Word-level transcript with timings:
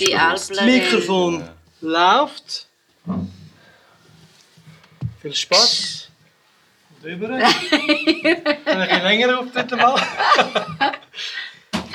Die 0.00 0.12
Das 0.12 0.50
Alplerin. 0.50 0.66
Mikrofon 0.66 1.48
läuft. 1.80 2.66
Viel 5.22 5.34
Spaß. 5.34 6.08
Drüber. 7.00 7.28
Ein 7.28 7.44
bisschen 8.64 9.02
länger 9.04 9.38
auf 9.38 9.46
dort 9.54 9.70
mal. 9.70 9.94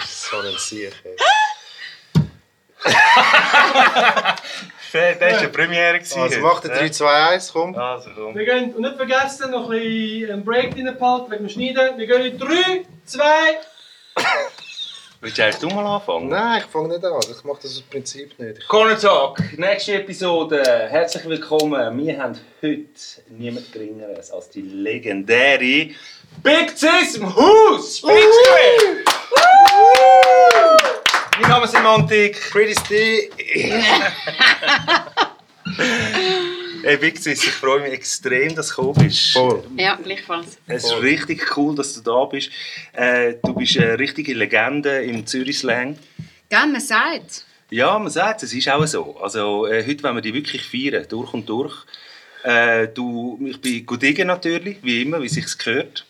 So 0.08 0.38
ein 0.38 0.56
Sieg. 0.58 0.94
Das 2.86 2.94
war 4.94 5.02
eine 5.02 5.50
Premiere. 5.50 6.00
gewesen 6.00 6.22
Also 6.22 6.36
heute, 6.38 6.40
mach 6.40 6.62
den 6.62 6.72
ne? 6.72 6.78
3, 6.78 6.90
2, 6.90 7.30
1, 7.32 7.52
komm. 7.52 7.76
Also 7.76 8.12
komm. 8.16 8.34
Wir 8.34 8.46
gehen, 8.46 8.74
und 8.76 8.82
nicht 8.82 8.96
vergessen, 8.96 9.52
noch 9.52 9.70
ein 9.70 9.78
bisschen 9.78 10.32
einen 10.32 10.46
Break 10.46 10.74
drin 10.74 10.86
behalten 10.98 11.32
wegen 11.32 11.48
dem 11.48 11.50
Schneiden. 11.50 11.98
Wir 11.98 12.08
gehen 12.08 12.22
in 12.22 12.40
3, 12.40 12.86
2, 13.04 13.24
Willst 15.22 15.62
du 15.62 15.68
mal 15.68 15.86
anfangen? 15.86 16.30
Nein, 16.30 16.62
ich 16.64 16.72
fange 16.72 16.88
nicht 16.88 17.04
an. 17.04 17.20
Ich 17.30 17.44
mache 17.44 17.60
das 17.62 17.72
aus 17.76 17.82
Prinzip 17.82 18.40
nicht. 18.40 18.66
Corner 18.70 18.98
Talk, 18.98 19.38
nächste 19.58 19.96
Episode. 19.96 20.64
Herzlich 20.90 21.26
willkommen. 21.26 21.98
Wir 21.98 22.18
haben 22.24 22.40
heute 22.62 22.88
niemand 23.28 23.70
Geringeres 23.74 24.32
als 24.32 24.50
die 24.50 24.62
legendäre 24.62 25.90
Big 26.42 26.72
Sis 26.74 27.18
im 27.18 27.36
Haus! 27.36 28.02
Big! 28.02 29.06
Mein 31.42 31.50
Name 31.50 31.66
ist 31.66 31.72
Semantik. 31.72 32.40
Pretty 32.52 32.76
Steve. 32.86 33.30
Hey 36.82 36.96
Big 36.96 37.18
Sis, 37.18 37.44
ich 37.44 37.52
freue 37.52 37.82
mich 37.82 37.92
extrem, 37.92 38.56
dass 38.56 38.70
du 38.70 38.76
gekommen 38.76 39.06
bist. 39.06 39.34
Voll. 39.34 39.64
Ja, 39.76 39.96
gleichfalls. 39.96 40.58
Es 40.66 40.86
ist 40.86 41.02
richtig 41.02 41.58
cool, 41.58 41.76
dass 41.76 41.94
du 41.94 42.02
da 42.02 42.24
bist. 42.26 42.52
Äh, 42.94 43.36
du 43.44 43.54
bist 43.54 43.78
eine 43.78 44.00
richtige 44.00 44.34
Legende 44.34 45.02
im 45.04 45.26
Zürich-Slang. 45.26 45.98
Gell, 46.50 46.68
man 46.68 46.80
sagt. 46.80 47.46
Ja, 47.70 48.00
man 48.00 48.10
sagt, 48.10 48.44
es 48.44 48.54
ist 48.54 48.70
auch 48.70 48.86
so. 48.88 49.18
Also, 49.20 49.68
äh, 49.68 49.86
heute 49.86 50.04
wollen 50.04 50.16
wir 50.16 50.22
die 50.22 50.34
wirklich 50.34 50.64
feiern, 50.64 51.06
durch 51.10 51.34
und 51.34 51.50
durch. 51.50 51.86
Äh, 52.44 52.88
du, 52.88 53.38
ich 53.46 53.60
bin 53.60 53.86
Gudige 53.86 54.24
natürlich, 54.24 54.78
wie 54.82 55.02
immer, 55.02 55.22
wie 55.22 55.30
sich's 55.30 55.58
gehört. 55.58 56.06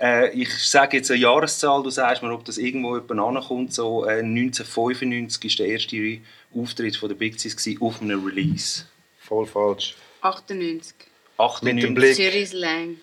Äh, 0.00 0.30
ich 0.30 0.50
sage 0.66 0.96
jetzt 0.96 1.10
eine 1.10 1.20
Jahreszahl, 1.20 1.82
du 1.82 1.90
sagst 1.90 2.22
mir, 2.22 2.32
ob 2.32 2.44
das 2.46 2.56
irgendwo 2.56 2.96
jemand 2.96 3.36
ankommt. 3.36 3.74
So, 3.74 4.06
äh, 4.06 4.22
1995 4.22 5.58
war 5.58 5.66
der 5.66 5.74
erste 5.74 6.20
Auftritt 6.54 6.96
von 6.96 7.10
der 7.10 7.16
Big 7.16 7.38
Sis 7.38 7.56
auf 7.80 8.00
einem 8.00 8.24
Release. 8.24 8.84
Voll 9.18 9.46
falsch. 9.46 9.94
98. 10.20 10.94
98, 11.38 11.74
Mit 11.74 11.84
dem 11.84 11.94
Blick. 11.94 12.14
Zürich 12.16 12.48
Slang. 12.48 12.96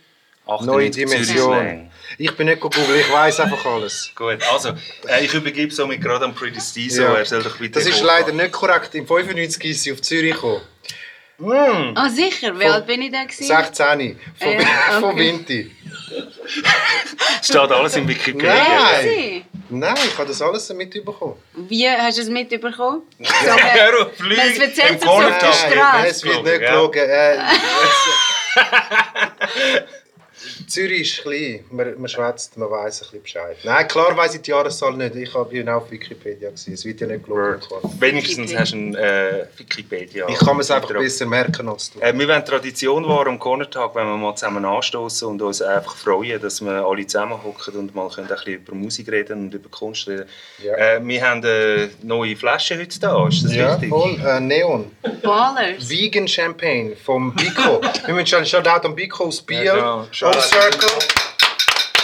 98 0.46 0.66
Neue 0.68 0.90
Dimension. 0.90 1.92
Ich 2.18 2.36
bin 2.36 2.48
nicht 2.48 2.62
gegoogelt, 2.62 3.00
ich 3.00 3.12
weiß 3.12 3.40
einfach 3.40 3.66
alles. 3.66 4.12
Gut, 4.14 4.40
also, 4.52 4.70
äh, 5.08 5.24
ich 5.24 5.34
übergebe 5.34 5.74
somit 5.74 6.02
gerade 6.02 6.26
an 6.26 6.36
Pretty 6.36 6.60
Stizo. 6.60 7.04
Ja. 7.04 7.16
Er 7.16 7.26
soll 7.26 7.44
doch 7.44 7.58
bitte 7.58 7.80
Das 7.80 7.88
ist 7.88 8.02
leider 8.04 8.34
nicht 8.34 8.52
korrekt. 8.52 8.94
Im 8.96 9.08
95 9.08 9.64
ist 9.64 9.84
sie 9.84 9.94
auf 9.94 10.02
Zürich 10.02 10.34
gekommen. 10.34 10.62
Mm. 11.40 11.94
Ah, 11.96 12.10
sicher? 12.10 12.58
Wie 12.60 12.66
alt 12.66 12.86
bin 12.86 13.02
ich 13.02 13.12
da? 13.12 13.24
gewesen? 13.24 13.46
16. 13.46 14.20
Von, 14.38 14.52
Ja, 14.52 14.58
okay. 14.58 15.00
von 15.00 15.18
Vinti. 15.18 15.72
Steht 17.42 17.58
alles 17.58 17.96
in 17.96 18.08
Wikipedia. 18.08 18.54
Nein. 18.54 19.46
Nein, 19.70 19.96
ich 20.06 20.18
habe 20.18 20.28
das 20.28 20.42
alles 20.42 20.72
mitbekommen. 20.74 21.36
Wie 21.54 21.90
hast 21.90 22.18
du 22.18 22.22
es 22.22 22.30
mitbekommen? 22.30 23.02
So, 23.20 23.34
Hör 23.34 24.02
auf, 24.02 24.20
Im 24.20 24.26
sich 24.30 25.02
so 25.02 25.10
auf 25.10 25.38
der. 25.40 25.54
Straße. 25.54 25.76
Nein, 25.76 26.06
es 26.08 26.24
wird 26.24 26.44
nicht 26.44 26.60
Gelogen. 26.60 27.10
Äh, 27.10 27.38
Zürich 30.68 31.02
ist 31.18 31.22
klein. 31.24 31.64
Man, 31.72 32.00
man 32.00 32.08
schwätzt, 32.10 32.58
man 32.58 32.70
weiß 32.70 33.02
ein 33.02 33.06
bisschen 33.06 33.22
Bescheid. 33.24 33.58
Nein, 33.64 33.88
klar 33.88 34.16
weiß 34.16 34.36
ich 34.36 34.42
die 34.42 34.52
Jahreszahl 34.52 34.94
nicht. 34.94 35.16
Ich 35.16 35.34
habe 35.34 35.56
ja 35.58 35.76
auf 35.76 35.90
Wikipedia 35.92 36.50
gesehen. 36.50 36.74
Es 36.74 36.86
wird 36.86 37.02
ja 37.02 37.08
nicht 37.08 37.24
gelogen. 37.26 37.60
Wenigstens 38.00 38.56
hast 38.56 38.72
du 38.74 38.78
einen 38.78 38.96
äh, 38.96 39.46
Wikipedia. 39.58 40.28
Ich 40.30 40.38
kann 40.40 40.56
mir 40.56 40.62
es 40.62 40.72
einfach 40.72 40.90
Drauf. 40.90 41.02
besser 41.02 41.26
merken 41.26 41.68
als 41.70 41.92
du. 41.92 42.00
Äh, 42.00 42.18
wir 42.18 42.28
wollen 42.28 42.46
Tradition 42.46 43.08
wahren 43.08 43.30
am 43.30 43.40
Corner-Tag, 43.40 43.96
wenn 43.96 44.06
wir 44.08 44.18
mal 44.18 44.36
zusammen 44.36 44.66
anstoßen 44.66 45.28
und 45.28 45.42
uns 45.42 45.62
einfach 45.62 45.96
freuen, 45.96 46.42
dass 46.42 46.62
wir 46.62 46.86
alle 46.86 47.06
zusammenhocken 47.08 47.76
und 47.76 47.96
mal 47.96 48.10
können 48.10 48.28
ein 48.28 48.36
bisschen 48.36 48.54
über 48.54 48.76
Musik 48.76 49.10
reden 49.12 49.46
und 49.46 49.54
über 49.54 49.70
Kunst 49.70 50.08
reden. 50.08 50.26
Ja. 50.64 50.74
Äh, 50.76 51.00
wir 51.08 51.22
haben 51.30 51.44
eine 51.44 51.90
neue 52.02 52.36
Flasche 52.36 52.78
heute 52.78 53.00
da, 53.00 53.28
ist 53.28 53.44
das 53.44 53.54
Ja, 53.56 53.74
richtig? 53.76 53.90
voll. 53.90 54.18
Äh, 54.26 54.40
Neon. 54.40 54.92
Ballers. 55.22 55.90
Vegan 55.90 56.28
Champagne 56.28 56.96
vom 56.96 57.34
Bico. 57.34 57.82
Wir 58.06 58.14
müssen 58.14 58.28
schon 58.28 58.46
Shoutout 58.46 58.88
an 58.88 58.96
Bico 58.96 59.26
aus 59.26 59.42
Biel. 59.42 59.64
Ja, 59.64 59.76
genau. 59.76 60.08
Home 60.34 60.42
Circle. 60.42 60.90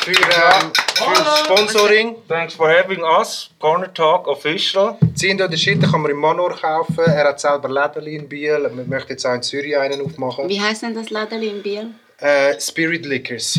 Für, 0.03 0.12
ähm, 0.12 0.72
für 0.94 1.45
Sponsoring. 1.45 2.16
Thanks 2.28 2.53
for 2.53 2.69
having 2.69 3.01
us, 3.01 3.50
Corner 3.57 3.91
Talk 3.91 4.28
Official. 4.28 5.00
10 5.16 5.41
oder 5.41 5.57
Shit 5.57 5.81
kann 5.81 6.01
man 6.01 6.12
im 6.12 6.17
Manor 6.17 6.56
kaufen. 6.56 7.00
Er 7.00 7.29
hat 7.29 7.40
selber 7.40 7.69
Läden 7.69 8.06
in 8.06 8.29
Biel. 8.29 8.69
Wir 8.72 8.85
möchten 8.85 9.13
jetzt 9.13 9.25
auch 9.25 9.34
in 9.34 9.41
Zürich 9.41 9.75
einen 9.75 10.01
aufmachen. 10.06 10.47
Wie 10.47 10.62
heisst 10.62 10.84
denn 10.84 10.94
das 10.94 11.09
Laden 11.09 11.41
in 11.41 11.63
Biel? 11.63 11.90
Äh, 12.19 12.59
Spirit 12.62 13.03
Liquors. 13.07 13.57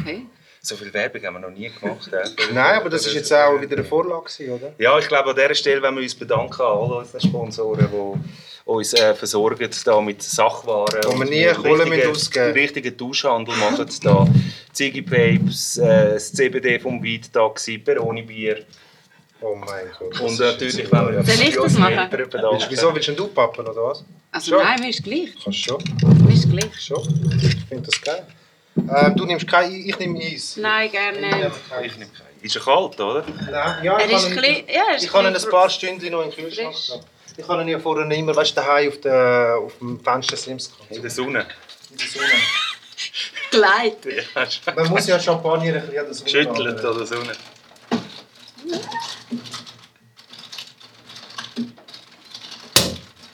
Okay. 0.00 0.26
So 0.62 0.74
viel 0.74 0.92
Werbung 0.92 1.24
haben 1.24 1.34
wir 1.34 1.40
noch 1.40 1.50
nie 1.56 1.70
gemacht. 1.70 2.12
äh. 2.12 2.24
Nein, 2.52 2.80
aber 2.80 2.90
das 2.90 3.06
ist 3.06 3.14
jetzt 3.14 3.32
auch 3.32 3.60
wieder 3.60 3.76
eine 3.76 3.84
Vorlage, 3.84 4.52
oder? 4.52 4.72
Ja, 4.78 4.98
ich 4.98 5.06
glaube, 5.06 5.30
an 5.30 5.36
dieser 5.36 5.54
Stelle 5.54 5.80
wollen 5.80 5.94
wir 5.94 6.02
uns 6.02 6.16
bedanken 6.16 6.60
an 6.60 6.66
alle 6.66 6.96
unsere 6.96 7.20
Sponsoren, 7.20 7.88
die 7.88 8.57
uns 8.68 8.92
äh, 8.92 9.14
versorgen 9.14 9.70
da 9.84 10.00
mit 10.00 10.22
Sachwaren. 10.22 11.00
Wo 11.06 11.18
wir 11.18 11.24
nie 11.24 11.46
mit 11.46 11.56
Kohle 11.56 11.84
richtigen- 11.84 11.88
müssen 11.96 12.10
ausgeben. 12.10 12.52
richtigen 12.52 12.98
Tauschhandel 12.98 13.56
machen. 13.56 13.86
Da 14.02 14.26
Ziggy 14.72 15.02
Papes, 15.02 15.78
äh, 15.78 16.14
das 16.14 16.32
CBD 16.32 16.78
vom 16.78 17.02
Weidtaxi, 17.02 17.78
Peroni 17.78 18.22
Bier. 18.22 18.64
Oh 19.40 19.54
mein 19.54 19.86
Gott. 19.98 20.20
Und 20.20 20.38
natürlich 20.38 20.92
wollen 20.92 21.16
wir 21.16 21.24
Soll 21.24 21.48
ich 21.48 21.54
das 21.54 21.78
machen? 21.78 22.08
Wieso 22.68 22.94
willst 22.94 23.08
denn 23.08 23.16
du 23.16 23.28
pappen, 23.28 23.66
oder 23.66 23.84
was? 23.84 24.04
Also 24.32 24.50
Schon. 24.56 24.62
nein, 24.64 24.80
mir 24.80 24.90
ist 24.90 25.02
gleich. 25.02 25.30
Kannst 25.42 25.58
schon. 25.64 25.82
Mir 26.26 26.34
ist 26.34 26.50
gleich. 26.50 26.80
Schon. 26.80 27.38
Ich 27.42 27.64
finde 27.68 27.88
das 27.88 28.00
geil. 28.02 28.26
Ähm, 28.76 29.16
du 29.16 29.24
nimmst 29.24 29.46
kein 29.48 29.72
ich 29.72 29.98
nehme 29.98 30.18
Eis. 30.20 30.56
Nein, 30.56 30.90
gerne 30.90 31.20
nicht. 31.20 31.36
Ich 31.84 31.92
nehme 31.96 32.10
keinen. 32.10 32.28
Ist 32.42 32.54
er 32.56 32.62
kalt, 32.62 33.00
oder? 33.00 33.24
Nein, 33.50 33.84
ja, 33.84 33.98
Er 33.98 34.06
ich 34.06 34.12
ist 34.12 34.22
kann 34.24 34.32
ihn- 34.32 34.38
klein. 34.38 34.64
Ja, 34.68 34.82
er 34.90 34.96
ist 34.96 35.04
Ich 35.04 35.10
kann 35.10 35.24
ihn 35.26 35.34
ein 35.36 35.50
paar 35.50 35.70
Stunden 35.70 36.10
noch 36.12 36.22
in 36.24 36.30
den 36.30 36.36
Kühlschrank. 36.44 36.74
Ich 37.38 37.46
kann 37.46 37.60
ihn 37.60 37.68
ja 37.68 37.78
vorher 37.78 38.10
immer, 38.10 38.34
weißt 38.34 38.50
du, 38.50 38.54
daheim 38.56 38.88
auf, 38.88 39.00
der, 39.00 39.58
auf 39.62 39.78
dem 39.78 40.00
Fenster 40.00 40.36
Slims 40.36 40.72
In 40.90 41.00
der 41.00 41.10
Sonne. 41.10 41.46
in 41.88 41.96
der 41.96 42.06
Sonne. 42.08 42.32
Geleit. 43.52 44.04
Ja, 44.34 44.72
Man 44.74 44.88
muss 44.88 45.06
ja 45.06 45.20
Champagner 45.20 45.74
ein 45.74 45.80
bisschen 45.82 45.98
an 46.00 46.04
der 46.06 46.14
Sonne 46.14 46.24
Geschüttelt 46.24 46.78
haben. 46.82 46.96
oder 46.96 47.06
Sonne. 47.06 47.32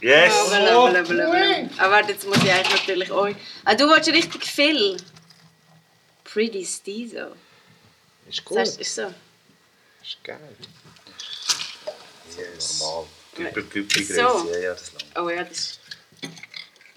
Yes! 0.02 0.32
Oh. 0.34 0.50
Aber 1.78 1.90
warte, 1.92 2.12
jetzt 2.12 2.26
muss 2.26 2.36
ich 2.36 2.52
eigentlich 2.52 2.80
natürlich 2.80 3.10
euch. 3.10 3.36
Ah, 3.64 3.74
du 3.74 3.88
willst 3.88 4.08
richtig 4.10 4.44
viel. 4.44 4.98
Pretty 6.24 6.64
Stizo. 6.66 7.28
Ist 8.28 8.44
gut. 8.44 8.58
Das 8.58 8.76
ist 8.76 8.94
so. 8.94 9.02
Ist 10.02 10.22
geil. 10.22 10.38
Yes. 12.36 12.80
Normal. 12.80 13.06
So. 13.36 14.50
Ja, 14.52 14.58
ja, 14.60 14.70
das 14.74 14.92
langt. 14.92 15.18
Oh 15.26 15.28
ja, 15.30 15.44
das 15.44 15.78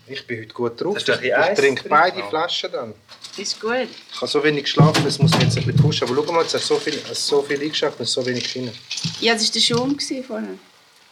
Ich 0.08 0.26
bin 0.28 0.40
heute 0.40 0.54
gut 0.54 0.82
drauf. 0.82 0.98
Ich, 0.98 1.08
ich 1.08 1.34
trinke 1.56 1.90
beide 1.90 2.20
Ja. 2.20 2.30
Flaschen 2.30 2.72
dann. 2.72 2.94
ist 3.38 3.60
gut. 3.60 3.88
Ich 4.12 4.16
habe 4.18 4.28
so 4.28 4.44
wenig 4.44 4.64
geschlafen, 4.64 5.06
es 5.06 5.20
muss 5.20 5.32
mich 5.34 5.44
jetzt 5.44 5.58
ein 5.58 5.66
bisschen 5.66 5.82
pushen. 5.82 6.08
Aber 6.08 6.16
schau 6.26 6.32
mal, 6.32 6.46
es 6.46 6.54
hat 6.54 6.62
so 6.62 6.78
viel, 6.78 7.00
so 7.14 7.42
viel 7.44 7.62
eingeschafft 7.62 8.00
und 8.00 8.06
so 8.08 8.26
wenig 8.26 8.52
drin. 8.52 8.72
Ja, 9.20 9.34
das 9.34 9.44
war 9.46 9.52
der 9.52 9.60
Schum 9.60 9.98
gewesen 9.98 10.24
vorher. 10.24 10.50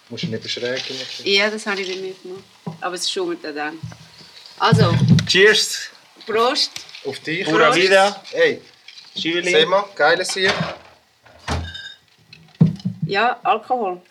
Musst 0.10 0.24
du 0.24 0.28
nicht 0.28 0.44
beschrägen. 0.44 0.96
Ja, 1.24 1.50
das 1.50 1.66
habe 1.66 1.82
ich 1.82 1.88
bei 1.90 2.00
mir 2.02 2.14
gemacht. 2.22 2.44
Aber 2.82 2.96
es 2.96 3.10
schummt 3.12 3.44
ja 3.44 3.52
dann. 3.52 3.80
Also, 4.60 4.94
Cheers! 5.28 5.90
Prost. 6.26 6.72
Auf 7.04 7.20
dich. 7.20 7.46
Pura 7.46 7.74
vida! 7.76 8.22
Hey, 8.32 8.62
Schüli! 9.18 9.52
seh 9.52 9.66
mal, 9.66 9.86
geiles 9.96 10.34
hier. 10.34 10.54
Ja, 13.06 13.40
Alkohol. 13.44 14.02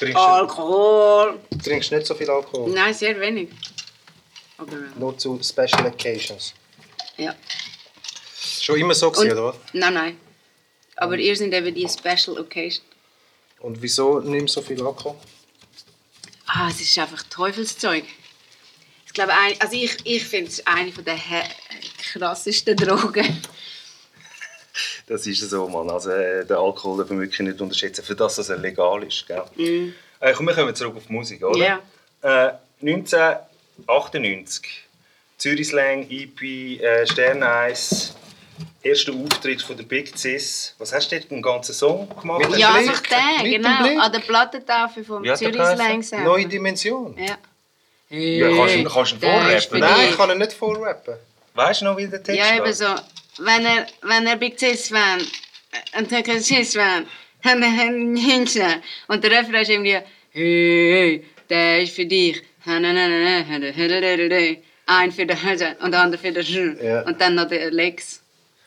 Trinkst, 0.00 0.16
Alkohol. 0.16 1.38
du 1.50 1.58
trinkst 1.58 1.92
nicht 1.92 2.06
so 2.06 2.14
viel 2.14 2.30
Alkohol. 2.30 2.70
Nein, 2.70 2.94
sehr 2.94 3.18
wenig. 3.20 3.50
Aber 4.56 4.72
Nur 4.98 5.16
zu 5.18 5.38
Special 5.42 5.86
Occasions. 5.86 6.54
ja. 7.18 7.34
Schon 8.62 8.78
immer 8.78 8.94
so 8.94 9.10
gewesen, 9.10 9.30
Und- 9.32 9.38
oder 9.38 9.44
was? 9.48 9.56
Nein, 9.72 9.94
nein. 9.94 10.20
Aber 10.96 11.16
ihr 11.18 11.34
sind 11.36 11.52
eben 11.54 11.74
die 11.74 11.88
Special 11.88 12.38
Occasion. 12.38 12.84
Und 13.60 13.80
wieso 13.82 14.20
nimmst 14.20 14.56
du 14.56 14.60
so 14.60 14.66
viel 14.66 14.82
Alkohol? 14.84 15.16
Ah, 16.46 16.68
es 16.68 16.80
ist 16.80 16.98
einfach 16.98 17.22
Teufelszeug. 17.24 18.04
Ich 19.06 19.12
glaube, 19.12 19.32
ein, 19.34 19.60
also 19.60 19.74
ich, 19.76 19.96
ich 20.04 20.24
finde 20.24 20.50
es 20.50 20.66
eine 20.66 20.90
der 20.92 21.16
hä- 21.16 21.48
krassesten 22.12 22.76
Drogen. 22.76 23.42
Das 25.10 25.26
ist 25.26 25.40
so, 25.50 25.68
Mann. 25.68 25.90
Also, 25.90 26.10
äh, 26.10 26.44
den 26.44 26.56
Alkohol 26.56 26.98
darf 26.98 27.10
man 27.10 27.20
wirklich 27.20 27.40
nicht 27.40 27.60
unterschätzen, 27.60 28.04
für 28.04 28.14
das, 28.14 28.36
dass 28.36 28.48
er 28.48 28.58
legal 28.58 29.02
ist. 29.02 29.26
Gell? 29.26 29.42
Mm. 29.56 29.92
Äh, 30.20 30.32
komm, 30.34 30.46
wir 30.46 30.54
kommen 30.54 30.72
zurück 30.74 30.96
auf 30.96 31.06
die 31.08 31.12
Musik, 31.12 31.42
oder? 31.44 31.58
Ja. 31.58 31.80
Äh, 32.22 32.52
1998. 32.80 34.84
Zürich 35.36 35.68
Slang, 35.68 36.06
EP, 36.10 36.40
äh, 36.80 37.06
Sterneis. 37.06 38.14
ersten 38.82 39.24
Auftritt 39.24 39.62
von 39.62 39.76
der 39.76 39.84
Big 39.84 40.16
Sis. 40.16 40.74
Was 40.78 40.92
hast 40.92 41.10
du 41.10 41.18
dort 41.18 41.30
den 41.30 41.42
ganzen 41.42 41.72
Song 41.74 42.08
gemacht? 42.20 42.48
Mit 42.48 42.58
Ja, 42.58 42.72
Blick, 42.72 42.88
einfach 42.90 43.02
dem 43.40 43.50
genau. 43.50 43.82
Blick. 43.82 43.98
An 43.98 44.12
der 44.12 44.18
Plattentafel 44.20 45.04
vom 45.04 45.24
Zürich 45.34 45.54
Slang. 45.56 46.04
Neue 46.24 46.46
Dimension. 46.46 47.16
Ja. 47.18 47.36
Ja, 48.16 48.48
kannst 48.56 48.74
du- 48.76 48.84
kannst 48.84 49.12
du 49.12 49.16
ihn 49.16 49.20
vorrappen? 49.22 49.56
ist 49.56 49.72
Nein, 49.72 50.08
ich 50.10 50.16
kann 50.16 50.30
ihn 50.30 50.38
nicht 50.38 50.52
voll 50.52 50.76
rappen. 50.78 51.14
Weißt 51.54 51.80
du 51.80 51.84
noch, 51.86 51.96
wie 51.96 52.06
der 52.06 52.22
Text 52.22 52.38
Ja, 52.38 52.56
eben 52.56 52.72
so. 52.72 52.86
Wenn 53.42 53.64
er, 53.64 53.86
wenn 54.02 54.26
er 54.26 54.36
Big 54.36 54.58
Sis 54.60 54.92
war 54.92 55.18
und 55.98 56.12
er 56.12 56.22
kein 56.22 56.40
Sis 56.40 56.76
war, 56.76 57.04
haben 57.44 57.60
wir 57.60 57.84
ihn 57.86 58.16
hinten. 58.16 58.82
Und 59.08 59.24
der 59.24 59.30
Refrain 59.30 59.62
ist 59.62 59.70
irgendwie, 59.70 59.98
hey, 60.32 61.24
der 61.48 61.82
ist 61.82 61.94
für 61.94 62.04
dich. 62.04 62.42
Ein 64.86 65.12
für 65.12 65.24
den 65.24 65.42
Hase 65.42 65.76
und 65.80 65.92
der 65.92 66.00
andere 66.00 66.20
für 66.20 66.32
den 66.32 66.44
Sch. 66.44 66.82
Ja. 66.82 67.02
Und 67.06 67.20
dann 67.20 67.34
noch 67.36 67.48
der 67.48 67.70
Lex. 67.70 68.22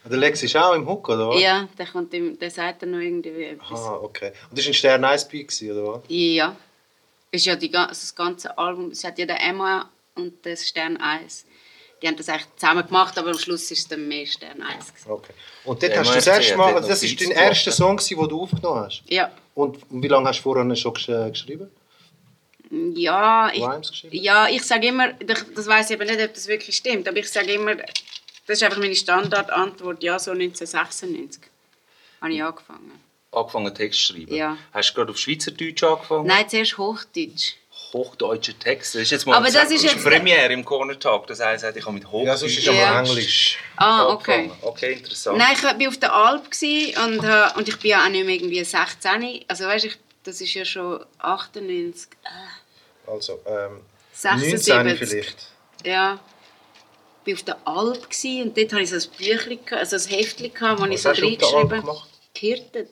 Der 0.06 0.18
Lex 0.18 0.42
ist 0.44 0.56
auch 0.56 0.74
im 0.74 0.88
Hook, 0.88 1.10
oder 1.10 1.30
was? 1.30 1.42
Ja, 1.42 1.68
der, 1.78 1.86
kommt 1.86 2.14
im, 2.14 2.38
der 2.40 2.50
sagt 2.50 2.82
dann 2.82 2.92
noch 2.92 3.00
irgendwie 3.00 3.44
etwas. 3.44 3.80
Ah, 3.80 4.00
okay. 4.02 4.32
Und 4.50 4.58
das 4.58 4.66
war 4.66 4.72
ein 4.72 4.74
Stern 4.74 5.06
1 5.06 5.28
Beat, 5.28 5.62
oder 5.64 5.94
was? 5.94 6.02
Ja. 6.08 6.56
Ist 7.32 7.46
ja 7.46 7.56
die, 7.56 7.74
also 7.74 7.90
das 7.90 8.16
ganze 8.16 8.58
Album, 8.58 8.90
es 8.92 9.04
hat 9.04 9.18
ja 9.20 9.26
der 9.26 9.42
Emma 9.42 9.90
und 10.16 10.46
das 10.46 10.68
Stern 10.68 10.98
1. 10.98 11.46
Die 12.04 12.08
haben 12.10 12.18
das 12.18 12.28
eigentlich 12.28 12.48
zusammen 12.58 12.86
gemacht, 12.86 13.18
aber 13.18 13.30
am 13.32 13.38
Schluss 13.40 13.72
ist 13.72 13.80
es 13.80 13.88
dann 13.88 14.06
mehr 14.10 14.26
Stern 14.26 14.62
1. 14.62 14.88
gewesen. 14.94 15.10
Okay. 15.10 15.34
Und 15.64 15.82
dort 15.82 15.94
Ja, 15.94 16.00
hast 16.00 16.10
du 16.12 16.16
das 16.16 16.28
erste 16.28 16.58
Mal, 16.58 16.76
also 16.76 16.90
das 16.90 17.02
ist 17.02 17.22
dein 17.22 17.32
erster. 17.32 17.72
Song, 17.72 17.98
den 17.98 18.28
du 18.28 18.42
aufgenommen 18.42 18.82
hast? 18.86 19.04
Ja. 19.08 19.32
Und 19.56 19.78
wie 19.90 20.08
lange 20.10 20.28
hast 20.28 20.40
du 20.40 20.44
vorher 20.44 20.76
schon 20.76 20.94
gesch- 20.94 21.30
geschrieben? 21.30 21.72
Ja, 22.96 23.52
ich, 23.54 24.04
ja, 24.12 24.50
ich 24.50 24.64
sage 24.64 24.88
immer, 24.88 25.14
das 25.14 25.46
das 25.56 25.66
weiß 25.68 25.92
ich 25.92 25.96
aber 25.96 26.06
nicht, 26.06 26.20
ob 26.22 26.34
das 26.34 26.48
wirklich 26.48 26.76
stimmt, 26.76 27.08
aber 27.08 27.18
ich 27.18 27.30
sage 27.30 27.54
immer, 27.54 27.76
das 27.76 27.88
ist 28.58 28.64
einfach 28.64 28.80
meine 28.80 28.96
Standardantwort, 28.96 30.04
ja, 30.04 30.20
so 30.20 30.32
1996 30.32 31.42
habe 32.20 32.34
ich 32.34 32.44
angefangen. 32.44 33.00
Angefangen 33.32 33.74
Text 33.76 34.06
zu 34.08 34.14
schreiben. 34.14 34.34
Ja. 34.36 34.58
Hast 34.74 34.90
du 34.92 34.96
gerade 34.96 35.12
auf 35.12 35.18
Schweizerdeutsch 35.18 35.84
angefangen? 35.84 36.28
Nein, 36.28 36.50
zuerst 36.50 36.78
Hochdeutsch. 36.78 37.54
Hochdeutscher 37.94 38.58
Text. 38.58 38.96
Das 38.96 39.04
ist 39.04 39.12
jetzt 39.12 39.26
mal 39.28 39.38
Aber 39.38 39.50
das 39.52 39.70
ist 39.72 39.84
jetzt- 39.84 40.04
Premiere 40.04 40.52
im 40.52 40.66
Corner 40.66 41.00
Talk. 41.00 41.28
Das 41.28 41.40
heisst, 41.40 41.64
ich 41.76 41.84
habe 41.86 41.94
mit 41.94 42.06
Hochdeutsch 42.08 42.26
Ja, 42.28 42.38
sonst 42.38 42.58
ist 42.58 42.66
Ja. 42.66 42.74
ja 42.74 43.00
Englisch. 43.00 43.60
Ah, 43.78 44.08
okay. 44.08 44.52
Okay, 44.62 44.94
interessant. 44.94 45.38
Nein, 45.38 45.56
ich 45.56 45.64
war 45.64 45.76
auf 45.88 45.98
der 45.98 46.14
Alp 46.14 46.50
gsi 46.52 46.96
und, 47.06 47.24
äh, 47.24 47.46
und 47.56 47.68
ich 47.70 47.78
bin 47.80 47.92
ja 47.92 48.04
auch 48.04 48.10
nicht 48.10 48.26
mehr 48.26 48.36
irgendwie 48.36 48.64
16. 48.64 49.46
Also 49.48 49.66
weißt 49.66 49.86
ich, 49.86 49.98
das 50.24 50.42
ist 50.42 50.54
ja 50.54 50.66
schon 50.66 51.06
98. 51.20 52.10
Also, 53.06 53.40
ähm, 53.46 53.82
76. 54.14 54.74
19 54.74 54.98
vielleicht. 55.08 55.48
Ja. 55.86 56.20
Ich 57.26 57.34
war 57.34 57.40
auf 57.40 57.44
der 57.44 57.58
Alp 57.68 58.10
gsi 58.10 58.42
und 58.44 58.58
dort 58.58 58.74
hatte 58.74 58.82
ich 58.84 58.90
so 58.90 58.96
ein 58.96 59.18
Büchlein, 59.18 59.60
also 59.80 59.96
ein 59.96 60.02
Heftchen, 60.18 60.54
gehabt, 60.54 60.82
wo 60.82 60.86
ich 60.86 61.02
so 61.02 61.12
du 61.14 61.22
reingeschrieben 61.22 61.70
gemacht? 61.82 62.10
Gehirtet 62.34 62.90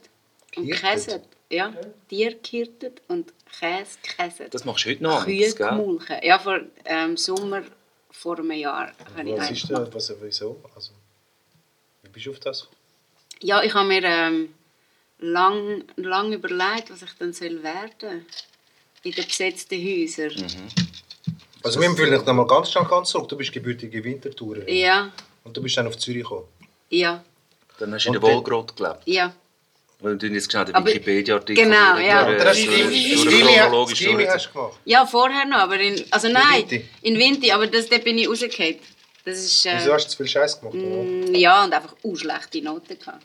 und 0.56 0.66
Gehirtet? 0.68 0.82
gekäset. 0.84 1.24
Ja, 1.50 1.74
Tier 2.08 2.36
gehirtet 2.42 3.02
und 3.10 3.34
Käse 3.60 3.98
gekäset. 4.02 4.54
Das 4.54 4.66
machst 4.66 4.86
du 4.86 4.90
heute 4.90 5.04
noch. 5.04 5.26
Kühe 5.26 5.54
gemulchen. 5.54 6.18
Ja, 6.24 6.40
vor 6.40 6.60
ähm, 6.86 7.18
Sommer 7.18 7.64
vor 8.10 8.38
einem 8.40 8.52
Jahr 8.52 8.92
habe 9.18 9.30
ich 9.30 9.38
Was 9.38 9.52
ist 9.52 9.70
was, 9.72 10.14
wieso? 10.22 10.62
Also, 10.76 10.92
wie 12.04 12.10
bist 12.10 12.26
du 12.26 12.32
auf 12.32 12.40
das? 12.40 12.68
Ja, 13.42 13.64
ich 13.64 13.74
habe 13.74 13.88
mir 13.88 14.04
ähm, 14.04 14.54
lang, 15.20 15.84
lang 15.96 16.32
überlegt, 16.34 16.92
was 16.92 17.02
ich 17.02 17.12
dann 17.18 17.34
soll 17.34 17.64
werden 17.64 18.26
in 19.04 19.12
den 19.12 19.26
besetzten 19.26 19.76
Häusern. 19.84 20.34
Mhm. 20.36 20.68
Also, 21.64 21.80
wir 21.80 21.88
haben 21.88 21.96
vielleicht 21.96 22.26
noch 22.26 22.34
mal 22.34 22.48
ganz, 22.48 22.72
schnell 22.72 22.86
ganz 22.86 23.10
zurück. 23.10 23.30
Du 23.30 23.38
bist 23.38 23.52
gebürtige 23.52 24.04
Wintertourer. 24.04 24.68
Ja, 24.70 25.12
Und 25.44 25.56
du 25.56 25.62
bist 25.62 25.78
dann 25.78 25.88
auf 25.88 25.98
Zürich 25.98 26.24
gekommen. 26.24 26.48
ja, 26.90 27.24
Dann 27.80 27.94
hast 27.94 28.06
du 28.06 28.10
in 28.10 28.14
der 28.14 28.22
Wolgrot 28.22 28.76
gelebt. 28.76 29.02
ja. 29.06 29.34
Wir 30.02 30.18
tun 30.18 30.34
jetzt 30.34 30.52
schnell 30.52 30.66
den 30.66 30.86
Wikipedia-Artikel 30.86 31.64
Genau, 31.64 31.98
ja. 31.98 32.26
durch, 32.26 32.44
das 32.44 32.58
chronologisch 32.58 34.04
durch. 34.04 34.28
hast 34.28 34.48
du 34.48 34.54
gemacht. 34.54 34.80
Ja, 34.86 35.06
vorher 35.06 35.46
noch, 35.46 35.58
aber 35.58 35.80
in, 35.80 36.04
also 36.10 36.28
nein, 36.28 36.66
in 37.04 37.18
Vinti, 37.18 37.52
aber 37.52 37.68
das, 37.68 37.88
dort 37.88 38.04
bin 38.04 38.18
ich 38.18 38.28
rausgefallen. 38.28 38.78
Das 39.24 39.38
ist, 39.38 39.66
äh, 39.68 39.74
Wieso 39.78 39.94
hast 39.94 40.06
du 40.06 40.10
zu 40.12 40.18
viel 40.18 40.28
Scheiß 40.28 40.60
gemacht? 40.60 40.76
oder? 40.76 41.04
mm, 41.04 41.36
ja, 41.36 41.64
und 41.64 41.74
einfach 41.74 41.94
auch 42.04 42.16
schlechte 42.16 42.62
Noten 42.64 42.98
gehabt. 42.98 43.24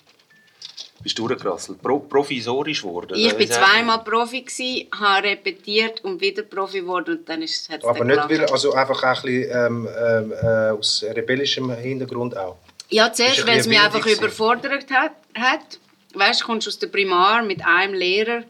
Bist 1.02 1.18
du 1.18 1.28
durchgerasselt? 1.28 1.80
Pro 1.80 2.00
provisorisch 2.00 2.82
geworden? 2.82 3.16
Ich 3.16 3.32
man? 3.32 3.48
zweimal 3.48 4.04
Profi 4.04 4.42
gsi, 4.42 4.88
habe 4.98 5.28
repetiert 5.28 6.04
und 6.04 6.20
wieder 6.20 6.42
Profi 6.42 6.80
geworden 6.80 7.18
und 7.18 7.28
dann 7.28 7.42
ist 7.42 7.68
hat's 7.70 7.84
Aber 7.84 8.04
nicht, 8.04 8.18
weil, 8.28 8.44
also 8.46 8.72
einfach 8.72 9.02
ein 9.02 9.14
bisschen 9.22 9.50
ähm, 9.50 9.88
ähm, 9.98 10.32
äh, 10.32 10.70
aus 10.70 11.04
rebellischem 11.08 11.70
Hintergrund 11.76 12.36
auch. 12.36 12.56
Ja, 12.88 13.12
zuerst, 13.12 13.46
weil 13.46 13.58
es 13.58 13.66
mich 13.66 13.80
einfach 13.80 14.00
gewesen. 14.00 14.18
überfordert 14.18 14.90
hat. 14.90 15.12
hat. 15.34 15.78
Weißt 16.16 16.40
du, 16.40 16.46
kommst 16.46 16.66
aus 16.66 16.78
der 16.78 16.88
Primar 16.88 17.42
mit 17.42 17.64
einem 17.64 17.94
Lehrer, 17.94 18.44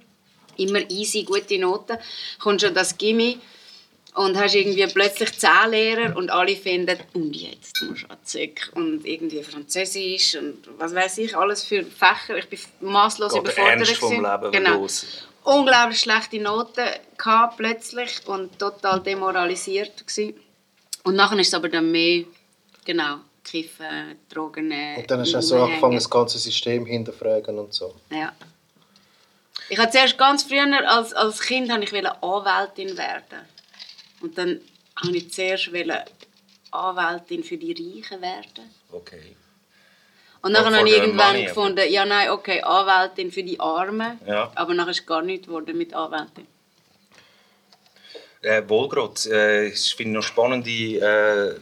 immer 0.57 0.89
easy, 0.91 1.25
gute 1.25 1.59
Noten, 1.59 1.99
kommst 2.39 2.65
an 2.65 2.75
das 2.75 2.97
Gimmi 2.97 3.39
und 4.15 4.37
hast 4.39 4.55
irgendwie 4.55 4.87
plötzlich 4.87 5.39
zehn 5.39 5.71
Lehrer 5.71 6.17
und 6.17 6.31
alle 6.31 6.57
finden, 6.57 6.99
und 7.13 7.35
jetzt 7.35 7.83
musst 7.83 8.05
du 8.05 8.17
Sek 8.23 8.71
und 8.75 9.05
irgendwie 9.05 9.43
Französisch 9.43 10.37
und 10.37 10.59
was 10.79 10.95
weiß 10.95 11.19
ich, 11.19 11.37
alles 11.37 11.65
für 11.65 11.85
Fächer. 11.85 12.39
Ich 12.39 12.49
bin 12.49 12.59
maßlos 12.81 13.33
Geht 13.33 13.47
der 13.47 13.53
überfordert. 13.53 13.89
Ernst 13.89 13.97
vom. 13.97 14.13
Leben 14.13 14.53
genau. 14.53 14.79
los. 14.79 15.07
Unglaublich 15.45 16.01
schlechte 16.01 16.41
Noten 16.41 16.87
gehabt 17.19 17.59
plötzlich 17.59 18.27
und 18.27 18.59
total 18.59 19.01
demoralisiert 19.01 20.07
gewesen. 20.07 20.35
Und 21.05 21.15
nachher 21.15 21.39
ist 21.39 21.49
es 21.49 21.55
aber 21.55 21.69
dann 21.69 21.91
mehr, 21.91 22.25
genau, 22.85 23.21
Kiffen, 23.47 24.19
Drogen. 24.29 24.73
Und 24.97 25.11
dann 25.11 25.21
hast 25.21 25.33
du 25.33 25.39
auch 25.39 25.43
so 25.43 25.63
angefangen, 25.63 25.95
das 25.95 26.11
ganze 26.11 26.39
System 26.39 26.85
hinterfragen 26.85 27.59
und 27.59 27.73
so. 27.73 27.95
Ja. 28.11 28.33
Ich 29.69 29.79
hatte 29.79 29.93
zuerst 29.93 30.19
ganz 30.19 30.43
früher, 30.43 30.67
als, 30.89 31.13
als 31.13 31.41
Kind, 31.41 31.69
wollte 31.69 31.85
ich 31.85 32.07
Anwältin 32.07 32.97
werden. 32.97 33.41
Und 34.21 34.37
dann 34.37 34.61
wollte 35.03 35.17
ich 35.19 35.33
zuerst 35.33 35.71
Anwältin 36.71 37.45
für 37.45 37.57
die 37.57 37.73
Reichen 37.73 38.21
werden. 38.21 38.71
Okay. 38.93 39.37
Und 40.43 40.53
dann 40.53 40.65
habe 40.65 40.89
ich 40.89 40.97
irgendwann 40.97 41.33
money, 41.33 41.47
gefunden, 41.47 41.85
ja 41.91 42.05
nein, 42.05 42.31
okay, 42.31 42.63
Anwältin 42.63 43.33
für 43.33 43.43
die 43.43 43.59
Armen. 43.59 44.21
Ja. 44.27 44.53
Aber 44.55 44.75
nachher 44.75 44.91
ist 44.91 45.07
gar 45.07 45.23
nichts 45.23 45.47
geworden 45.47 45.77
mit 45.77 45.95
Anwältin. 45.95 46.47
Äh, 48.43 48.63
Wolgrot, 48.69 49.27
äh, 49.27 49.67
ich 49.69 49.95
finde 49.95 50.15
noch 50.15 50.23
spannende 50.23 50.71
äh, 50.71 51.59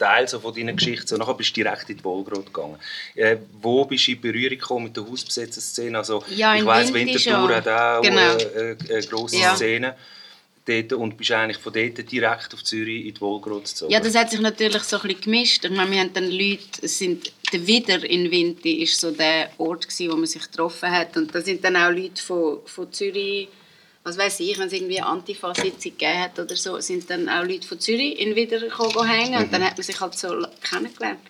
Teile 0.00 0.26
so 0.26 0.40
von 0.40 0.54
deiner 0.54 0.72
Geschichte. 0.72 1.06
So, 1.06 1.16
nachher 1.16 1.34
bist 1.34 1.50
du 1.50 1.62
direkt 1.62 1.88
in 1.90 1.98
die 1.98 2.04
Wolgrot 2.04 2.46
gegangen. 2.46 2.76
Äh, 3.14 3.36
wo 3.60 3.84
bist 3.84 4.06
du 4.08 4.12
in 4.12 4.20
Berührung 4.20 4.58
gekommen 4.58 4.84
mit 4.86 4.96
der 4.96 5.06
Hausbesetzer-Szene? 5.06 5.98
Also, 5.98 6.24
Ja, 6.34 6.56
ich 6.56 6.64
weiss, 6.64 6.92
Winterthur 6.92 7.54
hat 7.56 7.68
auch 7.68 8.02
Genau. 8.02 8.36
äh, 8.36 8.72
äh, 8.72 8.76
eine 8.94 9.06
grosse 9.06 9.36
Ja. 9.36 9.54
Szene. 9.54 9.94
Dort, 10.66 10.92
und 10.92 11.16
bist 11.16 11.30
eigentlich 11.32 11.56
von 11.56 11.72
dort 11.72 12.12
direkt 12.12 12.52
auf 12.54 12.62
Zürich 12.62 13.06
in 13.06 13.14
die 13.14 13.20
Wolgrot 13.20 13.64
gezogen. 13.64 13.90
Ja, 13.92 13.98
das 13.98 14.14
hat 14.14 14.30
sich 14.30 14.40
natürlich 14.40 14.82
so 14.82 14.96
ein 14.96 15.02
bisschen 15.02 15.20
gemischt. 15.22 15.64
Ich 15.64 15.70
meine, 15.70 15.90
wir 15.90 16.00
haben 16.00 16.12
dann 16.12 16.30
Leute, 16.30 16.86
sind, 16.86 17.32
der 17.52 17.66
Wider 17.66 18.04
in 18.04 18.30
Winti 18.30 18.82
ist 18.82 19.00
so 19.00 19.10
der 19.10 19.50
Ort 19.58 19.88
gewesen, 19.88 20.12
wo 20.12 20.16
man 20.16 20.26
sich 20.26 20.42
getroffen 20.42 20.90
hat. 20.90 21.16
Und 21.16 21.34
da 21.34 21.40
sind 21.40 21.64
dann 21.64 21.76
auch 21.76 21.90
Leute 21.90 22.22
von, 22.22 22.58
von 22.66 22.92
Zürich, 22.92 23.48
was 24.02 24.16
weiß 24.16 24.40
ich, 24.40 24.58
wenn 24.58 24.66
es 24.68 24.72
irgendwie 24.72 24.98
eine 24.98 25.06
Antifa-Sitzung 25.08 25.92
gegeben 25.92 26.18
hat 26.20 26.38
oder 26.38 26.56
so, 26.56 26.80
sind 26.80 27.08
dann 27.10 27.28
auch 27.28 27.44
Leute 27.44 27.66
von 27.66 27.78
Zürich 27.78 28.18
in 28.18 28.34
Wider 28.34 28.58
gekommen 28.58 29.06
hängen. 29.06 29.36
Und 29.38 29.48
Mhm. 29.48 29.52
dann 29.52 29.64
hat 29.64 29.76
man 29.76 29.82
sich 29.84 30.00
halt 30.00 30.14
so 30.18 30.28
kennengelernt. 30.62 31.20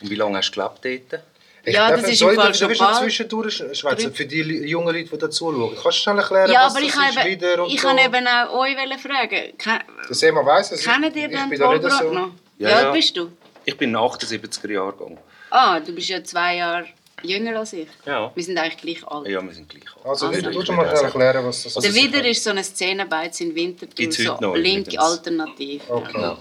Und 0.00 0.10
wie 0.10 0.14
lange 0.14 0.36
hast 0.38 0.50
du 0.50 0.60
gelebt 0.80 1.10
dort? 1.12 1.22
Ja, 1.66 1.88
darf- 1.88 2.02
das 2.02 2.10
ist 2.10 2.18
soll 2.18 2.34
im 2.34 2.38
ich- 2.40 2.44
Fall 2.44 2.54
schon 2.54 2.76
bald. 2.76 2.96
zwischendurch 2.98 3.54
schwätzen, 3.72 4.14
für 4.14 4.26
die 4.26 4.42
jungen 4.42 4.94
Leute, 4.94 5.08
die 5.08 5.16
da 5.18 5.30
zuschauen. 5.30 5.70
Kannst 5.82 5.86
du 5.98 6.02
schnell 6.02 6.18
erklären, 6.18 6.52
Ja, 6.52 6.66
was 6.66 6.76
aber 6.76 6.84
das 6.84 6.94
ich 6.94 7.16
ist 7.16 7.24
wieder 7.24 7.64
und 7.64 7.72
ich 7.72 7.80
so? 7.80 7.88
habe 7.88 8.00
eben 8.02 8.26
auch 8.28 8.52
euch 8.60 8.76
wollen 8.76 8.98
fragen. 8.98 9.56
Ken- 9.56 9.80
Das 10.06 10.18
Thema 10.18 10.44
weiss 10.44 10.70
es. 10.72 10.84
Kennt 10.84 11.16
ihr 11.16 11.30
ich 11.30 11.46
nicht 11.48 11.60
Wolbrot 11.62 11.90
so... 11.92 12.12
noch? 12.12 12.30
Ja, 12.58 12.68
alt 12.68 12.84
ja. 12.84 12.90
bist 12.92 13.16
du? 13.16 13.32
Ich 13.64 13.78
bin 13.78 13.96
78er 13.96 14.70
Jahrgang. 14.72 15.16
Ah, 15.48 15.80
du 15.80 15.92
bist 15.94 16.10
ja 16.10 16.22
zwei 16.22 16.56
Jahre 16.56 16.84
jünger 17.24 17.58
als 17.58 17.72
ich. 17.72 17.88
Ja. 18.06 18.30
Wir 18.34 18.44
sind 18.44 18.58
eigentlich 18.58 18.76
gleich 19.00 19.08
alt. 19.10 19.28
Ja, 19.28 19.42
wir 19.42 19.52
sind 19.52 19.68
gleich 19.68 19.84
alt. 19.96 20.06
Also, 20.06 20.26
Also. 20.28 20.40
du 20.50 20.62
du 20.62 20.72
mal 20.72 20.88
schnell 20.88 21.04
erklären, 21.04 21.44
was 21.46 21.62
das 21.64 21.74
Der 21.74 21.90
ist. 21.90 21.94
Wider 21.96 22.24
ist 22.26 22.44
so 22.44 22.50
eine 22.50 22.62
Szenenbeiz 22.64 23.40
in 23.40 23.54
Winterthur, 23.54 23.94
Gibt's 23.94 24.18
heute 24.18 24.28
so 24.28 24.40
noch 24.40 24.54
linke 24.56 24.90
übrigens. 24.90 24.98
Alternative. 25.04 25.82
Okay. 25.88 26.20
Ja. 26.20 26.38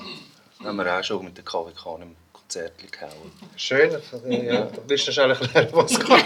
Haben 0.63 0.77
wir 0.77 0.99
auch 0.99 1.03
schon 1.03 1.23
mit 1.25 1.35
der 1.37 1.43
KWK 1.43 1.99
im 2.01 2.15
Konzert 2.53 2.91
gehauen. 2.91 3.31
Schön. 3.55 3.91
Ja. 4.29 4.67
Willst 4.87 5.07
du 5.07 5.11
schnell 5.11 5.31
erklären, 5.31 5.67
was 5.71 5.99
kann? 5.99 6.21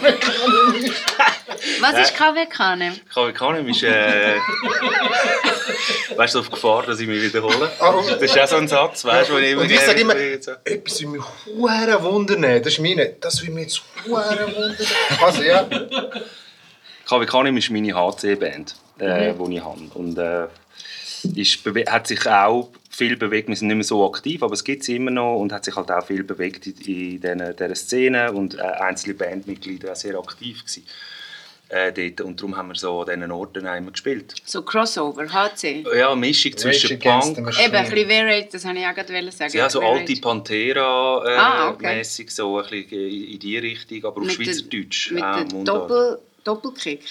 Was 1.80 2.00
ist 2.10 2.16
KWK? 2.18 2.76
nicht? 2.78 3.10
KWK 3.10 3.70
ist, 3.70 3.84
äh, 3.84 4.36
weißt 6.18 6.36
du, 6.36 6.40
auf 6.40 6.52
Gefahr, 6.52 6.84
dass 6.86 7.00
ich 7.00 7.08
mich 7.08 7.22
wiederhole. 7.22 7.72
Ah, 7.80 7.94
Das 8.10 8.22
ist 8.22 8.38
auch 8.40 8.48
so 8.48 8.58
ein 8.58 8.68
Satz, 8.68 9.06
weißt 9.06 9.30
du, 9.30 9.34
wo 9.36 9.38
ich 9.38 9.52
immer 9.52 9.62
Und 9.62 9.72
ich 9.72 9.80
sage 9.80 10.02
immer, 10.02 10.16
etwas 10.18 11.00
will 11.02 11.08
mich 11.08 11.22
hure 11.46 12.04
wundern. 12.04 12.42
Das 12.42 12.68
ist 12.74 12.80
meine. 12.80 13.14
Das 13.22 13.42
will 13.42 13.52
mich 13.52 13.64
jetzt 13.64 13.82
hure 14.06 14.54
wundern. 14.54 14.88
Also, 15.22 15.44
ja. 15.44 15.64
KWK 17.08 17.58
ist 17.58 17.70
meine 17.72 17.94
HC-Band, 17.96 18.76
äh, 19.00 19.32
Mhm. 19.32 19.46
die 19.50 19.56
ich 19.58 19.64
habe. 19.64 19.80
Und 19.94 20.18
äh, 20.18 20.48
ist, 21.40 21.60
hat 21.90 22.08
sich 22.08 22.28
auch 22.28 22.70
viel 22.98 23.16
bewegt. 23.16 23.48
Wir 23.48 23.56
sind 23.56 23.68
nicht 23.68 23.78
mehr 23.78 23.84
so 23.84 24.06
aktiv, 24.08 24.42
aber 24.42 24.54
es 24.54 24.64
gibt 24.64 24.84
sie 24.84 24.96
immer 24.96 25.12
noch 25.12 25.38
und 25.38 25.52
hat 25.54 25.64
sich 25.66 25.76
halt 25.76 25.92
auch 25.92 26.06
viel 26.06 26.24
bewegt 26.24 26.66
in, 26.66 26.74
in 26.74 27.22
dieser, 27.22 27.54
dieser 27.54 27.76
Szene 27.76 28.32
und 28.32 28.56
äh, 28.56 28.62
einzelne 28.62 29.14
Bandmitglieder 29.14 29.92
auch 29.92 29.96
sehr 29.96 30.18
aktiv 30.18 30.62
gewesen. 30.62 30.84
Äh, 31.70 31.92
dort. 31.92 32.22
Und 32.22 32.40
darum 32.40 32.56
haben 32.56 32.70
wir 32.70 32.76
so 32.76 33.02
an 33.02 33.08
diesen 33.20 33.30
Orten 33.32 33.68
auch 33.68 33.76
immer 33.76 33.92
gespielt. 33.92 34.34
So 34.46 34.62
Crossover, 34.62 35.28
HC. 35.32 35.86
Ja, 35.98 36.16
Mischung 36.16 36.56
zwischen 36.56 36.98
Punk. 36.98 37.38
Eben, 37.38 37.46
ein 37.76 37.90
bisschen 37.90 38.08
Verage, 38.08 38.48
das 38.54 38.66
wollte 38.66 38.80
ich 38.80 38.88
auch 38.88 38.96
gerade 38.96 39.32
sagen. 39.32 39.58
ja, 39.58 39.70
so 39.70 39.82
alte 39.82 40.16
Pantera 40.22 41.24
äh, 41.26 41.38
Ah, 41.38 41.70
okay. 41.72 42.04
so 42.04 42.58
ein 42.58 42.70
bisschen 42.70 42.90
in 42.90 43.40
die 43.40 43.58
Richtung, 43.58 44.06
aber 44.06 44.22
auf 44.22 44.28
Mit 44.28 44.40
der- 44.40 44.46
Schweizerdeutsch. 44.46 45.12
Mit 45.12 45.24
auch 45.24 45.44
dem. 45.44 45.66
Doppel, 45.66 46.20
Doppelkick. 46.46 47.04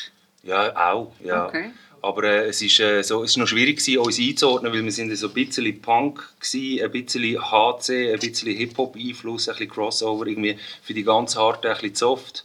Ja, 0.42 0.74
auch. 0.92 1.12
Ja. 1.22 1.46
Okay. 1.48 1.70
Aber 2.06 2.22
äh, 2.22 2.46
es 2.50 2.62
ist, 2.62 2.78
äh, 2.78 3.02
so, 3.02 3.24
es 3.24 3.32
ist 3.32 3.36
noch 3.36 3.48
schwierig 3.48 3.78
gewesen, 3.78 3.98
uns 3.98 4.20
einzuordnen, 4.20 4.72
weil 4.72 4.84
wir 4.84 4.92
sind 4.92 5.14
so 5.16 5.26
ein 5.26 5.34
bisschen 5.34 5.82
Punk 5.82 6.22
gewesen, 6.38 6.84
ein 6.84 6.90
bisschen 6.92 7.50
HC, 7.50 8.12
ein 8.12 8.20
bisschen 8.20 8.56
Hip-Hop-Einfluss, 8.56 9.48
ein 9.48 9.54
bisschen 9.56 9.70
Crossover, 9.70 10.24
irgendwie 10.28 10.56
für 10.84 10.94
die 10.94 11.02
ganz 11.02 11.34
Harten 11.34 11.66
ein 11.66 11.72
bisschen 11.74 11.94
zu 11.96 12.04
soft, 12.06 12.44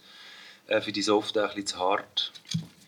äh, 0.65 0.81
für 0.81 0.91
die 0.91 1.03
Soften 1.03 1.39
ein 1.39 1.45
bisschen 1.49 1.67
zu 1.67 1.77
hart. 1.77 2.31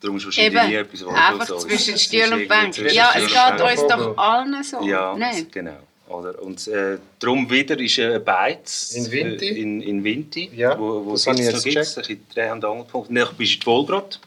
Darum 0.01 0.17
ist 0.17 0.25
wahrscheinlich 0.25 0.53
Eben, 0.55 0.67
nie 0.67 0.75
etwas 0.75 1.05
was 1.05 1.13
einfach 1.13 1.47
so 1.47 1.57
zwischen 1.59 1.97
Stuhl 1.99 2.33
und 2.33 2.47
Bank. 2.47 2.75
Ja, 2.91 3.11
es 3.15 3.27
geht 3.27 3.61
uns 3.61 3.87
doch 3.87 4.17
allen 4.17 4.63
so. 4.63 4.81
Ja, 4.81 5.15
Nein. 5.15 5.45
genau. 5.51 5.77
Oder? 6.07 6.41
Und 6.41 6.67
äh, 6.69 6.97
darum 7.19 7.47
wieder 7.51 7.79
ist 7.79 7.99
äh, 7.99 8.17
Beiz 8.19 8.93
In 8.95 9.11
Vinti? 9.11 9.47
äh, 9.47 9.61
in, 9.61 9.81
in 9.81 10.03
Vinti, 10.03 10.49
Ja, 10.55 10.77
wo, 10.77 11.05
wo 11.05 11.11
das 11.11 11.21
es 11.21 11.27
habe 11.27 11.39
ich 11.39 11.45
jetzt 11.45 11.65
jetzt 11.65 11.97
noch 11.97 12.03
gibt, 12.03 12.17
ein 12.17 12.17
bisschen 12.17 12.27
Dreh- 12.33 12.51
und 12.51 12.65
Angelpunkt. 12.65 13.15
Dann 13.15 13.27
bist 13.37 13.53
du 13.53 13.59
in 13.59 13.65
Wolgrad. 13.67 14.19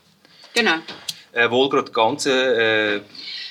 Genau. 0.54 0.76
Äh, 1.36 1.50
Wolgrad, 1.50 1.92
ganze 1.92 2.32
äh, 2.32 3.00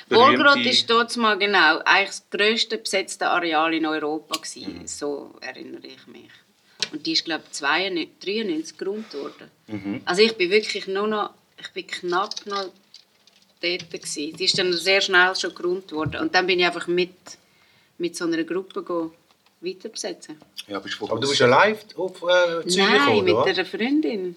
Wolgrad 0.09 0.55
berühmte- 0.55 0.69
ist 0.69 0.89
dort 0.89 1.15
mal 1.17 1.37
genau 1.37 1.79
eigentlich 1.85 2.07
das 2.09 2.23
grösste 2.31 2.77
besetzte 2.77 3.27
Areal 3.29 3.73
in 3.73 3.85
Europa 3.85 4.35
gewesen. 4.37 4.79
Mhm. 4.81 4.87
So 4.87 5.35
erinnere 5.41 5.85
ich 5.87 6.07
mich. 6.07 6.29
Und 6.91 7.05
die 7.05 7.13
ist 7.13 7.25
glaube 7.25 7.43
ich 7.51 7.59
93 7.59 8.77
geräumt 8.77 9.13
worden. 9.13 9.51
Mhm. 9.67 10.01
Also 10.05 10.21
ich 10.21 10.35
bin 10.35 10.49
wirklich 10.49 10.87
nur 10.87 11.07
noch, 11.07 11.29
ich 11.59 11.69
bin 11.73 11.87
knapp 11.87 12.45
noch 12.45 12.69
dort 13.61 13.91
gewesen. 13.91 14.35
Die 14.37 14.45
ist 14.45 14.57
dann 14.57 14.73
sehr 14.73 15.01
schnell 15.01 15.35
schon 15.35 15.53
geräumt 15.55 15.91
worden. 15.91 16.21
Und 16.21 16.35
dann 16.35 16.47
bin 16.47 16.59
ich 16.59 16.65
einfach 16.65 16.87
mit, 16.87 17.13
mit 17.97 18.15
so 18.15 18.25
einer 18.25 18.43
Gruppe 18.43 18.83
go 18.83 19.11
weiter 19.61 19.89
besetzen. 19.89 20.37
Ja, 20.67 20.79
bist 20.79 20.99
du 20.99 21.05
Aber 21.09 21.19
du 21.19 21.27
bist 21.27 21.39
ja 21.39 21.47
live 21.47 21.83
auf 21.95 22.21
äh, 22.23 22.61
Zürich 22.67 22.77
Nein, 22.77 22.99
gekommen, 22.99 23.25
mit 23.25 23.33
oder? 23.33 23.45
einer 23.45 23.65
Freundin. 23.65 24.35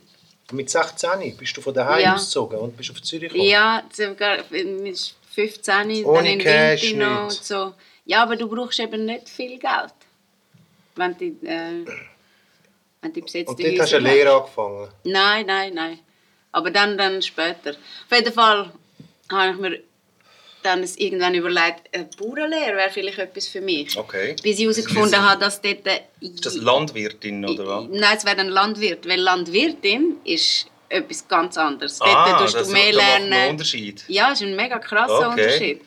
Mit 0.53 0.71
16 0.71 1.37
bist 1.37 1.57
du 1.57 1.61
von 1.61 1.75
daheim 1.75 2.01
Ja. 2.01 2.15
ausgezogen 2.15 2.59
und 2.59 2.77
bist 2.77 2.91
auf 2.91 3.03
Zürich 3.03 3.31
gekommen? 3.31 3.49
Ja, 3.49 3.83
sogar 3.93 4.39
mit 4.51 5.15
15, 5.35 6.05
Ohne 6.05 6.17
dann 6.19 6.27
in 6.27 6.39
Cash, 6.39 6.95
und 6.95 7.33
so. 7.33 7.75
Ja, 8.07 8.23
aber 8.23 8.37
du 8.37 8.49
brauchst 8.49 8.81
eben 8.81 9.05
nicht 9.05 9.29
viel 9.29 9.59
Geld. 9.59 9.93
Wenn 10.97 11.17
du, 11.19 11.25
äh, 11.47 11.85
wenn 13.03 13.13
du 13.13 13.21
besetzte 13.21 13.51
Und 13.51 13.63
dort 13.63 13.79
hast 13.81 13.93
du 13.93 13.97
eine 13.97 14.09
Häuser 14.09 14.17
Lehre 14.17 14.35
angefangen. 14.37 14.89
Nein, 15.05 15.47
nein, 15.47 15.75
nein. 15.75 15.99
Aber 16.51 16.71
dann, 16.71 16.97
dann 16.97 17.21
später. 17.21 17.71
Auf 17.73 18.17
jeden 18.17 18.33
Fall 18.33 18.73
habe 19.31 19.53
ich 19.53 19.59
mir 19.59 19.83
dann 20.69 20.83
es 20.83 20.97
irgendwann 20.99 21.35
überlegt, 21.35 21.83
eine 21.95 22.05
Bauernlehre 22.19 22.77
wäre 22.77 22.91
vielleicht 22.91 23.19
etwas 23.19 23.49
für 23.49 23.61
mich. 23.61 23.97
Okay. 23.99 24.37
Bis 24.43 24.59
ich 24.59 24.63
herausgefunden 24.65 25.21
habe, 25.29 25.41
dass 25.41 25.61
dort... 25.61 25.87
äh, 25.87 26.01
Ist 26.21 26.45
das 26.47 26.55
Landwirtin 26.57 27.45
oder 27.45 27.67
was? 27.67 27.87
Nein, 27.91 28.17
es 28.17 28.25
wäre 28.25 28.39
ein 28.39 28.49
Landwirt. 28.49 29.09
Weil 29.09 29.21
Landwirtin 29.21 30.17
ist 30.25 30.67
etwas 30.89 31.27
ganz 31.27 31.57
anderes. 31.57 32.01
Ah, 32.01 32.39
dort 32.39 32.55
das- 32.55 32.67
du 32.69 32.73
mehr 32.73 32.93
da 32.93 32.99
macht 32.99 33.11
einen 33.17 33.29
lernen. 33.31 33.51
Unterschied. 33.51 34.05
Ja, 34.09 34.33
es 34.33 34.41
ist 34.41 34.47
ein 34.47 34.57
mega 34.57 34.79
krasser 34.79 35.31
Okay. 35.33 35.43
Unterschied. 35.43 35.81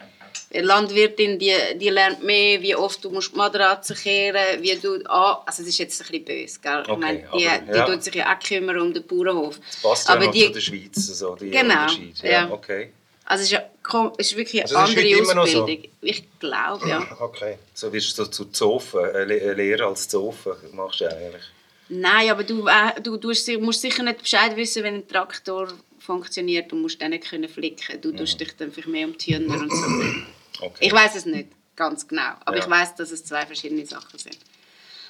Eine 0.53 0.63
Landwirtin, 0.63 1.39
die, 1.39 1.53
die 1.75 1.89
lernt 1.89 2.23
mehr, 2.23 2.61
wie 2.61 2.75
oft 2.75 3.01
du 3.03 3.09
musst 3.09 3.31
die 3.33 3.37
Matratze 3.37 3.95
kehren, 3.95 4.61
wie 4.61 4.75
du... 4.75 4.99
Ah, 5.07 5.41
also 5.45 5.61
es 5.61 5.69
ist 5.69 5.77
jetzt 5.77 6.01
ein 6.01 6.07
bisschen 6.07 6.25
böse, 6.25 6.59
gell? 6.61 6.79
Okay, 6.81 6.91
ich 6.91 6.97
meine, 6.97 7.17
die, 7.37 7.47
aber, 7.47 7.57
die 7.71 7.77
ja. 7.77 7.85
tut 7.85 8.03
sich 8.03 8.15
ja 8.15 8.33
auch 8.35 8.39
kümmern 8.39 8.79
um 8.81 8.93
den 8.93 9.05
Bauernhof. 9.07 9.57
Das 9.59 9.77
passt 9.81 10.09
ja 10.09 10.15
aber 10.15 10.25
noch 10.25 10.31
die, 10.33 10.45
zu 10.47 10.51
der 10.51 10.59
Schweiz, 10.59 10.95
so 10.95 11.35
die 11.35 11.51
Genau, 11.51 11.81
Unterschied. 11.83 12.19
ja. 12.23 12.49
Okay. 12.51 12.91
Also 13.31 13.43
es 13.43 13.51
ist, 13.51 13.51
ja, 13.53 14.11
es 14.17 14.31
ist 14.31 14.37
wirklich 14.37 14.61
eine 14.65 14.75
Also 14.77 14.77
andere 14.99 15.35
noch 15.35 15.47
so? 15.47 15.61
Ausbildung. 15.63 15.91
Ich 16.01 16.39
glaube, 16.39 16.89
ja. 16.89 17.07
Okay. 17.21 17.57
So 17.73 17.91
wirst 17.93 18.17
du 18.17 18.25
so 18.25 18.29
zu 18.29 18.45
Zofen, 18.45 18.99
eine 19.05 19.25
Le- 19.25 19.41
eine 19.41 19.53
Lehre 19.53 19.85
als 19.85 20.07
Zofen 20.09 20.53
machst 20.73 20.99
du 20.99 21.05
eigentlich. 21.09 21.43
Nein, 21.87 22.29
aber 22.29 22.43
du, 22.43 22.67
äh, 22.67 22.99
du, 23.01 23.15
du 23.17 23.29
musst 23.29 23.45
si- 23.45 23.57
musst 23.57 23.81
sicher 23.81 24.03
nicht 24.03 24.19
Bescheid 24.19 24.55
wissen, 24.57 24.83
wenn 24.83 24.95
ein 24.95 25.07
Traktor 25.07 25.69
funktioniert. 25.99 26.71
Du 26.71 26.75
musst 26.75 26.99
den 26.99 27.11
nicht 27.11 27.29
können 27.29 27.47
flicken. 27.47 28.01
Du 28.01 28.11
tust 28.11 28.37
dich 28.39 28.55
dann 28.57 28.71
vielleicht 28.71 28.89
mehr 28.89 29.07
um 29.07 29.17
die 29.17 29.33
Hühner 29.35 29.53
und 29.61 29.71
so. 29.71 29.85
Okay. 30.63 30.87
Ich 30.87 30.91
weiß 30.93 31.15
es 31.15 31.25
nicht 31.25 31.47
ganz 31.75 32.07
genau, 32.07 32.33
aber 32.45 32.57
Ja. 32.57 32.63
ich 32.63 32.69
weiß, 32.69 32.93
dass 32.95 33.09
es 33.11 33.23
zwei 33.25 33.45
verschiedene 33.47 33.83
Sachen 33.85 34.19
sind. 34.19 34.37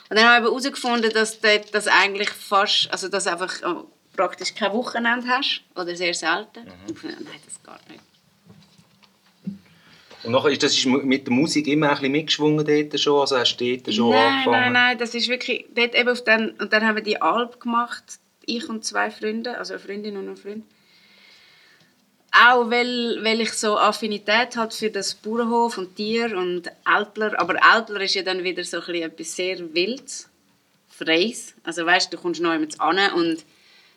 Und 0.10 0.16
dann 0.18 0.26
habe 0.26 0.46
ich 0.46 0.50
herausgefunden, 0.50 1.12
dass 1.12 1.42
dort 1.42 1.74
das 1.74 1.88
eigentlich 1.88 2.30
fast, 2.30 2.88
also 2.92 3.10
dass 3.10 3.24
du 3.26 3.32
einfach 3.32 3.54
oh, 3.66 3.86
praktisch 4.16 4.54
kein 4.56 4.72
Wochenende 4.72 5.28
hast 5.28 5.62
oder 5.76 5.94
sehr 5.96 6.14
selten. 6.14 6.66
Mhm. 6.66 6.88
Und 6.88 7.04
nein, 7.04 7.42
das 7.46 7.56
geht 7.62 7.90
nicht. 7.90 8.04
Und 10.24 10.34
nachher 10.34 10.50
ist 10.50 10.62
das 10.62 10.74
ist 10.78 10.86
mit 10.86 11.26
der 11.26 11.34
Musik 11.34 11.68
immer 11.68 11.90
ein 11.90 11.96
bisschen 11.96 12.12
mitgeschwungen 12.12 12.66
dort 12.66 13.00
schon, 13.00 13.22
also 13.22 13.38
hast 13.38 13.58
du 13.58 13.78
dort 13.78 13.94
schon 13.94 14.10
nein, 14.10 14.20
angefangen? 14.20 14.62
nein, 14.62 14.74
nein, 14.74 14.98
das 14.98 15.16
ist 15.16 15.28
wirklich 15.30 15.66
dort 15.74 15.96
eben 15.96 16.10
auf 16.10 16.24
den, 16.24 16.52
und 16.52 16.72
dann 16.72 16.86
haben 16.86 16.96
wir 16.96 17.04
die 17.04 17.22
Alp 17.22 17.60
gemacht, 17.60 18.04
ich 18.46 18.70
und 18.70 18.86
zwei 18.86 19.10
Freunde, 19.10 19.58
also 19.58 19.74
eine 19.74 19.82
Freundin 19.82 20.18
und 20.18 20.30
ein 20.30 20.38
Freund. 20.38 20.64
Auch 22.34 22.70
weil, 22.70 23.20
weil 23.24 23.42
ich 23.42 23.52
so 23.52 23.78
Affinität 23.78 24.56
hatte 24.56 24.78
für 24.78 24.90
das 24.90 25.16
Bauernhof 25.16 25.78
und 25.78 25.96
Tier 25.96 26.38
und 26.38 26.72
Alpler, 26.86 27.38
aber 27.40 27.62
Alpler 27.64 28.02
ist 28.02 28.16
ja 28.16 28.24
dann 28.24 28.44
wieder 28.44 28.64
so 28.64 28.78
ein 28.78 28.86
bisschen 28.86 29.04
etwas 29.04 29.36
sehr 29.36 29.74
Wildes, 29.74 30.30
Freies. 30.88 31.56
Also 31.64 31.86
weißt, 31.86 32.14
du 32.14 32.18
kommst 32.18 32.42
noch 32.42 32.54
jemand 32.54 32.80
an 32.80 33.14
und 33.14 33.44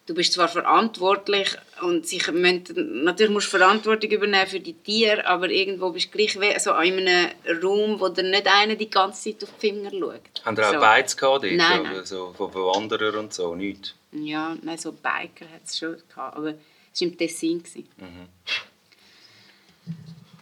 du 0.07 0.15
bist 0.15 0.33
zwar 0.33 0.49
verantwortlich 0.49 1.57
und 1.83 2.07
sich 2.07 2.31
müssen, 2.31 3.05
natürlich 3.05 3.33
musst 3.33 3.53
du 3.53 3.59
Verantwortung 3.59 4.11
übernehmen 4.11 4.47
für 4.47 4.61
die 4.61 4.75
Tiere, 4.75 5.27
aber 5.27 5.49
irgendwo 5.49 5.91
bist 5.91 6.07
du 6.13 6.19
gleich 6.19 6.39
wie 6.41 6.59
so 6.59 6.73
in 6.73 7.07
einem 7.09 7.31
Raum, 7.63 8.01
wo 8.01 8.09
dir 8.09 8.23
nicht 8.23 8.47
einer 8.47 8.77
die 8.77 8.91
ganze 8.91 9.31
Zeit 9.31 9.45
auf 9.45 9.55
die 9.61 9.69
Finger 9.69 9.91
schaut. 9.91 10.45
Haben 10.45 10.57
ihr 10.57 10.69
auch 10.69 10.75
so. 10.75 10.81
Beiz 10.81 11.17
gehabt 11.17 11.45
dort? 11.45 11.53
Nein, 11.53 11.83
nein. 11.83 12.05
So 12.05 12.33
von 12.37 12.55
Wanderern 12.55 13.17
und 13.17 13.35
so? 13.35 13.55
Nicht? 13.55 13.95
Ja, 14.13 14.57
nein, 14.63 14.79
so 14.79 14.93
Biker 14.93 15.47
hat 15.53 15.65
es 15.65 15.79
schon 15.79 15.97
gehabt, 16.09 16.37
aber 16.37 16.55
es 16.93 17.01
war 17.01 17.09
im 17.09 17.19
Tessin. 17.19 17.65
Mhm. 17.97 18.29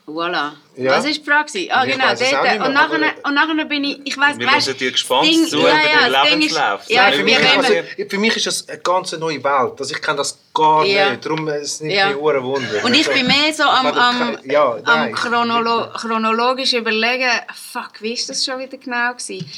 Voilà. 0.05 0.53
Ja. 0.77 0.91
Was 0.93 1.05
war 1.05 1.13
die 1.13 1.23
Frage? 1.23 1.69
Ah, 1.71 1.85
Ich 1.85 1.93
genau, 1.93 2.07
weiss 2.07 2.21
es 2.21 2.27
auch 2.29 2.33
dort. 2.33 2.43
nicht 2.43 2.59
mehr, 2.59 2.67
Und 2.67 2.75
nachher, 2.75 3.15
und 3.25 3.35
nachher 3.35 3.65
bin 3.67 3.85
ich, 3.85 4.01
ich 4.05 4.19
weiss, 4.19 4.37
Wir 4.37 4.49
weißt, 4.49 4.67
hören 4.67 4.79
dir 4.79 4.91
gespannt 4.91 5.29
das 5.29 5.31
Ding- 5.37 5.47
zu 5.49 5.59
ja, 5.59 5.63
über 5.63 5.69
ja, 5.71 6.09
das 6.11 6.23
Ding 6.29 6.41
Lebenslauf. 6.41 6.81
Ist, 6.83 6.91
ja, 6.91 7.03
Nein, 7.03 7.13
für 7.15 7.23
mich 7.25 7.39
mich, 7.39 7.57
also, 7.57 7.75
für 8.09 8.19
mich 8.19 8.37
ist 8.37 8.47
das 8.47 8.69
eine 8.69 8.79
ganz 8.81 9.13
neue 9.13 9.45
Welt. 9.45 9.75
Also 9.79 9.95
ich 9.95 10.03
kenne 10.03 10.17
das 10.17 10.37
gar 10.53 10.85
Ja. 10.85 11.11
nicht. 11.11 11.25
Darum 11.25 11.47
ist 11.49 11.63
es 11.75 11.81
nicht 11.83 11.95
Ja. 11.95 12.11
ja. 12.11 12.17
Wunder. 12.43 12.85
Und 12.85 12.95
ich 12.95 13.09
bin 13.09 13.27
mehr 13.29 13.53
so 13.55 13.63
am, 13.63 13.87
am, 13.87 14.39
ja, 14.45 14.77
am 14.85 15.13
chronolo 15.13 15.89
chronologisch 15.95 16.73
überlegen, 16.73 17.31
fuck, 17.73 18.01
wie 18.01 18.19
war 18.19 18.27
das 18.27 18.45
schon 18.45 18.59
wieder 18.59 18.77
genau? 18.79 19.13
Gewesen? 19.13 19.49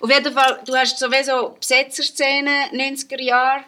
Auf 0.00 0.10
jeden 0.10 0.34
Fall, 0.34 0.58
du 0.66 0.74
hast 0.74 0.98
sowieso 0.98 1.56
Besetzerszenen, 1.60 2.70
90er 2.72 3.20
Jahre, 3.22 3.60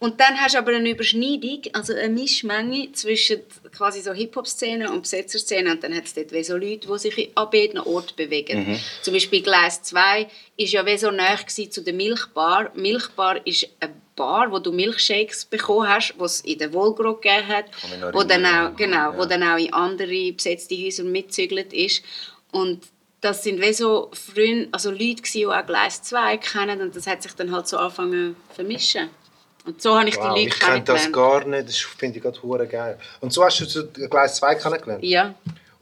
und 0.00 0.20
dann 0.20 0.38
hast 0.40 0.54
du 0.54 0.58
aber 0.58 0.76
eine 0.76 0.90
Überschneidung, 0.90 1.60
also 1.72 1.92
eine 1.92 2.08
Mischmenge 2.08 2.92
zwischen 2.92 3.40
quasi 3.76 4.00
so 4.00 4.12
Hip-Hop-Szene 4.12 4.92
und 4.92 5.02
Besetzerszene. 5.02 5.72
Und 5.72 5.82
dann 5.82 5.94
hat 5.94 6.04
es 6.04 6.14
dort 6.14 6.30
wie 6.30 6.44
so 6.44 6.56
Leute, 6.56 6.86
die 6.86 6.98
sich 6.98 7.30
an 7.34 7.50
beiden 7.50 7.80
Orten 7.80 8.14
bewegen. 8.14 8.78
Zum 9.02 9.14
Beispiel 9.14 9.42
Gleis 9.42 9.82
2 9.82 10.00
war 10.00 10.28
ja 10.56 10.86
wie 10.86 10.98
so 10.98 11.10
gewesen 11.10 11.72
zu 11.72 11.82
der 11.82 11.94
Milchbar. 11.94 12.70
Milchbar 12.74 13.44
ist 13.44 13.68
eine 13.80 13.92
Bar, 14.14 14.52
wo 14.52 14.60
du 14.60 14.72
Milchshakes 14.72 15.44
bekommen 15.44 15.88
hast, 15.88 16.14
die 16.18 16.24
es 16.24 16.40
in 16.42 16.58
der 16.58 16.72
Wolgrod 16.72 17.22
gegeben 17.22 17.48
hat, 17.48 17.64
wo 18.12 18.22
dann 18.22 18.46
auch, 18.46 18.76
genau, 18.76 19.14
wo 19.16 19.22
ja. 19.22 19.26
dann 19.26 19.42
auch 19.42 19.58
in 19.58 19.72
andere 19.72 20.32
besetzte 20.32 20.76
Häuser 20.76 21.04
mitgezügelt 21.04 21.72
ist. 21.72 22.04
Und 22.52 22.84
das 23.20 23.42
sind 23.42 23.60
wie 23.60 23.72
so 23.72 24.10
Freunde, 24.12 24.68
also 24.70 24.90
Leute, 24.90 25.22
die 25.22 25.46
auch 25.46 25.66
Gleis 25.66 26.02
2 26.02 26.36
kennen 26.38 26.80
und 26.82 26.94
das 26.94 27.06
hat 27.06 27.22
sich 27.22 27.32
dann 27.32 27.52
halt 27.52 27.66
so 27.66 27.78
angefangen 27.78 28.36
zu 28.50 28.54
vermischen. 28.54 29.10
Und 29.68 29.82
so 29.82 29.98
habe 29.98 30.08
ich 30.08 30.16
Wow, 30.16 30.34
die 30.34 30.44
Leute 30.44 30.54
ich 30.54 30.60
kenne 30.60 30.82
das 30.82 31.02
kennengelernt. 31.02 31.42
gar 31.42 31.48
nicht. 31.50 31.68
Das 31.68 31.76
finde 31.76 32.16
ich 32.16 32.22
gerade 32.22 32.42
hure 32.42 32.66
geil. 32.66 32.98
Und 33.20 33.34
so 33.34 33.44
hast 33.44 33.60
du 33.60 33.66
zu 33.66 33.86
Gleis 33.86 34.36
2 34.36 34.54
kennengelernt? 34.54 35.04
Ja. 35.04 35.34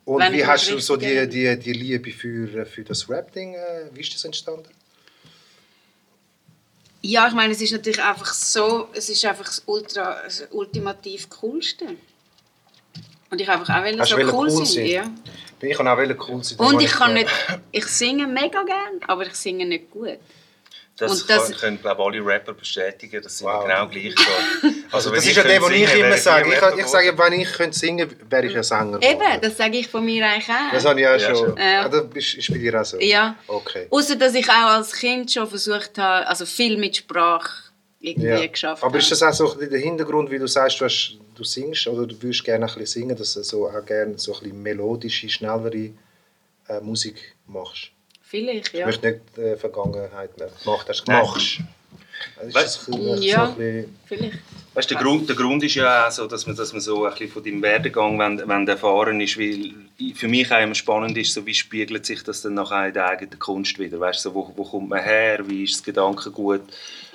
Und 0.04 0.18
Wenn 0.18 0.32
wie 0.32 0.40
ich 0.40 0.46
hast 0.46 0.68
du 0.68 0.80
so 0.80 0.96
die, 0.96 1.28
die, 1.28 1.56
die 1.56 1.72
Liebe 1.72 2.10
für, 2.10 2.66
für 2.66 2.82
das 2.82 3.08
Rap-Ding, 3.08 3.54
äh, 3.54 3.58
wie 3.92 4.00
ist 4.00 4.12
das 4.12 4.24
entstanden? 4.24 4.68
ja, 7.02 7.28
ich 7.28 7.34
meine, 7.34 7.52
es 7.52 7.60
ist 7.60 7.70
natürlich 7.70 8.02
einfach 8.02 8.34
so, 8.34 8.88
es 8.92 9.08
ist 9.08 9.24
einfach 9.24 9.44
das, 9.44 9.62
Ultra, 9.66 10.22
das 10.24 10.48
ultimativ 10.50 11.30
Coolste. 11.30 11.86
Und 13.30 13.40
ich 13.40 13.48
einfach 13.48 13.68
auch 13.68 13.98
Hast 14.00 14.10
so 14.10 14.16
cool, 14.16 14.30
cool 14.32 14.50
sein. 14.50 14.66
sein? 14.66 14.86
Ja. 14.86 15.10
Ich 15.60 15.76
kann 15.76 15.86
auch 15.86 15.96
cool 16.28 16.42
sein. 16.42 16.58
Und 16.58 16.82
ich 16.82 16.90
kann 16.90 17.14
nicht, 17.14 17.28
ich 17.70 17.86
singe 17.86 18.26
mega 18.26 18.64
gern, 18.64 19.00
aber 19.06 19.24
ich 19.26 19.34
singe 19.34 19.66
nicht 19.66 19.92
gut. 19.92 20.18
Das, 20.98 21.12
Und 21.22 21.28
das- 21.30 21.46
können, 21.48 21.58
können 21.58 21.80
glaube 21.82 22.02
alle 22.02 22.24
Rapper 22.24 22.54
bestätigen, 22.54 23.20
das 23.22 23.36
sind 23.36 23.46
Wow. 23.46 23.64
genau 23.64 23.86
gleich 23.86 24.14
so. 24.16 24.68
Also 24.92 25.10
wenn 25.10 25.16
das 25.16 25.24
ich 25.24 25.30
ist 25.32 25.36
ja 25.36 25.42
der, 25.42 25.60
könnte 25.60 25.62
was 25.66 25.92
ich 25.92 25.94
immer 26.00 26.16
sage. 26.16 26.48
Ich, 26.54 26.78
ich 26.80 26.86
sage, 26.86 27.18
wenn 27.18 27.32
ich 27.40 27.52
könnte 27.52 27.78
singen 27.78 28.08
könnte, 28.08 28.30
wäre 28.30 28.46
ich 28.46 28.56
ein 28.56 28.62
Sänger. 28.62 29.02
Eben, 29.02 29.40
das 29.42 29.56
sage 29.58 29.76
ich 29.76 29.88
von 29.88 30.02
mir 30.04 30.24
eigentlich 30.26 30.48
auch. 30.48 30.72
Das 30.72 30.84
habe 30.86 30.98
ich 31.00 31.06
auch 31.06 31.16
Ja, 31.18 31.34
schon. 31.34 31.56
Ja. 31.58 31.82
Ah, 31.84 31.88
das 31.90 32.04
ist, 32.14 32.50
bei 32.50 32.56
dir 32.58 32.80
auch 32.80 32.84
so? 32.86 32.98
Ja. 32.98 33.36
Okay. 33.46 33.88
Außer 33.90 34.16
dass 34.16 34.34
ich 34.34 34.48
auch 34.48 34.52
als 34.76 34.92
Kind 34.92 35.30
schon 35.30 35.46
versucht 35.46 35.98
habe, 35.98 36.26
also 36.26 36.46
viel 36.46 36.78
mit 36.78 36.96
Sprache 36.96 37.50
irgendwie 38.00 38.28
Ja. 38.28 38.46
geschafft 38.46 38.82
Aber 38.82 38.96
ist 38.98 39.10
das 39.10 39.22
auch 39.22 39.32
so 39.34 39.52
ein 39.52 39.58
bisschen 39.58 39.72
der 39.72 39.80
Hintergrund, 39.80 40.30
wie 40.30 40.38
du 40.38 40.46
sagst, 40.48 40.80
du, 40.80 40.86
hast, 40.86 41.18
du 41.34 41.44
singst 41.44 41.86
oder 41.88 42.06
du 42.06 42.22
würdest 42.22 42.42
gerne 42.42 42.64
ein 42.64 42.74
bisschen 42.74 43.02
singen, 43.02 43.16
dass 43.18 43.34
du 43.34 43.42
so 43.42 43.68
auch 43.68 43.84
gerne 43.84 44.16
so 44.18 44.32
ein 44.34 44.40
bisschen 44.40 44.62
melodische, 44.62 45.28
schnellere 45.28 45.90
äh, 46.68 46.80
Musik 46.80 47.34
machst? 47.46 47.90
Vielleicht, 48.28 48.68
Ich 48.74 48.80
ja. 48.80 48.86
möchte 48.86 49.06
nicht 49.12 49.38
äh, 49.38 49.56
Vergangenheit 49.56 50.36
mehr 50.38 50.50
gemacht 50.64 50.86
hast. 50.88 51.06
Nein. 51.06 51.22
Machst. 51.22 51.58
Also 52.38 52.48
ist 52.48 52.56
Weißt- 52.56 52.86
bisschen- 52.86 53.22
Ja. 53.22 53.46
so 53.46 53.52
bisschen, 53.54 53.96
Vielleicht. 54.06 54.38
Weißt, 54.74 54.90
der, 54.90 54.98
Grund, 54.98 55.28
der 55.28 55.36
Grund 55.36 55.62
ist 55.64 55.74
ja 55.74 56.06
auch 56.06 56.10
so, 56.10 56.26
dass 56.26 56.46
man, 56.46 56.54
dass 56.56 56.72
man 56.72 56.80
so 56.82 57.04
ein 57.06 57.10
bisschen 57.12 57.30
von 57.30 57.42
deinem 57.44 57.62
Werdegang 57.62 58.18
wenn, 58.18 58.46
wenn 58.46 58.68
erfahren 58.68 59.20
ist, 59.22 59.38
weil 59.38 59.72
für 60.14 60.28
mich 60.28 60.50
auch 60.52 60.60
immer 60.62 60.74
spannend 60.74 61.16
ist, 61.16 61.32
so 61.32 61.46
wie 61.46 61.54
spiegelt 61.54 62.04
sich 62.04 62.22
das 62.22 62.42
dann 62.42 62.54
nachher 62.54 62.88
in 62.88 62.92
der 62.94 63.08
eigenen 63.08 63.38
Kunst 63.38 63.78
wieder, 63.78 63.98
weißt, 64.00 64.20
so, 64.20 64.34
wo, 64.34 64.52
wo 64.54 64.64
kommt 64.64 64.90
man 64.90 65.02
her, 65.02 65.40
wie 65.48 65.64
ist 65.64 65.76
das 65.76 65.82
Gedankengut 65.82 66.60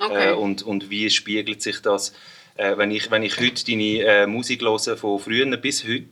Okay. 0.00 0.30
äh, 0.30 0.32
und, 0.32 0.62
und 0.64 0.90
wie 0.90 1.08
spiegelt 1.10 1.62
sich 1.62 1.80
das, 1.80 2.12
äh, 2.56 2.76
wenn, 2.76 2.90
ich, 2.90 3.10
wenn 3.12 3.22
ich 3.22 3.38
heute 3.38 3.64
deine 3.64 3.98
äh, 4.00 4.26
Musik 4.26 4.62
höre, 4.62 4.96
von 4.96 5.20
früher 5.20 5.56
bis 5.56 5.84
heute, 5.84 6.06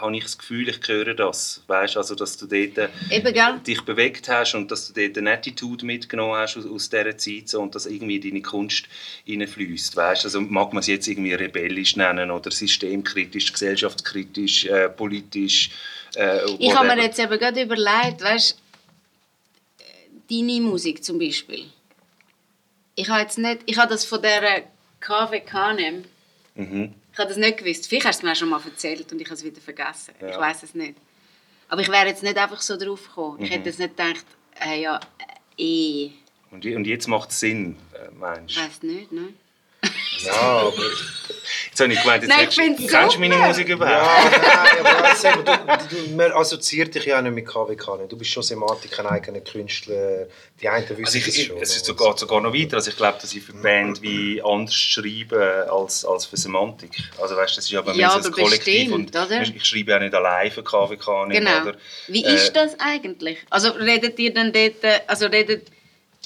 habe 0.00 0.16
ich 0.16 0.22
das 0.22 0.38
Gefühl, 0.38 0.68
ich 0.68 0.78
höre 0.86 1.14
das, 1.14 1.62
weißt, 1.66 1.96
also 1.96 2.14
dass 2.14 2.36
du 2.36 2.46
dort 2.46 2.78
äh, 2.78 2.88
Eben, 3.10 3.32
gell? 3.32 3.60
dich 3.66 3.82
bewegt 3.82 4.28
hast 4.28 4.54
und 4.54 4.70
dass 4.70 4.92
du 4.92 5.00
dort 5.00 5.18
eine 5.18 5.32
Attitude 5.32 5.84
mitgenommen 5.84 6.34
hast 6.34 6.56
aus, 6.56 6.66
aus 6.66 6.88
dieser 6.88 7.18
Zeit 7.18 7.48
so, 7.48 7.60
und 7.60 7.74
das 7.74 7.86
irgendwie 7.86 8.16
in 8.16 8.22
deine 8.22 8.42
Kunst 8.42 8.86
hineinfließt. 9.24 9.96
Weißt? 9.96 10.24
Also 10.24 10.40
mag 10.40 10.72
man 10.72 10.80
es 10.80 10.86
jetzt 10.86 11.08
irgendwie 11.08 11.34
rebellisch 11.34 11.96
nennen 11.96 12.30
oder 12.30 12.50
systemkritisch, 12.50 13.52
gesellschaftskritisch, 13.52 14.66
äh, 14.66 14.88
politisch. 14.88 15.70
Äh, 16.14 16.38
Ich 16.58 16.74
habe 16.74 16.86
mir 16.86 17.02
jetzt 17.02 17.18
eben 17.18 17.38
gerade 17.38 17.62
überlegt, 17.62 18.22
weißt 18.22 18.58
deine 20.30 20.60
Musik 20.60 21.02
zum 21.02 21.18
Beispiel. 21.18 21.64
Ich 22.94 23.08
habe 23.08 23.22
jetzt 23.22 23.38
nicht, 23.38 23.60
ich 23.66 23.78
habe 23.78 23.88
das 23.88 24.04
von 24.04 24.20
der 24.22 24.62
KW 25.00 25.40
Kanem, 25.40 26.04
Mhm. 26.54 26.92
Ich 27.18 27.20
habe 27.20 27.28
das 27.30 27.36
nicht 27.36 27.58
gewusst. 27.58 27.88
Vielleicht 27.88 28.06
hast 28.06 28.18
du 28.18 28.20
es 28.20 28.24
mir 28.24 28.32
auch 28.32 28.36
schon 28.36 28.48
mal 28.48 28.60
erzählt 28.64 29.10
und 29.12 29.20
ich 29.20 29.26
habe 29.26 29.34
es 29.34 29.42
wieder 29.44 29.60
vergessen. 29.60 30.14
Ja. 30.20 30.28
Ich 30.30 30.36
weiß 30.38 30.62
es 30.62 30.74
nicht. 30.74 30.94
Aber 31.68 31.80
ich 31.80 31.88
wäre 31.88 32.06
jetzt 32.06 32.22
nicht 32.22 32.36
einfach 32.38 32.60
so 32.60 32.76
drauf 32.76 33.08
gekommen. 33.08 33.42
Ich 33.42 33.50
Mhm. 33.50 33.54
hätte 33.54 33.68
jetzt 33.70 33.78
nicht 33.80 33.96
gedacht, 33.96 34.24
äh, 34.64 34.80
ja, 34.80 35.00
äh, 35.58 35.62
eh, 35.62 36.10
Und, 36.52 36.64
je- 36.64 36.76
und 36.76 36.86
jetzt 36.86 37.08
macht 37.08 37.30
es 37.30 37.40
Sinn, 37.40 37.76
äh, 37.92 38.10
meinst 38.14 38.50
ich 38.50 38.56
du? 38.56 38.68
weiß 38.68 38.82
nicht, 38.84 39.10
ne? 39.12 39.28
ja, 40.20 40.32
aber, 40.32 40.72
Jetzt 41.78 41.80
habe 41.80 41.92
ich 41.92 42.00
gemeint, 42.02 42.22
jetzt 42.22 42.30
Nein, 42.36 42.48
ich 42.48 42.54
find's 42.54 42.92
kennst 42.92 43.16
du 43.16 43.20
meine 43.20 43.34
super. 43.34 43.46
Musik 43.48 43.68
überhaupt? 43.68 44.32
ja, 44.32 44.74
nein, 44.82 45.66
aber 45.66 45.76
du, 45.88 45.96
du, 46.06 46.16
man 46.16 46.32
assoziiert 46.32 46.94
dich 46.94 47.04
ja 47.04 47.18
auch 47.18 47.22
nicht 47.22 47.34
mit 47.34 47.46
KWK. 47.46 47.98
nicht. 48.00 48.12
Du 48.12 48.16
bist 48.16 48.30
schon 48.30 48.42
Semantik, 48.42 48.98
ein 48.98 49.06
eigener 49.06 49.40
Künstler. 49.40 50.26
Die 50.60 50.68
einen 50.68 50.88
wissen 50.88 51.04
Also 51.04 51.18
ich, 51.18 51.24
das 51.26 51.34
ich, 51.36 51.46
schon. 51.46 51.56
es 51.58 51.76
ist 51.76 51.84
sogar, 51.86 52.16
sogar 52.18 52.40
noch 52.40 52.52
weiter. 52.52 52.76
Also 52.76 52.90
ich 52.90 52.96
glaube, 52.96 53.18
dass 53.20 53.32
ich 53.32 53.42
für 53.42 53.52
Band 53.52 54.02
wie 54.02 54.42
anders 54.42 54.74
schreibe 54.74 55.68
als, 55.70 56.04
als 56.04 56.26
für 56.26 56.36
Semantik. 56.36 56.90
Also 57.20 57.36
weißt, 57.36 57.56
das 57.56 57.64
ist 57.64 57.70
ja 57.70 57.80
bei 57.82 57.92
mir 57.92 58.00
Ja, 58.00 58.10
so 58.10 58.18
ein 58.18 58.24
aber 58.26 58.30
Kollektiv 58.42 58.90
bestimmt, 58.90 59.16
und 59.16 59.26
oder? 59.26 59.40
ich 59.42 59.64
schreibe 59.64 59.92
ja 59.92 59.98
nicht 60.00 60.14
allein 60.14 60.50
für 60.50 60.62
KWK. 60.64 61.26
nicht, 61.28 61.38
Genau. 61.38 61.62
Oder? 61.62 61.74
Wie 62.08 62.24
Äh, 62.24 62.34
ist 62.34 62.52
das 62.54 62.76
eigentlich? 62.80 63.38
Also 63.50 63.70
redet 63.70 64.18
ihr 64.18 64.34
dann 64.34 64.52
dort, 64.52 64.82
äh, 64.82 65.00
also 65.06 65.26
redet, 65.26 65.68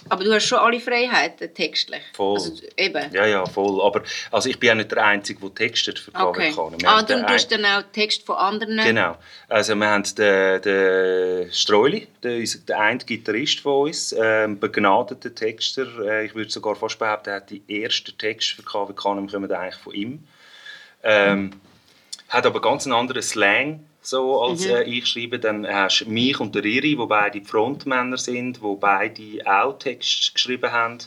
aber 0.09 0.25
du 0.25 0.33
hast 0.33 0.47
schon 0.47 0.59
alle 0.59 0.81
Freiheiten 0.81 1.53
textlich. 1.55 2.03
Voll. 2.13 2.35
Also, 2.39 2.53
eben. 2.77 3.13
Ja, 3.13 3.27
ja, 3.27 3.47
voll. 3.47 3.81
Aber 3.83 4.03
also 4.31 4.49
ich 4.49 4.59
bin 4.59 4.69
ja 4.69 4.75
nicht 4.75 4.91
der 4.93 5.05
Einzige, 5.05 5.41
der 5.41 5.55
textet 5.55 5.99
für 5.99 6.13
Okay. 6.15 6.51
KWK. 6.53 6.85
Ah, 6.87 7.03
du 7.03 7.15
den 7.15 7.27
tust 7.27 7.51
dann 7.53 7.65
auch 7.65 7.83
Text 7.93 8.25
von 8.27 8.37
anderen? 8.37 8.77
Genau. 8.79 9.17
Also 9.49 9.75
wir 9.75 9.87
haben 9.89 10.05
den, 10.17 10.63
den 10.63 11.53
Streuli, 11.53 12.09
der, 12.23 12.37
unser- 12.39 12.59
der 12.61 12.81
eine 12.81 12.99
Gitarrist 12.99 13.61
von 13.61 13.89
uns, 13.89 14.15
ähm, 14.19 14.59
begnadeter 14.59 15.35
Texter. 15.35 15.87
Äh, 16.05 16.27
ich 16.27 16.35
würde 16.35 16.51
sogar 16.51 16.75
fast 16.77 16.99
behaupten, 16.99 17.31
er 17.31 17.37
hat 17.37 17.51
die 17.51 17.63
ersten 17.83 18.17
Texte 18.19 18.57
für 18.57 18.63
KWK 18.63 18.95
kommen 18.97 19.29
eigentlich 19.53 19.75
von 19.77 19.95
ihm. 19.95 20.25
Ähm, 21.03 21.53
hat 22.29 22.47
aber 22.47 22.61
ganz 22.61 22.87
einen 22.87 22.95
anderen 22.95 23.23
Slang 23.23 23.85
so 24.03 24.43
als 24.43 24.67
äh, 24.67 24.83
ich 24.83 25.07
schreibe. 25.07 25.39
Dann 25.39 25.67
hast 25.67 26.01
du 26.01 26.11
mich 26.11 26.39
und 26.41 26.55
der 26.55 26.65
Riri, 26.65 26.99
wo 26.99 27.07
beide 27.07 27.41
Frontmänner 27.41 28.19
sind, 28.19 28.61
wo 28.61 28.77
beide 28.77 29.23
auch 29.47 29.79
Text 29.79 30.35
geschrieben 30.35 30.71
haben. 30.71 30.99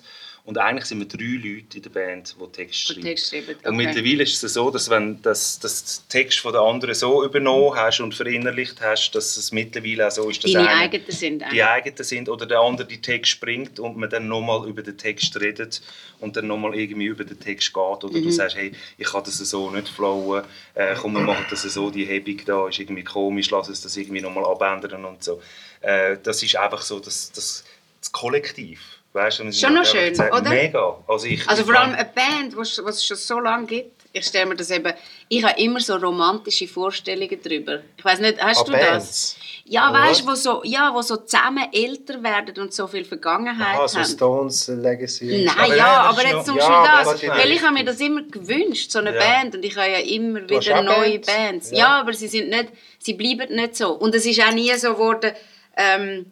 Und 0.46 0.60
eigentlich 0.60 0.86
sind 0.86 1.00
wir 1.00 1.08
drei 1.08 1.24
Leute 1.44 1.78
in 1.78 1.82
der 1.82 1.90
Band, 1.90 2.36
die 2.40 2.52
Text 2.52 2.76
schreiben. 2.88 3.02
Text 3.02 3.32
schreiben, 3.32 3.56
Und 3.64 3.66
okay. 3.66 3.72
mittlerweile 3.76 4.22
ist 4.22 4.44
es 4.44 4.54
so, 4.54 4.70
dass 4.70 4.92
wenn 4.92 5.20
das, 5.24 5.58
das 5.60 6.04
den 6.04 6.08
Text 6.08 6.38
von 6.38 6.54
der 6.54 6.62
anderen 6.62 6.94
so 6.94 7.26
übernommen 7.26 7.76
hast 7.76 8.00
und 8.00 8.14
verinnerlicht 8.14 8.80
hast, 8.80 9.10
dass 9.16 9.38
es 9.38 9.52
mittlerweile 9.52 10.06
auch 10.08 10.12
so 10.12 10.30
ist, 10.30 10.44
dass 10.44 10.52
Deine 10.52 10.70
einer- 10.70 10.82
eigenen 10.82 11.10
sind 11.12 11.44
die 11.52 11.64
eigenen 11.64 12.04
sind 12.04 12.30
oder 12.30 12.46
der 12.46 12.60
andere 12.60 12.88
die 12.88 13.02
Text 13.02 13.32
springt 13.32 13.80
und 13.80 13.98
man 13.98 14.08
dann 14.08 14.28
nochmal 14.28 14.68
über 14.70 14.84
den 14.84 14.96
Text 15.00 15.36
redet 15.42 15.82
und 16.20 16.36
dann 16.38 16.46
nochmal 16.46 16.76
irgendwie 16.76 17.06
über 17.08 17.24
den 17.24 17.40
Text 17.40 17.74
geht 17.74 17.84
oder 18.04 18.10
Mhm. 18.16 18.24
du 18.26 18.32
sagst, 18.32 18.56
hey, 18.56 18.72
ich 19.00 19.08
kann 19.08 19.24
das 19.24 19.38
so 19.40 19.72
nicht 19.72 19.88
flowen, 19.90 20.44
äh, 20.76 20.94
komm, 20.96 21.14
wir 21.14 21.22
machen 21.22 21.46
das 21.50 21.64
so, 21.64 21.90
die 21.90 22.06
Hebung 22.06 22.40
da 22.46 22.68
ist 22.68 22.78
irgendwie 22.80 23.04
komisch, 23.04 23.50
lass 23.50 23.68
uns 23.68 23.82
das 23.82 23.98
irgendwie 23.98 24.22
nochmal 24.22 24.46
abändern 24.46 25.06
und 25.06 25.24
so. 25.24 25.42
Äh, 25.82 26.18
das 26.22 26.44
ist 26.44 26.56
einfach 26.56 26.84
so 26.84 27.00
das, 27.00 27.32
das, 27.32 27.64
das 28.00 28.12
Kollektiv. 28.12 28.95
Weißt, 29.16 29.40
du, 29.40 29.52
Schon 29.54 29.74
noch 29.74 29.86
schön, 29.86 30.10
gesagt, 30.10 30.34
oder? 30.34 30.50
Mega. 30.50 30.98
Also, 31.08 31.26
ich, 31.28 31.48
Also 31.48 31.62
ich 31.62 31.68
vor 31.70 31.80
allem 31.80 31.94
eine 31.96 32.04
Band, 32.14 32.56
was 32.58 32.82
was 32.84 32.98
es 32.98 33.06
schon 33.06 33.16
so 33.18 33.40
lange 33.40 33.66
gibt. 33.66 34.04
Ich 34.12 34.26
stelle 34.26 34.46
mir 34.46 34.56
das 34.56 34.70
eben, 34.72 34.94
ich 35.30 35.44
habe 35.44 35.60
immer 35.60 35.80
so 35.80 35.96
romantische 35.96 36.68
Vorstellungen 36.68 37.38
darüber. 37.44 37.80
Ich 37.98 38.04
weiß 38.06 38.20
nicht, 38.20 38.42
hast 38.42 38.62
Ah, 38.62 38.64
du 38.66 38.72
Bands? 38.74 39.36
das? 39.36 39.36
Ja, 39.66 39.90
Oder 39.90 40.00
weißt 40.00 40.22
du, 40.22 40.28
wo 40.28 40.36
so, 40.36 40.62
ja, 40.64 40.94
wo 40.94 41.02
so 41.02 41.16
zusammen 41.18 41.66
älter 41.74 42.22
werden 42.24 42.62
und 42.62 42.74
so 42.74 42.88
viel 42.88 43.04
Vergangenheit 43.06 43.78
Aha, 43.78 43.88
so 43.88 43.98
haben. 44.00 44.06
Stones 44.06 44.68
Legacy. 44.68 45.44
Nein, 45.46 45.58
Aber 45.58 45.76
ja, 45.76 45.88
aber 46.04 46.22
ist 46.24 46.32
jetzt 46.32 46.46
zum 46.46 46.58
Ja, 46.58 46.68
Beispiel 46.70 46.92
aber 46.92 47.12
das. 47.36 47.44
Weil 47.44 47.52
ich 47.52 47.62
habe 47.64 47.74
mir 47.74 47.84
das 47.86 48.00
immer 48.00 48.22
gewünscht, 48.24 48.92
so 48.92 49.00
eine 49.00 49.14
Ja. 49.14 49.20
Band. 49.20 49.56
Und 49.56 49.64
ich 49.66 49.76
habe 49.78 49.90
ja 49.92 50.00
immer 50.00 50.42
Du 50.42 50.60
wieder 50.60 50.82
neue 50.82 51.20
Bands? 51.20 51.28
Bands. 51.28 51.72
Ja. 51.72 51.78
Ja. 51.78 52.00
aber 52.02 52.14
sie 52.14 52.28
sind 52.28 52.50
nicht, 52.50 52.68
sie 53.00 53.14
bleiben 53.14 53.56
nicht 53.56 53.76
so. 53.78 53.92
Und 53.94 54.14
es 54.14 54.26
ist 54.26 54.42
auch 54.42 54.52
nie 54.54 54.74
so 54.76 54.94
geworden, 54.94 55.32
ähm, 55.78 56.26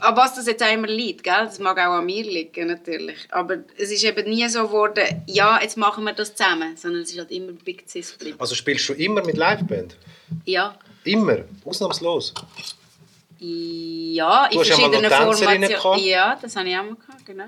an 0.00 0.16
was 0.16 0.34
das 0.34 0.46
jetzt 0.46 0.62
auch 0.62 0.72
immer 0.72 0.86
liegt, 0.86 1.22
gell? 1.22 1.44
das 1.44 1.58
mag 1.58 1.78
auch 1.78 1.94
an 1.94 2.06
mir 2.06 2.22
liegen 2.22 2.66
natürlich, 2.66 3.16
aber 3.30 3.58
es 3.76 3.90
ist 3.90 4.04
eben 4.04 4.28
nie 4.28 4.46
so 4.48 4.64
geworden, 4.66 5.24
ja, 5.26 5.58
jetzt 5.62 5.76
machen 5.76 6.04
wir 6.04 6.12
das 6.12 6.34
zusammen, 6.34 6.76
sondern 6.76 7.02
es 7.02 7.10
ist 7.10 7.18
halt 7.18 7.30
immer 7.30 7.52
Big 7.52 7.84
Sis 7.86 8.12
geblieben. 8.12 8.36
Also 8.38 8.54
spielst 8.54 8.88
du 8.88 8.92
immer 8.92 9.24
mit 9.24 9.36
Liveband? 9.36 9.96
Ja, 10.44 10.78
Immer? 11.04 11.38
Ausnahmslos? 11.64 12.34
ja, 13.40 14.46
in 14.46 14.62
verschiedenen 14.64 15.10
Formationen. 15.10 16.04
Ja, 16.04 16.38
das 16.40 16.56
habe 16.56 16.68
ich 16.68 16.76
auch 16.76 16.82
mal 16.82 16.96
gehabt, 16.96 17.24
genau. 17.24 17.44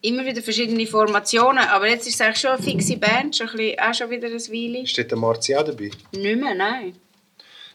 Immer 0.00 0.24
wieder 0.24 0.42
verschiedene 0.42 0.86
Formationen, 0.86 1.64
aber 1.64 1.88
jetzt 1.88 2.06
ist 2.06 2.14
es 2.14 2.20
eigentlich 2.20 2.38
schon 2.38 2.52
eine 2.52 2.62
fixe 2.62 2.96
Band, 2.96 3.36
schon 3.36 3.48
ein 3.48 3.56
bisschen, 3.56 3.80
auch 3.80 3.94
schon 3.94 4.10
wieder 4.10 4.28
ein 4.28 4.34
Weile. 4.34 4.86
Steht 4.86 5.10
der 5.10 5.18
Marzi 5.18 5.54
auch 5.56 5.64
dabei? 5.64 5.90
Nicht 6.12 6.40
mehr, 6.40 6.54
nein. 6.54 6.96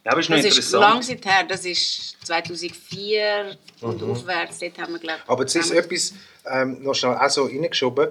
Ja, 0.07 0.13
aber 0.13 0.21
ist 0.21 0.29
Das 0.29 0.57
ist 0.57 0.71
lang 0.71 1.01
her, 1.25 1.43
das 1.49 1.65
ist 1.65 2.15
2004 2.25 3.57
und 3.81 4.01
Mhm. 4.01 4.11
aufwärts, 4.11 4.59
dort 4.59 4.77
haben 4.79 4.93
wir, 4.93 4.99
glaube 4.99 5.19
Aber 5.27 5.41
jetzt 5.41 5.55
ist 5.55 5.71
etwas 5.71 6.13
ähm, 6.49 6.81
noch 6.81 6.93
schnell 6.95 7.17
auch 7.17 7.29
so 7.29 7.43
reingeschoben. 7.43 8.07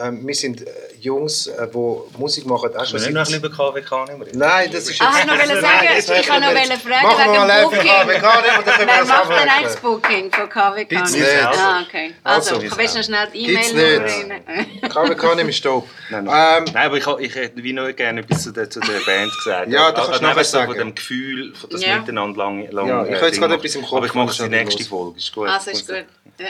Ähm, 0.00 0.26
wir 0.26 0.34
sind 0.34 0.62
äh, 0.62 0.70
Jungs, 1.00 1.46
äh, 1.46 1.68
die 1.68 2.18
Musik 2.18 2.46
machen, 2.46 2.74
auch 2.76 2.84
schon 2.86 2.98
Wir 3.00 3.06
nicht 3.06 3.14
noch 3.14 3.20
ein 3.20 3.24
bisschen 3.24 3.44
über 3.44 3.50
KWK 3.50 4.08
nehmen. 4.08 4.22
reden? 4.22 4.38
Nein, 4.38 4.70
das 4.72 4.88
ist 4.88 5.00
Ah, 5.00 5.12
ich 5.20 5.24
noch 5.26 5.32
wollte 5.38 5.46
sagen, 5.48 5.62
Nein, 5.62 5.88
das 5.96 6.08
ich 6.20 6.26
kann 6.26 6.42
noch 6.42 6.50
jetzt- 6.52 6.70
wollte 6.70 6.82
fragen 6.88 7.06
Machen 7.06 7.18
wir 7.18 7.32
wegen 7.32 7.46
mal 7.46 7.62
Booking. 7.64 7.80
KWK 7.80 8.06
nicht, 8.42 8.66
wir 8.66 8.86
Wer 8.86 8.86
das 8.98 9.08
macht 9.08 9.30
denn 9.30 9.36
eigentlich 9.48 9.62
das 9.64 9.76
Booking 9.76 10.32
von 10.32 10.48
KWK? 10.48 10.88
Gibt's 10.88 11.12
nicht? 11.12 11.20
nicht. 11.22 11.44
Ah, 11.44 11.82
okay. 11.86 12.14
Also, 12.24 12.50
Also, 12.56 12.62
also 12.64 12.78
willst 12.78 12.94
du 12.94 12.98
noch 12.98 13.04
schnell 13.06 13.28
die 13.34 13.46
Gibt's 13.46 13.70
E-Mail 13.70 14.00
nicht. 14.00 14.14
rein? 14.82 14.90
KWK 14.90 15.34
nicht 15.44 15.56
Stopp. 15.58 15.86
Nein, 16.10 16.24
nein. 16.24 16.58
Ähm, 16.58 16.64
nein, 16.74 16.86
aber 16.86 16.96
ich, 16.96 17.06
ich 17.30 17.34
hätte 17.34 17.62
wie 17.62 17.72
noch 17.72 17.94
gerne 17.94 18.20
etwas 18.20 18.42
zu 18.42 18.50
der, 18.52 18.68
zu 18.70 18.80
der 18.80 19.00
Band 19.06 19.30
gesagt. 19.44 19.68
Ja, 19.70 19.88
Aber- 19.88 19.92
da 19.92 20.04
kannst 20.04 20.08
du 20.08 20.14
aber 20.14 20.22
nachher 20.22 20.36
eben 20.40 20.44
so 20.44 20.50
sagen. 20.50 20.70
Von 20.72 20.78
dem 20.78 20.94
Gefühl, 20.94 21.54
von 21.54 21.70
das 21.70 21.82
Ja. 21.84 21.98
Miteinander 21.98 22.38
lang, 22.38 22.70
lang 22.70 22.88
Ja, 22.88 23.04
ich 23.04 23.10
äh, 23.10 23.14
habe 23.16 23.26
jetzt 23.26 23.38
gerade 23.38 23.54
etwas 23.54 23.74
im 23.74 23.82
Kopf, 23.82 23.92
Aber 23.96 24.06
ich 24.06 24.14
mache 24.14 24.30
es 24.30 24.36
das 24.38 24.46
in 24.46 24.52
der 24.52 24.60
ist 24.62 24.66
nächsten 24.74 24.82
los. 24.82 24.88
Folge. 24.88 25.18
Ist 25.18 25.32
gut. 25.34 25.48
Also, 25.48 25.70
ist 25.70 25.86
gut. 25.86 26.04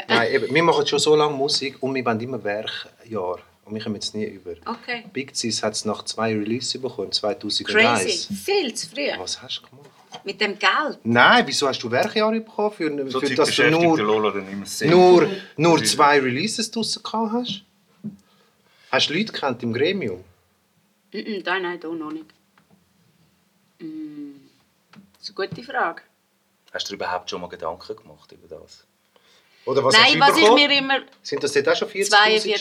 Nein, 0.08 0.32
eben, 0.32 0.54
wir 0.54 0.62
machen 0.62 0.86
schon 0.86 0.98
so 0.98 1.14
lange 1.14 1.34
Musik 1.34 1.76
und 1.80 1.94
wir 1.94 2.02
wollen 2.06 2.18
immer 2.20 2.42
Werkjahr. 3.04 3.38
Und 3.64 3.74
wir 3.74 3.82
kommen 3.82 3.94
jetzt 3.94 4.14
nie 4.14 4.26
über. 4.26 4.52
Okay. 4.66 5.04
Big 5.12 5.34
Cis 5.34 5.62
hat 5.62 5.72
es 5.72 5.84
nach 5.84 6.04
zwei 6.04 6.34
Releases 6.34 6.80
bekommen, 6.80 7.12
2001. 7.12 8.02
Crazy. 8.02 8.34
Viel 8.34 8.74
zu 8.74 8.88
früh. 8.88 9.08
Was 9.18 9.40
hast 9.40 9.62
du 9.62 9.70
gemacht? 9.70 9.90
Mit 10.22 10.40
dem 10.40 10.58
Geld. 10.58 10.98
Nein, 11.02 11.46
wieso 11.46 11.66
hast 11.66 11.82
du 11.82 11.90
Werkjahre 11.90 12.40
bekommen, 12.40 12.72
für, 12.72 13.10
So 13.10 13.20
für 13.20 13.34
dass 13.34 13.54
du 13.54 13.70
nur, 13.70 13.96
der 13.96 14.06
Lolo 14.06 14.30
dann 14.30 14.48
immer 14.48 14.66
sehr. 14.66 14.90
nur, 14.90 15.28
nur 15.56 15.82
zwei 15.82 16.20
Releases 16.20 16.70
draussen 16.70 17.02
gehabt 17.02 17.32
hast? 17.32 17.62
Hast 18.90 19.08
du 19.08 19.14
Leute 19.14 19.32
gekannt 19.32 19.62
im 19.62 19.72
Gremium? 19.72 20.22
Nein, 21.12 21.42
nein, 21.44 21.80
da 21.80 21.88
noch 21.88 22.12
nicht. 22.12 22.26
Mm, 23.80 24.34
das 25.14 25.28
ist 25.28 25.38
eine 25.38 25.48
gute 25.48 25.62
Frage. 25.64 26.02
Hast 26.72 26.86
du 26.86 26.90
dir 26.90 26.96
überhaupt 26.96 27.30
schon 27.30 27.40
mal 27.40 27.48
Gedanken 27.48 27.96
gemacht 27.96 28.30
über 28.30 28.46
das? 28.46 28.84
Oder 29.64 29.84
was 29.84 29.94
Nein, 29.94 30.20
was 30.20 30.36
ich 30.36 30.50
mir 30.50 30.70
immer... 30.70 31.00
Sind 31.22 31.42
das 31.42 31.52
dort 31.52 31.68
auch 31.68 31.76
schon 31.76 31.88
40'000 31.88 32.10
42'000 32.10 32.48
Ja, 32.48 32.58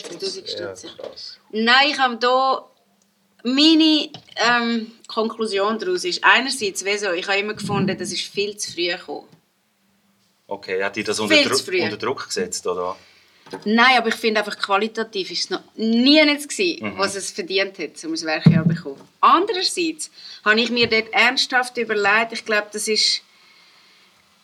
Stutz. 0.76 0.96
krass. 0.96 1.38
Nein, 1.50 1.90
ich 1.90 1.98
habe 1.98 2.16
da... 2.16 2.68
Meine 3.46 4.08
ähm, 4.36 4.92
Konklusion 5.06 5.78
daraus 5.78 6.04
ist, 6.04 6.24
einerseits, 6.24 6.82
wieso, 6.82 7.12
ich 7.12 7.28
habe 7.28 7.38
immer 7.38 7.52
gefunden, 7.52 7.96
das 7.98 8.10
ist 8.10 8.22
viel 8.22 8.56
zu 8.56 8.72
früh 8.72 8.88
gekommen. 8.88 9.28
Okay, 10.46 10.82
hat 10.82 10.96
dich 10.96 11.04
das 11.04 11.20
unter, 11.20 11.42
Dru 11.42 11.82
unter 11.82 11.96
Druck 11.98 12.26
gesetzt, 12.26 12.66
oder? 12.66 12.96
Nein, 13.64 13.98
aber 13.98 14.08
ich 14.08 14.14
finde 14.14 14.40
einfach 14.40 14.58
qualitativ 14.58 15.30
ist 15.30 15.44
es 15.44 15.50
noch 15.50 15.60
nie 15.76 16.24
nicht 16.24 16.48
gewesen, 16.48 16.94
was 16.96 17.14
es 17.14 17.30
verdient 17.30 17.78
hat, 17.78 18.02
um 18.04 18.12
ein 18.12 18.22
Werkjahr 18.22 18.62
zu 18.62 18.68
bekommen. 18.68 19.00
Andererseits 19.20 20.10
habe 20.44 20.60
ich 20.60 20.70
mir 20.70 20.88
dort 20.88 21.12
ernsthaft 21.12 21.76
überlegt, 21.76 22.32
ich 22.32 22.44
glaube, 22.44 22.68
das 22.72 22.88
ist 22.88 23.22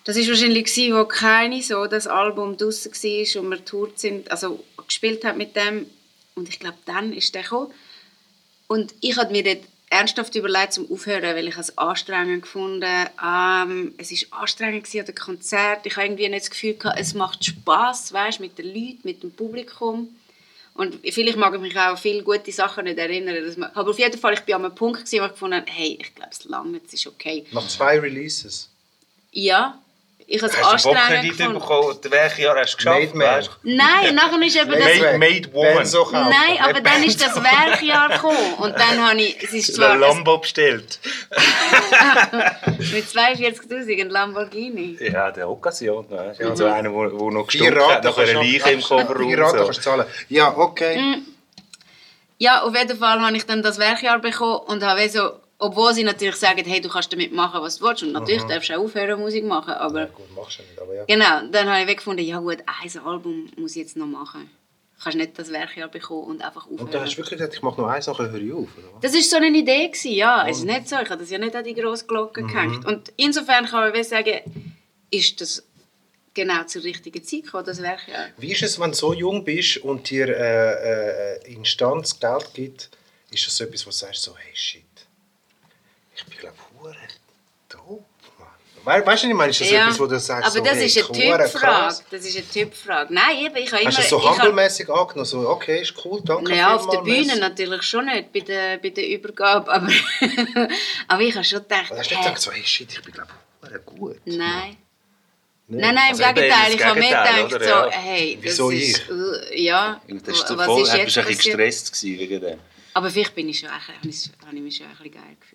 das 0.05 0.17
ist 0.17 0.29
wahrscheinlich 0.29 0.65
gewesen, 0.65 0.95
wo 0.95 1.05
keine 1.05 1.63
so 1.63 1.87
das 1.87 2.07
Album 2.07 2.57
draussen 2.57 2.93
war 2.93 3.43
und 3.43 3.51
wir 3.51 3.65
tourt 3.65 3.99
sind, 3.99 4.31
also 4.31 4.65
gespielt 4.87 5.25
hat 5.25 5.37
mit 5.37 5.55
dem 5.57 5.87
und 6.35 6.49
ich 6.49 6.59
glaube, 6.59 6.79
dann 6.87 7.13
ist 7.13 7.35
der 7.35 7.43
gekommen. 7.43 7.73
Und 8.67 8.95
ich 9.01 9.17
habe 9.17 9.33
mir 9.33 9.43
dort 9.43 9.65
ernsthaft 9.91 10.35
überlegt, 10.37 10.73
zum 10.73 10.91
Aufhören, 10.91 11.35
weil 11.35 11.49
ich 11.49 11.57
es 11.57 11.77
anstrengend 11.77 12.43
gefunden 12.43 13.07
ähm, 13.23 13.95
Es 13.99 14.11
war 14.31 14.43
anstrengend 14.43 14.87
an 14.95 15.05
dem 15.05 15.15
Konzert. 15.15 15.85
Ich 15.85 15.97
habe 15.97 16.07
irgendwie 16.07 16.29
nicht 16.29 16.43
das 16.43 16.51
Gefühl, 16.51 16.75
gehabt, 16.75 16.99
es 16.99 17.13
macht 17.15 17.45
Spass, 17.45 18.13
weißt, 18.13 18.41
mit 18.41 18.57
den 18.57 18.67
Leuten, 18.67 19.01
mit 19.03 19.23
dem 19.23 19.33
Publikum. 19.33 20.09
Und 20.75 21.01
vielleicht 21.13 21.37
mag 21.37 21.53
ich 21.55 21.61
mich 21.61 21.77
auch 21.77 21.81
an 21.81 21.97
viele 21.97 22.23
gute 22.23 22.53
Sachen 22.53 22.85
nicht 22.85 22.99
erinnern. 22.99 23.37
Man, 23.59 23.71
aber 23.75 23.91
auf 23.91 23.99
jeden 23.99 24.19
Fall, 24.19 24.35
ich 24.35 24.47
war 24.47 24.55
an 24.55 24.65
einem 24.65 24.75
Punkt, 24.75 25.01
gewesen, 25.01 25.21
wo 25.21 25.27
ich 25.27 25.33
gefunden 25.33 25.57
habe, 25.57 25.71
hey, 25.71 25.99
ich 26.01 26.15
glaube, 26.15 26.31
es 26.31 26.45
lange, 26.45 26.81
es 26.87 26.95
ist 26.95 27.07
okay. 27.09 27.45
Nach 27.51 27.67
zwei 27.67 27.99
Releases. 27.99 28.71
Ja, 29.33 29.79
ich 30.33 30.41
habe 30.41 30.53
es 30.53 30.63
Hast 30.63 30.85
du 30.85 30.91
anstrengend 30.91 31.37
gefunden. 31.37 31.59
bekommen? 31.59 31.99
Welches 32.09 32.39
Jahr 32.39 32.57
hast 32.57 32.73
du 32.75 32.77
geschafft? 32.77 33.15
Weißt 33.19 33.49
du? 33.49 33.53
Nein, 33.65 34.15
nachher 34.15 34.41
ist 34.47 34.57
eben 34.57 34.71
das... 34.71 34.81
Made- 34.81 35.19
Made 35.19 35.53
Woman. 35.53 35.91
Kaufen. 35.91 36.13
Nein, 36.13 36.59
aber 36.63 36.81
dann 36.81 37.03
ist 37.03 37.21
das 37.21 37.35
Werkjahr 37.35 38.11
gekommen. 38.11 38.55
Und 38.59 38.79
dann 38.79 39.09
habe 39.09 39.21
ich... 39.21 39.43
Es 39.43 39.53
ist 39.53 39.75
zwar 39.75 39.97
Lambo 39.97 40.39
bestellt. 40.39 41.01
mit 42.93 43.07
42'000 43.07 44.01
ein 44.01 44.11
Lamborghini. 44.11 44.99
Ja, 45.01 45.33
der 45.33 45.49
Occasion. 45.51 46.07
Ne? 46.09 46.33
Ja, 46.39 46.55
so 46.55 46.67
einer, 46.67 46.83
der 46.91 46.93
wo 46.93 47.31
noch 47.31 47.47
gestunken 47.49 47.81
hat, 47.81 48.05
nach 48.05 48.17
einer 48.17 48.33
kannst 48.33 48.35
du 48.35 48.39
Leiche 48.39 48.71
im 48.71 48.83
Kofferraum. 48.83 49.29
Vier 49.29 49.39
Raten 49.41 49.59
so. 49.59 49.65
kannst 49.65 49.79
du 49.79 49.83
zahlen. 49.83 50.07
Ja, 50.29 50.57
okay. 50.57 50.97
Mm. 50.97 51.27
Ja, 52.39 52.63
auf 52.63 52.75
jeden 52.77 52.97
Fall 52.97 53.21
habe 53.21 53.37
ich 53.37 53.47
dann 53.47 53.63
das 53.65 53.79
Werkjahr 53.81 54.21
bekommen 54.21 54.61
und 54.67 54.85
habe 54.85 55.09
so, 55.09 55.33
obwohl 55.61 55.95
sie 55.95 56.05
natürlich 56.05 56.37
sagen, 56.37 56.65
hey, 56.65 56.81
du 56.81 56.89
kannst 56.89 57.13
damit 57.13 57.33
machen, 57.33 57.61
was 57.63 57.79
du 57.79 57.87
willst 57.87 58.03
und 58.03 58.13
natürlich 58.13 58.43
darfst 58.45 58.71
du 58.71 58.75
auch 58.79 58.85
aufhören, 58.85 59.21
Musik 59.21 59.45
machen, 59.45 59.75
aber 59.75 60.07
Gut, 60.07 60.35
machst 60.35 60.59
du 60.59 60.63
nicht, 60.63 60.81
aber 60.81 60.95
ja. 60.95 61.05
genau, 61.05 61.51
dann 61.51 61.69
habe 61.69 61.83
ich 61.83 61.87
weggefunden, 61.87 62.25
ja 62.25 62.39
gut, 62.39 62.59
ein 62.67 63.05
Album 63.05 63.51
muss 63.57 63.73
ich 63.73 63.83
jetzt 63.83 63.97
noch 63.97 64.07
machen. 64.07 64.51
Du 64.97 65.05
kannst 65.05 65.17
nicht 65.17 65.39
das 65.39 65.51
Werkjahr 65.51 65.89
bekommen 65.89 66.25
und 66.25 66.43
einfach 66.43 66.65
aufhören. 66.65 66.81
Und 66.81 66.93
dann 66.93 67.03
hast 67.03 67.15
du 67.15 67.19
wirklich 67.19 67.39
gesagt, 67.39 67.55
ich 67.55 67.63
mache 67.63 67.81
noch 67.81 67.89
eins, 67.89 68.07
nachher 68.07 68.31
höre 68.31 68.41
ich 68.41 68.53
auf, 68.53 68.69
oder? 68.77 69.01
Das 69.01 69.15
war 69.15 69.23
so 69.23 69.37
eine 69.37 69.49
Idee, 69.49 69.89
gewesen, 69.89 70.13
ja. 70.13 70.47
Es 70.47 70.59
ist 70.59 70.65
nicht 70.65 70.89
so, 70.89 70.97
ich 70.97 71.09
habe 71.09 71.21
das 71.21 71.31
ja 71.31 71.39
nicht 71.39 71.57
an 71.57 71.65
die 71.65 71.75
grosse 71.75 72.07
Glocke 72.07 72.43
gehängt. 72.43 72.85
Und 72.85 73.11
insofern 73.17 73.65
kann 73.65 73.95
ich 73.95 74.09
sagen, 74.09 74.41
ist 75.11 75.41
das 75.41 75.65
genau 76.35 76.65
zur 76.65 76.85
richtigen 76.85 77.23
Zeit 77.25 77.45
gekommen, 77.45 77.65
das 77.65 77.83
Werkjahr. 77.83 78.27
Wie 78.37 78.53
ist 78.53 78.63
es, 78.63 78.79
wenn 78.79 78.91
du 78.91 78.97
so 78.97 79.15
jung 79.15 79.45
bist 79.45 79.79
und 79.79 80.09
dir 80.11 80.29
äh, 80.29 81.37
äh, 81.37 81.53
Instanz 81.53 82.19
Geld 82.19 82.51
gibt, 82.55 82.91
ist 83.31 83.47
das 83.47 83.57
so 83.57 83.65
etwas, 83.65 83.87
wo 83.87 83.91
du 83.91 83.97
sagst, 83.97 84.23
so, 84.23 84.37
hey, 84.37 84.53
shit, 84.55 84.85
ich 86.21 86.27
bin, 86.27 86.39
glaube 86.39 86.57
ich, 87.07 87.75
doof, 87.77 88.01
Mann. 88.39 89.01
We 89.03 89.07
weißt 89.07 89.25
du, 89.25 89.29
ich 89.29 89.35
meine? 89.35 89.51
Ist 89.51 89.61
das 89.61 89.71
etwas, 89.73 90.01
wo 90.01 90.07
du 90.07 90.19
sagst, 90.19 90.47
aber 90.47 90.57
so, 90.59 90.65
das 90.65 90.75
hey, 90.79 90.87
ist 90.87 90.97
eine 90.97 91.09
hure 91.09 91.19
Typfrage. 91.45 91.51
krass? 91.53 92.05
Das 92.11 92.25
ist 92.25 92.37
eine 92.37 92.49
Typfrage. 92.49 93.13
Nein, 93.15 93.37
eben, 93.45 93.57
ich 93.57 93.71
habe 93.73 93.83
immer... 93.83 93.89
Hast 93.91 93.99
du 93.99 94.03
das 94.03 94.11
so 94.11 94.19
ich 94.19 94.25
habe- 94.27 94.39
handelmäßig 94.39 94.89
angenommen? 94.89 95.25
So, 95.27 95.49
okay, 95.51 95.83
ist 95.83 95.95
cool, 96.05 96.21
danke 96.25 96.51
Naja, 96.51 96.75
auf 96.77 96.89
der 96.89 96.99
Bühne 97.03 97.27
merci. 97.27 97.41
natürlich 97.41 97.83
schon 97.83 98.07
nicht, 98.07 98.33
bei 98.33 98.41
der, 98.41 98.79
bei 98.79 98.89
der 98.91 99.07
Übergabe, 99.09 99.71
aber, 99.71 99.89
aber 101.09 101.23
ich 101.23 101.35
habe 101.35 101.45
schon 101.45 101.61
gedacht, 101.63 101.91
hast 101.91 102.11
du 102.11 102.15
nicht 102.15 102.25
gesagt, 102.25 102.41
so, 102.41 102.53
hey, 102.53 102.65
shit, 102.65 102.91
ich 102.93 103.03
bin, 103.03 103.13
glaube 103.13 103.31
ich, 103.75 103.85
gut? 103.85 104.17
nein. 104.25 104.77
Nicht? 105.67 105.83
Nein, 105.83 105.95
nein, 105.95 106.05
im 106.07 106.11
Also 106.11 106.23
eben 106.25 106.35
Gegenteil. 106.35 106.65
das 106.67 106.75
Ich 106.75 106.85
habe 106.85 106.99
mir 106.99 107.09
gedacht, 107.09 107.55
oder? 107.55 107.65
so, 107.65 107.71
Ja. 107.71 107.91
hey, 107.93 108.35
das 108.43 108.45
Wieso 108.45 108.71
ist... 108.71 109.03
Äh, 109.09 109.61
ja, 109.63 110.01
Das 110.09 110.37
ist 110.39 110.51
was 110.59 110.67
voll, 110.67 110.83
ist 110.83 110.93
du 110.93 110.97
jetzt 110.97 111.05
bist 111.05 111.19
ein 111.19 111.25
bisschen 111.27 111.37
passiert? 111.37 111.39
gestresst 111.39 111.93
gewesen 111.93 112.19
wegen 112.19 112.41
dem. 112.41 112.59
Aber 112.95 113.09
vielleicht 113.11 113.35
bin 113.37 113.49
ich 113.51 113.61
schon, 113.61 113.69
ein 113.69 113.81
bisschen- 114.03 114.33
habe 114.45 114.57
ich 114.57 114.63
mich 114.63 114.77
schon 114.79 114.87
ein 114.87 114.97
bisschen 114.97 115.13
geil 115.13 115.37
gefühlt. 115.39 115.50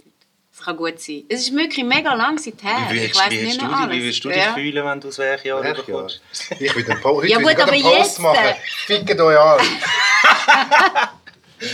Das 0.65 0.73
kann 0.73 0.77
gut 0.77 0.99
sein. 0.99 1.23
Es 1.29 1.41
ist 1.41 1.55
wirklich 1.55 1.85
mega 1.85 2.13
lang 2.15 2.39
seither. 2.39 2.87
Wie, 2.89 2.97
ich 2.97 3.13
wie, 3.29 3.43
nicht 3.43 3.61
du, 3.61 3.65
noch 3.65 3.71
dich- 3.71 3.79
alles. 3.81 3.95
wie 3.97 4.03
willst 4.03 4.23
du 4.25 4.29
dich 4.29 4.37
ja. 4.37 4.53
fühlen, 4.55 4.83
wenn 4.85 4.99
du 4.99 5.07
das 5.07 5.17
Werkjahr 5.19 5.63
Werkjahr. 5.63 5.85
bekommst? 5.85 6.21
Ich 6.59 6.75
will 6.75 6.83
den 6.83 6.99
Po- 7.01 7.21
Ja, 7.23 7.37
gut, 7.37 7.59
aber 7.59 7.71
einen 7.71 7.83
Post 7.83 7.97
jetzt, 7.99 8.19
machen. 8.19 8.55
Fickt 8.87 9.19
euch 9.21 9.37
an. 9.37 9.59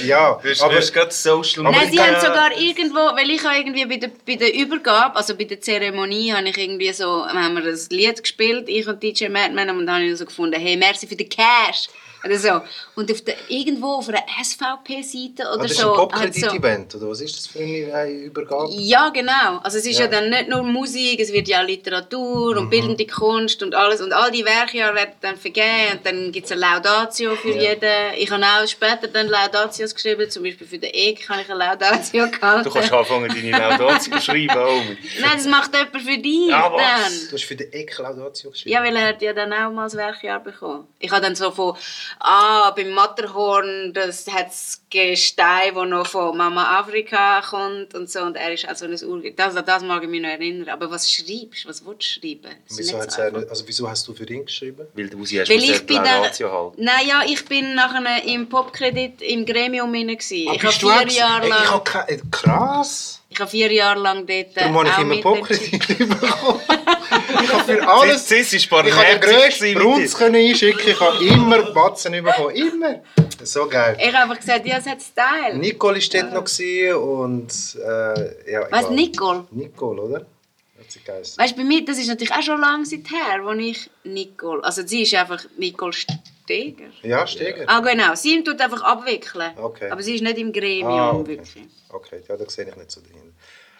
ja, 0.05 0.33
Du 0.43 0.49
hast, 0.49 0.61
aber 0.61 0.73
du 0.73 0.79
hast 0.79 0.91
gerade 0.93 1.11
Social 1.11 1.65
Aber 1.67 1.75
Nein, 1.77 1.85
ich 1.87 1.91
sie 1.93 1.99
haben 2.01 2.19
sogar 2.19 2.51
irgendwo, 2.57 2.99
weil 3.15 3.29
ich 3.29 3.43
habe 3.45 3.55
irgendwie 3.57 3.85
bei 3.85 3.95
der, 3.95 4.11
bei 4.27 4.35
der 4.35 4.53
Übergabe, 4.53 5.15
also 5.15 5.37
bei 5.37 5.45
der 5.45 5.61
Zeremonie, 5.61 6.33
habe 6.33 6.49
ich 6.49 6.57
irgendwie 6.57 6.91
so, 6.91 7.25
haben 7.25 7.53
wir 7.55 7.63
ein 7.63 7.79
Lied 7.91 8.21
gespielt, 8.21 8.67
ich 8.67 8.85
und 8.87 9.01
DJ 9.01 9.29
Madman, 9.29 9.69
und 9.69 9.85
dann 9.85 9.95
habe 9.95 10.05
ich 10.05 10.17
so 10.17 10.25
gefunden, 10.25 10.59
hey, 10.59 10.75
merci 10.75 11.07
für 11.07 11.15
den 11.15 11.29
Cash. 11.29 11.87
Oder 12.23 12.37
so. 12.37 12.61
Und 12.95 13.11
auf 13.11 13.21
der, 13.21 13.35
irgendwo 13.49 13.93
auf 13.93 14.07
einer 14.09 14.21
SVP-Seite 14.43 15.43
oder 15.43 15.51
Ah, 15.53 15.57
das 15.63 15.71
ist 15.71 15.79
so. 15.79 15.87
ein 15.87 15.89
hat 15.89 15.97
so 15.97 16.07
Popkredit-Event, 16.07 16.95
oder 16.95 17.09
was 17.09 17.21
ist 17.21 17.35
das 17.37 17.47
für 17.47 17.59
eine 17.59 18.07
äh, 18.07 18.25
Übergabe? 18.25 18.69
ja, 18.77 19.09
genau. 19.09 19.57
Also 19.63 19.77
es 19.79 19.85
ist 19.85 19.97
ja. 19.99 20.05
Ja. 20.05 20.11
dann 20.11 20.29
nicht 20.29 20.47
nur 20.49 20.63
Musik, 20.63 21.19
es 21.19 21.31
wird 21.33 21.47
ja 21.47 21.61
Literatur 21.61 22.51
Mhm. 22.53 22.57
und 22.61 22.69
bildende 22.69 23.05
Kunst 23.07 23.63
und 23.63 23.73
alles. 23.75 24.01
Und 24.01 24.13
all 24.13 24.31
die 24.31 24.45
Werke 24.45 24.77
ja 24.77 24.93
werden 24.93 25.13
dann 25.21 25.37
vergeben 25.37 25.93
und 25.93 26.05
dann 26.05 26.31
gibt 26.31 26.45
es 26.45 26.51
eine 26.51 26.61
Laudatio 26.61 27.35
für 27.35 27.49
jeden. 27.53 28.13
Ich 28.17 28.29
habe 28.31 28.43
auch 28.45 28.67
später 28.67 29.07
dann 29.07 29.27
Laudatios 29.27 29.93
geschrieben, 29.93 30.29
zum 30.29 30.43
Beispiel 30.43 30.67
für 30.67 30.77
den 30.77 30.91
EK 30.93 31.27
habe 31.29 31.41
ich 31.41 31.49
eine 31.49 31.59
Laudatio 31.59 32.29
gehalten. 32.29 32.63
Du 32.63 32.69
kannst 32.71 32.91
anfangen, 32.93 33.29
deine 33.29 33.51
Laudatio 33.51 34.17
zu 34.17 34.21
schreiben, 34.21 34.53
Homie. 34.55 34.97
Nein, 35.19 35.31
das 35.37 35.47
macht 35.47 35.73
jemand 35.73 36.01
für 36.01 36.17
dich 36.17 36.49
Ja, 36.49 36.71
was? 36.71 36.81
dann. 36.81 37.29
Du 37.29 37.35
hast 37.35 37.43
für 37.45 37.55
den 37.55 37.71
Eck 37.73 37.97
Laudatio 37.97 38.51
geschrieben. 38.51 38.73
Ja, 38.73 38.83
weil 38.83 38.95
er 38.95 39.07
hat 39.09 39.21
ja 39.21 39.33
dann 39.33 39.51
auch 39.53 39.71
mal 39.71 39.85
das 39.85 39.95
Werkjahr 39.95 40.39
bekommen. 40.39 40.87
Ich 40.99 41.11
habe 41.11 41.21
dann 41.21 41.35
so 41.35 41.51
von, 41.51 41.75
ah, 42.19 42.71
beim 42.71 42.91
Matterhorn, 42.91 43.93
das 43.93 44.27
hat 44.27 44.47
das 44.47 44.80
Gestein, 44.91 45.73
das 45.73 45.87
noch 45.87 46.05
von 46.05 46.35
Mama 46.37 46.77
Afrika 46.77 47.41
kommt 47.41 47.95
und 47.95 48.09
so. 48.09 48.19
Und 48.23 48.35
er 48.35 48.51
ist 48.51 48.67
also 48.67 48.85
ein 48.85 49.03
Ur... 49.05 49.21
Das, 49.35 49.55
das 49.55 49.83
mag 49.83 50.03
ich 50.03 50.09
mich 50.09 50.21
noch 50.21 50.29
erinnern. 50.29 50.67
Aber 50.67 50.91
was 50.91 51.09
schreibst 51.09 51.63
du? 51.63 51.69
Was 51.69 51.85
willst 51.85 52.17
du 52.17 52.19
schreiben? 52.19 52.51
Wieso, 52.75 52.97
er 52.97 53.49
also 53.49 53.63
wieso 53.65 53.89
hast 53.89 54.05
du 54.05 54.13
für 54.13 54.29
ihn 54.29 54.45
geschrieben? 54.45 54.85
Weil 54.93 55.09
du 55.09 55.25
sie 55.25 55.39
hast 55.39 55.49
Weil 55.49 55.63
ich 55.63 55.85
bin 55.85 56.03
dann... 56.03 56.23
Halten. 56.23 56.83
Nein, 56.83 57.07
ja, 57.07 57.21
ich 57.25 57.45
bin 57.45 57.73
nachher 57.73 58.23
im 58.25 58.49
Popkredit 58.49 59.21
im 59.21 59.45
Gremium 59.45 59.93
gsi. 59.93 60.47
Ah, 60.49 60.55
Ich 60.55 60.63
habe 60.63 60.75
du 60.77 60.89
vier 60.89 60.99
gewesen? 60.99 61.17
Jahre 61.17 61.41
Hey, 61.41 61.49
ich 61.49 61.69
lang... 61.71 61.93
hab 61.93 62.31
krass! 62.31 63.21
Ich 63.29 63.39
habe 63.39 63.49
vier 63.49 63.71
Jahre 63.71 63.99
lang 64.01 64.27
dort 64.27 64.57
Darum 64.57 64.77
habe 64.77 64.89
ich 64.89 64.97
immer. 64.97 65.21
Popkredit 65.21 65.87
bekommen. 65.97 66.59
ich 67.43 67.53
habe 67.53 67.63
für 67.63 67.87
alles... 67.87 68.29
Ist 68.29 68.53
Ich 68.53 68.69
habe 68.69 68.85
den 68.85 69.21
grössten 69.21 69.73
Brunz 69.73 70.21
einschicken, 70.21 70.89
ich 70.89 70.99
habe 70.99 71.23
immer 71.23 71.61
Batzen 71.71 72.11
bekommen. 72.11 72.55
Immer! 72.55 73.01
So 73.43 73.67
geil. 73.67 73.97
Ich 73.99 74.07
habe 74.07 74.17
einfach 74.23 74.37
gesagt, 74.37 74.65
ja, 74.65 74.80
es 74.81 74.87
hat 74.91 75.01
Style. 75.01 75.57
Nicole 75.57 75.99
war 75.99 76.21
dort 76.21 76.33
noch 76.33 76.43
gewesen 76.45 76.95
und... 76.95 77.51
Äh, 77.79 78.51
ja, 78.51 78.67
Was, 78.71 78.81
egal. 78.85 78.95
Nicole? 78.95 79.43
Nicole, 79.51 80.01
oder? 80.01 80.19
Hat 80.19 80.89
sie 80.89 80.99
geheißen. 80.99 81.37
Weißt 81.37 81.53
du, 81.53 81.57
bei 81.57 81.63
mir, 81.63 81.85
das 81.85 81.97
ist 81.97 82.07
natürlich 82.07 82.33
auch 82.33 82.41
schon 82.41 82.59
lange 82.59 82.85
seither, 82.85 83.43
wo 83.43 83.51
ich 83.51 83.89
Nicole. 84.03 84.63
Also 84.63 84.85
sie 84.85 85.03
ist 85.03 85.13
einfach 85.13 85.43
Nicole 85.57 85.93
Steger. 85.93 86.85
Ja, 87.03 87.25
Steger. 87.27 87.65
Ah, 87.67 87.79
genau. 87.79 88.15
Sie 88.15 88.43
tut 88.43 88.59
einfach 88.59 88.81
abwickeln. 88.83 89.51
Okay. 89.57 89.89
Aber 89.91 90.01
sie 90.03 90.15
ist 90.15 90.21
nicht 90.23 90.37
im 90.37 90.51
Gremium, 90.51 90.91
Ah, 90.91 91.11
okay. 91.11 91.27
wirklich. 91.29 91.65
Okay, 91.89 92.21
ja, 92.27 92.35
da 92.37 92.49
sehe 92.49 92.67
ich 92.67 92.75
nicht 92.75 92.91
so 92.91 93.01
drin. 93.01 93.33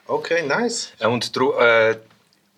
Okay, 0.08 0.46
nice. 0.46 0.92
Ja, 1.00 1.08
Und 1.08 1.32
äh, 1.60 1.96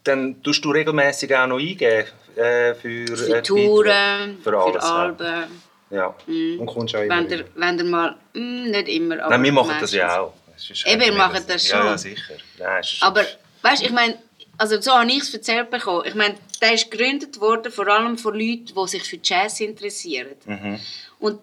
dann 0.03 0.41
tust 0.43 0.63
du 0.65 0.71
regelmäßig 0.71 1.35
auch 1.35 1.47
noch 1.47 1.59
eingeben 1.59 2.07
äh, 2.35 2.73
für, 2.75 3.15
Für 3.15 3.37
äh, 3.37 3.41
Touren, 3.43 4.37
für 4.43 4.49
für, 4.51 4.57
alles. 4.59 4.83
ja. 4.83 5.47
Ja. 5.93 6.15
Und 6.27 6.65
kommst 6.65 6.95
auch 6.95 7.01
immer 7.01 7.17
Wenn 7.17 7.29
ihr, 7.29 7.45
wenn 7.55 7.77
ihr 7.77 7.83
mal... 7.85 8.15
mm, 8.33 8.71
nicht 8.71 8.87
immer, 8.89 9.19
aber 9.21 9.29
Nein, 9.29 9.43
wir 9.43 9.51
machen 9.53 9.69
das 9.69 9.81
meistens. 9.81 9.93
ja 9.93 10.19
auch. 10.21 10.33
Ist 10.55 10.85
Eben, 10.87 11.01
wir 11.01 11.11
machen 11.13 11.43
das 11.47 11.67
Ja, 11.69 11.77
schon. 11.77 11.85
ja, 11.87 11.97
sicher. 11.97 12.33
Nein, 12.59 12.83
Aber 13.01 13.25
weißt 13.61 13.81
du, 13.81 13.85
ich 13.87 13.91
meine, 13.91 14.17
also 14.57 14.79
so 14.81 14.91
habe 14.93 15.09
ich 15.11 15.19
es 15.19 15.33
erzählt 15.33 15.69
bekommen. 15.69 16.03
Ich 16.05 16.15
meine, 16.15 16.35
der 16.61 16.73
ist 16.73 16.89
gegründet 16.91 17.39
worden 17.39 17.71
vor 17.71 17.87
allem 17.87 18.17
von 18.17 18.33
Leuten, 18.33 18.67
die 18.75 18.87
sich 18.87 19.03
für 19.03 19.19
Jazz 19.23 19.59
interessieren. 19.59 20.35
Mhm. 20.45 20.79
Und 21.19 21.39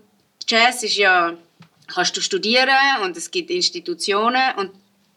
Jazz 0.48 0.82
ist 0.82 0.96
ja, 0.96 1.34
kannst 1.86 2.16
du 2.16 2.20
studieren 2.20 2.68
und 3.04 3.16
es 3.16 3.30
gibt 3.30 3.50
Institutionen 3.50 4.54
und 4.56 4.70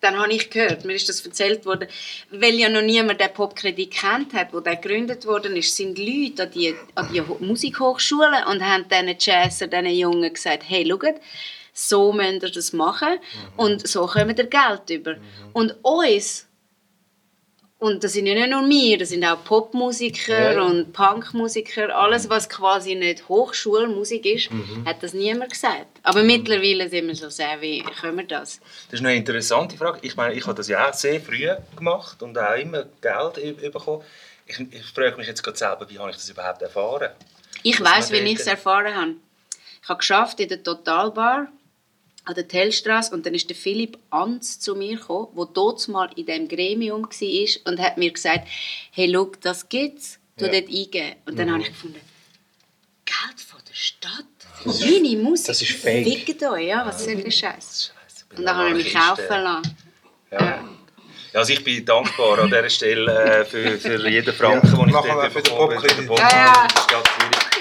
dann 0.04 0.20
habe 0.20 0.32
ich 0.34 0.50
gehört, 0.50 0.86
mir 0.86 0.94
ist 0.94 1.08
das 1.10 1.26
erzählt 1.26 1.66
worden, 1.66 1.88
weil 2.30 2.54
ja 2.56 2.70
noch 2.70 2.82
niemand 2.82 3.20
den 3.22 3.34
Popkredit 3.34 3.92
kennt 3.92 4.34
hat, 4.34 4.54
wo 4.54 4.60
der 4.60 4.76
gegründet 4.76 5.26
worden 5.26 5.56
ist, 5.56 5.76
sind 5.76 5.98
Leute 5.98 6.44
an 6.44 6.52
die, 6.52 6.76
an 6.96 7.10
die 7.14 7.22
Ho- 7.22 7.38
Musikhochschulen 7.40 8.44
und 8.52 8.62
haben 8.62 8.86
diesen 8.90 9.16
Jazzer, 9.20 9.68
diesen 9.68 9.88
Jungen 9.88 10.34
gesagt, 10.34 10.64
hey, 10.68 10.86
schaut, 10.88 11.16
so 11.74 12.14
müsst 12.14 12.44
ihr 12.44 12.52
das 12.52 12.74
machen 12.74 13.18
und 13.58 13.88
so 13.88 14.06
kommt 14.06 14.38
ihr 14.38 14.46
Geld 14.46 14.90
über. 14.90 15.16
Und 15.54 15.76
uns 15.82 16.48
Und 17.84 18.02
das 18.02 18.14
sind 18.14 18.28
ja 18.28 18.34
nicht 18.34 18.50
nur 18.50 18.62
wir, 18.70 18.98
das 18.98 19.10
sind 19.10 19.26
auch 19.26 19.44
Popmusiker 19.44 20.54
Ja. 20.54 20.62
und 20.62 20.94
Punkmusiker. 20.94 21.94
Alles, 21.94 22.30
was 22.30 22.48
quasi 22.48 22.96
nicht 22.96 23.28
Hochschulmusik 23.28 24.26
ist, 24.26 24.50
Mhm. 24.52 24.86
hat 24.86 25.04
das 25.04 25.14
niemand 25.14 25.52
gesagt. 25.52 25.88
Aber 26.02 26.24
mittlerweile 26.24 26.88
sind 26.88 27.08
wir 27.08 27.16
so 27.16 27.30
sehr, 27.30 27.60
wie 27.60 27.84
können 28.00 28.18
wir 28.20 28.26
das? 28.26 28.62
Das 28.90 29.00
ist 29.02 29.06
eine 29.06 29.16
interessante 29.16 29.76
Frage. 29.76 30.00
Ich 30.02 30.16
meine, 30.16 30.34
ich 30.34 30.46
habe 30.46 30.56
das 30.56 30.70
ja 30.70 30.90
auch 30.90 30.94
sehr 30.94 31.20
früh 31.20 31.50
gemacht 31.76 32.24
und 32.24 32.38
auch 32.38 32.56
immer 32.56 32.86
Geld 33.02 33.74
bekommen. 33.74 34.02
Ich, 34.46 34.58
ich 34.60 34.86
frage 34.86 35.18
mich 35.18 35.28
jetzt 35.28 35.44
gerade 35.44 35.58
selber, 35.58 35.86
wie 35.90 36.00
habe 36.00 36.10
ich 36.10 36.16
das 36.16 36.30
überhaupt 36.30 36.62
erfahren? 36.62 37.10
Ich 37.64 37.82
weiß, 37.84 38.12
wie 38.14 38.18
ich 38.18 38.40
es 38.40 38.48
erfahren 38.48 38.96
habe. 38.96 39.16
Ich 39.82 39.90
habe 39.90 39.98
geschafft 39.98 40.40
in 40.40 40.48
der 40.48 40.64
Totalbar 40.64 41.48
an 42.26 42.36
der 42.36 42.48
Tellstrasse 42.48 43.14
und 43.14 43.26
dann 43.26 43.34
ist 43.34 43.50
der 43.50 43.56
Philipp 43.56 43.98
Anz 44.10 44.60
zu 44.60 44.76
mir 44.76 44.98
gekommen, 44.98 45.28
der 45.36 45.46
dort 45.54 45.88
mal 45.90 46.10
in 46.16 46.26
dem 46.26 46.48
Gremium 46.48 47.04
war 47.04 47.72
und 47.72 47.80
hat 47.80 47.98
mir 47.98 48.12
gesagt, 48.12 48.48
hey, 48.92 49.12
schau, 49.14 49.32
das 49.42 49.68
gibt's, 49.70 50.20
du 50.38 50.46
Ja. 50.46 50.52
dort 50.52 50.70
eingeben. 50.70 51.16
Und 51.26 51.34
Mhm. 51.34 51.38
dann 51.38 51.52
habe 51.52 51.62
ich 51.64 51.68
gefunden, 51.70 52.00
Geld 53.06 53.42
von 53.46 53.60
der 53.68 53.74
Stadt 53.74 54.26
für 54.62 54.70
meine 54.70 55.18
Musik? 55.22 55.48
das 55.48 55.62
ist 55.62 55.72
fake. 55.74 56.04
Fickt 56.26 56.44
euch, 56.44 56.68
ja, 56.68 56.86
was 56.86 57.04
soll 57.04 57.16
der 57.16 57.32
Scheiß? 57.32 57.92
Und 58.38 58.46
dann 58.46 58.56
habe 58.56 58.70
ich 58.78 58.86
mich 58.86 58.94
kaufen 58.94 59.26
lassen. 59.44 59.78
Ja. 60.32 60.40
Ja, 60.40 61.40
Also 61.40 61.54
ich 61.54 61.64
bin 61.64 61.84
dankbar 61.86 62.40
an 62.40 62.50
dieser 62.50 62.70
Stelle 62.70 63.42
äh, 63.42 63.46
für, 63.46 63.78
für 63.78 64.08
jeden 64.10 64.34
Franken, 64.34 64.68
Ja, 64.68 64.78
den 64.78 64.88
ich 64.88 64.94
machen 64.94 65.10
wir 65.10 65.14
dort 65.16 65.34
für 65.34 65.42
den 65.42 65.44
bekommen 65.44 65.78
habe, 65.78 66.20
Ja, 66.20 66.68
ja. 66.90 67.53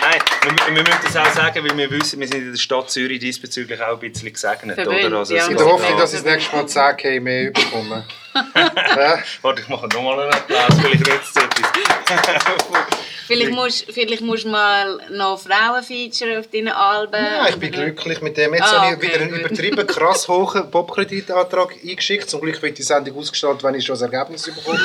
Nein, 0.00 0.20
wir, 0.42 0.74
wir 0.76 0.82
müssen 0.82 1.00
das 1.04 1.16
auch 1.16 1.32
sagen, 1.34 1.64
weil 1.64 1.76
wir 1.76 1.90
wissen, 1.90 2.20
wir 2.20 2.28
sind 2.28 2.42
in 2.42 2.52
der 2.52 2.58
Stadt 2.58 2.90
Zürich 2.90 3.20
diesbezüglich 3.20 3.80
auch 3.80 4.00
ein 4.00 4.10
bisschen 4.10 4.32
gesegnet. 4.32 4.76
Verwöhnt, 4.76 5.04
oder? 5.04 5.18
Also, 5.18 5.34
ja. 5.34 5.46
In 5.46 5.56
der 5.56 5.66
Hoffnung, 5.66 5.98
dass 5.98 6.12
ich 6.12 6.22
das 6.22 6.32
nächste 6.32 6.56
Mal 6.56 6.64
10k 6.64 7.20
mehr 7.20 7.50
bekomme. 7.50 8.04
Warte, 9.42 9.62
ich 9.62 9.68
mache 9.68 9.86
nochmal 9.88 10.20
einen 10.20 10.32
Applaus, 10.32 10.74
vielleicht 10.80 11.06
nützt 11.06 11.36
es 11.36 11.42
etwas. 11.42 11.70
Vielleicht 13.26 13.52
musst, 13.52 13.86
vielleicht 13.92 14.22
musst 14.22 14.42
du 14.42 14.48
mal 14.48 14.98
noch 15.12 15.38
Frauen 15.40 15.84
featuren 15.84 16.38
auf 16.38 16.48
deinen 16.48 16.66
Alben. 16.66 17.14
Ja, 17.24 17.48
ich 17.48 17.54
bin 17.54 17.70
glücklich 17.70 18.20
mit 18.22 18.36
dem. 18.36 18.54
Jetzt 18.54 18.64
Ah, 18.64 18.82
habe 18.82 18.90
ich 18.90 18.96
okay, 18.96 19.06
wieder 19.06 19.20
einen 19.20 19.30
gut. 19.30 19.38
übertrieben 19.40 19.86
krass 19.86 20.26
hohen 20.26 20.68
Popkreditantrag 20.68 21.76
eingeschickt. 21.80 22.28
Zum 22.28 22.40
Glück 22.40 22.60
wird 22.60 22.76
die 22.78 22.82
Sendung 22.82 23.16
ausgestrahlt, 23.18 23.62
wenn 23.62 23.76
ich 23.76 23.86
schon 23.86 23.94
das 23.94 24.02
Ergebnis 24.02 24.46
bekomme. 24.52 24.80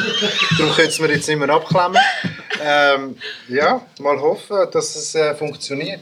Darum 0.60 0.76
können 0.76 0.94
wir 1.00 1.10
jetzt 1.16 1.28
nicht 1.28 1.40
mehr 1.40 1.50
abklemmen. 1.50 1.98
Ähm, 2.64 3.18
ja, 3.48 3.82
mal 4.00 4.20
hoffen, 4.22 4.68
dass 4.72 4.96
es 4.96 5.16
äh, 5.16 5.34
funktioniert. 5.34 6.02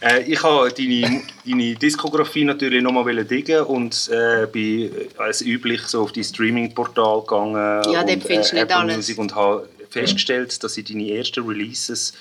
Äh, 0.00 0.22
ich 0.22 0.42
habe 0.42 0.70
deine, 0.72 1.22
deine 1.44 1.74
Diskografie 1.74 2.44
natürlich 2.44 2.82
nochmal 2.82 3.24
diggen 3.24 3.62
und 3.64 4.10
äh, 4.12 4.46
bin 4.46 4.94
äh, 4.94 5.08
als 5.18 5.42
üblich 5.42 5.82
so 5.82 6.02
auf 6.02 6.12
die 6.12 6.24
Streaming-Portal 6.24 7.20
gegangen 7.20 7.54
Ja, 7.92 8.02
dort 8.02 8.10
und, 8.10 8.24
findest 8.24 8.52
du 8.52 8.56
nicht 8.56 8.64
Apple 8.64 8.76
alles. 8.76 8.96
Music 8.96 9.18
und 9.18 9.34
habe 9.34 9.68
festgestellt, 9.90 10.62
dass 10.62 10.76
ich 10.76 10.84
deine 10.84 11.10
ersten 11.10 11.46
Releases 11.46 12.14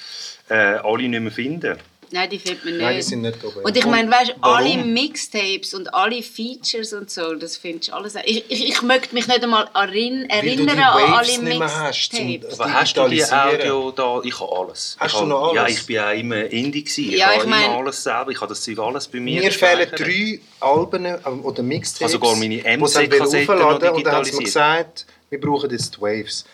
äh, 0.49 0.53
alle 0.53 1.07
nicht 1.07 1.21
mehr 1.21 1.31
finde. 1.31 1.77
Nein, 2.11 2.29
die 2.29 2.39
findet 2.39 2.65
man 2.65 2.73
nicht. 2.73 2.83
Nein, 2.83 2.95
die 2.95 3.01
sind 3.03 3.21
nicht 3.21 3.43
oben. 3.43 3.61
Und 3.63 3.77
ich 3.77 3.85
meine, 3.85 4.09
weißt, 4.09 4.35
warum? 4.39 4.55
alle 4.57 4.83
Mixtapes 4.83 5.73
und 5.73 5.93
alle 5.93 6.23
Features 6.23 6.93
und 6.93 7.11
so, 7.11 7.35
das 7.35 7.57
findest 7.57 7.89
du 7.89 7.93
alles. 7.93 8.15
Ich, 8.25 8.45
ich, 8.49 8.69
ich 8.69 8.81
möchte 8.81 9.13
mich 9.13 9.27
nicht 9.27 9.43
einmal 9.43 9.69
erinn, 9.75 10.23
du 10.27 10.29
erinnern 10.29 10.79
an 10.79 11.13
alle 11.13 11.37
Mixtapes. 11.39 12.59
Aber 12.59 12.73
hast 12.73 12.97
du 12.97 13.07
die. 13.07 13.23
Audio 13.23 13.91
da? 13.91 14.21
Ich 14.23 14.39
habe 14.39 14.51
alles. 14.57 14.97
Hast 14.99 15.13
ich 15.13 15.19
du 15.19 15.25
noch 15.27 15.53
Ja, 15.53 15.63
alles? 15.63 15.79
ich 15.79 15.85
bin 15.85 15.95
ja 15.97 16.11
immer 16.11 16.45
Indie 16.45 16.83
gewesen. 16.83 17.11
Ja, 17.11 17.29
ich 17.31 17.35
ich 17.35 17.39
habe 17.41 17.49
mein- 17.49 17.65
immer 17.65 17.77
alles 17.77 18.03
selber. 18.03 18.31
Ich 18.31 18.41
habe 18.41 18.49
das 18.49 18.61
Zeug 18.61 18.79
alles 18.79 19.07
bei 19.07 19.19
mir. 19.19 19.41
Mir 19.41 19.51
fehlen 19.51 19.89
drei 19.95 20.39
Alben 20.59 21.05
ähm, 21.05 21.45
oder 21.45 21.61
Mixtapes. 21.61 22.01
habe 22.01 22.25
sogar 22.25 22.35
meine 22.35 22.57
MC-Kassetten 22.77 23.59
noch 23.59 23.73
Und 23.73 24.05
dann 24.05 24.15
haben 24.15 24.25
sie 24.25 24.35
mir 24.35 24.43
gesagt, 24.43 25.05
wir 25.29 25.39
brauchen 25.39 25.69
jetzt 25.69 25.95
die 25.95 26.01
Waves. 26.01 26.45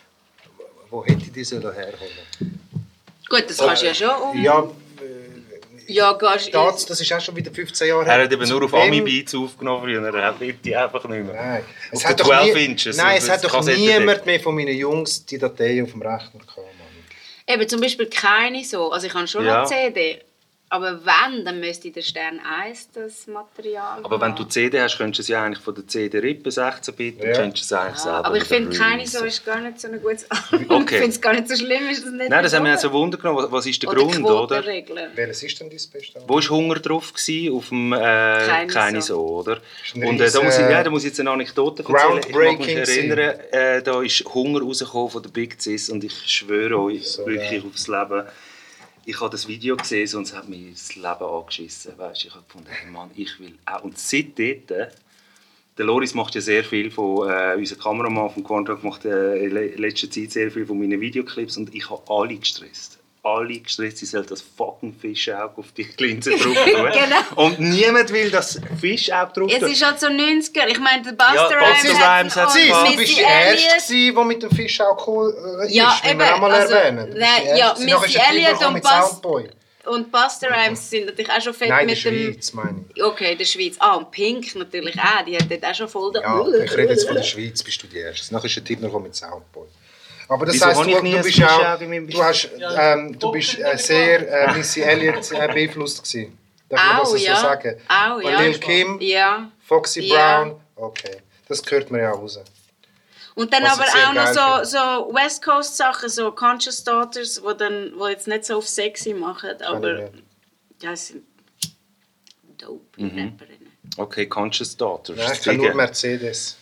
Wo 0.90 1.04
hätte 1.06 1.24
ich 1.26 1.32
die 1.32 1.44
herholen 1.44 2.60
Gut, 3.28 3.46
das 3.48 3.58
kannst 3.58 3.82
du 3.82 3.88
ja 3.88 3.94
schon 3.96 4.10
um. 4.10 4.44
Ja, 4.44 4.70
ja 5.88 6.14
gehst, 6.14 6.54
das, 6.54 6.86
das 6.86 7.02
ist 7.02 7.12
auch 7.14 7.22
schon 7.22 7.36
wieder 7.36 7.52
15 7.52 7.88
Jahre 7.88 8.06
Er 8.06 8.24
hat 8.24 8.32
eben 8.32 8.48
nur 8.50 8.64
auf 8.66 8.72
Wem- 8.74 8.82
Ami-Beats 8.82 9.36
aufgenommen 9.36 9.82
früher. 9.84 10.04
Er 10.16 10.40
will 10.40 10.54
die 10.54 10.76
einfach 10.76 11.04
nicht 11.08 11.26
mehr. 11.26 11.34
Nein, 11.36 11.64
es 11.92 12.04
Auf 12.04 12.10
hat 12.12 12.20
doch 12.20 12.26
12 12.28 12.54
nie, 12.56 12.66
Inches, 12.66 12.98
Nein, 12.98 13.18
es 13.18 13.30
hat 13.30 13.44
doch 13.44 13.66
niemand 13.66 14.26
mehr 14.26 14.40
von 14.40 14.56
meinen 14.56 14.76
Jungs 14.76 15.26
die 15.26 15.38
Datei 15.38 15.82
auf 15.84 15.92
dem 15.92 16.02
Rechner 16.02 16.40
gehabt. 16.40 16.60
Eben 17.48 17.68
zum 17.70 17.80
Beispiel 17.82 18.08
keine 18.08 18.64
so. 18.64 18.92
Also 18.92 19.08
ich 19.08 19.14
habe 19.14 19.28
schon 19.28 19.46
Ja. 19.46 19.62
noch 19.62 19.68
CD. 19.70 20.20
Aber 20.68 21.00
wenn, 21.06 21.46
dann 21.46 21.60
müsste 21.60 21.92
der 21.92 22.02
Stern 22.02 22.40
1 22.40 22.90
das 22.94 23.28
Material 23.28 24.00
Aber 24.04 24.20
wenn 24.20 24.30
haben. 24.30 24.36
du 24.36 24.46
CD 24.46 24.82
hast, 24.82 24.98
könntest 24.98 25.20
du 25.20 25.22
es 25.22 25.28
ja 25.28 25.44
eigentlich 25.44 25.64
von 25.64 25.76
der 25.76 25.88
CD 25.88 26.18
rippen, 26.18 26.52
16-Bit, 26.52 27.22
und 27.22 27.28
Ja. 27.28 27.34
könntest 27.34 27.70
du 27.70 27.76
es 27.76 27.80
eigentlich 27.82 27.98
Ja, 27.98 28.02
selber 28.04 28.26
aber 28.26 28.38
ich 28.38 28.44
finde, 28.46 28.76
keine 28.76 29.06
so 29.08 29.24
ist 29.24 29.46
gar 29.46 29.62
nicht 29.62 29.80
so 29.80 29.88
ein 29.90 30.02
gutes 30.02 30.26
Album. 30.32 30.82
Okay. 30.82 30.96
Ich 30.96 31.02
finde 31.02 31.08
es 31.10 31.22
gar 31.22 31.34
nicht 31.34 31.48
so 31.50 31.56
schlimm, 31.56 31.88
ist 31.90 32.04
das 32.04 32.12
nicht 32.12 32.30
Nein, 32.30 32.44
das 32.44 32.54
haben 32.54 32.64
wir 32.66 32.72
jetzt 32.72 32.82
so 32.82 32.92
Wunder 32.92 33.18
genommen. 33.18 33.46
Was- 33.52 33.66
ist 33.68 33.82
der 33.84 33.90
Oder 33.92 34.02
Grund, 34.02 34.26
oder? 34.26 34.66
Welches 34.66 35.44
ist 35.44 35.60
denn 35.60 35.70
dein 35.70 35.78
beste 35.78 36.20
Album? 36.20 36.30
Wo 36.30 36.34
war 36.36 36.50
Hunger 36.50 36.76
drauf? 36.80 37.14
Gewesen? 37.14 37.56
Auf 37.56 37.70
dem 37.70 37.94
äh, 37.94 37.98
Keine 37.98 38.68
Keine, 38.68 39.02
so. 39.04 39.16
so. 39.16 39.28
oder? 39.38 39.62
Und 39.94 40.20
äh, 40.20 40.32
da, 40.32 40.42
muss 40.42 40.56
ich, 40.58 40.62
ja, 40.70 40.84
da 40.84 40.90
muss 40.90 41.04
ich 41.04 41.10
jetzt 41.10 41.20
eine 41.20 41.30
Anekdote 41.30 41.84
erzählen. 41.84 42.22
Ich 42.28 42.36
mag 42.36 42.60
mich 42.60 42.76
erinnern, 42.76 43.40
äh, 43.52 43.84
da 43.84 44.02
ist 44.02 44.26
Hunger 44.34 44.62
rausgekommen 44.62 45.12
von 45.12 45.22
der 45.22 45.30
Big 45.30 45.62
Cis 45.62 45.90
und 45.92 46.04
ich 46.04 46.14
schwöre 46.26 46.80
euch 46.80 47.08
So, 47.08 47.26
wirklich 47.28 47.64
ja. 47.64 47.70
aufs 47.70 47.88
Leben. 47.88 48.24
Ich 49.08 49.22
habe 49.22 49.30
das 49.30 49.48
Video 49.48 49.78
gesehen 49.78 50.04
es 50.04 50.34
hat 50.34 50.50
mir 50.50 50.72
das 50.72 50.96
Leben 50.96 51.08
angeschissen. 51.08 51.96
Weißt? 51.98 52.26
Ich 52.26 52.34
habe 52.34 52.44
gefunden, 52.44 52.70
hey 52.72 52.90
Mann, 52.90 53.12
ich 53.16 53.40
will 53.40 53.54
auch. 53.66 53.84
Und 53.84 54.00
seitdem, 54.00 54.64
der 54.68 55.86
Loris 55.86 56.16
macht 56.16 56.34
ja 56.34 56.42
sehr 56.42 56.64
viel 56.64 56.90
von, 56.90 57.30
äh, 57.30 57.56
unser 57.56 57.76
Kameramann 57.76 58.32
vom 58.32 58.44
Quantum 58.44 58.80
macht 58.82 59.06
äh, 59.06 59.38
in 59.46 59.52
le- 59.52 59.76
letzter 59.76 60.10
Zeit 60.10 60.32
sehr 60.32 60.50
viel 60.50 60.66
von 60.66 60.80
meinen 60.80 61.00
Videoclips 61.00 61.58
und 61.58 61.76
ich 61.76 61.88
habe 61.90 62.02
alle 62.08 62.36
gestresst. 62.36 62.95
Alle 63.26 63.58
gestresst, 63.60 63.98
sie 63.98 64.06
sollen 64.06 64.28
das 64.28 64.42
fucking 64.42 64.94
Fischauge 64.94 65.58
auf 65.58 65.72
die 65.76 65.88
Linse 65.98 66.30
drauf 66.32 66.44
tun. 66.44 66.54
Genau. 66.94 67.44
Und 67.44 67.60
niemand 67.60 68.14
will 68.14 68.30
das 68.30 68.60
Fischauge 68.80 69.34
drauf 69.34 69.52
Es 69.52 69.60
tun. 69.60 69.72
ist 69.72 69.84
halt 69.84 70.00
so 70.00 70.08
90er. 70.08 70.68
Ich 70.68 70.80
meine, 70.80 71.02
der 71.02 71.14
Buster 71.14 71.34
Ja, 71.34 71.48
Rhymes 71.48 72.00
hat 72.00 72.20
Rhymes 72.22 72.36
hat 72.36 72.52
Sie, 72.52 72.68
du 72.70 72.98
bist 72.98 73.18
der 73.18 73.26
Erste, 73.28 73.68
gewesen, 73.88 74.16
der 74.16 74.24
mit 74.26 74.44
dem 74.44 74.52
Fisch 74.52 74.80
auch 74.80 75.08
cool 75.08 75.36
äh, 75.68 75.74
Ja, 75.74 75.94
ist, 75.96 76.04
müssen 76.04 76.20
wir 76.20 76.26
eben, 76.28 76.34
auch 76.36 76.40
mal 76.40 76.52
also, 76.52 76.74
erwähnen. 76.76 77.16
Nein, 77.18 77.44
der 77.46 77.58
ja, 77.58 77.76
Missy 77.80 78.14
der 78.14 78.30
Elliott 78.30 78.64
und 78.68 78.86
Soundboy. 78.86 79.50
Und 79.86 80.12
Buster 80.12 80.48
Rhymes 80.52 80.90
sind 80.90 81.06
natürlich 81.08 81.32
auch 81.32 81.42
schon 81.42 81.54
fett 81.56 81.70
Nein, 81.70 81.90
in 81.90 81.96
der 81.96 82.12
mit 82.12 82.20
dem... 82.28 82.34
Schweiz, 82.34 82.54
meine 82.54 82.86
ich. 82.94 83.04
Okay, 83.04 83.32
in 83.32 83.38
der 83.40 83.46
Schweiz. 83.46 83.76
Ah, 83.80 83.96
und 83.96 84.12
Pink 84.12 84.56
natürlich 84.56 85.00
auch. 85.00 85.26
Die 85.26 85.36
hat 85.36 85.50
dort 85.50 85.64
auch 85.66 85.76
schon 85.76 85.88
voll... 85.88 86.12
den- 86.14 86.22
Ja, 86.24 86.44
ich 86.64 86.78
rede 86.78 86.94
jetzt 86.94 87.06
von 87.08 87.16
der 87.16 87.24
Schweiz, 87.24 87.64
bist 87.64 87.82
du 87.82 87.88
die 87.88 87.98
Erste. 87.98 88.34
Nachher 88.36 88.46
ist 88.46 88.56
der 88.56 88.64
Tipp 88.64 88.82
noch 88.82 89.00
mit 89.00 89.16
Soundboy. 89.16 89.66
Aber 90.28 90.46
das 90.46 90.56
Wieso 90.56 90.66
heisst, 90.66 90.80
du, 90.82 90.86
du 90.86 91.22
bist 91.22 91.44
auch, 91.44 91.80
du 91.80 92.24
hast, 92.24 92.50
ähm, 92.78 93.20
du 93.20 93.32
bist 93.32 93.60
äh, 93.60 93.78
sehr 93.78 94.48
äh, 94.50 94.54
Missy 94.58 94.82
Elliott 94.82 95.32
äh, 95.32 95.48
beeinflusst 95.54 96.04
gewesen. 96.04 96.38
Darf 96.68 96.84
man 96.84 96.98
das 96.98 97.08
Auch, 97.08 97.12
so 97.12 97.18
ja. 97.18 97.36
sagen? 97.36 97.82
Auch, 97.88 98.16
Und 98.18 98.24
ja. 98.24 98.42
Lil 98.42 98.58
Kim, 98.60 99.00
Ja. 99.02 99.52
Foxy 99.64 100.02
Ja. 100.02 100.44
Brown, 100.44 100.60
okay. 100.76 101.18
Das 101.48 101.62
gehört 101.62 101.92
mir 101.92 102.02
ja 102.02 102.14
auch 102.14 102.20
raus. 102.22 102.40
Und 103.36 103.54
dann 103.54 103.64
Was 103.64 103.74
aber 103.80 104.10
auch 104.10 104.14
noch 104.14 104.64
so, 104.64 104.78
so 105.10 105.14
West 105.14 105.44
Coast 105.44 105.78
Sachen, 105.78 106.10
so 106.10 106.32
Conscious 106.32 106.84
Daughters, 106.84 107.42
die 107.46 107.58
dann, 107.58 107.92
wo 107.98 108.08
jetzt 108.08 108.28
nicht 108.28 108.46
so 108.46 108.58
auf 108.58 108.68
sexy 108.68 109.14
machen, 109.14 109.62
aber 109.62 110.10
ja, 110.82 110.92
es 110.94 111.08
sind 111.10 111.24
dope 112.58 112.82
Mhm. 113.02 113.10
Rapperinnen. 113.10 113.72
Okay, 113.98 114.26
Conscious 114.26 114.76
Daughters. 114.76 115.18
Nein, 115.18 115.32
ich 115.34 115.42
kenne 115.42 115.58
nur 115.60 115.74
Mercedes. 115.76 116.58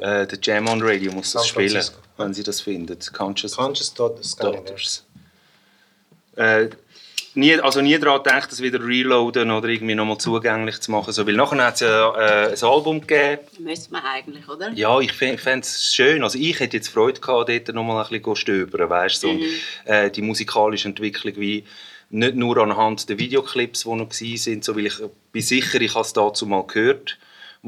äh, 0.00 0.26
der 0.26 0.38
Jam 0.40 0.68
on 0.68 0.80
Radio 0.82 1.12
muss 1.12 1.32
das 1.32 1.42
San 1.42 1.48
spielen, 1.48 1.70
Francisco. 1.70 1.98
Wenn 2.24 2.34
sie 2.34 2.42
das 2.42 2.60
findet. 2.60 3.12
Conscious 3.12 3.56
Conscious 3.56 3.92
Daughters. 3.94 4.36
Daughters. 4.36 5.04
Äh, 6.36 6.68
nie, 7.34 7.58
also 7.60 7.80
nie 7.80 7.98
daran 7.98 8.22
gedacht, 8.22 8.50
das 8.50 8.62
wieder 8.62 8.82
reloaden 8.82 9.50
oder 9.50 9.68
irgendwie 9.68 9.94
nochmal 9.94 10.18
zugänglich 10.18 10.80
zu 10.80 10.90
machen. 10.90 11.12
So, 11.12 11.26
weil 11.26 11.34
nachher 11.34 11.64
hat 11.64 11.74
es 11.74 11.80
ja 11.80 12.14
äh, 12.14 12.52
ein 12.52 12.62
Album 12.62 13.00
gegeben. 13.00 13.42
Müsste 13.58 13.92
man 13.92 14.02
eigentlich, 14.04 14.48
oder? 14.48 14.70
Ja, 14.72 14.98
ich 15.00 15.12
fände 15.12 15.60
es 15.60 15.94
schön. 15.94 16.22
Also 16.22 16.38
ich 16.38 16.58
hätte 16.60 16.76
jetzt 16.76 16.88
Freude 16.88 17.20
gehabt, 17.20 17.48
dort 17.48 17.74
nochmal 17.74 18.04
ein 18.04 18.08
bisschen 18.10 18.36
stöbern, 18.36 18.88
weißt 18.88 19.22
du. 19.22 19.28
So, 19.28 19.32
Mhm. 19.34 19.44
äh, 19.84 20.10
die 20.10 20.22
musikalische 20.22 20.88
Entwicklung 20.88 21.34
wie 21.36 21.64
nicht 22.10 22.34
nur 22.34 22.58
anhand 22.58 23.08
der 23.08 23.18
Videoclips, 23.18 23.84
die 23.84 23.88
noch 23.88 24.10
waren, 24.10 24.62
so, 24.62 24.76
weil 24.76 24.86
ich 24.86 24.94
bin 25.32 25.42
sicher, 25.42 25.80
ich 25.80 25.94
habe 25.94 26.04
es 26.04 26.12
dazu 26.12 26.44
mal 26.46 26.62
gehört, 26.66 27.16
wo 27.16 27.16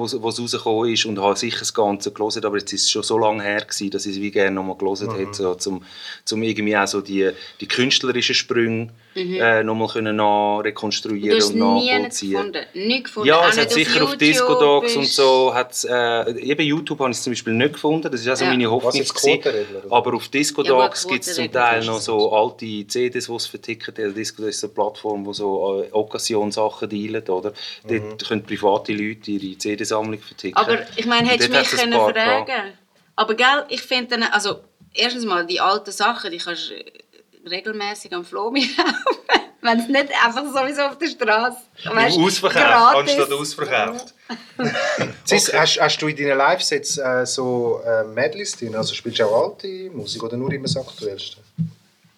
es 0.02 0.14
rausgekommen 0.20 0.92
ist 0.92 1.06
und 1.06 1.20
habe 1.20 1.36
sicher 1.36 1.60
das 1.60 1.72
Ganze 1.72 2.10
gelesen, 2.12 2.44
aber 2.44 2.58
jetzt 2.58 2.72
ist 2.72 2.82
es 2.82 2.90
schon 2.90 3.04
so 3.04 3.16
lange 3.16 3.42
her 3.44 3.60
gewesen, 3.60 3.90
dass 3.90 4.06
ich 4.06 4.16
es 4.16 4.20
wie 4.20 4.32
gerne 4.32 4.50
nochmal 4.50 4.76
gelesen 4.76 5.06
Mhm. 5.08 5.16
hätte, 5.18 5.34
so, 5.34 5.54
zum, 5.54 5.84
zum 6.24 6.42
irgendwie 6.42 6.76
auch 6.76 6.88
so 6.88 7.00
die, 7.00 7.30
die 7.60 7.68
künstlerischen 7.68 8.34
Sprünge 8.34 8.88
Mhm. 9.14 9.34
äh, 9.40 9.62
nochmal 9.62 9.86
können 9.86 10.18
rekonstruieren 10.18 11.40
und 11.40 11.54
nie 11.54 11.60
nicht 11.74 11.92
nachvollziehen. 11.92 12.30
gefunden. 12.32 12.64
Nie 12.74 13.02
gefunden. 13.04 13.28
Ja, 13.28 13.38
Auch 13.38 13.48
es 13.48 13.58
hat 13.58 13.70
sicher 13.70 14.02
auf 14.02 14.08
YouTube 14.10 14.18
Discodogs 14.18 14.96
und 14.96 15.06
so, 15.06 15.54
hat's, 15.54 15.84
äh, 15.84 16.32
eben 16.40 16.62
YouTube 16.66 16.98
habe 16.98 17.10
ich 17.12 17.16
es 17.18 17.22
zum 17.22 17.30
Beispiel 17.32 17.52
nicht 17.52 17.74
gefunden, 17.74 18.10
das 18.10 18.20
ist 18.20 18.28
auch 18.28 18.34
so 18.36 18.44
Ja. 18.44 18.50
meine 18.50 18.68
Hoffnung. 18.68 18.92
Was 19.00 19.14
gewesen. 19.14 19.42
Aber 19.90 20.14
auf 20.14 20.26
Discodogs 20.28 21.04
Ja, 21.04 21.10
gibt 21.10 21.24
es 21.28 21.34
zum 21.36 21.52
Teil 21.52 21.84
noch 21.84 22.00
so 22.00 22.32
alte 22.32 22.66
CDs, 22.88 23.26
die 23.26 23.32
es 23.32 23.46
verticken. 23.46 23.94
Also 23.96 24.10
Discodogs 24.16 24.56
ist 24.56 24.64
eine 24.64 24.72
Plattform, 24.72 25.22
die 25.24 25.34
so 25.34 25.82
äh, 25.84 25.92
Occasion-Sachen 25.92 26.88
dealt, 26.88 27.30
oder? 27.30 27.52
Dort 27.86 28.26
können 28.28 28.42
private 28.42 28.92
Leute 28.92 29.30
ihre 29.30 29.56
CD-Sammlung 29.84 30.20
verticken. 30.20 30.56
Aber 30.56 30.78
ich 30.96 31.06
meine, 31.06 31.28
hättest 31.28 31.52
du 31.52 31.58
mich 31.58 31.70
können 31.70 31.92
fragen 31.92 32.72
Aber 33.16 33.34
gell, 33.34 33.64
ich 33.68 33.82
finde 33.82 34.18
dann, 34.18 34.22
also 34.24 34.60
erstens 34.92 35.24
mal 35.24 35.46
die 35.46 35.60
alten 35.60 35.92
Sachen, 35.92 36.30
die 36.30 36.38
kannst 36.38 36.70
du 36.70 37.50
regelmäßig 37.50 38.12
am 38.12 38.24
Flomi 38.24 38.68
kaufen. 38.68 38.94
Wenn 39.60 39.80
es 39.80 39.88
nicht 39.88 40.12
einfach 40.22 40.44
sowieso 40.44 40.82
auf 40.82 40.98
der 40.98 41.08
Straße 41.08 41.56
weißt, 41.84 42.18
Ausverkauft, 42.18 42.66
gratis. 42.66 43.12
anstatt 43.12 43.32
ausverkauft. 43.32 44.14
Sis, 45.24 45.52
hast, 45.54 45.80
hast 45.80 46.02
du 46.02 46.08
in 46.08 46.16
deinen 46.16 46.36
Live-Sets 46.36 46.98
äh, 46.98 47.24
so 47.24 47.80
äh, 47.86 48.04
Medleys 48.04 48.56
drin? 48.58 48.74
Also 48.74 48.94
spielst 48.94 49.20
du 49.20 49.24
auch 49.24 49.52
alte 49.52 49.88
Musik 49.90 50.22
oder 50.22 50.36
nur 50.36 50.52
immer 50.52 50.64
das 50.64 50.76
Aktuellste? 50.76 51.38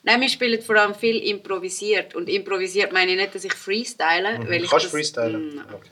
Nein, 0.03 0.21
wir 0.21 0.29
spielen 0.29 0.61
vor 0.61 0.77
allem 0.77 0.95
viel 0.95 1.19
improvisiert. 1.19 2.17
Und 2.17 2.29
improvisiert 2.29 2.93
meine 2.93 3.13
ich 3.13 3.17
nicht, 3.17 3.35
dass 3.35 3.45
ich 3.45 3.55
freestyle. 3.55 4.41
Weil 4.49 4.65
ich 4.65 4.71
Kannst 4.71 4.87
du 4.87 4.89
das, 4.89 4.91
freestylen? 4.91 5.57
Mm, 5.57 5.61
Okay. 5.73 5.91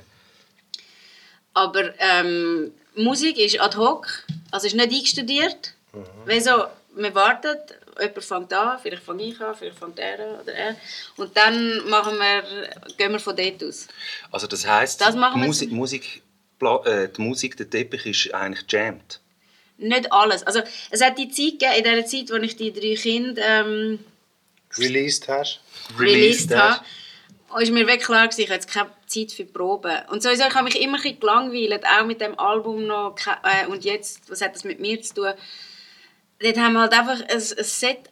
Aber 1.55 1.95
ähm, 1.99 2.73
Musik 2.95 3.39
ist 3.39 3.61
ad 3.61 3.77
hoc, 3.77 4.07
also 4.51 4.67
ist 4.67 4.77
nicht 4.77 4.93
eingestudiert. 4.93 5.75
Mhm. 5.93 6.05
Weil 6.27 6.41
so, 6.41 6.65
man 6.97 7.15
wartet, 7.15 7.79
jemand 7.99 8.25
fängt 8.25 8.53
an, 8.53 8.79
vielleicht 8.83 9.03
fange 9.03 9.23
ich 9.25 9.41
an, 9.41 9.55
vielleicht 9.55 9.79
fängt 9.79 9.99
er 9.99 10.19
an 10.19 10.41
oder 10.41 10.53
er. 10.53 10.77
Und 11.17 11.37
dann 11.37 11.89
machen 11.89 12.19
wir, 12.19 12.43
gehen 12.97 13.13
wir 13.13 13.21
von 13.21 13.37
dort 13.37 13.63
aus. 13.65 13.87
Also 14.31 14.47
das 14.47 14.67
heisst, 14.67 15.01
Das 15.01 15.15
die, 15.15 15.21
wir 15.21 15.31
Musik. 15.37 15.71
Musik, 15.73 16.23
äh, 16.61 17.09
die 17.09 17.21
Musik, 17.21 17.57
der 17.57 17.71
Teppich 17.71 18.07
ist 18.07 18.35
eigentlich 18.35 18.65
jammed. 18.69 19.21
Nicht 19.77 20.13
alles. 20.13 20.45
Also, 20.45 20.61
es 20.91 21.03
hat 21.03 21.19
die 21.19 21.29
Zeit 21.29 21.59
gegeben, 21.59 21.75
in 21.79 21.85
der 21.85 22.07
Zeit, 22.07 22.31
als 22.31 22.45
ich 22.45 22.57
die 22.57 22.73
drei 22.73 22.95
Kinder 22.95 23.43
ähm, 23.45 23.99
Released 24.79 25.29
hast? 25.29 25.61
released 25.99 26.55
hast. 26.55 26.79
habe, 26.79 26.85
ist 27.63 27.73
mir 27.73 27.87
wirklich 27.87 28.07
klar, 28.07 28.27
gewesen, 28.27 28.41
ich 28.43 28.49
habe 28.49 28.55
jetzt 28.55 28.73
keine 28.73 28.91
Zeit 29.07 29.33
für 29.33 29.45
Proben. 29.45 29.97
Und 30.11 30.23
sowieso, 30.23 30.45
ich 30.45 30.55
habe 30.55 30.65
mich 30.65 30.81
immer 30.81 30.97
ein 30.97 31.03
bisschen 31.03 31.21
gelangweilt, 31.21 31.85
auch 31.87 32.07
mit 32.07 32.21
dem 32.21 32.39
Album 32.39 32.87
noch. 32.87 33.17
Äh, 33.43 33.67
und 33.69 33.85
jetzt, 33.85 34.31
was 34.31 34.41
hat 34.41 34.55
das 34.55 34.65
mit 34.65 34.81
mir 34.81 35.01
zu 35.03 35.15
tun? 35.15 35.33
Dort 36.41 36.59
haben 36.59 36.73
wir 36.73 36.81
halt 36.81 36.93
einfach 36.93 37.21
ein, 37.21 37.37
ein 37.37 37.41
Set 37.41 38.11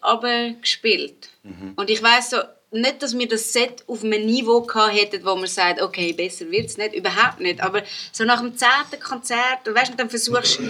gespielt. 0.60 1.28
Und 1.76 1.90
ich 1.90 2.02
weiß 2.02 2.30
so, 2.30 2.38
nicht, 2.70 3.02
dass 3.02 3.18
wir 3.18 3.28
das 3.28 3.52
Set 3.52 3.84
auf 3.86 4.02
einem 4.02 4.24
Niveau 4.24 4.66
hätten, 4.90 5.24
wo 5.24 5.34
man 5.34 5.46
sagt, 5.46 5.82
okay, 5.82 6.12
besser 6.12 6.50
wird 6.50 6.66
es 6.66 6.78
nicht, 6.78 6.94
überhaupt 6.94 7.40
nicht. 7.40 7.60
Aber 7.60 7.82
so 8.12 8.24
nach 8.24 8.40
dem 8.40 8.56
zehnten 8.56 9.00
Konzert, 9.02 9.66
und 9.66 9.74
weißt, 9.74 9.92
du, 9.92 9.96
dann 9.96 10.08
versuchst 10.08 10.60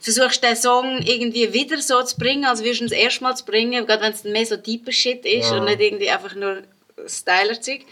versuchst 0.00 0.44
den 0.44 0.54
Song 0.54 1.02
irgendwie 1.02 1.52
wieder 1.52 1.80
so 1.82 2.02
zu 2.02 2.16
bringen, 2.16 2.44
als 2.44 2.62
würdest 2.62 2.80
du 2.80 2.84
ihn 2.84 2.90
das 2.90 2.98
erste 2.98 3.24
Mal 3.24 3.36
zu 3.36 3.44
bringen, 3.44 3.84
gerade 3.84 4.02
wenn 4.02 4.12
es 4.12 4.22
mehr 4.22 4.46
so 4.46 4.56
deeper 4.56 4.92
Shit 4.92 5.26
ist 5.26 5.50
und 5.50 5.64
nicht 5.64 5.80
irgendwie 5.80 6.08
einfach 6.08 6.36
nur 6.36 6.62
Styler-Zeug. 7.06 7.82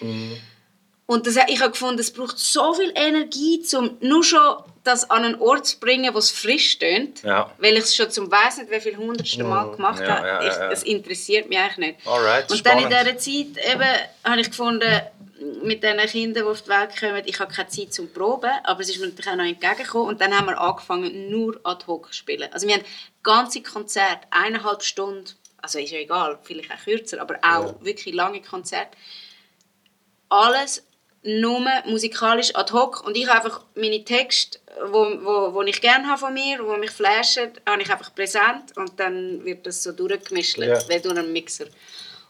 Und 1.06 1.26
das, 1.26 1.36
ich 1.48 1.60
habe 1.60 1.70
gefunden, 1.70 2.00
es 2.00 2.12
braucht 2.12 2.38
so 2.38 2.74
viel 2.74 2.92
Energie, 2.96 3.62
um 3.76 3.96
nur 4.00 4.24
schon 4.24 4.40
das 4.82 5.08
an 5.08 5.24
einen 5.24 5.40
Ort 5.40 5.66
zu 5.66 5.78
bringen, 5.78 6.12
wo 6.14 6.18
es 6.18 6.30
frisch 6.30 6.78
tönt. 6.78 7.22
Ja. 7.22 7.50
Weil 7.58 7.74
ich 7.74 7.84
es 7.84 7.94
schon 7.96 8.10
zum 8.10 8.30
weiß 8.30 8.58
nicht 8.58 8.70
wie 8.70 8.80
viel 8.80 8.96
hundertste 8.96 9.44
Mal 9.44 9.70
gemacht 9.70 10.00
Ja, 10.00 10.18
habe. 10.18 10.26
ja, 10.26 10.42
ich. 10.42 10.72
Es 10.72 10.82
interessiert 10.82 11.48
mich 11.48 11.58
eigentlich 11.58 11.94
nicht. 11.94 12.06
Alright, 12.06 12.50
und 12.50 12.64
dann 12.66 12.78
in 12.78 12.84
spannend. 12.90 13.18
dieser 13.22 13.54
Zeit 13.56 13.72
eben, 13.72 13.88
habe 14.24 14.40
ich 14.40 14.48
gefunden, 14.48 15.00
mit 15.62 15.82
diesen 15.82 15.98
Kindern, 15.98 16.44
die 16.44 16.50
auf 16.50 16.62
die 16.62 16.70
Welt 16.70 16.96
kommen, 16.98 17.22
ich 17.26 17.38
habe 17.38 17.52
keine 17.52 17.68
Zeit 17.68 17.92
zum 17.92 18.12
Proben, 18.12 18.50
aber 18.64 18.80
es 18.80 18.88
ist 18.88 18.98
mir 19.00 19.06
natürlich 19.06 19.30
auch 19.30 19.36
noch 19.36 19.44
entgegengekommen. 19.44 20.08
Und 20.08 20.20
dann 20.20 20.36
haben 20.36 20.46
wir 20.46 20.60
angefangen, 20.60 21.30
nur 21.30 21.60
ad 21.62 21.84
hoc 21.86 22.06
zu 22.08 22.14
spielen. 22.14 22.48
Also 22.52 22.66
wir 22.66 22.74
haben 22.74 22.84
ganze 23.22 23.62
Konzerte, 23.62 24.26
eineinhalb 24.30 24.82
Stunden, 24.82 25.26
also 25.66 25.80
ist 25.80 25.90
ja 25.90 25.98
egal, 25.98 26.38
vielleicht 26.44 26.70
auch 26.70 26.84
kürzer, 26.84 27.20
aber 27.20 27.38
auch 27.42 27.74
wirklich 27.82 28.14
lange 28.14 28.40
Konzerte 28.40 28.96
alles 30.28 30.82
nur 31.22 31.60
musikalisch 31.86 32.54
ad 32.54 32.72
hoc 32.72 33.04
und 33.04 33.16
ich 33.16 33.26
habe 33.26 33.44
einfach 33.44 33.64
meine 33.74 34.04
Texte, 34.04 34.60
wo, 34.92 35.04
wo, 35.24 35.54
wo 35.54 35.62
ich 35.62 35.80
gerne 35.80 36.06
habe 36.06 36.18
von 36.18 36.32
mir, 36.34 36.64
wo 36.64 36.76
mich 36.76 36.92
flashen, 36.92 37.50
habe 37.68 37.82
ich 37.82 37.90
einfach 37.90 38.14
präsent 38.14 38.76
und 38.76 38.98
dann 39.00 39.44
wird 39.44 39.66
das 39.66 39.82
so 39.82 39.90
durchgemischt, 39.90 40.58
Ja. 40.58 40.78
wie 40.88 41.00
durch 41.00 41.18
einen 41.18 41.32
Mixer. 41.32 41.66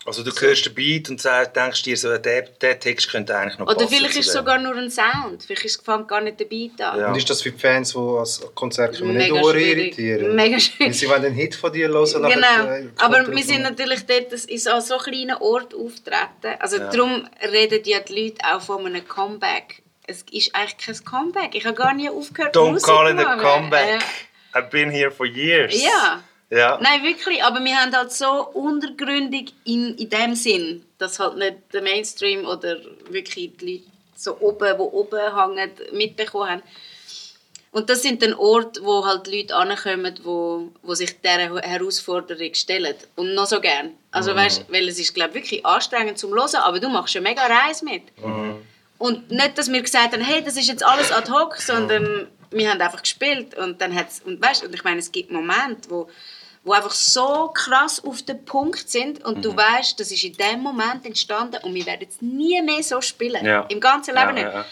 Also 0.07 0.23
du 0.23 0.31
hörst 0.31 0.67
den 0.67 0.75
Beat 0.75 1.11
und 1.11 1.23
denkst 1.25 1.83
dir 1.83 1.97
so, 1.97 2.17
der, 2.17 2.43
der 2.43 2.79
Text 2.79 3.11
könnte 3.11 3.37
eigentlich 3.37 3.59
noch 3.59 3.67
Oder 3.67 3.75
passen 3.77 3.89
vielleicht 3.89 4.17
ist 4.17 4.29
es 4.29 4.33
sogar 4.33 4.59
nur 4.59 4.75
ein 4.77 4.91
Sound, 4.91 5.43
vielleicht 5.45 5.65
ist, 5.65 5.85
fängt 5.85 6.09
gar 6.09 6.21
nicht 6.21 6.39
der 6.39 6.45
Beat 6.45 6.81
an. 6.81 7.01
Ja. 7.01 7.09
Und 7.09 7.17
ist 7.17 7.29
das 7.29 7.43
für 7.43 7.51
die 7.51 7.59
Fans, 7.59 7.93
die 7.93 7.99
als 7.99 8.41
Konzert 8.55 8.99
kommen, 8.99 9.17
nicht 9.17 9.29
irritieren? 9.29 10.37
Mega 10.37 10.61
schwierig. 10.61 10.99
Sie 10.99 11.09
wollen 11.09 11.23
den 11.23 11.35
Hit 11.35 11.55
von 11.55 11.73
dir 11.73 11.89
hören 11.89 12.23
nachher, 12.23 12.35
Genau, 12.35 12.73
äh, 12.73 12.89
aber 12.99 13.35
wir 13.35 13.45
sind 13.45 13.63
natürlich 13.63 14.07
dort 14.07 14.33
das 14.33 14.45
ist 14.45 14.69
an 14.69 14.81
so 14.81 14.97
kleinen 14.99 15.37
Ort 15.37 15.75
auftreten. 15.75 16.59
Also 16.59 16.79
darum 16.79 17.29
reden 17.53 17.81
ja 17.85 18.01
die 18.01 18.25
Leute 18.25 18.39
auch 18.45 18.61
von 18.61 18.87
einem 18.87 19.07
Comeback. 19.07 19.83
Es 20.07 20.25
ist 20.31 20.55
eigentlich 20.55 20.79
kein 20.79 21.05
Comeback. 21.05 21.55
Ich 21.55 21.65
habe 21.65 21.75
gar 21.75 21.93
nie 21.93 22.09
aufgehört 22.09 22.57
Don't 22.57 22.73
Musik 22.73 22.87
call 22.87 23.11
it 23.11 23.19
a 23.19 23.37
comeback. 23.37 24.01
Ja. 24.01 24.61
I've 24.61 24.71
been 24.71 24.91
here 24.91 25.11
for 25.11 25.27
years. 25.27 25.83
Ja. 25.83 26.23
Ja. 26.51 26.79
Nein, 26.81 27.03
wirklich. 27.03 27.43
Aber 27.43 27.63
wir 27.65 27.77
haben 27.77 27.95
halt 27.95 28.13
so 28.13 28.49
untergründig 28.49 29.53
in, 29.65 29.97
in 29.97 30.09
dem 30.09 30.35
Sinn, 30.35 30.85
dass 30.99 31.19
halt 31.19 31.37
nicht 31.37 31.57
der 31.73 31.83
Mainstream 31.83 32.47
oder 32.47 32.77
wirklich 33.11 33.51
die 33.61 33.73
Leute 33.73 33.85
so 34.15 34.37
oben, 34.41 34.79
wo 34.79 34.85
oben 34.85 35.19
hängen, 35.19 35.71
mitbekommen 35.93 36.49
haben. 36.49 36.63
Und 37.73 37.91
das 37.91 38.01
sind 38.01 38.23
dann 38.23 38.33
Orte, 38.33 38.83
wo 38.83 39.05
halt 39.05 39.27
Leute 39.27 39.55
ankommen, 39.55 40.19
wo, 40.23 40.71
wo 40.83 40.95
sich 40.95 41.21
dieser 41.21 41.61
Herausforderung 41.61 42.55
stellen. 42.55 42.95
Und 43.17 43.35
noch 43.35 43.45
so 43.45 43.61
gern. 43.61 43.93
Also 44.11 44.35
weißt, 44.35 44.65
weil 44.71 44.89
es 44.89 44.99
ist 44.99 45.15
glaube 45.15 45.35
wirklich 45.35 45.67
anstrengend 45.67 46.17
zum 46.17 46.33
Hören, 46.33 46.57
aber 46.63 46.81
du 46.81 46.89
machst 46.89 47.15
eine 47.17 47.29
mega 47.29 47.43
Reise 47.43 47.85
mit. 47.85 48.03
Und 48.99 49.31
nicht, 49.31 49.59
dass 49.59 49.71
wir 49.71 49.83
gesagt 49.83 50.15
haben, 50.15 50.23
hey, 50.23 50.43
das 50.43 50.57
ist 50.57 50.69
jetzt 50.69 50.83
alles 50.83 51.13
ad 51.13 51.31
hoc, 51.31 51.57
sondern 51.57 52.29
wir 52.51 52.71
haben 52.71 52.81
einfach 52.81 53.03
gespielt 53.03 53.55
und 53.59 53.79
dann 53.81 53.95
hat's, 53.95 54.23
und 54.25 54.43
weißt, 54.43 54.65
und 54.65 54.75
ich 54.75 54.83
meine, 54.83 55.01
es 55.01 55.13
gibt 55.13 55.31
Momente, 55.31 55.91
wo, 55.91 56.09
wo 56.67 56.73
einfach 56.73 56.93
so 56.93 57.49
krass 57.55 58.03
auf 58.05 58.23
den 58.23 58.45
Punkt 58.45 58.91
sind 58.91 59.25
und 59.25 59.39
Mhm. 59.39 59.43
du 59.43 59.57
weißt, 59.57 59.99
das 59.99 60.11
ist 60.11 60.25
in 60.25 60.35
dem 60.35 60.61
Moment 60.61 61.07
entstanden 61.07 61.57
und 61.63 61.73
wir 61.75 61.87
werden 61.87 62.07
es 62.11 62.21
nie 62.21 62.61
mehr 62.61 62.83
so 62.83 63.01
spielen, 63.01 63.45
Ja. 63.47 63.61
im 63.69 63.81
ganzen 63.81 64.15
Leben 64.15 64.27
ja, 64.27 64.33
nicht. 64.33 64.43
Ja, 64.45 64.53
ja. 64.61 64.65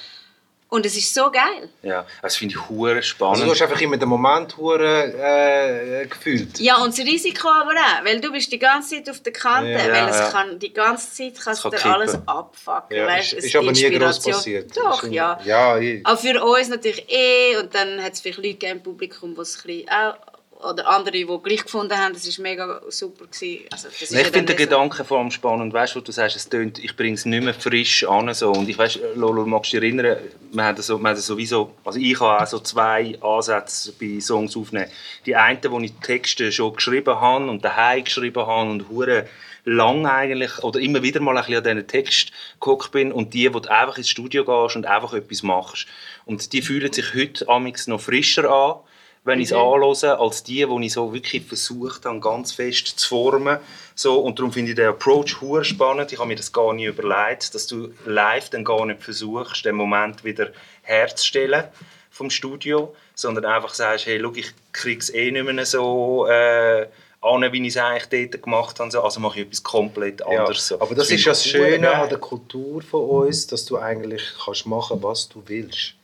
Und 0.70 0.84
es 0.84 0.96
ist 0.96 1.14
so 1.14 1.30
geil. 1.30 1.68
ja. 1.82 2.04
Das 2.20 2.36
finde 2.36 2.56
ich 2.56 2.68
hure 2.68 3.00
spannend. 3.00 3.34
Also 3.36 3.44
du 3.44 3.50
hast 3.52 3.62
einfach 3.62 3.80
immer 3.80 3.96
den 3.96 4.08
Moment 4.08 4.56
hure, 4.56 5.04
äh, 5.14 6.06
gefühlt. 6.06 6.58
Ja, 6.58 6.78
und 6.82 6.98
das 6.98 7.06
Risiko 7.06 7.48
aber 7.48 7.74
auch, 7.74 8.04
weil 8.04 8.20
du 8.20 8.32
bist 8.32 8.50
die 8.50 8.58
ganze 8.58 8.96
Zeit 8.96 9.08
auf 9.08 9.20
der 9.20 9.32
Kante, 9.32 9.70
Ja, 9.70 9.78
weil 9.92 10.08
es 10.08 10.18
ja. 10.18 10.30
kann, 10.30 10.58
die 10.58 10.72
ganze 10.72 11.12
Zeit 11.12 11.34
kannst 11.44 11.62
kann 11.62 11.70
du 11.70 11.76
dir 11.76 11.82
kippen. 11.84 11.92
alles 11.94 12.18
abfucken. 12.26 12.96
Ja, 12.96 13.06
weißt, 13.06 13.32
ist, 13.34 13.38
es- 13.38 13.44
ist 13.44 13.56
aber 13.56 13.70
nie 13.70 13.82
groß 13.82 14.16
Inspiration- 14.16 14.32
passiert. 14.34 14.76
Doch, 14.76 15.04
ja. 15.04 15.38
Ja, 15.44 15.78
ich, 15.78 16.04
Auch 16.04 16.18
für 16.18 16.42
uns 16.42 16.68
natürlich 16.68 17.04
eh. 17.08 17.56
Und 17.58 17.72
dann 17.72 18.02
hat 18.02 18.14
es 18.14 18.20
vielleicht 18.20 18.42
Leute 18.42 18.66
im 18.66 18.82
Publikum, 18.82 19.32
die 19.36 19.40
es 19.42 19.56
ein 19.56 19.62
bisschen 19.68 19.88
auch, 19.90 20.14
oder 20.64 20.88
andere, 20.88 21.12
die 21.12 21.38
gleich 21.42 21.64
gefunden 21.64 21.96
haben, 21.96 22.14
das 22.14 22.26
war 22.26 22.42
mega 22.42 22.80
super. 22.88 23.26
Gewesen. 23.26 23.64
Also, 23.70 23.88
das 23.88 24.10
Ich 24.10 24.26
finde 24.28 24.54
den 24.54 24.56
Gedanken 24.56 25.04
vor 25.04 25.18
allem 25.18 25.30
spannend, 25.30 25.72
weißt 25.72 25.94
du, 25.94 26.00
wo 26.00 26.04
du 26.04 26.12
sagst, 26.12 26.36
es 26.36 26.48
tönt, 26.48 26.78
ich 26.78 26.96
bringe 26.96 27.14
es 27.14 27.24
nicht 27.24 27.44
mehr 27.44 27.54
frisch 27.54 28.04
an. 28.04 28.32
So. 28.34 28.52
Und 28.52 28.68
ich 28.68 28.78
weiß, 28.78 28.98
Lolo, 29.14 29.44
magst 29.46 29.72
du 29.72 29.80
dich 29.80 29.88
erinnern, 29.88 30.18
wir 30.52 30.64
haben, 30.64 30.82
so, 30.82 30.98
wir 30.98 31.08
haben 31.08 31.16
sowieso, 31.16 31.74
also 31.84 31.98
ich 31.98 32.18
habe 32.20 32.42
auch 32.42 32.46
so 32.46 32.58
zwei 32.60 33.18
Ansätze 33.20 33.92
bei 34.00 34.20
Songs 34.20 34.56
aufnehmen. 34.56 34.90
Die 35.26 35.36
einen, 35.36 35.60
wo 35.68 35.78
ich 35.80 35.92
die 35.92 36.00
Texte 36.00 36.50
schon 36.52 36.74
geschrieben 36.74 37.20
habe 37.20 37.46
und 37.48 37.64
daheim 37.64 38.04
geschrieben 38.04 38.46
habe 38.46 38.70
und 38.70 38.88
hure 38.88 39.28
lang 39.64 40.06
eigentlich, 40.06 40.62
oder 40.62 40.78
immer 40.78 41.02
wieder 41.02 41.20
mal 41.20 41.36
ein 41.36 41.44
bisschen 41.44 41.56
an 41.56 41.64
diesen 41.64 41.86
Text 41.86 42.32
geguckt 42.60 42.92
bin 42.92 43.12
und 43.12 43.34
die, 43.34 43.52
wo 43.52 43.60
du 43.60 43.70
einfach 43.70 43.96
ins 43.96 44.10
Studio 44.10 44.44
gehst 44.44 44.76
und 44.76 44.86
einfach 44.86 45.14
etwas 45.14 45.42
machst. 45.42 45.86
Und 46.26 46.52
die 46.52 46.62
fühlen 46.62 46.92
sich 46.92 47.14
heute 47.14 47.48
amix 47.48 47.86
noch 47.86 48.00
frischer 48.00 48.50
an, 48.50 48.80
wenn 49.24 49.40
ich 49.40 49.46
es 49.46 49.52
anhöre, 49.52 50.18
als 50.18 50.42
die, 50.42 50.66
die 50.66 50.86
ich 50.86 50.92
so 50.92 51.12
wirklich 51.12 51.46
versucht 51.46 52.04
habe, 52.04 52.20
ganz 52.20 52.52
fest 52.52 52.86
zu 52.86 53.08
formen. 53.08 53.58
So, 53.94 54.20
und 54.20 54.38
darum 54.38 54.52
finde 54.52 54.72
ich 54.72 54.76
den 54.76 54.88
Approach 54.88 55.40
hure 55.40 55.64
spannend. 55.64 56.12
Ich 56.12 56.18
habe 56.18 56.28
mir 56.28 56.36
das 56.36 56.52
gar 56.52 56.74
nicht 56.74 56.86
überlegt, 56.86 57.54
dass 57.54 57.66
du 57.66 57.88
live 58.04 58.50
dann 58.50 58.64
gar 58.64 58.84
nicht 58.84 59.02
versuchst, 59.02 59.64
den 59.64 59.76
Moment 59.76 60.24
wieder 60.24 60.50
herzustellen 60.82 61.64
vom 62.10 62.30
Studio, 62.30 62.94
sondern 63.14 63.46
einfach 63.46 63.74
sagst, 63.74 64.06
hey, 64.06 64.20
schau, 64.22 64.32
ich 64.34 64.52
kriege 64.72 65.00
es 65.00 65.12
eh 65.12 65.30
nicht 65.30 65.44
mehr 65.44 65.66
so 65.66 66.26
äh, 66.28 66.86
an, 67.22 67.52
wie 67.52 67.62
ich 67.62 67.68
es 67.68 67.76
eigentlich 67.78 68.30
dort 68.30 68.42
gemacht 68.42 68.78
habe. 68.78 68.90
So, 68.90 69.02
Also 69.02 69.20
mache 69.20 69.40
ich 69.40 69.46
etwas 69.46 69.62
komplett 69.62 70.20
ja. 70.20 70.26
anderes. 70.26 70.68
So. 70.68 70.80
Aber 70.80 70.94
das 70.94 71.08
finde 71.08 71.20
ist 71.20 71.24
ja 71.24 71.32
das 71.32 71.46
Schöne 71.46 71.94
an 71.94 72.08
der 72.08 72.18
Kultur 72.18 72.82
von 72.82 73.00
uns, 73.00 73.46
dass 73.46 73.64
du 73.64 73.78
eigentlich 73.78 74.22
kannst 74.44 74.66
machen 74.66 75.02
was 75.02 75.28
du 75.28 75.42
willst. 75.46 75.94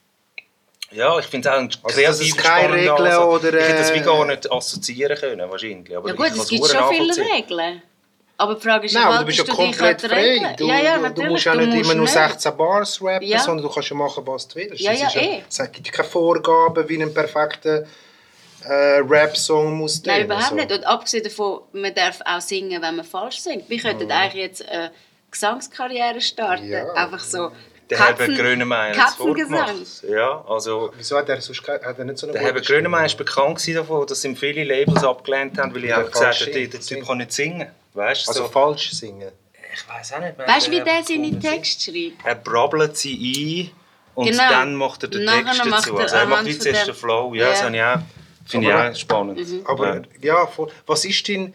Ja, 0.92 1.18
ich 1.18 1.26
finde 1.26 1.48
es 1.48 1.54
auch 1.54 1.58
ein 1.58 1.68
Also, 1.68 1.78
kreativ 2.00 2.06
dass 2.06 2.20
es 2.20 2.36
keine 2.36 2.74
Regeln 2.74 3.16
oder, 3.18 3.48
Ich 3.54 3.64
hätte 3.64 3.78
das 3.78 3.94
wie 3.94 3.98
äh, 3.98 4.02
gar 4.02 4.24
nicht 4.26 4.50
assoziieren 4.50 5.16
können, 5.16 5.50
wahrscheinlich. 5.50 5.96
Aber 5.96 6.08
Ja 6.08 6.14
gut, 6.14 6.26
es 6.26 6.48
gibt 6.48 6.66
schon 6.66 6.94
viele. 6.94 7.16
Regeln. 7.16 7.82
Aber 8.36 8.54
die 8.54 8.60
Frage 8.62 8.86
ist, 8.86 8.94
Nein, 8.94 9.04
aber 9.04 9.18
du 9.18 9.24
bist 9.26 9.38
ja 9.38 9.44
komplett 9.44 10.00
frei. 10.00 10.54
Du, 10.56 10.66
ja, 10.66 10.78
ja, 10.78 11.08
du, 11.10 11.22
musst 11.24 11.44
ja 11.44 11.54
nicht 11.54 11.74
immer 11.84 11.94
nur 11.94 12.04
nicht. 12.04 12.12
16 12.14 12.56
Bars 12.56 13.02
rappen, 13.02 13.28
Ja. 13.28 13.38
sondern 13.38 13.66
du 13.66 13.72
kannst 13.72 13.90
ja 13.90 13.96
machen, 13.96 14.26
was 14.26 14.48
du 14.48 14.56
willst. 14.56 14.80
Ja, 14.80 14.92
ja, 14.92 15.08
ist 15.08 15.16
eh. 15.16 15.42
Es 15.46 15.72
gibt 15.72 15.92
keine 15.92 16.08
Vorgaben, 16.08 16.88
wie 16.88 17.02
ein 17.02 17.12
perfekter 17.12 17.84
äh, 18.64 19.00
Rap-Song 19.06 19.74
muss 19.74 20.02
Nein, 20.04 20.24
überhaupt 20.24 20.48
so. 20.48 20.54
nicht. 20.54 20.72
Und 20.72 20.84
abgesehen 20.84 21.22
davon, 21.22 21.60
man 21.72 21.94
darf 21.94 22.20
auch 22.24 22.40
singen, 22.40 22.80
wenn 22.80 22.96
man 22.96 23.04
falsch 23.04 23.40
singt. 23.40 23.68
Wir 23.68 23.78
könnten 23.78 24.10
eigentlich 24.10 24.42
jetzt 24.42 24.66
eine 24.68 24.90
Gesangskarriere 25.30 26.20
starten. 26.22 26.68
Ja. 26.68 26.90
Einfach 26.94 27.20
so 27.20 27.52
Der 27.90 27.98
Katzen- 27.98 28.18
Herbert 28.18 28.38
Grönemeyer 28.38 28.92
Katzengesang. 28.94 29.76
Ja, 30.08 30.44
also 30.48 30.92
Wieso 30.96 31.16
hat 31.16 31.28
er 31.28 31.40
sonst 31.40 31.66
hat 31.66 31.98
er 31.98 32.04
nicht 32.04 32.18
so 32.18 32.26
eine 32.26 32.34
der 32.34 32.42
Herbert? 32.42 32.66
Grönemeyer 32.66 33.06
ist 33.06 33.16
bekannt 33.18 33.62
davon, 33.76 34.06
dass 34.06 34.24
ihm 34.24 34.36
viele 34.36 34.62
Labels 34.64 35.02
abgelehnt 35.04 35.58
haben, 35.58 35.74
weil 35.74 35.84
ich 35.84 35.90
Ja, 35.90 35.98
einfach 35.98 36.12
gesagt 36.12 36.40
habe, 36.40 36.68
der, 36.68 36.80
Typ 36.80 37.04
kann 37.06 37.18
nicht 37.18 37.32
singen. 37.32 37.66
Weißt 37.94 38.26
du? 38.26 38.30
Also 38.30 38.42
so. 38.44 38.48
falsch 38.48 38.92
singen. 38.92 39.32
Ich 39.74 39.88
weiß 39.88 40.12
auch 40.14 40.20
nicht. 40.20 40.38
Weißt 40.38 40.66
du, 40.68 40.70
wie 40.70 40.80
der 40.80 41.02
seine. 41.04 41.38
Texte 41.38 41.90
schreibt? 41.92 42.24
Er 42.24 42.34
brabbelt 42.36 42.96
sie 42.96 43.70
ein 43.72 43.80
und 44.14 44.26
Genau. 44.30 44.48
dann 44.48 44.74
macht 44.76 45.02
er 45.04 45.08
den 45.08 45.24
Nachher 45.24 45.44
Text 45.46 45.64
macht 45.66 45.82
dazu. 45.86 45.96
er 45.96 46.02
Also 46.02 46.16
er 46.16 46.26
macht 46.26 46.44
zuerst 46.44 46.64
dem- 46.66 46.86
den 46.86 46.94
Flow. 46.94 47.34
Ja, 47.34 47.42
Ja. 47.44 47.50
das 47.50 47.62
habe 47.64 47.76
ich 47.76 47.82
auch, 47.82 47.98
finde 48.46 48.66
ich 48.68 48.72
Aber- 48.74 48.90
auch 48.90 48.94
spannend. 48.96 49.40
Aber 49.64 49.94
ja. 49.96 50.02
ja, 50.20 50.46
voll. 50.46 50.70
was 50.86 51.04
ist 51.04 51.26
denn... 51.28 51.54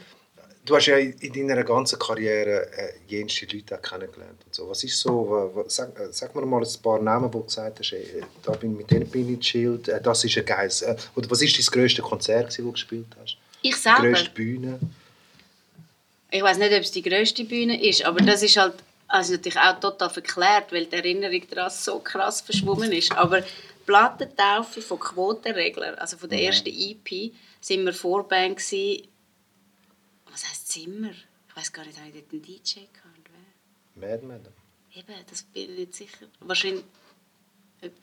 Du 0.66 0.76
hast 0.76 0.88
ja 0.88 0.98
in 0.98 1.48
deiner 1.48 1.64
ganzen 1.64 2.00
Karriere 2.00 2.68
äh, 2.76 2.94
jenste 3.08 3.46
Leute 3.46 3.78
auch 3.78 3.82
kennengelernt 3.82 4.42
und 4.46 4.56
so. 4.56 4.68
Was 4.68 4.84
ist 4.84 5.00
so, 5.00 5.30
wa- 5.30 5.50
wa- 5.54 5.66
sag, 5.68 5.98
äh, 6.00 6.08
sag 6.12 6.36
mir 6.36 6.46
mal 6.46 6.64
ein 6.64 6.82
paar 6.82 7.00
Namen, 7.02 7.32
wo 7.32 7.40
du 7.40 7.46
gesagt 7.46 7.80
hast, 7.80 7.94
ey, 7.94 8.24
da 8.44 8.52
bin, 8.54 8.76
mit 8.76 8.90
denen 8.90 9.08
bin 9.08 9.32
ich 9.34 9.40
chillt, 9.42 9.88
äh, 9.90 10.02
das 10.02 10.24
ist 10.24 10.38
ein 10.38 10.46
geiles... 10.46 10.82
Äh, 10.82 10.96
oder 11.16 11.30
was 11.30 11.42
ist 11.44 11.58
dein 11.58 11.66
grösstes 11.82 12.04
Konzert, 12.04 12.48
das 12.48 12.56
du 12.58 12.72
gespielt 12.72 13.06
hast? 13.22 13.38
Ich 13.62 13.76
Die 13.76 13.80
selber. 13.80 14.02
grösste 14.10 14.30
Bühne? 14.32 14.80
Ich 16.32 16.42
weiß 16.42 16.58
nicht, 16.58 16.74
ob 16.74 16.82
es 16.82 16.92
die 16.92 17.04
grösste 17.04 17.46
Bühne 17.46 17.82
ist, 17.88 18.04
aber 18.04 18.20
das 18.22 18.42
ist 18.42 18.58
halt 18.58 18.74
also 19.08 19.34
natürlich 19.34 19.60
auch 19.60 19.80
total 19.80 20.10
verklärt, 20.10 20.72
weil 20.74 20.88
die 20.88 20.96
Erinnerung 20.96 21.42
daran 21.52 21.70
so 21.70 22.00
krass 22.00 22.42
verschwommen 22.42 22.92
ist. 22.92 23.12
Aber 23.16 23.42
die 23.42 23.48
Plattentaufe 23.86 24.82
von 24.82 25.00
Quotenregler, 25.00 26.02
also 26.02 26.18
von 26.18 26.28
der 26.28 26.42
ersten 26.42 26.70
EP, 26.70 27.32
sind 27.62 27.86
wir 27.86 27.94
Vorband 27.94 28.58
gewesen. 28.58 29.08
Zimmer? 30.76 31.12
Ich 31.48 31.56
weiß 31.56 31.72
gar 31.72 31.86
nicht, 31.86 31.98
habe 31.98 32.10
ich 32.10 32.16
dort 32.16 32.34
einen 32.34 32.42
DJ 32.42 32.80
gehabt? 32.92 33.30
Mad 33.96 34.26
Madam. 34.26 34.52
Eben, 34.94 35.16
das 35.30 35.44
bin 35.44 35.70
ich 35.72 35.78
nicht 35.80 35.94
sicher. 35.94 36.28
Wahrscheinlich. 36.42 36.84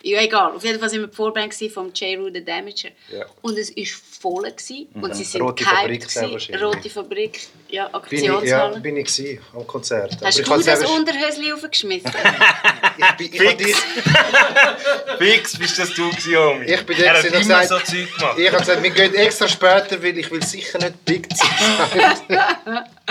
Ja, 0.02 0.20
egal. 0.20 0.52
Auf 0.52 0.62
jeden 0.64 0.78
Fall 0.78 0.90
waren 0.92 1.00
wir 1.00 1.06
die 1.08 1.14
Vorband 1.16 1.54
vom 1.74 1.92
J. 1.92 2.16
Rue 2.18 2.30
the 2.32 2.44
Damager. 2.44 2.90
Ja. 3.10 3.24
Und 3.40 3.58
es 3.58 3.74
war 3.76 3.84
voll. 4.20 4.42
Gewesen. 4.42 4.86
Und 4.94 5.16
sie 5.16 5.24
sind 5.24 5.42
Rote 5.42 5.64
Fabrik 5.64 6.08
gewesen. 6.08 6.54
Rote 6.62 6.88
Fabrik, 6.88 7.40
ja, 7.68 7.88
Bin 7.88 8.18
ich, 8.18 8.22
ja, 8.24 8.36
Aktionshalle. 8.38 8.80
bin 8.80 8.96
ich 8.98 9.06
gewesen, 9.06 9.40
am 9.52 9.66
Konzert. 9.66 10.16
Hast 10.22 10.38
ich 10.38 10.44
du 10.46 10.54
das 10.54 10.64
selber- 10.64 10.92
Unterhöschen 10.94 11.52
aufgeschmissen? 11.52 12.12
ich, 13.18 13.30
bin- 13.30 13.58
ich, 13.58 13.74
Fix. 13.74 13.82
Fix 15.18 15.58
bist 15.58 15.78
das 15.80 15.92
du 15.94 16.08
gewesen, 16.10 16.36
Omi. 16.36 16.64
Ich 16.66 16.86
bin 16.86 16.96
er 16.98 17.14
der 17.14 17.14
hat 17.14 17.24
immer 17.24 17.58
der 17.58 17.66
so 17.68 17.74
gesagt- 17.78 17.86
Zeug 17.88 18.16
gemacht. 18.18 18.38
ich 18.38 18.46
habe 18.48 18.58
gesagt, 18.58 18.82
wir 18.84 18.90
gehen 18.90 19.14
extra 19.16 19.48
später, 19.48 20.00
weil 20.02 20.16
ich 20.18 20.30
will 20.30 20.42
sicher 20.44 20.78
nicht 20.78 21.04
Big 21.04 21.26
sein. 21.34 21.48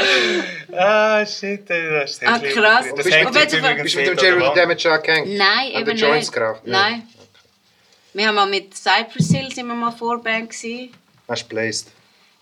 Ah, 0.74 1.26
shit, 1.26 1.70
ey, 1.70 1.90
das 1.92 2.12
ist 2.12 2.24
Ah, 2.26 2.40
krass. 2.40 2.86
Das 2.88 2.96
Bist 2.96 3.08
du 3.08 3.12
hängt 3.14 3.34
Bist 3.34 3.54
du 3.54 3.58
übrigens 3.58 3.84
Bist 3.84 3.96
du 3.96 4.00
mit 4.00 4.10
dem 4.10 4.40
Jerry. 4.40 4.56
Damage 4.56 4.92
angehängt? 4.92 5.28
Nein, 5.38 5.76
An 5.76 5.82
eben 5.82 5.98
Joints 5.98 6.28
nicht. 6.28 6.34
geraucht? 6.34 6.62
Nein. 6.66 7.08
Wir 8.14 8.28
haben 8.28 8.36
mal 8.36 8.46
mit 8.50 8.76
Cypress 8.76 9.32
Hill 9.32 9.52
sind 9.54 9.68
wir 9.68 9.76
mal 9.76 9.92
Vorband 9.92 10.50
gewesen. 10.50 10.92
Hast 11.28 11.44
du 11.44 11.48
placed? 11.50 11.88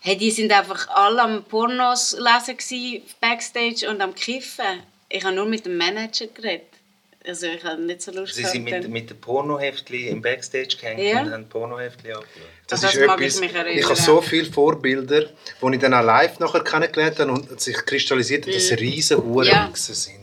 Hey, 0.00 0.16
die 0.16 0.30
sind 0.30 0.50
einfach 0.52 0.88
alle 0.88 1.22
am 1.22 1.44
Pornos 1.44 2.12
lesen 2.18 2.56
gewesen, 2.56 3.02
backstage 3.20 3.88
und 3.88 4.00
am 4.00 4.14
kiffen. 4.14 4.82
Ich 5.08 5.24
habe 5.24 5.34
nur 5.34 5.46
mit 5.46 5.66
dem 5.66 5.76
Manager 5.76 6.26
geredet. 6.28 6.66
Also 7.26 7.46
ich 7.48 7.62
habe 7.64 7.82
nicht 7.82 8.00
so 8.00 8.12
Lust 8.12 8.34
Sie 8.34 8.44
sind 8.44 8.64
mit, 8.64 8.72
dann- 8.72 8.90
mit 8.90 9.10
den 9.10 9.20
Pornoheftchen 9.20 10.06
im 10.08 10.22
Backstage 10.22 10.76
gehängt 10.80 11.00
Ja. 11.00 11.20
und 11.20 11.30
haben 11.32 11.48
Pornoheftchen 11.50 12.12
abgeschaut. 12.14 12.48
Das, 12.66 12.78
ist 12.82 12.84
das 12.84 12.94
ich 12.94 13.02
etwas, 13.02 13.40
mich 13.40 13.54
erinnern. 13.54 13.78
ich 13.78 13.84
habe 13.84 13.96
so 13.96 14.20
viele 14.22 14.50
Vorbilder, 14.50 15.20
die 15.62 15.74
ich 15.74 15.78
dann 15.80 15.92
auch 15.92 16.02
live 16.02 16.38
nachher 16.38 16.64
kennengelernt 16.64 17.18
habe 17.18 17.32
und 17.32 17.60
sich 17.60 17.76
kristallisiert 17.84 18.46
hat, 18.46 18.54
dass 18.54 18.68
sie 18.68 18.74
riesen 18.74 19.18
Mhm. 19.18 19.42
Ja. 19.42 19.64
Hurenwichser 19.64 19.92
sind, 19.94 20.14
Mann. 20.18 20.19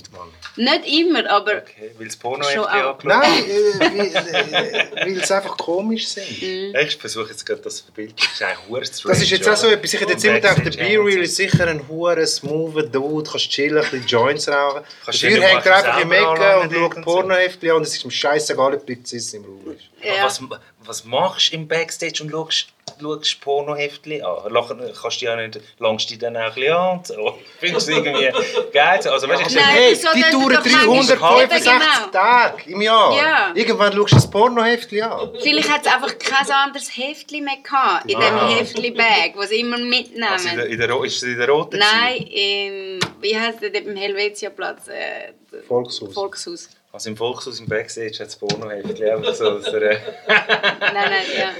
Nicht 0.57 0.87
immer, 0.87 1.29
aber 1.29 1.57
Okay, 1.57 1.91
weil 1.97 2.07
das 2.07 2.15
Schon 2.15 2.21
Pornoheftchen 2.21 2.63
auch. 2.65 3.03
Nein, 3.03 3.43
äh, 3.45 3.79
weil, 3.79 4.15
äh, 4.15 5.05
weil 5.05 5.25
sie 5.25 5.35
einfach 5.35 5.55
komisch 5.57 6.07
sind. 6.07 6.41
Mhm. 6.41 6.75
Ich 6.75 6.97
versuche 6.97 7.29
jetzt 7.29 7.45
gerade 7.45 7.61
das 7.61 7.81
Bild. 7.83 8.13
Das 8.17 8.27
ist 8.33 8.41
eigentlich 8.41 8.67
hure 8.67 8.85
strange, 8.85 9.13
Das 9.13 9.21
ist 9.23 9.29
jetzt 9.29 9.47
auch 9.47 9.55
so 9.55 9.67
etwas. 9.67 9.93
Ich 9.93 10.01
hätte 10.01 10.11
jetzt 10.13 10.25
immer 10.25 10.35
gedacht, 10.35 10.65
der 10.65 10.85
hängen 10.85 11.07
ist 11.07 11.35
sicher 11.35 11.67
ein 11.67 11.87
hure 11.87 12.25
smoother 12.25 12.83
Dude, 12.83 13.29
kannst 13.29 13.49
chillen, 13.49 13.77
ein 13.77 13.83
bisschen 13.83 14.07
Joints 14.07 14.49
rauchen. 14.49 14.83
Dafür 15.05 15.29
dir 15.29 15.41
hängt 15.41 15.65
er 15.65 15.71
noch 15.71 15.77
einfach 15.77 16.01
im 16.01 16.09
selber 16.09 16.33
Ecke 16.33 16.45
anlangen 16.45 16.69
und 16.69 16.73
schaut 16.95 17.01
Pornoheftchen 17.03 17.69
an 17.69 17.77
und 17.77 17.83
es 17.83 17.93
ist 17.95 18.03
ihm 18.03 18.11
scheißegal, 18.11 18.73
ob 18.73 18.85
die 18.85 18.95
Polizist 18.95 19.33
im 19.35 19.45
Raum 19.45 19.75
ist. 19.75 19.85
Ja. 20.03 20.25
Was, 20.25 20.41
was 20.87 21.03
machst 21.05 21.51
du 21.51 21.55
im 21.57 21.67
Backstage 21.67 22.23
und 22.23 22.31
schaust, 22.31 22.67
schaust 23.01 23.41
Pornoheftchen 23.41 24.23
an? 24.23 24.51
Lachen, 24.51 24.79
kannst 25.01 25.21
du 25.21 25.25
ja 25.25 25.35
nicht, 25.35 25.59
langst 25.79 26.09
dich 26.09 26.17
dann 26.19 26.35
auch 26.37 26.41
ein 26.41 26.53
bisschen 26.55 26.73
an 26.73 26.97
und 26.97 27.07
so. 27.07 27.37
Findest 27.59 27.87
du 27.87 27.91
es 27.91 27.97
irgendwie 27.97 28.71
geil? 28.71 28.99
Also, 29.07 29.27
weißt, 29.27 29.41
ich 29.47 29.55
Nein, 29.55 29.63
sag, 29.63 29.73
Hey, 29.73 29.91
wieso 29.91 30.07
die 30.15 30.21
dauern 30.21 30.49
doch 30.53 30.65
manchmal- 30.65 30.85
365 31.17 31.67
Eben 31.71 31.79
genau. 31.79 32.07
Tage 32.11 32.69
im 32.71 32.81
Jahr. 32.81 33.17
Ja. 33.17 33.51
Irgendwann 33.53 33.93
schaust 33.93 34.11
du 34.11 34.15
das 34.15 34.29
Pornoheftchen 34.29 35.03
an. 35.03 35.29
vielleicht 35.41 35.69
hat 35.69 35.85
es 35.85 35.93
einfach 35.93 36.17
kein 36.17 36.51
anderes 36.51 36.89
Heftchen 36.97 37.43
mehr 37.43 37.57
gehabt, 37.63 38.09
in 38.09 38.19
dem 38.19 38.47
Heftchen-Bag, 38.49 39.33
das 39.35 39.49
sie 39.49 39.59
immer 39.59 39.77
mitnehmen. 39.77 40.23
also 40.31 40.49
in 40.49 40.55
der, 40.57 40.65
in 40.67 40.79
der, 40.79 41.03
ist 41.03 41.17
es 41.17 41.23
in 41.23 41.37
der 41.37 41.49
roten? 41.49 41.77
Nein, 41.79 42.17
im, 42.27 42.99
wie 43.21 43.37
heißt 43.37 43.61
der, 43.61 43.73
im 43.75 43.95
Helvetiaplatz? 43.95 44.87
Äh, 44.87 45.33
Volkshaus. 45.67 46.13
Volkshaus. 46.13 46.69
Also 46.97 47.11
im 47.11 47.15
Volkshaus 47.17 47.59
im 47.59 47.67
Backstage 47.67 48.17
hat 48.21 48.29
es 48.29 48.35
Pornoheftchen. 48.35 49.07
einfach 49.07 49.35
so, 49.35 49.59
dass 49.59 49.71
er, 49.71 49.81
äh, 49.83 49.99
Nein, 50.27 50.93
nein, 50.93 51.25
ja. 51.37 51.51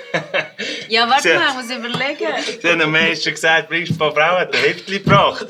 Ja, 0.90 1.08
warte 1.08 1.36
mal, 1.36 1.50
ich 1.50 1.54
muss 1.54 1.78
überlegen. 1.78 2.60
Sie 2.60 2.68
haben 2.68 2.82
am 2.82 2.92
meisten 2.92 3.30
gesagt, 3.30 3.70
bringst 3.70 3.92
du 3.92 3.96
ein 3.96 3.98
paar 4.00 4.14
Frauen, 4.14 4.40
hat 4.40 4.56
ein 4.56 4.62
Heftchen 4.64 5.04
gebracht. 5.04 5.46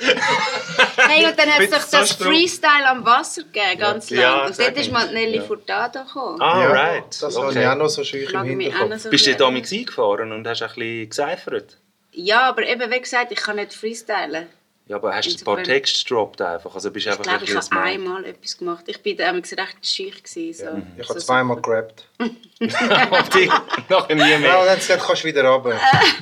Hey, 0.98 1.26
und 1.26 1.40
dann 1.40 1.50
hat 1.54 1.62
es 1.62 1.70
doch 1.70 1.80
so 1.80 1.98
das 2.00 2.12
Freestyle 2.12 2.86
am 2.86 3.06
Wasser 3.06 3.44
gegeben, 3.44 3.80
ganz 3.80 4.10
Ja, 4.10 4.40
lang. 4.40 4.48
Und 4.48 4.60
dort 4.60 4.78
ist 4.78 4.92
mal 4.92 5.08
Nelly 5.14 5.38
Ja. 5.38 5.44
Furtado 5.44 6.04
gekommen. 6.04 6.42
Ah, 6.42 6.64
ja, 6.64 6.70
right. 6.70 7.04
Das 7.22 7.38
okay. 7.38 7.46
habe 7.48 7.60
ich 7.62 7.68
auch 7.68 7.76
noch 7.76 7.88
so 7.90 8.04
schön 8.04 8.30
Mag 8.34 8.46
im 8.46 8.60
Hinterkopf. 8.60 8.98
so 9.04 9.10
Bist 9.10 9.26
du 9.26 9.30
erinnern. 9.30 9.54
damit 9.54 9.72
eingefahren 9.72 10.32
und 10.34 10.46
hast 10.46 10.64
ein 10.64 10.68
bisschen 10.68 11.10
geseifert? 11.10 11.78
Ja, 12.12 12.42
aber 12.50 12.64
eben, 12.68 12.92
wie 12.92 13.00
gesagt, 13.00 13.32
ich 13.32 13.38
kann 13.40 13.56
nicht 13.56 13.74
freestylen. 13.74 14.48
Ja, 14.88 14.96
aber 14.96 15.14
hast 15.14 15.28
du 15.28 15.36
ein 15.42 15.44
paar 15.44 15.62
Texte 15.64 16.04
gedroppt 16.08 16.42
einfach? 16.42 16.74
Also 16.74 16.92
bist 16.92 17.06
du 17.06 17.10
Ich 17.10 17.14
einfach 17.18 17.24
glaube, 17.26 17.40
ein 17.40 17.44
ich 17.46 17.54
habe 17.56 17.62
smart. 17.66 17.88
einmal 17.88 18.26
etwas 18.26 18.58
gemacht. 18.58 18.84
Ich 18.88 19.04
bin 19.04 19.18
damals 19.18 19.52
recht 19.52 19.78
schüch. 19.86 20.24
gewesen, 20.24 20.54
So. 20.66 20.82
Ich 21.02 21.10
habe 21.10 21.20
so 21.20 21.26
zweimal 21.26 21.62
gerappt. 21.62 22.08
Auf 23.12 23.30
dich 23.30 23.52
nachher 23.90 24.16
nie 24.16 24.22
Ja, 24.32 24.40
mehr. 24.40 24.60
und 24.60 24.66
dann 24.66 24.78
gesagt, 24.78 25.04
kannst 25.06 25.24
du 25.24 25.28
wieder 25.28 25.44
runter. 25.50 25.78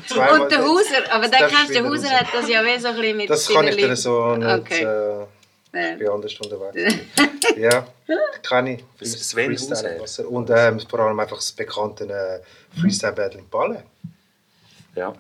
Zweimal- 0.08 0.42
Und 0.42 0.52
der 0.52 0.64
Hauser, 0.64 1.12
aber 1.12 1.28
dann 1.28 1.52
kannst 1.52 1.76
du, 1.76 1.84
Hauser 1.88 2.10
hat 2.10 2.28
das 2.34 2.50
ja 2.50 2.64
wie 2.66 2.80
so 2.80 2.88
ein 2.88 2.96
bisschen 2.96 3.18
mit 3.18 3.30
Das 3.30 3.48
kann 3.48 3.68
ich 3.68 3.76
dir 3.76 3.96
so 3.96 4.36
nicht. 4.36 4.48
Okay. 4.60 4.84
Äh, 4.84 5.26
Ja. 5.78 5.92
ich 5.94 6.00
bin 6.00 6.10
anders 6.10 6.34
unterwegs. 6.40 6.96
ja, 7.58 7.88
kann 8.42 8.66
ich. 8.68 8.84
Sven 9.02 9.56
Hauser. 9.56 10.28
Und 10.30 10.50
ähm, 10.50 10.80
vor 10.80 11.00
allem 11.02 11.20
einfach 11.20 11.36
das 11.38 11.52
bekannte 11.52 12.06
äh, 12.06 12.80
Freestyle 12.82 13.14
Battle 13.14 13.42
in 13.42 13.50
Balle. 13.50 13.84
Ja, 14.96 15.14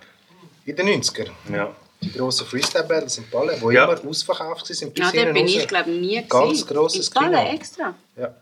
In 0.65 0.75
den 0.75 0.87
90ern. 0.87 1.29
ja. 1.53 1.75
Die 2.05 2.17
grossen 2.17 2.45
Freestyle 2.47 2.83
Battles 2.85 3.17
in 3.17 3.29
Balle, 3.29 3.57
die 3.59 3.73
Ja. 3.73 3.85
immer 3.91 4.09
ausverkauft 4.09 4.69
waren. 4.69 4.91
Ja, 4.95 5.11
hinten 5.11 5.33
bin 5.33 5.43
raus. 5.45 5.55
ich, 5.55 5.67
glaube 5.67 5.91
ich, 5.91 5.99
nie 5.99 6.25
Ganz 6.27 6.65
grosses 6.67 7.07
In 7.09 7.13
Kino. 7.13 7.53
extra. 7.53 7.95
Ja. 8.17 8.33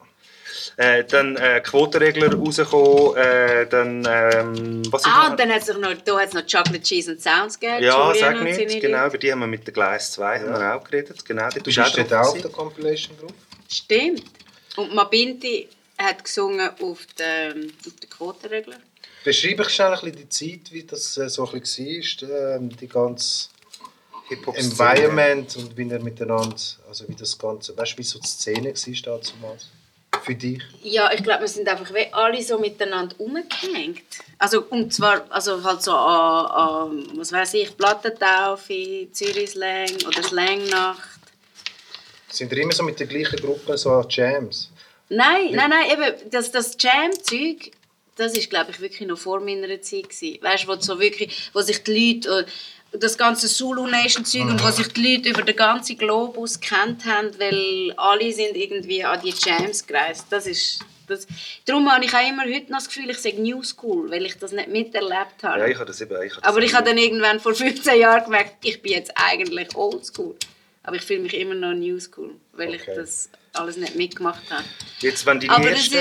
Äh, 0.78 1.04
dann 1.06 1.36
äh, 1.36 1.62
Quotenregler 1.62 2.34
rausgekommen, 2.34 3.16
äh, 3.18 3.68
dann 3.68 4.08
ähm, 4.10 4.82
was 4.92 5.02
ist 5.06 5.08
Ah, 5.12 5.30
und 5.30 5.40
dann 5.40 5.52
hat 5.52 5.62
es 5.62 5.68
noch, 5.78 5.94
da 6.06 6.20
hat's 6.20 6.34
noch 6.34 6.42
Chocolate 6.42 6.82
Cheese 6.82 7.12
and 7.12 7.22
Sounds 7.22 7.60
gegeben. 7.60 7.84
Ja, 7.84 8.08
Julian 8.12 8.36
sag 8.36 8.44
nicht, 8.44 8.56
seine 8.70 8.80
genau, 8.80 9.08
über 9.08 9.18
die 9.18 9.32
haben 9.32 9.40
wir 9.40 9.48
mit 9.48 9.68
der 9.68 9.74
Gleis 9.74 10.12
2 10.14 10.40
haben 10.40 10.52
wir 10.54 10.76
auch 10.76 10.84
geredet. 10.84 11.24
Genau, 11.26 11.50
Du 11.50 11.62
bist 11.62 11.80
auch 11.80 11.86
auch 11.86 11.98
auf 12.00 12.08
drauf. 12.08 12.42
der 12.42 12.52
Compilation 12.52 13.18
drauf. 13.20 13.32
Stimmt. 13.70 14.24
Und 14.78 14.94
Mabinti 14.96 15.68
hat 15.98 16.24
gesungen 16.24 16.70
auf 16.82 17.00
den, 17.20 17.72
auf 17.86 17.94
den 18.02 18.10
Quotenregler. 18.10 18.78
Beschreib 19.24 19.60
ich 19.60 19.70
schnell 19.70 19.94
ein 19.94 20.00
bisschen 20.02 20.16
die 20.16 20.30
Zeit, 20.30 20.72
wie 20.72 20.84
das 20.84 21.18
äh, 21.18 21.30
so 21.30 21.48
ein 21.50 21.60
bisschen 21.60 22.30
war, 22.30 22.56
ähm, 22.56 22.76
die 22.76 22.88
ganze. 22.88 23.50
Environment 24.30 25.56
und 25.58 25.78
wie 25.78 25.90
er 25.90 26.00
miteinander, 26.00 26.56
also 26.88 27.08
wie 27.08 27.16
das 27.16 27.38
Ganze, 27.38 27.78
weißt 27.78 27.94
du, 27.94 27.98
wie 27.98 28.04
so 28.04 28.20
die 28.20 28.28
Szene 28.28 28.74
war 28.74 29.20
damals? 29.20 29.70
Für 30.24 30.36
dich? 30.36 30.62
Ja, 30.84 31.12
ich 31.12 31.24
glaube, 31.24 31.42
wir 31.42 31.48
sind 31.48 31.68
einfach 31.68 31.94
wie 31.94 32.06
alle 32.14 32.42
so 32.42 32.58
miteinander 32.60 33.20
umgehängt. 33.20 34.04
Also, 34.38 34.64
und 34.70 34.94
zwar 34.94 35.26
also 35.30 35.64
halt 35.64 35.82
so 35.82 35.92
an, 35.92 36.46
an 36.46 37.18
was 37.18 37.32
weiß 37.32 37.56
ich, 37.56 37.76
Plattentaufe, 37.76 39.08
Zürich-Slang 39.12 40.06
oder 40.08 40.24
Slangnacht. 40.24 41.20
Sind 42.30 42.52
ihr 42.52 42.60
immer 42.60 42.72
so 42.72 42.84
mit 42.84 43.00
der 43.00 43.08
gleichen 43.08 43.38
Gruppe 43.38 43.78
so 43.78 43.92
an 43.92 44.06
Jams? 44.08 44.72
Nein, 45.10 45.52
nein, 45.52 45.70
nein, 45.70 45.92
eben, 45.92 46.32
das, 46.32 46.52
das 46.52 46.78
Jam-Zeug, 46.80 47.72
das 48.16 48.38
ist, 48.38 48.50
glaube 48.50 48.72
ich, 48.72 48.80
wirklich 48.80 49.08
noch 49.08 49.18
vor 49.18 49.40
meiner 49.40 49.82
Zeit 49.82 50.10
gewesen. 50.10 50.42
Weißt 50.42 50.64
du, 50.64 50.68
wo 50.70 50.76
so 50.80 51.00
wirklich, 51.00 51.50
wo 51.54 51.62
sich 51.62 51.84
die 51.84 52.14
Leute, 52.14 52.46
das 52.94 53.18
ganze 53.18 53.48
Zulu 53.48 53.88
Nation 53.88 54.24
Zeug 54.26 54.44
und 54.44 54.64
wo 54.64 54.70
sich 54.70 54.88
die 54.90 55.16
Leute 55.16 55.30
über 55.30 55.42
den 55.42 55.56
ganzen 55.56 55.98
Globus 55.98 56.60
kennt 56.60 57.06
haben, 57.06 57.32
weil 57.40 57.94
alle 57.98 58.32
sind 58.32 58.56
irgendwie 58.56 59.04
an 59.04 59.20
die 59.22 59.34
Jams 59.36 59.86
gereist. 59.86 60.28
Das 60.30 60.46
ist, 60.46 60.80
das, 61.08 61.26
darum 61.66 61.92
habe 61.92 62.06
ich 62.06 62.14
auch 62.14 62.28
immer 62.28 62.44
heute 62.44 62.72
noch 62.72 62.78
das 62.80 62.88
Gefühl, 62.88 63.10
ich 63.10 63.18
sage 63.20 63.42
New 63.42 63.64
School, 63.64 64.10
weil 64.12 64.26
ich 64.26 64.38
das 64.38 64.52
nicht 64.52 64.68
miterlebt 64.70 65.44
habe. 65.44 65.60
Ja, 65.62 65.68
ich 65.68 65.76
habe 65.76 65.86
das 65.86 66.00
eben. 66.02 66.22
Ich 66.24 66.36
habe 66.36 66.46
Aber 66.46 66.62
ich 66.62 66.74
habe 66.74 66.86
dann 66.86 66.98
irgendwann 66.98 67.40
vor 67.40 67.56
15 67.56 68.00
Jahren 68.00 68.24
gemerkt, 68.26 68.58
ich 68.64 68.82
bin 68.82 68.94
jetzt 68.94 69.12
eigentlich 69.16 69.76
Old 69.76 70.06
School. 70.06 70.36
Aber 70.84 70.96
ich 70.98 71.02
fühle 71.02 71.22
mich 71.22 71.34
immer 71.36 71.56
noch 71.56 71.74
New 71.74 72.00
School, 72.00 72.36
weil 72.54 72.76
ich 72.76 72.82
Okay. 72.84 72.96
das 72.96 73.30
alles 73.54 73.78
nicht 73.78 73.96
mitgemacht 73.96 74.44
habe. 74.52 74.66
Jetzt, 75.00 75.26
wenn 75.26 75.40
deine 75.40 75.54
Aber 75.54 75.72
ist, 75.72 75.92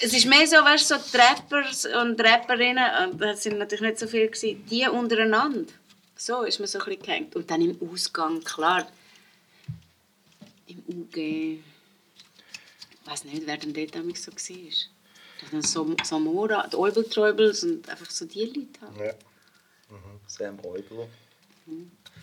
es 0.00 0.12
ist 0.12 0.26
mehr 0.26 0.46
so, 0.46 0.56
weißt 0.56 0.90
du, 0.90 0.94
so 0.96 1.00
die 1.12 1.16
Rappers 1.16 1.86
und 1.86 2.20
Rapperinnen, 2.20 2.84
und 3.12 3.20
das 3.20 3.42
sind 3.42 3.58
natürlich 3.58 3.82
nicht 3.82 3.98
so 3.98 4.06
viele, 4.08 4.28
gewesen, 4.28 4.64
die 4.70 4.86
untereinander. 4.88 5.70
So 6.16 6.42
ist 6.42 6.58
man 6.58 6.68
so 6.68 6.78
ein 6.78 6.84
bisschen 6.84 7.02
gehängt. 7.02 7.36
Und 7.36 7.50
dann 7.50 7.60
im 7.60 7.78
Ausgang, 7.90 8.42
klar, 8.42 8.86
im 10.66 10.82
UG, 10.86 11.16
ich 11.16 11.60
weiß 13.04 13.24
nicht, 13.24 13.46
wer 13.46 13.56
denn 13.56 13.74
dort 13.74 13.94
damals 13.94 14.22
so 14.24 14.32
war. 14.32 14.38
Das 15.40 15.52
waren 15.52 15.62
so 15.62 15.96
Samora, 16.04 16.66
die 16.68 16.76
Eubelträubels 16.76 17.64
und 17.64 17.88
einfach 17.88 18.10
so 18.10 18.24
die 18.24 18.44
Leute. 18.44 18.98
Halt. 18.98 19.06
Ja. 19.06 19.96
Sam 20.26 20.58
Eubel. 20.64 21.08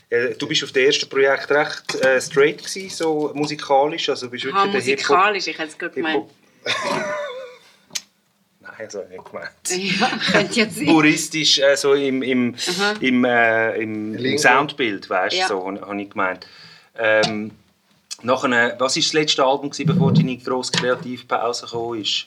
Äh, 0.09 0.35
du 0.35 0.47
bist 0.47 0.63
auf 0.63 0.71
dem 0.71 0.85
ersten 0.85 1.07
Projekt 1.09 1.49
recht 1.51 1.95
äh, 1.95 2.19
straight 2.21 2.57
gewesen, 2.59 2.89
so 2.89 3.31
musikalisch, 3.33 4.09
also 4.09 4.29
bist 4.29 4.43
wirklich 4.45 4.61
Ah, 4.61 4.67
musikalisch, 4.67 5.47
ich 5.47 5.57
hätte 5.57 5.71
es 5.71 5.77
gerade 5.77 5.95
gemeint. 5.95 6.29
Also 8.77 9.03
nicht 9.09 9.23
gemeint. 9.25 9.49
Ja, 9.99 10.09
könnte 10.31 10.59
ja 10.59 10.69
sein. 10.69 10.85
Puristisch, 10.87 11.59
äh, 11.59 11.75
so 11.75 11.93
im, 11.93 12.21
im, 12.23 12.55
Aha. 12.79 12.93
im, 12.99 13.25
äh, 13.25 13.75
im, 13.81 14.15
im. 14.15 14.37
Soundbild, 14.37 15.09
weißt 15.09 15.33
du, 15.35 15.39
Ja. 15.39 15.47
so 15.47 15.65
habe 15.67 15.81
hab 15.81 15.93
ich 15.97 16.09
gemeint. 16.09 16.47
Ähm, 16.97 17.51
nachher, 18.23 18.75
was 18.79 18.95
war 18.95 19.01
das 19.01 19.13
letzte 19.13 19.43
Album, 19.43 19.69
gewesen, 19.69 19.87
bevor 19.87 20.13
deine 20.13 20.37
grosse 20.37 20.71
Kreativpause 20.71 21.65
gekommen 21.65 22.01
ist? 22.01 22.25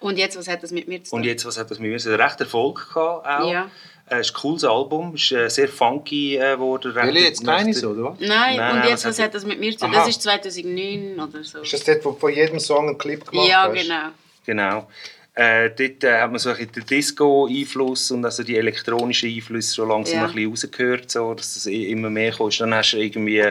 Und 0.00 0.16
jetzt, 0.18 0.38
was 0.38 0.48
hat 0.48 0.62
das 0.62 0.70
mit 0.70 0.88
mir 0.88 1.02
zu 1.04 1.10
tun? 1.10 1.18
Und 1.20 1.24
jetzt, 1.26 1.44
was 1.44 1.58
hat 1.58 1.70
das 1.70 1.78
mit 1.78 1.90
mir? 1.90 1.96
Es 1.96 2.06
hat 2.06 2.18
recht 2.18 2.40
Erfolg 2.40 2.88
gehabt 2.94 3.26
auch. 3.26 3.50
Ja. 3.52 3.70
Äh, 4.08 4.20
Es 4.20 4.28
ist 4.28 4.34
ein 4.36 4.40
cooles 4.40 4.64
Album, 4.64 5.14
es 5.14 5.22
ist 5.24 5.32
äh, 5.32 5.48
sehr 5.50 5.68
funky 5.68 6.36
äh, 6.36 6.54
geworden. 6.54 6.94
Will 6.94 7.16
ich 7.16 7.24
jetzt 7.24 7.44
so, 7.80 7.90
oder 7.90 8.04
was? 8.04 8.20
Nein, 8.20 8.56
Nein, 8.56 8.76
und 8.82 8.88
jetzt, 8.88 9.04
was 9.04 9.18
hat- 9.18 9.34
das 9.34 9.44
mit 9.44 9.60
mir 9.60 9.72
zu 9.72 9.84
tun? 9.84 9.92
Das 9.92 10.08
ist 10.08 10.22
2009 10.22 11.20
oder 11.20 11.44
so. 11.44 11.60
Ist 11.60 11.72
das 11.72 11.84
dort, 11.84 12.04
wo 12.04 12.10
du 12.12 12.18
von 12.18 12.32
jedem 12.32 12.58
Song 12.58 12.88
einen 12.88 12.98
Clip 12.98 13.24
gemacht 13.30 13.48
Ja, 13.48 13.64
hast? 13.68 13.74
genau. 13.74 14.08
Genau. 14.46 14.88
Äh, 15.34 15.70
dort 15.70 16.02
äh, 16.04 16.20
hat 16.20 16.30
man 16.30 16.38
so 16.40 16.50
ein 16.50 16.56
bisschen 16.56 16.72
den 16.72 16.86
Disco-Einfluss 16.86 18.10
und 18.10 18.24
also 18.24 18.42
die 18.42 18.56
elektronischen 18.56 19.32
Einflüsse 19.34 19.74
schon 19.76 19.88
langsam 19.88 20.16
Ja. 20.18 20.24
ein 20.26 20.32
bisschen 20.34 20.50
rausgehört, 20.50 21.10
so, 21.10 21.34
dass 21.34 21.56
es 21.56 21.66
immer 21.66 22.10
mehr 22.10 22.32
kommt. 22.32 22.60
Dann 22.60 22.74
hast 22.74 22.92
du 22.92 22.98
irgendwie 22.98 23.44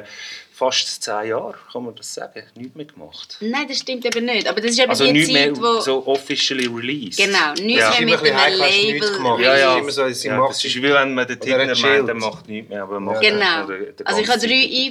fast 0.52 1.02
zehn 1.02 1.30
Jahre, 1.30 1.56
kann 1.72 1.86
man 1.86 1.96
das 1.96 2.14
sagen, 2.14 2.44
nichts 2.56 2.76
mehr 2.76 2.86
gemacht. 2.86 3.38
Nein, 3.40 3.66
das 3.70 3.78
stimmt 3.78 4.04
eben 4.06 4.26
nicht. 4.26 4.46
Aber 4.46 4.60
das 4.60 4.72
ist 4.72 4.80
eben 4.80 4.90
Also 4.90 5.06
die 5.12 5.24
Zeit, 5.24 5.34
mehr 5.34 5.56
wo... 5.58 5.80
so 5.80 6.06
officially 6.06 6.68
released. 6.68 7.18
Genau, 7.18 7.54
nichts 7.54 7.80
Ja. 7.82 7.92
mehr 7.92 8.02
mit 8.20 8.30
ein 8.30 8.36
einem 8.36 8.60
nichts 8.60 8.86
Label. 9.08 9.12
gemacht. 9.16 9.42
Ja, 9.42 9.58
ja. 9.58 9.76
ist 9.76 9.82
immer 9.82 9.92
so, 9.92 10.02
ja, 10.28 10.48
das 10.48 10.66
ist 10.66 10.76
wie 10.76 10.84
wenn 10.84 11.14
man 11.14 11.28
den 11.28 11.42
er 11.42 11.66
meint, 11.78 12.08
der 12.10 12.16
macht 12.16 12.50
nichts 12.50 12.70
mehr, 12.70 12.84
aber 12.84 12.96
er 12.96 13.00
macht 13.00 13.22
Genau. 13.22 13.40
einfach 13.40 13.68
den- 13.70 13.96
den 13.96 14.06
Also 14.06 14.22
ich 14.22 14.28
habe 14.28 14.40
drei. 14.40 14.50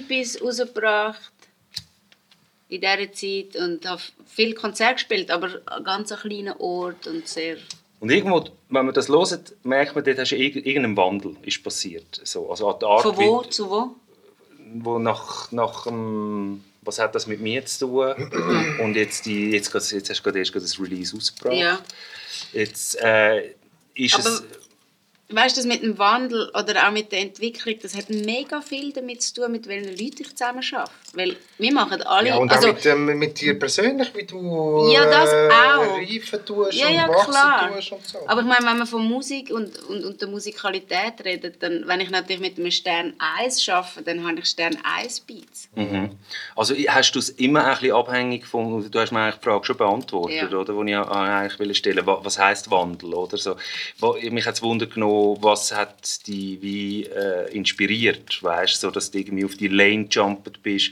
EPs 0.08 0.40
rausgebracht 0.40 1.20
in 2.68 2.80
dieser 2.80 3.12
Zeit 3.12 3.56
und 3.56 3.86
habe 3.86 4.02
viel 4.26 4.54
Konzert 4.54 4.96
gespielt, 4.96 5.30
aber 5.30 5.60
an 5.66 5.84
ganz 5.84 6.14
kleinen 6.14 6.54
Ort 6.58 7.06
und 7.06 7.26
sehr... 7.26 7.56
Und 8.00 8.10
irgendwo, 8.10 8.44
wenn 8.68 8.84
man 8.86 8.94
das 8.94 9.08
hört, 9.08 9.54
merkt 9.64 9.94
man, 9.94 10.04
dort 10.04 10.18
hast 10.18 10.30
du 10.30 10.36
Wandel 10.96 11.34
ist 11.42 11.62
passiert. 11.64 12.20
So, 12.22 12.50
also 12.50 12.68
an 12.68 12.78
der 12.78 12.88
Art, 12.88 13.02
Von 13.02 13.16
wo 13.16 13.42
wie- 13.42 13.50
zu 13.50 13.70
wo? 13.70 13.90
wo 14.74 14.98
nach, 14.98 15.50
nach 15.50 15.86
ähm, 15.86 16.62
was 16.82 16.98
hat 16.98 17.14
das 17.14 17.26
mit 17.26 17.40
mir 17.40 17.64
zu 17.66 17.86
tun? 17.86 18.14
Und 18.80 18.94
jetzt, 18.94 19.26
die, 19.26 19.50
jetzt, 19.50 19.74
jetzt 19.74 20.10
hast 20.10 20.18
du 20.18 20.22
gerade 20.22 20.38
erst 20.38 20.54
das 20.54 20.78
Release 20.78 21.16
ausgebracht. 21.16 21.56
Ja. 21.56 21.80
Jetzt 22.52 22.96
äh, 23.02 23.54
ist 23.94 24.14
Aber 24.14 24.28
es... 24.28 24.44
weißt 25.30 25.56
du, 25.56 25.60
das 25.60 25.66
mit 25.66 25.82
dem 25.82 25.98
Wandel 25.98 26.48
oder 26.58 26.86
auch 26.86 26.90
mit 26.92 27.12
der 27.12 27.20
Entwicklung, 27.20 27.74
das 27.82 27.94
hat 27.94 28.08
mega 28.08 28.62
viel 28.62 28.92
damit 28.92 29.20
zu 29.22 29.34
tun, 29.34 29.52
mit 29.52 29.66
welchen 29.68 29.90
Leuten 29.90 30.22
ich 30.22 30.34
zusammen 30.36 30.62
arbeite. 30.72 30.90
Weil 31.14 31.36
wir 31.58 31.72
machen 31.72 32.02
alle... 32.02 32.28
Ja, 32.28 32.36
und 32.36 32.50
also, 32.50 32.68
auch 32.68 32.74
mit, 32.74 32.86
ähm, 32.86 33.18
mit 33.18 33.40
dir 33.40 33.58
persönlich, 33.58 34.14
wie 34.14 34.24
du 34.24 34.90
Ja, 34.92 35.04
das 35.04 35.30
äh, 35.32 35.48
auch. 35.50 35.96
reifen 35.98 36.44
tust 36.46 36.72
Ja, 36.74 36.88
und 36.88 36.94
ja, 36.94 37.08
wachsen 37.08 37.30
klar. 37.30 37.74
tust 37.74 37.92
und 37.92 38.06
so. 38.06 38.18
Aber 38.26 38.40
ich 38.40 38.46
meine, 38.46 38.66
wenn 38.66 38.78
man 38.78 38.86
von 38.86 39.04
Musik 39.06 39.50
und, 39.50 39.78
und, 39.84 40.04
und 40.04 40.20
der 40.20 40.28
Musikalität 40.28 41.22
redet, 41.24 41.62
dann, 41.62 41.82
wenn 41.86 42.00
ich 42.00 42.08
natürlich 42.10 42.40
mit 42.40 42.58
einem 42.58 42.70
Stern 42.70 43.12
1 43.38 43.68
arbeite, 43.68 44.02
dann 44.02 44.26
habe 44.26 44.38
ich 44.38 44.46
Stern 44.46 44.78
1 44.82 45.20
Beats. 45.20 45.68
Mhm. 45.74 46.10
Also 46.56 46.74
hast 46.74 47.12
du 47.12 47.18
es 47.18 47.28
immer 47.30 47.64
ein 47.64 47.74
bisschen 47.78 47.92
abhängig 47.96 48.46
von... 48.46 48.90
Du 48.90 48.98
hast 48.98 49.12
mir 49.12 49.20
eigentlich 49.20 49.36
die 49.36 49.44
Frage 49.44 49.64
schon 49.66 49.76
beantwortet, 49.76 50.50
Ja. 50.50 50.58
oder? 50.58 50.72
Die 50.84 50.90
ich 50.92 50.96
eigentlich 50.96 51.58
will 51.58 51.74
stellen 51.74 52.06
Wa- 52.06 52.20
Was 52.22 52.38
heisst 52.38 52.70
Wandel, 52.70 53.12
oder? 53.14 53.36
So, 53.36 53.56
mich 54.30 54.46
hat 54.46 54.54
es 54.54 54.62
Wunder 54.62 54.86
genommen, 54.86 55.17
was 55.40 55.72
hat 55.74 56.26
dich 56.26 56.60
wie 56.62 57.04
äh, 57.04 57.50
inspiriert, 57.54 58.42
weißt? 58.42 58.80
So, 58.80 58.90
dass 58.90 59.10
du 59.10 59.18
irgendwie 59.18 59.44
auf 59.44 59.54
die 59.56 59.68
Lane 59.68 60.04
gejumpt 60.06 60.62
bist. 60.62 60.90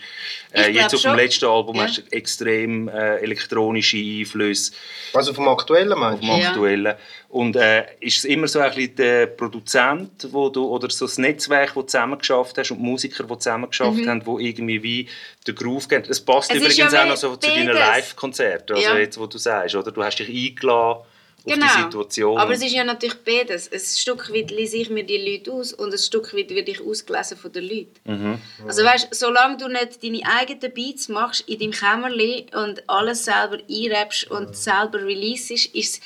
Äh, 0.52 0.70
jetzt 0.70 0.94
auf 0.94 1.00
schon. 1.00 1.12
dem 1.12 1.18
letzten 1.18 1.46
Album 1.46 1.76
Ja. 1.76 1.82
hast 1.84 1.98
du 1.98 2.02
extrem 2.12 2.88
äh, 2.88 3.16
elektronische 3.18 3.96
Einflüsse. 3.96 4.72
Also 5.14 5.32
vom 5.34 5.48
Aktuellen 5.48 5.98
meinst 5.98 6.22
du? 6.22 6.26
vom 6.26 6.40
Ja. 6.40 6.48
aktuellen. 6.48 6.94
Und 7.28 7.56
äh, 7.56 7.84
ist 8.00 8.18
es 8.18 8.24
immer 8.24 8.48
so 8.48 8.60
ein 8.60 8.70
bisschen 8.74 8.96
der 8.96 9.26
Produzent 9.26 10.28
wo 10.30 10.48
du, 10.48 10.66
oder 10.68 10.88
so 10.90 11.06
das 11.06 11.18
Netzwerk, 11.18 11.68
das 11.68 11.74
du 11.74 11.82
zusammen 11.82 12.18
geschafft 12.18 12.56
hast 12.58 12.70
und 12.70 12.78
die 12.78 12.84
Musiker, 12.84 13.24
die 13.24 13.38
zusammen 13.38 13.68
geschafft 13.68 14.06
haben, 14.06 14.24
wo 14.24 14.38
irgendwie 14.38 14.82
wie 14.82 15.08
den 15.46 15.54
Groove 15.54 15.88
geben? 15.88 16.04
Es 16.08 16.20
passt 16.20 16.50
Mhm. 16.50 16.56
Es 16.58 16.62
übrigens 16.62 16.92
ja 16.92 17.02
auch 17.02 17.08
noch 17.08 17.16
so 17.16 17.36
zu 17.36 17.50
deinen. 17.50 17.74
Live-Konzerten, 17.74 18.76
also 18.76 18.88
Ja. 18.88 18.98
jetzt, 18.98 19.18
wo 19.18 19.26
du 19.26 19.38
sagst, 19.38 19.74
oder? 19.74 19.90
Du 19.92 20.02
hast 20.02 20.16
dich 20.18 20.28
eingeladen 20.28 21.00
Genau. 21.46 21.66
die 21.66 21.82
Situation. 21.82 22.38
Aber 22.38 22.52
es 22.52 22.62
ist 22.62 22.72
ja 22.72 22.84
natürlich 22.84 23.16
beides. 23.24 23.70
Ein 23.72 23.80
Stück 23.80 24.32
weit 24.32 24.50
lese 24.50 24.78
ich 24.78 24.90
mir 24.90 25.04
die 25.04 25.18
Leute 25.18 25.52
aus 25.52 25.72
und 25.72 25.92
ein 25.92 25.98
Stück 25.98 26.34
weit 26.34 26.50
werde 26.50 26.72
ich 26.72 26.80
ausgelesen 26.80 27.36
von 27.36 27.52
den 27.52 27.64
Leuten. 27.64 27.94
Mhm. 28.04 28.38
Also 28.66 28.82
weißt, 28.82 29.14
solange 29.14 29.56
du 29.56 29.68
nicht 29.68 30.02
deine 30.02 30.20
eigenen 30.24 30.74
Beats 30.74 31.08
machst 31.08 31.48
in 31.48 31.60
deinem 31.60 31.70
Kämmerli 31.70 32.46
und 32.52 32.82
alles 32.88 33.24
selber 33.24 33.58
einrapst 33.70 34.30
und 34.30 34.56
selber 34.56 35.04
releasest, 35.04 35.74
ist 35.74 36.02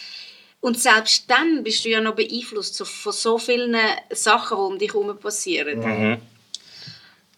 und 0.61 0.79
selbst 0.79 1.25
dann 1.29 1.65
bist 1.65 1.85
du 1.85 1.89
ja 1.89 2.01
noch 2.01 2.15
beeinflusst 2.15 2.87
von 2.87 3.13
so 3.13 3.39
vielen 3.39 3.75
Sachen, 4.11 4.59
die 4.59 4.63
um 4.63 4.79
dich 4.79 4.93
herum 4.93 5.19
passieren. 5.19 5.81
Mhm. 5.81 6.19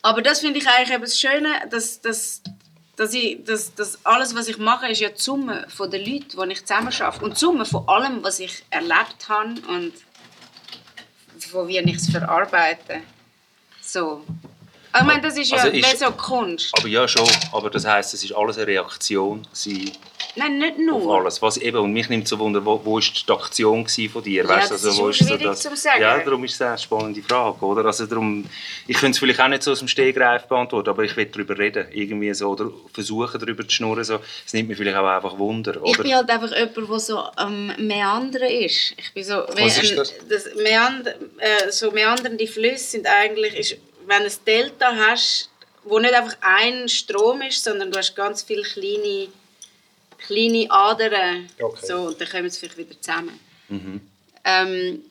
Aber 0.03 0.23
das 0.23 0.41
finde 0.41 0.59
ich 0.59 0.67
eigentlich 0.67 0.91
eben 0.91 1.03
das 1.03 1.21
Schöne, 1.21 1.49
dass, 1.71 2.01
dass, 2.01 2.43
dass, 2.97 3.15
ich, 3.15 3.43
dass, 3.45 3.75
dass 3.75 4.05
alles, 4.05 4.35
was 4.35 4.49
ich 4.49 4.59
mache, 4.59 4.89
ist 4.89 5.01
ja 5.01 5.09
die 5.09 5.21
Summe 5.21 5.67
von 5.75 5.91
den 5.91 6.05
Leuten, 6.05 6.29
die 6.49 6.53
ich 6.53 6.65
zusammen 6.65 6.93
arbeite. 6.93 7.25
Und 7.25 7.35
die 7.35 7.39
Summe 7.41 7.65
von 7.65 7.89
allem, 7.89 8.23
was 8.23 8.39
ich 8.41 8.63
erlebt 8.71 9.29
habe 9.29 9.55
und 9.69 9.93
von 11.51 11.67
wie 11.69 11.79
ich 11.79 11.97
es 11.97 12.11
verarbeite. 12.11 13.01
So. 13.81 14.25
Ich 14.95 15.03
meine, 15.05 15.23
das 15.23 15.37
ist 15.39 15.51
ja 15.51 15.57
Also 15.59 15.69
ist- 15.69 15.99
so 15.99 16.11
Kunst. 16.13 16.71
Aber 16.77 16.87
ja, 16.87 17.09
schon. 17.09 17.29
Aber 17.53 17.71
das 17.71 17.85
heisst, 17.87 18.13
es 18.15 18.23
ist 18.25 18.33
alles 18.33 18.59
eine 18.59 18.67
Reaktion 18.67 19.43
gewesen 19.43 19.93
Nein, 20.35 20.57
nicht 20.59 20.73
auf 20.91 21.03
nur. 21.03 21.21
alles. 21.21 21.43
Was 21.43 21.59
eben, 21.59 21.77
und 21.79 21.93
mich 21.93 22.09
nimmt 22.09 22.27
so 22.27 22.39
Wunder, 22.39 22.65
wo, 22.65 22.81
wo 22.85 22.99
ist 22.99 23.29
die 23.29 23.33
Aktion 23.33 23.87
von 23.87 24.23
dir? 24.23 24.45
Ja, 24.45 24.49
Weißt, 24.49 24.71
das 24.71 24.85
also, 24.87 24.89
ist 24.89 24.99
wo 24.99 25.13
so 25.13 25.13
schwierig 25.13 25.43
das- 25.43 25.61
zum 25.61 25.77
sagen. 25.77 26.01
Ja, 26.01 26.19
darum 26.21 26.43
ist 26.45 26.55
es 26.55 26.63
eine 26.63 26.79
spannende 26.79 27.23
Frage, 27.23 27.65
oder? 27.65 27.85
Also 27.85 28.07
darum, 28.07 28.45
ich 28.87 28.97
könnte 28.97 29.13
es 29.17 29.19
vielleicht 29.19 29.41
auch 29.41 29.49
nicht 29.49 29.63
so 29.63 29.73
aus 29.73 29.81
dem 29.81 29.89
Stegreif 29.89 30.45
beantworten, 30.45 30.89
aber 30.89 31.03
ich 31.05 31.15
will 31.17 31.27
darüber 31.27 31.59
reden, 31.59 31.87
irgendwie 31.93 32.33
so, 32.33 32.49
oder 32.49 32.71
versuchen 32.95 33.39
darüber 33.39 33.63
zu 33.69 33.75
schnurren, 33.75 34.05
so. 34.05 34.21
Es 34.47 34.53
nimmt 34.55 34.71
mich 34.71 34.79
vielleicht 34.79 34.97
auch 34.97 35.07
einfach 35.07 35.37
Wunder, 35.39 35.77
Ich 35.77 35.83
oder? 35.83 36.03
bin 36.03 36.15
halt 36.15 36.31
einfach 36.31 36.51
jemand, 36.57 36.77
der 36.91 36.99
so 36.99 37.19
am 37.37 37.67
Meandern 37.77 38.43
ist. 38.51 38.95
Ich 38.97 39.13
bin 39.13 39.25
so, 39.25 39.43
Was 39.55 39.83
ist 39.83 39.99
das? 39.99 40.15
das 40.29 40.55
Meander, 40.55 41.15
äh, 41.39 41.71
so 41.71 41.91
meandernde 41.91 42.47
Flüsse 42.47 42.85
sind 42.93 43.07
eigentlich, 43.07 43.55
ist, 43.55 43.77
wenn 44.07 44.21
du 44.21 44.27
ein 44.27 44.33
Delta 44.47 44.97
hast, 44.97 45.51
wo 45.85 45.99
nicht 45.99 46.15
einfach 46.15 46.37
ein 46.41 46.89
Strom 46.89 47.43
ist, 47.43 47.63
sondern 47.63 47.91
du 47.91 47.99
hast 47.99 48.15
ganz 48.17 48.43
viele 48.43 48.63
kleine, 48.63 49.29
kleine 50.27 50.67
Adern. 50.71 51.49
Okay. 51.61 51.87
So, 51.87 51.97
und 52.09 52.21
dann 52.21 52.29
kommen 52.29 52.51
sie 52.51 52.59
vielleicht 52.61 52.79
wieder 52.79 53.01
zusammen. 53.01 53.39
Mhm. 53.69 54.01
Ähm, 54.45 55.03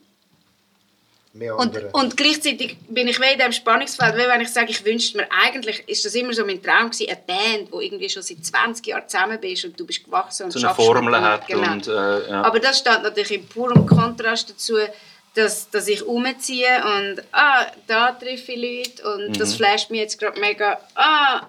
und, 1.56 1.94
und 1.94 2.16
gleichzeitig 2.18 2.76
bin 2.88 3.08
ich 3.08 3.18
in 3.18 3.38
diesem 3.38 3.52
Spannungsfeld, 3.52 4.16
wie 4.16 4.28
wenn 4.28 4.42
ich 4.42 4.50
sage, 4.50 4.70
ich 4.70 4.84
wünschte 4.84 5.16
mir, 5.16 5.26
eigentlich 5.30 5.82
ist 5.88 6.04
das 6.04 6.14
immer 6.14 6.34
so 6.34 6.44
mein 6.44 6.62
Traum 6.62 6.90
gewesen, 6.90 7.08
eine 7.08 7.20
Band, 7.26 7.70
die 7.72 7.86
irgendwie 7.86 8.10
schon 8.10 8.22
seit 8.22 8.44
20 8.44 8.86
Jahren 8.86 9.08
zusammen 9.08 9.40
bist 9.40 9.64
und 9.64 9.80
du 9.80 9.86
bist 9.86 10.04
gewachsen 10.04 10.44
und 10.44 10.50
so 10.50 10.58
eine 10.58 10.74
Formel 10.74 11.10
mit- 11.10 11.20
hat 11.22 11.46
genau. 11.46 11.72
und 11.72 11.86
äh, 11.88 12.28
ja. 12.28 12.42
Aber 12.42 12.60
das 12.60 12.80
steht 12.80 13.02
natürlich 13.02 13.30
im 13.30 13.46
purem 13.48 13.86
Kontrast 13.86 14.50
dazu, 14.50 14.74
dass, 15.34 15.70
dass 15.70 15.88
ich 15.88 16.02
umziehe 16.04 16.68
und 16.98 17.22
ah, 17.32 17.64
da 17.86 18.12
treffe 18.12 18.52
ich 18.52 18.84
Leute 18.84 19.14
und 19.14 19.28
Mhm. 19.30 19.38
das 19.38 19.54
flasht 19.54 19.90
mich 19.90 20.00
jetzt 20.00 20.18
gerade 20.20 20.38
mega. 20.38 20.78
Ah, 20.94 21.46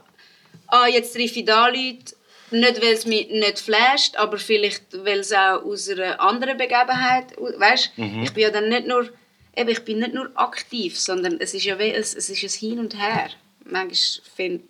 ah, 0.67 0.87
jetzt 0.87 1.11
treffe 1.13 1.39
ich 1.39 1.45
da 1.45 1.67
Leute. 1.67 2.15
Nicht, 2.53 2.81
weil 2.81 2.93
es 2.93 3.05
mich 3.05 3.29
nicht 3.29 3.59
flasht, 3.59 4.15
aber 4.15 4.37
vielleicht, 4.37 4.83
weil 5.05 5.19
es 5.19 5.31
auch 5.33 5.63
aus 5.63 5.89
einer 5.89 6.19
anderen 6.19 6.57
Begebenheit, 6.57 7.35
weißt, 7.37 7.97
Mhm. 7.97 8.23
ich 8.23 8.33
bin 8.33 8.43
ja 8.43 8.51
dann 8.51 8.69
nicht 8.69 8.85
nur, 8.87 9.09
eben, 9.55 9.69
ich 9.69 9.83
bin 9.83 9.99
nicht 9.99 10.13
nur 10.13 10.29
aktiv, 10.35 10.99
sondern 10.99 11.39
es 11.39 11.53
ist 11.53 11.63
ja 11.65 11.77
wie, 11.79 11.91
es, 11.91 12.13
es 12.13 12.29
ist 12.29 12.43
ein 12.43 12.59
Hin 12.59 12.79
und 12.79 12.95
Her. 12.99 13.29
Manchmal 13.65 13.95
finde 14.35 14.63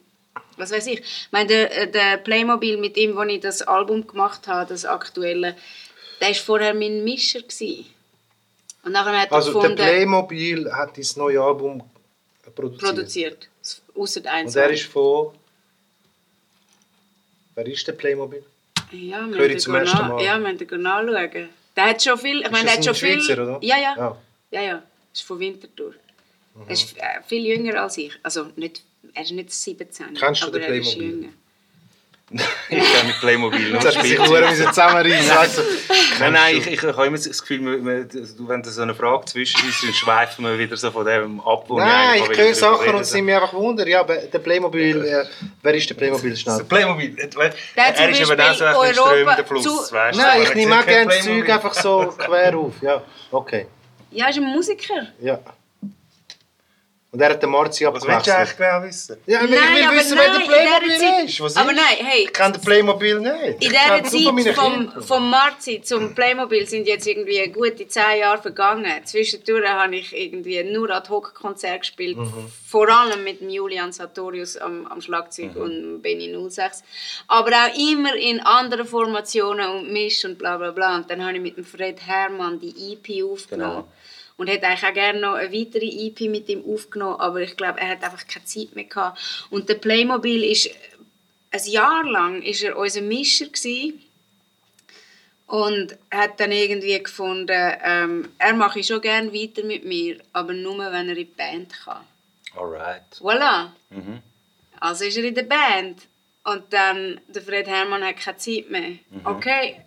was 0.58 0.72
weiß 0.72 0.88
ich. 0.88 1.00
Ich 1.00 1.28
meine, 1.32 1.48
der, 1.48 1.88
der 1.88 2.18
Playmobil, 2.18 2.78
mit 2.78 2.96
dem, 2.96 3.16
wo 3.16 3.22
ich 3.24 3.40
das 3.40 3.62
Album 3.64 4.06
gemacht 4.08 4.48
habe, 4.48 4.70
das 4.70 4.86
aktuelle, 4.86 5.56
der 6.22 6.28
war 6.30 6.36
vorher 6.36 6.74
mein 6.74 7.04
Mischer. 7.04 7.42
Gewesen. 7.42 7.86
Und 8.84 8.92
nachher 8.92 9.20
hat 9.22 9.32
er 9.32 9.36
Also 9.36 9.52
der 9.54 9.62
gefunden, 9.62 9.84
Playmobil 9.84 10.72
hat 10.72 10.98
das 10.98 11.16
neue 11.16 11.42
Album 11.42 11.84
produziert. 12.56 12.82
produziert. 12.82 13.50
Außer 13.96 14.22
eins. 14.32 14.56
Und 14.56 14.62
er 14.62 14.70
ist 14.70 14.84
von... 14.84 15.34
Wer 17.56 17.66
ist 17.68 17.88
der 17.88 17.93
Playmobil? 17.93 18.43
Ja, 18.91 19.26
wir 19.28 19.38
Höre 19.38 19.49
ich 19.49 19.62
zum 19.62 19.74
gehen 19.74 19.84
ersten 19.84 20.08
Mal. 20.08 20.24
Ja, 20.24 20.39
wir 20.39 20.51
müssen 20.51 20.68
gehen 20.68 20.82
nachschauen. 20.82 21.49
Der 21.76 21.86
hat 21.86 22.04
schon 22.04 22.18
viel... 22.18 22.41
Ich 22.41 22.51
meine, 22.51 22.66
der 22.66 22.74
hat 22.78 22.86
schon 22.86 22.95
viel... 22.95 23.20
Oder? 23.32 23.60
Ja, 23.62 23.78
ja. 23.78 23.95
Ja. 23.97 24.18
Ja, 24.51 24.62
ja. 24.62 24.84
Ist 25.12 25.24
von 25.24 25.39
Winterthur. 25.39 25.93
Mhm. 26.56 26.64
Er 26.68 26.72
ist 26.72 26.97
äh, 26.97 27.01
viel 27.26 27.45
jünger 27.45 27.82
als 27.82 27.97
ich. 27.97 28.14
Also, 28.22 28.47
nicht, 28.56 28.84
er 29.14 29.24
ist 29.24 29.32
nicht 29.32 29.51
17. 29.51 30.14
Kennst 30.16 30.43
du 30.43 30.51
den 30.51 30.62
er 30.62 30.76
ist 30.76 30.95
Playmobil? 30.95 31.30
ich 32.70 32.94
kann 32.94 33.08
mit 33.08 33.20
Playmobil 33.20 33.70
noch 33.72 33.82
spielen. 33.92 34.22
du. 35.58 35.62
Nein, 36.20 36.34
nein, 36.34 36.58
ich, 36.58 36.68
ich 36.68 36.82
habe 36.82 37.06
immer 37.06 37.18
das 37.18 37.42
Gefühl, 37.42 37.60
du- 38.08 38.48
wenn 38.48 38.64
da 38.64 38.70
so 38.72 38.82
eine 38.82 38.96
Frage 38.96 39.26
zwischen 39.26 39.68
ist, 39.70 39.84
dann 39.84 39.94
schweifen 39.94 40.46
wir 40.46 40.58
wieder 40.58 40.76
so 40.76 40.90
von 40.92 41.06
dem 41.06 41.40
ab, 41.42 41.66
wo 41.68 41.78
Nein, 41.78 42.24
ich 42.32 42.38
höre 42.38 42.54
Sachen 42.56 42.82
reden. 42.82 42.96
und 42.96 43.02
es 43.02 43.10
sind 43.12 43.26
mir 43.26 43.36
einfach 43.42 43.54
Wunder. 43.54 43.88
Ja, 43.88 44.00
aber 44.00 44.16
der 44.18 44.40
Playmobil... 44.40 45.06
Äh, 45.06 45.26
wer 45.62 45.74
ist 45.76 45.90
der 45.90 45.96
Playmobil 45.96 46.32
Der 46.32 46.38
schnell? 46.38 46.64
Playmobil, 46.64 47.20
äh, 47.20 47.28
Der 47.30 47.54
er 47.76 48.10
ist 48.10 48.32
aber 48.32 48.52
auch 48.52 48.54
so 48.56 48.66
ein 48.66 48.94
strömender 48.94 49.32
Europa 49.32 49.44
Fluss, 49.44 49.64
zu- 49.64 49.94
weißt 49.94 50.18
du? 50.18 50.22
Nein, 50.22 50.42
ich 50.44 50.56
nehme 50.56 50.80
auch 50.80 50.86
gerne 50.86 51.06
das 51.16 51.24
Zeug 51.24 51.50
einfach 51.50 51.74
so 51.76 52.14
quer 52.18 52.58
auf. 52.58 52.74
Ja, 52.82 53.02
okay. 53.32 53.68
Ja, 54.12 54.26
er 54.26 54.30
ist 54.32 54.38
ein 54.38 54.44
Musiker. 54.44 55.08
Ja. 55.22 55.40
Und 57.14 57.22
er 57.22 57.30
hat 57.30 57.43
den 57.43 57.51
Marzi 57.51 57.86
Was 57.86 57.93
willst 57.93 58.07
du 58.07 58.09
eigentlich 58.11 58.28
abgewechselt. 58.34 58.57
genau 58.57 58.84
wissen? 58.84 59.18
Ja, 59.28 59.43
ich 59.43 59.49
Nein, 59.51 59.76
will 59.76 59.84
aber 59.84 59.95
wissen, 59.97 60.18
nein, 60.18 60.26
wer 60.32 60.39
der 60.39 60.47
Playmobil 60.47 60.97
Zeit- 60.97 61.26
ist. 61.30 61.41
Was 61.41 61.55
aber 61.57 61.72
ist? 61.72 61.76
nein, 61.78 62.05
hey. 62.07 62.24
Ich 62.24 62.34
kenne 62.34 62.51
den 62.53 62.61
Playmobil 62.64 63.20
nicht. 63.20 63.34
In 63.43 63.55
Ich 63.59 63.70
dieser 63.70 64.03
Zeit 64.45 64.55
vom, 64.55 64.91
vom 65.03 65.30
Marzi 65.30 65.82
zum 65.84 66.16
Playmobil 66.16 66.66
sind 66.68 66.88
jetzt 66.88 67.05
irgendwie 67.05 67.47
gute 67.49 67.88
zehn 67.88 68.18
Jahre 68.20 68.41
vergangen. 68.41 68.91
Zwischendurch 69.05 69.70
habe 69.70 69.95
ich 69.95 70.11
irgendwie 70.18 70.64
nur 70.64 70.89
Ad-Hoc-Konzerte 70.89 71.80
gespielt. 71.80 72.18
Mhm. 72.18 72.51
Vor 72.68 72.89
allem 72.89 73.24
mit 73.24 73.41
Julian 73.41 73.91
Sartorius 73.91 74.57
am, 74.57 74.88
am 74.88 74.99
Schlagzeug 74.99 75.53
Mhm. 75.55 75.61
und 75.61 76.01
Benny 76.01 76.34
06. 76.49 76.82
Aber 77.28 77.51
auch 77.51 77.78
immer 77.78 78.16
in 78.16 78.39
anderen 78.39 78.88
Formationen 78.88 79.70
und 79.70 79.93
Misch 79.93 80.26
und 80.26 80.39
bla 80.39 80.57
bla 80.57 80.72
bla. 80.72 80.95
Und 80.95 81.11
dann 81.11 81.24
habe 81.24 81.36
ich 81.36 81.41
mit 81.43 81.57
dem 81.57 81.64
Fred 81.64 81.99
Hermann 82.03 82.59
die 82.59 82.74
EP 82.93 83.24
aufgenommen. 83.24 83.84
Genau. 83.84 83.88
Und 84.38 84.48
hätte 84.48 84.68
eigentlich 84.68 84.90
auch 84.90 84.94
gerne 84.94 85.20
noch 85.20 85.34
eine 85.34 85.54
weitere 85.54 85.86
EP 85.86 86.22
mit 86.22 86.50
ihm 86.50 86.64
aufgenommen, 86.66 87.20
aber 87.20 87.42
ich 87.42 87.56
glaube, 87.56 87.80
er 87.80 87.90
hat 87.90 88.04
einfach 88.04 88.26
keine 88.28 88.46
Zeit 88.46 88.76
mehr 88.76 88.86
gehabt. 88.86 89.48
Und 89.50 89.70
der 89.70 89.76
Playmobil 89.76 90.44
ist 90.44 90.70
ein 91.52 91.66
Jahr 91.66 92.04
lang 92.04 92.42
ist 92.42 92.64
er 92.64 92.78
unser 92.78 93.02
Mischer 93.02 93.46
gewesen. 93.46 94.02
und 95.46 95.96
hat 96.10 96.40
dann 96.40 96.52
irgendwie 96.52 97.04
gefunden, 97.04 97.74
ähm, 97.84 98.30
er 98.40 98.56
mache 98.56 98.84
schon 98.84 99.02
gerne 99.02 99.32
weiter 99.32 99.64
mit 99.64 99.86
mir, 99.86 100.18
aber 100.32 100.54
nur 100.54 100.80
wenn 100.80 101.10
er 101.10 101.10
in 101.10 101.16
die 101.16 101.26
Band 101.26 101.72
kann. 101.84 102.04
Alright. 102.56 103.04
Voilà. 103.20 103.70
Mhm. 103.92 104.22
Also 104.80 105.06
ist 105.06 105.18
er 105.18 105.26
in 105.26 105.36
der 105.36 105.44
Band 105.44 106.08
und 106.44 106.64
dann 106.72 107.22
der 107.28 107.42
Fred 107.42 107.68
Hermann 107.68 108.04
hat 108.04 108.18
keine 108.18 108.38
Zeit 108.38 108.70
mehr. 108.72 108.94
Okay, 109.24 109.82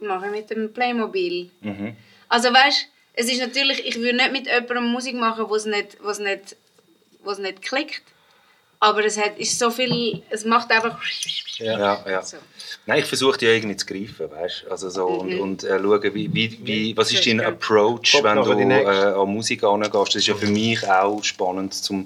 mache 0.00 0.26
ich 0.26 0.32
mit 0.32 0.50
dem 0.50 0.72
Playmobil. 0.72 1.50
Mhm. 1.60 1.96
Also 2.28 2.48
weißt, 2.52 2.86
es 3.20 3.30
ist 3.30 3.40
natürlich, 3.40 3.86
ich 3.86 3.96
würde 3.96 4.16
nicht 4.16 4.32
mit 4.32 4.46
jemandem 4.46 4.86
Musik 4.86 5.14
machen, 5.14 5.44
wo 5.48 5.54
es 5.54 5.66
nicht, 5.66 5.98
wo 6.02 6.08
es 6.08 6.18
nicht, 6.18 6.56
wo 7.22 7.30
es 7.30 7.38
nicht 7.38 7.60
klickt. 7.60 8.02
Aber 8.82 9.04
es 9.04 9.18
hat, 9.18 9.38
ist 9.38 9.58
so 9.58 9.70
viel, 9.70 10.22
es 10.30 10.46
macht 10.46 10.70
einfach. 10.70 10.98
Ja, 11.58 12.02
ja. 12.08 12.22
So. 12.22 12.38
Nein, 12.86 13.00
ich 13.00 13.04
versuche 13.04 13.36
die 13.36 13.44
irgendwie 13.44 13.76
zu 13.76 13.84
greifen, 13.84 14.30
weißt 14.30 14.64
also 14.70 14.88
so 14.88 15.06
und, 15.06 15.34
Mhm. 15.34 15.40
und 15.40 15.64
äh, 15.64 15.78
schauen, 15.78 16.14
wie, 16.14 16.32
wie, 16.32 16.58
wie, 16.62 16.96
was 16.96 17.12
ist 17.12 17.26
dein. 17.26 17.42
Approach, 17.42 18.12
Kommt 18.12 18.24
wenn 18.24 18.36
du 18.36 18.74
äh, 18.74 18.86
an 18.86 19.28
Musik 19.28 19.62
angehst. 19.64 19.94
Das 19.94 20.14
ist 20.16 20.26
ja 20.28 20.34
für 20.34 20.46
mich 20.46 20.82
auch 20.88 21.22
spannend 21.22 21.74
zum, 21.74 22.04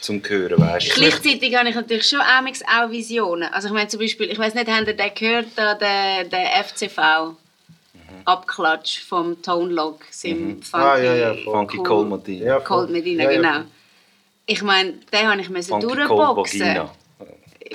zum 0.00 0.22
hören, 0.24 0.60
weißt. 0.60 0.94
Gleichzeitig 0.94 1.56
habe 1.56 1.70
ich 1.70 1.74
natürlich 1.74 2.08
schon 2.08 2.20
auch 2.20 2.90
Visionen. 2.90 3.52
Also 3.52 3.66
ich 3.66 3.74
meine 3.74 3.88
zum 3.88 3.98
Beispiel, 3.98 4.30
ich 4.30 4.38
weiß 4.38 4.54
nicht, 4.54 4.68
habt 4.70 4.86
ihr 4.86 4.94
den 4.94 5.14
gehört, 5.14 5.46
da, 5.56 5.74
den, 5.74 6.30
den 6.30 6.46
FCV? 6.64 7.34
Abklatsch 8.24 9.00
vom 9.04 9.40
Tone 9.42 9.72
Log, 9.72 10.00
seinem 10.10 10.62
Funky, 10.62 10.84
Ah, 10.86 10.98
ja, 10.98 11.14
ja. 11.14 11.34
Funky 11.44 11.76
Cold 11.78 12.08
Medina. 12.08 12.44
Ja, 12.46 12.60
Cold 12.60 12.90
Medina, 12.90 13.24
Ja, 13.24 13.30
ja. 13.30 13.36
genau. 13.36 13.64
Ich 14.46 14.62
meine, 14.62 14.92
den 15.12 15.28
habe 15.30 15.40
ich 15.40 15.48
müssen 15.50 15.70
Funky 15.70 15.86
Cold 15.86 15.98
durchboxen. 16.10 16.60
Vagina. 16.60 16.92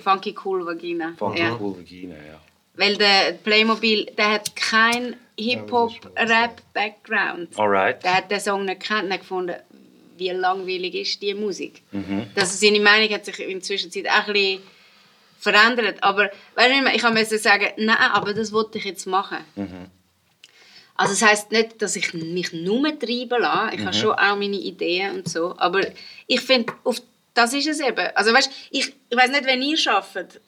Funky 0.04 0.36
Cool 0.44 0.66
Vagina. 0.66 1.14
Funky 1.18 1.42
ja. 1.42 1.58
Cool 1.60 1.78
Vagina, 1.78 2.16
ja. 2.16 2.40
Weil 2.76 2.96
der 2.98 3.34
Playmobil, 3.44 4.06
der 4.18 4.32
hat 4.34 4.56
kein 4.56 5.16
Hip-Hop-Rap-Background. 6.28 7.58
Alright. 7.58 8.04
Der 8.04 8.16
hat 8.18 8.30
den 8.32 8.40
Song 8.40 8.66
nicht 8.66 8.82
gekannt 8.82 9.12
und 9.12 9.20
gefunden, 9.20 9.56
wie 10.18 10.30
langweilig 10.30 10.96
ist 10.96 11.22
die 11.22 11.34
Musik. 11.34 11.82
Mhm. 11.92 12.28
Das, 12.36 12.60
seine 12.60 12.80
Meinung 12.80 13.10
hat 13.14 13.26
sich 13.26 13.40
in 13.40 13.50
der 13.54 13.62
Zwischenzeit 13.62 14.08
auch 14.08 14.28
ein 14.28 14.34
bisschen 14.34 14.62
verändert. 15.40 15.98
Aber 16.04 16.30
weißt 16.56 16.72
du, 16.72 16.96
ich 16.96 17.04
musste 17.14 17.38
sagen, 17.38 17.68
nein, 17.78 17.98
aber 17.98 18.34
das 18.34 18.52
wollte 18.52 18.78
ich 18.78 18.86
jetzt 18.86 19.06
machen. 19.06 19.38
Mhm. 19.56 19.86
Also 20.98 21.14
das 21.14 21.22
heisst 21.22 21.52
nicht, 21.52 21.82
dass 21.82 21.96
ich 21.96 22.14
mich 22.14 22.54
nur 22.54 23.00
treiben 23.00 23.42
lasse. 23.42 23.76
Ich 23.76 23.86
habe 23.86 23.94
schon 23.94 24.12
auch 24.14 24.36
meine 24.36 24.58
Ideen 24.58 25.18
und 25.18 25.30
so. 25.30 25.56
Aber 25.58 25.82
ich 26.26 26.42
finde, 26.42 26.74
das 27.36 27.54
ist 27.54 27.68
es 27.68 27.80
eben. 27.80 28.10
Also 28.16 28.34
weißt, 28.34 28.50
ich, 28.72 28.96
ich 29.10 29.18
weiß 29.18 29.30
nicht, 29.30 29.46
wenn 29.46 29.62
ihr 29.62 29.78
arbeitet, 29.92 30.42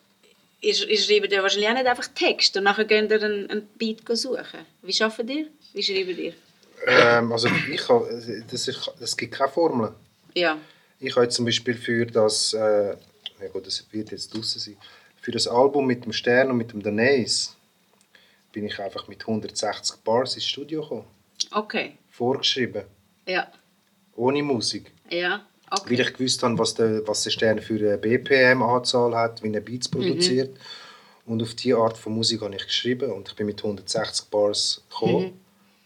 ihr, 0.61 0.89
ihr 0.89 0.97
schreibt 0.97 1.31
ja 1.31 1.43
wahrscheinlich 1.43 1.69
auch 1.69 1.73
nicht 1.75 1.85
einfach 1.85 2.07
Text 2.15 2.57
und 2.57 2.63
nachher 2.63 2.85
geht 2.85 3.11
ihr 3.11 3.23
einen, 3.23 3.49
einen 3.49 3.69
Beat 3.77 4.01
suchen. 4.17 4.65
Wie 4.81 5.03
arbeitet 5.03 5.29
ihr? 5.29 5.47
Wie 5.73 5.83
schreibt 5.83 6.17
ihr? 6.17 6.33
Ähm, 6.87 7.31
also 7.31 7.47
ich 7.71 7.87
habe, 7.87 8.43
das, 8.49 8.67
ist, 8.67 8.91
das 8.99 9.15
gibt 9.15 9.35
keine 9.35 9.51
Formel. 9.51 9.93
Ja. 10.33 10.57
Ich 10.99 11.15
habe 11.15 11.25
jetzt 11.25 11.35
zum 11.35 11.45
Beispiel 11.45 11.75
für 11.75 12.05
das, 12.05 12.53
äh, 12.53 12.89
ja 12.89 13.47
gut, 13.53 13.67
das 13.67 13.85
wird 13.91 14.11
jetzt 14.11 14.33
draußen 14.33 14.59
sein, 14.59 14.77
für 15.21 15.31
das 15.31 15.47
Album 15.47 15.85
mit 15.85 16.05
dem 16.05 16.13
Stern 16.13 16.49
und 16.49 16.57
mit 16.57 16.71
dem 16.71 16.81
Danais 16.81 17.55
bin 18.51 18.65
ich 18.65 18.79
einfach 18.79 19.07
mit 19.07 19.21
160 19.21 19.97
Bars 20.03 20.35
ins 20.35 20.45
Studio 20.45 20.81
gekommen. 20.81 21.05
Okay. 21.51 21.97
Vorgeschrieben, 22.09 22.83
Ja. 23.25 23.47
ohne 24.15 24.43
Musik. 24.43 24.91
Ja. 25.09 25.45
Okay. 25.71 25.91
Weil 25.97 25.99
ich 26.07 26.13
gewusst 26.13 26.41
habe, 26.43 26.57
was 26.57 26.73
der, 26.73 27.07
was 27.07 27.23
der 27.23 27.29
Stern 27.29 27.59
für 27.61 27.75
eine 27.75 27.97
BPM-Anzahl 27.97 29.15
hat, 29.15 29.43
wie 29.43 29.53
er 29.53 29.61
Beats 29.61 29.87
produziert. 29.87 30.57
Und 31.25 31.43
auf 31.43 31.53
diese 31.53 31.77
Art 31.77 31.95
von 31.97 32.13
Musik 32.13 32.41
habe 32.41 32.55
ich 32.55 32.65
geschrieben 32.65 33.11
und 33.11 33.29
ich 33.29 33.35
bin 33.35 33.45
mit 33.45 33.59
160 33.63 34.25
Bars 34.31 34.83
gekommen 34.89 35.39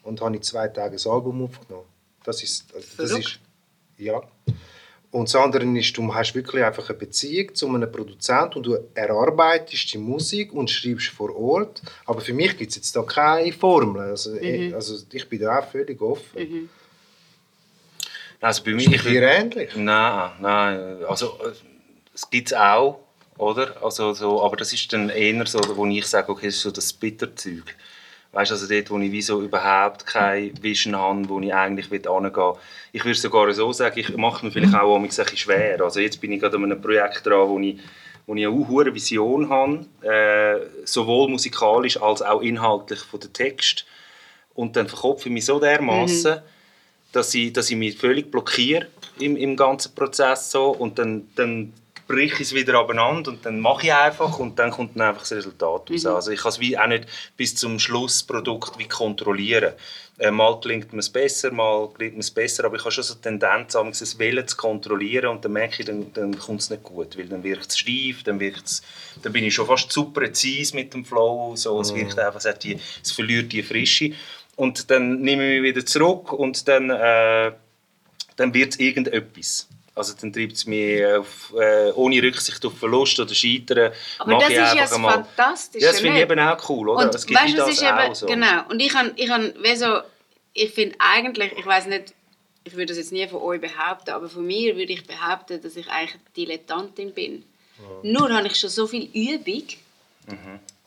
und 0.03 0.22
habe 0.22 0.36
in 0.38 0.41
zwei 0.41 0.70
Tagen 0.70 0.97
ein 0.97 1.11
Album 1.11 1.43
aufgenommen. 1.43 1.86
Das 2.24 2.41
ist, 2.41 2.74
also 2.74 2.88
das 2.97 3.09
Verrückt. 3.09 3.26
ist 3.28 3.39
ja. 3.97 4.22
Und 5.14 5.30
das 5.30 5.36
andere 5.36 5.64
ist, 5.78 5.95
du 5.95 6.11
hast 6.11 6.34
wirklich 6.34 6.64
einfach 6.64 6.89
eine 6.89 6.97
Beziehung 6.97 7.53
zu 7.53 7.68
einem 7.68 7.91
Produzenten 7.91 8.55
und 8.55 8.64
du 8.64 8.80
erarbeitest 8.95 9.93
die 9.93 9.99
Musik 9.99 10.51
und 10.51 10.72
schreibst 10.72 11.09
vor 11.09 11.36
Ort. 11.38 11.84
Aber 12.05 12.20
für 12.20 12.34
mich 12.34 12.57
gibt 12.57 12.72
es 12.72 12.78
jetzt 12.78 12.95
da 12.95 13.03
keine 13.03 13.53
Formel. 13.53 14.01
Also, 14.01 14.34
ich, 14.34 14.74
also 14.74 14.97
ich 15.11 15.30
bin 15.30 15.39
da 15.39 15.59
auch 15.59 15.68
völlig 15.68 16.01
offen. 16.01 16.68
Also 18.41 18.64
bei 18.64 18.72
mir, 18.72 18.91
Ist 18.91 19.05
dir 19.05 19.22
ähnlich? 19.22 19.76
Nein, 19.76 20.32
nein. 20.41 21.05
Also, 21.07 21.38
äh, 21.45 21.51
es 22.16 22.28
gibt 22.28 22.47
es 22.47 22.57
auch, 22.57 22.99
oder? 23.38 23.84
Also, 23.84 24.14
so, 24.14 24.43
aber 24.43 24.57
das 24.57 24.74
ist 24.74 24.91
dann 24.93 25.09
eher 25.09 25.45
so, 25.45 25.59
wo 25.76 25.86
ich 25.86 26.07
sage, 26.07 26.30
okay, 26.30 26.47
das 26.47 26.55
ist 26.55 26.61
so 26.64 26.72
das 26.72 26.91
Bitterzeug. 26.91 27.76
Weißt 28.34 28.49
du, 28.49 28.55
also 28.55 28.67
dort, 28.67 28.89
wo 28.89 28.97
ich 28.97 29.11
wie 29.11 29.21
so 29.21 29.41
überhaupt 29.41 30.07
keine 30.07 30.51
Vision 30.59 30.95
habe, 30.95 31.29
wo 31.29 31.39
ich 31.39 31.53
eigentlich 31.53 31.91
will 31.91 32.01
hingehen 32.01 32.36
will. 32.36 32.53
Ich 32.91 33.05
würde 33.05 33.19
sogar 33.19 33.53
so 33.53 33.71
sagen, 33.71 33.99
ich 33.99 34.17
mache 34.17 34.43
mir 34.43 34.51
vielleicht 34.51 34.73
auch 34.73 34.95
ein 34.95 35.03
bisschen 35.03 35.38
schwer. 35.38 35.79
Also 35.81 35.99
jetzt 35.99 36.19
bin 36.19 36.31
ich 36.31 36.41
gerade 36.41 36.57
an 36.57 36.63
einem 36.63 36.81
Projekt 36.81 37.27
dran, 37.27 37.47
wo 37.47 37.59
ich, 37.59 37.77
wo 38.25 38.34
ich 38.34 38.45
eine 38.45 38.55
hohe 38.55 38.93
Vision 38.93 39.49
habe, 39.49 39.86
äh, 40.01 40.65
sowohl 40.84 41.29
musikalisch 41.29 42.01
als 42.01 42.23
auch 42.23 42.41
inhaltlich 42.41 42.99
von 43.01 43.19
den 43.19 43.31
Text. 43.34 43.86
Und 44.55 44.75
dann 44.75 44.88
verkopfe 44.88 45.29
ich 45.29 45.34
mich 45.34 45.45
so 45.45 45.59
dermaßen, 45.59 46.41
dass 47.11 47.36
ich, 47.36 47.53
dass 47.53 47.69
ich 47.69 47.77
mich 47.77 47.97
völlig 47.97 48.31
blockiere 48.31 48.88
im, 49.19 49.38
im 49.38 49.55
ganzen 49.55 49.93
Prozess 49.93 50.49
so 50.49 50.71
und 50.71 50.97
dann, 50.97 51.29
dann 51.36 51.71
breche 52.07 52.35
ich 52.35 52.41
es 52.41 52.53
wieder 52.53 52.75
abeinander 52.75 53.31
und 53.31 53.45
dann 53.45 53.59
mache 53.59 53.87
ich 53.87 53.93
einfach 53.93 54.39
und 54.39 54.59
dann 54.59 54.71
kommt 54.71 54.95
dann 54.95 55.09
einfach 55.09 55.21
das 55.21 55.33
Resultat 55.33 55.89
raus. 55.89 56.05
Also 56.05 56.31
ich 56.31 56.41
kann 56.41 56.49
es 56.49 56.59
wie 56.59 56.77
auch 56.77 56.87
nicht 56.87 57.05
bis 57.37 57.55
zum 57.55 57.79
Schlussprodukt 57.79 58.77
wie 58.77 58.87
kontrollieren. 58.87 59.73
Äh, 60.19 60.29
mal 60.29 60.59
gelingt 60.59 60.93
mir 60.93 60.99
es 60.99 61.09
besser, 61.09 61.51
mal 61.51 61.89
gelingt 61.97 62.15
mir 62.15 62.19
es 62.19 62.29
besser, 62.29 62.65
aber 62.65 62.75
ich 62.75 62.81
habe 62.81 62.91
schon 62.91 63.03
so 63.03 63.15
eine 63.15 63.39
Tendenz, 63.39 64.01
es 64.01 64.19
Willen 64.19 64.47
zu 64.47 64.55
kontrollieren 64.55 65.27
und 65.27 65.43
dann 65.43 65.53
merke 65.53 65.77
ich, 65.79 65.85
dann, 65.85 66.13
dann 66.13 66.37
kommt 66.37 66.61
es 66.61 66.69
nicht 66.69 66.83
gut, 66.83 67.17
weil 67.17 67.25
dann 67.25 67.43
wirkt 67.43 67.71
es 67.71 67.79
steif, 67.79 68.21
dann, 68.23 68.39
wirkt's, 68.39 68.83
dann 69.23 69.33
bin 69.33 69.43
ich 69.43 69.55
schon 69.55 69.65
fast 69.65 69.91
zu 69.91 70.11
präzise 70.11 70.75
mit 70.75 70.93
dem 70.93 71.03
Flow, 71.03 71.55
so, 71.55 71.81
es 71.81 71.95
wirkt 71.95 72.19
einfach, 72.19 72.43
es, 72.43 72.59
die, 72.59 72.77
es 73.01 73.11
verliert 73.11 73.51
die 73.51 73.63
Frische 73.63 74.11
und 74.55 74.91
dann 74.91 75.21
nehme 75.21 75.55
ich 75.55 75.61
mich 75.61 75.75
wieder 75.75 75.85
zurück 75.85 76.31
und 76.31 76.67
dann, 76.67 76.91
äh, 76.91 77.51
dann 78.35 78.53
wird 78.53 78.73
es 78.73 78.79
irgendetwas. 78.79 79.67
Also 79.95 80.13
dann 80.19 80.33
treibt 80.33 80.53
es 80.53 80.65
mich 80.65 81.05
auf, 81.05 81.53
äh, 81.55 81.91
ohne 81.91 82.21
Rücksicht 82.21 82.65
auf 82.65 82.77
Verlust 82.77 83.19
oder 83.19 83.33
Scheitern. 83.33 83.93
Aber 84.17 84.39
das 84.39 84.49
ist 84.49 84.55
ja 84.55 84.71
einfach 84.71 84.81
das 84.81 84.97
Fantastische. 84.97 85.85
Ja, 85.85 85.91
das 85.91 86.01
finde 86.01 86.17
ich 86.17 86.23
eben 86.23 86.39
auch 86.39 86.69
cool, 86.69 86.89
oder? 86.89 87.05
Und 87.05 87.15
es 87.15 87.25
gibt 87.25 87.39
weißt 87.39 87.57
das 87.57 87.69
ist 87.69 87.83
eben, 87.83 87.91
auch 87.91 88.15
so. 88.15 88.25
genau. 88.25 88.63
Und 88.69 88.81
ich 88.81 88.93
han, 88.95 89.11
ich 89.15 89.29
wie 89.29 89.75
so, 89.75 89.99
ich 90.53 90.71
finde 90.71 90.95
eigentlich, 90.97 91.51
ich 91.57 91.65
weiß 91.65 91.87
nicht, 91.87 92.13
ich 92.63 92.73
würde 92.73 92.87
das 92.87 92.97
jetzt 92.97 93.11
nie 93.11 93.27
von 93.27 93.41
euch 93.41 93.61
behaupten, 93.61 94.11
aber 94.11 94.29
von 94.29 94.45
mir 94.45 94.75
würde 94.75 94.93
ich 94.93 95.05
behaupten, 95.05 95.61
dass 95.61 95.75
ich 95.75 95.87
eigentlich 95.89 96.21
Dilettantin 96.35 97.13
bin. 97.13 97.43
Nur 98.01 98.33
habe 98.33 98.47
ich 98.47 98.55
schon 98.55 98.69
so 98.69 98.87
viel 98.87 99.09
Übung, 99.13 99.63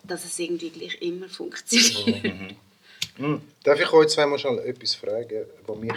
dass 0.02 0.24
es 0.24 0.38
irgendwie 0.38 0.70
gleich 0.70 1.00
immer 1.00 1.28
funktioniert. 1.28 2.56
Hm. 3.18 3.40
Darf 3.64 3.80
ich 3.80 3.90
euch 3.94 4.08
zweimal 4.08 4.38
schon 4.38 4.58
etwas 4.58 4.94
fragen, 4.94 5.46
was 5.66 5.78
mich 5.78 5.94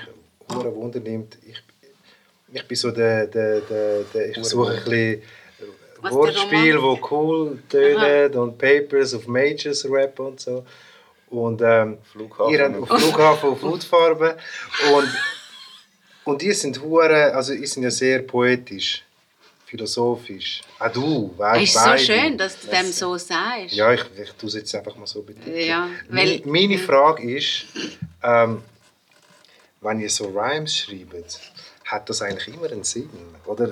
hure 0.50 0.74
Wunder 0.74 1.02
nimmt? 1.02 1.38
Ich, 1.46 1.62
ich 2.54 2.68
bin 2.68 2.76
so 2.78 2.92
der, 2.92 3.28
der, 3.28 3.62
der, 3.62 4.04
der 4.14 4.30
ich 4.30 4.44
suche 4.46 4.72
ein 4.72 4.84
bisschen 4.84 5.22
Wortspiel, 6.02 6.82
wo 6.82 6.98
cool 7.12 7.60
tönen 7.70 8.34
und 8.36 8.58
Papers 8.58 9.14
of 9.14 9.28
Majors 9.28 9.86
Rap 9.90 10.20
und 10.20 10.40
so. 10.40 10.66
Und 11.30 11.62
ähm, 11.62 11.98
Flughafen. 12.12 12.54
ihr 12.54 12.64
habt 12.64 12.78
auf 12.92 13.00
Flughafen 13.02 13.50
auf 13.50 13.62
Hautfarben 13.62 14.34
und 14.96 15.10
und 16.26 16.42
die 16.42 16.54
sind 16.54 16.80
hure, 16.82 17.34
also 17.34 17.54
die 17.54 17.66
sind 17.66 17.84
ja 17.84 17.90
sehr 17.92 18.20
poetisch, 18.20 19.04
philosophisch. 19.66 20.62
Auch 20.78 20.92
du, 20.92 21.34
Es 21.34 21.40
weißt 21.40 21.64
ist 21.98 22.06
so 22.08 22.14
schön, 22.14 22.38
dass 22.38 22.60
du 22.60 22.68
dem 22.68 22.92
so 22.92 23.18
sagst. 23.18 23.74
ja, 23.74 23.94
ich, 23.94 24.02
ich 24.22 24.32
tue 24.34 24.48
es 24.50 24.56
jetzt 24.56 24.74
einfach 24.76 24.96
mal 24.96 25.08
so 25.08 25.22
betiteln. 25.24 25.58
Ja, 25.68 25.90
weil- 26.10 26.42
Meine 26.46 26.78
Frage 26.78 27.36
ist, 27.36 27.66
ähm, 28.24 28.62
wenn 29.82 30.00
ihr 30.02 30.10
so 30.10 30.26
Rhymes 30.28 30.78
schreibt, 30.78 31.40
hat 31.92 32.10
das 32.10 32.22
eigentlich 32.22 32.54
immer 32.56 32.70
einen 32.72 32.84
Sinn? 32.84 33.10
Oder 33.46 33.70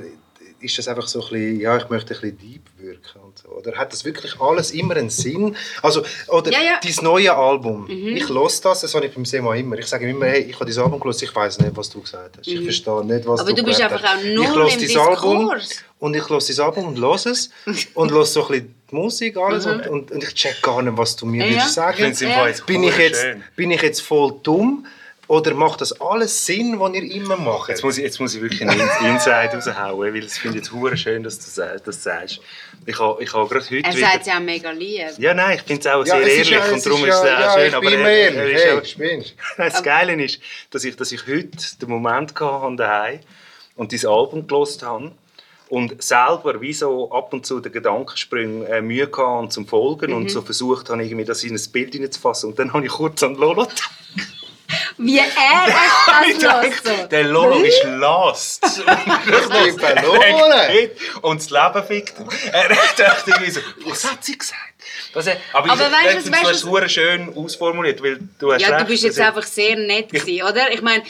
ist 0.60 0.76
das 0.76 0.88
einfach 0.88 1.08
so 1.08 1.20
ein 1.22 1.30
bisschen, 1.30 1.60
ja, 1.60 1.78
ich 1.78 1.88
möchte 1.90 2.16
ein 2.16 2.20
bisschen 2.20 2.38
deep 2.40 2.64
wirken 2.80 3.20
und 3.22 3.38
so? 3.38 3.50
Oder 3.50 3.74
hat 3.78 3.94
das 3.94 4.04
wirklich 4.06 4.42
alles 4.42 4.72
immer 4.72 4.96
einen 4.96 5.12
Sinn? 5.12 5.56
Also, 5.84 6.04
oder 6.30 6.52
Ja, 6.52 6.60
ja. 6.62 6.80
dein 6.82 7.04
neue 7.06 7.32
Album, 7.36 7.88
ich 7.88 8.28
höre 8.28 8.42
das, 8.44 8.62
das 8.82 8.96
habe 8.96 9.06
ich 9.06 9.14
beim 9.14 9.24
Sema 9.24 9.54
immer. 9.56 9.78
Ich 9.78 9.86
sage 9.86 10.06
ihm 10.10 10.16
immer, 10.16 10.26
hey, 10.26 10.42
ich 10.50 10.60
habe 10.60 10.66
dein 10.72 10.84
Album 10.84 11.00
gehört, 11.00 11.22
ich 11.22 11.36
weiß 11.36 11.60
nicht, 11.60 11.78
was 11.78 11.90
du 11.92 12.02
gesagt 12.02 12.38
hast. 12.40 12.48
Ich 12.48 12.60
verstehe 12.64 13.06
nicht, 13.06 13.28
was 13.28 13.42
Mhm. 13.42 13.48
Aber 13.48 13.54
du 13.54 13.64
bist 13.64 13.82
einfach 13.82 14.02
hast. 14.02 14.18
auch 14.20 14.24
null 14.24 14.44
ich 14.46 14.56
höre 14.56 14.72
im 14.72 14.88
dein 14.88 14.98
Album 14.98 15.52
Diskurs. 15.56 15.84
und 16.00 16.16
ich 16.16 16.30
höre 16.30 16.40
dein 16.40 16.60
Album 16.66 16.86
und 16.88 16.98
höre 17.02 17.26
es 17.28 17.50
und 17.94 18.12
höre 18.12 18.26
so 18.26 18.42
ein 18.42 18.48
bisschen 18.48 18.76
die 18.90 18.96
Musik 18.96 19.38
alles 19.38 19.66
Mhm. 19.68 19.72
und, 19.74 19.88
und, 19.90 20.12
und 20.12 20.24
ich 20.24 20.34
check 20.34 20.60
gar 20.64 20.82
nicht, 20.82 20.98
was 20.98 21.16
du 21.16 21.28
mir 21.28 21.46
Ja, 21.46 21.52
willst 21.52 21.78
ja. 21.78 21.94
sagen. 21.94 22.04
Jetzt 22.04 22.66
Bin 22.66 22.82
ich, 22.84 22.98
jetzt, 22.98 23.26
bin 23.56 23.70
ich 23.70 23.82
jetzt 23.84 24.02
voll 24.02 24.34
dumm 24.42 24.88
oder 25.28 25.54
macht 25.54 25.82
das 25.82 26.00
alles 26.00 26.46
Sinn, 26.46 26.80
was 26.80 26.94
ihr 26.94 27.04
immer 27.12 27.36
macht? 27.36 27.70
Jetzt 27.70 27.84
muss 27.84 27.98
ich, 27.98 28.04
jetzt 28.04 28.20
muss 28.20 28.34
ich 28.36 28.42
wirklich 28.42 28.62
einen 28.62 28.80
In- 28.80 29.06
Inside 29.14 29.52
raushauen, 29.56 30.14
weil 30.14 30.24
es 30.24 30.38
finde 30.38 30.58
ich 30.60 30.64
jetzt 30.64 30.72
hure 30.74 30.96
schön, 30.96 31.24
dass 31.24 31.38
du 31.40 31.62
das 31.84 32.04
sagst. 32.04 32.40
Ich 32.86 32.98
habe 33.00 33.22
ich 33.22 33.34
habe 33.34 33.50
gerade 33.50 33.66
heute 33.66 33.84
Er 33.84 33.92
sagt 33.92 34.22
es 34.22 34.28
ja 34.28 34.40
mega 34.40 34.72
lieb. 34.72 35.02
Ja, 35.18 35.34
nein, 35.34 35.58
ich 35.58 35.64
finde 35.64 35.82
es 35.82 35.88
auch 35.88 36.06
Ja, 36.06 36.16
sehr 36.16 36.22
es 36.22 36.28
ehrlich 36.34 36.50
ja- 36.52 36.66
es 36.66 36.72
und 36.72 36.86
darum 36.86 37.02
ist, 37.06 37.08
ja- 37.08 37.16
es 37.16 37.20
auch 37.20 37.40
ja, 37.40 37.54
schön. 37.60 37.68
ich 37.68 37.74
aber 37.76 37.82
bin 37.90 37.94
er- 37.94 38.00
immer 38.00 38.10
er 38.10 38.34
ehrlich. 38.48 38.86
ist 38.86 38.98
Hey, 38.98 39.18
auch- 39.20 39.58
Das 39.58 39.84
Geile 39.84 40.24
ist, 40.24 40.40
dass 40.72 40.84
ich, 40.86 40.96
dass 40.96 41.12
ich 41.12 41.28
heute 41.28 41.50
den 41.82 41.90
Moment 41.90 42.34
hatte 42.40 42.76
daheim 42.78 43.20
und 43.76 43.92
dein 43.92 44.06
Album 44.10 44.48
gelost 44.48 44.84
habe 44.84 45.12
und 45.70 46.02
selber 46.02 46.62
wie 46.62 46.72
so 46.72 47.12
ab 47.12 47.34
und 47.34 47.46
zu 47.46 47.60
den 47.60 47.74
Gedankensprüngen 47.74 48.66
äh, 48.68 48.82
Mühe 48.82 49.08
hatte 49.08 49.24
und 49.26 49.52
zum 49.52 49.68
Folgen 49.68 50.12
Mhm. 50.12 50.16
und 50.18 50.32
so 50.32 50.42
versucht 50.42 50.90
habe, 50.90 51.04
irgendwie 51.04 51.26
das 51.26 51.44
in 51.44 51.54
ein 51.54 51.72
Bild 51.74 51.94
hineinzufassen. 51.94 52.52
Und 52.52 52.60
dann 52.60 52.72
habe 52.72 52.86
ich 52.86 52.92
kurz 52.94 53.22
an 53.24 53.36
Lolo 53.36 53.64
gedacht. 53.66 53.90
Wie 54.98 55.20
er 55.20 55.26
das 55.26 56.40
denke, 56.40 56.68
lässt. 56.68 56.86
So. 56.86 57.08
Der 57.08 57.24
Lolo 57.26 57.60
ist 57.64 57.84
lost. 57.84 58.66
Ich 59.28 59.76
bin 59.76 59.80
verloren. 59.80 60.90
und 61.22 61.40
das 61.42 61.50
Leben 61.50 61.88
fickt 61.88 62.20
ihn. 62.20 62.28
Er 62.52 62.70
dachte 62.70 63.32
irgendwie 63.32 63.52
so, 63.52 63.60
was 63.86 64.10
hat 64.12 64.24
sie 64.24 64.38
gesagt? 64.38 64.58
Er- 65.14 65.38
aber, 65.54 65.72
Aber 65.72 65.86
ich, 65.86 65.92
weißt 66.16 66.28
du, 66.28 66.32
du 66.32 66.36
hast 66.38 66.46
du- 66.46 66.50
es 66.52 66.66
hure 66.66 66.90
schön 66.90 67.36
ausformuliert, 67.36 68.02
weil 68.04 68.20
du 68.40 68.54
hast 68.54 68.62
Ja, 68.62 68.70
du 68.70 68.76
recht, 68.76 68.88
bist 68.88 69.04
jetzt 69.04 69.20
einfach 69.20 69.44
sehr 69.44 69.76
nett 69.76 70.12
gewesen, 70.12 70.44
oder? 70.44 70.72
Ich 70.72 70.82
meine, 70.82 71.04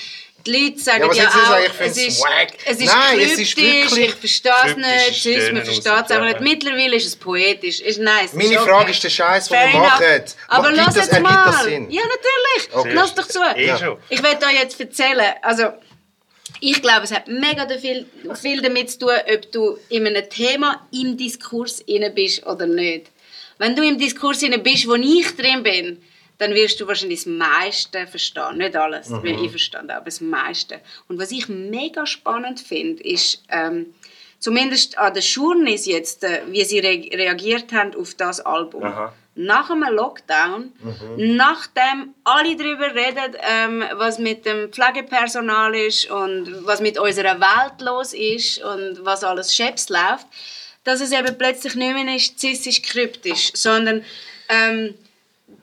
die 0.45 0.51
Leute 0.51 0.79
sagen 0.79 1.03
Ja, 1.13 1.23
ja, 1.23 1.29
auch, 1.29 1.79
es 1.81 1.97
ist, 1.97 2.21
wack. 2.21 2.53
es 2.65 2.79
ist 2.79 2.85
Nein, 2.85 3.19
es 3.19 3.25
kryptisch, 3.27 3.41
ist 3.49 3.57
wirklich- 3.57 4.05
ich 4.07 4.15
verstehe 4.15 4.51
es 4.65 4.75
nicht, 4.77 5.09
ist 5.11 5.21
tschüss, 5.23 5.51
man 5.51 5.63
versteht 5.65 5.85
es 5.85 5.91
einfach 5.91 6.09
Ausdruck, 6.09 6.41
nicht. 6.41 6.41
Mittlerweile 6.41 6.95
ist 6.95 7.05
es 7.05 7.15
poetisch, 7.15 7.79
ist 7.81 7.99
nice. 7.99 8.33
Meine 8.33 8.49
ist 8.55 8.61
Frage 8.61 8.81
okay. 8.83 8.91
ist 8.91 9.03
der 9.03 9.09
Scheiß, 9.09 9.47
den 9.49 9.57
Fair 9.57 9.73
wir 9.73 9.79
machen. 9.79 10.23
Aber 10.47 10.71
lass 10.71 10.95
ergibt 10.95 11.21
mal. 11.21 11.45
das 11.45 11.63
Sinn? 11.63 11.89
Ja, 11.91 12.01
natürlich. 12.03 12.75
Okay. 12.75 12.93
Lass 12.93 13.15
doch 13.15 13.27
zu. 13.27 13.39
Eh 13.55 13.65
Ja. 13.65 13.97
Ich 14.09 14.23
werde 14.23 14.45
euch 14.45 14.53
jetzt 14.61 14.79
erzählen, 14.79 15.33
also 15.41 15.63
ich 16.61 16.81
glaube, 16.81 17.03
es 17.03 17.11
hat 17.11 17.27
mega 17.27 17.67
viel, 17.77 18.05
viel 18.41 18.61
damit 18.61 18.89
zu 18.91 18.99
tun, 18.99 19.09
ob 19.33 19.51
du 19.51 19.77
in 19.89 20.07
einem 20.07 20.29
Thema 20.29 20.87
im 20.91 21.17
Diskurs 21.17 21.81
inne 21.81 22.09
bist 22.09 22.45
oder 22.45 22.65
nicht. 22.65 23.07
Wenn 23.57 23.75
du 23.75 23.83
im 23.83 23.97
Diskurs 23.97 24.41
inne 24.43 24.59
bist, 24.59 24.87
wo 24.87 24.93
ich 24.95 25.35
drin 25.35 25.61
bin, 25.63 26.01
dann 26.39 26.53
wirst 26.53 26.79
du 26.79 26.87
wahrscheinlich 26.87 27.23
das 27.23 27.25
meiste 27.27 28.07
verstehen. 28.07 28.57
Nicht 28.57 28.75
alles, 28.75 29.09
Mhm. 29.09 29.23
weil 29.23 29.43
ich 29.43 29.49
verstanden 29.51 29.91
aber 29.91 30.05
das 30.05 30.21
meiste. 30.21 30.79
Und 31.07 31.19
was 31.19 31.31
ich 31.31 31.49
mega 31.49 32.05
spannend 32.05 32.59
finde, 32.59 33.01
ist, 33.03 33.43
ähm, 33.49 33.93
zumindest 34.39 34.97
an 34.97 35.13
der 35.13 35.23
Journeys 35.23 35.85
jetzt, 35.87 36.23
äh, 36.23 36.41
wie 36.47 36.63
sie 36.63 36.79
re 36.79 37.09
reagiert 37.11 37.73
haben 37.73 37.95
auf 37.95 38.13
das 38.15 38.39
Album. 38.39 38.83
Aha. 38.83 39.13
Nach 39.39 39.69
einem 39.69 39.93
Lockdown, 39.93 40.73
nachdem 41.17 42.15
alle 42.23 42.55
darüber 42.55 42.95
reden, 42.95 43.35
ähm, 43.47 43.83
was 43.93 44.17
mit 44.17 44.45
dem 44.47 44.71
Pflegepersonal 44.71 45.75
ist 45.75 46.09
und 46.09 46.65
was 46.65 46.81
mit 46.81 46.97
unserer 46.99 47.39
Welt 47.39 47.79
los 47.81 48.13
ist 48.13 48.63
und 48.63 49.05
was 49.05 49.23
alles 49.23 49.55
scheps 49.55 49.89
läuft, 49.89 50.25
dass 50.83 51.01
es 51.01 51.11
eben 51.11 51.37
plötzlich 51.37 51.75
nicht 51.75 51.93
mehr 51.93 52.15
ist, 52.15 52.39
cis 52.39 52.81
kryptisch, 52.81 53.51
sondern 53.53 54.03
ähm, 54.49 54.95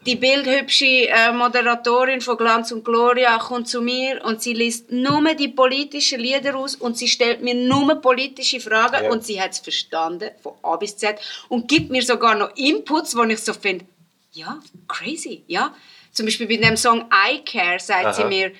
die 0.06 0.16
bildhübsche 0.16 1.08
äh, 1.08 1.32
Moderatorin 1.32 2.20
von 2.20 2.36
Glanz 2.36 2.72
und 2.72 2.84
Gloria 2.84 3.38
kommt 3.38 3.68
zu 3.68 3.80
mir 3.80 4.22
und 4.24 4.42
sie 4.42 4.52
liest 4.54 4.90
nur 4.90 5.34
die 5.34 5.48
politischen 5.48 6.20
Lieder 6.20 6.56
aus 6.56 6.74
und 6.76 6.96
sie 6.96 7.08
stellt 7.08 7.42
mir 7.42 7.54
nur 7.54 7.94
politische 8.00 8.60
Fragen 8.60 9.04
Ja. 9.04 9.10
und 9.10 9.24
sie 9.24 9.40
hat 9.40 9.52
es 9.52 9.60
verstanden, 9.60 10.30
von 10.42 10.54
A 10.62 10.76
bis 10.76 10.96
Z 10.96 11.18
und 11.48 11.68
gibt 11.68 11.90
mir 11.90 12.02
sogar 12.02 12.34
noch 12.34 12.54
Inputs, 12.56 13.16
wo 13.16 13.22
ich 13.24 13.40
so 13.40 13.52
finde, 13.52 13.84
ja, 14.32 14.58
crazy, 14.88 15.44
ja. 15.46 15.74
Zum 16.12 16.26
Beispiel 16.26 16.46
bei 16.46 16.56
dem 16.56 16.76
Song 16.76 17.06
I 17.12 17.42
Care 17.44 17.78
sagt 17.78 18.14
sie 18.14 18.22
Aha. 18.22 18.28
mir, 18.28 18.52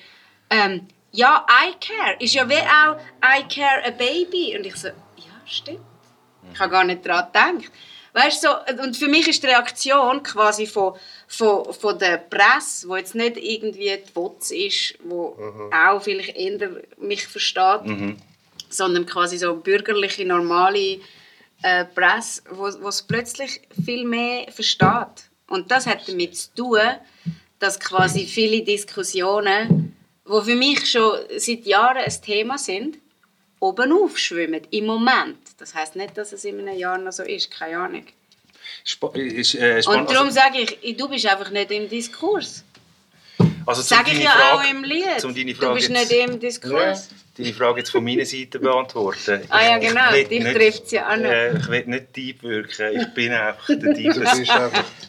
ähm, 0.49 0.87
ja, 1.11 1.45
I 1.49 1.73
Care 1.79 2.17
ist 2.19 2.33
ja 2.33 2.47
wie 2.49 2.53
auch 2.55 2.97
I 3.23 3.43
Care 3.43 3.85
a 3.85 3.91
Baby 3.91 4.55
und 4.57 4.65
ich 4.65 4.75
so, 4.75 4.87
ja, 4.89 4.93
stimmt. 5.45 5.79
Ich 6.53 6.59
habe 6.59 6.71
gar 6.71 6.83
nicht 6.83 7.05
daran 7.05 7.57
gedacht. 7.57 7.71
Weißt, 8.13 8.41
so, 8.43 8.49
und 8.81 8.95
für 8.95 9.09
mich 9.09 9.27
ist 9.27 9.43
die 9.43 9.47
Reaktion 9.47 10.23
quasi 10.23 10.67
von, 10.67 10.93
von, 11.27 11.73
von 11.73 11.97
der 11.99 12.17
Presse, 12.17 12.87
wo 12.87 12.95
jetzt 12.95 13.15
nicht 13.15 13.37
irgendwie 13.37 13.97
die 13.97 14.15
WOTS 14.15 14.51
ist, 14.51 14.95
wo 15.03 15.37
auch 15.71 16.01
vielleicht 16.01 16.35
eher 16.35 16.81
mich 16.97 17.27
versteht, 17.27 17.81
sondern 18.69 19.05
quasi 19.05 19.37
so 19.37 19.55
bürgerliche, 19.55 20.25
normale 20.25 20.99
äh, 21.61 21.85
Presse, 21.85 22.43
wo 22.51 22.63
wo 22.81 22.89
es 22.89 23.01
plötzlich 23.01 23.61
viel 23.83 24.05
mehr 24.05 24.51
versteht. 24.51 25.29
Und 25.47 25.71
das 25.71 25.87
hat 25.87 26.07
damit 26.07 26.37
zu 26.37 26.53
tun, 26.55 26.79
dass 27.59 27.79
quasi 27.79 28.25
viele 28.25 28.63
Diskussionen, 28.63 29.95
die 30.25 30.41
für 30.43 30.55
mich 30.55 30.89
schon 30.89 31.19
seit 31.37 31.65
Jahren 31.65 31.97
ein 31.97 32.21
Thema 32.21 32.57
sind, 32.57 32.97
oben 33.59 33.91
aufschwimmen, 33.91 34.61
im 34.71 34.85
Moment. 34.85 35.37
Das 35.57 35.73
heißt 35.73 35.95
nicht, 35.95 36.17
dass 36.17 36.33
es 36.33 36.45
in 36.45 36.59
einem 36.59 36.77
Jahr 36.77 36.97
noch 36.97 37.11
so 37.11 37.23
ist, 37.23 37.51
keine 37.51 37.77
Ahnung. 37.77 38.05
Spa 38.83 39.09
ist, 39.13 39.55
äh, 39.55 39.81
spannend. 39.81 40.07
Und 40.09 40.13
darum 40.15 40.27
Also- 40.27 40.39
sage 40.39 40.59
ich, 40.81 40.97
du 40.97 41.07
bist 41.09 41.25
einfach 41.25 41.49
nicht 41.51 41.71
im 41.71 41.89
Diskurs. 41.89 42.63
Also 43.65 43.81
Sage 43.81 44.11
ich 44.11 44.19
ja 44.23 44.29
Frage- 44.29 44.53
auch 44.67 44.69
im 44.71 44.83
Lied. 44.83 45.19
zum 45.19 45.33
deine 45.33 45.53
Du 45.53 45.59
Frage 45.59 45.75
bist 45.75 45.89
jetzt- 45.89 46.11
nicht 46.11 46.29
im 46.29 46.39
Diskurs. 46.39 47.09
deine 47.37 47.53
Frage 47.53 47.79
jetzt 47.79 47.89
von 47.89 48.03
meiner 48.03 48.25
Seite 48.25 48.59
beantworten. 48.59 49.41
Ah 49.49 49.63
ja, 49.63 49.77
genau, 49.79 50.09
ich 50.09 50.13
will 50.13 50.23
dich 50.25 50.43
nicht- 50.43 50.55
trifft's 50.55 50.91
ja 50.91 51.11
auch 51.11 51.15
nicht. 51.17 51.25
Äh, 51.25 51.57
ich 51.57 51.67
will 51.67 51.83
nicht 51.87 52.15
deep 52.15 52.43
wirken, 52.43 52.99
ich 53.01 53.13
bin 53.15 53.33
einfach 53.33 53.65
der 53.67 53.93
Deep. 53.93 54.15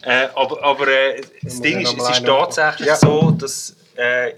Äh, 0.01 0.27
aber 0.35 0.63
aber 0.63 0.87
äh, 0.87 1.21
das 1.43 1.61
Ding 1.61 1.81
ja 1.81 1.89
ist, 1.89 1.97
noch 1.97 2.09
es 2.09 2.17
ist 2.17 2.25
tatsächlich 2.25 2.87
Ja. 2.87 2.95
so, 2.95 3.31
dass 3.31 3.75
äh, 3.95 4.33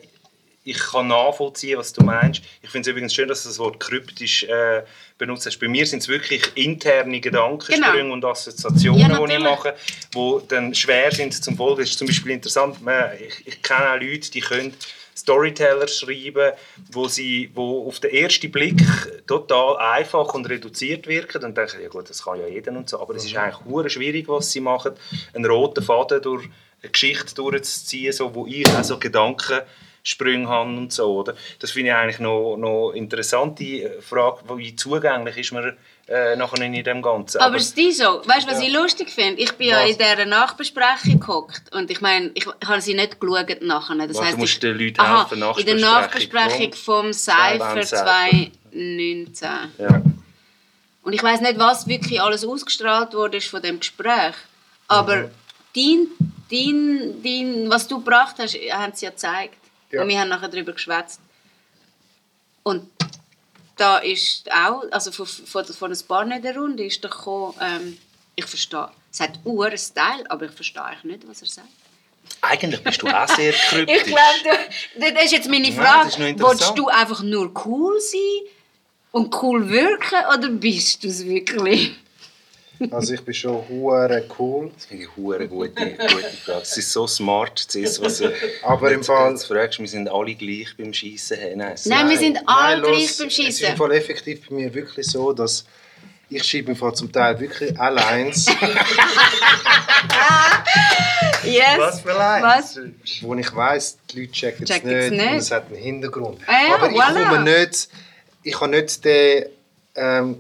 ich 0.70 0.80
kann 0.80 1.08
nachvollziehen, 1.08 1.78
was 1.78 1.94
du 1.94 2.04
meinst. 2.04 2.42
Ich 2.62 2.70
finde 2.70 2.88
es 2.90 2.92
übrigens 2.92 3.14
schön, 3.14 3.28
dass 3.28 3.44
du 3.44 3.50
das 3.50 3.60
Wort 3.60 3.80
kryptisch 3.80 4.44
äh, 4.44 4.84
benutzt 5.18 5.46
hast. 5.46 5.58
Bei 5.60 5.68
mir 5.68 5.86
sind 5.86 6.00
es 6.00 6.08
wirklich 6.08 6.44
interne 6.56 7.20
Gedankensprünge 7.20 7.98
Genau. 8.04 8.14
und 8.14 8.26
Assoziationen, 8.26 9.00
Ja, 9.12 9.26
die 9.26 9.34
ich 9.34 9.40
mache, 9.40 9.76
die 10.16 10.38
dann 10.48 10.74
schwer 10.76 11.12
sind 11.12 11.34
zum 11.34 11.56
Folgen. 11.58 11.82
Das 11.82 11.90
ist 11.90 11.98
zum 12.00 12.08
Beispiel 12.08 12.32
interessant, 12.34 12.82
man- 12.82 13.12
ich, 13.20 13.48
ich 13.48 13.62
kenne 13.62 13.92
auch 13.92 14.00
Leute, 14.02 14.32
die 14.32 14.40
können 14.42 14.74
Storyteller 15.18 15.88
schreiben, 15.90 16.54
wo 16.92 17.08
sie 17.10 17.50
wo 17.54 17.88
auf 17.88 18.00
den 18.00 18.12
ersten 18.12 18.50
Blick 18.52 18.82
total 19.28 19.76
einfach 19.78 20.34
und 20.34 20.48
reduziert 20.48 21.08
wirken 21.08 21.44
und 21.44 21.58
denken, 21.58 21.82
ja 21.82 21.90
gut, 21.90 22.10
das 22.10 22.24
kann 22.24 22.40
ja 22.40 22.48
jeder 22.48 22.72
und 22.72 22.90
so, 22.90 23.02
aber 23.02 23.16
es 23.16 23.26
ist 23.26 23.36
eigentlich 23.36 23.66
hure 23.66 23.90
schwierig, 23.90 24.30
was 24.30 24.52
sie 24.52 24.62
machen, 24.62 24.94
einen 25.34 25.46
roten 25.46 25.84
Faden 25.84 26.22
durch 26.22 26.46
eine 26.82 26.92
Geschichte 26.92 27.36
durchzuziehen, 27.36 28.14
so, 28.14 28.34
wo 28.34 28.48
ich 28.48 28.66
auch 28.68 28.84
so 28.86 28.98
Gedanken 28.98 29.60
Sprünge 30.04 30.48
habe 30.48 30.70
und 30.70 30.94
so, 30.94 31.20
oder? 31.20 31.36
Das 31.60 31.72
finde 31.72 31.92
ich 31.92 31.96
eigentlich 31.96 32.20
noch, 32.20 32.56
noch 32.58 32.92
interessante 32.92 33.64
äh, 33.64 34.02
Frage, 34.02 34.42
wie 34.58 34.76
zugänglich 34.76 35.38
ist 35.38 35.52
man 35.52 35.78
äh, 36.08 36.36
nachher 36.36 36.62
in 36.62 36.84
dem 36.84 37.02
Ganzen. 37.02 37.40
Aber 37.40 37.58
ist 37.58 37.78
die 37.78 37.92
so? 37.92 38.22
Weißt 38.26 38.48
du, 38.48 38.52
was 38.52 38.62
ich 38.62 38.74
lustig 38.74 39.10
finde? 39.10 39.42
Ich 39.42 39.52
bin 39.54 39.68
ja 39.68 39.84
Was? 39.84 39.92
in 39.92 39.98
dieser 39.98 40.26
Nachbesprechung 40.26 41.20
gehockt 41.20 41.74
und 41.76 41.92
ich 41.92 42.02
meine, 42.02 42.32
ich, 42.34 42.48
habe 42.66 42.82
sie 42.82 42.96
nicht 42.96 43.20
geschaut 43.20 43.62
nachher. 43.62 43.96
Das 43.96 44.10
Was, 44.10 44.18
du 44.18 44.24
heisst, 44.24 44.38
musst 44.38 44.54
ich, 44.54 44.60
den 44.60 44.78
Leuten 44.78 45.00
aha, 45.02 45.30
helfen, 45.30 45.44
in 45.60 45.66
der 45.66 45.76
Nachbesprechung 45.76 46.50
Nachbesprechung 46.50 46.74
vom 46.74 47.14
Cypher 47.14 47.84
Cypher. 47.84 48.06
2019. 48.72 49.50
ja. 49.78 50.02
Und 51.02 51.14
ich 51.14 51.24
weiß 51.24 51.42
nicht, 51.42 51.58
was 51.58 51.88
wirklich 51.88 52.22
alles 52.22 52.46
ausgestrahlt 52.46 53.14
wurde 53.14 53.40
von 53.42 53.62
dem 53.62 53.80
Gespräch. 53.80 54.36
Aber 54.88 55.16
Mhm. 55.16 55.30
dein, 55.76 56.08
dein, 56.52 57.24
dein, 57.24 57.70
was 57.70 57.88
du 57.88 58.00
gebracht 58.00 58.36
hast, 58.40 58.56
haben 58.56 58.94
sie 58.94 59.06
ja 59.06 59.12
gezeigt. 59.12 59.59
Ja. 59.92 60.02
Und 60.02 60.10
wir 60.10 60.20
haben 60.20 60.30
nachher 60.30 60.50
darüber 60.50 60.74
geschwätzt. 60.74 61.20
Und 62.64 62.90
da 63.78 63.98
ist 63.98 64.52
auch, 64.52 64.84
also 64.92 65.12
von, 65.12 65.26
von, 65.26 65.66
von 65.66 65.92
ein 65.92 66.08
paar 66.08 66.26
nicht 66.26 66.44
der 66.44 66.56
Runde 66.56 66.84
ist 66.84 67.04
doch 67.04 67.10
gekommen, 67.10 67.56
ähm, 67.62 67.98
ich 68.36 68.46
verstehe, 68.46 68.90
es 69.12 69.20
hat 69.20 69.40
Uhr 69.44 69.76
Style, 69.78 70.30
aber 70.30 70.46
ich 70.46 70.52
verstehe 70.52 70.84
eigentlich 70.84 71.18
nicht, 71.18 71.28
was 71.28 71.42
er 71.42 71.48
sagt. 71.48 71.68
Eigentlich 72.42 72.84
bist 72.84 73.02
du 73.02 73.08
auch 73.08 73.28
sehr 73.28 73.54
kryptisch. 73.70 73.98
Ich 73.98 74.04
glaube, 74.04 75.14
das 75.14 75.26
ist 75.26 75.32
jetzt 75.32 75.50
meine 75.50 75.70
Nein, 75.70 75.74
Frage. 75.74 76.28
interessant. 76.28 76.60
Willst 76.60 76.78
du 76.78 76.88
einfach 76.88 77.24
nur 77.24 77.52
cool 77.66 78.00
sein 78.00 78.50
und 79.12 79.42
cool 79.42 79.70
wirken 79.70 80.20
oder 80.34 80.50
bist 80.50 81.04
du 81.04 81.08
es 81.08 81.26
wirklich? 81.26 81.96
Also 82.92 83.14
ich 83.14 83.22
bin 83.22 83.34
schon 83.34 83.68
hure 83.68 84.24
cool. 84.40 84.72
Das 84.74 84.86
finde 84.86 85.04
ich 85.04 85.10
eine 85.36 85.48
gute, 85.48 85.74
gute 85.92 85.98
Frage. 86.46 86.62
Es 86.62 86.78
ist 86.78 86.92
so 86.94 87.08
smart, 87.08 87.66
das 87.68 87.76
ist, 87.76 88.02
was 88.02 88.20
du 88.20 88.32
Aber 88.64 88.92
im 88.92 89.04
Fall- 89.04 89.32
jetzt 89.32 89.46
fragst, 89.48 89.80
wir 89.80 89.88
sind 89.88 90.08
alle 90.10 90.34
gleich 90.36 90.70
beim 90.78 90.94
Schießen. 90.94 91.38
Hey, 91.38 91.56
nein, 91.56 91.76
Nein, 91.86 92.10
wir 92.10 92.18
sind 92.18 92.40
alle 92.46 92.78
los, 92.82 92.90
gleich 92.90 93.18
beim 93.18 93.28
Es 93.28 93.34
ist 93.38 93.46
Schießen. 93.46 93.68
im 93.72 93.78
Fall 93.78 93.92
effektiv 93.92 94.48
bei 94.48 94.56
mir 94.56 94.74
wirklich 94.74 95.06
so, 95.08 95.34
dass 95.34 95.66
ich 96.30 96.44
schreibe 96.44 96.72
im 96.72 96.78
Fall 96.78 96.94
zum 96.94 97.12
Teil 97.12 97.40
wirklich 97.40 97.78
allein, 97.80 98.28
Yes. 101.44 101.78
Was 101.78 102.02
für 102.02 102.20
eins? 102.20 102.44
Was? 102.78 102.80
wo 103.22 103.34
ich 103.36 103.56
weiss, 103.56 103.98
die 104.12 104.22
Leute 104.22 104.32
checken 104.34 104.64
es 104.70 104.84
nicht, 104.84 105.12
nicht. 105.12 105.22
und 105.32 105.38
es 105.38 105.52
hat 105.52 105.68
einen 105.68 105.76
Hintergrund. 105.78 106.40
Ah 106.48 106.52
ja, 106.68 106.76
Aber 106.76 106.90
ich 106.92 106.98
voilà. 106.98 107.30
komme 107.30 107.40
nicht, 107.44 107.90
ich 108.44 108.60
habe 108.62 108.72
nicht 108.72 109.04
den 109.06 109.46
ähm, 109.96 110.38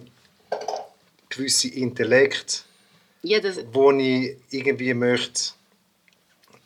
gewissen 1.29 1.71
Intellekt, 1.73 2.63
Ja, 3.21 3.39
das, 3.39 3.57
wo 3.71 3.91
ich 3.91 4.35
irgendwie 4.49 4.93
möchte 4.93 5.51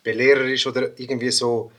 belehrerisch 0.02 0.66
oder 0.66 0.90
irgendwie 0.98 1.30
so 1.30 1.70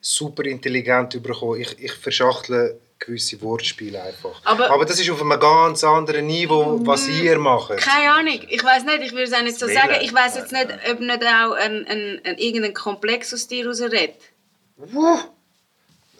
super 0.00 0.44
intelligent 0.44 1.14
überkommen. 1.14 1.60
Ich, 1.60 1.78
ich 1.78 1.92
verschachtle 1.92 2.78
gewisse 2.98 3.40
Wortspiele 3.42 4.02
einfach. 4.02 4.40
Aber- 4.44 4.70
Aber 4.70 4.84
das 4.84 4.98
ist 5.00 5.10
auf 5.10 5.20
einem 5.20 5.38
ganz 5.38 5.84
anderen 5.84 6.26
Niveau, 6.26 6.80
was 6.86 7.08
ihr 7.08 7.38
macht. 7.38 7.76
keine 7.78 8.12
Ahnung. 8.12 8.40
Ich 8.48 8.62
weiß 8.64 8.84
nicht, 8.84 9.00
ich 9.02 9.12
würde 9.12 9.24
es 9.24 9.32
auch 9.32 9.42
nicht 9.42 9.58
so 9.58 9.66
sagen. 9.66 9.96
Ich 10.00 10.14
weiß 10.14 10.36
jetzt 10.36 10.52
nicht, 10.52 10.68
ob 10.90 11.00
nicht 11.00 11.22
auch 11.24 11.52
ein, 11.52 11.86
ein, 11.86 12.20
ein, 12.24 12.38
irgendein 12.38 12.72
Komplex 12.74 13.34
aus 13.34 13.48
dir 13.48 13.66
raus 13.66 13.80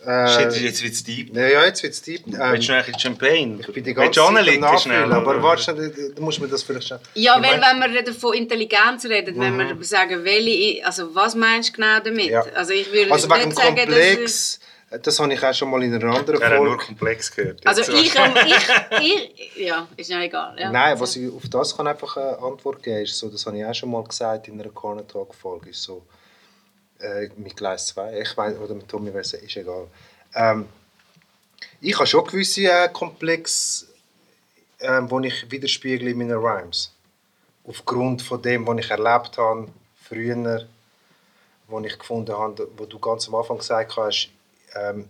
redet. 0.07 0.53
Shit, 0.55 0.63
Äh, 0.63 0.65
jetzt 0.67 0.83
wird 0.83 0.93
es 0.95 1.05
deep. 1.05 1.35
ja, 1.37 1.47
ja, 1.49 1.65
jetzt 1.65 1.83
wird 1.83 1.93
es 1.95 2.03
deep. 2.03 2.27
Ähm, 2.27 2.35
Willst 2.53 2.69
du 2.69 2.73
eigentlich 2.75 3.01
Champagne? 3.01 3.59
ich 3.61 3.67
bin 3.73 3.85
die 3.85 3.97
Willst 3.97 4.17
ganze 4.17 4.45
du 4.45 4.61
Zeit 4.61 4.81
schnell? 4.81 5.13
aber 5.13 5.43
warte, 5.43 6.13
du 6.15 6.23
musst 6.23 6.41
mir 6.41 6.49
das 6.49 6.63
vielleicht 6.63 6.89
schon... 6.89 6.99
Ja, 7.15 7.37
Ich 7.37 7.43
weil 7.51 7.59
mein- 7.61 7.81
wenn 7.81 7.93
wir 8.07 8.15
von 8.15 8.35
Intelligenz 8.35 9.05
reden, 9.07 9.39
wenn 9.41 9.57
wir 9.59 9.85
sagen, 9.85 10.25
welche, 10.25 10.85
also 10.87 11.15
was 11.15 11.35
meinst 11.35 11.71
du 11.71 11.73
genau 11.75 11.99
damit? 12.01 12.27
Ja. 12.31 12.45
Also 12.55 12.73
ich 12.73 12.91
würde 12.93 13.11
Also 13.13 13.29
wegen 13.31 13.49
nicht 13.49 13.57
sagen, 13.59 13.77
dass... 13.77 13.85
Komplex, 13.87 14.61
das 15.03 15.19
habe 15.19 15.35
ich 15.35 15.43
auch 15.45 15.53
schon 15.53 15.69
mal 15.71 15.83
in 15.83 15.93
einer 15.93 16.15
anderen 16.17 16.41
Er 16.41 16.49
hat 16.51 16.57
nur 16.59 16.67
Folge... 16.69 16.85
komplex 16.87 17.35
gehört. 17.35 17.67
Also 17.67 17.83
ich, 17.93 18.05
ich, 18.05 18.15
ich, 19.03 19.67
ja, 19.67 19.87
ist 19.97 20.09
ja 20.11 20.21
egal. 20.23 20.57
Ja. 20.59 20.71
Nein, 20.71 20.99
was 21.01 21.17
ich 21.17 21.29
auf 21.33 21.43
das 21.51 21.77
kann 21.77 21.89
einfach 21.89 22.17
eine 22.17 22.39
Antwort 22.39 22.83
geben 22.83 23.03
ist 23.03 23.19
so, 23.19 23.29
das 23.29 23.45
habe 23.47 23.59
ich 23.59 23.65
auch 23.65 23.75
schon 23.75 23.91
mal 23.91 24.05
gesagt 24.05 24.47
in 24.49 24.61
einer 24.61 24.71
Corner 24.71 25.07
Talk 25.07 25.35
Folge, 25.35 25.71
ist 25.71 25.83
so 25.83 26.07
äh, 27.01 27.29
mit 27.37 27.57
Gleis 27.57 27.89
2, 27.89 28.21
ich 28.21 28.37
weiß 28.37 28.59
oder 28.59 28.75
mit 28.75 28.89
Tommy 28.89 29.13
Wesse, 29.13 29.39
ist 29.39 29.57
egal. 29.57 29.89
Ähm, 30.35 30.67
ich 31.81 31.95
habe 31.95 32.07
schon 32.07 32.25
gewisse 32.25 32.63
äh, 32.63 32.89
ähm, 34.81 35.11
wo 35.11 35.21
ich 35.21 35.51
widerspiegle 35.51 36.11
in 36.11 36.19
meinen 36.19 36.39
Rhymes. 36.39 36.93
Aufgrund 37.65 38.23
von 38.23 38.41
dem, 38.43 38.67
was 38.67 38.79
ich 38.79 38.91
erlebt 38.91 39.39
habe 39.39 39.69
früher, 40.03 40.67
wo 41.69 41.81
ich 41.81 41.99
gefunden 41.99 42.37
habe, 42.37 42.69
wo 42.77 42.87
du 42.87 42.99
ganz 42.99 43.27
am 43.29 43.35
Anfang 43.35 43.59
gesagt 43.59 43.97
hast, 43.97 44.31
ähm, 44.75 45.09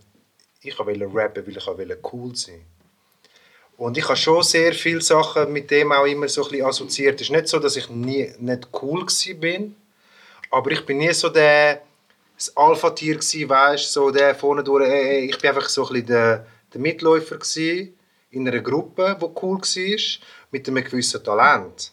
ich 0.62 0.78
wollte 0.78 1.08
rappen, 1.12 1.46
weil 1.46 1.56
ich 1.56 1.66
wollte 1.66 1.98
cool 2.12 2.34
sein. 2.34 2.64
Und 3.76 3.98
ich 3.98 4.04
habe 4.04 4.16
schon 4.16 4.42
sehr 4.42 4.72
viele 4.72 5.02
Sachen 5.02 5.52
mit 5.52 5.70
dem 5.70 5.92
auch 5.92 6.06
immer 6.06 6.28
so 6.28 6.44
ein 6.44 6.50
bisschen 6.50 6.66
assoziiert. 6.66 7.20
Es 7.20 7.26
ist 7.26 7.30
nicht 7.30 7.48
so, 7.48 7.58
dass 7.58 7.76
ich 7.76 7.90
nie 7.90 8.32
nicht 8.38 8.68
cool 8.80 9.02
war, 9.02 9.70
aber 10.50 10.70
ich 10.70 10.84
bin 10.84 10.98
nie 10.98 11.12
so 11.12 11.28
der 11.28 11.82
das 12.36 12.54
Alpha-Tier 12.56 13.16
gsi, 13.16 13.48
weißt 13.48 13.92
so 13.92 14.10
der 14.10 14.34
vorne 14.34 14.62
durch. 14.62 14.88
Äh, 14.88 15.24
ich 15.24 15.38
bin 15.38 15.50
einfach 15.50 15.68
so 15.68 15.86
ein 15.86 15.92
bisschen 15.92 16.06
der, 16.06 16.46
der 16.72 16.80
Mitläufer 16.80 17.38
gsi 17.38 17.94
in 18.30 18.46
einer 18.46 18.60
Gruppe, 18.60 19.16
wo 19.18 19.34
cool 19.42 19.58
war, 19.58 20.20
mit 20.50 20.68
einem 20.68 20.84
gewissen 20.84 21.24
Talent. 21.24 21.92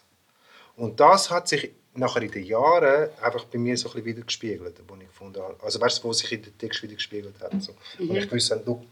Und 0.76 1.00
das 1.00 1.30
hat 1.30 1.48
sich 1.48 1.70
nachher 1.94 2.22
in 2.22 2.30
den 2.30 2.44
Jahren 2.44 3.08
einfach 3.22 3.44
bei 3.44 3.58
mir 3.58 3.76
so 3.76 3.88
ein 3.88 3.92
bisschen 3.94 4.04
wieder 4.04 4.22
gespiegelt, 4.22 4.76
wo 4.86 4.94
ich 4.96 5.06
gefunden 5.06 5.40
habe. 5.40 5.56
Also 5.62 5.80
weißt 5.80 6.02
du, 6.02 6.08
wo 6.08 6.12
sich 6.12 6.30
in 6.32 6.42
den 6.42 6.58
Text 6.58 6.82
wieder 6.82 6.94
gespiegelt 6.94 7.40
hat. 7.40 7.62
So. 7.62 7.74
Und 7.98 8.16
ich 8.16 8.28
gewusst 8.28 8.50
habe, 8.50 8.62
du, 8.64 8.84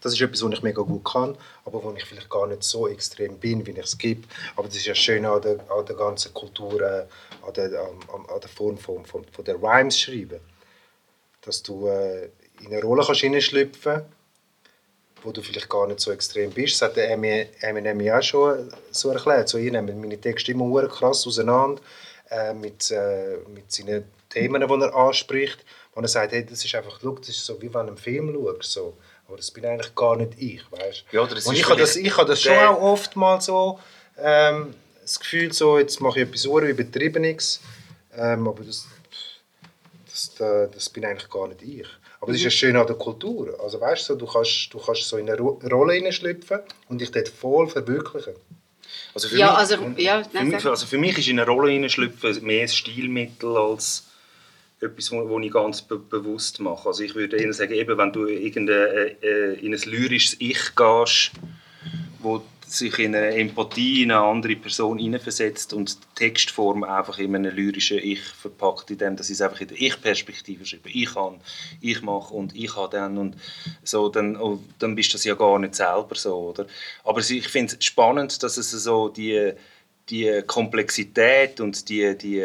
das 0.00 0.12
ist 0.14 0.20
etwas, 0.20 0.42
was 0.42 0.52
ich 0.52 0.62
mega 0.62 0.82
gut 0.82 1.04
kann, 1.04 1.36
aber 1.64 1.82
wo 1.82 1.92
ich 1.92 2.04
vielleicht 2.04 2.30
gar 2.30 2.46
nicht 2.46 2.62
so 2.62 2.88
extrem 2.88 3.38
bin, 3.38 3.66
wie 3.66 3.72
ich 3.72 3.78
es 3.78 3.98
gibt. 3.98 4.30
Aber 4.56 4.68
das 4.68 4.76
ist 4.76 4.86
ja 4.86 4.94
schön 4.94 5.24
an 5.24 5.42
der, 5.42 5.58
an 5.70 5.86
der 5.86 5.96
ganzen 5.96 6.32
Kultur, 6.34 6.80
äh, 6.80 7.06
an, 7.46 7.52
der, 7.54 7.80
an, 7.80 8.26
an 8.28 8.40
der 8.40 8.48
Form 8.48 8.78
von, 8.78 9.04
von, 9.04 9.24
von 9.32 9.44
der 9.44 9.56
Rhymes 9.56 9.98
schreiben. 9.98 10.40
Dass 11.42 11.62
du 11.62 11.88
äh, 11.88 12.30
in 12.60 12.66
eine 12.68 12.82
Rolle 12.82 13.04
kannst 13.04 13.20
hineinschlüpfen 13.20 14.02
wo 15.22 15.32
du 15.32 15.42
vielleicht 15.42 15.68
gar 15.68 15.86
nicht 15.86 16.00
so 16.00 16.12
extrem 16.12 16.50
bist. 16.50 16.80
Das 16.80 16.90
hat 16.90 16.96
der 16.96 17.16
Emi- 17.16 17.48
Eminem 17.60 18.00
ja 18.00 18.18
auch 18.18 18.22
schon 18.22 18.72
so 18.90 19.10
erklärt. 19.10 19.48
So, 19.48 19.58
ich 19.58 19.70
nehme 19.72 19.92
meine 19.92 20.20
Texte 20.20 20.52
immer 20.52 20.86
krass 20.86 21.26
auseinander 21.26 21.82
äh, 22.30 22.54
mit, 22.54 22.90
äh, 22.90 23.38
mit 23.52 23.70
seinen 23.72 24.04
Themen, 24.28 24.66
die 24.66 24.84
er 24.84 24.94
anspricht. 24.94 25.64
Wo 25.94 26.00
er 26.00 26.08
sagt, 26.08 26.32
hey, 26.32 26.46
das 26.46 26.64
ist 26.64 26.74
einfach, 26.74 27.00
schau, 27.02 27.16
das 27.16 27.30
ist 27.30 27.44
so, 27.44 27.60
wie 27.60 27.66
wenn 27.66 27.86
du 27.86 27.92
einen 27.92 27.96
Film 27.96 28.32
schaust. 28.32 28.72
So. 28.72 28.96
Aber 29.28 29.36
das 29.36 29.50
bin 29.50 29.64
eigentlich 29.66 29.94
gar 29.94 30.16
nicht 30.16 30.32
ich, 30.38 30.62
weißt 30.72 31.04
Ja, 31.12 31.20
Und 31.20 31.52
ich 31.52 31.68
habe 31.68 31.78
das, 31.78 31.96
ich 31.96 32.16
habe 32.16 32.28
das 32.28 32.42
schon 32.42 32.56
auch 32.56 32.80
oft 32.80 33.14
mal 33.14 33.40
so 33.40 33.78
ähm, 34.16 34.74
das 35.02 35.20
Gefühl, 35.20 35.52
so, 35.52 35.78
jetzt 35.78 36.00
mache 36.00 36.20
ich 36.20 36.28
etwas 36.28 36.46
hure 36.46 36.68
Übertriebenes. 36.68 37.60
Ähm, 38.16 38.48
aber 38.48 38.64
das, 38.64 38.86
das, 40.06 40.34
das, 40.34 40.70
das 40.72 40.90
bin 40.90 41.04
eigentlich 41.04 41.30
gar 41.30 41.46
nicht 41.48 41.62
ich. 41.62 41.86
Aber 42.20 42.32
das 42.32 42.38
ist 42.38 42.44
ja 42.44 42.50
schön 42.50 42.76
an 42.76 42.86
der 42.86 42.96
Kultur. 42.96 43.58
Also 43.62 43.80
weißt 43.80 44.08
du, 44.08 44.14
du 44.16 44.26
kannst, 44.26 44.72
du 44.72 44.78
kannst 44.78 45.04
so 45.08 45.18
in 45.18 45.28
eine 45.30 45.38
Ro 45.38 45.60
Rolle 45.70 45.94
hineinschlüpfen 45.94 46.60
und 46.88 47.00
dich 47.00 47.10
dort 47.12 47.28
voll 47.28 47.68
verwirklichen. 47.68 48.34
Also 49.14 49.28
für 49.28 49.36
Ja, 49.36 49.50
mich, 49.50 49.56
also, 49.58 49.74
ja, 49.96 50.24
für, 50.24 50.42
mich, 50.42 50.66
also 50.66 50.86
für 50.86 50.98
mich 50.98 51.18
ist 51.18 51.28
in 51.28 51.38
eine 51.38 51.48
Rolle 51.48 51.70
hineinschlüpfen 51.72 52.42
mehr 52.44 52.62
ein 52.62 52.68
Stilmittel 52.68 53.56
als 53.56 54.07
etwas, 54.80 55.10
wo 55.10 55.40
ich 55.40 55.52
ganz 55.52 55.82
be 55.82 55.98
bewusst 55.98 56.60
mache. 56.60 56.88
Also 56.88 57.02
ich 57.02 57.14
würde 57.14 57.36
eher 57.36 57.52
sagen, 57.52 57.72
eben, 57.72 57.98
wenn 57.98 58.12
du 58.12 58.26
irgendein, 58.26 59.16
äh, 59.22 59.54
in 59.54 59.74
ein 59.74 59.80
lyrisches 59.80 60.36
Ich 60.38 60.74
gehst, 60.74 61.32
wo 62.20 62.42
sich 62.70 62.98
in 62.98 63.14
eine 63.14 63.34
Empathie 63.34 64.02
in 64.02 64.12
eine 64.12 64.20
andere 64.20 64.56
Person 64.56 64.98
hineinversetzt 64.98 65.72
und 65.72 65.96
die 65.96 66.14
Textform 66.14 66.84
einfach 66.84 67.18
in 67.18 67.34
einem 67.34 67.54
lyrischen 67.54 67.98
Ich 67.98 68.20
verpackt, 68.20 68.90
in 68.90 68.98
dem, 68.98 69.16
dass 69.16 69.30
ich 69.30 69.34
es 69.34 69.40
einfach 69.40 69.60
in 69.60 69.68
der 69.68 69.80
Ich-Perspektive 69.80 70.64
schreibe. 70.66 70.90
Ich 70.90 71.14
kann, 71.14 71.40
ich 71.80 72.02
mache 72.02 72.34
und 72.34 72.54
ich 72.54 72.76
habe 72.76 72.96
dann 72.96 73.18
und 73.18 73.36
so, 73.82 74.08
dann, 74.08 74.36
oh, 74.36 74.60
dann 74.78 74.94
bist 74.94 75.10
du 75.10 75.14
das 75.14 75.24
ja 75.24 75.34
gar 75.34 75.58
nicht 75.58 75.74
selber 75.74 76.14
so, 76.14 76.50
oder? 76.50 76.66
Aber 77.04 77.20
ich 77.20 77.48
finde 77.48 77.76
es 77.78 77.84
spannend, 77.84 78.42
dass 78.42 78.56
es 78.56 78.70
so 78.70 79.08
die 79.08 79.54
die 80.10 80.42
Komplexität 80.46 81.60
und 81.60 81.88
die, 81.88 82.16
die, 82.16 82.44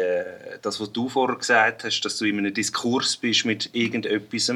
das, 0.60 0.80
was 0.80 0.92
du 0.92 1.08
vorher 1.08 1.36
gesagt 1.36 1.84
hast, 1.84 2.00
dass 2.02 2.18
du 2.18 2.26
in 2.26 2.38
einem 2.38 2.52
Diskurs 2.52 3.16
bist 3.16 3.44
mit 3.46 3.70
irgendetwas 3.72 4.52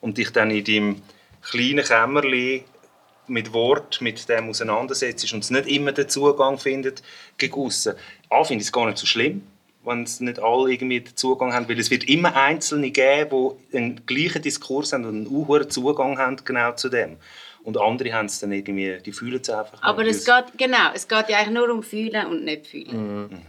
und 0.00 0.18
dich 0.18 0.30
dann 0.30 0.50
in 0.50 0.64
deinem 0.64 1.02
kleinen 1.42 1.84
Kämmerlein 1.84 2.64
mit 3.26 3.52
Wort 3.52 4.00
mit 4.00 4.28
dem 4.28 4.50
auseinandersetzt 4.50 5.32
und 5.32 5.44
es 5.44 5.50
nicht 5.50 5.66
immer 5.66 5.92
den 5.92 6.08
Zugang 6.08 6.58
findet 6.58 7.02
gegen 7.38 7.54
aussen. 7.54 7.94
A, 8.28 8.44
finde 8.44 8.62
ich 8.62 8.68
es 8.68 8.72
gar 8.72 8.86
nicht 8.86 8.98
so 8.98 9.06
schlimm, 9.06 9.42
wenn 9.84 10.02
es 10.02 10.20
nicht 10.20 10.38
alle 10.38 10.72
irgendwie 10.72 11.00
den 11.00 11.16
Zugang 11.16 11.52
haben, 11.52 11.68
weil 11.68 11.78
es 11.78 11.90
wird 11.90 12.04
immer 12.04 12.36
Einzelne 12.36 12.90
geben, 12.90 13.52
die 13.72 13.76
einen 13.76 14.06
gleichen 14.06 14.42
Diskurs 14.42 14.92
haben 14.92 15.04
und 15.04 15.16
einen 15.16 15.30
hohen 15.30 15.70
Zugang 15.70 16.18
haben 16.18 16.36
genau 16.44 16.72
zu 16.72 16.88
dem. 16.88 17.16
Und 17.64 17.80
andere 17.80 18.12
haben 18.12 18.26
es 18.26 18.38
dann 18.40 18.52
irgendwie, 18.52 18.98
die 19.04 19.12
fühlen 19.12 19.40
es 19.40 19.50
einfach 19.50 19.82
Aber 19.82 20.06
es 20.06 20.24
geht, 20.24 20.44
genau, 20.56 20.92
es 20.94 21.08
geht 21.08 21.28
ja 21.28 21.38
eigentlich 21.38 21.54
nur 21.54 21.70
um 21.70 21.82
Fühlen 21.82 22.26
und 22.26 22.44
nicht 22.44 22.66
Fühlen. 22.66 23.42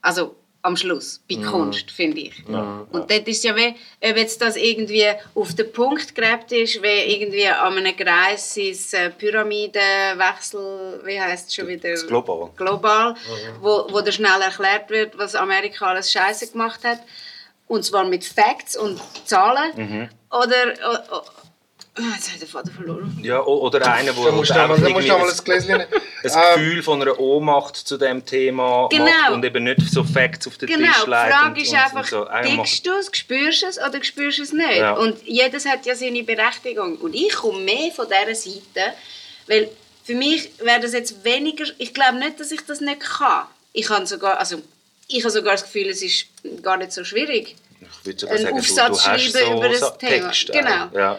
Also 0.00 0.36
am 0.66 0.76
Schluss, 0.76 1.22
bei 1.28 1.36
Kunst, 1.36 1.90
finde 1.90 2.20
ich. 2.22 2.44
Und 2.48 3.10
dort 3.10 3.28
ist 3.28 3.44
ja 3.44 3.54
wie, 3.56 3.74
ob 4.00 4.16
jetzt 4.16 4.42
das 4.42 4.56
irgendwie 4.56 5.06
auf 5.34 5.54
den 5.54 5.72
Punkt 5.72 6.14
gerabt 6.14 6.50
ist, 6.52 6.82
wie 6.82 7.14
irgendwie 7.14 7.46
an 7.46 7.76
einem 7.76 7.96
Kreis 7.96 8.54
sein 8.54 9.00
äh, 9.00 9.10
Pyramidenwechsel, 9.10 11.02
wie 11.04 11.20
heißt 11.20 11.48
es 11.48 11.54
schon 11.54 11.68
wieder? 11.68 11.90
Das 11.90 12.06
Global. 12.06 12.50
Global, 12.56 13.14
wo, 13.60 13.86
wo 13.90 14.00
dir 14.00 14.12
schnell 14.12 14.40
erklärt 14.42 14.90
wird, 14.90 15.16
was 15.16 15.36
Amerika 15.36 15.86
alles 15.86 16.10
Scheiße 16.10 16.50
gemacht 16.50 16.82
hat. 16.84 16.98
Und 17.68 17.84
zwar 17.84 18.04
mit 18.04 18.24
Facts 18.24 18.76
und 18.76 19.00
Zahlen. 19.24 19.72
Mhm. 19.76 20.08
Oder, 20.30 21.24
jetzt 21.98 22.26
habe 22.26 22.34
ich 22.34 22.38
den 22.40 22.48
Faden 22.48 22.72
verloren. 22.72 23.18
Ja, 23.22 23.40
oder 23.42 23.78
einer, 23.92 24.12
der 24.12 24.24
Da 24.24 24.30
musst 24.32 24.50
du 24.50 24.54
noch 24.54 24.68
mal, 24.68 24.78
da 24.78 24.88
musst 24.90 25.08
du 25.08 25.12
noch 25.12 25.18
mal 25.20 25.30
ein 25.30 25.36
Gläschen 25.44 25.66
nehmen. 25.68 25.86
ein 25.90 26.00
Ähm, 26.24 26.54
Gefühl 26.54 26.82
von 26.82 27.02
einer 27.02 27.18
Ohnmacht 27.18 27.76
zu 27.76 27.96
dem 27.96 28.24
Thema 28.24 28.88
Genau. 28.90 29.04
macht 29.04 29.30
und 29.32 29.44
eben 29.44 29.64
nicht 29.64 29.80
so 29.90 30.04
Facts 30.04 30.46
auf 30.46 30.58
den 30.58 30.68
Genau, 30.68 30.86
Tisch 30.92 31.04
die 31.04 31.10
legt. 31.10 31.22
Frage 31.32 31.48
und, 31.50 31.58
ist 31.62 31.70
und, 31.72 31.76
einfach, 31.78 32.04
so. 32.06 32.24
Denkst 32.42 32.82
du 32.82 32.90
es, 32.92 33.10
spürst 33.12 33.62
du 33.62 33.66
es 33.66 33.78
oder 33.78 34.02
spürst 34.04 34.38
du 34.38 34.42
es 34.42 34.52
nicht? 34.52 34.76
Ja. 34.78 34.92
Und 34.94 35.16
jedes 35.24 35.64
hat 35.66 35.86
ja 35.86 35.94
seine 35.94 36.22
Berechtigung. 36.22 36.96
Und 36.98 37.14
ich 37.14 37.32
komme 37.34 37.60
mehr 37.60 37.90
von 37.94 38.06
dieser 38.06 38.34
Seite, 38.34 38.92
weil 39.46 39.68
für 40.04 40.14
mich 40.14 40.50
wäre 40.58 40.80
das 40.80 40.92
jetzt 40.92 41.24
weniger, 41.24 41.64
ich 41.78 41.92
glaube 41.94 42.18
nicht, 42.18 42.38
dass 42.40 42.52
ich 42.52 42.60
das 42.66 42.80
nicht 42.80 43.00
kann. 43.00 43.44
Ich 43.72 43.90
habe 43.90 44.06
sogar, 44.06 44.38
also 44.38 44.62
ich 45.08 45.22
habe 45.22 45.30
sogar 45.30 45.52
das 45.52 45.64
Gefühl, 45.64 45.88
es 45.88 46.02
ist 46.02 46.26
gar 46.62 46.76
nicht 46.76 46.92
so 46.92 47.04
schwierig. 47.04 47.56
Ich 47.80 48.06
würde 48.06 48.18
sogar 48.18 48.34
einen 48.36 48.44
sagen, 48.44 48.58
Aufsatz 48.58 49.02
du, 49.04 49.04
du 49.04 49.10
hast 49.14 49.22
schreiben 49.32 49.48
so 49.48 49.56
über 49.56 49.68
das 49.68 49.98
Thema. 49.98 50.32
Genau. 50.52 50.98
Ja. 50.98 51.18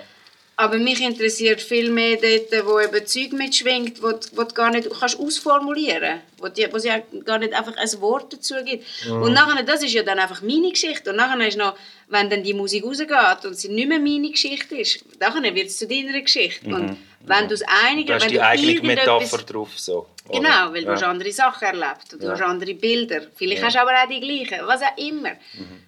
Aber 0.60 0.78
mich 0.80 1.00
interessiert 1.02 1.62
viel 1.62 1.92
mehr 1.92 2.18
dort, 2.18 2.66
wo 2.66 2.80
eben 2.80 3.06
Zeug 3.06 3.32
mitschwingt, 3.34 4.02
wo, 4.02 4.10
du- 4.12 4.28
wo 4.34 4.42
du 4.44 4.54
gar 4.56 4.72
nicht 4.72 4.90
kannst 4.90 5.20
ausformulieren 5.20 6.22
wo, 6.40 6.48
die, 6.48 6.68
wo 6.72 6.78
es 6.78 6.84
ja 6.84 7.00
gar 7.26 7.38
nicht 7.38 7.54
einfach 7.54 7.78
ein 7.78 8.02
Wort 8.02 8.34
dazu 8.34 8.56
gibt. 8.66 8.84
Und 9.08 9.34
nachher, 9.34 9.62
das 9.64 9.84
ist 9.84 9.94
ja 9.94 10.02
dann 10.02 10.18
einfach 10.18 10.42
meine 10.42 10.72
Geschichte. 10.72 11.12
Und 11.12 11.18
nachher 11.18 11.48
ist 11.48 11.58
noch, 11.58 11.76
wenn 12.10 12.30
dann 12.32 12.42
die 12.44 12.56
Musik 12.56 12.84
rausgeht 12.84 13.46
und 13.46 13.54
sie 13.56 13.70
nicht 13.70 13.88
mehr 13.88 14.00
meine 14.00 14.32
Geschichte 14.32 14.78
ist, 14.78 15.06
dann 15.20 15.44
wird 15.44 15.68
es 15.68 15.78
zu 15.78 15.88
deiner 15.88 16.20
Geschichte. 16.22 16.66
Und 16.68 16.98
wenn 17.22 17.48
du 17.48 17.54
es 17.54 17.62
einigen, 17.86 18.08
Du 18.08 18.14
hast 18.16 18.24
wenn 18.24 18.30
die 18.32 18.36
du 18.38 18.44
eigene 18.44 18.82
Metapher 18.82 19.38
drauf. 19.44 19.70
So, 19.76 20.08
oder? 20.28 20.40
Genau, 20.40 20.74
weil 20.74 20.82
du 20.82 20.88
ja. 20.88 20.94
hast 20.94 21.04
andere 21.04 21.32
Sachen 21.32 21.66
erlebt 21.68 22.14
und 22.14 22.22
du 22.24 22.26
Ja. 22.28 22.32
hast 22.34 22.42
andere 22.42 22.74
Bilder. 22.74 23.22
Vielleicht 23.36 23.64
hast 23.64 23.76
du 23.76 23.82
aber 23.82 23.92
auch 23.92 24.08
die 24.10 24.20
gleichen, 24.22 24.66
was 24.66 24.82
auch 24.82 24.98
immer. 24.98 25.32
Mhm. 25.54 25.84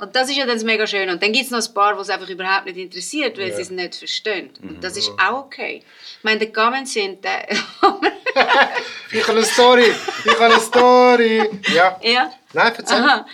Und 0.00 0.16
das 0.16 0.30
ist 0.30 0.36
ja 0.36 0.46
dann 0.46 0.58
mega 0.64 0.86
schön. 0.86 1.10
Und 1.10 1.22
dann 1.22 1.32
gibt 1.32 1.44
es 1.44 1.50
noch 1.50 1.58
ein 1.66 1.74
paar, 1.74 1.94
die 1.94 2.00
es 2.00 2.08
einfach 2.10 2.28
überhaupt 2.28 2.64
nicht 2.66 2.78
interessiert, 2.78 3.38
weil 3.38 3.54
sie 3.54 3.62
es 3.62 3.70
nicht 3.70 3.94
verstehen. 3.96 4.50
Mhm. 4.60 4.68
Und 4.70 4.84
das 4.84 4.96
ist 4.96 5.10
auch 5.18 5.44
okay. 5.44 5.82
Ich 6.18 6.24
meine, 6.24 6.38
der 6.38 6.48
Gamen 6.48 6.86
sind, 6.86 7.22
der... 7.24 7.46
Ich 9.12 9.22
habe 9.26 9.38
eine 9.38 9.44
Story. 9.44 9.92
Ich 10.24 10.32
habe 10.32 10.44
eine 10.44 10.60
Story. 10.60 11.50
Ja. 11.74 11.98
ja, 12.02 12.30
Nein, 12.52 12.72
erzähl. 12.76 12.96
aha. 12.98 13.26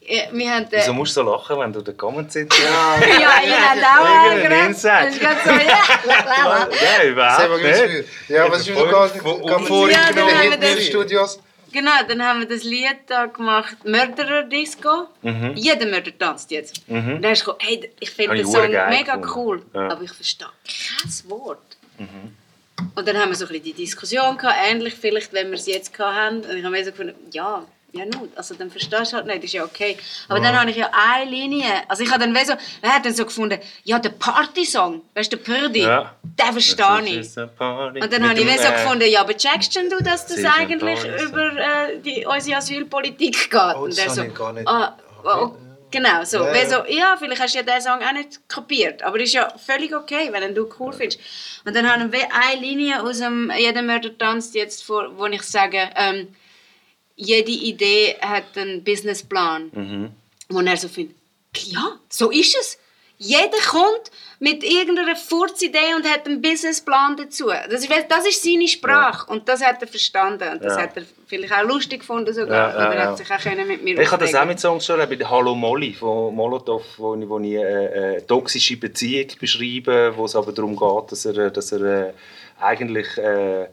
Ja, 0.00 0.22
Wir 0.32 0.50
haben... 0.54 0.64
Äh, 0.66 0.68
Wieso 0.78 0.92
musst 0.94 1.16
du 1.16 1.22
so 1.24 1.30
lachen, 1.30 1.58
wenn 1.58 1.72
du 1.72 1.82
den 1.82 1.96
Comment 1.96 2.30
sind? 2.32 2.54
Ja. 2.56 2.96
ja, 3.06 3.42
ihr 3.44 3.70
habt 3.70 3.82
auch 4.00 4.30
einen 4.30 4.68
Inside. 4.68 5.06
Das 5.06 5.14
ist 5.14 5.20
ganz 5.20 5.44
so, 5.44 5.50
ja. 5.50 6.68
Nein, 6.96 7.08
überhaupt 7.08 7.62
nicht. 7.62 8.04
Ja, 8.28 8.50
was 8.50 8.60
ist 8.60 8.70
Voll- 8.70 8.88
wieder 8.88 9.08
voll- 9.08 9.44
gar 9.44 9.58
nicht? 9.58 9.68
voll- 9.68 9.90
Ja, 9.90 10.12
dann 10.14 10.18
haben 10.20 10.28
wir 10.28 10.38
hinten 10.38 10.54
in 10.54 10.60
das- 10.60 10.74
den 10.76 10.82
Studios. 10.86 11.40
Genau, 11.72 11.90
dann 12.08 12.22
haben 12.24 12.40
wir 12.40 12.48
das 12.48 12.64
Lied 12.64 12.96
da 13.06 13.26
gemacht, 13.26 13.76
Mörderer-Disco. 13.84 15.08
Jeder 15.54 15.86
Mörder 15.86 16.16
tanzt 16.18 16.50
jetzt. 16.50 16.82
Und 16.88 17.22
dann 17.22 17.30
hast 17.30 17.42
du 17.46 17.52
gesagt, 17.52 17.62
hey, 17.64 17.90
ich 18.00 18.10
finde 18.10 18.36
den 18.36 18.46
Song 18.46 18.68
mega 18.70 19.16
gefunden. 19.16 19.30
cool, 19.34 19.62
Ja. 19.74 19.90
aber 19.90 20.02
ich 20.02 20.12
verstehe 20.12 20.48
kein 20.66 21.30
Wort. 21.30 21.76
Und 22.94 23.08
dann 23.08 23.16
haben 23.18 23.30
wir 23.30 23.36
so 23.36 23.44
ein 23.44 23.48
bisschen 23.48 23.64
die 23.64 23.72
Diskussion 23.72 24.36
gehabt, 24.38 24.56
ähnlich 24.70 24.94
vielleicht, 24.94 25.32
wenn 25.32 25.48
wir 25.48 25.54
es 25.58 25.66
jetzt 25.66 25.92
gehabt 25.92 26.16
haben. 26.16 26.36
Und 26.38 26.56
ich 26.56 26.62
habe 26.64 26.70
mir 26.70 26.84
so 26.84 26.90
gefunden, 26.92 27.14
ja, 27.32 27.64
ja 27.92 28.04
nur, 28.04 28.28
also 28.36 28.54
dann 28.54 28.70
verstehst 28.70 29.12
du 29.12 29.16
halt 29.16 29.26
nicht, 29.26 29.44
ist 29.44 29.52
ja 29.54 29.64
okay. 29.64 29.96
Aber 30.28 30.40
dann 30.40 30.58
habe 30.58 30.70
ich 30.70 30.76
ja 30.76 30.90
eine 30.92 31.30
Linie, 31.30 31.64
also 31.88 32.02
ich 32.02 32.10
habe 32.10 32.20
dann 32.20 32.34
so, 32.46 32.52
er 32.82 32.94
hat 32.94 33.04
dann 33.06 33.14
so 33.14 33.24
gefunden, 33.24 33.58
ja, 33.84 33.98
der 33.98 34.10
Party-Song, 34.10 35.02
weißt 35.14 35.32
du, 35.32 35.36
der 35.36 35.44
Pürdi, 35.44 35.80
Ja. 35.82 36.14
den 36.22 36.52
verstehe 36.52 37.02
ich. 37.20 37.36
Und 37.36 38.12
dann 38.12 38.28
habe 38.28 38.40
ich 38.40 38.60
so 38.60 38.68
gefunden, 38.72 39.08
ja, 39.10 39.20
aber 39.20 39.36
checkst 39.36 39.74
denn 39.76 39.88
du, 39.90 40.02
dass 40.02 40.26
das 40.26 40.44
eigentlich 40.44 41.00
über 41.22 41.56
äh, 41.56 41.98
die, 41.98 42.26
unsere 42.26 42.58
Asylpolitik 42.58 43.50
geht? 43.50 43.60
Oh, 43.76 43.80
und 43.84 43.90
das 43.90 43.98
er 43.98 44.04
habe 44.10 44.14
so, 44.14 44.22
ich 44.22 44.34
gar 44.34 44.52
nicht- 44.52 44.68
ah, 44.68 44.96
oh, 45.24 45.50
genau, 45.90 46.24
so, 46.24 46.44
Ja, 46.44 46.54
ja. 46.54 46.68
so, 46.68 46.84
ja, 46.88 47.16
vielleicht 47.18 47.40
hast 47.42 47.54
du 47.54 47.58
ja 47.58 47.64
diesen 47.64 47.80
Song 47.90 48.02
auch 48.06 48.12
nicht 48.12 48.46
kapiert, 48.48 49.02
aber 49.02 49.18
ist 49.18 49.32
ja 49.32 49.48
völlig 49.64 49.94
okay, 49.94 50.28
wenn 50.30 50.54
du 50.54 50.68
cool 50.78 50.92
findest. 50.92 51.20
Und 51.64 51.74
dann 51.74 51.90
haben 51.90 52.12
wir 52.12 52.20
eine 52.32 52.60
Linie 52.60 53.02
aus 53.02 53.18
dem 53.18 53.50
«Jeder 53.56 53.82
Mörder 53.82 54.16
tanzt» 54.16 54.54
jetzt, 54.54 54.84
vor, 54.84 55.08
wo 55.16 55.24
ich 55.26 55.42
sage, 55.42 55.88
ähm, 55.96 56.28
jede 57.18 57.50
Idee 57.50 58.16
hat 58.20 58.56
einen 58.56 58.84
Businessplan. 58.84 59.70
Mhm. 59.74 60.10
Wo 60.48 60.60
er 60.60 60.76
so 60.78 60.88
findet, 60.88 61.16
ja, 61.56 61.98
so 62.08 62.30
ist 62.30 62.56
es. 62.58 62.78
Jeder 63.20 63.58
kommt 63.68 64.12
mit 64.38 64.62
irgendeiner 64.62 65.16
Furzidee 65.16 65.92
und 65.96 66.08
hat 66.08 66.24
einen 66.26 66.40
Businessplan 66.40 67.16
dazu. 67.16 67.48
Das 67.48 67.82
ist, 67.82 67.90
das 68.08 68.26
ist 68.28 68.42
seine 68.44 68.68
Sprache 68.68 69.28
und 69.30 69.48
das 69.48 69.62
hat 69.62 69.82
er 69.82 69.88
verstanden. 69.88 70.48
Und 70.52 70.62
das 70.64 70.76
Ja. 70.76 70.82
hat 70.82 70.96
er 70.96 71.02
vielleicht 71.26 71.52
auch 71.52 71.64
lustig 71.64 72.00
gefunden 72.00 72.32
sogar. 72.32 72.56
Ja, 72.56 72.68
ja, 72.68 72.76
Oder 72.76 72.94
er 72.94 73.04
ja. 73.04 73.10
hat 73.10 73.18
sich 73.18 73.28
auch 73.28 73.40
können 73.40 73.66
mit 73.66 73.82
mir 73.82 73.98
Ich 73.98 74.10
habe 74.12 74.24
das 74.24 74.34
auch 74.36 74.44
mit 74.44 74.60
Songs 74.60 74.86
schon, 74.86 74.98
bei 75.00 75.16
Hallo 75.24 75.56
Molly 75.56 75.94
von 75.94 76.32
Molotov, 76.32 76.84
wo 76.96 77.16
ich, 77.16 77.28
wo 77.28 77.40
ich 77.40 77.54
äh, 77.54 78.18
äh, 78.18 78.20
toxische 78.22 78.76
Beziehung 78.76 79.26
beschreibe, 79.40 80.12
wo 80.16 80.24
es 80.26 80.36
aber 80.36 80.52
darum 80.52 80.76
geht, 80.76 81.10
dass 81.12 81.24
er, 81.26 81.36
äh, 81.38 81.50
dass 81.50 81.72
er 81.72 82.14
eigentlich 82.60 83.18
äh, 83.18 83.66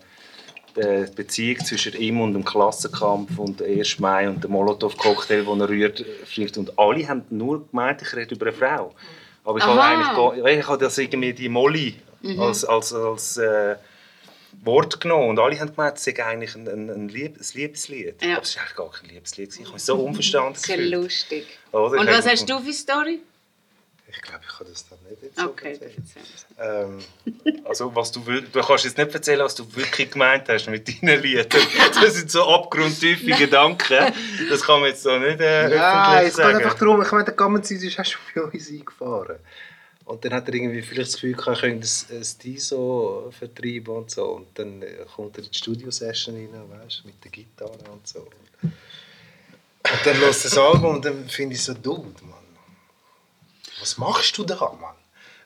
die 0.76 1.06
Beziehung 1.16 1.64
zwischen 1.66 1.94
ihm 1.96 2.20
und 2.22 2.34
dem 2.34 2.44
Klassenkampf 2.44 3.38
und 3.38 3.60
der 3.62 3.68
1. 3.68 4.00
Mai 4.00 4.28
und 4.30 4.44
dem 4.44 4.52
Molotow-Cocktail, 4.52 5.44
den 5.46 5.62
er 5.62 5.70
rührt, 5.70 6.04
schreibt. 6.28 6.58
Und 6.58 6.78
alle 6.78 7.08
haben 7.08 7.24
nur 7.30 7.68
gemeint, 7.70 8.02
ich 8.02 8.14
rede 8.16 8.36
über 8.36 8.48
eine 8.48 8.56
Frau. 8.56 8.94
Aber 9.44 9.58
ich 9.58 9.64
habe 9.66 9.80
Aha. 9.80 9.92
eigentlich 9.94 10.16
gar- 10.44 10.46
ich 10.60 10.68
habe 10.68 10.78
das 10.84 10.98
irgendwie 10.98 11.34
die 11.34 11.50
Molly 11.50 11.96
als, 12.40 12.66
als, 12.66 12.92
als 12.94 13.38
äh, 13.38 13.76
Wort 14.64 15.00
genommen 15.00 15.30
und 15.30 15.40
alle 15.40 15.60
haben 15.60 15.72
gemeint, 15.76 15.98
es 15.98 16.04
sei 16.06 16.26
eigentlich 16.26 16.56
ein, 16.56 16.68
ein, 16.68 16.90
ein, 16.90 17.08
Lieb, 17.10 17.38
ein 17.38 17.46
Liebeslied. 17.54 18.16
Ja. 18.24 18.34
Aber 18.38 18.42
es 18.44 18.56
war 18.56 18.64
eigentlich 18.64 18.76
gar 18.76 18.92
kein 18.92 19.10
Liebeslied. 19.10 19.54
Ich 19.54 19.62
habe 19.66 19.74
mich 19.74 19.84
so 19.84 19.96
unverstanden 19.96 20.56
Sehr 20.60 20.78
gefühlt. 20.78 20.94
lustig. 21.04 21.46
Oder? 21.72 22.00
Und 22.00 22.08
was 22.08 22.18
habe- 22.22 22.30
hast 22.32 22.50
du 22.50 22.60
für 22.60 22.74
Story? 22.74 23.20
Ich 24.16 24.22
glaube, 24.22 24.40
ich 24.50 24.58
kann 24.58 24.68
das 24.70 24.88
dann 24.90 25.00
nicht 25.10 25.22
jetzt 25.24 25.38
so 25.40 25.46
Okay, 25.48 25.74
erzählen. 25.74 25.94
erzähl. 26.58 27.44
Ähm, 27.46 27.64
Also, 27.66 27.94
was 27.96 28.12
du, 28.12 28.22
du 28.22 28.62
kannst 28.62 28.86
jetzt 28.86 28.98
nicht 28.98 29.14
erzählen, 29.14 29.42
was 29.42 29.56
du 29.56 29.66
wirklich 29.76 30.10
gemeint 30.12 30.48
hast 30.50 30.68
mit 30.70 30.88
deinen 30.88 31.22
Liedern. 31.22 31.48
Das 32.02 32.14
sind 32.16 32.32
so 32.32 32.44
abgrundtiefe 32.48 33.32
Gedanken. 33.32 34.14
Das 34.50 34.62
kann 34.62 34.80
man 34.82 34.90
jetzt 34.90 35.04
so 35.04 35.18
nicht 35.18 35.40
äh, 35.40 35.68
Nein, 35.70 35.74
öffentlich 35.74 36.30
es 36.30 36.36
geht 36.36 36.46
sagen. 36.46 36.58
einfach 36.58 36.74
darum, 36.80 37.02
ich 37.02 37.12
meine, 37.12 37.26
der 37.26 37.34
Gamenzeit 37.34 37.82
ist 37.84 38.00
auch 38.00 38.06
schon 38.06 38.22
bei 38.34 38.42
uns 38.44 38.70
eingefahren. 38.70 39.38
Und 40.06 40.24
dann 40.24 40.34
hat 40.34 40.48
er 40.48 40.54
irgendwie 40.54 40.82
vielleicht 40.84 41.08
das 41.10 41.16
Gefühl 41.16 41.34
gehabt, 41.34 41.58
er 41.64 41.70
könnte 41.70 41.88
ein, 42.12 42.18
ein 42.18 42.24
Tiso 42.40 43.32
vertreiben 43.38 43.96
und 43.96 44.12
so. 44.12 44.26
Und 44.36 44.48
dann 44.58 44.82
äh, 44.84 45.06
kommt 45.16 45.38
er 45.38 45.44
in 45.44 45.50
die 45.52 45.58
Studio-Session 45.58 46.36
rein, 46.36 46.50
weißt, 46.84 47.06
mit 47.06 47.24
der 47.24 47.32
Gitarre 47.32 47.78
und 47.92 48.08
so. 48.08 48.20
Und 48.62 50.06
dann 50.06 50.18
hört 50.18 50.30
das 50.46 50.58
Album 50.58 50.96
und 50.96 51.06
dann 51.06 51.28
finde 51.28 51.56
ich 51.56 51.64
so, 51.64 51.74
Dude, 51.74 52.24
Mann. 52.24 52.35
Was 53.80 53.98
machst 53.98 54.38
du 54.38 54.44
da, 54.44 54.56
Mann? 54.56 54.96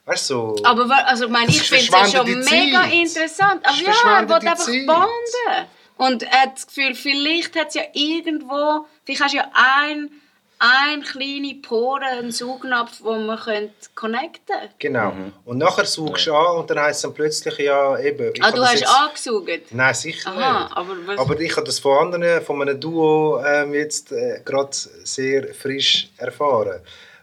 Weißt 0.06 0.30
du, 0.30 0.56
so... 0.56 0.64
Aber 0.64 0.86
also, 1.06 1.24
ich 1.26 1.30
meine, 1.30 1.46
Das 1.46 1.56
ich 1.56 1.62
finde 1.68 1.84
es 1.84 2.12
ja 2.12 2.18
schon 2.24 2.26
mega 2.44 2.82
Zeit. 2.82 2.92
interessant. 2.92 3.60
Aber 3.66 3.76
ja, 3.76 4.18
er 4.20 4.28
will 4.28 4.34
einfach 4.48 4.56
Zeit. 4.64 4.86
banden. 4.86 5.68
Und 5.96 6.22
er 6.22 6.42
hat 6.42 6.54
das 6.56 6.66
Gefühl, 6.66 6.94
vielleicht 6.94 7.54
hat 7.56 7.68
es 7.68 7.74
ja 7.74 7.82
irgendwo, 7.92 8.86
vielleicht 9.04 9.22
hast 9.22 9.34
du 9.34 9.38
ja 9.38 9.50
ein, 9.52 10.10
ein 10.58 11.02
kleine 11.02 11.54
Pore, 11.56 12.04
einen 12.06 12.32
Saugnapf, 12.32 13.00
wo 13.02 13.12
man 13.16 13.38
könnte 13.38 13.74
connecten 13.94 14.42
könnte. 14.58 14.74
Genau. 14.78 15.12
Und 15.44 15.58
nachher 15.58 15.84
suchst 15.84 16.26
du 16.26 16.34
an 16.34 16.56
und 16.56 16.70
dann 16.70 16.80
heisst 16.80 16.96
es 16.98 17.02
dann 17.02 17.14
plötzlich, 17.14 17.58
ja, 17.58 17.98
eben... 17.98 18.32
ich 18.34 18.42
Ah, 18.42 18.50
du 18.50 18.62
hast 18.64 18.80
jetzt- 18.80 18.88
angesaugt? 18.88 19.72
Nein, 19.72 19.94
sicher 19.94 20.30
Aha, 20.30 20.64
nicht. 20.64 20.76
aber 20.76 20.96
was- 21.06 21.18
aber 21.18 21.38
ich 21.40 21.54
habe 21.56 21.66
das 21.66 21.78
von 21.78 21.98
anderen, 21.98 22.42
von 22.44 22.62
einem 22.62 22.80
Duo 22.80 23.42
ähm, 23.44 23.74
jetzt 23.74 24.10
äh, 24.12 24.40
gerade 24.44 24.70
sehr 24.72 25.52
frisch 25.54 26.08
erfahren, 26.16 26.80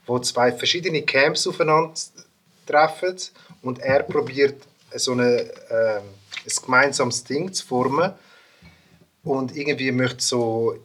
wo 0.07 0.19
zwei 0.19 0.51
verschiedene 0.51 1.03
Camps 1.03 1.45
aufeinander 1.45 1.93
treffen 2.65 3.15
und 3.61 3.79
er 3.79 4.03
probiert 4.03 4.55
so 4.95 5.11
eine, 5.11 5.41
ähm, 5.69 6.03
ein 6.45 6.63
gemeinsames 6.65 7.23
Ding 7.23 7.53
zu 7.53 7.65
formen 7.65 8.13
und 9.23 9.55
irgendwie 9.55 9.91
möchte 9.91 10.23
so 10.23 10.75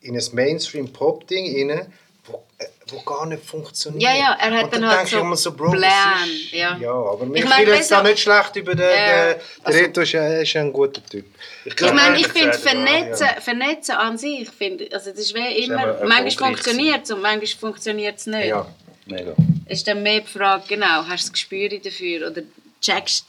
in 0.00 0.16
ein 0.16 0.24
Mainstream-Pop-Ding 0.32 1.70
rein, 1.70 1.92
wo, 2.92 3.00
gar 3.00 3.26
nicht 3.26 3.44
funktioniert. 3.44 4.02
Ja, 4.02 4.14
ja, 4.14 4.36
er 4.38 4.50
hat 4.58 4.64
und 4.64 4.74
dann 4.74 4.82
dann 4.82 4.90
halt 4.90 4.98
denke 5.00 5.10
so 5.10 5.16
ich 5.16 5.22
immer 5.22 5.36
so, 5.36 5.52
Bro, 5.52 5.70
Plan, 5.72 6.28
ist? 6.30 6.52
ja. 6.52 6.76
ja, 6.78 6.90
aber 6.92 7.26
Ich 7.34 7.42
ich, 7.42 7.48
meine, 7.48 7.66
will 7.66 7.74
jetzt 7.74 7.90
da 7.90 8.02
du- 8.02 8.08
nicht 8.10 8.20
schlecht 8.20 8.56
über 8.56 8.74
den, 8.74 8.88
Ja, 8.88 9.32
den, 9.32 9.40
also- 9.64 9.78
der 9.78 9.88
Reto 9.88 10.00
ist, 10.02 10.12
ja- 10.12 10.38
ist 10.40 10.52
ja 10.52 10.60
ein 10.60 10.72
guter 10.72 11.04
Typ. 11.04 11.24
Ich 11.64 11.80
Ja, 11.80 11.92
meine, 11.92 12.16
ich 12.18 12.28
finde 12.28 12.48
er 12.50 12.54
auch, 12.56 12.60
vernetzen, 12.60 13.26
vernetzen 13.40 13.94
an 13.96 14.18
sich, 14.18 14.48
finde, 14.50 14.88
also 14.92 15.10
das 15.10 15.18
ist 15.20 15.34
wie 15.34 15.64
immer, 15.64 15.80
erfolgreich 15.82 16.08
manchmal 16.08 16.48
funktioniert 16.52 17.04
es 17.04 17.10
und 17.10 17.22
manchmal 17.22 17.46
funktioniert 17.60 18.18
es 18.18 18.26
nicht. 18.26 18.46
Ja. 18.46 18.66
Mega. 19.06 19.34
Es 19.66 19.78
ist 19.78 19.88
dann 19.88 20.02
mehr 20.02 20.20
die 20.20 20.26
Frage, 20.28 20.62
genau, 20.68 21.04
hast 21.08 21.24
du 21.24 21.28
das 21.28 21.32
Gespür 21.32 21.68
dafür 21.70 22.28
oder 22.30 22.42
checkst 22.80 23.26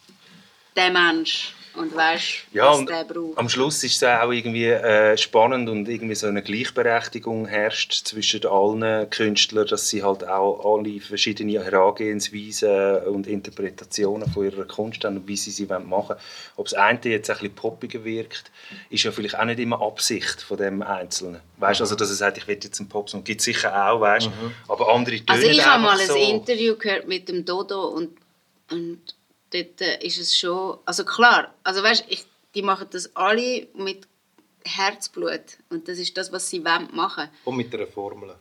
den 0.76 0.94
Mensch? 0.94 1.54
Und 1.76 1.96
weißt, 1.96 2.26
Ja, 2.54 2.70
was 2.70 2.78
und 2.80 2.90
der 2.90 3.04
braucht. 3.04 3.38
am 3.38 3.50
Schluss 3.50 3.84
ist 3.84 3.96
es 3.96 4.04
auch 4.04 4.32
irgendwie 4.32 4.68
äh, 4.68 5.18
spannend 5.18 5.70
und 5.70 5.88
irgendwie 5.90 6.16
so 6.16 6.28
eine 6.28 6.42
Gleichberechtigung 6.44 7.48
herrscht 7.48 7.94
zwischen 8.06 8.46
allen 8.46 9.10
Künstlern, 9.10 9.66
dass 9.68 9.90
sie 9.90 10.04
halt 10.04 10.28
auch 10.28 10.76
alle 10.78 11.00
verschiedene 11.00 11.64
Herangehensweisen 11.64 12.98
und 13.08 13.28
Interpretationen 13.28 14.30
von 14.32 14.46
ihrer 14.46 14.66
Kunst 14.66 15.04
haben 15.04 15.18
und 15.18 15.28
wie 15.28 15.38
sie 15.38 15.52
sie 15.52 15.66
machen 15.66 15.90
wollen. 15.90 16.20
Ob 16.56 16.66
das 16.66 16.74
eine 16.76 17.00
jetzt 17.06 17.30
ein 17.30 17.38
bisschen 17.38 17.56
poppiger 17.56 18.04
wirkt, 18.04 18.52
ist 18.90 19.04
ja 19.04 19.12
vielleicht 19.12 19.38
auch 19.40 19.46
nicht 19.46 19.60
immer 19.60 19.82
Absicht 19.82 20.42
von 20.42 20.58
dem 20.58 20.82
Einzelnen. 20.82 21.42
Weißt 21.58 21.80
Mhm. 21.80 21.84
also, 21.86 21.96
dass 21.96 22.10
er 22.10 22.16
sagt, 22.16 22.38
ich 22.38 22.48
will 22.48 22.60
jetzt 22.62 22.80
einen 22.80 22.90
Popsong, 22.90 23.24
gibt 23.24 23.42
es 23.42 23.46
sicher 23.46 23.74
auch, 23.90 24.00
weißt 24.00 24.30
aber 24.68 24.94
andere 24.94 25.16
tönen 25.18 25.30
Also 25.30 25.48
ich 25.48 25.66
habe 25.66 25.82
mal 25.84 26.00
ein 26.00 26.08
so. 26.08 26.16
Interview 26.16 26.76
gehört 26.76 27.08
mit 27.08 27.28
dem 27.30 27.46
Dodo 27.46 27.88
und, 27.88 28.10
und 28.72 29.00
dort 29.54 29.82
äh, 29.82 30.06
ist 30.06 30.20
es 30.20 30.36
schon, 30.38 30.78
also 30.86 31.06
klar, 31.06 31.54
also 31.64 31.84
weißt, 31.84 32.06
ich, 32.08 32.26
die 32.56 32.62
machen 32.62 32.88
das 32.92 33.16
alle 33.16 33.68
mit 33.76 34.08
Herzblut 34.66 35.58
und 35.70 35.88
das 35.88 35.98
ist 35.98 36.18
das, 36.18 36.32
was 36.32 36.50
sie 36.50 36.64
wollen 36.64 36.90
machen. 36.94 37.30
Und 37.46 37.58
mit 37.58 37.74
einer 37.74 37.88
Formel. 37.88 38.34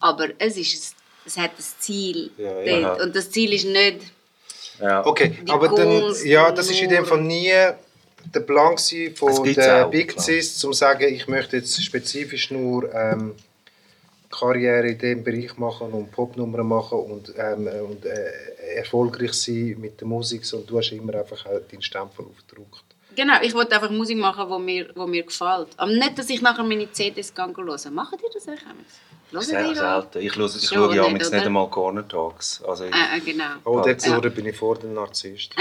Aber 0.00 0.28
es 0.38 0.56
ist, 0.56 0.96
es 1.24 1.36
hat 1.36 1.50
ein 1.50 1.64
Ziel 1.78 2.30
Ja, 2.36 2.60
ja. 2.60 2.92
und 3.02 3.14
das 3.14 3.30
Ziel 3.30 3.52
ist 3.52 3.66
nicht 3.66 4.00
Ja. 4.80 5.06
Okay, 5.06 5.38
Die 5.42 5.50
aber 5.50 5.68
dann, 5.68 6.14
ja, 6.24 6.50
das 6.50 6.70
ist 6.70 6.80
in 6.80 6.88
dem 6.88 7.04
Fall 7.04 7.20
nie 7.20 7.52
der 8.34 8.40
Plan 8.40 8.76
von 9.14 9.44
der 9.44 9.86
Big. 9.88 10.20
Cis, 10.20 10.64
um 10.64 10.72
zu 10.72 10.78
sagen, 10.78 11.12
ich 11.12 11.28
möchte 11.28 11.56
jetzt 11.56 11.82
spezifisch 11.82 12.50
nur 12.50 12.92
ähm, 12.94 13.34
Karriere 14.32 14.88
in 14.88 14.98
dem 14.98 15.22
Bereich 15.22 15.56
machen 15.58 15.92
und 15.92 16.10
Popnummern 16.10 16.66
machen 16.66 16.98
und, 16.98 17.32
ähm, 17.36 17.68
äh, 17.68 17.80
und 17.80 18.04
äh, 18.04 18.76
erfolgreich 18.76 19.34
sein 19.34 19.76
mit 19.78 20.00
der 20.00 20.08
Musik. 20.08 20.42
Und 20.52 20.68
du 20.68 20.78
hast 20.78 20.90
immer 20.90 21.14
einfach 21.14 21.44
deinen 21.44 21.82
Stempel 21.82 22.26
aufgedruckt. 22.26 22.84
Genau, 23.14 23.34
ich 23.42 23.54
wollte 23.54 23.74
einfach 23.74 23.90
Musik 23.90 24.18
machen, 24.18 24.48
die 24.50 24.64
mir, 24.64 24.90
wo 24.94 25.06
mir 25.06 25.22
gefällt. 25.22 25.68
Aber 25.76 25.92
nicht, 25.92 26.18
dass 26.18 26.30
ich 26.30 26.40
nachher 26.40 26.64
meine 26.64 26.90
CDs 26.90 27.34
hören. 27.36 27.94
Machen 27.94 28.18
die 28.18 28.32
das 28.32 28.48
eigentlich? 28.48 28.62
Sehr 29.40 29.74
selten. 29.74 30.18
Ich, 30.20 30.36
höre, 30.36 30.46
ich 30.46 30.68
schaue 30.68 30.94
ja 30.94 31.08
nicht, 31.08 31.32
einmal 31.32 31.68
Corner 31.70 32.06
Talks. 32.06 32.62
Also 32.66 32.84
ich, 32.84 32.94
Ah, 32.94 33.14
ah, 33.14 33.18
genau. 33.24 33.44
Oh, 33.64 33.80
dort 33.80 34.04
ja. 34.06 34.18
oder 34.18 34.30
bin 34.30 34.46
ich 34.46 34.56
vor 34.56 34.76
dem 34.78 34.94
Narzisst. 34.94 35.52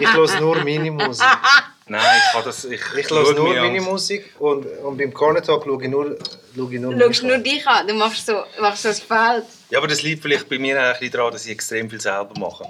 ich 0.00 0.12
höre 0.14 0.40
nur 0.40 0.56
meine 0.64 0.90
Musik. 0.90 1.26
nein, 1.86 2.00
ich 2.00 2.32
kann 2.32 2.44
das... 2.44 2.64
Ich, 2.64 2.80
Ich 2.96 3.08
schaue 3.08 3.24
höre 3.24 3.34
nur 3.34 3.54
meine 3.54 3.78
an. 3.78 3.84
Musik 3.84 4.34
und, 4.38 4.64
und 4.64 4.96
beim 4.96 5.12
Corner 5.12 5.42
Talk 5.42 5.64
schaue 5.64 5.82
ich 5.82 5.90
nur, 5.90 6.16
schaue 6.56 6.74
ich 6.74 6.80
nur 6.80 6.94
Du 6.94 7.04
schaust 7.06 7.22
nur 7.24 7.38
dich 7.38 7.66
an, 7.66 7.86
du 7.86 7.94
machst 7.94 8.26
so, 8.26 8.42
machst 8.60 8.82
so 8.82 8.88
das 8.88 9.00
Feld. 9.00 9.44
Ja, 9.70 9.78
aber 9.78 9.88
das 9.88 10.02
liegt 10.02 10.22
vielleicht 10.22 10.48
bei 10.48 10.58
mir 10.58 10.78
auch 10.78 10.84
ein 10.86 10.92
bisschen 10.92 11.12
daran, 11.12 11.32
dass 11.32 11.44
ich 11.44 11.52
extrem 11.52 11.90
viel 11.90 12.00
selber 12.00 12.32
mache. 12.38 12.66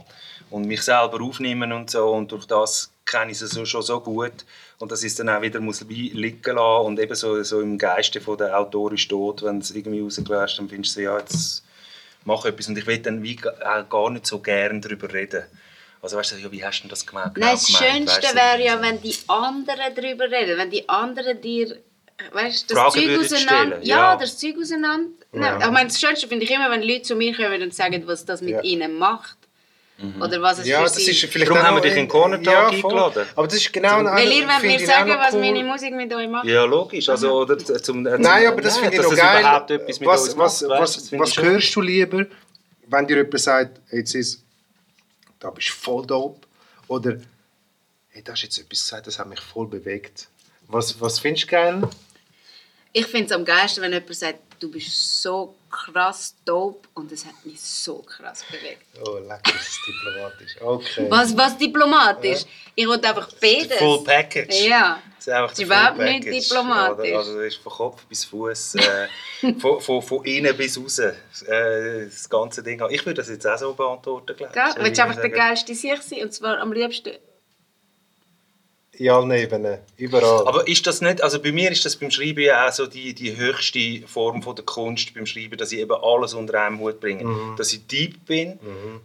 Und 0.51 0.67
mich 0.67 0.83
selber 0.83 1.23
aufnehmen 1.23 1.73
und 1.73 1.91
so. 1.91 2.11
Und 2.11 2.31
durch 2.31 2.47
das 2.47 2.91
kenne 3.07 3.33
ich 3.33 3.41
es 3.41 3.51
so, 3.51 3.65
schon 3.65 3.83
so 3.83 4.01
gut. 4.01 4.33
Und 4.83 4.91
ich 4.91 5.05
es 5.05 5.15
dann 5.15 5.29
auch 5.29 5.41
wieder 5.41 5.61
muss 5.61 5.81
li- 5.83 6.11
liegen 6.13 6.57
lassen 6.57 6.87
und 6.87 6.99
eben 6.99 7.15
so, 7.15 7.41
so 7.45 7.61
im 7.61 7.79
Geiste 7.79 8.21
von 8.21 8.37
der 8.37 8.59
Autorin 8.59 8.99
steht, 8.99 9.43
wenn 9.43 9.59
es 9.59 9.71
irgendwie 9.71 10.01
rausgewärst, 10.01 10.59
dann 10.59 10.69
findest 10.69 10.97
du 10.97 11.01
so, 11.01 11.05
ja, 11.05 11.19
jetzt 11.21 11.63
mach 12.25 12.45
etwas. 12.45 12.67
Und 12.67 12.77
ich 12.77 12.85
will 12.89 12.99
dann 12.99 13.23
wie 13.23 13.39
auch 13.65 13.89
gar 13.89 14.11
nicht 14.11 14.27
so 14.27 14.41
gern 14.41 14.81
darüber 14.81 15.13
reden. 15.13 15.45
Also 16.01 16.17
weißt 16.17 16.33
du, 16.33 16.37
ja, 16.39 16.51
wie 16.51 16.65
hast 16.65 16.81
du 16.81 16.83
denn 16.83 16.91
das 16.91 17.07
gemeint? 17.07 17.37
Nein, 17.37 17.53
das 17.53 17.67
gemeint? 17.67 17.85
Schönste 17.85 18.23
Weißt 18.25 18.33
du, 18.33 18.37
wäre 18.37 18.65
ja, 18.65 18.83
wenn 18.83 19.01
die 19.01 19.15
anderen 19.29 19.95
darüber 19.95 20.25
reden. 20.25 20.59
Wenn 20.59 20.71
die 20.71 20.89
anderen 20.89 21.41
dir 21.41 21.77
weißt, 22.33 22.69
das 22.69 22.77
Fragen 22.77 22.93
Zeug 22.93 23.21
auseinander... 23.21 23.79
Ja, 23.85 23.97
ja. 23.97 24.17
das 24.17 24.37
Zeug 24.37 24.57
auseinander... 24.61 25.11
Ja. 25.33 25.59
Ich 25.61 25.71
meine, 25.71 25.91
das 25.91 26.01
Schönste 26.01 26.27
finde 26.27 26.45
ich 26.45 26.51
immer, 26.51 26.69
wenn 26.73 26.83
Leute 26.83 27.03
zu 27.03 27.15
mir 27.15 27.37
kommen 27.37 27.63
und 27.63 27.73
sagen, 27.73 28.03
was 28.07 28.25
das 28.25 28.41
mit 28.41 28.51
Ja. 28.55 28.61
ihnen 28.63 28.99
macht. 28.99 29.37
Oder 30.21 30.43
was 30.43 30.59
es 30.59 30.67
Ja, 30.67 30.79
für 30.79 30.85
das 30.85 30.95
sie... 30.97 31.11
ist 31.11 31.21
vielleicht 31.25 31.51
Darum 31.51 31.63
haben 31.63 31.77
wir 31.77 31.81
dich 31.83 31.93
in 31.93 31.97
den 31.99 32.09
Corner 32.09 32.43
Talk 32.43 32.75
voll. 32.75 32.91
eingeladen. 32.93 33.27
Aber 33.37 33.47
das 33.47 33.57
ist 33.57 33.73
genau... 33.73 34.05
Weil 34.05 34.33
ihr 34.33 34.47
wollt 34.49 34.63
mir 34.63 34.87
sagen, 34.87 35.11
was 35.17 35.35
cool. 35.35 35.41
meine 35.41 35.63
Musik 35.65 35.95
mit 35.95 36.13
euch 36.13 36.29
macht. 36.29 36.47
Ja, 36.47 36.65
logisch. 36.65 37.09
Also, 37.09 37.33
oder 37.43 37.59
zum, 37.59 38.07
äh, 38.07 38.19
Nein, 38.19 38.43
zum- 38.43 38.53
aber 38.53 38.61
das 38.63 38.79
finde 38.79 38.97
ich 38.97 39.03
noch 39.03 39.15
geil. 39.17 39.41
überhaupt 39.41 39.71
etwas 39.71 40.01
mit 40.01 40.09
Was, 40.09 40.37
was, 40.39 40.63
macht, 40.63 40.81
was, 40.81 41.13
was 41.13 41.37
hörst 41.39 41.75
du 41.77 41.81
lieber, 41.81 42.27
wenn 42.89 43.07
dir 43.07 43.17
jemand 43.19 43.41
sagt, 43.41 43.81
jetzt 43.93 44.15
ist, 44.15 44.43
da 45.39 45.51
bist 45.51 45.69
du 45.69 45.73
voll 45.75 46.07
dope, 46.07 46.47
oder 46.89 47.17
hey, 48.11 48.23
da 48.23 48.33
hast 48.33 48.43
jetzt 48.43 48.59
etwas 48.59 48.81
gesagt, 48.83 49.07
das 49.07 49.19
hat 49.19 49.29
mich 49.29 49.41
voll 49.41 49.67
bewegt. 49.67 50.29
Was, 50.69 51.01
was 51.01 51.19
findest 51.19 51.45
du 51.47 51.51
geil? 51.53 51.83
Ich 52.93 53.07
finde 53.07 53.27
es 53.27 53.33
am 53.33 53.45
geilsten, 53.45 53.83
wenn 53.83 53.93
jemand 53.93 54.15
sagt, 54.15 54.39
du 54.61 54.71
bist 54.71 55.23
so 55.23 55.55
krass 55.73 56.37
dope 56.45 56.87
und 56.95 57.11
es 57.11 57.25
hat 57.27 57.35
mich 57.45 57.61
so 57.61 57.99
krass 58.03 58.45
bewegt. 58.49 58.85
Oh, 59.05 59.19
lecker, 59.19 59.41
das 59.45 59.67
ist 59.67 59.81
diplomatisch. 59.87 60.57
Okay. 60.61 61.07
Was, 61.11 61.37
was 61.37 61.59
diplomatisch? 61.59 62.43
Ich 62.75 62.87
wollte 62.87 63.09
einfach 63.09 63.29
beides. 63.41 63.79
Full 63.79 64.05
Package. 64.05 64.69
Ja. 64.69 65.03
Das 65.17 65.27
ist 65.27 65.33
einfach 65.33 65.51
Das 65.51 65.59
ist 65.59 65.65
überhaupt 65.65 65.97
Full 65.97 66.05
nicht 66.05 66.25
Package. 66.25 66.49
diplomatisch. 66.49 67.11
Oder? 67.11 67.19
Also 67.19 67.37
das 67.39 67.47
ist 67.47 67.57
von 67.63 67.73
Kopf 67.73 68.05
bis 68.05 68.25
Fuß, 68.27 68.75
äh, 68.77 69.09
von, 69.59 69.81
von, 69.81 70.03
von 70.03 70.25
innen 70.25 70.57
bis 70.57 70.79
raus, 70.79 70.99
äh, 70.99 72.05
das 72.05 72.29
ganze 72.29 72.63
Ding. 72.63 72.81
Ich 72.91 73.05
würde 73.05 73.15
das 73.21 73.29
jetzt 73.29 73.47
auch 73.47 73.59
so 73.59 73.73
beantworten, 73.73 74.37
glaube 74.37 74.53
ich. 74.55 74.77
Willst 74.85 74.99
du 74.99 75.03
einfach 75.03 75.21
der 75.21 75.31
geilste 75.31 75.75
sich 75.75 76.03
sein? 76.03 76.23
Und 76.23 76.33
zwar 76.33 76.59
am 76.59 76.73
liebsten... 76.73 77.13
In 79.03 79.11
allen 79.11 79.31
Ebenen, 79.33 79.79
überall. 79.97 80.47
Aber 80.47 80.69
ist 80.69 80.87
das 80.87 81.01
nicht, 81.01 81.21
also 81.23 81.41
bei 81.43 81.51
mir 81.51 81.73
ist 81.73 81.85
das 81.85 81.97
beim 81.97 82.11
Schreiben 82.13 82.41
ja 82.43 82.69
auch 82.69 82.73
so 82.73 82.87
die, 82.87 83.13
die 83.15 83.37
höchste 83.37 84.07
Form 84.07 84.43
von 84.43 84.55
der 84.55 84.65
Kunst 84.65 85.13
beim 85.15 85.27
Schreiben, 85.27 85.57
dass 85.59 85.73
ich 85.73 85.81
eben 85.81 85.93
alles 86.01 86.35
unter 86.35 86.63
einem 86.63 86.79
Hut 86.79 87.01
bringe. 87.01 87.25
Mhm. 87.25 87.57
Dass 87.57 87.73
ich 87.73 87.85
deep 87.89 88.25
bin, 88.27 88.61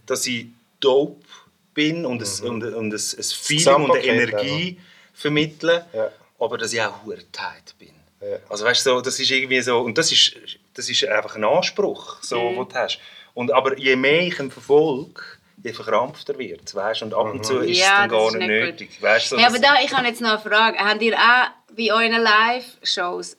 dass 0.06 0.28
ich 0.28 0.48
dope 0.80 1.26
bin 1.74 2.06
und, 2.06 2.22
es, 2.22 2.42
und, 2.42 2.64
und 2.64 2.94
es, 2.94 3.16
ein 3.18 3.24
Feeling 3.24 3.86
und 3.90 3.92
eine 3.96 4.04
Energie 4.06 4.78
vermittle, 5.16 5.86
Ja. 5.94 6.12
aber 6.40 6.58
dass 6.60 6.74
ich 6.74 6.82
auch 6.82 7.04
hure 7.04 7.24
tight 7.32 7.74
bin. 7.80 7.90
Ja. 8.22 8.38
Also 8.50 8.66
weißt 8.66 8.86
du, 8.86 8.90
so, 8.92 9.02
das 9.02 9.20
ist 9.20 9.32
irgendwie 9.32 9.62
so, 9.62 9.80
und 9.80 9.98
das 9.98 10.12
ist, 10.12 10.36
das 10.76 10.90
ist 10.90 11.06
einfach 11.06 11.36
ein 11.36 11.44
Anspruch, 11.44 12.18
so, 12.22 12.40
Mhm. 12.52 12.56
den 12.58 12.70
du 12.70 12.76
hast. 12.76 13.00
Und, 13.34 13.52
aber 13.52 13.78
je 13.80 13.96
mehr 13.96 14.22
ich 14.28 14.40
ihn 14.40 14.52
verfolge, 14.52 15.22
je 15.68 15.74
verkrampfter 15.74 16.38
wird 16.38 16.74
weißt? 16.74 17.04
Und 17.04 17.14
ab 17.14 17.32
und 17.34 17.46
zu 17.46 17.60
ist 17.60 17.78
Ja, 17.80 17.86
es 17.86 17.90
dann 17.90 18.10
das 18.10 18.18
gar 18.18 18.28
ist 18.28 18.34
nicht 18.36 18.42
gut. 18.42 18.50
nötig. 18.50 19.02
Weißt, 19.02 19.30
so, 19.30 19.38
Ja, 19.38 19.48
aber 19.48 19.60
da, 19.60 19.76
ich 19.84 19.94
habe 19.94 20.08
jetzt 20.08 20.22
noch 20.22 20.32
eine 20.32 20.40
Frage. 20.40 20.78
Habt 20.80 21.02
ihr 21.02 21.16
auch 21.16 21.50
bei 21.76 21.92
euren 21.92 22.22
Live-Shows... 22.22 23.38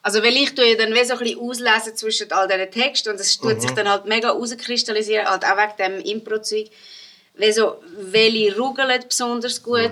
Also 0.00 0.22
weil 0.22 0.36
ich 0.36 0.54
tue 0.54 0.64
ja 0.64 0.76
dann 0.76 0.94
wie 0.94 1.04
so 1.04 1.14
ein 1.14 1.18
bisschen 1.18 1.40
auslesen 1.40 1.96
zwischen 1.96 2.32
all 2.32 2.46
diesen 2.48 2.70
Texten 2.70 3.10
und 3.10 3.20
es 3.20 3.36
tut 3.38 3.56
Mhm. 3.56 3.60
sich 3.60 3.70
dann 3.72 3.88
halt 3.90 4.06
mega 4.06 4.30
rauskristallisieren, 4.30 5.26
halt 5.28 5.44
auch 5.44 5.56
wegen 5.56 5.76
dem 5.76 6.00
Impro-Zeug. 6.04 6.70
Wie 7.34 7.52
so, 7.52 7.82
welche 7.98 8.56
rugeln 8.56 9.04
besonders 9.06 9.62
gut, 9.62 9.90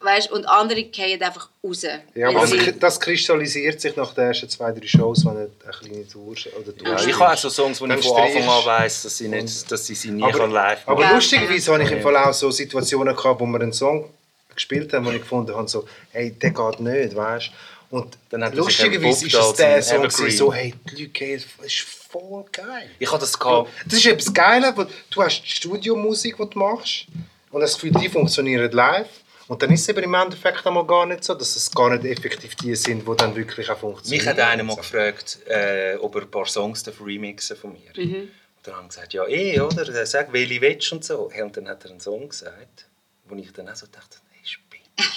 weißt, 0.00 0.30
und 0.32 0.46
andere 0.46 0.86
fallen 0.94 1.22
einfach 1.22 1.48
raus. 1.62 1.82
Ja, 2.14 2.28
aber 2.28 2.46
das, 2.46 2.78
das 2.78 3.00
kristallisiert 3.00 3.80
sich 3.80 3.94
nach 3.96 4.14
den 4.14 4.24
ersten 4.28 4.48
zwei, 4.48 4.72
drei 4.72 4.86
Shows, 4.86 5.24
wenn 5.26 5.34
du 5.34 5.40
eine 5.40 5.72
kleine 5.78 6.08
Tour 6.08 6.34
oder 6.58 6.76
Tour 6.76 6.88
Ja, 6.88 7.06
ich 7.06 7.18
habe 7.18 7.32
auch 7.32 7.36
so 7.36 7.50
Songs, 7.50 7.80
wo 7.80 7.86
ich 7.86 8.06
von 8.06 8.16
Anfang 8.16 8.42
an 8.48 8.64
weiss, 8.64 9.02
dass, 9.02 9.18
sie 9.18 9.28
nicht, 9.28 9.70
dass 9.70 9.88
ich 9.90 10.00
sie 10.00 10.10
nie 10.10 10.22
aber, 10.22 10.38
kann 10.38 10.50
live 10.50 10.80
aber 10.86 11.02
Ja. 11.02 11.14
lustigerweise 11.14 11.72
habe 11.72 11.82
ich 11.84 11.90
im 11.90 12.00
Fall 12.00 12.16
auch 12.16 12.32
so 12.32 12.50
Situationen 12.50 13.14
gehabt, 13.14 13.40
wo 13.40 13.46
wir 13.46 13.60
einen 13.60 13.72
Song 13.72 14.08
gespielt 14.54 14.92
haben, 14.92 15.04
wo 15.06 15.10
ich 15.10 15.20
gefunden 15.20 15.54
habe, 15.54 15.68
so, 15.68 15.86
hey, 16.12 16.30
der 16.32 16.50
geht 16.50 16.80
nicht, 16.80 17.14
weißt 17.14 17.50
Und 17.90 18.16
Dann 18.30 18.44
hat 18.44 18.54
er 18.56 18.64
sich 18.64 18.78
lustigerweise 18.78 19.26
ist 19.26 19.34
es 19.34 19.52
der 19.54 19.82
Song, 19.82 20.04
Evergreen. 20.04 20.30
so, 20.30 20.52
hey, 20.52 20.74
die 20.90 21.02
Leute 21.02 21.08
gehen, 21.08 21.44
das 21.58 21.66
ist 21.66 21.80
voll 22.10 22.44
geil. 22.52 22.88
Ich 22.98 23.08
habe 23.08 23.20
das 23.20 23.38
gehabt. 23.38 23.70
Das 23.84 23.94
ist 23.98 24.06
etwas 24.06 24.32
Geiles, 24.32 24.74
du 25.10 25.22
hast 25.22 25.42
die 25.42 25.50
Studiomusik, 25.50 26.36
die 26.36 26.50
du 26.50 26.58
machst 26.58 27.06
und 27.50 27.60
das 27.60 27.74
Gefühl, 27.74 27.92
die 27.92 28.08
funktionieren 28.08 28.70
live. 28.72 29.08
Und 29.50 29.60
dann 29.60 29.72
ist 29.72 29.80
es 29.80 29.88
eben 29.88 30.04
im 30.04 30.14
Endeffekt 30.14 30.64
einmal 30.64 30.86
gar 30.86 31.06
nicht 31.06 31.24
so, 31.24 31.34
dass 31.34 31.56
es 31.56 31.72
gar 31.72 31.90
nicht 31.90 32.04
effektiv 32.04 32.54
die 32.54 32.76
sind, 32.76 33.04
die 33.04 33.16
dann 33.16 33.34
wirklich 33.34 33.68
auch 33.68 33.78
funktionieren. 33.78 34.24
Mich 34.24 34.28
hat 34.28 34.38
einer 34.38 34.62
mal 34.62 34.76
gefragt, 34.76 35.40
äh, 35.44 35.96
ob 35.96 36.14
er 36.14 36.22
ein 36.22 36.30
paar 36.30 36.46
Songs 36.46 36.84
remixen 37.04 37.56
von 37.56 37.72
mir. 37.72 37.90
Und 37.96 38.30
dann 38.62 38.76
haben 38.76 38.84
wir 38.84 38.88
gesagt, 38.90 39.12
ja 39.12 39.26
eh, 39.26 39.58
oder? 39.58 39.92
Er 39.92 40.06
sagt, 40.06 40.32
welche 40.32 40.60
willst 40.60 40.92
und 40.92 41.04
so. 41.04 41.30
Hey, 41.32 41.42
und 41.42 41.56
dann 41.56 41.66
hat 41.66 41.84
er 41.84 41.90
einen 41.90 41.98
Song 41.98 42.28
gesagt, 42.28 42.86
wo 43.24 43.34
ich 43.34 43.52
dann 43.52 43.68
auch 43.68 43.74
so 43.74 43.86
dachte, 43.88 44.18
hey, 44.30 44.46
spinnst 44.46 44.88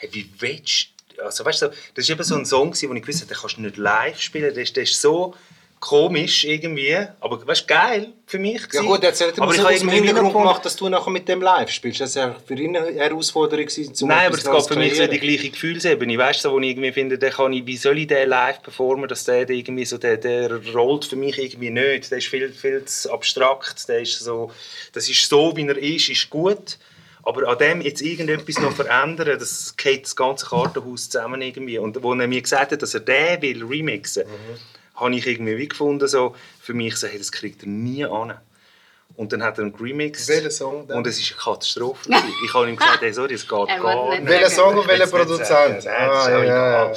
hey, 0.00 0.10
wie 0.12 0.30
willst 0.40 0.90
du? 1.16 1.22
Also 1.22 1.42
weißt 1.42 1.62
du, 1.62 1.70
das 1.94 2.06
war 2.06 2.16
eben 2.16 2.24
so 2.24 2.34
ein 2.34 2.44
Song, 2.44 2.74
wo 2.74 2.94
ich 2.94 3.02
gewusst 3.02 3.22
habe, 3.22 3.32
den 3.32 3.40
kannst 3.40 3.56
du 3.56 3.62
nicht 3.62 3.78
live 3.78 4.20
spielen, 4.20 4.52
der 4.52 4.62
ist, 4.62 4.76
der 4.76 4.82
ist 4.82 5.00
so 5.00 5.34
komisch 5.80 6.44
irgendwie, 6.44 6.96
aber 7.20 7.46
weißt 7.46 7.66
geil 7.68 8.12
für 8.26 8.38
mich. 8.38 8.60
Ja 8.60 8.66
gewesen. 8.66 8.86
gut, 8.86 9.02
jetzt 9.02 9.20
hat 9.20 9.38
er 9.38 9.42
aber 9.42 9.54
ich 9.54 9.60
habe 9.60 9.74
irgendwie 9.74 9.96
Hintergrund 9.96 10.32
gemacht, 10.32 10.64
dass 10.64 10.76
du 10.76 10.88
nachher 10.88 11.10
mit 11.10 11.28
dem 11.28 11.40
live 11.40 11.70
spielst. 11.70 12.00
Das 12.00 12.16
war 12.16 12.36
für 12.44 12.54
ihn 12.54 12.76
eine 12.76 12.92
Herausforderung. 12.92 13.66
gewesen, 13.66 13.94
Nein, 14.06 14.26
aber 14.26 14.36
es 14.36 14.44
Neues 14.44 14.66
für 14.66 14.76
mich 14.76 14.96
so 14.96 15.06
die 15.06 15.18
gleiche 15.18 15.50
Gefühlsebene. 15.50 16.18
Weißt 16.18 16.44
du, 16.44 16.48
so, 16.48 16.54
wo 16.54 16.60
ich 16.60 16.70
irgendwie 16.70 16.92
finde, 16.92 17.18
der 17.18 17.30
kann 17.30 17.52
ich, 17.52 17.66
wie 17.66 17.76
soll 17.76 17.98
ich 17.98 18.06
den 18.08 18.28
live 18.28 18.62
performen, 18.62 19.08
dass 19.08 19.24
der 19.24 19.48
irgendwie 19.48 19.84
so, 19.84 19.98
der, 19.98 20.16
der 20.16 20.60
rollt 20.72 21.04
für 21.04 21.16
mich 21.16 21.38
irgendwie 21.38 21.70
nicht. 21.70 22.10
Der 22.10 22.18
ist 22.18 22.26
viel, 22.26 22.52
viel 22.52 22.84
zu 22.84 23.12
abstrakt. 23.12 23.88
Der 23.88 24.00
ist 24.00 24.18
so, 24.18 24.50
das 24.92 25.08
ist 25.08 25.28
so, 25.28 25.56
wie 25.56 25.66
er 25.66 25.76
ist, 25.78 26.08
ist 26.08 26.28
gut. 26.30 26.78
Aber 27.22 27.46
an 27.46 27.58
dem 27.58 27.80
jetzt 27.82 28.00
irgendetwas 28.00 28.58
noch 28.58 28.72
verändern, 28.72 29.38
das 29.38 29.76
geht 29.76 30.04
das 30.04 30.16
ganze 30.16 30.46
Kartenhaus 30.46 31.10
zusammen 31.10 31.42
irgendwie. 31.42 31.78
Und 31.78 32.02
wo 32.02 32.14
er 32.14 32.26
mir 32.26 32.40
gesagt 32.40 32.72
hat, 32.72 32.80
dass 32.80 32.94
er 32.94 33.00
den 33.00 33.42
will 33.42 33.64
remixen, 33.64 34.24
habe 34.98 35.14
ich 35.14 35.26
irgendwie 35.26 35.56
wie 35.56 35.68
gefunden, 35.68 36.06
so, 36.08 36.34
für 36.60 36.74
mich 36.74 36.96
so, 36.96 37.06
hey, 37.06 37.18
das 37.18 37.32
kriegt 37.32 37.62
er 37.62 37.68
nie 37.68 38.04
an. 38.04 38.34
Und 39.16 39.32
dann 39.32 39.42
hat 39.42 39.58
er 39.58 39.64
einen 39.64 39.74
Remix. 39.74 40.28
Welcher 40.28 40.50
Song 40.50 40.86
denn? 40.86 40.96
Und 40.96 41.06
es 41.06 41.18
ist 41.18 41.32
eine 41.32 41.40
Katastrophe. 41.40 42.08
ich 42.44 42.54
habe 42.54 42.68
ihm 42.68 42.76
gesagt, 42.76 43.00
hey, 43.00 43.12
sorry, 43.12 43.34
es 43.34 43.42
geht 43.42 43.50
gar 43.68 44.10
nicht. 44.10 44.28
Welcher 44.28 44.50
Song 44.50 44.78
und 44.78 44.86
welcher 44.86 45.06
Produzent? 45.08 45.82
sagen. 45.82 45.86
Ah, 45.88 46.30
ja, 46.30 46.44
ja. 46.44 46.92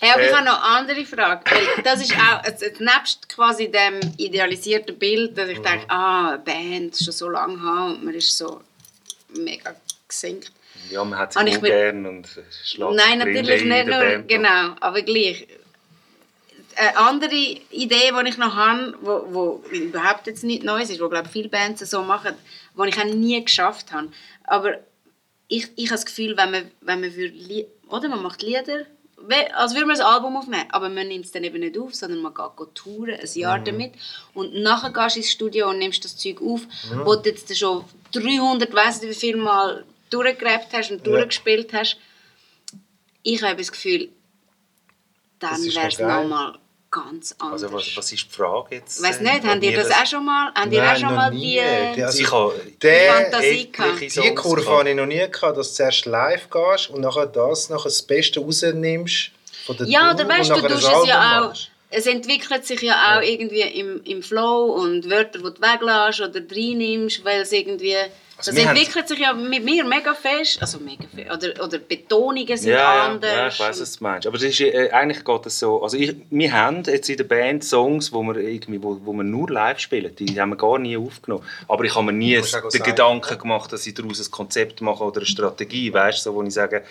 Hey, 0.00 0.10
aber 0.12 0.22
ich 0.22 0.30
Äh, 0.30 0.34
habe 0.34 0.44
noch 0.44 0.62
eine 0.62 0.78
andere 0.78 1.04
Frage. 1.04 1.40
Weil 1.50 1.82
das 1.82 2.02
ist 2.02 2.12
auch, 2.12 2.44
also, 2.44 2.66
nebst 2.78 3.28
quasi 3.28 3.70
dem 3.70 4.00
idealisierten 4.18 4.98
Bild, 4.98 5.36
dass 5.36 5.48
ich 5.48 5.58
denke, 5.60 5.86
ah, 5.88 6.30
eine 6.34 6.38
Band 6.38 6.96
schon 6.96 7.12
so 7.12 7.28
lange 7.28 7.60
haben 7.60 7.94
und 7.96 8.04
man 8.04 8.14
ist 8.14 8.36
so 8.36 8.60
mega 9.36 9.74
gesinkt. 10.06 10.52
Ja, 10.90 11.02
man 11.02 11.18
hat 11.18 11.32
sich 11.32 11.42
ich 11.42 11.56
auch 11.56 11.62
gern 11.62 12.04
und 12.06 12.28
schlägt 12.64 12.92
Nein, 12.92 13.18
natürlich 13.18 13.64
nicht 13.64 13.86
nur, 13.86 13.98
Band. 13.98 14.28
genau, 14.28 14.74
aber 14.80 15.00
gleich. 15.02 15.46
Eine 16.76 16.96
andere 16.96 17.34
Idee, 17.34 18.12
die 18.12 18.28
ich 18.28 18.38
noch 18.38 18.54
habe, 18.54 18.96
wo, 19.00 19.26
wo 19.30 19.64
überhaupt 19.70 20.26
jetzt 20.26 20.44
nicht 20.44 20.64
Neues 20.64 20.90
ist, 20.90 21.00
wo 21.00 21.08
glaube 21.08 21.28
viele 21.28 21.48
Bands 21.48 21.88
so 21.88 22.02
machen, 22.02 22.34
die 22.76 22.88
ich 22.88 22.98
auch 22.98 23.04
nie 23.04 23.44
geschafft 23.44 23.92
habe. 23.92 24.10
Aber 24.44 24.78
ich, 25.48 25.68
ich 25.76 25.86
habe 25.86 25.96
das 25.96 26.06
Gefühl, 26.06 26.36
wenn 26.36 26.50
man, 26.50 26.70
wenn 26.80 27.00
man 27.00 27.14
würde, 27.14 27.34
Lie- 27.34 27.66
oder? 27.88 28.08
Man 28.08 28.22
macht 28.22 28.42
Lieder, 28.42 28.86
als 29.54 29.74
würde 29.74 29.86
man 29.86 29.96
ein 29.96 30.02
Album 30.02 30.36
aufnehmen, 30.36 30.66
aber 30.70 30.88
man 30.88 31.08
nimmt 31.08 31.24
es 31.24 31.32
dann 31.32 31.44
eben 31.44 31.60
nicht 31.60 31.78
auf, 31.78 31.94
sondern 31.94 32.20
man 32.20 32.34
geht 32.34 32.56
go 32.56 32.66
touren, 32.66 33.18
ein 33.18 33.28
Jahr 33.34 33.58
damit. 33.58 33.92
Und 34.34 34.54
nachher 34.54 34.92
gehst 34.92 35.16
du 35.16 35.20
ins 35.20 35.30
Studio 35.30 35.70
und 35.70 35.78
nimmst 35.78 36.04
das 36.04 36.16
Zeug 36.16 36.40
auf, 36.42 36.62
wo 37.04 37.14
du 37.14 37.30
jetzt 37.30 37.56
schon 37.56 37.84
300, 38.12 38.72
weiss 38.74 39.00
nicht 39.00 39.10
wie 39.10 39.14
viel 39.14 39.36
Mal 39.36 39.84
durchgerebt 40.10 40.68
hast 40.72 40.90
und 40.90 41.06
durchgespielt 41.06 41.72
hast. 41.72 41.96
Ich 43.22 43.42
habe 43.42 43.56
das 43.56 43.72
Gefühl, 43.72 44.10
dann 45.38 45.62
wäre 45.62 45.88
es 45.88 45.98
nochmal 45.98 46.58
ganz 46.94 47.34
anders. 47.38 47.62
Also 47.64 47.74
was, 47.74 47.96
was 47.96 48.12
ist 48.12 48.24
die 48.26 48.30
Frage 48.36 48.76
jetzt? 48.76 49.02
Weiß 49.02 49.18
äh, 49.18 49.22
nicht, 49.22 49.44
habt 49.44 49.62
ihr 49.62 49.70
wir 49.72 49.76
das 49.82 49.90
auch 49.90 50.06
schon 50.06 50.24
mal? 50.24 50.52
Habt 50.54 50.72
ihr 50.72 50.82
auch 50.82 50.96
schon 50.96 51.14
mal 51.14 51.30
nie. 51.30 51.60
die... 51.60 51.94
Die- 51.96 52.02
also 52.02 52.18
ich 52.20 52.30
habe 52.32 52.54
Der, 52.82 53.12
Fantasie 53.14 53.72
gehabt. 53.72 54.00
die 54.00 54.34
Kurve 54.34 54.66
habe 54.70 54.90
ich 54.90 54.96
noch 54.96 55.06
nie 55.06 55.26
gehabt, 55.30 55.56
dass 55.58 55.70
du 55.70 55.74
zuerst 55.74 56.06
live 56.06 56.48
gehst 56.50 56.90
und 56.90 57.00
nachher 57.00 57.26
das, 57.26 57.68
nachher 57.70 57.84
das 57.84 58.02
Beste 58.02 58.40
rausnimmst 58.40 59.30
von 59.66 59.76
der 59.76 59.86
Ja, 59.86 60.14
Tour 60.14 60.24
oder 60.26 60.28
weißt 60.38 60.50
und 60.50 60.56
du, 60.58 60.62
nachher 60.62 60.68
du 60.68 60.74
tust 60.82 60.96
es 61.02 61.08
ja 61.08 61.38
auch. 61.40 61.46
machst. 61.48 61.70
Es 61.96 62.06
entwickelt 62.06 62.66
sich 62.66 62.82
ja 62.82 63.16
auch 63.18 63.22
irgendwie 63.22 63.60
im, 63.60 64.02
im 64.04 64.22
Flow 64.22 64.72
und 64.74 65.08
Wörter, 65.08 65.38
die 65.38 65.44
du 65.44 65.60
weglässt 65.60 66.20
oder 66.20 66.40
reinnimmst, 66.50 67.24
weil 67.24 67.42
es 67.42 67.52
irgendwie. 67.52 67.94
Also 68.46 68.50
das 68.50 68.56
wir 68.64 68.68
haben- 68.70 68.76
entwickelt 68.76 69.08
sich 69.08 69.18
ja 69.18 69.32
mit 69.32 69.64
mir 69.64 69.84
mega 69.84 70.14
fest. 70.14 70.58
Also 70.60 70.78
mega 70.78 71.04
fest. 71.14 71.30
Oder, 71.30 71.64
oder 71.64 71.78
Betonungen 71.78 72.56
sind 72.56 72.70
ja, 72.70 72.76
ja, 72.78 73.04
anders. 73.06 73.32
ja, 73.32 73.48
ich 73.48 73.60
weiß, 73.60 73.80
was 73.80 73.96
du 73.98 74.04
meinst. 74.04 74.26
Aber 74.26 74.36
das 74.36 74.46
ist, 74.46 74.60
äh, 74.60 74.90
eigentlich 74.90 75.24
geht 75.24 75.46
es 75.46 75.58
so. 75.58 75.82
Also 75.82 75.96
ich, 75.96 76.14
wir 76.30 76.52
haben 76.52 76.82
jetzt 76.84 77.08
in 77.08 77.16
der 77.16 77.24
Band 77.24 77.64
Songs, 77.64 78.12
wo 78.12 78.22
wir, 78.22 78.36
irgendwie, 78.36 78.82
wo, 78.82 79.00
wo 79.04 79.12
wir 79.12 79.24
nur 79.24 79.48
live 79.50 79.78
spielen. 79.78 80.14
Die 80.16 80.40
haben 80.40 80.50
wir 80.50 80.56
gar 80.56 80.78
nie 80.78 80.96
aufgenommen. 80.96 81.44
Aber 81.68 81.84
ich 81.84 81.94
habe 81.94 82.06
mir 82.06 82.12
nie 82.12 82.34
den 82.34 82.44
sagen, 82.44 82.68
Gedanken 82.82 83.38
gemacht, 83.38 83.72
dass 83.72 83.86
ich 83.86 83.94
daraus 83.94 84.20
ein 84.26 84.30
Konzept 84.30 84.80
mache 84.80 85.02
oder 85.04 85.18
eine 85.18 85.26
Strategie. 85.26 85.92
Weißt 85.92 86.18
du, 86.26 86.30
so, 86.30 86.34
wo 86.34 86.42
ich 86.42 86.52
sage, 86.54 86.82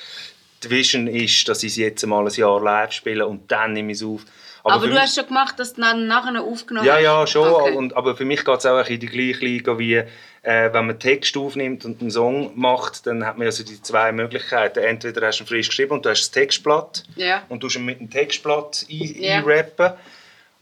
die 0.64 0.70
Vision 0.70 1.08
ist, 1.08 1.48
dass 1.50 1.62
ich 1.64 1.72
es 1.74 1.78
jetzt 1.78 2.06
mal 2.06 2.26
ein 2.26 2.34
Jahr 2.34 2.62
live 2.62 2.92
spiele 2.94 3.28
und 3.28 3.52
dann 3.52 3.74
nehme 3.74 3.92
ich 3.92 3.98
es 4.00 4.04
auf. 4.04 4.22
Aber, 4.66 4.80
für 4.80 4.88
du 4.88 4.94
mich- 4.94 5.02
hast 5.02 5.16
schon 5.16 5.28
gemacht, 5.28 5.60
dass 5.60 5.74
du 5.74 5.82
dann 5.82 6.08
nachher 6.08 6.42
aufgenommen 6.42 6.88
Ja, 6.88 6.94
hast? 6.96 7.04
ja, 7.04 7.28
schon. 7.28 7.48
Okay. 7.50 7.76
Und, 7.76 7.98
aber 7.98 8.16
für 8.16 8.24
mich 8.24 8.46
geht 8.46 8.60
es 8.60 8.66
auch 8.66 8.88
in 8.88 8.98
die 8.98 9.08
gleiche 9.08 9.44
Liga 9.44 9.78
wie, 9.78 10.04
äh, 10.44 10.72
wenn 10.74 10.88
man 10.88 10.99
Text 10.99 11.36
aufnimmt 11.38 11.86
und 11.86 12.02
einen 12.02 12.11
Song 12.11 12.52
macht, 12.56 13.07
dann 13.07 13.26
hat 13.26 13.38
man 13.38 13.48
also 13.48 13.64
die 13.64 13.82
zwei 13.82 14.11
Möglichkeiten. 14.11 14.80
Entweder 14.80 15.28
hast 15.28 15.40
du 15.40 15.44
ihn 15.44 15.48
frisch 15.48 15.70
geschrieben 15.70 15.94
und 15.94 16.06
du 16.06 16.10
hast 16.10 16.22
das 16.22 16.32
Textblatt 16.32 17.03
Ja. 17.15 17.44
und 17.49 17.64
du 17.64 17.68
ihn 17.70 17.86
mit 17.86 17.99
dem 17.99 18.10
Textblatt 18.10 18.86
ein, 18.90 19.15
Ja. 19.22 19.36
einrappen. 19.38 19.94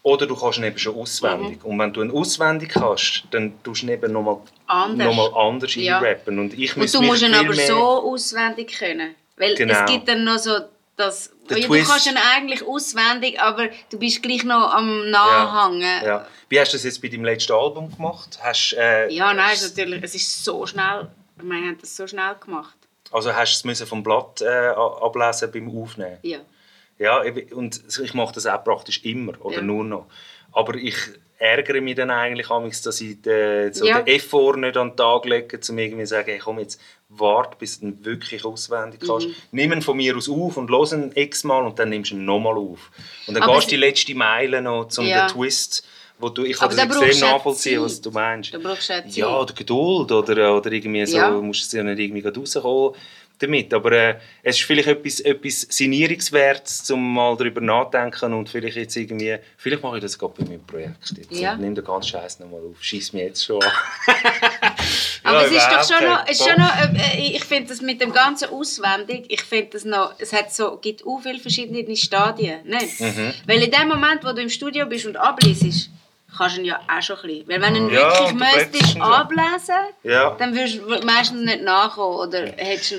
Oder 0.04 0.26
du 0.26 0.36
kannst 0.36 0.58
ihn 0.58 0.64
eben 0.64 0.78
schon 0.80 0.96
auswendig. 0.96 1.64
Und 1.64 1.78
wenn 1.78 1.94
du 1.94 2.02
ihn 2.02 2.10
auswendig 2.12 2.70
kannst, 2.70 3.24
dann 3.32 3.54
tust 3.64 3.84
du 3.84 3.86
ihn 3.88 3.92
eben 3.94 4.12
nochmal 4.12 4.38
Anders. 4.66 5.08
noch 5.08 5.32
mal 5.32 5.40
anders 5.48 5.76
Ja. 5.76 5.98
einrappen. 6.00 6.40
Und, 6.40 6.58
ich 6.58 6.76
Und 6.76 6.92
du 6.94 7.02
musst 7.04 7.22
ihn 7.22 7.34
aber 7.36 7.54
so 7.54 7.76
auswendig 7.76 8.78
können. 8.80 9.14
Weil 9.38 9.54
Genau. 9.56 9.74
es 9.74 9.86
gibt 9.92 10.08
dann 10.08 10.24
noch 10.24 10.38
so 10.40 10.52
das. 10.96 11.32
Ja, 11.50 11.58
du 11.68 11.84
kannst 11.84 12.06
ihn 12.08 12.18
eigentlich 12.18 12.64
auswendig, 12.66 13.40
aber 13.42 13.70
du 13.90 13.98
bist 14.00 14.22
gleich 14.24 14.44
noch 14.44 14.74
am 14.74 15.10
Nachhängen. 15.10 15.82
Ja, 15.82 16.04
Ja. 16.06 16.28
Wie 16.50 16.60
hast 16.60 16.74
du 16.74 16.78
das 16.78 16.84
jetzt 16.84 17.02
bei 17.02 17.08
deinem 17.08 17.26
letzten 17.26 17.54
Album 17.54 17.96
gemacht? 17.96 18.38
Hast, 18.42 18.74
äh, 18.78 19.08
nein, 19.08 19.40
es 19.54 19.62
ist 19.64 19.78
natürlich. 19.78 20.04
Es 20.04 20.16
ist 20.16 20.44
so 20.44 20.66
schnell. 20.66 21.10
Wir 21.38 21.56
haben 21.56 21.78
das 21.80 21.96
so 21.96 22.06
schnell 22.08 22.36
gemacht. 22.36 22.76
also 23.12 23.34
hast 23.34 23.52
du 23.54 23.56
es 23.58 23.64
müssen 23.64 23.88
vom 23.88 24.04
Blatt 24.04 24.42
äh, 24.42 24.68
ablesen 24.70 25.52
beim 25.52 25.82
Aufnehmen? 25.82 26.18
Ja. 26.22 26.40
Ja, 27.00 27.22
und 27.56 27.82
ich 28.04 28.14
mache 28.14 28.34
das 28.36 28.46
auch 28.46 28.64
praktisch 28.64 29.04
immer 29.04 29.34
oder 29.44 29.56
Ja. 29.58 29.62
nur 29.64 29.84
noch. 29.84 30.06
Aber 30.52 30.76
ich 30.76 30.96
ärgere 31.42 31.82
mich 31.82 31.96
dann 31.96 32.12
eigentlich, 32.12 32.50
amigs, 32.50 32.82
dass 32.84 33.02
ich 33.02 33.22
den, 33.22 33.74
so 33.74 33.86
Ja. 33.86 34.02
den 34.02 34.16
Effort 34.16 34.58
nicht 34.58 34.78
an 34.78 34.90
den 34.92 34.98
Tag 34.98 35.26
lege, 35.26 35.60
um 35.70 35.78
irgendwie 35.78 36.04
zu 36.04 36.10
sagen, 36.10 36.30
hey, 36.30 36.40
komm 36.40 36.60
jetzt, 36.60 36.80
warte, 37.10 37.58
bis 37.58 37.80
du 37.80 37.88
ihn 37.88 38.06
wirklich 38.06 38.46
auswendig 38.46 39.02
kannst. 39.06 39.28
Mhm. 39.28 39.36
Nimm 39.52 39.74
ihn 39.74 39.82
von 39.82 39.98
mir 39.98 40.16
aus 40.16 40.30
auf 40.30 40.56
und 40.58 40.70
los 40.70 40.94
ihn 40.94 41.12
x-mal 41.16 41.66
und 41.66 41.78
dann 41.80 41.90
nimmst 41.90 42.12
du 42.12 42.16
ihn 42.16 42.26
nochmal 42.26 42.58
auf. 42.58 42.92
Und 43.28 43.34
dann 43.34 43.44
Aber 43.44 43.56
gehst 43.56 43.68
du 43.68 43.72
die 43.72 43.78
letzte 43.78 44.16
Meile 44.16 44.62
noch 44.62 44.88
zum 44.90 45.06
Ja. 45.06 45.26
den 45.28 45.34
Twist, 45.36 45.86
wo 46.20 46.30
du, 46.30 46.44
ich 46.44 46.56
kann 46.58 46.68
Aber 46.70 46.76
das 46.76 46.88
da 47.00 47.06
extrem 47.06 47.20
du 47.28 47.34
nachvollziehen, 47.34 47.76
Zeit. 47.78 47.84
was 47.86 48.02
du 48.02 48.12
meinst. 48.12 48.54
Da 48.54 48.58
brauchst 48.60 48.90
du 48.90 48.94
auch 48.94 49.02
Zeit. 49.04 49.12
Ja, 49.16 49.40
oder 49.42 49.54
Geduld 49.56 50.12
oder, 50.12 50.56
oder 50.58 50.72
irgendwie 50.72 51.06
so, 51.08 51.18
Ja. 51.18 51.32
du 51.32 51.42
musst 51.42 51.74
ja 51.74 51.82
nicht 51.84 51.98
irgendwie 52.00 52.26
rauskommen 52.28 52.94
damit. 53.42 53.74
Aber 53.74 53.92
äh, 53.92 54.16
es 54.44 54.58
ist 54.58 54.66
vielleicht 54.66 54.88
etwas, 54.88 55.20
etwas 55.22 55.68
Sanierungswertes, 55.70 56.90
um 56.92 57.14
mal 57.14 57.36
darüber 57.38 57.62
nachzudenken 57.62 58.34
und 58.34 58.50
vielleicht 58.50 58.78
jetzt 58.78 58.96
irgendwie, 58.96 59.38
vielleicht 59.58 59.84
mache 59.84 59.98
ich 59.98 60.02
das 60.04 60.18
gerade 60.18 60.34
bei 60.38 60.50
meinem 60.50 60.66
Projekt 60.66 61.14
jetzt 61.18 61.32
Ja. 61.32 61.56
nehme 61.56 61.76
den 61.76 61.84
ganzen 61.86 62.10
Scheiß 62.10 62.40
nochmal 62.40 62.62
auf, 62.62 62.82
schieß 62.82 63.14
mich 63.14 63.24
jetzt 63.24 63.46
schon 63.46 63.62
an. 63.62 63.72
Aber 65.24 65.42
Ja, 65.42 65.46
es 65.46 65.52
ist 65.52 65.68
doch 65.90 65.98
schon 65.98 66.08
noch, 66.08 66.28
ist 66.30 66.44
schon 66.44 66.58
noch 66.58 66.76
äh, 67.16 67.20
ich 67.36 67.44
finde 67.44 67.70
das 67.70 67.82
mit 67.82 68.02
dem 68.02 68.12
ganzen 68.12 68.50
auswendig, 68.50 69.26
ich 69.30 69.42
finde 69.42 69.68
das 69.74 69.86
noch, 69.86 70.14
es 70.20 70.34
hat 70.34 70.54
so, 70.54 70.78
gibt 70.78 71.06
auch 71.06 71.20
viele 71.22 71.40
verschiedene 71.40 71.96
Stadien, 71.96 72.60
nicht? 72.66 73.00
Mhm. 73.00 73.34
Weil 73.46 73.64
in 73.64 73.72
dem 73.72 73.88
Moment, 73.88 74.24
wo 74.24 74.32
du 74.34 74.42
im 74.42 74.50
Studio 74.50 74.86
bist 74.86 75.06
und 75.06 75.18
abliest, 75.18 75.90
kannst 76.38 76.56
du 76.58 76.62
ihn 76.62 76.66
ja 76.66 76.80
auch 76.88 77.02
schon 77.02 77.18
ein 77.18 77.22
bisschen. 77.28 77.48
Weil 77.50 77.62
wenn 77.62 77.74
du 77.74 77.80
ihn 77.82 77.90
Ja, 77.90 78.10
wirklich 78.20 78.34
müsstest 78.34 79.02
ablesen, 79.02 79.76
Ja. 80.04 80.36
dann 80.40 80.56
wirst 80.56 80.76
du 80.78 81.06
meistens 81.06 81.42
nicht 81.46 81.62
nachkommen 81.64 82.18
oder 82.18 82.46
hättest 82.58 82.92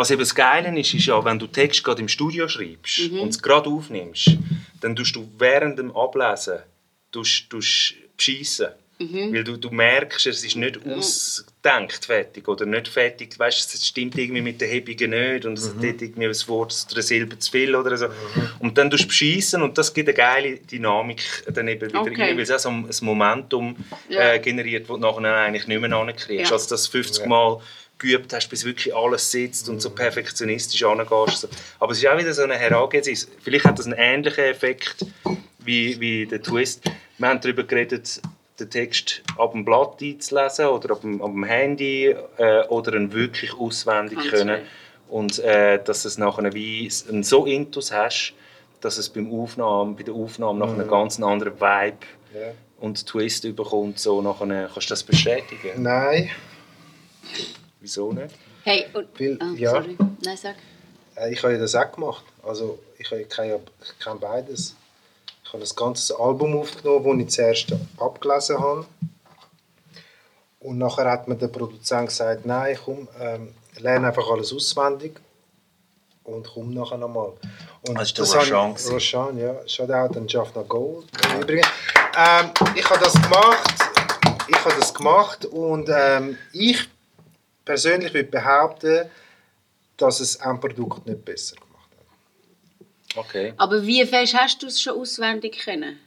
Was 0.00 0.10
eben 0.10 0.20
das 0.20 0.34
Geile 0.34 0.78
ist, 0.80 0.94
ist 0.94 1.04
ja, 1.04 1.22
wenn 1.22 1.38
du 1.38 1.46
Text 1.46 1.84
gerade 1.84 2.00
im 2.00 2.08
Studio 2.08 2.48
schreibst 2.48 3.10
Mhm. 3.12 3.20
und 3.20 3.28
es 3.28 3.42
gerade 3.42 3.68
aufnimmst, 3.68 4.30
dann 4.80 4.96
tust 4.96 5.14
du 5.14 5.28
während 5.36 5.78
dem 5.78 5.94
Ablesen 5.94 6.60
tust, 7.12 7.50
tust 7.50 7.94
beschissen. 8.16 8.68
Mhm. 8.98 9.32
Weil 9.34 9.44
du, 9.44 9.56
du 9.58 9.70
merkst, 9.70 10.26
es 10.26 10.42
ist 10.44 10.56
nicht 10.56 10.78
ausgedacht 10.86 12.04
fertig 12.06 12.46
oder 12.48 12.64
nicht 12.66 12.88
fertig. 12.88 13.38
Weißt, 13.38 13.74
es 13.74 13.86
stimmt 13.86 14.16
irgendwie 14.16 14.40
mit 14.42 14.60
den 14.60 14.68
Hebungen 14.70 15.10
nicht 15.10 15.44
und 15.46 15.58
es 15.58 15.68
hat 15.68 15.76
dort 15.82 16.00
irgendwie 16.02 16.26
ein 16.26 16.48
Wort 16.48 16.74
oder 16.86 16.94
eine 16.96 17.02
Silbe 17.02 17.38
zu 17.38 17.50
viel 17.50 17.74
oder 17.76 17.96
so. 17.96 18.06
Und 18.58 18.76
dann 18.78 18.90
tust 18.90 19.04
du 19.04 19.08
beschissen 19.08 19.62
und 19.62 19.76
das 19.78 19.92
gibt 19.92 20.08
eine 20.08 20.16
geile 20.16 20.56
Dynamik 20.58 21.22
dann 21.52 21.68
eben 21.68 21.88
wieder 21.88 22.00
Okay. 22.00 22.22
rein, 22.22 22.36
weil 22.36 22.42
es 22.44 22.50
auch 22.50 22.58
so 22.58 22.68
ein 22.70 22.88
Momentum 23.02 23.76
Ja. 24.08 24.32
äh, 24.34 24.38
generiert, 24.38 24.82
das 24.88 24.96
du 24.96 24.98
nachher 24.98 25.34
eigentlich 25.34 25.66
nicht 25.66 25.80
mehr 25.80 25.98
hinkriegst. 26.06 26.50
Ja. 26.50 26.56
Also 26.56 26.68
das 26.70 26.86
50 26.86 27.26
Mal 27.26 27.60
geübt 28.00 28.32
hast, 28.32 28.48
bis 28.48 28.64
wirklich 28.64 28.94
alles 28.94 29.30
sitzt 29.30 29.68
und 29.68 29.80
so 29.80 29.90
perfektionistisch 29.90 30.82
angehst. 30.82 31.48
Aber 31.78 31.92
es 31.92 31.98
ist 31.98 32.06
auch 32.08 32.18
wieder 32.18 32.32
so 32.32 32.42
eine 32.42 32.56
Herangehensweise. 32.56 33.28
Vielleicht 33.42 33.64
hat 33.66 33.78
das 33.78 33.86
einen 33.86 33.96
ähnlichen 33.98 34.44
Effekt 34.44 34.96
wie, 35.60 36.00
wie 36.00 36.26
der 36.26 36.42
Twist. 36.42 36.82
Wir 37.18 37.28
haben 37.28 37.40
darüber 37.40 37.62
geredet, 37.64 38.20
den 38.58 38.70
Text 38.70 39.22
ab 39.38 39.52
dem 39.52 39.64
Blatt 39.64 40.02
einzulesen 40.02 40.66
oder 40.66 40.92
ab 40.92 41.00
dem, 41.02 41.22
ab 41.22 41.30
dem 41.30 41.44
Handy 41.44 42.14
äh, 42.38 42.62
oder 42.68 42.94
ihn 42.94 43.12
wirklich 43.12 43.54
auswendig 43.54 44.18
Ganz 44.18 44.30
können. 44.30 44.60
Und 45.08 45.38
äh, 45.40 45.82
dass 45.82 46.04
es 46.04 46.18
nachher 46.18 46.52
wie 46.54 46.90
einen 47.08 47.22
so 47.22 47.44
Intus 47.46 47.90
hast, 47.92 48.32
dass 48.80 48.96
es 48.98 49.08
beim 49.08 49.30
Aufnahmen, 49.32 49.96
bei 49.96 50.02
der 50.02 50.14
Aufnahme 50.14 50.58
nach 50.58 50.72
einem 50.72 50.88
ganz 50.88 51.20
anderen 51.20 51.54
Vibe 51.60 51.96
Ja. 52.34 52.52
und 52.80 53.06
Twist 53.06 53.44
überkommt. 53.44 53.98
So 53.98 54.22
nachher, 54.22 54.70
kannst 54.72 54.88
du 54.88 54.92
das 54.92 55.02
bestätigen? 55.02 55.82
Nein, 55.82 56.30
Wieso 57.80 58.12
nicht? 58.12 58.34
Hey, 58.64 58.86
und, 58.92 59.08
Weil- 59.18 59.38
Ah, 59.40 59.52
ja. 59.56 59.70
sorry. 59.70 59.96
Nein, 60.24 60.36
sag. 60.36 60.56
äh, 61.16 61.32
ich 61.32 61.42
habe 61.42 61.54
ja 61.54 61.58
das 61.58 61.74
auch 61.74 61.90
gemacht. 61.92 62.24
Also 62.42 62.78
ich, 62.98 63.10
habe- 63.10 63.22
ich 63.22 63.28
kenne 63.28 63.58
beides. 64.20 64.74
Ich 65.44 65.48
habe 65.52 65.60
das 65.60 65.74
ganze 65.74 66.18
Album 66.18 66.56
aufgenommen, 66.58 67.18
das 67.18 67.26
ich 67.26 67.34
zuerst 67.34 67.72
abgelesen 67.98 68.58
habe. 68.58 68.86
Und 70.60 70.78
nachher 70.78 71.10
hat 71.10 71.26
mir 71.26 71.36
der 71.36 71.48
Produzent 71.48 72.08
gesagt, 72.08 72.44
nein, 72.44 72.78
komm, 72.84 73.08
ähm, 73.18 73.54
lerne 73.78 74.08
einfach 74.08 74.28
alles 74.30 74.52
auswendig 74.52 75.18
und 76.24 76.46
komm 76.52 76.74
nachher 76.74 76.98
nochmal. 76.98 77.32
Und 77.88 77.94
Das 77.98 78.08
ist 78.08 78.18
der 78.18 78.24
das 78.26 78.34
habe 78.34 78.44
Roshan 78.44 78.70
ich- 78.70 78.76
gewesen. 78.76 78.92
Roshan, 78.92 79.38
ja. 79.38 79.54
Shoutout 79.68 80.18
an 80.18 80.28
Jaffna 80.28 80.62
Gold. 80.62 81.06
Übrigens. 81.40 81.66
Ähm, 82.16 82.50
ich 82.74 82.88
habe 82.90 83.00
das 83.02 83.14
gemacht. 83.14 83.74
Ich 84.48 84.56
habe 84.64 84.74
das 84.78 84.92
gemacht 84.92 85.46
und 85.46 85.88
ähm, 85.90 86.36
ich 86.52 86.88
persönlich 87.70 88.12
würde 88.12 88.28
behaupten, 88.30 89.08
dass 89.96 90.18
es 90.18 90.40
ein 90.40 90.58
Produkt 90.58 91.06
nicht 91.06 91.24
besser 91.24 91.54
gemacht 91.54 91.90
hat. 91.98 93.16
Okay. 93.16 93.54
Aber 93.58 93.86
wie 93.86 94.04
fest 94.04 94.34
hast 94.34 94.60
du 94.62 94.66
es 94.66 94.82
schon 94.82 94.98
auswendig 94.98 95.58
können? 95.58 96.00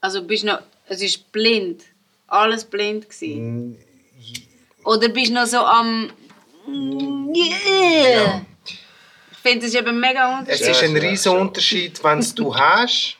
Also 0.00 0.22
bist 0.22 0.44
noch, 0.44 0.60
es 0.86 1.02
ist 1.02 1.30
blind, 1.32 1.82
alles 2.28 2.64
blind 2.64 3.10
gewesen? 3.10 3.76
Oder 4.84 5.10
bist 5.10 5.28
du 5.30 5.34
noch 5.34 5.46
so 5.46 5.58
am... 5.58 6.10
Yeah. 6.66 8.40
Ich 9.32 9.38
finde, 9.42 9.66
ist 9.66 9.74
eben 9.74 10.00
mega 10.00 10.40
Es 10.46 10.60
unterschiedlich. 10.60 10.70
ist 10.70 10.82
ein 10.82 10.96
Ja, 10.96 11.02
riesen 11.10 11.32
schon. 11.32 11.40
Unterschied, 11.40 12.04
wenn 12.04 12.18
es 12.20 12.34
du 12.34 12.54
hast, 12.58 13.16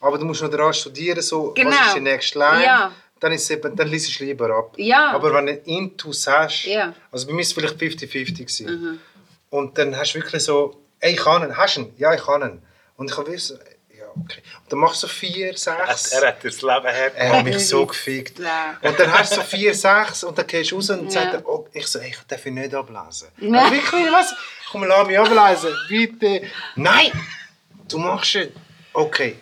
aber 0.00 0.18
du 0.18 0.24
musst 0.24 0.42
noch 0.42 0.50
daran 0.50 0.72
studieren, 0.74 1.20
so, 1.22 1.52
Genau. 1.52 1.70
was 1.70 1.86
ist 1.88 1.96
die 1.96 2.00
nächste 2.00 2.38
Line, 2.38 2.64
Ja. 2.64 2.92
Dann, 3.22 3.32
ist 3.32 3.42
es 3.44 3.50
eben, 3.50 3.74
dann 3.76 3.88
liest 3.88 4.18
du 4.18 4.24
lieber 4.24 4.50
ab. 4.50 4.74
Ja. 4.76 5.12
Aber 5.12 5.32
wenn 5.34 5.46
du 5.46 5.52
Intus 5.64 6.26
hast, 6.26 6.64
Ja. 6.64 6.86
Mhm. 6.86 6.94
also 7.10 7.26
bei 7.26 7.32
mir 7.32 7.38
war 7.38 7.42
es 7.42 7.52
vielleicht 7.52 7.78
50-50. 7.78 8.36
gewesen. 8.38 9.00
Und 9.50 9.76
dann 9.78 9.96
hast 9.96 10.12
du 10.14 10.18
wirklich 10.20 10.42
so, 10.42 10.80
ey, 11.00 11.12
ich 11.12 11.18
kann 11.20 11.42
ihn, 11.42 11.56
hast 11.56 11.76
du 11.76 11.82
ihn? 11.82 11.94
Ja, 11.98 12.14
ich 12.14 12.22
kann 12.24 12.42
ihn. 12.42 12.62
Und 12.96 13.10
ich 13.10 13.16
habe 13.16 13.30
wissen, 13.32 13.58
ja, 13.96 14.04
okay. 14.22 14.42
Und 14.64 14.72
dann 14.72 14.78
machst 14.78 15.02
du 15.02 15.06
so 15.06 15.12
vier, 15.12 15.56
sechs. 15.56 16.12
Er 16.12 16.28
hat 16.28 16.44
das 16.44 16.62
Leben 16.62 16.86
her. 16.86 17.12
Er 17.14 17.32
hat 17.38 17.44
mich 17.44 17.68
so 17.68 17.86
gefickt. 17.86 18.38
Ja. 18.38 18.76
Und 18.82 18.98
dann 18.98 19.12
hast 19.12 19.32
du 19.32 19.36
so 19.36 19.42
vier, 19.42 19.74
sechs 19.74 20.24
und 20.24 20.36
dann 20.38 20.46
gehst 20.46 20.70
du 20.70 20.76
raus 20.76 20.90
und 20.90 21.04
Ja. 21.04 21.10
sagt 21.10 21.34
er, 21.34 21.48
oh, 21.48 21.68
ich 21.72 21.86
so, 21.86 21.98
ey, 21.98 22.08
ich 22.10 22.18
darf 22.28 22.44
ihn 22.46 22.54
nicht 22.54 22.74
ablesen. 22.74 23.28
Nein. 23.38 23.52
Ja. 23.52 23.70
Wirklich, 23.70 24.12
was? 24.12 24.34
Komm, 24.70 24.84
lass 24.84 25.06
mich 25.06 25.18
ablesen, 25.18 25.74
bitte. 25.88 26.42
Nein, 26.76 27.12
du 27.88 27.98
machst 27.98 28.34
es. 28.36 28.48
Okay. 28.94 29.36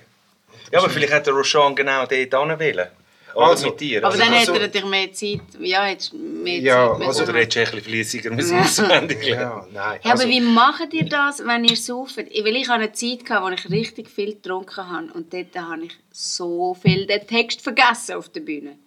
Ja, 0.73 0.79
aber 0.81 0.91
vielleicht 0.91 1.13
hat 1.13 1.27
der 1.27 1.35
Roshan 1.35 1.75
genau 1.75 2.01
dort 2.01 2.11
hin 2.13 2.31
wollen. 2.33 2.89
Oder 3.35 3.47
Also, 3.47 3.67
mit 3.69 3.81
dir. 3.81 3.99
Aber 3.99 4.07
Also, 4.09 4.19
dann 4.19 4.33
also- 4.33 4.53
hätte 4.53 4.61
er 4.63 4.67
natürlich 4.67 4.89
mehr 4.91 5.13
Zeit. 5.13 5.41
Ja, 5.61 5.85
hättest 5.85 6.15
mehr 6.15 6.59
Ja, 6.59 6.97
Zeit. 6.99 7.07
also- 7.07 7.23
Oder 7.25 7.33
hättest 7.35 7.57
du 7.57 7.61
ein 7.61 7.65
bisschen 7.67 7.83
fließiger 7.85 8.31
müssen 8.31 8.59
auswendig 8.59 9.25
lernen. 9.25 9.41
Ja, 9.41 9.67
nein. 9.89 10.01
Ja, 10.03 10.13
aber 10.13 10.27
wie 10.29 10.41
macht 10.41 10.93
ihr 10.93 11.05
das, 11.09 11.45
wenn 11.45 11.65
ihr 11.65 11.77
sauft? 11.77 12.19
Ich- 12.19 12.45
Weil 12.45 12.57
ich 12.57 12.69
hatte 12.69 12.83
eine 12.85 12.93
Zeit, 12.93 13.25
gehabt, 13.25 13.45
wo 13.47 13.49
ich 13.51 13.71
richtig 13.71 14.09
viel 14.11 14.35
getrunken 14.35 14.77
habe 14.89 15.13
und 15.15 15.33
dort 15.33 15.57
habe 15.57 15.85
ich 15.85 15.93
so 16.13 16.75
viel 16.75 17.07
den 17.07 17.27
Text 17.27 17.61
vergessen 17.63 18.17
auf 18.17 18.29
der 18.29 18.41
Bühne. 18.41 18.79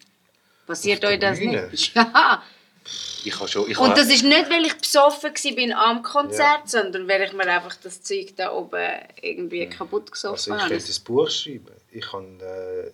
Passiert 0.68 1.03
euch 1.06 1.20
das 1.20 1.40
Bühne? 1.40 1.68
nicht? 1.72 1.94
Ja. 1.95 2.44
Ich 3.26 3.34
habe 3.40 3.48
schon... 3.48 3.70
Ich 3.72 3.78
Und 3.78 3.91
habe- 3.91 3.99
das 4.02 4.10
ist 4.14 4.24
nicht, 4.26 4.49
weil 4.49 4.65
ich 4.65 4.74
besoffen 4.76 5.32
war 5.34 5.86
am 5.88 6.03
Konzert, 6.03 6.68
sondern 6.70 7.07
weil 7.07 7.22
ich 7.22 7.32
mir 7.32 7.48
einfach 7.48 7.76
das 7.82 8.03
Zeug 8.03 8.34
da 8.36 8.52
oben 8.52 8.82
irgendwie 9.22 9.68
kaputt 9.68 10.11
gesoffen 10.11 10.52
Also 10.52 10.53
ich 10.53 10.60
habe. 10.61 10.70
könnte 10.76 10.91
ein 10.91 11.03
Buch 11.06 11.30
schreiben. 11.30 11.68
Ich 11.91 12.06
kann 12.06 12.40
äh, 12.41 12.91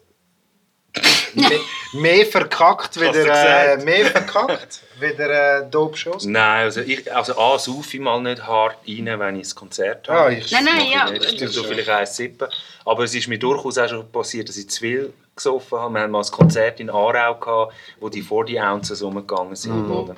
mehr, 1.34 1.60
mehr 1.94 2.26
verkackt 2.26 3.00
wieder 3.00 3.74
äh, 3.74 3.78
mehr 3.84 4.06
verkackt 4.08 4.82
wieder 5.00 5.60
äh, 5.60 5.70
Dope 5.70 5.96
Shows. 5.98 6.26
Nein, 6.26 6.64
also, 6.66 6.82
ich, 6.82 7.14
also 7.16 7.38
A, 7.38 7.58
saufe 7.58 7.96
ich 7.98 8.00
mal 8.02 8.22
nicht 8.22 8.46
hart 8.46 8.76
rein, 8.88 9.20
wenn 9.20 9.40
ich 9.40 9.52
ein 9.52 9.56
Konzert 9.56 10.10
habe. 10.10 10.20
Ah, 10.20 10.30
ich- 10.30 10.52
Nein, 10.52 10.66
nein, 10.66 10.82
ich 10.82 10.92
ja. 10.92 11.10
nicht. 11.10 11.42
Ich 11.42 11.50
so 11.52 11.64
vielleicht 11.64 11.90
eins 11.90 12.16
sippen. 12.16 12.48
Aber 12.86 13.04
es 13.04 13.14
ist 13.16 13.28
mir 13.28 13.40
durchaus 13.40 13.78
auch 13.78 13.88
schon 13.88 14.12
passiert, 14.12 14.50
dass 14.50 14.58
ich 14.58 14.70
zu 14.70 14.80
viel 14.82 15.14
gesoffen 15.36 15.80
habe. 15.80 15.94
Wir 15.94 16.02
hatten 16.02 16.12
mal 16.12 16.24
ein 16.24 16.32
Konzert 16.32 16.80
in 16.80 16.90
Aarau, 16.90 17.36
gehabt, 17.36 17.74
wo 18.00 18.10
die 18.10 18.22
40 18.22 18.60
Ounces 18.62 19.02
umgegangen 19.02 19.56
sind. 19.56 19.86
Mhm. 19.88 19.92
Oder? 19.92 20.16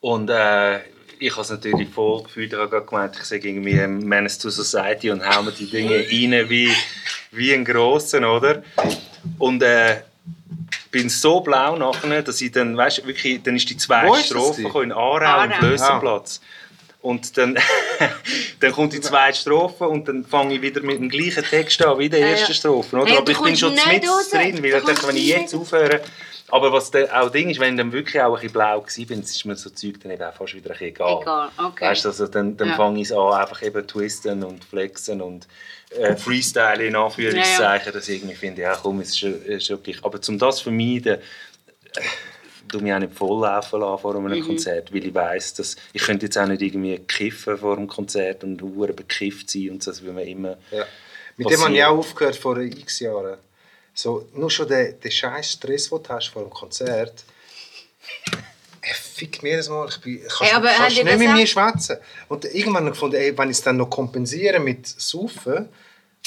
Und 0.00 0.30
äh, 0.30 0.80
ich 1.18 1.32
habe 1.32 1.42
es 1.42 1.50
natürlich 1.50 1.88
voll 1.88 2.22
gefühlt. 2.24 2.52
Ich 2.52 2.58
habe 2.58 2.84
gemeint, 2.84 3.16
ich 3.16 3.24
sage 3.24 3.48
irgendwie 3.48 3.72
ähm, 3.78 4.00
Menace 4.00 4.38
to 4.38 4.50
Society 4.50 5.10
und 5.10 5.26
hau 5.26 5.42
mir 5.42 5.52
die 5.52 5.68
Dinge 5.70 5.96
rein 5.96 6.48
wie, 6.50 6.70
wie 7.32 7.54
ein 7.54 7.64
Grossen, 7.64 8.24
oder? 8.24 8.62
Und 9.38 9.62
äh, 9.62 10.02
bin 10.90 11.08
so 11.08 11.40
blau 11.40 11.76
nachher, 11.76 12.22
dass 12.22 12.40
ich 12.40 12.52
dann, 12.52 12.76
weißt 12.76 12.98
du, 12.98 13.06
wirklich, 13.06 13.42
dann 13.42 13.56
ist 13.56 13.68
die 13.68 13.76
zweite 13.76 14.24
Strophe 14.24 14.82
in 14.82 14.92
Aarau, 14.92 15.18
Aarau. 15.18 15.40
am 15.40 15.52
Flössenplatz. 15.52 16.40
Und 17.02 17.36
dann, 17.36 17.58
dann 18.60 18.72
kommt 18.72 18.94
die 18.94 19.00
zweite 19.00 19.36
Strophe 19.38 19.86
und 19.88 20.08
dann 20.08 20.24
fange 20.24 20.54
ich 20.54 20.62
wieder 20.62 20.80
mit 20.80 20.98
dem 20.98 21.10
gleichen 21.10 21.44
Text 21.44 21.84
an 21.84 21.98
wie 21.98 22.08
die 22.08 22.16
Ja, 22.16 22.26
ja. 22.26 22.32
erste 22.32 22.54
Strophe. 22.54 22.96
Oder? 22.96 23.10
Hey, 23.10 23.18
Aber 23.18 23.30
ich 23.30 23.40
bin 23.40 23.56
schon 23.56 23.74
mit 23.74 23.84
drin, 23.84 24.62
weil 24.62 24.64
ich 24.64 24.84
dachte, 24.84 25.08
wenn 25.08 25.16
ich 25.16 25.26
jetzt 25.26 25.54
aufhöre... 25.54 26.00
Aber 26.48 26.72
was 26.72 26.90
dann 26.90 27.08
auch 27.10 27.30
Ding 27.30 27.48
ist, 27.48 27.58
wenn 27.58 27.72
ich 27.74 27.78
dann 27.78 27.90
wirklich 27.92 28.20
auch 28.22 28.28
ein 28.28 28.34
bisschen 28.34 28.52
blau 28.52 28.82
war, 28.82 28.86
ist 29.18 29.44
mir 29.46 29.56
so 29.56 29.70
Zeug 29.70 29.94
dann 30.02 30.12
eben 30.12 30.22
auch 30.22 30.34
fast 30.34 30.54
wieder 30.54 30.66
ein 30.70 30.72
bisschen 30.72 30.88
egal. 30.88 31.18
Egal, 31.22 31.48
okay. 31.58 31.84
Weißt 31.86 32.04
du, 32.04 32.08
also 32.10 32.26
dann, 32.26 32.56
dann 32.56 32.68
Ja. 32.68 32.76
fange 32.76 33.00
ich 33.00 33.06
es 33.08 33.12
an, 33.12 33.32
einfach 33.32 33.62
eben 33.62 33.86
twisten 33.86 34.44
und 34.44 34.62
flexen 34.62 35.22
und 35.22 35.48
äh, 35.90 36.14
freestylen 36.16 36.80
in 36.88 36.96
Anführungszeichen, 36.96 37.92
dass 37.92 38.08
ich 38.08 38.18
irgendwie 38.18 38.34
finde, 38.36 38.62
ja 38.62 38.76
komm, 38.80 39.00
es 39.00 39.08
ist, 39.10 39.18
schon- 39.20 39.42
ist 39.42 39.72
gleich. 39.82 40.04
Aber 40.04 40.20
um 40.28 40.38
das 40.38 40.56
zu 40.56 40.64
vermeiden, 40.64 41.18
äh, 41.96 42.00
du 42.68 42.80
mich 42.80 42.92
auch 42.92 42.98
nicht 42.98 43.14
volllaufen 43.14 43.80
lassen 43.80 44.02
vor 44.02 44.14
einem 44.14 44.32
Mhm. 44.38 44.46
Konzert, 44.46 44.92
weil 44.92 45.06
ich 45.06 45.14
weiss, 45.14 45.54
dass 45.54 45.76
ich 45.92 46.02
könnte 46.02 46.26
jetzt 46.26 46.36
auch 46.36 46.46
nicht 46.46 46.60
irgendwie 46.62 46.98
kiffen 46.98 47.56
vor 47.56 47.76
dem 47.76 47.86
Konzert 47.88 48.44
und 48.44 48.60
hure 48.60 48.92
bekifft 48.92 49.48
sein 49.50 49.70
und 49.70 49.82
so, 49.82 49.92
will 50.02 50.12
man 50.12 50.24
immer... 50.24 50.56
Ja. 50.70 50.84
Mit 51.36 51.50
dem 51.50 51.60
habe 51.62 51.74
ich 51.74 51.84
auch 51.84 51.96
aufgehört 51.98 52.36
vor 52.36 52.58
x 52.58 53.00
Jahren. 53.00 53.38
So, 53.94 54.28
nur 54.34 54.50
schon 54.50 54.68
der, 54.68 54.92
der 54.92 55.10
scheiß 55.10 55.52
Stress, 55.52 55.88
den 55.88 56.02
du 56.02 56.08
hast 56.08 56.28
vor 56.28 56.42
dem 56.42 56.50
Konzert, 56.50 57.24
er 58.80 58.94
fickt 58.94 59.42
mir 59.42 59.50
jedes 59.50 59.68
Mal. 59.68 59.88
Ich 59.88 60.00
bin, 60.00 60.20
kannst, 60.20 60.40
Hey, 60.40 60.52
aber 60.52 60.68
kannst 60.68 60.96
nicht 60.96 61.08
das 61.08 61.18
mit 61.18 61.32
mir 61.32 61.46
schwätzen. 61.46 61.96
Und 62.28 62.44
irgendwann 62.44 62.84
habe 62.84 62.88
ich 62.88 62.92
gefunden, 62.92 63.16
ey, 63.16 63.38
wenn 63.38 63.50
ich 63.50 63.56
es 63.56 63.62
dann 63.62 63.76
noch 63.76 63.88
kompensiere 63.88 64.58
mit 64.58 64.86
Saufen, 64.86 65.68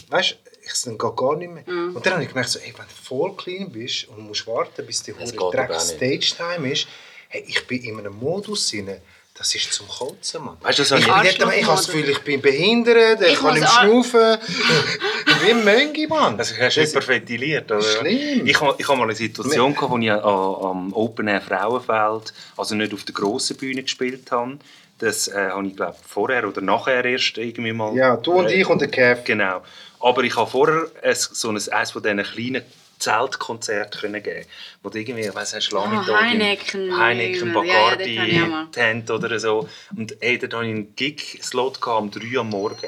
weißt 0.09 0.31
du, 0.31 0.35
ich 0.63 0.71
es 0.71 0.81
dann 0.83 0.97
geht 0.97 1.15
gar 1.15 1.35
nicht 1.35 1.51
mehr. 1.51 1.63
Mhm. 1.65 1.95
Und 1.95 2.05
dann 2.05 2.13
habe 2.13 2.23
ich 2.23 2.29
gemerkt, 2.29 2.49
so, 2.49 2.59
ey, 2.59 2.73
wenn 2.75 2.85
du 2.85 3.03
voll 3.03 3.35
clean 3.35 3.71
bist 3.71 4.07
und 4.07 4.19
musst 4.25 4.47
warten, 4.47 4.85
bis 4.85 5.03
die 5.03 5.13
Das 5.13 5.33
hure 5.33 5.51
Dreck 5.51 5.71
auch 5.71 5.75
nicht. 5.75 5.97
Stage-Time 6.31 6.71
ist, 6.71 6.87
hey, 7.29 7.43
ich 7.47 7.67
bin 7.67 7.83
in 7.83 7.99
einem 7.99 8.15
Modus 8.15 8.69
drin, 8.69 8.97
das 9.37 9.53
ist 9.53 9.71
zum 9.71 9.87
Kotzen, 9.87 10.43
Mann. 10.43 10.57
Weißt 10.61 10.79
du, 10.79 10.83
das 10.83 10.91
habe 10.91 11.01
ich, 11.01 11.07
ich- 11.07 11.37
bin 11.37 11.47
dort, 11.47 11.55
ich 11.57 11.65
habe 11.67 11.77
das. 11.77 11.85
Gefühl, 11.87 12.09
ich 12.09 12.19
bin 12.21 12.41
behindert, 12.41 13.21
ich, 13.21 13.33
Ich 13.33 13.39
kann 13.39 13.53
nicht 13.53 13.69
schnaufen. 13.69 14.37
Wie 15.43 15.51
ein 15.51 15.63
Möngi, 15.63 16.07
Mann. 16.07 16.37
Also 16.39 16.55
hast 16.59 16.77
du 16.77 16.81
Das- 16.81 16.89
hyperventiliert, 16.95 17.71
oder? 17.71 17.81
Schlimm. 17.81 18.45
Ich 18.47 18.59
hatte 18.59 18.75
ich 18.79 18.87
hatte 18.87 18.97
mal 18.97 19.03
eine 19.03 19.15
Situation, 19.15 19.73
gehabt, 19.75 19.91
wo 19.91 19.97
ich 19.97 20.11
am 20.11 20.93
Open 20.93 21.27
Air 21.27 21.41
Frauenfeld, 21.41 22.33
also 22.57 22.75
nicht 22.75 22.93
auf 22.93 23.03
der 23.03 23.13
grossen 23.13 23.57
Bühne 23.57 23.83
gespielt 23.83 24.31
habe. 24.31 24.57
Das 24.99 25.27
äh, 25.27 25.49
habe 25.51 25.67
ich, 25.67 25.75
glaube 25.75 25.95
vorher 26.07 26.47
oder 26.47 26.59
nachher 26.61 27.05
erst 27.05 27.37
irgendwie 27.37 27.71
mal... 27.71 27.95
Ja, 27.95 28.17
du 28.17 28.31
und 28.33 28.47
äh, 28.47 28.53
ich 28.61 28.67
und 28.67 28.81
der 28.81 28.87
Kev. 28.87 29.21
Genau. 29.25 29.61
Aber 29.99 30.23
ich 30.23 30.35
habe 30.35 30.49
vorher 30.49 30.87
ein, 31.03 31.15
so 31.15 31.49
ein, 31.49 31.55
eines 31.71 31.91
von 31.91 32.01
diesen 32.01 32.23
kleinen 32.23 32.63
Zeltkonzerten 32.99 34.01
können 34.01 34.23
geben 34.23 34.45
wo 34.83 34.89
du 34.89 34.99
irgendwie, 34.99 35.33
weiss 35.33 35.53
hast, 35.53 35.71
Langenthal, 35.71 36.15
Ah, 36.15 36.21
Heineken, 36.21 36.97
Heineken, 36.97 37.53
ja, 37.53 37.63
ja, 37.63 37.85
Bacardi, 37.89 38.41
auch 38.43 38.47
mal. 38.47 38.67
Tent 38.71 39.11
oder 39.11 39.39
so. 39.39 39.67
Und 39.95 40.15
hey, 40.21 40.37
dort 40.37 40.53
hatte 40.53 40.65
ich 40.65 40.71
einen 40.71 40.95
Gig-Slot 40.95 41.85
um 41.85 42.11
3 42.11 42.35
Uhr 42.35 42.41
am 42.41 42.49
Morgen. 42.49 42.87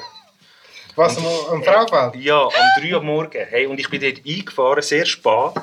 Was, 0.96 1.16
am, 1.16 1.24
am 1.50 1.62
Frauenfeld? 1.62 2.22
Ja, 2.22 2.40
um 2.42 2.52
3 2.80 2.94
Uhr 2.94 3.02
morgen. 3.02 3.46
Hey, 3.48 3.66
und 3.66 3.78
ich 3.78 3.88
bin 3.88 4.00
dort 4.00 4.20
eingefahren, 4.26 4.82
sehr 4.82 5.06
spät. 5.06 5.24
Aber 5.32 5.54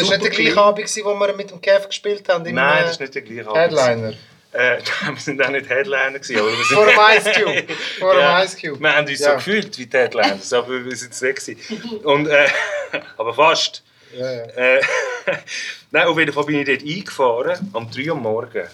es 0.00 0.10
war 0.10 0.18
nicht 0.18 0.24
der 0.24 0.30
gleiche 0.30 0.60
Abend, 0.60 1.04
wo 1.04 1.14
wir 1.14 1.36
mit 1.36 1.50
dem 1.50 1.60
Kev 1.60 1.86
gespielt 1.86 2.28
haben? 2.28 2.42
Nein, 2.42 2.82
das 2.82 2.92
ist 2.92 3.00
nicht 3.00 3.14
der 3.14 3.22
gleiche 3.22 3.48
Abend. 3.48 3.78
Headliner. 3.78 4.14
Äh, 4.56 4.78
wir 5.12 5.16
sind 5.20 5.42
auch 5.42 5.48
nicht 5.50 5.68
Headliner 5.68 6.18
gewesen, 6.18 6.38
aber 6.38 6.48
wir 6.48 6.64
sind... 6.64 6.76
Vor 6.76 6.86
dem 6.86 6.98
Ice 7.18 7.32
Cube. 7.32 7.74
Vor 7.98 8.12
dem 8.14 8.20
Ja, 8.20 8.42
Ice 8.44 8.56
Cube. 8.60 8.80
Wir 8.80 8.96
haben 8.96 9.06
uns 9.06 9.18
so 9.18 9.24
Ja. 9.24 9.34
gefühlt 9.34 9.78
wie 9.78 9.86
die 9.86 9.96
Headliners, 9.96 10.52
aber 10.52 10.84
wir 10.84 10.96
sind 10.96 11.12
es 11.12 11.20
nicht 11.20 11.36
gewesen. 11.46 12.00
Und, 12.04 12.26
äh, 12.28 12.48
aber 13.18 13.34
fast. 13.34 13.82
Ja, 14.16 14.32
ja. 14.32 14.42
Äh, 14.44 14.80
Nein, 15.90 16.06
auf 16.06 16.18
jeden 16.18 16.32
Fall 16.32 16.44
bin 16.44 16.60
ich 16.60 16.66
dort 16.66 16.82
eingefahren, 16.82 17.70
am 17.74 17.90
3 17.90 18.10
Uhr 18.10 18.16
morgen. 18.16 18.66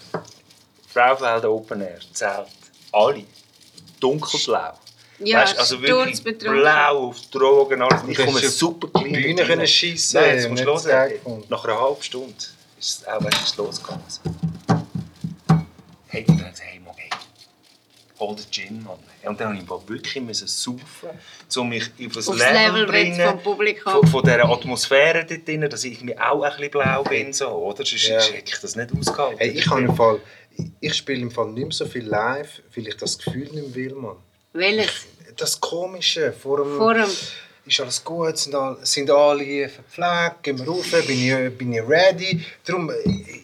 Frauenfeld 0.93 1.45
Open 1.45 1.81
Air, 1.81 1.99
Zelt. 2.13 2.47
Alle. 2.91 3.25
Dunkelblau. 3.99 4.73
Ja, 5.19 5.41
Weisst, 5.41 5.57
also 5.59 5.81
wirklich 5.81 6.23
blau 6.39 7.07
auf 7.09 7.17
Drogen, 7.31 7.81
alles. 7.81 8.01
Ich 8.07 8.17
komme 8.17 8.39
super 8.41 8.87
die 8.99 9.03
clean. 9.09 9.21
Bühne 9.23 9.35
dort 9.37 9.47
können 9.47 9.67
schiessen, 9.67 10.19
Nein, 10.21 10.35
jetzt 10.37 10.49
musst 10.49 10.65
du 10.65 10.91
hören. 10.91 11.43
Nach 11.49 11.63
einer 11.63 11.79
halben 11.79 12.03
Stunde 12.03 12.33
ist 12.79 13.01
es 13.01 13.07
auch 13.07 13.23
weißt, 13.23 13.37
ist 13.37 13.49
es 13.51 13.57
losgegangen. 13.57 14.03
Hey, 16.13 16.23
und 16.27 16.39
dann 16.39 16.51
gesagt, 16.51 16.69
hey, 16.69 16.79
Mann, 16.79 16.93
hey, 16.95 17.09
hol 18.19 18.35
den 18.35 18.45
Gin, 18.51 18.87
Und 19.23 19.39
dann 19.41 19.55
musste 19.55 19.73
ich 19.81 19.89
wirklich 19.89 20.23
müssen 20.23 20.47
saufen, 20.47 21.09
um 21.57 21.69
mich 21.69 21.89
auf 22.05 22.13
das 22.13 22.27
Aufs 22.27 22.37
Level, 22.37 22.53
Level 22.53 22.85
bringen 22.85 23.29
vom 23.29 23.39
Publikum. 23.41 23.93
Von, 23.93 24.07
von 24.07 24.23
dieser 24.23 24.47
Atmosphäre 24.47 25.25
dort 25.25 25.47
drin, 25.47 25.61
dass 25.61 25.83
ich 25.83 25.93
irgendwie 25.93 26.15
auch 26.19 26.43
ein 26.43 26.51
bisschen 26.51 26.69
blau 26.69 27.01
bin. 27.01 27.33
So, 27.33 27.47
oder? 27.47 27.77
Sonst 27.83 28.07
Ja. 28.07 28.21
hätte 28.21 28.53
ich 28.53 28.59
das 28.59 28.75
nicht 28.75 28.91
ausgehalten. 28.95 29.39
Hey, 29.39 29.49
ich, 29.57 29.67
habe 29.67 29.81
im 29.81 29.95
Fall, 29.95 30.21
ich 30.79 30.93
spiele 30.93 31.21
im 31.21 31.31
Fall 31.31 31.47
nicht 31.47 31.63
mehr 31.63 31.71
so 31.71 31.87
viel 31.87 32.05
live, 32.05 32.61
weil 32.75 32.87
ich 32.87 32.95
das 32.95 33.17
Gefühl 33.17 33.49
nicht 33.51 33.53
mehr 33.55 33.73
will, 33.73 33.95
Mann. 33.95 34.17
Welches? 34.53 35.07
Das 35.35 35.59
Komische, 35.59 36.31
vor 36.31 36.57
dem... 36.57 36.77
Vor 36.77 36.93
dem... 36.93 37.09
ist 37.65 37.79
alles 37.79 38.03
gut, 38.03 38.37
sind 38.37 38.55
alle, 38.55 38.85
sind 38.85 39.09
alle 39.09 39.69
verpflegt, 39.69 40.43
gehen 40.43 40.59
wir 40.59 40.65
rauf, 40.67 40.91
bin 41.07 41.47
ich, 41.47 41.57
bin 41.57 41.73
ich 41.73 41.81
ready. 41.87 42.45
Darum, 42.65 42.91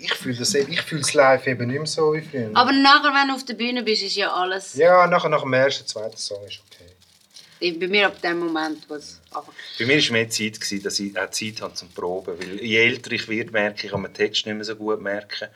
ich 0.02 0.14
fühle 0.14 0.38
das, 0.38 0.54
eben- 0.56 0.72
ich 0.72 0.82
fühle 0.82 1.02
das 1.02 1.14
live 1.14 1.48
eben 1.48 1.68
nicht 1.68 1.78
mehr 1.78 1.88
so 1.88 2.14
wie 2.14 2.22
früher. 2.22 2.52
Aber 2.54 2.72
nachher, 2.72 3.14
wenn 3.14 3.30
du 3.30 3.36
auf 3.36 3.46
der 3.46 3.54
Bühne 3.54 3.82
bist, 3.84 4.04
ist 4.04 4.16
ja 4.16 4.32
alles... 4.34 4.74
ja, 4.76 5.08
nachher, 5.08 5.30
nach 5.30 5.42
dem 5.44 5.54
ersten, 5.54 5.88
zweiten 5.88 6.18
Song 6.18 6.46
ist 6.46 6.60
okay. 6.68 7.76
Bei 7.80 7.88
mir 7.88 8.08
ab 8.08 8.22
dem 8.22 8.40
Moment, 8.40 8.84
wo 8.90 8.96
es 8.96 9.20
einfach... 9.34 9.54
Bei 9.78 9.86
mir 9.86 10.02
war 10.04 10.12
mehr 10.14 10.30
Zeit, 10.30 10.60
gewesen, 10.60 10.84
dass 10.84 11.00
ich 11.00 11.18
auch 11.18 11.30
Zeit 11.30 11.62
hatte 11.62 11.76
zum 11.76 11.90
Proben. 11.90 12.40
Weil 12.40 12.64
je 12.64 12.78
älter 12.78 13.12
ich 13.12 13.28
werde, 13.28 13.52
merke 13.52 13.86
ich, 13.86 13.92
kann 13.92 14.04
den 14.04 14.14
Text 14.14 14.46
nicht 14.46 14.56
mehr 14.56 14.64
so 14.64 14.76
gut 14.76 15.02
merken. 15.02 15.50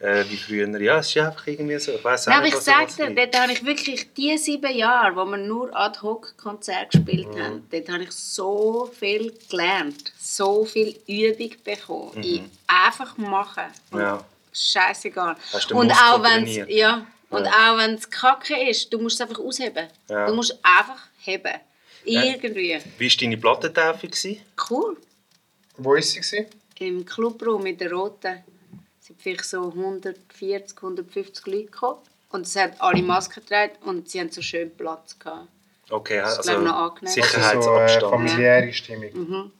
Äh, 0.00 0.24
wie 0.28 0.36
früher. 0.36 0.80
Ja, 0.80 0.98
es 0.98 1.08
ist 1.08 1.16
einfach 1.18 1.46
irgendwie 1.46 1.78
so. 1.78 1.92
Ich 1.92 2.04
auch 2.04 2.26
Nein, 2.26 2.38
aber 2.38 2.46
ich 2.46 2.54
sage 2.56 2.92
dir, 2.96 3.14
dort 3.14 3.40
habe 3.40 3.52
ich 3.52 3.64
wirklich 3.64 4.12
die 4.14 4.36
sieben 4.38 4.74
Jahre, 4.76 5.16
wo 5.16 5.24
wir 5.24 5.36
nur 5.38 5.74
Ad-Hoc-Konzerte 5.76 6.98
gespielt 6.98 7.28
Mhm. 7.34 7.42
haben, 7.42 7.68
dort 7.70 7.88
habe 7.88 8.02
ich 8.04 8.12
so 8.12 8.90
viel 8.98 9.34
gelernt, 9.50 10.12
so 10.18 10.64
viel 10.64 10.98
Übung 11.06 11.52
bekommen. 11.64 12.22
In 12.22 12.50
einfach 12.66 13.16
machen. 13.16 13.64
Mhm. 13.90 13.98
Ja. 14.00 14.24
Scheißegal. 14.52 15.36
Und 15.72 15.92
auch 15.92 16.22
wenn 16.22 16.44
trainiert. 16.44 16.70
ja, 16.70 17.06
und 17.30 17.44
Ja. 17.44 17.52
auch 17.72 17.78
wenn 17.78 17.94
es 17.94 18.08
kacke 18.10 18.68
ist, 18.68 18.92
du 18.92 18.98
musst 18.98 19.20
es 19.20 19.28
einfach 19.28 19.38
ausheben. 19.42 19.86
Ja. 20.08 20.26
Du 20.26 20.34
musst 20.34 20.58
einfach 20.62 21.00
heben. 21.18 21.54
Irgendwie. 22.04 22.78
Wie 22.96 23.10
war 23.10 23.16
deine 23.20 23.36
Plattentaufe? 23.36 24.06
gewesen? 24.08 24.40
Cool. 24.70 24.96
Wo 25.76 25.90
war 25.90 26.00
sie? 26.02 26.46
Im 26.78 27.04
Clubraum 27.04 27.62
mit 27.62 27.80
der 27.80 27.92
Roten 27.92 28.42
vielleicht 29.18 29.44
so 29.44 29.68
140, 29.68 30.76
150 30.76 31.46
Leute 31.46 31.64
gekommen. 31.64 31.98
Und 32.30 32.46
es 32.46 32.56
hat 32.56 32.80
alle 32.80 33.02
Masken 33.02 33.40
getragen 33.40 33.76
und 33.84 34.08
sie 34.08 34.20
haben 34.20 34.30
so 34.30 34.42
schön 34.42 34.74
Platz 34.76 35.18
gehabt. 35.18 35.48
Okay, 35.90 36.18
Das 36.18 36.38
also 36.46 36.60
noch 36.60 36.74
angenehm. 36.74 37.08
Also 37.08 37.20
so 37.20 37.20
äh, 37.20 37.24
Sicherheitsabstand. 37.24 38.12
familiäre 38.12 38.72
Stimmung. 38.74 39.10
Mhm. 39.14 39.52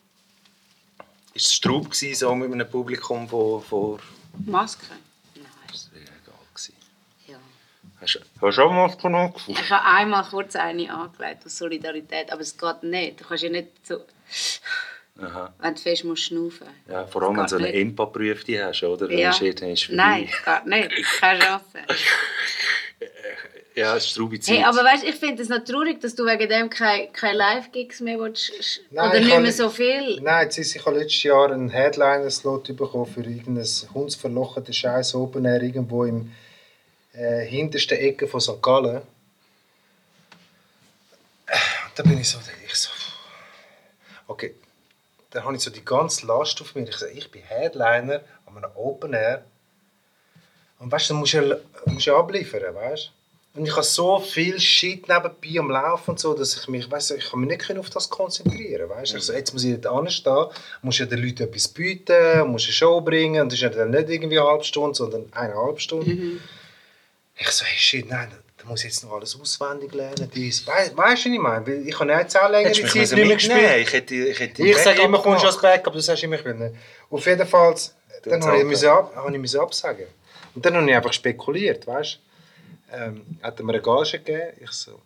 Ist 1.33 1.47
es 1.47 1.55
Straub 1.55 1.91
gewesen, 1.91 2.15
so 2.15 2.35
mit 2.35 2.53
einem 2.53 2.69
Publikum, 2.69 3.31
wo 3.31 3.61
vor... 3.61 4.01
Masken? 4.45 4.87
Nein. 5.35 5.45
Das 5.71 5.89
wäre 5.93 6.03
egal 6.05 6.35
gewesen. 6.53 6.75
Ja. 7.27 7.39
Hast 8.01 8.15
du 8.17 8.47
hast 8.47 8.59
du 8.59 8.63
auch 8.63 8.73
Masken 8.73 9.15
angefangen? 9.15 9.59
Ich 9.59 9.71
habe 9.71 9.85
einmal 9.87 10.25
kurz 10.25 10.55
eine 10.57 10.93
angelegt 10.93 11.47
aus 11.47 11.57
Solidarität, 11.57 12.31
aber 12.31 12.43
es 12.43 12.57
geht 12.59 12.83
nicht. 12.83 13.21
Du 13.21 13.25
kannst 13.25 13.45
ja 13.45 13.51
nicht 13.51 13.87
so, 13.87 14.05
Aha. 15.21 15.53
wenn 15.59 15.75
du 15.75 15.81
fest 15.81 16.05
musst 16.05 16.25
schnaufen. 16.25 16.69
Ja, 16.89 17.07
vor 17.07 17.23
allem, 17.23 17.37
wenn 17.37 17.45
du 17.45 17.49
so 17.49 17.57
eine. 17.57 17.73
Impa-Prüfung 17.73 18.59
hast, 18.59 18.83
oder? 18.85 19.11
Ja. 19.11 19.31
ist 19.31 19.61
dann 19.61 19.71
ist. 19.71 19.91
Nein, 19.91 20.27
geht 20.27 20.67
nicht. 20.67 21.21
Keine 21.21 21.41
Chance. 21.41 21.65
Ja, 23.79 23.97
es 23.97 24.07
ist 24.07 24.17
traube 24.17 24.41
Zeit. 24.41 24.57
Hey, 24.57 24.65
aber 24.65 24.83
weißt, 24.83 25.05
ich 25.05 25.15
finde 25.15 25.41
es 25.41 25.49
noch 25.49 25.63
traurig, 25.63 26.01
dass 26.01 26.17
du 26.17 26.25
wegen 26.25 26.49
dem 26.49 26.69
keine, 26.69 27.13
keine 27.13 27.39
Live-Gigs 27.39 28.01
mehr 28.01 28.19
willst, 28.19 28.51
Nein, 28.91 29.09
oder 29.09 29.19
ich 29.21 29.27
nicht 29.27 29.41
mehr 29.41 29.53
so 29.53 29.71
viel. 29.71 30.21
Nein, 30.21 30.47
jetzt 30.47 30.59
ist 30.59 30.75
ich 30.75 30.85
habe 30.85 30.99
letztes 30.99 31.23
Jahr 31.23 31.53
einen 31.53 31.69
Headliner-Slot 31.69 32.77
bekommen 32.77 33.07
für 33.07 33.21
irgendein 33.21 33.65
hundsverlocherte 33.95 34.73
Scheiß 34.73 35.15
Open 35.15 35.45
Air 35.45 35.63
irgendwo 35.63 36.05
im 36.05 36.33
äh, 37.13 37.45
hintersten 37.45 37.99
Ecke 37.99 38.27
von 38.27 38.41
St. 38.41 38.61
Gallen. 38.61 38.97
Und 41.47 41.93
da 41.95 42.03
bin 42.03 42.19
ich 42.21 42.29
so, 42.29 42.39
ich 42.67 42.75
so, 42.75 42.91
okay, 44.27 44.57
dann 45.31 45.45
habe 45.45 45.57
ich 45.57 45.63
so 45.63 45.71
die 45.71 45.85
ganze 45.85 46.27
Last 46.27 46.61
auf 46.61 46.75
mir. 46.75 46.89
Ich 46.89 46.97
so, 46.97 47.07
ich 47.07 47.31
bin 47.31 47.43
Headliner 47.43 48.23
an 48.47 48.57
einem 48.57 48.71
Open 48.75 49.13
Air. 49.13 49.45
Und 50.79 50.91
weißt 50.93 51.11
du, 51.11 51.15
dann 51.15 51.21
musst 51.21 51.35
du 51.35 51.61
musst 51.87 52.07
du 52.07 52.17
abliefern, 52.17 52.75
weißt? 52.75 53.13
Und 53.55 53.67
ich 53.67 53.73
habe 53.73 53.83
so 53.83 54.21
viel 54.21 54.61
Shit 54.61 55.09
nebenbei 55.09 55.59
am 55.59 55.71
Laufen 55.71 56.11
und 56.13 56.21
so, 56.21 56.35
dass 56.35 56.57
ich 56.57 56.69
mich, 56.69 56.89
weißt 56.89 57.13
ich 57.13 57.31
kann 57.31 57.41
mich 57.41 57.59
nicht 57.59 57.79
auf 57.79 57.91
das 57.91 58.09
konzentrieren, 58.09 58.89
weißt? 58.89 59.15
Also 59.15 59.33
jetzt 59.33 59.53
muss 59.53 59.65
ich 59.65 59.81
dort 59.81 59.99
anstehen, 59.99 60.47
muss 60.83 60.99
ja 60.99 61.07
den 61.07 61.23
Leuten 61.23 61.43
etwas 61.43 61.67
bieten, 61.67 62.47
muss 62.47 62.65
eine 62.65 62.73
Show 62.73 63.01
bringen 63.01 63.43
und 63.43 63.49
das 63.49 63.59
ist 63.59 63.63
ja 63.63 63.71
dann 63.71 63.91
nicht 63.91 64.09
irgendwie 64.09 64.39
eine 64.39 64.49
halbe 64.49 64.65
Stunde, 64.65 64.95
sondern 64.95 65.27
eineinhalb 65.33 65.81
Stunden. 65.81 66.41
Ich 67.37 67.51
so, 67.51 67.65
hey 67.65 67.77
shit, 67.77 68.09
nein, 68.09 68.29
da 68.31 68.37
muss 68.69 68.83
jetzt 68.83 69.03
noch 69.05 69.13
alles 69.13 69.39
auswendig 69.41 69.93
lernen, 69.95 70.31
dies. 70.35 70.67
Weißt 70.67 70.93
du, 70.93 70.97
was 70.97 71.27
ich 71.27 71.39
meine? 71.39 71.67
Weil 71.67 71.89
Ich 71.89 71.99
habe 71.99 72.13
jetzt 72.13 72.37
auch 72.39 72.49
längere 72.51 72.73
Zeit 72.73 72.95
nicht 72.95 73.13
mehr 73.13 73.35
gespielt. 73.37 73.77
Ich 73.81 73.93
hätte, 73.93 74.15
ich 74.15 74.39
hätte 74.39 74.63
Ich 74.63 74.79
sage 74.79 75.03
immer, 75.03 75.19
kommst 75.21 75.43
du 75.43 75.49
als. 75.49 75.61
Backup, 75.61 75.93
du 75.93 76.01
sagst 76.01 76.23
immer, 76.23 76.37
ich 76.37 76.45
will 76.45 76.55
nicht. 76.55 76.75
Auf 77.11 77.27
jeden 77.27 77.47
Fall, 77.47 77.75
dann 78.23 78.41
Dann 78.41 78.45
habe 78.45 78.59
ich, 78.59 78.65
müssen 78.65 78.89
ab, 78.89 79.13
habe 79.17 79.33
ich 79.33 79.39
müssen 79.39 79.61
absagen. 79.61 80.07
Und 80.55 80.65
dann 80.65 80.75
habe 80.77 80.89
ich 80.89 80.97
einfach 80.97 81.13
spekuliert, 81.13 81.87
weißt 81.87 82.21
du. 82.91 82.97
Ähm, 82.97 83.39
hat 83.43 83.59
er 83.59 83.65
mir 83.65 83.73
eine 83.75 83.83
Gage 83.83 84.13
gegeben? 84.13 84.53
Ich 84.61 84.71
so, 84.71 84.93
hm, 84.93 84.99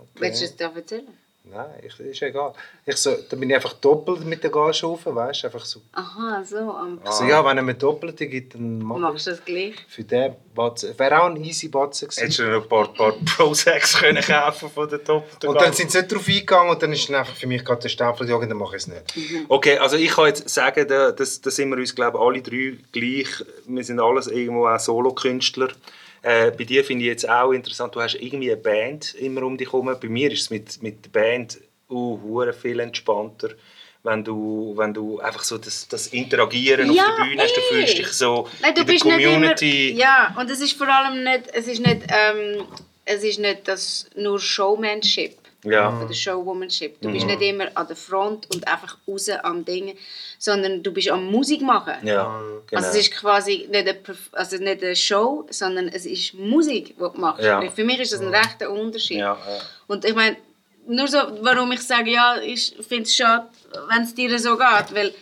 okay. 0.00 0.08
Willst 0.14 0.40
du 0.40 0.44
es 0.46 0.56
da 0.56 0.72
erzählen? 0.74 1.08
Nein, 1.46 1.66
ich, 1.86 2.00
ist 2.00 2.22
egal. 2.22 2.54
Ich 2.86 2.96
so, 2.96 3.14
dann 3.28 3.38
bin 3.38 3.50
ich 3.50 3.54
einfach 3.56 3.74
doppelt 3.74 4.24
mit 4.24 4.42
der 4.42 4.50
Gage 4.50 4.80
rauf, 4.86 5.00
weißt 5.04 5.42
du. 5.42 5.46
Einfach 5.48 5.64
so. 5.66 5.82
Aha, 5.92 6.42
so. 6.42 6.56
am- 6.56 6.98
Ich 7.04 7.10
so, 7.10 7.24
ja, 7.24 7.44
wenn 7.44 7.58
er 7.58 7.62
mir 7.62 7.74
doppelte 7.74 8.26
gibt, 8.26 8.54
dann 8.54 8.78
mach 8.78 8.96
Machst 8.96 9.26
du 9.26 9.30
das 9.30 9.44
gleich? 9.44 9.74
Für 9.86 10.04
den 10.04 10.34
Batzen. 10.54 10.98
Wäre 10.98 11.20
auch 11.20 11.26
ein 11.26 11.36
easy 11.44 11.68
Batzen 11.68 12.08
gewesen. 12.08 12.20
Hättest 12.22 12.38
du 12.38 12.44
noch 12.44 12.62
ein 12.62 12.68
paar, 12.68 12.88
paar 12.94 13.12
Prosex 13.36 13.98
können 13.98 14.22
kaufen 14.22 14.70
von 14.70 14.88
der 14.88 15.04
Top. 15.04 15.24
Und 15.46 15.60
dann 15.60 15.74
sind 15.74 15.90
sie 15.90 15.98
nicht 15.98 16.10
darauf 16.12 16.26
eingegangen 16.26 16.70
und 16.70 16.82
dann 16.82 16.92
ist 16.94 17.08
dann 17.10 17.16
einfach 17.16 17.34
für 17.36 17.46
mich 17.46 17.62
gerade 17.62 17.82
der 17.82 17.88
Stempel, 17.90 18.26
ja, 18.28 18.38
dann 18.38 18.56
mache 18.56 18.76
ich 18.76 18.82
es 18.82 18.86
nicht. 18.88 19.46
Okay, 19.48 19.76
also 19.76 19.96
ich 19.96 20.10
kann 20.12 20.26
jetzt 20.28 20.48
sagen, 20.48 20.88
da, 20.88 21.12
das, 21.12 21.42
da 21.42 21.50
sind 21.50 21.68
wir 21.68 21.76
uns 21.76 21.94
glaube 21.94 22.16
ich, 22.16 22.24
alle 22.24 22.40
drei 22.40 22.78
gleich. 22.90 23.28
Wir 23.66 23.84
sind 23.84 24.00
alles 24.00 24.28
irgendwo 24.28 24.66
auch 24.66 24.80
Solokünstler. 24.80 25.68
Äh, 26.24 26.52
bei 26.52 26.64
dir 26.64 26.82
finde 26.82 27.04
ich 27.04 27.08
jetzt 27.08 27.28
auch 27.28 27.52
interessant, 27.52 27.94
du 27.94 28.00
hast 28.00 28.14
irgendwie 28.14 28.50
eine 28.50 28.60
Band 28.60 29.14
immer 29.14 29.42
um 29.42 29.58
dich 29.58 29.70
herum. 29.70 29.94
Bei 30.00 30.08
mir 30.08 30.32
ist 30.32 30.40
es 30.40 30.50
mit, 30.50 30.82
mit 30.82 31.04
der 31.04 31.10
Band 31.10 31.58
uh, 31.90 32.50
viel 32.52 32.80
entspannter. 32.80 33.50
Wenn 34.02 34.24
du, 34.24 34.72
wenn 34.74 34.94
du 34.94 35.20
einfach 35.20 35.42
so 35.42 35.58
das, 35.58 35.86
das 35.86 36.06
Interagieren 36.08 36.90
Ja, 36.92 37.08
auf 37.08 37.16
der 37.18 37.24
Bühne 37.24 37.42
hast, 37.42 37.54
du 37.54 37.60
fühlst 37.60 37.98
dich 37.98 38.08
so 38.08 38.48
Nein, 38.62 38.74
du 38.74 38.80
in 38.80 38.86
der 38.86 38.98
Community. 38.98 39.90
immer... 39.90 40.00
Ja, 40.00 40.36
und 40.38 40.50
es 40.50 40.60
ist 40.62 40.72
vor 40.72 40.88
allem 40.88 41.24
nicht... 41.24 41.42
Es 41.52 41.66
ist 41.68 41.80
nicht, 41.80 42.00
ähm, 42.08 42.64
es 43.04 43.22
ist 43.22 43.38
nicht 43.38 43.68
das 43.68 44.08
nur 44.16 44.40
Showmanship. 44.40 45.36
Ja. 45.64 46.00
Oder 46.02 46.12
Showwomanship. 46.12 47.00
Du 47.00 47.10
bist 47.10 47.26
nicht 47.26 47.42
immer 47.42 47.68
an 47.74 47.86
der 47.86 47.96
Front 47.96 48.52
und 48.54 48.66
einfach 48.68 48.98
raus 49.08 49.28
am 49.28 49.64
Ding, 49.64 49.96
sondern 50.38 50.82
du 50.82 50.92
bist 50.92 51.08
am 51.08 51.30
Musik 51.30 51.62
machen. 51.62 51.94
Ja, 52.06 52.40
genau. 52.66 52.82
Also 52.82 52.98
es 52.98 53.06
ist 53.06 53.12
quasi 53.12 53.66
nicht 53.70 53.88
eine, 53.88 53.96
also 54.32 54.56
nicht 54.56 54.82
eine 54.82 54.96
Show, 54.96 55.46
sondern 55.50 55.88
es 55.88 56.06
ist 56.06 56.34
Musik, 56.34 56.86
die 56.86 56.94
du 56.98 57.10
machst. 57.16 57.44
Ja. 57.44 57.62
Für 57.70 57.84
mich 57.84 58.00
ist 58.00 58.12
das 58.12 58.20
ein 58.20 58.34
rechter 58.34 58.70
Unterschied. 58.70 59.18
ja, 59.18 59.32
ja. 59.34 59.58
Und 59.86 60.04
ich 60.04 60.14
meine, 60.14 60.36
nur 60.86 61.08
so, 61.08 61.18
warum 61.40 61.72
ich 61.72 61.80
sage, 61.80 62.10
ja, 62.10 62.36
ich 62.40 62.74
finde 62.86 63.04
es 63.04 63.16
schade, 63.16 63.46
wenn 63.88 64.02
es 64.02 64.14
dir 64.14 64.38
so 64.38 64.56
geht, 64.56 64.94
weil 64.94 65.14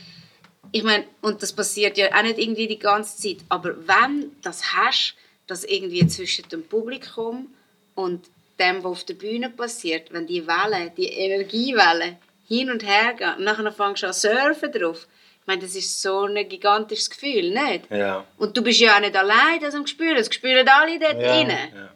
ich 0.72 0.82
meine, 0.82 1.04
und 1.20 1.42
das 1.42 1.52
passiert 1.52 1.98
ja 1.98 2.08
auch 2.16 2.22
nicht 2.22 2.38
irgendwie 2.38 2.66
die 2.66 2.78
ganze 2.78 3.16
Zeit, 3.20 3.44
aber 3.48 3.76
wenn 3.86 4.22
du 4.22 4.30
das 4.42 4.72
hast, 4.74 5.14
dass 5.46 5.64
irgendwie 5.64 6.06
zwischen 6.06 6.48
dem 6.48 6.64
Publikum 6.64 7.52
und 7.94 8.30
dem, 8.58 8.78
was 8.84 8.92
auf 8.92 9.04
der 9.04 9.14
Bühne 9.14 9.50
passiert, 9.50 10.12
wenn 10.12 10.26
die 10.26 10.46
Wellen, 10.46 10.92
die 10.96 11.08
Energiewellen 11.08 12.16
hin 12.46 12.70
und 12.70 12.84
her 12.86 13.14
gehen, 13.14 13.34
und 13.38 13.44
nachher 13.44 13.72
fängst 13.72 14.02
du 14.02 14.06
an 14.08 14.12
surfen 14.12 14.72
drauf, 14.72 15.06
ich 15.40 15.46
meine, 15.46 15.62
das 15.62 15.74
ist 15.74 16.00
so 16.00 16.20
ein 16.26 16.48
gigantisches 16.48 17.10
Gefühl, 17.10 17.50
nicht? 17.50 17.90
ja. 17.90 18.24
Und 18.38 18.56
du 18.56 18.62
bist 18.62 18.78
ja 18.80 18.94
auch 18.96 19.00
nicht 19.00 19.16
allein 19.16 19.58
das 19.60 19.74
am 19.74 19.86
Spüren, 19.86 20.16
das 20.16 20.32
spüren 20.32 20.68
alle 20.68 20.98
dort 20.98 21.20
Ja, 21.20 21.30
rein. 21.32 21.48
ja. 21.50 21.88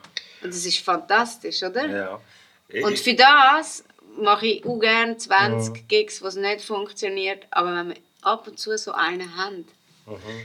Und 0.43 0.53
das 0.53 0.67
ist 0.67 0.79
fantastisch, 0.79 1.63
oder? 1.63 1.87
ja. 1.87 2.21
Und 2.85 2.99
für 2.99 3.15
das 3.15 3.85
mache 4.19 4.47
ich 4.47 4.67
auch 4.67 4.79
gerne 4.79 5.17
20 5.17 5.87
Gigs, 5.89 6.23
was 6.23 6.35
nicht 6.35 6.63
funktioniert. 6.63 7.47
Aber 7.51 7.75
wenn 7.75 7.89
wir 7.91 7.97
ab 8.23 8.47
und 8.49 8.59
zu 8.59 8.77
so 8.77 8.93
einen 8.93 9.37
haben. 9.37 9.67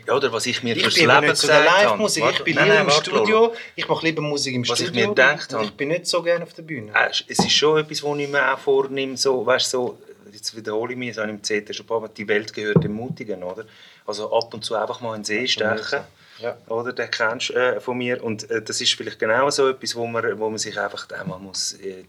Ja, 0.07 0.15
oder 0.15 0.31
was 0.33 0.45
ich 0.47 0.63
mir 0.63 0.75
Ich 0.75 0.81
fürs 0.83 0.95
bin 0.95 1.07
Leben 1.07 1.21
nicht 1.27 1.37
so 1.37 1.47
der 1.47 1.61
gesagt 1.63 1.85
habe. 1.85 2.09
Ich 2.37 2.43
bin 2.43 2.55
nein, 2.55 2.65
lieber 2.65 2.75
nein, 2.77 2.85
im 2.85 2.91
Studio. 2.91 3.53
Ich 3.75 3.87
mache 3.87 4.05
lieber 4.05 4.21
Musik 4.21 4.55
im 4.55 4.67
Was 4.67 4.79
ich 4.79 4.87
Studio. 4.87 5.07
mir 5.09 5.13
gedacht 5.15 5.53
habe. 5.53 5.63
Ich 5.65 5.71
bin 5.73 5.89
nicht 5.89 6.07
so 6.07 6.21
gerne 6.23 6.43
auf 6.43 6.53
der 6.53 6.63
Bühne. 6.63 6.91
Äh, 6.95 7.09
es 7.27 7.39
ist 7.39 7.51
schon 7.51 7.79
etwas, 7.79 8.01
was 8.03 8.17
ich 8.17 8.27
mir 8.29 8.53
auch 8.53 8.57
vornehme, 8.59 9.17
so, 9.17 9.45
weißt, 9.45 9.69
so, 9.69 9.99
jetzt 10.31 10.55
wiederhole 10.55 10.93
ich 10.93 10.97
mich, 10.97 11.09
ich 11.09 11.17
im 11.17 11.41
CT 11.41 11.75
schon 11.75 11.85
ein 11.85 11.87
paar 11.87 11.99
Mal, 11.99 12.09
die 12.09 12.27
Welt 12.27 12.53
gehört 12.53 12.83
dem 12.83 12.93
Mutigen, 12.93 13.43
oder? 13.43 13.65
Also 14.05 14.33
ab 14.35 14.53
und 14.53 14.65
zu 14.65 14.75
einfach 14.75 14.99
mal 15.01 15.15
in 15.15 15.21
den 15.21 15.25
See 15.25 15.47
stechen, 15.47 15.99
Ja. 16.39 16.57
oder? 16.67 16.91
Den 16.93 17.11
kennst 17.11 17.49
du 17.49 17.53
äh, 17.53 17.79
von 17.79 17.97
mir 17.97 18.23
und 18.23 18.49
äh, 18.49 18.61
das 18.63 18.81
ist 18.81 18.93
vielleicht 18.95 19.19
genau 19.19 19.49
so 19.51 19.69
etwas, 19.69 19.95
wo 19.95 20.07
man, 20.07 20.39
wo 20.39 20.49
man 20.49 20.57
sich 20.57 20.79
einfach 20.79 21.07
einmal 21.11 21.37
muss 21.39 21.73
äh, 21.73 22.05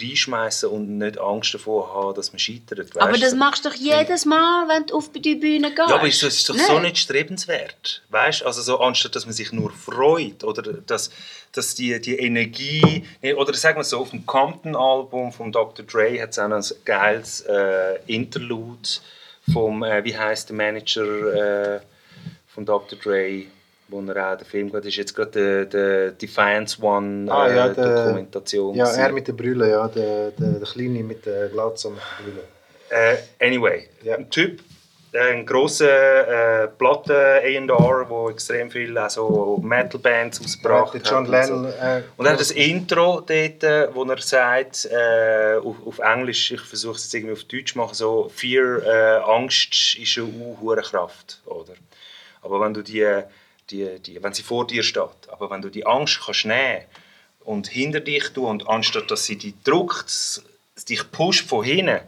reinschmeißen 0.00 0.68
und 0.68 0.98
nicht 0.98 1.18
Angst 1.18 1.54
davor 1.54 1.94
haben, 1.94 2.14
dass 2.14 2.32
man 2.32 2.38
scheitert, 2.38 2.96
Aber 2.96 3.16
das 3.18 3.30
du? 3.30 3.36
machst 3.36 3.64
du 3.64 3.70
doch 3.70 3.76
jedes 3.76 4.24
Mal, 4.24 4.68
wenn 4.68 4.86
du 4.86 4.96
auf 4.96 5.10
die 5.12 5.34
Bühne 5.34 5.70
gehst. 5.70 5.88
Ja, 5.88 5.96
aber 5.96 6.08
es 6.08 6.22
ist 6.22 6.48
doch 6.48 6.56
so 6.56 6.74
Nein. 6.74 6.82
nicht 6.82 6.98
strebenswert. 6.98 8.02
Weißt? 8.10 8.44
Also 8.44 8.62
so, 8.62 8.80
anstatt 8.80 9.16
dass 9.16 9.24
man 9.26 9.34
sich 9.34 9.52
nur 9.52 9.72
freut 9.72 10.44
oder 10.44 10.62
dass, 10.62 11.10
dass 11.52 11.74
die, 11.74 12.00
die 12.00 12.18
Energie. 12.18 13.04
Oder 13.36 13.54
sagen 13.54 13.78
wir 13.78 13.84
so, 13.84 13.98
auf 13.98 14.10
dem 14.10 14.26
Compton-Album 14.26 15.32
von 15.32 15.52
Dr. 15.52 15.84
Dre 15.84 16.20
hat 16.20 16.30
es 16.30 16.38
auch 16.38 16.50
ein 16.50 16.64
geiles 16.84 17.40
äh, 17.42 17.98
Interlude 18.06 18.88
vom, 19.52 19.82
äh, 19.82 20.04
wie 20.04 20.16
heißt 20.16 20.50
der 20.50 20.56
Manager 20.56 21.76
äh, 21.76 21.80
von 22.54 22.64
Dr. 22.64 22.98
Dre, 22.98 23.44
wo 23.90 24.00
er 24.02 24.32
auch 24.32 24.36
den 24.38 24.46
Film 24.46 24.72
hat, 24.72 24.84
ist 24.86 24.96
jetzt 24.96 25.14
gerade 25.14 25.30
der, 25.30 25.64
der 25.66 26.10
Defiance 26.12 26.80
One 26.82 27.26
äh, 27.26 27.30
Ah, 27.30 27.48
ja, 27.48 27.68
der- 27.68 28.04
Dokumentation. 28.06 28.74
Ja, 28.74 28.90
er 28.90 29.12
mit 29.12 29.26
der 29.28 29.32
Brille, 29.34 29.68
ja, 29.70 29.88
der, 29.88 30.30
der, 30.32 30.48
der 30.52 30.68
Kleine 30.68 31.02
mit 31.02 31.26
der 31.26 31.48
Glatze 31.48 31.88
und 31.88 31.96
der 31.96 32.24
Brille. 32.24 32.44
Äh, 32.90 33.44
anyway, 33.46 33.88
Ja. 34.02 34.16
ein 34.16 34.28
Typ, 34.30 34.60
äh, 35.12 35.32
ein 35.32 35.46
grosser 35.46 36.64
äh, 36.64 36.68
Platten 36.68 37.12
A&R, 37.12 38.06
der 38.08 38.30
extrem 38.32 38.70
viel 38.70 38.96
also 38.98 39.60
Metal-Bands 39.62 40.40
ausgebracht 40.44 40.94
hat. 40.94 41.06
John 41.08 41.24
und 41.24 41.30
Lennon. 41.30 41.64
So. 41.64 41.68
Äh, 41.68 42.02
Und 42.16 42.26
er 42.26 42.32
hat 42.32 42.40
das 42.40 42.50
Intro 42.52 43.20
dort, 43.20 43.30
äh, 43.64 43.88
wo 43.94 44.04
er 44.04 44.18
sagt, 44.22 44.86
äh, 44.86 45.56
auf, 45.64 45.76
auf 45.86 45.98
Englisch, 46.00 46.52
ich 46.52 46.60
versuche 46.60 46.96
es 46.96 47.04
jetzt 47.04 47.14
irgendwie 47.14 47.32
auf 47.34 47.44
Deutsch 47.44 47.72
zu 47.72 47.78
machen, 47.78 47.94
so 47.94 48.28
Fear, 48.34 48.82
äh, 48.84 49.20
Angst 49.24 49.96
ist 49.98 50.18
eine 50.18 50.28
hure 50.60 50.82
Kraft, 50.82 51.40
oder? 51.46 51.74
Aber 52.42 52.60
wenn 52.60 52.72
du 52.74 52.82
die, 52.82 53.06
die, 53.70 53.98
die, 54.00 54.22
wenn 54.22 54.32
sie 54.32 54.42
vor 54.42 54.66
dir 54.66 54.82
steht. 54.82 55.28
Aber 55.28 55.50
wenn 55.50 55.62
du 55.62 55.68
die 55.68 55.86
Angst 55.86 56.20
kannst 56.24 56.44
nehmen 56.44 56.84
und 57.40 57.68
hinter 57.68 58.00
dich 58.00 58.28
tun 58.30 58.46
und 58.46 58.68
anstatt 58.68 59.10
dass 59.10 59.24
sie 59.24 59.36
dich 59.36 59.54
drückt, 59.64 60.42
dich 60.88 61.10
pusht 61.10 61.48
von 61.48 61.64
hinten 61.64 62.00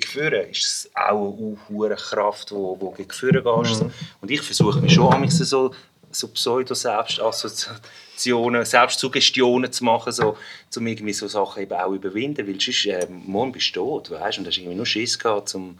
gegen 0.00 0.50
ist 0.50 0.66
es 0.66 0.90
auch 0.94 1.36
eine 1.70 1.96
Kraft, 1.96 2.50
die 2.50 2.54
wo, 2.54 2.80
wo 2.80 2.90
gegen 2.90 3.10
vorne 3.10 3.42
gehst. 3.42 3.82
Und 4.20 4.30
ich 4.30 4.42
versuche 4.42 4.80
mich 4.80 4.94
schon 4.94 5.10
manchmal 5.10 5.30
so, 5.30 5.74
so 6.10 6.28
Pseudo-Selbstassoziationen, 6.28 8.64
Selbstsuggestionen 8.64 9.72
zu 9.72 9.84
machen, 9.84 10.12
so, 10.12 10.38
um 10.76 10.86
irgendwie 10.86 11.12
so 11.12 11.26
Sachen 11.28 11.62
eben 11.62 11.74
auch 11.74 11.92
überwinden, 11.92 12.46
weil 12.46 12.60
sonst 12.60 12.86
äh, 12.86 13.06
morgen 13.08 13.52
bist 13.52 13.76
du 13.76 13.80
tot, 13.80 14.10
weißt? 14.10 14.38
und 14.38 14.46
hast 14.46 14.56
irgendwie 14.58 14.76
nur 14.76 14.86
Schiss 14.86 15.18
gehabt, 15.18 15.54
um, 15.54 15.78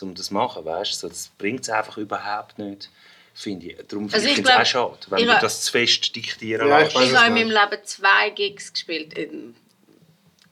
um 0.00 0.14
das 0.14 0.26
zu 0.26 0.34
machen, 0.34 0.64
weißt? 0.64 0.98
So, 0.98 1.08
das 1.08 1.30
bringt 1.38 1.62
es 1.62 1.70
einfach 1.70 1.98
überhaupt 1.98 2.58
nicht, 2.58 2.90
finde 3.36 3.66
ich. 3.66 3.76
Darum 3.88 4.04
Also 4.06 4.16
finde 4.16 4.30
ich 4.32 4.38
ich 4.38 4.44
es 4.44 4.50
auch 4.50 4.66
schade, 4.66 4.98
wenn 5.10 5.18
ich 5.20 5.26
du 5.26 5.34
ha- 5.34 5.40
das 5.40 5.62
zu 5.62 5.72
fest 5.72 6.14
diktieren 6.16 6.68
Ja, 6.68 6.80
ich 6.80 6.94
lässt. 6.94 7.06
Ich 7.06 7.12
was 7.12 7.20
habe 7.20 7.26
in 7.40 7.48
meinem 7.48 7.50
Leben 7.70 7.84
zwei 7.84 8.30
Gigs 8.30 8.72
gespielt, 8.72 9.14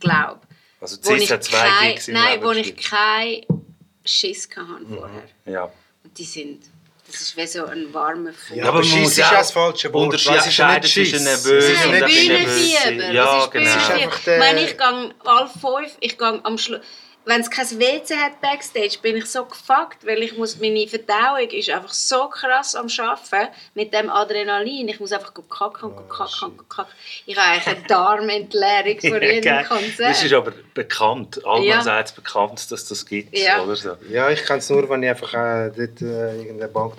glaube 0.00 0.40
Also 0.80 0.96
ich 1.14 1.30
hat 1.30 1.44
zwei 1.44 1.68
kein, 1.68 1.90
Gigs 1.92 2.08
im 2.08 2.14
Nein, 2.14 2.32
Leben 2.32 2.44
wo 2.44 2.50
ich 2.52 2.74
gespielt. 2.76 2.90
keinen 2.90 3.64
Schiss 4.04 4.48
hatte 4.50 4.86
vorher. 4.94 5.22
Ja. 5.46 5.64
Und 6.04 6.18
die 6.18 6.24
sind, 6.24 6.62
das 7.06 7.20
ist 7.22 7.36
wie 7.36 7.46
so 7.46 7.64
ein 7.64 7.92
warmer 7.94 8.32
Fuß. 8.32 8.56
Ja, 8.56 8.64
aber 8.66 8.74
man 8.80 8.84
Schiss 8.84 8.98
muss 9.00 9.10
ist 9.12 9.16
ja 9.18 9.32
ja 9.32 9.38
das 9.38 9.50
falsche 9.52 9.92
Wort. 9.92 10.04
unterscheiden 10.04 10.40
Es 10.40 10.46
ist 10.48 10.56
ja 10.58 10.74
nicht 10.78 10.92
zwischen 10.92 11.24
nervös 11.24 11.68
ja 11.68 11.90
Bühne- 11.90 12.08
Schiss. 12.08 12.26
Bühnenfieber. 12.28 13.12
Ja, 13.12 13.24
das 13.24 13.44
ist 13.44 13.50
genau. 13.52 13.64
Es 13.70 13.76
ist 13.76 13.90
einfach 13.90 14.18
der- 14.24 14.34
Ich 14.34 14.40
meine, 14.44 14.64
ich 14.64 14.76
gehe 14.76 15.14
alle 15.24 15.48
fünf, 15.48 15.96
ich 16.00 16.18
gehe 16.18 16.40
am 16.44 16.58
Schluss... 16.58 16.80
Wenn 17.26 17.40
es 17.40 17.50
kein 17.50 17.66
WC 17.78 18.16
hat 18.16 18.40
Backstage, 18.42 18.98
bin 19.00 19.16
ich 19.16 19.24
so 19.26 19.44
gefuckt, 19.46 20.04
weil 20.04 20.22
ich 20.22 20.36
muss, 20.36 20.58
meine 20.60 20.86
Verdauung 20.86 21.48
ist 21.48 21.70
einfach 21.70 21.92
so 21.92 22.28
krass 22.28 22.74
am 22.74 22.88
Arbeiten 22.98 23.50
mit 23.74 23.94
dem 23.94 24.10
Adrenalin. 24.10 24.88
Ich 24.88 25.00
muss 25.00 25.10
einfach 25.12 25.32
kacken 25.32 25.90
und 25.90 25.96
go 25.96 26.02
kacken 26.02 26.50
und 26.58 26.68
kacken. 26.68 26.92
Ich 27.24 27.34
habe 27.36 27.48
eigentlich 27.52 27.66
eine 27.76 27.86
Darmentleerung 27.86 29.00
vor 29.00 29.22
jedem 29.22 29.42
Geil. 29.42 29.64
Konzert. 29.64 30.10
Das 30.10 30.22
ist 30.22 30.32
aber 30.34 30.52
bekannt. 30.74 31.40
Allgemein 31.46 31.86
Ja. 31.86 32.04
bekannt, 32.14 32.70
dass 32.70 32.88
das 32.88 33.06
gibt. 33.06 33.36
Ja. 33.38 33.62
Oder 33.62 33.76
so. 33.76 33.96
Ja, 34.10 34.28
ich 34.28 34.44
kann 34.44 34.58
es 34.58 34.68
nur, 34.68 34.86
wenn 34.90 35.02
ich 35.02 35.08
einfach 35.08 35.32
äh, 35.32 35.70
dort 35.74 36.02
äh, 36.02 36.36
irgendeine 36.42 36.68
Bank... 36.68 36.94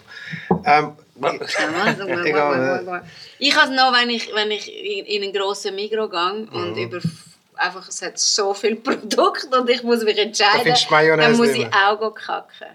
Ähm, 0.65 0.93
Egal, 2.25 3.03
Ich 3.39 3.55
habe 3.55 3.71
es 3.71 3.77
noch, 3.77 3.93
wenn 3.93 4.09
ich, 4.09 4.33
wenn 4.33 4.51
ich 4.51 4.67
in 4.67 5.05
in 5.05 5.23
einen 5.23 5.33
grossen 5.33 5.75
Migros 5.75 6.09
gehe 6.11 6.33
Mhm. 6.33 6.49
und 6.51 6.77
über 6.77 6.99
einfach, 7.57 7.87
es 7.87 8.01
hat 8.01 8.17
so 8.19 8.53
viel 8.53 8.75
Produkt 8.87 9.47
und 9.53 9.69
ich 9.69 9.83
muss 9.83 10.03
mich 10.03 10.17
entscheiden, 10.17 10.73
dann 11.17 11.37
muss 11.37 11.49
ich 11.49 11.67
auch 11.73 11.99
go 11.99 12.11
kacken. 12.11 12.67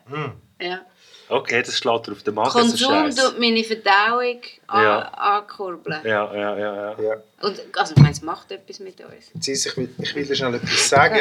Ja. 0.61 0.81
Okay, 1.28 1.62
das 1.62 1.78
schlägt 1.78 2.11
auf 2.11 2.23
den 2.24 2.35
Magen. 2.35 2.51
so 2.51 2.89
Konsum 2.89 3.11
tut 3.15 3.39
meine 3.39 3.62
Verdauung 3.62 4.40
an, 4.66 4.82
Ja. 4.82 4.98
ankurbeln. 5.12 6.01
Ja, 6.05 6.35
ja, 6.35 6.59
ja. 6.59 6.77
ja. 6.77 7.01
ja. 7.01 7.15
Und, 7.40 7.61
also, 7.77 7.94
ich 7.94 8.02
meine, 8.02 8.11
es 8.12 8.20
macht 8.23 8.51
etwas 8.51 8.81
mit 8.81 9.01
uns. 9.01 9.31
Cis, 9.44 9.66
ich, 9.66 9.77
will, 9.77 9.94
ich 9.98 10.12
will 10.16 10.27
dir 10.27 10.35
schnell 10.35 10.55
etwas 10.57 10.89
sagen. 10.89 11.15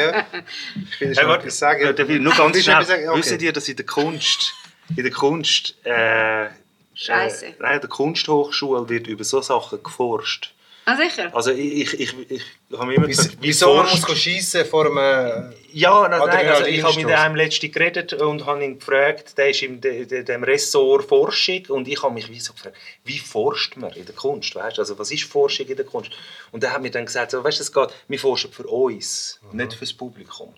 Ich 0.90 1.00
will 1.00 1.06
dir 1.06 1.06
Hey, 1.06 1.14
schnell 1.14 1.28
warte, 1.28 1.42
etwas 1.44 1.58
sagen. 1.60 1.94
darf 1.96 2.08
ich 2.08 2.20
nur 2.20 2.34
ganz 2.34 2.60
schnell. 2.60 2.84
sagen? 2.84 3.08
Okay. 3.08 3.18
Wisst 3.18 3.40
ihr, 3.40 3.52
dass 3.52 3.68
in 3.68 3.76
der 3.76 3.86
Kunst, 3.86 4.52
in 4.96 5.04
der 5.04 5.12
Kunst, 5.12 5.74
äh, 5.86 6.48
Scheisse. 6.94 7.46
Äh, 7.46 7.54
nein, 7.60 7.74
in 7.76 7.80
der 7.80 7.88
Kunsthochschule 7.88 8.88
wird 8.88 9.06
über 9.06 9.22
so 9.22 9.40
Sachen 9.40 9.80
geforscht. 9.80 10.52
Ah, 10.86 10.96
sicher? 10.96 11.30
Also 11.34 11.52
ich, 11.52 11.94
ich, 11.94 12.00
ich, 12.00 12.30
ich 12.30 12.42
habe 12.78 12.86
mir 12.86 12.94
immer 12.94 13.08
Wieso, 13.40 13.74
man 13.74 13.86
muss 13.86 14.18
schiessen 14.18 14.64
vor 14.64 14.86
einem... 14.86 15.52
Ja, 15.72 16.08
nein, 16.08 16.20
nein, 16.26 16.48
also 16.48 16.64
ich 16.64 16.82
habe 16.82 16.96
mit 16.96 17.06
einem 17.06 17.36
letztens 17.36 17.72
geredet 17.72 18.12
und 18.14 18.44
habe 18.44 18.64
ihn 18.64 18.78
gefragt, 18.78 19.38
der 19.38 19.50
ist 19.50 19.60
de, 19.60 20.24
dem 20.24 20.42
Ressort 20.42 21.04
Forschung 21.04 21.62
und 21.68 21.86
ich 21.86 22.02
habe 22.02 22.12
mich 22.12 22.28
wie 22.28 22.40
so 22.40 22.52
gefragt, 22.52 22.76
wie 23.04 23.18
forscht 23.18 23.76
man 23.76 23.92
in 23.92 24.04
der 24.04 24.14
Kunst, 24.16 24.52
weißt? 24.54 24.80
Also 24.80 24.98
was 24.98 25.12
ist 25.12 25.24
Forschung 25.24 25.66
in 25.66 25.76
der 25.76 25.84
Kunst? 25.84 26.10
Und 26.50 26.64
er 26.64 26.72
hat 26.72 26.82
mir 26.82 26.90
dann 26.90 27.06
gesagt, 27.06 27.30
so, 27.30 27.44
weißt, 27.44 27.60
es 27.60 27.72
geht, 27.72 27.88
wir 28.08 28.18
forschen 28.18 28.50
für 28.50 28.66
uns, 28.66 29.38
nicht 29.52 29.74
für 29.74 29.84
das 29.84 29.92
Publikum. 29.92 30.52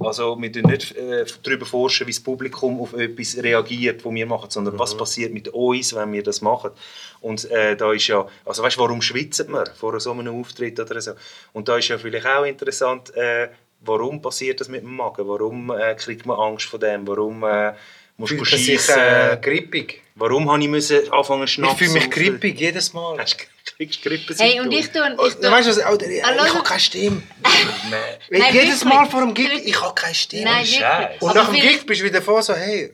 Also 0.00 0.36
wir 0.38 0.52
tun 0.52 0.62
nicht 0.70 0.94
äh, 0.96 1.24
darüber 1.42 1.64
forschen, 1.64 2.06
wie 2.06 2.12
das 2.12 2.20
Publikum 2.20 2.80
auf 2.80 2.92
etwas 2.92 3.36
reagiert, 3.42 4.04
was 4.04 4.12
wir 4.12 4.26
machen, 4.26 4.50
sondern 4.50 4.78
was 4.78 4.96
passiert 4.96 5.32
mit 5.32 5.48
uns, 5.48 5.94
wenn 5.94 6.12
wir 6.12 6.22
das 6.22 6.42
machen. 6.42 6.72
Und 7.20 7.50
äh, 7.50 7.76
da 7.76 7.92
ist 7.92 8.06
ja, 8.06 8.26
also 8.44 8.62
weißt, 8.62 8.78
warum 8.78 9.02
schwitzt 9.02 9.48
man 9.48 9.66
vor 9.74 9.98
so 9.98 10.12
einem 10.12 10.40
Auftritt 10.40 10.78
oder 10.78 11.00
so? 11.00 11.12
Und 11.52 11.57
da 11.66 11.78
ist 11.78 11.88
ja 11.88 11.96
vielleicht 11.98 12.26
auch 12.26 12.44
interessant, 12.44 13.16
äh, 13.16 13.48
warum 13.80 14.20
passiert 14.20 14.60
das 14.60 14.68
mit 14.68 14.82
dem 14.82 14.94
Magen? 14.94 15.26
Warum 15.26 15.70
äh, 15.70 15.94
kriegt 15.94 16.26
man 16.26 16.38
Angst 16.38 16.66
vor 16.66 16.78
dem? 16.78 17.08
Warum 17.08 17.42
äh, 17.42 17.72
muss 18.18 18.30
man 18.30 18.38
Fühlt 18.38 18.40
man 18.40 18.46
sich 18.50 18.64
schiessen? 18.66 18.94
äh, 18.98 19.38
grippig? 19.40 20.02
Warum 20.14 20.50
habe 20.50 20.60
ich 20.62 20.68
müssen 20.68 21.10
anfangen 21.12 21.44
Ich 21.44 21.52
Schnaps? 21.52 21.78
fühle 21.78 21.92
mich 21.92 22.10
grippig, 22.10 22.60
jedes 22.60 22.92
Mal. 22.92 23.16
Hast 23.18 23.38
du 23.40 23.44
kriegst 23.76 24.02
Grippe 24.02 24.34
Hey, 24.38 24.58
und 24.60 24.72
ich 24.72 24.90
tue... 24.90 25.00
Oh, 25.16 25.26
Ich 25.26 25.34
tue 25.34 25.50
weißt 25.50 25.68
du 25.68 25.70
was? 25.70 25.78
Alter, 25.78 26.06
ich, 26.06 26.16
ich 26.18 26.24
schau. 26.24 26.54
habe 26.54 26.62
keine 26.64 26.80
Stimme. 26.80 27.22
Nein. 27.90 28.42
Jedes 28.52 28.80
wirklich. 28.80 28.84
Mal 28.84 29.06
vor 29.06 29.20
dem 29.20 29.34
Gig, 29.34 29.48
ich 29.64 29.80
habe 29.80 29.94
keine 29.94 30.14
Stimme. 30.14 30.44
Nein, 30.44 30.66
Scheiß. 30.66 31.00
wirklich. 31.10 31.22
Und 31.22 31.34
nach 31.36 31.46
dem 31.52 31.60
Gig 31.60 31.86
bist 31.86 32.00
du 32.00 32.04
wieder 32.04 32.20
vor 32.22 32.42
so, 32.42 32.54
hey. 32.54 32.92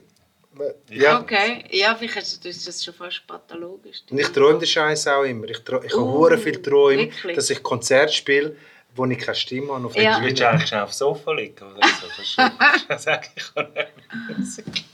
Ja. 0.90 1.20
Okay, 1.20 1.64
ja, 1.70 1.94
vielleicht 1.96 2.44
ist 2.44 2.66
das- 2.66 2.84
schon 2.84 2.94
fast 2.94 3.26
pathologisch. 3.26 4.02
Und 4.10 4.18
ich 4.18 4.28
träume 4.28 4.58
den 4.58 4.66
Scheiß 4.68 5.06
auch 5.08 5.22
immer. 5.24 5.48
Ich, 5.48 5.58
träu- 5.58 5.84
ich 5.84 5.92
habe 5.92 6.02
Uh, 6.04 6.12
hure 6.12 6.38
viel 6.38 6.60
Träume, 6.62 7.02
wirklich? 7.02 7.36
dass 7.36 7.50
ich 7.50 7.62
Konzert 7.62 8.12
spiele, 8.12 8.56
wo 8.94 9.04
ich 9.06 9.18
keine 9.18 9.34
Stimme 9.34 9.72
habe. 9.74 9.86
Auf 9.86 9.96
Ja. 9.96 10.14
Bühne. 10.18 10.28
Willst 10.28 10.40
du 10.42 10.48
eigentlich 10.48 10.68
schnell 10.68 10.80
aufs 10.82 10.98
Sofa 10.98 11.32
liegen? 11.32 11.64
Oder 11.64 11.86
so? 11.88 12.06
Das 12.08 12.18
ist 12.18 12.32
schon- 12.32 12.50
das 12.88 13.02
sag 13.02 13.28
ich 13.34 13.44
auch 13.54 13.66
nicht. 13.74 14.84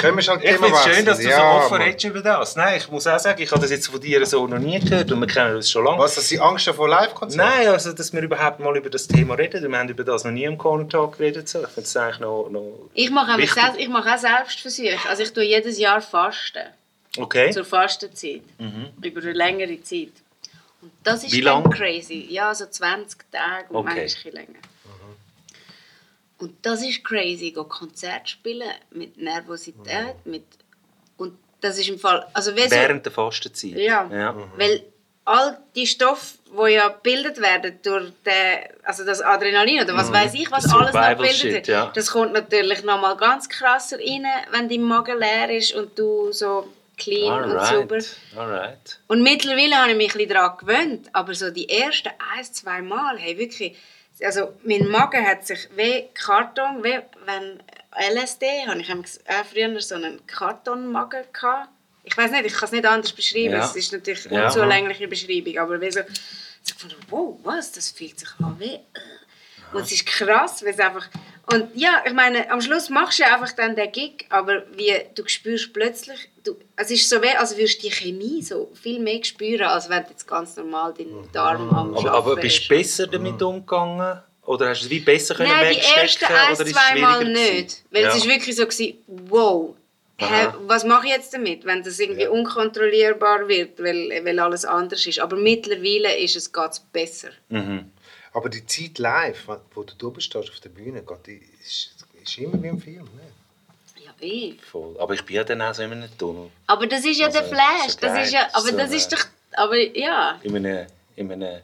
Können 0.00 0.16
wir 0.16 0.22
schon 0.22 0.40
Ich 0.42 0.50
finde 0.50 0.68
es 0.68 0.84
schön, 0.84 1.04
dass 1.04 1.18
du 1.18 1.28
ja, 1.28 1.36
so 1.36 1.42
offen 1.66 1.82
redest 1.82 2.04
über 2.04 2.20
das. 2.20 2.56
Nein, 2.56 2.76
ich 2.78 2.90
muss 2.90 3.06
auch 3.06 3.18
sagen, 3.18 3.40
ich 3.42 3.50
habe 3.50 3.60
das 3.62 3.70
jetzt 3.70 3.88
von 3.88 4.00
dir 4.00 4.24
so 4.26 4.46
noch 4.46 4.58
nie 4.58 4.78
gehört 4.78 5.10
und 5.10 5.20
wir 5.20 5.26
kennen 5.26 5.54
das 5.54 5.70
schon 5.70 5.84
lange. 5.84 5.98
Was, 5.98 6.14
dass 6.16 6.28
sie 6.28 6.38
Angst 6.38 6.66
haben 6.66 6.76
vor 6.76 6.88
Live-Konzerten? 6.88 7.48
Nein, 7.50 7.68
also 7.68 7.92
dass 7.92 8.12
wir 8.12 8.20
überhaupt 8.22 8.60
mal 8.60 8.76
über 8.76 8.90
das 8.90 9.06
Thema 9.08 9.34
reden. 9.34 9.70
Wir 9.70 9.78
haben 9.78 9.88
über 9.88 10.04
das 10.04 10.24
noch 10.24 10.30
nie 10.32 10.44
im 10.44 10.58
Corner 10.58 10.88
Talk 10.88 11.18
geredet. 11.18 11.48
So. 11.48 11.62
Ich 11.62 11.68
finde 11.68 11.80
es 11.82 11.96
eigentlich 11.96 12.20
noch, 12.20 12.48
noch 12.50 12.90
Ich 12.94 13.10
mache, 13.10 13.36
selbst, 13.46 13.78
ich 13.78 13.88
mache 13.88 14.14
auch 14.14 14.18
Selbstversuche. 14.18 15.08
Also 15.08 15.22
ich 15.22 15.32
tue 15.32 15.44
jedes 15.44 15.78
Jahr 15.78 16.00
Fasten. 16.00 16.66
okay. 17.18 17.50
Zur 17.50 17.64
Fastenzeit. 17.64 18.42
Über 19.00 19.20
eine 19.22 19.32
längere 19.32 19.82
Zeit. 19.82 20.12
Und 20.82 20.92
das 21.02 21.24
ist 21.24 21.32
Wie 21.32 21.40
lang? 21.40 21.68
crazy. 21.70 22.26
Ja, 22.30 22.54
so 22.54 22.66
20 22.66 23.18
Tage 23.32 23.64
und 23.70 23.76
Okay. 23.76 23.84
manchmal 23.84 23.98
ein 23.98 24.04
bisschen 24.04 24.32
länger. 24.32 24.58
Und 26.38 26.54
das 26.62 26.82
ist 26.82 27.04
crazy, 27.04 27.52
go 27.52 27.64
Konzert 27.64 28.28
spielen 28.28 28.68
mit 28.90 29.16
Nervosität, 29.16 30.16
mit 30.24 30.44
und 31.16 31.38
das 31.60 31.78
ist 31.78 31.88
im 31.88 31.98
Fall, 31.98 32.26
also 32.32 32.54
wie 32.56 32.62
so, 32.62 32.70
Während 32.70 33.04
der 33.04 33.12
Fastenzeit. 33.12 33.76
ja, 33.76 34.08
ja. 34.12 34.36
weil 34.56 34.84
all 35.24 35.58
die 35.74 35.86
Stoffe, 35.86 36.36
die 36.46 36.72
ja 36.72 36.88
gebildet 36.88 37.40
werden 37.40 37.78
durch 37.82 38.12
den, 38.26 38.58
also 38.82 39.04
das 39.04 39.22
Adrenalin 39.22 39.82
oder 39.82 39.94
was 39.96 40.12
weiß 40.12 40.34
ich, 40.34 40.50
was 40.50 40.64
Das 40.64 40.74
alles 40.74 40.92
noch 40.92 41.08
gebildet 41.08 41.44
wird, 41.44 41.68
ja. 41.68 41.90
das 41.94 42.10
kommt 42.10 42.32
natürlich 42.32 42.82
noch 42.84 43.00
mal 43.00 43.16
ganz 43.16 43.48
krasser 43.48 43.98
rein, 43.98 44.26
wenn 44.50 44.68
dein 44.68 44.82
Magen 44.82 45.18
leer 45.18 45.50
ist 45.50 45.72
und 45.72 45.98
du 45.98 46.32
so 46.32 46.68
clean 46.96 47.44
und 47.44 47.50
sauber. 47.64 47.96
Alright. 47.96 48.16
Alright. 48.36 49.00
Und 49.08 49.22
mittlerweile 49.22 49.76
habe 49.76 49.90
ich 49.92 49.96
mich 49.96 50.12
ein 50.12 50.18
bisschen 50.18 50.34
daran 50.34 50.58
gewöhnt, 50.58 51.08
aber 51.12 51.34
so 51.34 51.50
die 51.50 51.68
ersten 51.68 52.10
ein, 52.36 52.44
zwei 52.44 52.82
Mal, 52.82 53.16
hey, 53.18 53.38
wirklich, 53.38 53.76
also 54.22 54.54
mein 54.64 54.86
Magen 54.88 55.26
hat 55.26 55.46
sich 55.46 55.68
wie 55.76 56.08
Karton, 56.14 56.82
wie 56.84 56.98
wenn 57.26 57.62
LSD, 58.16 58.66
habe 58.66 58.80
ich 58.80 58.92
auch 58.92 59.44
früher 59.50 59.80
so 59.80 59.94
einen 59.96 60.26
Kartonmagen 60.26 61.24
gehabt. 61.32 61.68
Ich 62.02 62.16
weiß 62.16 62.30
nicht, 62.32 62.44
ich 62.46 62.52
kann 62.54 62.64
es 62.66 62.72
nicht 62.72 62.84
anders 62.86 63.12
beschreiben, 63.12 63.52
Ja. 63.54 63.64
es 63.64 63.76
ist 63.76 63.92
natürlich 63.92 64.26
eine 64.28 64.40
Ja. 64.40 64.46
unzulängliche 64.46 65.08
Beschreibung, 65.08 65.58
aber 65.58 65.80
wie 65.80 65.90
so, 65.90 66.00
so 66.62 66.74
gefunden, 66.74 66.96
wow, 67.08 67.38
was, 67.42 67.72
das 67.72 67.90
fühlt 67.90 68.18
sich 68.18 68.28
an 68.40 68.56
wie... 68.58 68.74
äh. 68.74 68.80
Und 69.72 69.82
es 69.82 69.92
ist 69.92 70.06
krass, 70.06 70.62
weil 70.62 70.70
es 70.70 70.78
einfach... 70.78 71.08
Und 71.52 71.74
ja, 71.74 72.02
ich 72.06 72.12
meine, 72.12 72.48
am 72.50 72.60
Schluss 72.60 72.90
machst 72.90 73.18
du 73.18 73.24
einfach 73.26 73.52
dann 73.52 73.74
den 73.74 73.90
Gig, 73.90 74.26
aber 74.28 74.64
wie 74.76 74.94
du 75.14 75.26
spürst 75.26 75.72
plötzlich, 75.72 76.28
du, 76.44 76.56
es 76.76 76.90
ist 76.90 77.08
so 77.08 77.16
als 77.16 77.56
würdest 77.56 77.82
du 77.82 77.88
die 77.88 77.94
Chemie 77.94 78.42
so 78.42 78.70
viel 78.80 79.00
mehr 79.00 79.22
spüren, 79.24 79.66
als 79.66 79.88
wenn 79.88 80.02
du 80.04 80.10
jetzt 80.10 80.26
ganz 80.26 80.56
normal 80.56 80.94
deinen 80.94 81.30
Darm 81.32 81.70
am 81.70 81.96
Aber, 81.96 82.12
aber 82.12 82.36
bist 82.36 82.58
ist. 82.58 82.70
du 82.70 82.76
besser 82.76 83.06
damit 83.06 83.42
umgegangen? 83.42 84.20
Oder 84.46 84.68
hast 84.68 84.82
du 84.82 84.86
es 84.86 84.90
wie 84.90 85.00
besser 85.00 85.34
können 85.34 85.48
Nein, 85.48 85.72
die 85.72 85.76
wegstecken 85.76 86.02
ersten 86.02 86.24
ein, 86.26 86.32
oder 86.32 86.52
ist 86.52 86.60
es 86.60 86.72
zwei 86.72 87.00
Mal 87.00 87.20
schwieriger 87.20 87.40
gewesen? 87.40 87.56
nicht. 87.56 87.84
Weil 87.90 88.02
ja. 88.02 88.08
es 88.10 88.16
ist 88.16 88.28
wirklich 88.28 88.56
so 88.56 88.66
gewesen, 88.66 88.98
wow, 89.06 89.74
hä, 90.18 90.24
Aha. 90.26 90.58
was 90.66 90.84
mache 90.84 91.06
ich 91.06 91.12
jetzt 91.12 91.32
damit, 91.32 91.64
wenn 91.64 91.82
das 91.82 91.98
irgendwie 91.98 92.26
unkontrollierbar 92.26 93.48
wird, 93.48 93.78
weil, 93.78 94.10
weil 94.24 94.38
alles 94.38 94.66
anders 94.66 95.06
ist. 95.06 95.18
Aber 95.18 95.36
mittlerweile 95.36 96.14
ist 96.18 96.36
es 96.36 96.52
geht's 96.52 96.80
besser. 96.80 97.30
Mhm. 97.48 97.90
Aber 98.34 98.50
die 98.50 98.66
Zeit 98.66 98.98
live, 98.98 99.48
wo 99.74 99.82
du 99.82 99.94
da 99.96 100.08
bist 100.08 100.36
auf 100.36 100.60
der 100.60 100.68
Bühne, 100.68 101.02
geht, 101.02 101.26
die 101.26 101.40
ist, 101.62 101.94
ist 102.22 102.38
immer 102.38 102.62
wie 102.62 102.68
im 102.68 102.80
Film. 102.80 103.04
Ne? 103.04 103.32
Ja, 104.20 104.26
eh. 104.26 104.54
Voll. 104.70 104.96
Aber 104.98 105.14
ich 105.14 105.22
bin 105.24 105.36
ja 105.36 105.44
dann 105.44 105.62
auch 105.62 105.74
so 105.74 105.82
in 105.82 105.92
einem 105.92 106.18
Tunnel. 106.18 106.50
Aber 106.66 106.86
das 106.86 107.04
ist 107.04 107.18
ja 107.18 107.26
Also, 107.26 107.38
der 107.40 107.48
Flash. 107.48 107.92
so 107.92 107.98
Das 108.00 108.26
ist 108.26 108.32
ja, 108.32 108.48
aber 108.52 108.68
So 108.68 108.76
das 108.76 108.92
ist 108.92 109.12
doch, 109.12 109.24
aber 109.52 109.76
ja. 109.76 110.38
In 110.42 110.56
einem, 110.56 110.86
in 111.16 111.32
einem. 111.32 111.60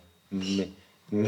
Und 1.10 1.26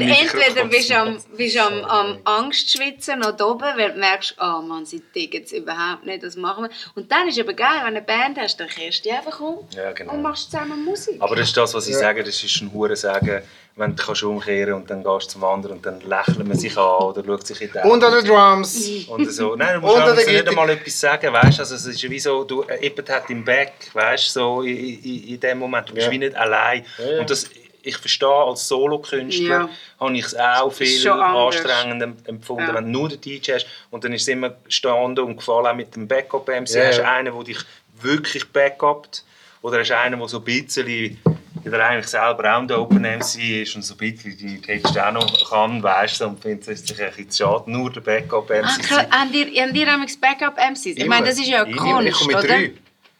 entweder 0.00 0.64
bist 0.64 0.88
du 0.88 0.96
am, 0.96 1.18
bist 1.36 1.58
am, 1.58 1.84
am 1.84 2.18
Angstschwitzen 2.24 3.18
noch 3.18 3.38
oben, 3.38 3.60
weil 3.76 3.92
du 3.92 3.98
merkst, 3.98 4.34
oh 4.40 4.62
Mann, 4.62 4.86
sie 4.86 5.00
ticken 5.00 5.40
jetzt 5.40 5.52
überhaupt 5.52 6.06
nicht, 6.06 6.22
das 6.22 6.36
machen 6.36 6.64
wir. 6.64 6.70
Und 6.94 7.12
dann 7.12 7.28
ist 7.28 7.38
aber 7.38 7.52
geil, 7.52 7.82
wenn 7.84 7.94
du 7.94 7.98
eine 7.98 8.02
Band 8.02 8.38
hast, 8.38 8.58
dann 8.58 8.68
kehrst 8.68 9.04
du 9.04 9.10
einfach 9.10 9.38
um 9.40 9.58
Ja, 9.72 9.92
genau. 9.92 10.14
und 10.14 10.22
machst 10.22 10.50
zusammen 10.50 10.82
Musik. 10.86 11.16
Aber 11.20 11.36
das 11.36 11.48
ist 11.48 11.56
das, 11.56 11.74
was 11.74 11.86
ich 11.86 11.96
sage, 11.96 12.24
das 12.24 12.42
ist 12.42 12.62
ein 12.62 12.72
hure 12.72 12.96
Sagen, 12.96 13.42
wenn 13.78 13.94
du 13.94 14.02
kannst 14.02 14.22
umkehren 14.22 14.72
und 14.74 14.90
dann 14.90 15.02
gehst 15.04 15.26
du 15.28 15.32
zum 15.34 15.44
anderen 15.44 15.76
und 15.76 15.84
dann 15.86 16.00
lächelt 16.00 16.46
man 16.48 16.56
sich 16.56 16.76
an 16.78 17.02
oder 17.02 17.22
schaut 17.24 17.46
sich 17.46 17.60
in 17.60 17.70
die 17.72 17.78
Augen. 17.78 17.90
Und 17.90 18.02
an 18.04 18.12
den 18.14 18.24
Drums. 18.24 18.88
Und 19.06 19.30
so. 19.30 19.54
Nein, 19.54 19.74
du 19.74 19.80
musst 19.86 19.98
der 19.98 20.32
nicht 20.32 20.48
einmal 20.48 20.70
etwas 20.70 20.98
sagen, 20.98 21.30
weißt 21.32 21.60
also, 21.60 21.74
es 21.74 21.84
ist 21.84 22.02
wie 22.10 22.18
so, 22.18 22.44
du, 22.44 22.64
jemand 22.80 23.10
hat 23.10 23.28
im 23.28 23.44
Back, 23.44 23.72
weißt 23.92 24.32
so 24.32 24.62
in, 24.62 24.76
in, 25.02 25.24
in 25.28 25.40
dem 25.40 25.58
Moment, 25.58 25.90
du 25.90 25.94
bist 25.94 26.06
Ja. 26.06 26.10
wie 26.12 26.18
nicht 26.18 26.34
allein. 26.34 26.86
Ja, 26.98 27.04
ja. 27.12 27.20
Und 27.20 27.28
das, 27.30 27.50
ich 27.82 27.98
verstehe, 27.98 28.26
als 28.28 28.66
Solokünstler 28.66 29.46
Ja. 29.46 29.68
habe 30.00 30.16
ich 30.16 30.24
es 30.24 30.34
auch 30.34 30.72
viel 30.72 31.08
anstrengender 31.10 32.12
empfunden, 32.24 32.68
Ja. 32.68 32.74
wenn 32.74 32.84
du 32.90 32.98
nur 32.98 33.08
den 33.10 33.20
DJ 33.20 33.52
hast 33.52 33.66
und 33.90 34.02
dann 34.04 34.12
ist 34.14 34.22
es 34.22 34.28
immer 34.28 34.50
gestanden 34.64 35.22
und 35.22 35.36
gefallen, 35.36 35.66
auch 35.66 35.74
mit 35.74 35.94
dem 35.94 36.08
Backup-MC. 36.08 36.70
Ja, 36.74 36.86
hast 36.86 36.98
du 37.00 37.06
einen, 37.06 37.34
der 37.34 37.44
dich 37.44 37.58
wirklich 38.00 38.50
backupt 38.50 39.22
oder 39.60 39.80
hast 39.80 39.90
du 39.90 39.98
einen, 39.98 40.18
der 40.18 40.28
so 40.28 40.38
ein 40.38 40.44
bisschen 40.44 41.18
der 41.70 41.86
eigentlich 41.86 42.06
selber 42.08 42.56
auch 42.56 42.66
der 42.66 42.80
Open 42.80 43.02
MC 43.02 43.62
ist 43.62 43.74
und 43.76 43.82
so 43.82 43.94
ein 43.94 43.98
bisschen 43.98 44.36
die 44.36 44.60
Texte 44.60 45.06
auch 45.06 45.12
noch 45.12 45.50
kann, 45.50 45.82
weißt 45.82 46.20
du, 46.20 46.26
und 46.26 46.40
findet 46.42 46.68
es 46.68 46.86
sich 46.86 47.00
ein 47.02 47.10
bisschen 47.12 47.32
schade, 47.48 47.70
nur 47.70 47.90
der 47.92 48.00
Backup-MC 48.00 48.64
Ah, 48.64 48.68
zu 48.68 48.80
klar, 48.80 49.00
sein. 49.00 49.12
haben 49.20 49.32
die, 49.32 49.60
haben 49.60 49.72
die 49.72 49.84
damals 49.84 50.16
Backup-MCs? 50.16 50.86
Ich 50.86 50.98
Immer. 50.98 51.14
meine, 51.16 51.26
das 51.28 51.38
ist 51.38 51.48
ja. 51.48 51.64
Kunst, 51.64 52.08
Ich 52.08 52.14
komme 52.14 52.26
mit 52.34 52.36
oder? 52.36 52.46
drei. 52.48 52.72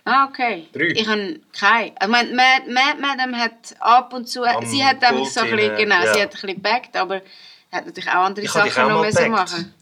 Ah, 0.04 0.24
okay. 0.26 0.66
Drei. 0.72 0.84
Ich 0.94 1.08
habe 1.08 1.40
keine. 1.58 1.86
Ich 2.00 2.06
meine, 2.08 2.32
Mad, 2.34 2.70
Mad 2.70 3.00
Madam 3.00 3.36
hat 3.36 3.74
ab 3.80 4.12
und 4.12 4.28
zu... 4.28 4.44
Am 4.44 4.64
sie 4.64 4.84
hat 4.84 5.02
damals 5.02 5.34
so 5.34 5.40
ein 5.40 5.50
bisschen... 5.50 5.76
Genau, 5.76 5.96
ja. 5.96 6.14
sie 6.14 6.22
hat 6.22 6.28
ein 6.34 6.40
bisschen 6.40 6.62
backt, 6.62 6.96
aber 6.96 7.16
hat 7.72 7.86
natürlich 7.86 8.08
auch 8.10 8.24
andere 8.24 8.44
Ich 8.44 8.52
Sachen 8.52 8.88
noch 8.88 9.02
backt. 9.02 9.28
machen. 9.28 9.74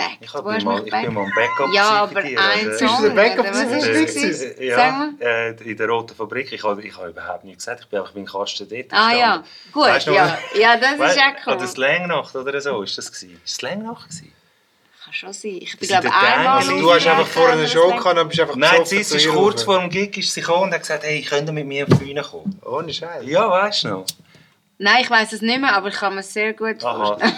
Du 0.00 0.06
hast 0.06 0.20
mich 0.20 0.20
backt. 0.20 0.22
Ich, 0.22 0.34
Wo 0.34 0.38
hab 0.38 0.44
hast 0.54 0.64
mal, 0.64 0.84
ich 0.84 0.90
bin 0.92 1.14
mal 1.14 1.24
ein 1.24 1.32
Backup 1.34 1.74
Ja, 1.74 1.88
aber 2.02 2.20
ein 2.20 2.38
also- 2.38 2.86
Song. 2.86 3.14
Backup 3.14 3.46
ist 3.50 3.66
nicht 3.66 4.14
gewesen? 4.14 4.54
Ja, 4.62 5.08
äh, 5.20 5.50
in 5.70 5.76
der 5.76 5.88
Roten 5.88 6.14
Fabrik. 6.14 6.52
Ich 6.52 6.62
habe, 6.64 6.82
ich 6.82 6.96
habe 6.96 7.08
überhaupt 7.10 7.44
nichts 7.44 7.64
gesagt. 7.64 7.82
Ich 7.82 7.88
bin 7.88 7.98
einfach 8.00 8.12
beim 8.12 8.26
Kasten 8.26 8.68
dort 8.68 8.86
Ah 8.90 9.12
ja, 9.14 9.44
gut, 9.72 9.84
Weißt 9.86 10.06
du 10.06 10.12
ja. 10.12 10.38
Ja, 10.58 10.76
das 10.76 10.90
Weißt- 10.92 11.10
ist 11.10 11.18
auch 11.18 11.46
An 11.52 11.58
der 11.58 11.66
cool. 11.66 11.66
Slangnacht 11.68 12.36
oder 12.36 12.60
so 12.60 12.82
ist 12.82 12.96
das 12.98 13.12
gewesen. 13.12 13.40
Ist 13.44 13.54
Slangnacht 13.56 14.08
gewesen? 14.08 14.32
Kann 15.04 15.14
schon 15.14 15.32
sein. 15.32 15.58
Ich 15.62 15.78
bin, 15.78 15.88
glaube 15.88 16.12
einmal... 16.12 16.62
Daniel. 16.62 16.82
Du 16.82 16.92
hast 16.92 17.06
einfach 17.06 17.26
vorher 17.26 17.54
eine 17.54 17.66
Show 17.66 17.88
gehabt 17.88 18.18
und 18.18 18.28
bist 18.28 18.40
einfach 18.40 18.56
Nein, 18.56 18.84
sie 18.84 18.98
ist 18.98 19.28
kurz 19.28 19.62
vor 19.62 19.80
dem 19.80 19.88
Gig 19.88 20.16
ist 20.18 20.32
sie 20.34 20.40
gekommen 20.42 20.64
und 20.64 20.74
hat 20.74 20.80
gesagt, 20.82 21.04
hey, 21.04 21.22
könnt 21.22 21.48
ihr 21.48 21.52
mit 21.52 21.66
mir 21.66 21.84
auf 21.84 21.98
die 21.98 22.04
Bühne 22.04 22.22
kommen? 22.22 22.60
Ohne 22.64 22.92
Scheiß. 22.92 23.24
Ja, 23.24 23.48
weißt 23.50 23.84
du 23.84 23.88
noch? 23.88 24.06
Nein, 24.76 25.02
ich 25.02 25.10
weiß 25.10 25.32
es 25.32 25.40
nicht 25.42 25.60
mehr, 25.60 25.74
aber 25.74 25.88
ich 25.88 25.94
kann 25.94 26.14
mir 26.14 26.20
es 26.20 26.32
sehr 26.32 26.52
gut 26.52 26.84
Aha. 26.84 27.06
vorstellen. 27.16 27.34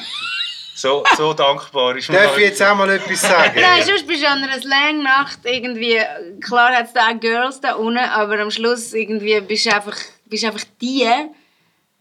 So, 0.74 1.05
so 1.16 1.35
dankbar 1.35 1.97
ist 1.97 2.09
mir 2.09 2.16
Darf 2.16 2.36
ich 2.39 2.44
jetzt 2.44 2.62
auch 2.62 2.74
mal 2.74 2.90
etwas 2.90 3.20
sagen? 3.20 3.61
Nein, 3.61 3.82
sonst 3.82 4.07
bist 4.07 4.23
du 4.23 4.28
an 4.28 4.43
einer 4.43 4.61
Slang-Nacht 4.61 5.40
irgendwie... 5.44 6.01
Klar 6.40 6.74
hat 6.74 6.86
es 6.86 6.93
da 6.93 7.09
auch 7.09 7.20
Girls 7.20 7.61
da 7.61 7.74
unten, 7.74 7.99
aber 7.99 8.39
am 8.40 8.51
Schluss 8.51 8.94
irgendwie 8.94 9.40
bist 9.43 9.66
du 9.66 9.74
einfach, 9.74 9.97
bist 10.27 10.44
einfach 10.44 10.65
die 10.81 11.07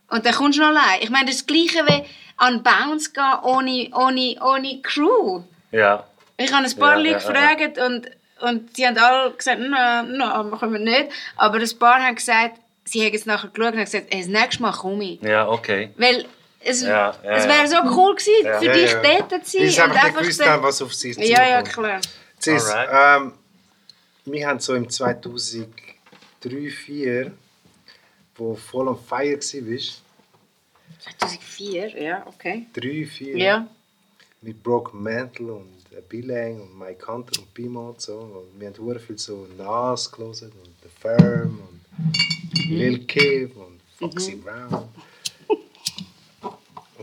und 0.10 0.26
dann 0.26 0.34
kommst 0.34 0.58
du 0.58 0.62
noch 0.62 0.70
allein. 0.70 1.02
Ich 1.02 1.10
meine, 1.10 1.26
das 1.26 1.36
ist 1.36 1.50
das 1.50 1.56
Gleiche 1.56 1.86
wie 1.88 2.06
an 2.38 2.64
Bounce 2.64 3.12
gehen 3.12 3.40
ohne, 3.44 3.90
ohne, 3.94 4.36
ohne 4.42 4.82
Crew. 4.82 5.44
Ja. 5.72 6.06
Ich 6.38 6.52
habe 6.52 6.66
ein 6.66 6.78
paar 6.78 6.98
Ja, 6.98 7.12
Leute 7.12 7.12
ja, 7.12 7.18
gefragt 7.18 7.78
und, 7.78 8.12
und 8.42 8.76
sie 8.76 8.88
haben 8.88 8.98
alle 8.98 9.32
gesagt, 9.32 9.60
nein, 9.60 10.18
nein, 10.18 10.50
machen 10.50 10.74
wir 10.74 10.80
nicht. 10.80 11.12
Aber 11.38 11.60
ein 11.60 11.80
paar 11.80 12.04
haben 12.04 12.16
gesagt, 12.16 12.58
sie 12.84 13.06
haben 13.06 13.14
jetzt 13.14 13.28
nachher 13.28 13.50
geschaut 13.50 13.74
und 13.74 13.80
haben 13.80 13.86
gesagt, 13.86 14.08
hey, 14.10 14.22
das 14.22 14.30
nächste 14.30 14.62
Mal 14.62 14.72
komme 14.72 15.04
ich. 15.04 15.22
Ja, 15.22 15.48
okay. 15.48 15.92
Weil 15.98 16.26
es, 16.64 16.82
Ja, 16.82 17.16
ja, 17.24 17.32
es 17.36 17.46
wäre 17.48 17.68
so 17.68 17.78
cool 17.98 18.16
gewesen, 18.16 18.46
Ja. 18.46 18.60
für 18.60 18.66
Ja, 18.66 18.74
dich 18.74 18.92
ja. 18.92 19.02
dort 19.30 19.46
zu 19.48 19.58
sein. 19.58 19.70
Sie 19.70 19.82
und 19.82 19.92
einfach 19.92 20.20
gewusst 20.22 20.46
haben, 20.46 20.64
was 20.64 20.82
auf 20.82 20.94
sie 20.94 21.12
zukommt. 21.12 21.30
Ja, 21.30 21.48
ja, 21.48 21.62
klar. 21.62 22.02
Cis, 22.42 22.72
ähm, 22.92 23.34
wir 24.26 24.48
haben 24.48 24.60
so 24.60 24.76
im 24.76 24.90
2003, 24.90 25.72
2004, 26.42 27.32
wo 28.36 28.56
voll 28.56 28.88
on 28.88 28.98
fire 29.00 29.38
warst, 29.38 30.02
2004, 31.00 32.02
ja, 32.02 32.26
okay. 32.28 32.68
3, 32.74 33.06
4, 33.06 33.38
Ja. 33.38 33.68
mit 34.42 34.62
Broken 34.64 35.02
Mantle 35.04 35.54
und 35.54 35.82
Bilang 36.10 36.62
und 36.62 36.78
Mike 36.80 37.06
Hunter 37.08 37.40
und 37.40 37.54
Pima 37.54 37.90
und 37.90 38.02
so. 38.02 38.18
Und 38.18 38.60
wir 38.60 38.68
haben 38.68 38.78
hure 38.78 39.00
viel 39.00 39.18
so 39.18 39.48
Nas 39.58 40.12
gelesen 40.12 40.52
und 40.64 40.74
The 40.84 40.90
Firm 41.00 41.60
und 41.70 42.70
Lil 42.70 43.06
Kim 43.06 43.52
und 43.52 43.80
Foxy 44.00 44.36
Brown. 44.36 44.90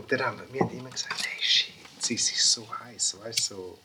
Dann 0.09 0.25
haben 0.25 0.41
wir, 0.51 0.61
haben 0.61 0.77
immer 0.77 0.89
gesagt, 0.89 1.23
hey 1.25 1.41
shit, 1.41 1.73
sie 1.99 2.15
ist 2.15 2.51
so 2.51 2.67
heiß, 2.85 3.17
weißt 3.23 3.51
du, 3.51 3.55
so. 3.55 3.79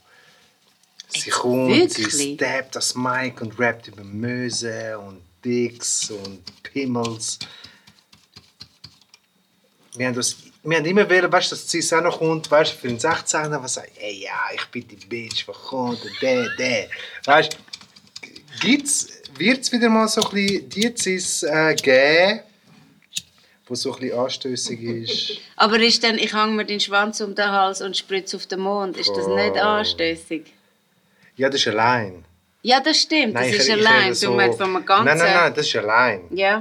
Sie 1.08 1.30
kommt, 1.30 1.92
sie 1.92 2.04
wirklich? 2.04 2.34
steppt 2.34 2.74
das 2.74 2.94
Mic 2.94 3.40
und 3.40 3.58
rappt 3.58 3.88
über 3.88 4.02
Möse 4.02 4.98
und 4.98 5.22
Dicks 5.44 6.10
und 6.10 6.42
Pimmels. 6.62 7.38
Wir 9.96 10.08
haben, 10.08 10.14
das, 10.14 10.36
wir 10.64 10.78
haben 10.78 10.86
immer 10.86 11.08
wollen, 11.08 11.30
weißt 11.30 11.52
du, 11.52 11.56
dass 11.56 11.70
sie 11.70 11.96
auch 11.96 12.02
noch 12.02 12.18
kommt, 12.18 12.50
weißt 12.50 12.72
du, 12.72 12.76
für 12.76 12.88
den 12.88 12.98
16er, 12.98 13.62
was 13.62 13.74
sagt, 13.74 13.92
hey, 13.94 14.24
ja, 14.24 14.40
ich 14.54 14.64
bin 14.66 14.88
die 14.88 14.96
Bitch, 14.96 15.46
was 15.46 15.56
kommt, 15.56 16.02
und 16.02 16.22
der, 16.22 16.48
der. 16.56 16.88
Weißt 17.24 17.52
du, 17.52 17.58
gibt's, 18.60 19.08
wird 19.36 19.60
es 19.60 19.70
wieder 19.70 19.88
mal 19.88 20.08
so 20.08 20.22
ein 20.22 20.30
bisschen 20.30 20.68
die 20.68 20.94
Cis 20.96 21.42
äh, 21.44 21.74
geben, 21.76 22.40
wo 23.66 23.74
so 23.74 23.94
ein 23.94 24.00
bisschen 24.00 24.18
anstößig 24.18 24.82
ist? 24.82 25.40
Aber 25.56 25.78
ist 25.80 26.02
dann, 26.04 26.18
ich 26.18 26.34
hänge 26.34 26.52
mir 26.52 26.64
den 26.64 26.80
Schwanz 26.80 27.20
um 27.20 27.34
den 27.34 27.50
Hals 27.50 27.80
und 27.80 27.96
spritze 27.96 28.36
auf 28.36 28.46
den 28.46 28.60
Mond, 28.60 28.96
ist 28.96 29.10
das 29.10 29.26
nicht 29.26 29.56
anstößig? 29.56 30.52
Ja, 31.36 31.48
das 31.48 31.60
ist 31.60 31.68
allein. 31.68 32.24
Ja, 32.62 32.80
das 32.80 32.98
stimmt, 33.00 33.34
das 33.36 33.48
ich- 33.48 33.56
ist 33.56 33.68
ich 33.68 33.72
allein. 33.74 34.12
rede 34.12 34.20
Du 34.26 34.32
meinst 34.32 34.58
vom 34.58 34.86
ganzen... 34.86 35.04
Nein, 35.04 35.18
nein, 35.18 35.34
nein, 35.34 35.54
das 35.54 35.66
ist 35.66 35.76
allein. 35.76 36.22
Ja. 36.30 36.60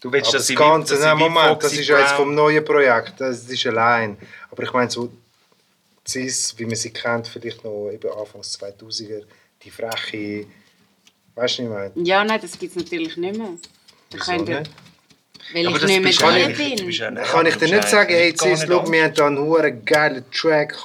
Du 0.00 0.10
willst, 0.12 0.28
Aber 0.28 0.38
das 0.38 0.54
Ganze, 0.54 0.94
nein, 0.98 1.18
Moment, 1.18 1.62
das 1.62 1.72
ist 1.74 1.88
ja 1.88 1.98
jetzt 1.98 2.12
vom 2.12 2.34
neuen 2.34 2.64
Projekt, 2.64 3.14
das 3.20 3.44
ist 3.48 3.66
allein. 3.66 4.16
Aber 4.50 4.62
ich 4.62 4.72
meine, 4.72 4.90
so 4.90 5.12
CIS, 6.06 6.54
wie 6.58 6.64
man 6.64 6.76
sie 6.76 6.90
kennt, 6.90 7.28
vielleicht 7.28 7.62
noch 7.64 7.90
eben 7.90 8.10
Anfangs 8.10 8.58
2000er, 8.58 9.24
die 9.62 9.70
freche, 9.70 10.46
weißt 11.34 11.58
du, 11.58 11.62
ich 11.64 11.68
meine? 11.68 11.92
ja, 11.96 12.24
nein, 12.24 12.40
das 12.40 12.58
gibt 12.58 12.74
es 12.74 12.82
natürlich 12.82 13.16
nicht 13.16 13.36
mehr. 13.36 13.50
Da 14.10 14.18
Wieso 14.18 14.32
nicht? 14.44 14.70
Weil 15.54 15.66
Aber 15.66 15.76
ich 15.76 15.82
nicht 15.84 16.02
mehr 16.02 16.12
ja 16.40 16.48
du 16.48 16.54
bin. 16.54 16.86
bist 16.86 16.98
ja 16.98 17.10
nicht- 17.10 17.24
Kann 17.24 17.46
ich 17.46 17.56
dir 17.56 17.68
nicht 17.74 17.88
sagen, 17.88 18.12
hey 18.12 18.34
CIS, 18.36 18.66
schau, 18.68 18.90
wir 18.90 19.04
haben 19.04 19.14
da 19.14 19.26
einen 19.26 19.38
hohen 19.38 19.84
geilen 19.84 20.24
Track, 20.32 20.76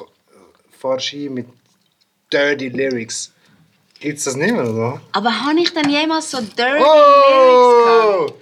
fahrst 0.79 1.13
ein 1.13 1.33
mit 1.33 1.47
dirty 2.31 2.69
Lyrics. 2.69 3.31
Gibt's 3.99 4.25
das 4.25 4.35
nicht 4.35 4.51
mehr, 4.53 4.67
oder? 4.67 5.01
Aber 5.13 5.31
habe 5.45 5.59
ich 5.59 5.73
dann 5.73 5.89
jemals 5.89 6.29
so 6.31 6.39
dirty 6.41 6.61
Lyrics 6.61 6.83
gehabt? 6.83 8.31
Oh! 8.31 8.33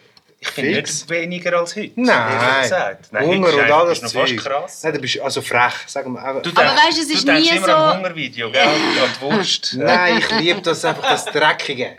Ich 0.45 0.49
finde 0.49 0.81
nicht 0.81 1.09
weniger 1.09 1.57
als 1.57 1.73
heute. 1.77 1.91
Nein. 1.95 2.69
Nein, 3.11 3.25
Hunger 3.25 3.53
und 3.53 3.71
alles 3.71 3.99
ist 3.99 4.03
noch 4.13 4.21
fast 4.21 4.33
Zeug. 4.33 4.43
krass. 4.43 4.83
Nein, 4.83 4.93
du 4.93 4.99
bist 4.99 5.17
also 5.21 5.41
frech, 5.41 5.73
sagen 5.87 6.11
wir. 6.11 6.21
Aber, 6.21 6.41
Du 6.41 6.49
Aber 6.49 6.63
weißt 6.63 6.97
du, 6.97 7.01
es 7.03 7.09
ist 7.11 7.25
du 7.25 7.31
nie 7.33 7.47
immer 7.47 7.65
so- 7.65 7.71
an 7.73 7.97
Hungervideo, 7.99 8.51
gell? 8.51 8.61
An 8.67 9.21
Wurst. 9.21 9.73
Nein, 9.77 10.17
ich 10.17 10.29
liebe 10.41 10.61
das 10.61 10.83
einfach, 10.83 11.09
das 11.09 11.23
Dreckige. 11.25 11.95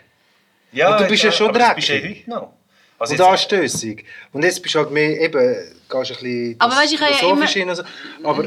Ja, 0.73 0.93
Und 0.95 1.01
du 1.05 1.09
bist 1.09 1.23
ja 1.23 1.33
schon 1.33 1.49
aber 1.49 1.59
das 1.61 1.75
bist 1.77 1.89
ja 1.89 1.95
dreckig. 2.01 2.25
heute 2.27 2.31
noch. 2.31 2.53
Also 2.99 3.13
Und 3.15 3.19
jetzt- 3.21 3.29
anstößig. 3.29 4.05
Und 4.33 4.45
jetzt 4.45 4.63
bist 4.63 4.75
du 4.75 4.79
halt 4.81 4.91
mehr, 4.91 5.21
eben, 5.21 5.39
gehst 5.89 5.93
ein 5.93 6.01
bisschen 6.17 6.57
Aber 6.59 6.77
weisst, 6.77 6.93
ich 6.93 7.01
habe 7.01 7.11
ja 7.13 7.17
philosophisch 7.19 7.57
immer- 7.57 7.61
hin 7.63 7.69
und 7.71 7.77
so. 7.77 8.29
Aber 8.29 8.45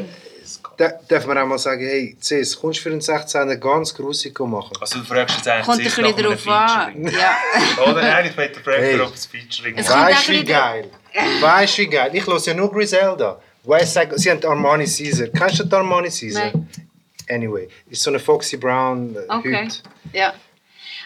da 0.78 0.90
darf 1.10 1.26
man 1.26 1.38
auch 1.40 1.46
mal 1.46 1.58
sagen, 1.58 1.86
hey, 1.86 2.16
Cis, 2.22 2.58
kommst 2.58 2.80
du 2.80 2.84
für 2.84 2.90
einen 2.92 3.02
16er 3.02 3.58
ganz 3.58 3.94
grusig 3.94 4.40
machen? 4.40 4.72
Also 4.80 5.00
du 5.00 5.06
fragst 5.06 5.36
jetzt 5.38 5.48
eigentlich 5.48 5.66
Kommt 5.66 5.80
ein 5.80 5.84
bisschen 5.84 6.26
drauf 6.26 6.48
an. 6.48 7.04
Ja. 7.12 7.38
Oder 7.92 8.16
eigentlich 8.16 8.38
wollte 8.38 8.62
der 8.62 8.74
Hey. 8.78 8.96
Frage, 8.98 9.08
ob 9.10 9.14
es 9.16 9.26
Featuring 9.26 9.76
Weißt 9.78 10.30
du, 10.30 10.34
wie 10.34 10.44
geil? 10.46 10.90
Weißt 11.42 11.78
du, 11.78 11.82
wie 11.82 11.88
geil? 11.88 12.12
Ich 12.14 12.26
höre 12.26 12.40
ja 12.40 12.54
nur 12.54 12.72
Griselda. 12.72 13.42
Side, 13.84 14.12
sie 14.18 14.32
haben 14.32 14.46
Armani 14.46 14.86
Caesar. 14.86 15.28
Kennst 15.28 15.60
du 15.60 15.66
die 15.66 15.76
Armani 15.76 16.08
Caesar? 16.10 16.52
Nein. 16.54 16.70
Anyway, 17.30 17.68
ist 17.90 18.02
so 18.02 18.10
eine 18.12 18.20
Foxy 18.20 18.56
Brown 18.56 19.14
äh, 19.14 19.20
Okay. 19.34 19.68
Ja. 20.14 20.34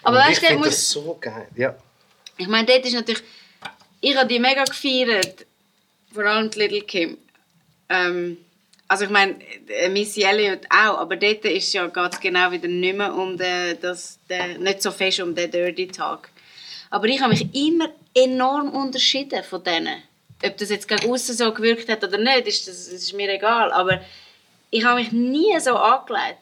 Aber 0.03 0.17
Und 0.17 0.21
ich 0.23 0.29
weißt 0.29 0.41
du, 0.43 0.45
finde 0.45 0.59
muss... 0.59 0.69
das 0.69 0.89
so 0.89 1.17
geil. 1.19 1.47
Ja. 1.55 1.75
Ich 2.41 2.47
meine, 2.47 2.65
dort 2.65 2.85
ist 2.85 2.93
natürlich. 2.93 3.21
Ich 4.01 4.15
habe 4.17 4.27
die 4.27 4.39
mega 4.39 4.63
gefeiert. 4.63 5.45
Vor 6.11 6.25
allem 6.25 6.49
die 6.49 6.59
Little 6.59 6.81
Kim. 6.81 7.17
Ähm, 7.87 8.37
also 8.87 9.05
ich 9.05 9.11
meine, 9.11 9.35
äh, 9.69 9.89
Missy 9.89 10.23
Elliott 10.23 10.65
auch, 10.69 10.97
aber 10.97 11.15
dort 11.15 11.45
ist 11.45 11.71
ja 11.71 11.87
geht 11.87 12.13
es 12.13 12.19
genau 12.19 12.51
wieder 12.51 12.67
nicht 12.67 12.97
mehr 12.97 13.13
um 13.13 13.37
den, 13.37 13.79
das, 13.79 14.19
den, 14.29 14.63
nicht 14.63 14.81
so 14.81 14.91
fest 14.91 15.19
um 15.21 15.35
den 15.35 15.51
Dirty 15.51 15.87
Talk. 15.87 16.29
Aber 16.89 17.07
ich 17.07 17.21
habe 17.21 17.31
mich 17.31 17.47
immer 17.55 17.89
enorm 18.13 18.71
unterschieden 18.71 19.43
von 19.43 19.63
denen. 19.63 20.01
Ob 20.43 20.57
das 20.57 20.69
jetzt 20.69 20.87
gegen 20.87 21.09
außen 21.09 21.35
so 21.35 21.53
gewirkt 21.53 21.87
hat 21.89 22.03
oder 22.03 22.17
nicht, 22.17 22.47
ist, 22.47 22.67
das, 22.67 22.89
das 22.89 23.03
ist 23.03 23.13
mir 23.13 23.31
egal. 23.31 23.71
Aber 23.71 24.01
ich 24.71 24.83
habe 24.83 24.99
mich 24.99 25.11
nie 25.11 25.57
so 25.59 25.75
angelegt. 25.75 26.39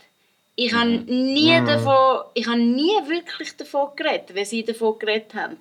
Ich 0.56 0.74
habe 0.74 0.90
nie 0.90 1.62
davon, 1.66 2.24
ich 2.34 2.48
habe 2.48 2.60
nie 2.60 2.98
wirklich 3.08 3.56
davon 3.58 3.90
geredet, 3.96 4.34
wie 4.34 4.46
sie 4.46 4.64
davon 4.64 4.98
geredet 4.98 5.36
haben. 5.36 5.58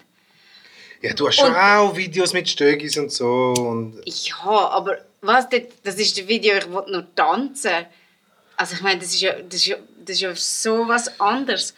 Ja, 1.01 1.15
du 1.15 1.29
hast 1.29 1.37
schon 1.37 1.51
Und- 1.51 1.57
auch 1.57 1.97
Videos 1.97 2.33
mit 2.33 2.49
Stögis 2.49 2.97
und 2.97 3.13
so. 3.13 3.55
Und 3.57 4.03
Ja, 4.05 4.69
aber 4.71 4.99
was, 5.21 5.49
das, 5.49 5.63
das 5.83 5.95
ist 5.97 6.19
das 6.19 6.27
Video, 6.27 6.55
ich 6.57 6.67
will 6.67 6.83
nur 6.89 7.07
tanzen. 7.15 7.87
Also 8.57 8.75
ich 8.75 8.81
meine, 8.81 9.01
das 9.01 9.15
ist 9.15 9.21
ja, 9.21 9.35
das 9.35 9.55
ist 9.61 9.67
ja, 9.67 9.77
das 10.05 10.17
ist 10.17 10.21
ja 10.21 10.35
so 10.35 10.89
was 10.89 11.21
anderes. 11.21 11.75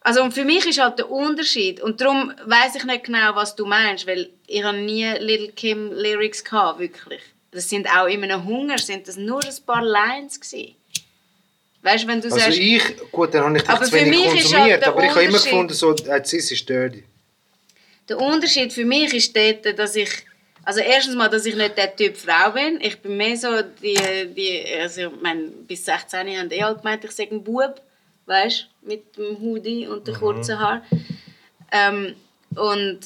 Also 0.00 0.22
und 0.22 0.32
für 0.32 0.44
mich 0.44 0.64
ist 0.66 0.80
halt 0.80 0.98
der 0.98 1.10
Unterschied 1.10 1.80
und 1.80 2.00
darum 2.00 2.32
weiß 2.44 2.76
ich 2.76 2.84
nicht 2.84 3.04
genau, 3.04 3.34
was 3.34 3.56
du 3.56 3.66
meinst, 3.66 4.06
weil 4.06 4.30
ich 4.46 4.62
habe 4.62 4.78
nie 4.78 5.04
Little 5.18 5.52
Kim 5.52 5.92
Lyrics 5.92 6.44
gehabt, 6.44 6.78
wirklich. 6.78 7.20
Das 7.50 7.68
sind 7.68 7.88
auch 7.88 8.06
in 8.06 8.22
einem 8.22 8.44
Hunger 8.44 8.78
sind 8.78 9.08
das 9.08 9.16
nur 9.16 9.42
ein 9.44 9.64
paar 9.64 9.82
Lines 9.82 10.40
gewesen. 10.40 10.76
Weißt 11.82 12.04
du, 12.04 12.08
wenn 12.08 12.20
du 12.20 12.26
also 12.26 12.38
sagst, 12.38 12.58
ich, 12.58 12.82
gut, 13.12 13.32
dann 13.32 13.44
habe 13.44 13.58
ich 13.58 13.68
Aber 13.68 13.84
zu 13.84 13.92
wenig 13.92 14.26
ist 14.26 14.32
konsumiert, 14.52 14.84
halt 14.84 14.86
aber 14.88 15.04
ich 15.04 15.10
habe 15.10 15.22
immer 15.22 15.38
gefunden, 15.38 15.72
so, 15.74 15.92
äh, 15.94 16.20
ist 16.20 16.68
dirty. 16.68 17.04
Der 18.08 18.18
Unterschied 18.18 18.72
für 18.72 18.84
mich 18.84 19.12
ist 19.14 19.36
dort, 19.36 19.78
dass 19.78 19.96
ich 19.96 20.10
also 20.64 20.80
erstens 20.80 21.14
mal, 21.14 21.28
dass 21.28 21.46
ich 21.46 21.54
nicht 21.54 21.78
der 21.78 21.94
Typ 21.94 22.16
Frau 22.16 22.50
bin. 22.50 22.80
Ich 22.80 23.00
bin 23.00 23.16
mehr 23.16 23.36
so 23.36 23.62
die, 23.62 23.94
die 24.34 24.64
also 24.80 25.02
ich 25.02 25.20
meine, 25.22 25.42
bis 25.42 25.84
16 25.84 26.28
haben 26.36 26.48
die 26.48 26.62
halt 26.62 26.78
gemeint, 26.78 27.04
ich 27.04 27.12
sei 27.12 27.28
ein 27.30 27.44
Bub, 27.44 27.80
weißt 28.26 28.66
mit 28.82 29.16
dem 29.16 29.40
Hoodie 29.40 29.86
und 29.86 30.08
den 30.08 30.16
kurzen 30.16 30.58
Haaren. 30.58 30.82
Ähm, 31.70 32.16
und 32.56 33.00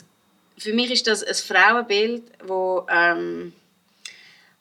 für 0.56 0.72
mich 0.72 0.90
ist 0.90 1.06
das 1.06 1.22
ein 1.22 1.34
Frauenbild, 1.34 2.22
wo 2.44 2.86
ähm, 2.90 3.52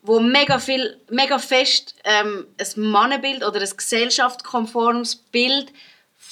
wo 0.01 0.19
mega 0.19 0.59
viel, 0.59 0.97
mega 1.09 1.39
fest 1.39 1.95
ähm, 2.03 2.47
ein 2.57 2.81
Mannenbild 2.81 3.45
oder 3.45 3.61
ein 3.61 3.77
gesellschaftskonformes 3.77 5.15
Bild 5.15 5.71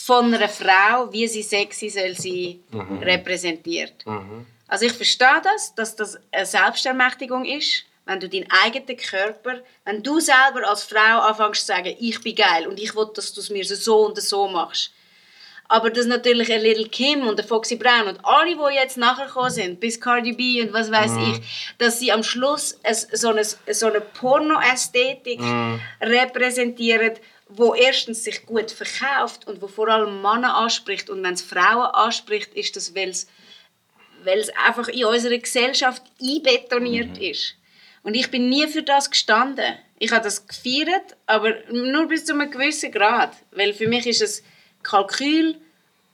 von 0.08 0.34
einer 0.34 0.48
Frau, 0.48 1.12
wie 1.12 1.28
sie 1.28 1.44
sexy 1.44 1.90
soll 1.90 2.16
sein, 2.16 2.62
repräsentiert. 3.02 4.06
Also 4.70 4.86
ich 4.86 4.94
verstehe 4.94 5.42
das, 5.44 5.76
dass 5.76 5.98
das 5.98 6.18
eine 6.32 6.46
Selbstermächtigung 6.46 7.44
ist, 7.44 7.84
wenn 8.06 8.22
du 8.22 8.30
deinen 8.30 8.50
eigenen 8.64 8.96
Körper, 8.96 9.60
wenn 9.84 10.02
du 10.02 10.22
selber 10.22 10.66
als 10.66 10.84
Frau 10.84 11.20
anfängst 11.20 11.60
zu 11.60 11.68
sagen, 11.68 11.94
ich 12.00 12.22
bin 12.22 12.36
geil 12.36 12.68
und 12.68 12.80
ich 12.80 12.96
will, 12.96 13.10
dass 13.14 13.34
du 13.34 13.42
es 13.42 13.50
mir 13.50 13.66
so 13.66 14.06
und 14.06 14.18
so 14.22 14.48
machst. 14.48 14.92
Aber 15.68 15.90
dass 15.90 16.06
natürlich 16.06 16.54
ein 16.54 16.62
Little 16.62 16.88
Kim 16.88 17.28
und 17.28 17.38
der 17.38 17.46
Foxy 17.46 17.76
Brown 17.76 18.08
und 18.08 18.24
alle, 18.24 18.56
die 18.56 18.76
jetzt 18.76 18.96
nachher 18.96 19.26
gekommen 19.26 19.50
sind, 19.50 19.82
bis 19.82 20.00
Cardi 20.00 20.32
B 20.32 20.62
und 20.62 20.72
was 20.72 20.90
weiß 20.90 21.12
ich, 21.28 21.76
dass 21.80 22.00
sie 22.00 22.14
am 22.14 22.24
Schluss 22.24 22.80
so 23.12 23.28
eine, 23.28 23.44
so 23.44 23.88
eine 23.88 24.00
Porno-Ästhetik 24.00 25.42
repräsentieren, 26.02 27.16
wo 27.50 27.74
erstens 27.74 28.24
sich 28.24 28.46
gut 28.46 28.72
verkauft 28.72 29.48
und 29.48 29.62
wo 29.62 29.68
vor 29.68 29.88
allem 29.88 30.22
Männer 30.22 30.56
anspricht. 30.56 31.10
Und 31.10 31.24
wenn 31.24 31.34
es 31.34 31.42
Frauen 31.42 31.88
anspricht, 31.94 32.54
ist 32.54 32.76
das, 32.76 32.94
weil 32.96 33.10
es 33.10 33.28
weil 34.24 34.40
es 34.40 34.50
einfach 34.50 34.88
in 34.90 35.06
unserer 35.06 35.38
Gesellschaft 35.38 36.02
einbetoniert 36.22 37.18
ist. 37.18 37.56
Und 38.04 38.16
ich 38.16 38.30
bin 38.30 38.50
nie 38.50 38.68
für 38.68 38.84
das 38.84 39.10
gestanden. 39.10 39.78
Ich 40.00 40.12
habe 40.12 40.24
das 40.24 40.46
gefeiert, 40.48 41.16
aber 41.28 41.54
nur 41.72 42.08
bis 42.08 42.26
zu 42.26 42.34
einem 42.34 42.52
gewissen 42.52 42.92
Grad. 42.92 43.34
Weil 43.52 43.74
für 43.74 43.88
mich 43.88 44.06
ist 44.06 44.22
es 44.22 44.44
Kalkül 44.84 45.56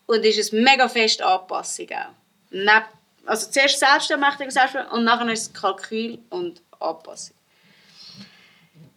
und 0.05 0.23
ist 0.25 0.37
es 0.37 0.51
mega 0.51 0.87
fest 0.89 1.21
Anpassung 1.21 1.87
auch. 1.91 2.51
Neb- 2.51 2.89
Also 3.25 3.49
zuerst 3.49 3.79
Selbstermächtigung 3.79 4.51
Selbstermächtigung 4.51 4.99
und 4.99 5.05
nachher 5.05 5.29
ist 5.31 5.47
es 5.47 5.53
Kalkül 5.53 6.19
und 6.29 6.61
Anpassung. 6.79 7.35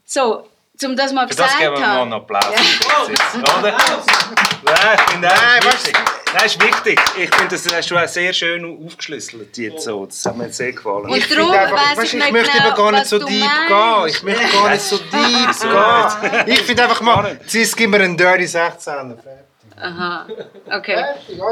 So, 0.05 0.49
um 0.85 0.97
das 0.97 1.13
mal 1.13 1.27
Für 1.29 1.35
das 1.35 1.47
gesagt 1.47 1.59
geben 1.61 1.75
wir 1.75 1.81
mal 1.81 1.87
haben. 1.89 2.13
einen 2.13 2.13
Applaus. 2.15 2.45
Oh, 2.47 3.59
Oder? 3.61 3.73
Nein, 3.73 4.97
ich 4.97 5.13
finde 5.13 5.29
Nein, 5.29 5.61
das 5.61 5.67
weißt 5.67 5.75
ist 5.77 5.87
wichtig. 5.87 6.05
Nein, 6.35 6.45
ist 6.47 6.63
wichtig. 6.63 7.01
Ich 7.19 7.35
finde, 7.35 7.49
das 7.57 7.75
hast 7.75 7.91
du 7.91 7.97
auch 7.97 8.09
sehr 8.09 8.33
schön 8.33 8.87
aufgeschlüsselt 8.87 9.57
jetzt 9.59 9.85
so. 9.85 10.07
Das 10.07 10.25
hat 10.27 10.37
mir 10.37 10.53
sehr 10.53 10.73
gefallen. 10.73 11.05
Und 11.05 11.17
Ich 11.17 11.29
darum 11.29 11.51
einfach- 11.53 11.73
weiss 11.91 11.99
weißt 11.99 12.15
ich 12.15 12.25
ich 12.25 12.33
möchte 12.33 12.59
genau, 12.59 12.75
gar 12.75 12.91
nicht 12.93 13.01
was 13.03 13.09
so 13.11 13.19
deep 13.21 13.41
meinst. 13.41 13.69
gehen. 13.69 14.07
Ich 14.09 14.23
möchte 14.23 14.57
gar 14.57 14.71
nicht 14.71 14.83
so 14.83 14.97
deep 14.99 15.61
gehen. 15.61 16.45
Ich 16.55 16.63
finde 16.63 16.83
einfach 16.85 17.01
mal, 17.01 17.41
Cis, 17.49 17.77
gib 17.77 17.91
mir 17.91 18.01
einen 18.01 18.17
Dirty 18.17 18.45
16er. 18.45 19.17
Aha, 19.79 20.27
okay. 20.73 21.05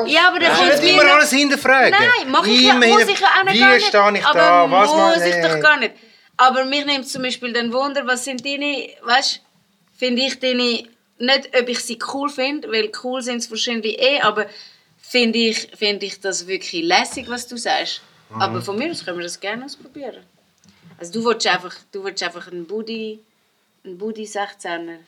Ja, 0.07 0.29
aber 0.29 0.39
dann 0.41 0.55
kommt 0.57 0.71
will 0.73 0.81
mir 0.81 0.91
immer 0.93 1.05
noch- 1.05 1.13
alles 1.13 1.31
hinterfragen. 1.31 1.91
Nein, 1.91 2.31
mach 2.31 2.47
ich 2.47 2.63
ja, 2.63 2.73
muss 2.75 3.03
ich 3.07 3.21
ja 3.21 3.27
auch 3.39 3.45
nicht 3.45 3.55
Wie 3.55 3.81
stehe 3.81 4.13
ich 4.19 4.27
aber 4.27 4.39
da? 4.39 4.71
Was 4.71 4.93
muss 4.93 5.25
ich 5.27 5.35
doch 5.43 5.61
gar 5.61 5.77
nicht. 5.77 5.93
Aber 6.37 6.65
mich 6.65 6.85
nimmt 6.85 7.09
zum 7.09 7.23
Beispiel 7.23 7.53
dann 7.53 7.73
Wunder, 7.73 8.07
was 8.07 8.25
sind 8.25 8.45
deine, 8.45 8.89
weißt 9.03 9.41
finde 9.97 10.23
ich 10.23 10.39
deine, 10.41 10.89
nicht 11.19 11.51
ob 11.59 11.69
ich 11.69 11.81
sie 11.81 11.99
cool 12.13 12.29
finde, 12.29 12.69
weil 12.71 12.91
cool 13.03 13.23
sind 13.23 13.43
sie 13.43 13.51
wahrscheinlich 13.51 13.99
eh, 14.01 14.21
aber 14.21 14.47
finde 14.99 15.39
ich, 15.39 15.69
finde 15.77 16.07
ich 16.07 16.21
das 16.21 16.47
wirklich 16.47 16.83
lässig, 16.83 17.29
was 17.29 17.47
du 17.47 17.57
sagst. 17.57 18.03
Mhm. 18.31 18.43
Aber 18.43 18.63
von 18.63 18.77
mir 18.77 18.91
aus 18.91 19.05
können 19.05 19.19
wir 19.19 19.25
das 19.25 19.39
gerne 19.39 19.65
ausprobieren. 19.65 20.25
Also 20.99 21.13
du 21.13 21.25
willst 21.25 21.47
einfach, 21.47 21.75
du 21.93 22.05
willst 22.05 22.23
einfach 22.23 22.51
einen 22.51 22.67
Booty, 22.67 23.21
einen 23.85 23.99
Booty 23.99 24.25
16er. 24.25 24.99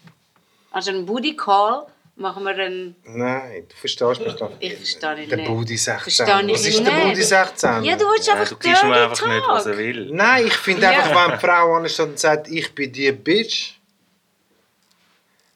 Also 0.70 0.90
einen 0.90 1.06
Booty 1.06 1.36
Call 1.36 1.86
machen 2.16 2.44
wir 2.44 2.50
einen 2.56 2.96
Nein, 3.04 3.66
du 3.68 3.74
verstehst 3.76 4.20
mich 4.20 4.34
doch. 4.34 4.50
Ich 4.58 4.74
verstehe 4.74 5.16
dich 5.16 5.28
Der 5.28 5.38
nicht. 5.38 5.48
Budi 5.48 5.76
16. 5.76 6.00
Verstehe 6.26 6.46
ich 6.46 6.52
Was 6.54 6.66
ist 6.66 6.78
der 6.86 6.92
nicht. 6.94 7.04
Budi 7.08 7.22
16? 7.22 7.84
Ja, 7.84 7.96
du 7.96 8.04
willst 8.06 8.26
Ja, 8.26 8.34
einfach 8.34 8.48
du 8.48 8.56
gibst 8.56 8.82
ihm 8.82 8.92
einfach 8.92 9.26
nicht, 9.26 9.48
was 9.48 9.66
er 9.66 9.78
will. 9.78 10.08
Nein, 10.12 10.46
ich 10.46 10.54
finde 10.54 10.82
Ja. 10.82 10.90
einfach, 10.90 11.10
wenn 11.10 11.30
eine 11.32 11.38
Frau 11.40 11.74
ansteht 11.74 12.06
und 12.06 12.18
sagt, 12.18 12.48
ich 12.48 12.74
bin 12.74 12.90
die 12.92 13.12
Bitch. 13.12 13.74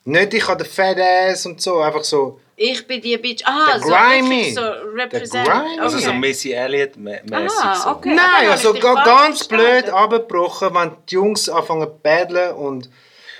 Nicht, 0.04 0.34
ich 0.34 0.48
habe 0.48 0.62
den 0.64 0.70
Fat 0.70 0.96
Ass 0.98 1.44
und 1.46 1.60
so, 1.60 1.78
einfach 1.80 2.04
so. 2.04 2.40
Ich 2.56 2.86
bin 2.86 3.00
die 3.00 3.16
Bitch. 3.16 3.42
Ah, 3.46 3.66
Der 3.72 3.80
so 3.80 3.88
Grimy. 3.88 4.52
so 4.52 4.60
represent. 4.94 5.46
Grimy. 5.48 5.78
Also 5.80 5.98
so 5.98 6.08
Okay. 6.10 6.18
Missy 6.18 6.52
Elliott-mäßig. 6.52 7.32
Ah, 7.62 7.74
so. 7.74 7.90
okay. 7.90 8.14
Nein, 8.14 8.48
also 8.50 8.74
ganz 8.74 9.44
blöd 9.44 9.88
abgebrochen, 9.88 10.74
wenn 10.74 10.92
die 11.08 11.14
Jungs 11.14 11.48
anfangen 11.48 11.82
zu 11.88 11.94
paddeln 12.02 12.54
und 12.54 12.90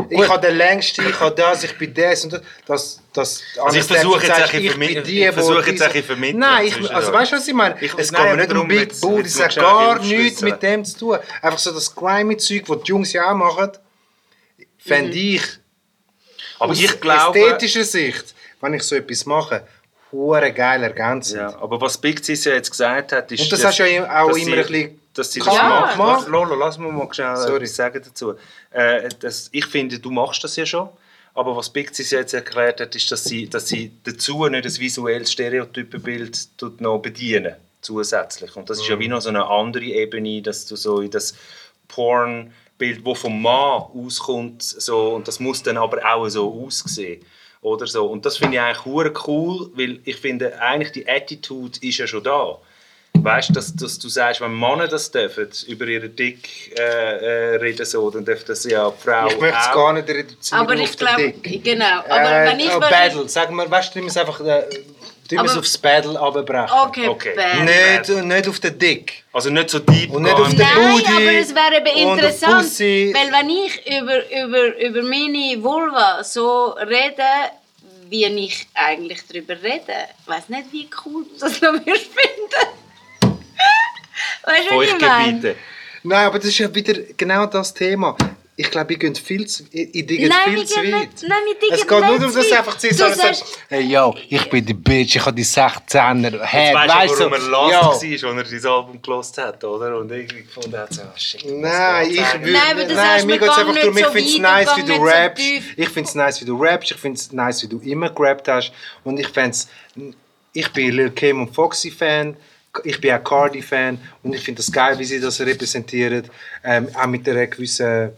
ich 0.09 0.27
habe 0.29 0.47
den 0.47 0.57
längsten, 0.57 1.07
ich 1.07 1.21
habe 1.21 1.35
das, 1.35 1.65
ich 1.65 1.77
bin 1.77 1.93
das 1.93 2.25
und 2.25 2.33
das. 2.35 2.43
das, 2.67 2.99
das 3.12 3.43
Also 3.61 3.78
ich 3.78 3.85
versuche 3.85 4.27
jetzt 4.27 4.37
bisschen 4.53 4.65
ich 4.65 4.78
bin 4.78 5.05
die, 5.05 5.24
ich 5.24 5.32
versuche 5.32 5.70
jetzt 5.70 5.82
ein 5.82 6.03
vermitteln 6.03 6.39
Nein, 6.39 6.66
ich, 6.66 6.95
also 6.95 7.12
weißt 7.12 7.32
du, 7.32 7.37
was 7.37 7.49
ich 7.49 7.55
meine? 7.55 7.77
Ich- 7.81 7.95
es 7.97 8.12
nein, 8.12 8.23
geht 8.23 8.31
mir 8.31 8.37
nicht 8.37 8.49
um 8.51 8.55
darum 8.55 8.69
Big 8.69 8.78
jetzt 8.81 9.03
das 9.03 9.41
hat 9.41 9.57
gar 9.57 9.99
nichts 9.99 10.41
mit 10.43 10.62
dem 10.62 10.85
zu 10.85 10.99
tun. 10.99 11.19
Einfach 11.43 11.59
so 11.59 11.73
das 11.73 11.95
Grimy-Zeug, 11.95 12.65
das 12.66 12.82
die 12.82 12.89
Jungs 12.91 13.12
ja 13.12 13.31
auch 13.31 13.35
machen, 13.35 13.70
fände 14.78 15.16
ich 15.16 15.43
Aber 16.59 16.73
aus 16.73 16.81
ich 16.81 17.01
glaube... 17.01 17.39
ästhetischer 17.39 17.85
Sicht, 17.85 18.35
wenn 18.61 18.74
ich 18.74 18.82
so 18.82 18.95
etwas 18.97 19.27
mache, 19.27 19.66
hure 20.12 20.53
geil 20.53 20.82
ergänzend. 20.82 21.41
Ja, 21.41 21.59
aber 21.61 21.81
was 21.81 21.99
Big 21.99 22.24
Cis 22.24 22.45
ja 22.45 22.55
jetzt 22.55 22.70
gesagt 22.70 23.12
hat, 23.12 23.31
ist... 23.32 23.41
Und 23.41 23.53
das 23.53 23.61
dass- 23.61 23.69
hast 23.70 23.78
du 23.78 23.91
ja 23.91 24.23
auch 24.23 24.28
dass 24.28 24.37
immer 24.39 24.45
sie- 24.47 24.53
ein 24.53 24.66
bisschen 24.66 25.01
Dass 25.15 25.32
sie 25.32 25.41
das 25.41 25.49
man 25.57 25.99
macht. 25.99 26.28
Lolo, 26.28 26.55
lass 26.55 26.78
mich 26.78 26.91
mal 26.93 27.09
schnell 27.12 27.37
Sorry. 27.37 27.57
etwas 27.65 27.74
sagen 27.77 28.03
dazu. 28.05 28.35
Äh, 28.70 29.09
das, 29.19 29.49
ich 29.53 29.66
finde, 29.66 29.99
du 29.99 30.11
machst 30.11 30.43
das 30.45 30.55
ja 30.57 30.65
schon. 30.65 30.89
Aber 31.35 31.57
was 31.57 31.70
Big 31.70 31.94
Cis 31.94 32.11
jetzt 32.11 32.35
erklärt 32.35 32.81
hat, 32.81 32.94
ist, 32.94 33.11
dass 33.12 33.24
sie, 33.24 33.48
dass 33.48 33.69
sie 33.69 33.93
dazu 34.05 34.47
nicht 34.47 34.65
ein 34.65 34.78
visuelles 34.78 35.32
Stereotypenbild 35.32 36.48
noch 36.78 36.98
bedienen 36.98 37.55
zusätzlich. 37.81 38.57
Und 38.57 38.69
das 38.69 38.81
ist 38.81 38.89
ja 38.89 38.98
wie 38.98 39.09
noch 39.09 39.20
so 39.20 39.28
eine 39.28 39.47
andere 39.47 39.85
Ebene, 39.85 40.43
dass 40.43 40.66
du 40.66 40.77
so 40.77 41.01
in 41.01 41.11
das 41.11 41.35
Porn-Bild, 41.89 43.07
das 43.07 43.19
vom 43.19 43.40
Mann 43.40 43.82
auskommt, 43.94 44.62
so, 44.62 45.15
und 45.15 45.28
das 45.28 45.40
muss 45.40 45.62
dann 45.62 45.77
aber 45.77 46.05
auch 46.05 46.28
so 46.28 46.52
aussehen. 46.65 47.24
Oder 47.62 47.86
so. 47.86 48.07
Und 48.07 48.24
das 48.24 48.39
finde 48.39 48.57
ich 48.57 48.61
eigentlich 48.61 49.27
cool, 49.27 49.70
weil 49.74 50.01
ich 50.05 50.16
finde, 50.16 50.59
eigentlich 50.61 50.93
die 50.93 51.07
Attitude 51.07 51.78
ist 51.82 51.98
ja 51.98 52.07
schon 52.07 52.24
da. 52.24 52.59
Weißt 53.15 53.51
du, 53.51 53.53
dass, 53.53 53.74
dass 53.74 53.99
du 53.99 54.09
sagst, 54.09 54.41
wenn 54.41 54.59
Männer 54.59 54.89
das 54.89 55.11
dürfen, 55.11 55.49
über 55.66 55.87
ihren 55.87 56.15
Dick 56.16 56.74
äh, 56.78 56.82
äh, 56.82 57.57
reden, 57.57 57.85
so, 57.85 58.11
dann 58.11 58.24
dürfen 58.24 58.45
das 58.47 58.65
ja 58.65 58.91
die 58.91 59.03
Frau 59.03 59.27
Ich 59.28 59.39
möchte 59.39 59.59
es 59.59 59.74
gar 59.74 59.93
nicht 59.93 60.09
reduzieren 60.09 60.61
Aber 60.61 60.74
auf 60.74 60.81
ich 60.81 60.97
glaube, 60.97 61.32
Dick. 61.32 61.65
genau. 61.65 61.99
Aber 62.09 62.32
äh, 62.32 62.49
wenn 62.49 62.61
ich 62.61 62.74
oh, 62.74 62.81
Battle, 62.81 63.28
sagen 63.28 63.55
wir, 63.57 63.70
weißt 63.70 63.95
du, 63.95 64.01
wir 64.01 64.07
es 64.07 64.16
einfach 64.16 64.41
äh, 64.41 64.62
wir 65.31 65.45
es 65.45 65.57
aufs 65.57 65.78
Battle 65.78 66.19
abbrechen. 66.19 66.77
Okay, 66.87 67.09
Okay. 67.09 67.35
Nicht, 67.62 68.09
nicht 68.24 68.49
auf 68.49 68.59
den 68.59 68.78
Dick. 68.78 69.24
Also 69.32 69.51
nicht 69.51 69.70
so 69.70 69.78
deep 69.78 70.11
Und 70.11 70.23
nicht 70.23 70.35
gehen. 70.35 70.45
auf 70.45 70.51
den 70.51 70.59
Nein, 70.59 70.93
Booty 70.93 71.12
aber 71.12 71.32
es 71.32 71.55
wäre 71.55 71.77
eben 71.77 72.11
interessant, 72.11 72.81
weil 73.15 73.32
wenn 73.32 73.51
ich 73.51 74.01
über, 74.01 74.31
über, 74.31 74.81
über 74.81 75.03
meine 75.03 75.62
Vulva 75.62 76.24
so 76.24 76.70
rede, 76.70 77.23
wie 78.09 78.24
ich 78.24 78.66
eigentlich 78.74 79.20
darüber 79.28 79.55
rede, 79.62 80.09
weiß 80.27 80.49
nicht, 80.49 80.73
wie 80.73 80.89
cool 81.05 81.24
du 81.24 81.39
das 81.39 81.61
noch 81.61 81.74
wirst 81.87 82.07
finden. 82.07 82.80
Weißt 84.45 84.71
du, 84.71 84.77
was 84.77 84.87
ich 84.87 85.01
meine? 85.01 85.55
Nein, 86.03 86.27
aber 86.27 86.39
das 86.39 86.49
ist 86.49 86.59
ja 86.59 86.75
wieder 86.75 86.95
genau 87.17 87.47
das 87.47 87.75
Thema. 87.75 88.17
Ich 88.57 88.71
glaube, 88.71 88.93
ich 88.93 88.99
gehe 88.99 89.15
viel 89.15 89.47
zu, 89.47 89.65
ich, 89.71 89.95
ich 89.95 90.29
Nein, 90.29 90.55
viel 90.55 90.67
zu 90.67 90.77
weit. 90.81 90.85
nicht- 90.85 91.23
nein, 91.29 91.39
wir 91.47 91.55
diggen 91.55 91.73
es 91.75 91.81
geht 91.81 91.91
nur 91.91 92.01
nicht 92.01 92.21
darum, 92.21 92.33
zu 92.33 92.39
dass 92.41 92.53
einfach 92.53 92.75
Du 92.75 92.95
sagen, 92.95 93.15
sagst- 93.15 93.59
hey 93.71 93.81
yo, 93.81 94.15
ich 94.29 94.51
bin 94.51 94.67
die 94.67 94.75
Bitch, 94.75 95.17
ich 95.17 95.25
habe 95.25 95.35
die 95.35 95.45
16er. 95.47 96.43
Hey, 96.43 96.67
Jetzt 96.75 96.75
weißt 96.89 97.15
du, 97.15 97.19
warum 97.21 97.33
er 97.33 97.39
yo. 97.39 97.49
lost 97.51 98.03
war, 98.03 98.31
als 98.31 98.37
er 98.37 98.43
dieses 98.45 98.67
Album 98.67 99.01
gelost 99.01 99.39
hat, 99.39 99.65
oder? 99.65 99.97
Und 99.97 100.11
irgendwie 100.13 100.43
gefunden 100.43 100.77
hat, 100.77 100.93
so, 100.93 101.01
ah, 101.01 101.13
shit. 101.17 101.43
was 101.43 101.53
Nein, 101.53 102.11
ich 102.11 102.19
würde. 102.19 102.51
Nein, 102.53 102.63
aber 102.73 102.85
das 102.85 102.93
nein, 102.97 103.27
mir 103.27 103.33
wir 103.33 103.39
geht 103.39 103.49
es 103.49 103.57
einfach 103.57 103.75
darum, 103.75 103.75
nicht 103.95 103.99
ich 103.99 104.05
so 104.07 104.13
finde 104.13 104.29
es 104.31 104.39
nice, 104.39 104.77
wie 104.77 104.81
du 104.83 104.87
nicht 104.89 104.97
so 104.99 105.05
rappst. 105.05 105.45
Ich 105.77 105.89
finde 105.89 106.09
es 106.09 106.15
nice, 106.15 106.41
wie 106.41 106.45
du 106.45 106.63
rappst. 106.63 106.91
Ich 106.91 106.97
finde 106.99 107.19
es 107.19 107.33
nice, 107.33 107.63
wie 107.63 107.67
du 107.69 107.79
immer 107.81 108.11
gerappt 108.11 108.49
hast. 108.49 108.73
Und 109.05 109.19
ich 109.19 109.29
fände 109.29 109.57
Ich 110.53 110.69
bin 110.73 110.91
Lil 110.93 111.11
Kim 111.13 111.41
und 111.41 111.55
Foxy 111.55 111.91
Fan. 111.91 112.37
Ich 112.85 113.01
bin 113.01 113.13
auch 113.13 113.25
Cardi-Fan 113.25 113.99
und 114.23 114.35
ich 114.35 114.43
finde 114.43 114.59
das 114.59 114.71
geil, 114.71 114.99
wie 114.99 115.05
sie 115.05 115.21
das 115.21 115.41
repräsentieren. 115.41 116.29
Ähm, 116.65 116.89
auch 116.95 117.07
mit 117.07 117.29
einer 117.29 117.47
gewissen 117.47 118.11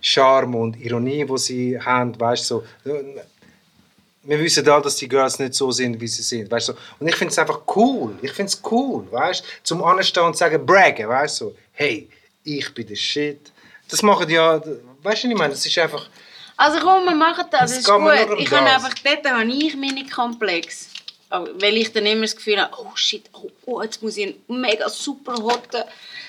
Charme 0.00 0.54
und 0.54 0.80
Ironie, 0.80 1.24
die 1.24 1.38
sie 1.38 1.80
haben. 1.80 2.18
Weißt, 2.18 2.46
so, 2.46 2.64
wir 2.84 4.40
wissen 4.40 4.68
alle, 4.68 4.82
dass 4.82 4.96
die 4.96 5.08
Girls 5.08 5.38
nicht 5.38 5.54
so 5.54 5.70
sind, 5.70 6.00
wie 6.00 6.08
sie 6.08 6.22
sind. 6.22 6.50
Weißt, 6.50 6.66
so. 6.66 6.74
Und 6.98 7.08
ich 7.08 7.16
finde 7.16 7.32
es 7.32 7.38
einfach 7.38 7.60
cool. 7.76 8.18
Ich 8.22 8.32
finde 8.32 8.50
es 8.50 8.60
cool, 8.70 9.06
weißt 9.10 9.44
zum 9.62 9.82
Anstehen 9.84 10.24
und 10.24 10.36
sagen, 10.36 10.64
braggen, 10.64 11.08
weißt 11.08 11.36
so, 11.36 11.54
hey, 11.72 12.08
ich 12.44 12.72
bin 12.74 12.86
der 12.86 12.96
Shit. 12.96 13.52
Das 13.88 14.02
machen 14.02 14.28
ja, 14.28 14.54
weißt 14.56 14.64
du, 14.64 15.04
was 15.04 15.24
ich 15.24 15.34
meine? 15.34 15.50
Das 15.50 15.64
ist 15.64 15.78
einfach, 15.78 16.08
Also 16.56 16.80
komm, 16.80 17.04
wir 17.04 17.14
machen 17.14 17.44
das, 17.50 17.60
das 17.60 17.78
ist 17.78 17.86
gut. 17.86 18.10
Ich 18.38 18.50
habe 18.50 18.66
einfach, 18.66 18.94
dort 19.04 19.24
habe 19.30 19.44
ich 19.44 19.76
meine 19.76 20.06
Komplex. 20.08 20.88
Weil 21.30 21.76
ich 21.76 21.92
dann 21.92 22.06
immer 22.06 22.22
das 22.22 22.36
Gefühl 22.36 22.60
habe, 22.60 22.72
oh 22.78 22.94
shit, 22.94 23.24
oh, 23.32 23.50
oh 23.66 23.82
jetzt 23.82 24.02
muss 24.02 24.16
ich 24.16 24.36
einen 24.48 24.60
mega 24.60 24.88
super 24.88 25.34
hotten 25.34 25.82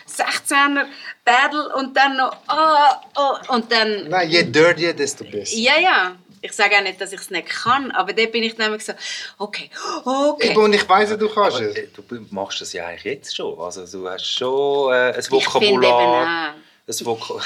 16er 0.10 0.86
Battle 1.26 1.76
und 1.76 1.95
dann 1.95 2.18
noch, 2.18 2.36
ah, 2.48 3.02
oh, 3.15 3.53
und 3.53 3.72
dann, 3.72 4.10
nein, 4.10 4.30
je 4.30 4.44
dirtier, 4.44 4.94
desto 4.94 5.24
besser. 5.26 5.56
ja, 5.57 5.80
ja. 5.80 6.15
Ich 6.40 6.53
sage 6.53 6.76
auch 6.78 6.82
nicht, 6.84 7.02
dass 7.02 7.11
ich 7.11 7.19
es 7.19 7.32
nicht 7.32 7.48
kann, 7.49 7.90
aber 7.91 8.14
dort 8.14 8.32
bin 8.32 8.44
ich 8.44 8.56
dann 8.56 8.68
immer 8.68 8.80
so, 8.80 8.94
okay, 9.40 9.72
okay. 10.06 10.52
Eben, 10.52 10.61
und 10.61 10.72
ich 10.74 10.88
weiss, 10.88 11.10
du 11.18 11.28
kannst 11.28 11.57
Aber, 11.57 11.65
es. 11.65 11.76
äh, 11.76 11.88
du 11.95 12.03
machst 12.30 12.61
das 12.61 12.74
ja 12.74 12.86
eigentlich 12.86 13.03
jetzt 13.06 13.36
schon. 13.36 13.60
Also 13.60 13.86
du 13.88 14.07
hast 14.07 14.24
schon 14.26 14.94
äh, 14.94 15.14
ein 15.14 15.19
Ich 15.19 15.26
finde 15.28 15.38
eben 15.38 15.82
Vokabular. 15.82 16.53
auch. 16.53 16.90
Ein 16.99 17.06
Vokabular. 17.06 17.44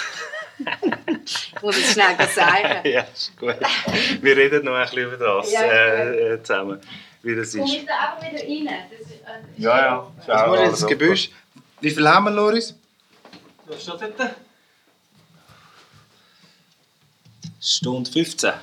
Ich 1.26 1.62
muss 1.62 1.78
es 1.78 1.94
schnell 1.94 2.16
sagen. 2.36 2.88
ja, 2.88 3.02
ist 3.02 3.36
gut. 3.40 3.56
Wir 4.22 4.38
reden 4.38 4.66
noch 4.66 4.74
ein 4.76 4.84
bisschen 4.84 5.04
über 5.12 5.18
das 5.18 5.52
Ja, 5.52 5.62
äh, 5.64 6.34
äh, 6.34 6.44
zusammen. 6.44 6.80
Wie 7.24 7.36
das 7.36 7.54
ist. 7.54 7.58
ich 7.58 7.86
da 7.86 8.16
auch 8.18 8.22
wieder 8.22 8.42
rein? 8.42 8.80
Das 8.90 9.00
ist, 9.02 9.12
äh, 9.12 9.62
Ja, 9.62 9.80
ja. 9.80 10.12
Jetzt 10.28 10.48
muss 10.48 10.60
ich 10.60 10.66
ins 10.66 10.88
Gebüsch. 10.88 11.32
Wie 11.80 11.92
viel 11.92 12.08
haben 12.08 12.26
wir, 12.26 12.32
Loris? 12.32 12.76
Was 13.66 13.84
steht 13.84 14.02
dort? 14.18 14.36
Stunde 17.60 18.12
15. 18.12 18.54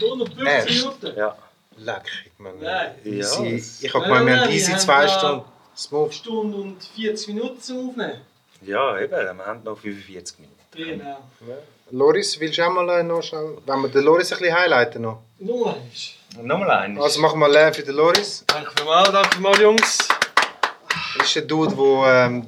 150 0.00 0.46
Erst. 0.46 0.68
Minuten. 0.68 1.16
Ja. 1.16 1.36
Leck, 1.78 2.02
ich 2.26 2.38
meine. 2.38 2.94
Easy. 3.04 3.56
Ja, 3.80 3.88
ich 3.88 3.94
habe 3.94 4.04
gemeint, 4.04 4.26
wir 4.26 4.40
haben 4.42 4.50
easy 4.52 4.76
zwei 4.76 5.08
Stunden. 5.08 5.44
Smooth. 5.74 6.12
Stunde 6.14 6.56
und 6.58 6.84
40 6.84 7.28
Minuten 7.28 7.60
zum 7.60 7.88
Aufnehmen. 7.90 8.20
Ja, 8.60 9.00
eben. 9.00 9.10
Wir 9.10 9.46
haben 9.46 9.62
noch 9.64 9.78
45 9.78 10.38
Minuten. 10.38 10.58
Genau. 11.00 11.18
Loris, 11.90 12.38
willst 12.38 12.58
du 12.58 12.66
auch 12.66 12.72
mal 12.72 13.02
noch 13.02 13.22
schnell, 13.22 13.58
wenn 13.66 13.80
wir 13.82 13.88
den 13.88 14.04
Loris 14.04 14.32
ein 14.32 14.38
bisschen 14.38 14.54
highlighten 14.54 15.02
noch? 15.02 15.22
Nur 15.38 15.74
eins. 15.74 16.12
Und 16.38 16.46
nochmal 16.46 16.70
einen. 16.70 17.00
Also 17.00 17.20
machen 17.20 17.38
wir 17.40 17.48
Lärm 17.48 17.74
für 17.74 17.82
den 17.82 17.94
Loris. 17.94 18.44
Danke 18.46 18.70
vielmals, 18.76 19.10
danke 19.12 19.30
vielmals, 19.34 19.58
Jungs. 19.58 19.98
Das 21.18 21.26
ist 21.28 21.36
ein 21.36 21.48
Dude, 21.48 21.74
der 21.76 22.26
ähm, 22.26 22.46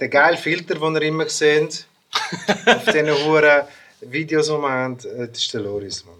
den 0.00 0.10
geilen 0.10 0.38
Filter, 0.38 0.74
den 0.74 0.94
ihr 0.94 1.02
immer 1.02 1.28
seht, 1.28 1.86
auf 2.66 2.84
diesen 2.84 3.10
huren 3.24 3.62
Videos, 4.00 4.46
die 4.46 4.52
wir 4.52 4.70
haben, 4.70 4.98
äh, 4.98 5.28
das 5.28 5.38
ist 5.38 5.54
der 5.54 5.60
Loris, 5.60 6.04
Mann. 6.04 6.14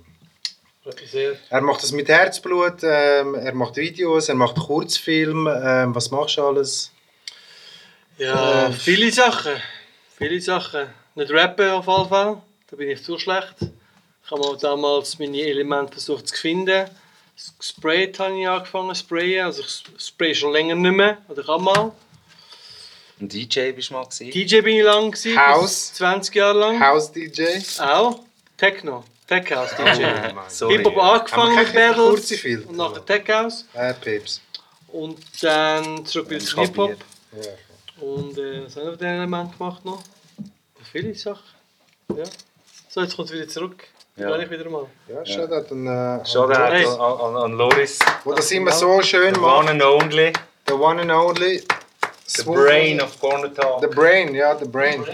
Freut 0.83 1.01
mich 1.01 1.11
sehr. 1.11 1.33
Er 1.49 1.61
macht 1.61 1.83
das 1.83 1.93
mit 1.93 2.09
Herzblut, 2.09 2.83
ähm, 2.83 3.35
er 3.35 3.55
macht 3.55 3.77
Videos, 3.77 4.29
er 4.29 4.35
macht 4.35 4.57
Kurzfilme. 4.57 5.63
Ähm, 5.65 5.95
was 5.95 6.11
machst 6.11 6.39
du 6.39 6.45
alles? 6.45 6.91
Ja, 8.19 8.67
Äh, 8.67 8.73
viele 8.73 9.11
Sachen. 9.13 9.53
Viele 10.19 10.41
Sachen. 10.41 10.89
Nicht 11.15 11.31
rappen 11.33 11.71
auf 11.71 11.87
jeden 11.87 12.09
Fall. 12.09 12.43
Da 12.71 12.77
bin 12.77 12.89
ich 12.91 13.03
zu 13.05 13.19
schlecht. 13.19 13.57
Ich 14.31 14.37
habe 14.37 14.47
mal 14.47 14.57
damals 14.59 15.19
meine 15.19 15.41
Elemente 15.41 15.95
versucht 15.95 16.29
zu 16.29 16.37
finden. 16.37 16.89
Gesprayt 17.59 18.17
habe 18.21 18.39
ich 18.39 18.47
angefangen 18.47 18.95
zu 18.95 19.01
sprayen. 19.01 19.47
Also 19.47 19.63
ich 19.63 19.83
spray 19.99 20.33
schon 20.37 20.53
länger 20.53 20.77
nicht 20.77 20.93
mehr. 20.93 21.19
Oder 21.27 21.43
kann 21.43 21.65
mal. 21.65 21.91
Ein 23.21 23.29
DJ 23.29 23.73
bist 23.73 23.91
du 23.91 23.95
mal 23.95 24.05
gesehen? 24.05 24.31
DJ 24.31 24.61
bin 24.61 24.77
ich 24.77 24.85
lang 24.85 25.11
gewesen, 25.11 25.37
House. 25.37 25.63
bis 25.63 25.95
20 25.95 26.35
Jahre 26.37 26.59
lang. 26.61 26.81
House 26.81 27.11
DJ. 27.11 27.59
Auch. 27.81 28.21
Techno. 28.57 29.03
Tech 29.27 29.51
House 29.51 29.71
DJ. 29.77 30.05
Sorry. 30.47 30.77
Hip-Hop 30.77 30.97
angefangen 30.97 31.57
mit 31.57 31.75
Battles. 31.75 32.45
Und 32.45 32.77
nachher 32.77 33.05
Tech 33.05 33.29
House. 33.29 33.65
Äh, 33.75 33.95
Pips. 33.95 34.41
Und 34.87 35.19
dann 35.43 36.07
zurück 36.07 36.31
wieder 36.31 36.39
zu 36.39 36.61
Hip-Hop. 36.61 36.97
Ja. 37.33 38.01
Und 38.01 38.39
äh, 38.39 38.65
was 38.65 38.77
haben 38.77 38.85
wir 38.85 38.91
mit 38.93 39.01
den 39.01 39.09
Elementen 39.09 39.59
gemacht 39.59 39.85
noch? 39.85 40.05
Viele 40.93 41.17
Sachen. 41.17 41.43
Ja. 42.17 42.23
So, 42.89 43.01
jetzt 43.01 43.17
kommt 43.17 43.29
es 43.29 43.35
wieder 43.35 43.49
zurück. 43.49 43.89
Ja. 44.21 44.31
Ja. 44.31 44.39
ich 44.39 44.51
wieder 44.51 44.69
mal. 44.69 44.87
Ja, 45.09 45.19
an, 45.21 45.87
äh, 45.87 45.91
an 45.91 46.73
Hey. 46.73 46.85
an, 46.87 47.01
an, 47.01 47.37
an 47.37 47.53
Loris. 47.53 47.99
Wo 48.25 48.33
das 48.33 48.51
immer 48.53 48.73
so 48.73 49.01
schön 49.03 49.35
The 49.35 49.41
macht. 49.41 49.59
one 49.61 49.71
and 49.71 49.83
only. 49.83 50.33
The 50.67 50.75
one 50.75 51.01
and 51.01 51.11
only. 51.11 51.63
The 52.27 52.45
brain 52.45 53.01
of 53.01 53.19
Corner 53.21 53.53
Talk. 53.53 53.81
The 53.81 53.89
brain, 53.89 54.35
ja, 54.35 54.57
the 54.57 54.69
brain. 54.69 55.05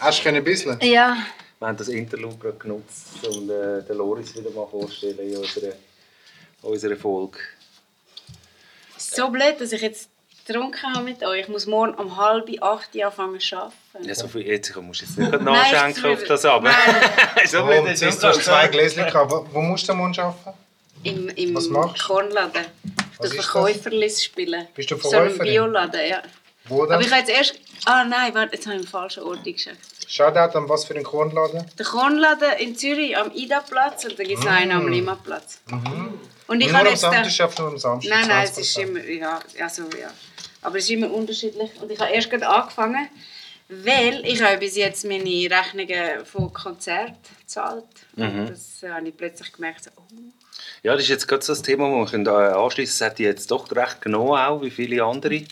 Hast 0.00 0.24
du 0.24 0.28
ein 0.28 0.44
bisschen? 0.44 0.78
Ja. 0.80 1.16
wir 1.58 1.66
haben 1.68 1.76
das 1.76 1.88
Interlude 1.88 2.36
gerade 2.36 2.58
genutzt, 2.58 3.26
um 3.26 3.50
äh, 3.50 3.82
den 3.82 3.96
Loris 3.96 4.34
wieder 4.36 4.50
mal 4.50 4.66
vorzustellen 4.66 5.18
in 5.18 5.36
unserer, 5.38 5.72
unserer 6.62 6.96
Folge. 6.96 7.38
So 8.96 9.28
blöd, 9.28 9.60
dass 9.60 9.72
ich 9.72 9.80
jetzt 9.82 10.08
getrunken 10.48 10.92
habe 10.94 11.04
mit 11.04 11.22
euch. 11.22 11.42
Ich 11.42 11.48
muss 11.48 11.66
morgen 11.66 11.94
um 11.94 12.16
halb 12.16 12.48
acht 12.62 12.94
Uhr 12.94 13.06
anfangen 13.06 13.38
zu 13.40 13.56
arbeiten. 13.56 13.74
Ja, 14.02 14.14
so 14.14 14.26
viel 14.28 14.42
jetzt 14.46 14.70
ich 14.70 14.76
musst 14.76 15.02
jetzt 15.02 15.18
nicht 15.18 15.30
Nein, 15.30 15.44
nachschenken 15.44 16.04
ich- 16.12 16.18
auf 16.18 16.24
das 16.24 16.44
aber. 16.44 16.70
so 17.46 17.62
Oh, 17.64 17.70
jetzt 17.70 18.02
ist 18.02 18.06
hast 18.06 18.22
du 18.22 18.28
hast 18.28 18.44
zwei 18.44 18.68
Gläschen 18.68 19.04
gehabt. 19.04 19.30
Wo, 19.30 19.46
wo 19.52 19.60
musst 19.60 19.86
du 19.88 19.92
am 19.92 19.98
Mund 19.98 20.18
arbeiten? 20.18 20.58
Im, 21.04 21.28
im 21.28 21.54
Was 21.54 21.68
machst 21.68 22.02
du? 22.02 22.06
Kornladen. 22.06 22.64
Ich 22.84 23.18
Was 23.20 23.28
tue 23.30 23.38
ist 23.38 23.38
das? 23.38 23.46
Verkäuferlis 23.46 24.24
spielen. 24.24 24.66
Bist 24.74 24.90
du 24.90 24.96
So 24.96 25.08
einem 25.10 25.26
Verkäuferin? 25.30 25.52
Bioladen, 25.52 26.08
ja. 26.08 26.22
Wo 26.66 26.82
Aber 26.84 26.96
denn? 26.96 27.00
ich 27.06 27.10
habe 27.12 27.20
jetzt 27.20 27.30
erst... 27.30 27.54
Ah 27.84 28.04
nein, 28.04 28.34
warte, 28.34 28.56
jetzt 28.56 28.66
habe 28.66 28.76
ich 28.76 28.82
im 28.82 28.88
falschen 28.88 29.22
Ort 29.22 29.44
geschafft. 29.44 29.78
Shoutout 30.08 30.56
an 30.58 30.68
was 30.68 30.84
für 30.84 30.94
einen 30.94 31.04
Kornladen? 31.04 31.64
Der 31.78 31.86
Kornladen 31.86 32.52
in 32.58 32.76
Zürich 32.76 33.16
am 33.16 33.30
Ida-Platz 33.32 34.04
und 34.06 34.18
dann 34.18 34.26
gibt 34.26 34.40
es 34.40 34.44
noch 34.44 34.52
einen 34.52 34.72
am 34.72 34.88
Lima-Platz. 34.88 35.60
Und 36.46 36.60
ich 36.60 36.68
nur 36.68 36.78
habe 36.78 36.88
am 36.88 36.92
jetzt... 36.94 37.02
den- 37.04 37.12
Samstag, 37.12 37.30
schafft 37.30 37.58
nur 37.58 37.68
am 37.68 37.78
Samstag. 37.78 38.10
Nein, 38.10 38.28
nein, 38.28 38.44
es 38.44 38.58
ist 38.58 38.76
20%. 38.76 38.80
immer, 38.82 39.04
ja, 39.04 39.38
also, 39.62 39.82
ja. 40.00 40.10
Aber 40.62 40.78
es 40.78 40.84
ist 40.84 40.90
immer 40.90 41.12
unterschiedlich. 41.12 41.70
Und 41.80 41.90
ich 41.90 41.98
habe 41.98 42.12
erst 42.12 42.30
gerade 42.30 42.48
angefangen, 42.48 43.08
weil 43.68 44.24
ich 44.24 44.42
habe 44.42 44.58
bis 44.58 44.76
jetzt 44.76 45.04
meine 45.04 45.24
Rechnungen 45.50 46.24
von 46.24 46.52
Konzert 46.52 47.16
gezahlt. 47.40 47.84
Mhm. 48.16 48.46
Das 48.48 48.82
äh, 48.82 48.90
habe 48.90 49.08
ich 49.08 49.16
plötzlich 49.16 49.52
gemerkt, 49.52 49.90
oh, 49.96 50.02
Ja, 50.82 50.94
das 50.94 51.02
ist 51.02 51.10
jetzt 51.10 51.28
gerade 51.28 51.44
so 51.44 51.52
das 51.52 51.62
Thema, 51.62 52.02
das 52.02 52.12
wir 52.12 52.26
äh, 52.26 52.52
anschließen. 52.52 52.94
Es 52.94 53.10
hat 53.10 53.18
jetzt 53.18 53.50
doch 53.50 53.70
recht 53.72 54.00
genommen, 54.00 54.38
auch 54.38 54.62
wie 54.62 54.70
viele 54.70 55.04
andere 55.04 55.44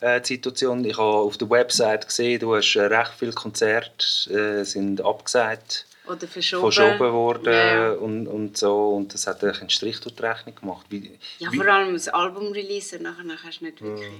äh, 0.00 0.20
Situationen. 0.22 0.84
Ich 0.84 0.98
habe 0.98 1.18
auf 1.18 1.36
der 1.38 1.48
Website 1.48 2.06
gesehen, 2.06 2.40
du 2.40 2.56
hast 2.56 2.74
äh, 2.74 2.82
recht 2.82 3.12
viele 3.18 3.32
Konzerte 3.32 4.04
äh, 4.30 4.64
sind 4.64 5.00
abgesagt, 5.00 5.86
oder 6.06 6.28
verschoben. 6.28 6.72
verschoben 6.72 7.12
worden 7.12 7.52
Ja, 7.52 7.92
und, 7.92 8.26
und 8.26 8.56
so. 8.56 8.94
Und 8.96 9.12
das 9.14 9.26
hat 9.26 9.42
einen 9.42 9.70
Strich 9.70 10.00
durch 10.00 10.14
die 10.14 10.22
Rechnung 10.22 10.54
gemacht. 10.54 10.86
Wie, 10.88 11.18
ja, 11.38 11.50
wie, 11.52 11.56
vor 11.56 11.66
allem 11.66 11.92
das 11.92 12.08
Album 12.08 12.52
releasen, 12.52 13.02
nachher 13.02 13.24
kannst 13.40 13.60
du 13.60 13.64
nicht 13.64 13.80
wirklich... 13.80 14.12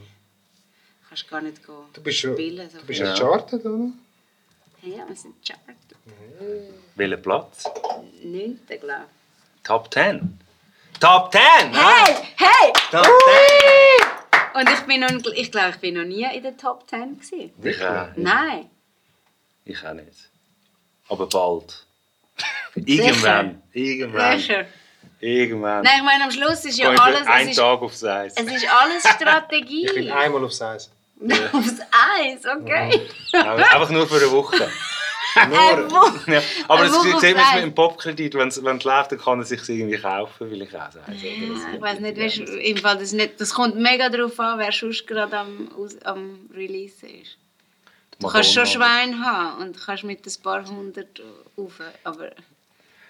Kannst 1.09 1.31
gar 1.31 1.41
nicht 1.41 1.65
gehen 1.65 1.75
Du 1.93 2.03
bist 2.03 2.19
schon, 2.19 2.35
spielen. 2.35 2.69
So 2.69 2.79
du 2.79 2.87
bist 2.87 3.01
ja 3.01 3.13
gechartet, 3.13 3.65
oder? 3.65 3.91
Ja, 4.83 5.09
wir 5.09 5.17
sind 5.17 5.35
charted. 5.45 5.77
welcher 6.95 7.17
Platz? 7.17 7.65
Neunte, 8.23 8.79
glaube 8.79 9.05
Top 9.63 9.93
10. 9.93 10.39
Top 11.01 11.33
10! 11.33 11.43
ich. 11.73 11.77
Hey, 11.77 12.15
hey! 12.37 12.73
Top 12.91 13.05
10! 13.05 14.61
Und 14.61 14.71
ich 14.71 14.81
bin 14.87 15.01
noch, 15.01 15.33
ich 15.35 15.51
glaube, 15.51 15.71
ich 15.71 15.77
bin 15.77 15.95
noch 15.95 16.05
nie 16.05 16.25
in 16.35 16.43
der 16.43 16.57
Top 16.57 16.89
10 16.89 17.19
gewesen. 17.19 17.53
Ich 17.63 17.85
auch, 17.85 18.09
Nein. 18.17 18.71
ich 19.65 19.85
auch 19.85 19.93
nicht. 19.93 20.31
Aber 21.09 21.27
bald. 21.29 21.85
Irgendwann. 22.75 23.63
Irgendwann. 23.73 24.39
Sicher. 24.39 24.67
Irgendwann. 25.21 25.83
Nein, 25.83 25.95
ich 25.99 26.03
meine, 26.05 26.25
am 26.25 26.31
Schluss 26.31 26.65
ist 26.65 26.79
ja 26.79 26.91
alles... 26.91 27.49
ist, 27.49 27.57
Tag 27.57 27.81
aufs 27.81 28.05
Eis. 28.05 28.35
es 28.37 28.47
ist 28.53 28.67
alles 28.71 29.03
Strategie. 29.15 29.87
Ich 29.87 29.95
bin 29.95 30.11
einmal 30.11 30.45
aufs 30.45 30.61
Eis. 30.61 30.91
Aufs 31.53 31.81
Eis, 31.81 32.45
okay. 32.45 33.01
Aber 33.33 33.57
Einfach 33.73 33.89
nur 33.89 34.07
für 34.07 34.17
eine 34.17 34.31
Woche. 34.31 34.69
Wo- 35.49 36.31
Ja, 36.31 36.43
aber 36.69 36.85
das 36.85 37.03
sieht 37.03 37.37
man 37.37 37.55
mit 37.55 37.63
dem 37.65 37.75
Popkredit, 37.75 38.35
wenn 38.35 38.49
es 38.49 38.57
läuft, 38.61 39.13
dann 39.13 39.19
kann 39.19 39.39
er 39.39 39.45
sich 39.45 39.67
irgendwie 39.69 39.97
kaufen, 39.99 40.51
weil 40.51 40.63
ich 40.63 40.69
auch 40.75 40.93
sage. 40.93 41.13
Ja, 41.13 41.75
ich 41.75 41.81
weiß 41.81 42.01
nicht, 42.01 42.19
weißt, 42.19 42.39
im 42.39 42.77
Fall 42.79 42.99
das, 42.99 43.13
nicht, 43.13 43.41
das 43.41 43.53
kommt 43.55 43.77
mega 43.77 44.09
darauf 44.11 44.39
an, 44.41 44.59
wer 44.59 44.73
sonst 44.73 45.07
gerade 45.07 45.39
am, 45.39 45.71
am 46.05 46.51
Release 46.55 47.07
ist. 47.07 47.37
Du 48.19 48.29
kannst 48.29 48.53
schon 48.55 48.67
Schwein 48.67 49.23
haben 49.25 49.61
und 49.63 49.77
kannst 49.85 50.05
mit 50.05 50.25
ein 50.27 50.43
paar 50.43 50.65
hundert 50.67 51.21
rauf, 51.59 51.81
aber 52.05 52.31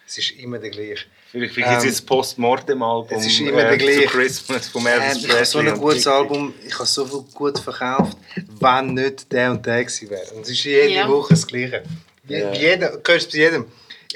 Es 0.07 0.19
ist 0.19 0.33
immer 0.33 0.59
der 0.59 0.71
gleiche. 0.71 1.05
Vielleicht 1.31 1.55
vielleicht 1.55 1.83
Ähm, 1.85 1.89
das 1.91 2.03
Postmortem-Album 2.03 3.19
es 3.19 3.27
ist 3.27 3.41
immer 3.41 3.63
der 3.63 3.77
gleiche. 3.77 4.07
Christmas 4.07 4.69
von 4.69 4.83
Ähm, 4.87 4.93
Elvis 5.01 5.25
ich 5.25 5.33
habe 5.33 5.45
so 5.45 5.59
ein 5.61 5.75
gutes. 5.79 6.07
Album, 6.07 6.55
ich 6.67 6.75
habe 6.75 6.87
so 6.87 7.05
viel 7.07 7.25
gut 7.35 7.59
verkauft, 7.59 8.17
wenn 8.61 8.95
nicht 8.95 9.31
der 9.33 9.51
und 9.53 9.65
der 9.67 9.85
gewesen 9.85 10.11
wäre. 10.11 10.27
Und 10.35 10.43
es 10.43 10.51
ist 10.51 10.65
jede 10.65 10.89
Ja. 10.91 11.09
Woche 11.09 11.31
das 11.35 11.47
Gleiche. 11.47 11.83
Je- 12.29 12.41
Ja. 12.41 12.53
Jeder, 12.53 12.97
du 12.97 13.13
hörst 13.13 13.27
es 13.29 13.33
bei 13.33 13.39
jedem. 13.39 13.67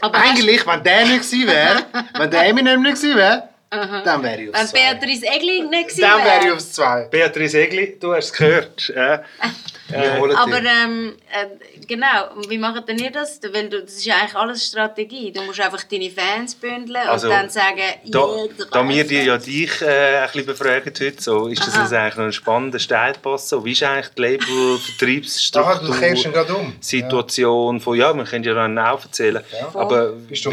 Aber 0.00 0.14
Eigentlich, 0.18 0.66
wenn 0.66 0.82
der 0.82 1.06
nicht 1.06 1.22
gewesen 1.30 1.46
wäre, 1.46 1.86
wenn 2.18 2.30
der 2.30 2.46
Eminem 2.46 2.82
nicht 2.82 2.96
gewesen 2.96 3.16
wäre, 3.16 3.48
Dann 3.70 4.22
wäre 4.24 4.42
ich 4.42 4.48
Wenn 4.52 4.54
aufs 4.56 4.70
zwei. 4.70 4.94
Beatrice 4.94 5.26
Egli 5.26 5.62
nicht 5.62 5.88
gewesen 5.88 6.00
Dann 6.00 6.24
wäre 6.24 6.46
ich 6.46 6.52
aufs 6.52 6.72
zwei. 6.72 7.02
Beatrice 7.04 7.54
Egli, 7.60 7.96
du 8.00 8.12
hast 8.14 8.26
es 8.26 8.32
gehört. 8.32 8.90
Äh, 8.90 9.18
Holen 10.18 10.36
Aber 10.36 10.58
ähm, 10.58 11.14
äh, 11.32 11.46
genau, 11.86 12.30
wie 12.48 12.58
macht 12.58 12.88
denn 12.88 12.98
ihr 12.98 13.10
das? 13.10 13.40
Weil 13.52 13.68
du, 13.68 13.82
das 13.82 13.94
ist 13.94 14.04
ja 14.04 14.16
eigentlich 14.16 14.34
alles 14.36 14.66
Strategie. 14.66 15.32
Du 15.32 15.42
musst 15.42 15.60
einfach 15.60 15.82
deine 15.84 16.10
Fans 16.10 16.54
bündeln 16.54 16.96
Also, 17.06 17.28
und 17.28 17.34
dann 17.34 17.50
sagen, 17.50 17.80
Da, 18.06 18.26
da 18.70 18.88
wir 18.88 19.04
die 19.06 19.16
ja 19.16 19.36
das. 19.36 19.44
dich 19.44 19.80
äh, 19.82 20.18
ein 20.18 20.26
bisschen 20.26 20.46
befragen 20.46 20.92
heute, 21.00 21.22
so, 21.22 21.48
ist 21.48 21.66
das 21.66 21.76
jetzt 21.76 21.92
eigentlich 21.92 22.16
noch 22.16 22.24
ein 22.24 22.32
spannender 22.32 22.78
Steilpass? 22.78 23.48
So, 23.48 23.64
wie 23.64 23.72
ist 23.72 23.82
eigentlich 23.82 24.08
die 24.16 24.22
Label-Vertriebsstruktur? 24.22 26.56
Um. 26.56 26.72
Situation 26.80 27.80
von, 27.80 27.96
ja, 27.96 28.12
wir 28.14 28.24
können 28.24 28.44
ja 28.44 28.54
dann 28.54 28.78
auch 28.78 29.02
erzählen, 29.02 29.42
Ja. 29.52 29.80
aber 29.80 30.12
wie 30.28 30.34
ist 30.34 30.48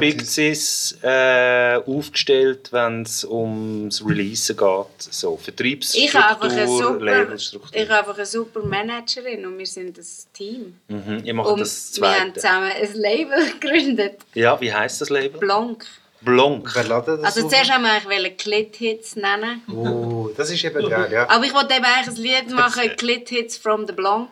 Big? 0.00 0.22
Sis 0.22 0.98
äh, 1.02 1.76
aufgestellt, 1.86 2.68
wenn 2.72 3.02
es 3.02 3.24
ums 3.24 4.04
Releasen 4.06 4.56
geht? 4.56 4.86
So, 4.98 5.38
Ich 5.42 6.14
habe 6.14 6.26
einfach 6.28 6.44
eine 6.44 6.66
Vertriebsstruktur, 6.66 6.92
super, 6.92 7.04
Labelstruktur. 7.04 7.80
ich 7.80 7.88
habe 7.88 7.98
einfach 8.00 8.14
eine 8.16 8.26
super 8.26 8.61
Managerin 8.68 9.44
und 9.46 9.58
wir 9.58 9.66
sind 9.66 9.98
ein 9.98 10.04
Team. 10.32 10.76
Mhm, 10.88 11.20
ihr 11.24 11.34
macht 11.34 11.48
Und 11.48 11.60
das 11.60 11.92
wir 12.00 12.08
haben 12.08 12.34
Zweite. 12.34 12.40
zusammen 12.40 12.70
ein 12.72 12.94
Label 12.94 13.52
gegründet, 13.60 14.20
Ja, 14.34 14.60
wie 14.60 14.72
heisst 14.72 15.00
das 15.00 15.10
Label? 15.10 15.38
Blanc. 15.40 15.84
Blanc. 16.20 16.76
Also 16.76 17.48
zuerst 17.48 17.72
haben 17.72 17.82
wir 17.82 17.90
eigentlich 17.94 18.36
Clit-Hits 18.36 19.16
nennen. 19.16 19.60
Oh, 19.68 20.30
das 20.36 20.50
ist 20.50 20.62
eben 20.64 20.88
geil, 20.88 21.08
ja. 21.10 21.28
Aber 21.28 21.44
ich 21.44 21.52
wollte 21.52 21.74
eben 21.74 21.84
eigentlich 21.84 22.16
ein 22.16 22.22
Lied 22.22 22.50
machen, 22.54 22.82
Clit-Hits 22.96 23.56
from 23.56 23.86
the 23.88 23.92
Blanc. 23.92 24.30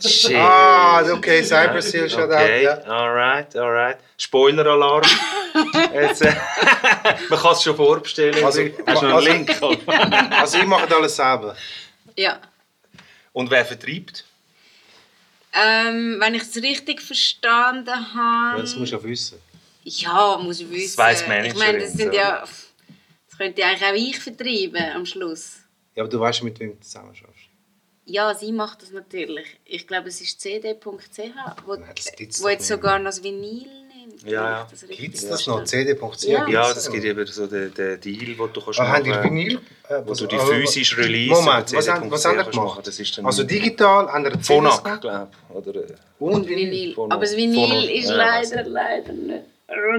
Shit. 0.00 0.36
Ah, 0.36 1.02
okay, 1.12 1.42
Cyberseal, 1.42 2.08
shout 2.08 2.20
out. 2.30 2.30
Okay, 2.30 2.62
Ja. 2.64 2.78
alright, 2.86 3.54
alright. 3.56 3.98
Spoiler-Alarm. 4.16 5.02
Jetzt, 5.92 6.22
äh, 6.22 6.32
Man 7.28 7.38
kann 7.38 7.52
es 7.52 7.62
schon 7.64 7.76
vorbestellen. 7.76 8.42
Also- 8.44 8.62
Hast 8.86 9.02
du 9.02 9.06
noch 9.08 9.14
also- 9.16 9.30
einen 9.30 9.46
Link? 9.46 9.60
Also 10.30 10.58
ich 10.58 10.66
mache 10.66 10.86
das 10.86 10.96
alles 10.96 11.16
selber. 11.16 11.56
Ja. 12.16 12.38
Und 13.32 13.50
wer 13.50 13.64
vertreibt? 13.64 14.24
Ähm, 15.54 16.16
wenn 16.18 16.34
ich 16.34 16.42
es 16.42 16.56
richtig 16.56 17.00
verstanden 17.02 18.14
habe... 18.14 18.62
Das 18.62 18.76
musst 18.76 18.92
du 18.92 18.96
ja 18.96 19.02
wissen. 19.02 19.38
Ja, 19.84 20.38
muss 20.38 20.60
ich 20.60 20.70
wissen. 20.70 20.98
weiss 20.98 21.22
ich 21.22 21.28
Managerin, 21.28 21.58
meine, 21.58 21.78
das 21.80 21.92
sind 21.92 22.14
ja... 22.14 22.44
Das 23.28 23.38
könnte 23.38 23.64
eigentlich 23.64 23.88
auch 23.88 23.94
ich 23.94 24.18
vertreiben 24.18 24.92
am 24.94 25.06
Schluss. 25.06 25.60
Ja, 25.94 26.02
aber 26.02 26.10
du 26.10 26.20
weißt, 26.20 26.42
mit 26.42 26.58
wem 26.60 26.72
du 26.72 26.80
zusammen 26.80 27.14
schaffst. 27.14 27.48
Ja, 28.04 28.34
sie 28.34 28.52
macht 28.52 28.82
das 28.82 28.90
natürlich. 28.90 29.58
Ich 29.64 29.86
glaube, 29.86 30.08
es 30.08 30.20
ist 30.20 30.40
cd.ch, 30.40 30.84
wo, 31.64 31.74
Nein, 31.76 31.94
das 31.94 32.42
wo 32.42 32.48
jetzt 32.48 32.66
sogar 32.66 32.98
noch 32.98 33.06
das 33.06 33.22
Vinyl. 33.22 33.68
Ja, 34.24 34.66
das 34.70 34.86
Gibt 34.88 35.14
es 35.16 35.28
das 35.28 35.46
noch? 35.46 35.64
CD.ch? 35.64 36.22
Ja. 36.24 36.48
Ja, 36.48 36.72
das 36.72 36.90
gibt 36.90 37.04
eben 37.04 37.26
so 37.26 37.46
den, 37.46 37.74
den 37.74 38.00
Deal, 38.00 38.18
den 38.36 38.36
du 38.36 38.60
kannst 38.60 38.78
Ah, 38.80 38.86
haben 38.88 39.04
die 39.04 39.10
machen 39.10 39.24
Vinyl? 39.24 39.60
Äh, 39.88 40.00
Wo 40.04 40.14
du 40.14 40.26
die 40.26 40.36
ah, 40.36 40.46
physisch 40.46 40.96
release 40.96 41.30
Moment, 41.32 41.72
was, 41.72 41.88
haben- 41.88 42.10
was 42.10 42.24
haben 42.24 42.36
CD.ch 42.38 42.50
gemacht? 42.52 42.86
Das 42.86 43.00
ist 43.00 43.18
also 43.24 43.42
digital, 43.44 44.08
haben 44.12 44.24
wir 44.24 44.38
Phonak, 44.38 45.00
glaube 45.00 45.28
ich. 45.50 45.66
Äh, 45.66 45.94
Und 46.18 46.48
Vinyl. 46.48 46.94
Aber 47.10 47.20
das 47.20 47.36
Vinyl 47.36 47.90
ist 47.90 48.08
leider, 48.08 48.62
leider 48.64 49.12
nicht, 49.12 49.42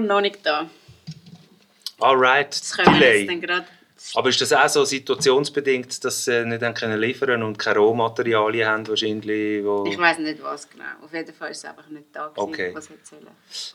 noch 0.02 0.20
nicht 0.20 0.38
da. 0.44 0.68
alright, 2.00 2.48
Das 2.50 2.72
können 2.72 2.98
wir 3.00 3.18
jetzt 3.18 3.28
Delay. 3.30 3.58
Aber 4.14 4.28
ist 4.28 4.40
das 4.40 4.52
auch 4.52 4.68
so 4.68 4.84
situationsbedingt, 4.84 6.04
dass 6.04 6.26
sie 6.26 6.44
nicht 6.44 6.62
haben 6.62 6.74
können 6.74 7.00
liefern 7.00 7.42
und 7.42 7.58
keine 7.58 7.78
Rohmaterialien 7.78 8.68
haben 8.68 8.86
wahrscheinlich? 8.88 9.64
Wo... 9.64 9.86
Ich 9.86 9.96
weiß 9.98 10.18
nicht 10.18 10.42
was 10.42 10.68
genau. 10.68 10.84
Auf 11.02 11.12
jeden 11.12 11.34
Fall 11.34 11.50
ist 11.50 11.58
es 11.58 11.64
einfach 11.64 11.88
nicht 11.88 12.06
da 12.12 12.26
gewesen, 12.28 12.48
Okay. 12.48 12.70
was 12.74 12.90
erzählen. 12.90 13.26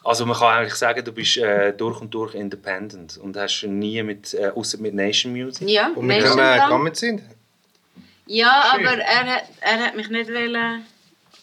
Also 0.04 0.26
man 0.26 0.38
kann 0.38 0.58
eigentlich 0.60 0.76
sagen, 0.76 1.04
du 1.04 1.12
bist 1.12 1.38
äh, 1.38 1.74
durch 1.74 2.00
und 2.00 2.14
durch 2.14 2.36
independent 2.36 3.18
und 3.18 3.36
hast 3.36 3.64
nie 3.64 4.04
mit, 4.04 4.34
äh, 4.36 4.52
außer 4.54 4.78
mit 4.78 4.94
Nation 4.94 5.32
Music. 5.34 5.68
Ja, 5.68 5.92
Und 5.96 6.06
mit 6.06 6.24
wem 6.24 6.32
äh, 6.40 6.54
gegangen 6.60 6.94
sind? 6.94 7.22
Ja, 8.28 8.72
Schön. 8.76 8.86
aber 8.88 8.98
er 9.02 9.26
hat, 9.36 9.44
er 9.62 9.80
hat 9.88 9.96
mich 9.96 10.10
nicht 10.10 10.30
wollen 10.30 10.86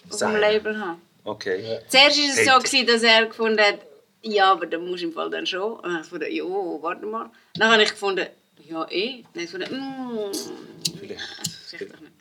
auf 0.04 0.10
dem 0.10 0.16
Sein. 0.18 0.40
Label 0.40 0.78
haben. 0.80 1.02
Okay. 1.24 1.80
Zuerst 1.88 2.18
war 2.18 2.28
es 2.28 2.44
so, 2.46 2.58
gewesen, 2.60 2.86
dass 2.86 3.02
er 3.02 3.26
gefunden 3.26 3.58
hat, 3.60 3.80
ja, 4.22 4.52
aber 4.52 4.66
dann 4.66 4.86
musst 4.86 5.02
du 5.02 5.08
im 5.08 5.12
Fall 5.12 5.28
dann 5.30 5.44
schon. 5.46 5.72
Und 5.72 5.82
dann 5.82 5.94
habe 5.94 6.02
ich 6.04 6.08
gefunden, 6.10 6.32
ja, 6.32 6.44
warte 6.82 7.06
mal. 7.06 7.30
Dann 7.56 7.72
habe 7.72 7.82
ich 7.82 7.90
gefunden, 7.90 8.26
ja, 8.68 8.86
eh. 8.90 9.24
Habe 9.24 9.40
ich 9.42 9.50
gefunden, 9.50 9.76
mm, 9.76 10.98
Vielleicht. 10.98 11.22
vielleicht 11.68 11.94
doch 11.94 12.00
nicht. 12.00 12.12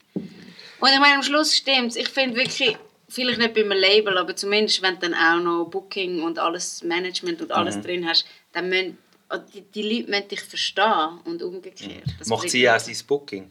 Und 0.80 0.90
ich 0.92 1.00
meine, 1.00 1.16
am 1.16 1.24
Schluss 1.24 1.56
stimmt 1.56 1.92
es. 1.92 1.96
Ich 1.96 2.10
finde 2.10 2.36
wirklich, 2.36 2.78
vielleicht 3.10 3.40
nicht 3.40 3.54
bei 3.54 3.62
einem 3.62 3.72
Label, 3.72 4.18
aber 4.18 4.36
zumindest, 4.36 4.82
wenn 4.82 4.96
du 5.00 5.10
dann 5.10 5.14
auch 5.14 5.42
noch 5.44 5.66
Booking 5.70 6.22
und 6.24 6.38
alles 6.40 6.84
Management 6.84 7.42
und 7.42 7.48
Mhm. 7.50 7.54
alles 7.56 7.82
drin 7.82 8.08
hast, 8.08 8.26
dann 8.52 8.70
müssen 8.70 8.98
oh, 9.32 9.38
die, 9.54 9.62
die 9.62 9.82
Leute 9.82 10.10
müssen 10.12 10.28
dich 10.28 10.42
verstehen 10.42 11.20
und 11.26 11.42
umgekehrt. 11.42 12.04
Das 12.20 12.28
Macht 12.28 12.50
sie 12.50 12.70
auch 12.70 12.80
sein 12.80 12.98
Booking? 13.08 13.50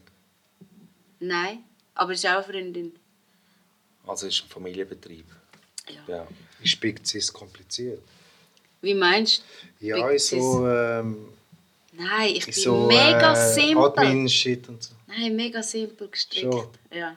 Nein, 1.20 1.64
aber 1.94 2.12
es 2.12 2.18
ist 2.22 2.26
auch 2.30 2.34
eine 2.34 2.42
Freundin. 2.44 2.92
Also 4.06 4.26
es 4.26 4.34
ist 4.34 4.44
ein 4.44 4.48
Familienbetrieb. 4.50 5.24
Ja. 5.88 6.14
Ja. 6.14 6.28
Ist 6.62 6.78
Big 6.80 7.06
Cis 7.06 7.32
kompliziert? 7.32 8.02
Wie 8.82 8.94
meinst 8.94 9.42
du? 9.80 9.86
Ja, 9.86 10.06
Big 10.06 10.20
so, 10.20 10.66
ähm, 10.68 11.28
Nein, 11.96 12.30
ich 12.34 12.44
bin 12.44 12.50
ist 12.54 12.62
so 12.62 12.86
mega 12.86 13.32
äh, 13.32 13.54
simpel. 13.54 13.84
Admin-Shit 13.84 14.68
und 14.68 14.82
so. 14.82 14.94
Nein, 15.06 15.34
mega 15.36 15.62
simpel 15.62 16.08
gestrickt. 16.08 16.52
Schon. 16.52 16.68
Ja. 16.92 17.16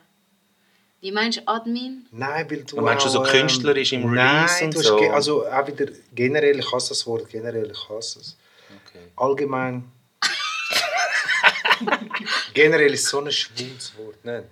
Wie 1.00 1.12
meinst 1.12 1.38
du 1.38 1.46
Admin? 1.48 2.06
Nein, 2.10 2.50
weil 2.50 2.64
du 2.64 2.76
Und 2.76 2.84
meinst 2.84 3.04
du 3.06 3.10
so 3.10 3.24
ähm, 3.24 3.30
künstlerisch 3.30 3.92
im 3.92 4.04
Release 4.08 4.54
Nein, 4.54 4.64
und 4.66 4.74
du 4.74 4.78
hast 4.80 4.86
so? 4.88 4.96
ge- 4.96 5.08
also 5.10 5.46
auch 5.46 5.66
wieder 5.66 5.86
generell, 6.14 6.58
ich 6.58 6.72
hasse 6.72 6.88
das 6.90 7.06
Wort, 7.06 7.28
generell, 7.28 7.70
ich 7.70 7.88
hasse 7.88 8.20
es. 8.20 8.36
Okay. 8.88 9.04
Allgemein. 9.16 9.84
generell 12.54 12.92
ist 12.94 13.06
so 13.06 13.20
ein 13.20 13.30
schwules 13.30 13.92
Wort, 13.96 14.24
nicht? 14.24 14.44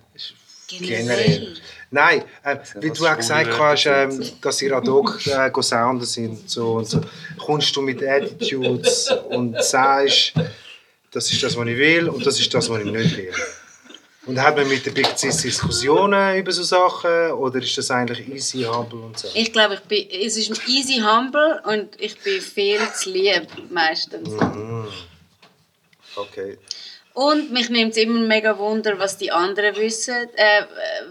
Generell. 0.67 1.55
Nein, 1.91 2.23
äh, 2.43 2.57
wie 2.81 2.91
du 2.91 3.05
auch 3.05 3.15
gesagt 3.15 3.57
hast, 3.57 3.85
ähm, 3.85 4.21
dass 4.41 4.61
ihr 4.61 4.75
ad 4.75 4.89
hoc 4.89 5.25
äh, 5.25 5.49
go 5.49 5.61
sounden 5.61 6.05
sind 6.05 6.49
so 6.49 6.73
und 6.73 6.85
so, 6.85 7.01
kommst 7.37 7.73
du 7.75 7.81
mit 7.81 8.03
Attitudes 8.03 9.09
und 9.29 9.61
sagst, 9.63 10.33
das 11.11 11.31
ist 11.31 11.41
das, 11.41 11.55
was 11.55 11.67
ich 11.67 11.77
will 11.77 12.09
und 12.09 12.25
das 12.25 12.39
ist 12.39 12.53
das, 12.53 12.69
was 12.69 12.81
ich 12.81 12.91
nicht 12.91 13.17
will. 13.17 13.33
Und 14.25 14.41
hat 14.41 14.57
man 14.57 14.67
mit 14.67 14.85
der 14.85 14.91
Big 14.91 15.07
Cis 15.17 15.37
Diskussionen 15.37 16.37
über 16.37 16.51
so 16.51 16.63
Sachen 16.63 17.31
oder 17.31 17.59
ist 17.59 17.77
das 17.77 17.89
eigentlich 17.89 18.27
easy, 18.27 18.63
humble 18.63 18.99
und 18.99 19.17
so? 19.17 19.29
Ich 19.33 19.53
glaube, 19.53 19.75
ich 19.75 19.79
bin, 19.81 20.05
es 20.11 20.35
ist 20.35 20.67
easy 20.67 20.99
humble 20.99 21.61
und 21.63 21.89
ich 21.97 22.19
bin 22.19 22.41
viel 22.41 22.79
zu 22.93 23.11
lieb 23.11 23.47
meistens. 23.69 24.29
Okay. 26.17 26.57
Und 27.17 27.51
mich 27.51 27.71
nimmt 27.71 27.93
es 27.93 27.97
immer 27.97 28.19
mega 28.19 28.59
Wunder, 28.59 28.99
was 28.99 29.17
die 29.17 29.31
anderen 29.31 29.75
wissen, 29.75 30.29
äh, 30.35 30.61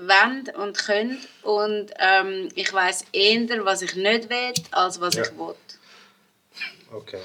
wollen 0.07 0.49
und 0.57 0.79
können. 0.79 1.19
Und 1.43 1.87
ähm, 1.99 2.49
ich 2.55 2.73
weiß 2.73 3.07
eher, 3.13 3.65
was 3.65 3.83
ich 3.83 3.97
nicht 3.97 4.31
will, 4.31 4.55
als 4.71 5.01
was 5.01 5.17
Ja. 5.17 5.25
ich 5.25 5.37
will. 5.37 5.57
Okay. 6.93 7.19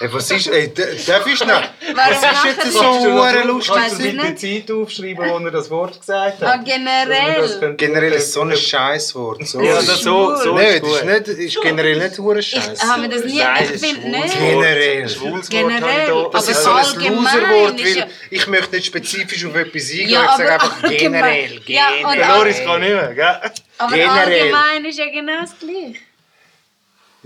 Ey, 0.00 0.12
was 0.12 0.28
ist, 0.30 0.48
ey, 0.48 0.72
darf 1.06 1.24
ich 1.26 1.38
noch? 1.40 1.46
Warum 1.94 1.96
Was 1.96 2.16
ist 2.16 2.44
jetzt 2.44 2.72
so 2.72 2.98
hure 2.98 3.42
lustig? 3.44 3.74
Weiss 3.76 3.98
ich 4.00 4.12
nicht. 4.12 4.38
Zeit 4.68 4.70
aufschreiben, 4.76 5.30
wo 5.30 5.38
er 5.38 5.50
das 5.52 5.70
Wort 5.70 6.00
gesagt 6.00 6.42
Ah, 6.42 6.56
generell. 6.56 7.74
Generell 7.76 8.12
ist 8.14 8.32
so 8.32 8.42
ein 8.42 8.56
Scheißwort. 8.56 9.46
So 9.46 9.60
Ja, 9.62 9.78
ist- 9.78 9.88
das 9.88 10.00
so, 10.02 10.34
so 10.36 10.54
Nein, 10.56 10.66
ist 10.66 10.82
das 10.82 10.90
ist, 10.90 11.00
gut. 11.00 11.10
nicht, 11.10 11.28
ist 11.28 11.60
generell 11.62 11.98
nicht 11.98 12.18
hure 12.18 12.38
Ich 12.40 12.50
Scheiß. 12.50 12.82
habe 12.82 13.02
mir 13.02 13.08
das 13.08 13.24
nie, 13.24 13.38
Nein, 13.38 13.70
ich 13.72 13.80
finde 13.80 14.08
nicht. 14.08 14.34
Generell. 14.38 15.06
Generell. 15.48 16.26
Das 16.32 16.48
ist 16.48 16.62
so 16.64 16.70
ein 16.72 16.84
Loserwort, 17.14 17.78
weil 17.84 18.06
ich 18.30 18.46
möchte 18.48 18.76
nicht 18.76 18.86
spezifisch 18.86 19.44
auf 19.46 19.54
etwas 19.54 19.90
eingehen. 19.90 20.08
Ja, 20.10 20.22
ich 20.24 20.30
sage 20.32 20.52
aber 20.52 20.64
einfach 20.64 20.82
allgemein. 20.82 20.98
generell. 20.98 21.60
Ja, 21.66 21.88
generell. 21.96 22.36
Loris 22.36 22.64
kann 22.64 22.80
nicht 22.80 22.90
mehr, 22.90 23.14
gell? 23.14 23.50
Aber 23.78 23.92
Generell. 23.94 24.40
allgemein 24.42 24.84
ist 24.86 24.98
ja 24.98 25.04
genau 25.06 25.40
das 25.40 25.56
Gleiche. 25.58 26.00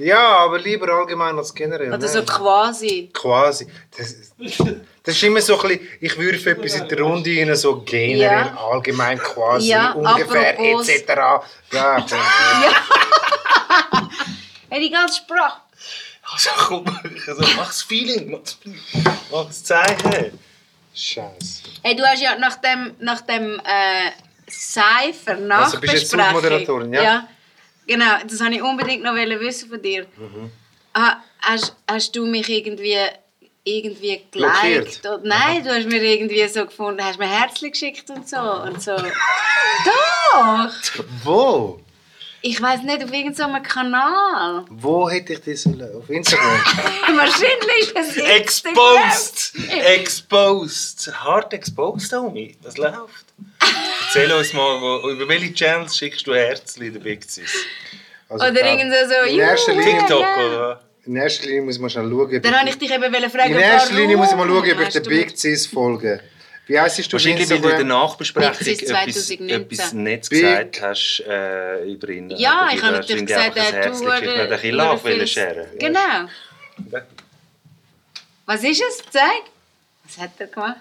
Ja, 0.05 0.39
aber 0.39 0.59
lieber 0.59 0.89
allgemein 0.93 1.37
als 1.39 1.55
generell. 1.55 1.93
Oder 1.93 2.09
so 2.09 2.23
quasi. 2.25 3.11
Quasi. 3.13 3.67
Das, 3.97 4.15
das 5.05 5.15
ist 5.15 5.23
immer 5.23 5.41
so 5.41 5.61
ein 5.61 5.69
bisschen, 5.69 5.89
ich 6.01 6.19
würfe 6.19 6.51
etwas 6.51 6.75
in 6.75 6.89
die 6.89 6.95
Runde 6.95 7.31
rein, 7.31 7.55
so 7.57 7.81
generell, 7.83 8.19
Ja. 8.21 8.57
allgemein, 8.73 9.19
quasi, 9.19 9.69
Ja, 9.69 9.93
ungefähr, 9.93 10.55
apropos- 10.59 10.89
etc. 10.89 11.09
Ja, 11.73 11.97
komm. 12.09 12.19
Hey, 14.71 14.81
die 14.81 14.91
ganze 14.91 15.19
Sprache. 15.19 15.61
Also 16.33 16.51
komm, 16.57 16.85
also, 17.27 17.43
mach 17.57 17.67
das 17.67 17.83
Feeling, 17.83 18.31
mach 18.31 18.39
das, 18.41 18.59
mach 19.31 19.45
das 19.47 19.65
Zeichen. 19.65 20.39
Scheiße. 20.95 21.63
Hey, 21.83 21.95
du 21.97 22.03
hast 22.05 22.23
ja 22.23 22.37
nach 22.39 22.57
dem, 22.57 22.95
nach 23.01 23.21
dem 23.23 23.61
äh, 23.65 24.11
Cypher 24.51 25.37
Also, 25.51 25.79
bist 25.81 25.95
jetzt. 25.95 26.11
Submoderatorin, 26.11 26.93
ja? 26.93 27.29
Genau, 27.87 28.19
das 28.27 28.41
wollte 28.41 28.55
ich 28.55 28.63
unbedingt 28.63 29.03
noch 29.03 29.15
wissen 29.15 29.69
von 29.69 29.83
dir. 29.83 30.07
Mhm. 30.17 30.51
Ah, 30.95 31.17
hast, 31.41 31.75
hast 31.89 32.15
du 32.15 32.27
mich 32.27 32.49
irgendwie 32.49 32.97
irgendwie 33.65 34.23
geliked? 34.31 35.07
Oder, 35.07 35.21
nein, 35.23 35.63
du 35.63 35.71
hast 35.71 35.87
mir 35.87 36.03
irgendwie 36.03 36.47
so 36.49 36.67
gefunden, 36.67 37.03
hast 37.05 37.19
mir 37.19 37.29
Herzchen 37.29 37.71
geschickt 37.71 38.11
und 38.11 38.29
so. 38.29 38.39
Und 38.39 38.83
so. 38.83 38.97
Doch! 39.85 40.71
Wo? 41.23 41.81
Ich 42.45 42.61
weiß 42.61 42.83
nicht, 42.83 43.05
auf 43.05 43.13
irgendeinem 43.13 43.63
Kanal. 43.63 44.65
Wo 44.69 45.09
hätte 45.09 45.35
ich 45.35 45.43
das? 45.43 45.65
Auf 45.65 46.11
Instagram? 46.11 46.61
Wahrscheinlich 47.17 47.95
ist 47.95 48.17
es 48.17 48.17
Exposed! 48.17 49.53
Exposed! 49.71 51.13
Hart 51.23 51.53
exposed, 51.53 52.13
Homie. 52.13 52.57
Was 52.63 52.77
läuft? 52.77 53.32
Erzähl 54.07 54.33
uns 54.33 54.53
mal, 54.53 54.81
wo, 54.81 55.09
über 55.11 55.27
welche 55.29 55.53
Channels 55.55 55.97
schickst 55.97 56.27
du 56.27 56.35
Herzchen 56.35 56.83
in 56.83 56.93
der 56.93 57.01
Big 57.01 57.25
Sis? 57.25 57.51
Also, 58.29 58.45
Oder 58.47 58.61
äh, 58.63 58.73
irgend 58.75 58.93
so, 59.09 59.31
In 59.31 59.39
erster 59.41 59.73
Linie- 59.75 59.99
TikTok 59.99 60.21
ja. 60.21 60.47
oder? 60.47 60.83
In 61.05 61.17
erster 61.17 61.47
Linie 61.47 61.63
muss 61.63 61.79
man 61.79 61.91
schnell 61.91 62.09
schauen. 62.11 62.43
Dann 62.43 62.53
ich- 62.53 62.59
habe 62.59 62.69
ich 62.71 62.79
dich 62.79 62.91
eben 62.91 63.31
fragen, 63.31 63.53
In 63.55 63.59
erster 63.61 63.95
Linie 63.95 64.17
muss 64.17 64.31
ich 64.31 64.37
mal 64.37 64.47
schauen, 64.47 64.73
ob 64.73 64.81
ich 64.81 64.89
du 64.95 65.01
Big 65.03 65.37
Cis 65.39 65.67
folge. 65.67 66.21
Wie 66.67 66.79
heisst 66.79 66.99
du 66.99 67.13
Wahrscheinlich, 67.13 67.51
weil 67.51 67.59
du 67.61 67.69
in 67.71 67.77
der? 67.77 67.85
Nachbesprechung 67.85 68.55
Sis 68.55 68.83
etwas, 68.83 69.27
2019. 69.27 70.07
etwas 70.07 70.29
Big- 70.31 70.41
gesagt 70.41 70.81
hast 70.83 71.23
äh, 71.27 71.85
über 71.93 72.09
ihn. 72.09 72.31
Ja, 72.31 72.71
ich 72.73 72.81
habe 72.83 72.93
natürlich 72.97 73.11
irgendwie 73.23 73.35
gesagt, 73.35 73.57
äh, 73.57 73.91
du 73.91 73.99
gekriegt, 73.99 74.27
weil 74.39 74.49
du 74.49 74.55
ein 74.63 74.71
Love 74.75 75.09
vieles- 75.11 75.31
scheren. 75.31 75.67
Genau. 75.79 75.99
Ja. 76.93 77.03
Was 78.47 78.63
ist 78.65 78.83
es? 78.83 79.03
Zeig. 79.11 79.43
Was 80.05 80.19
hat 80.19 80.31
er 80.39 80.47
gemacht? 80.47 80.77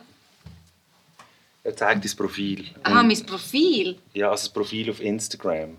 Er 1.64 1.76
zeigt 1.76 2.04
dein 2.04 2.16
Profil. 2.16 2.66
Und- 2.86 3.08
mein 3.08 3.26
Profil. 3.26 3.98
Ja, 4.14 4.32
also 4.32 4.46
das 4.46 4.54
Profil 4.54 4.90
auf 4.90 5.00
Instagram. 5.00 5.78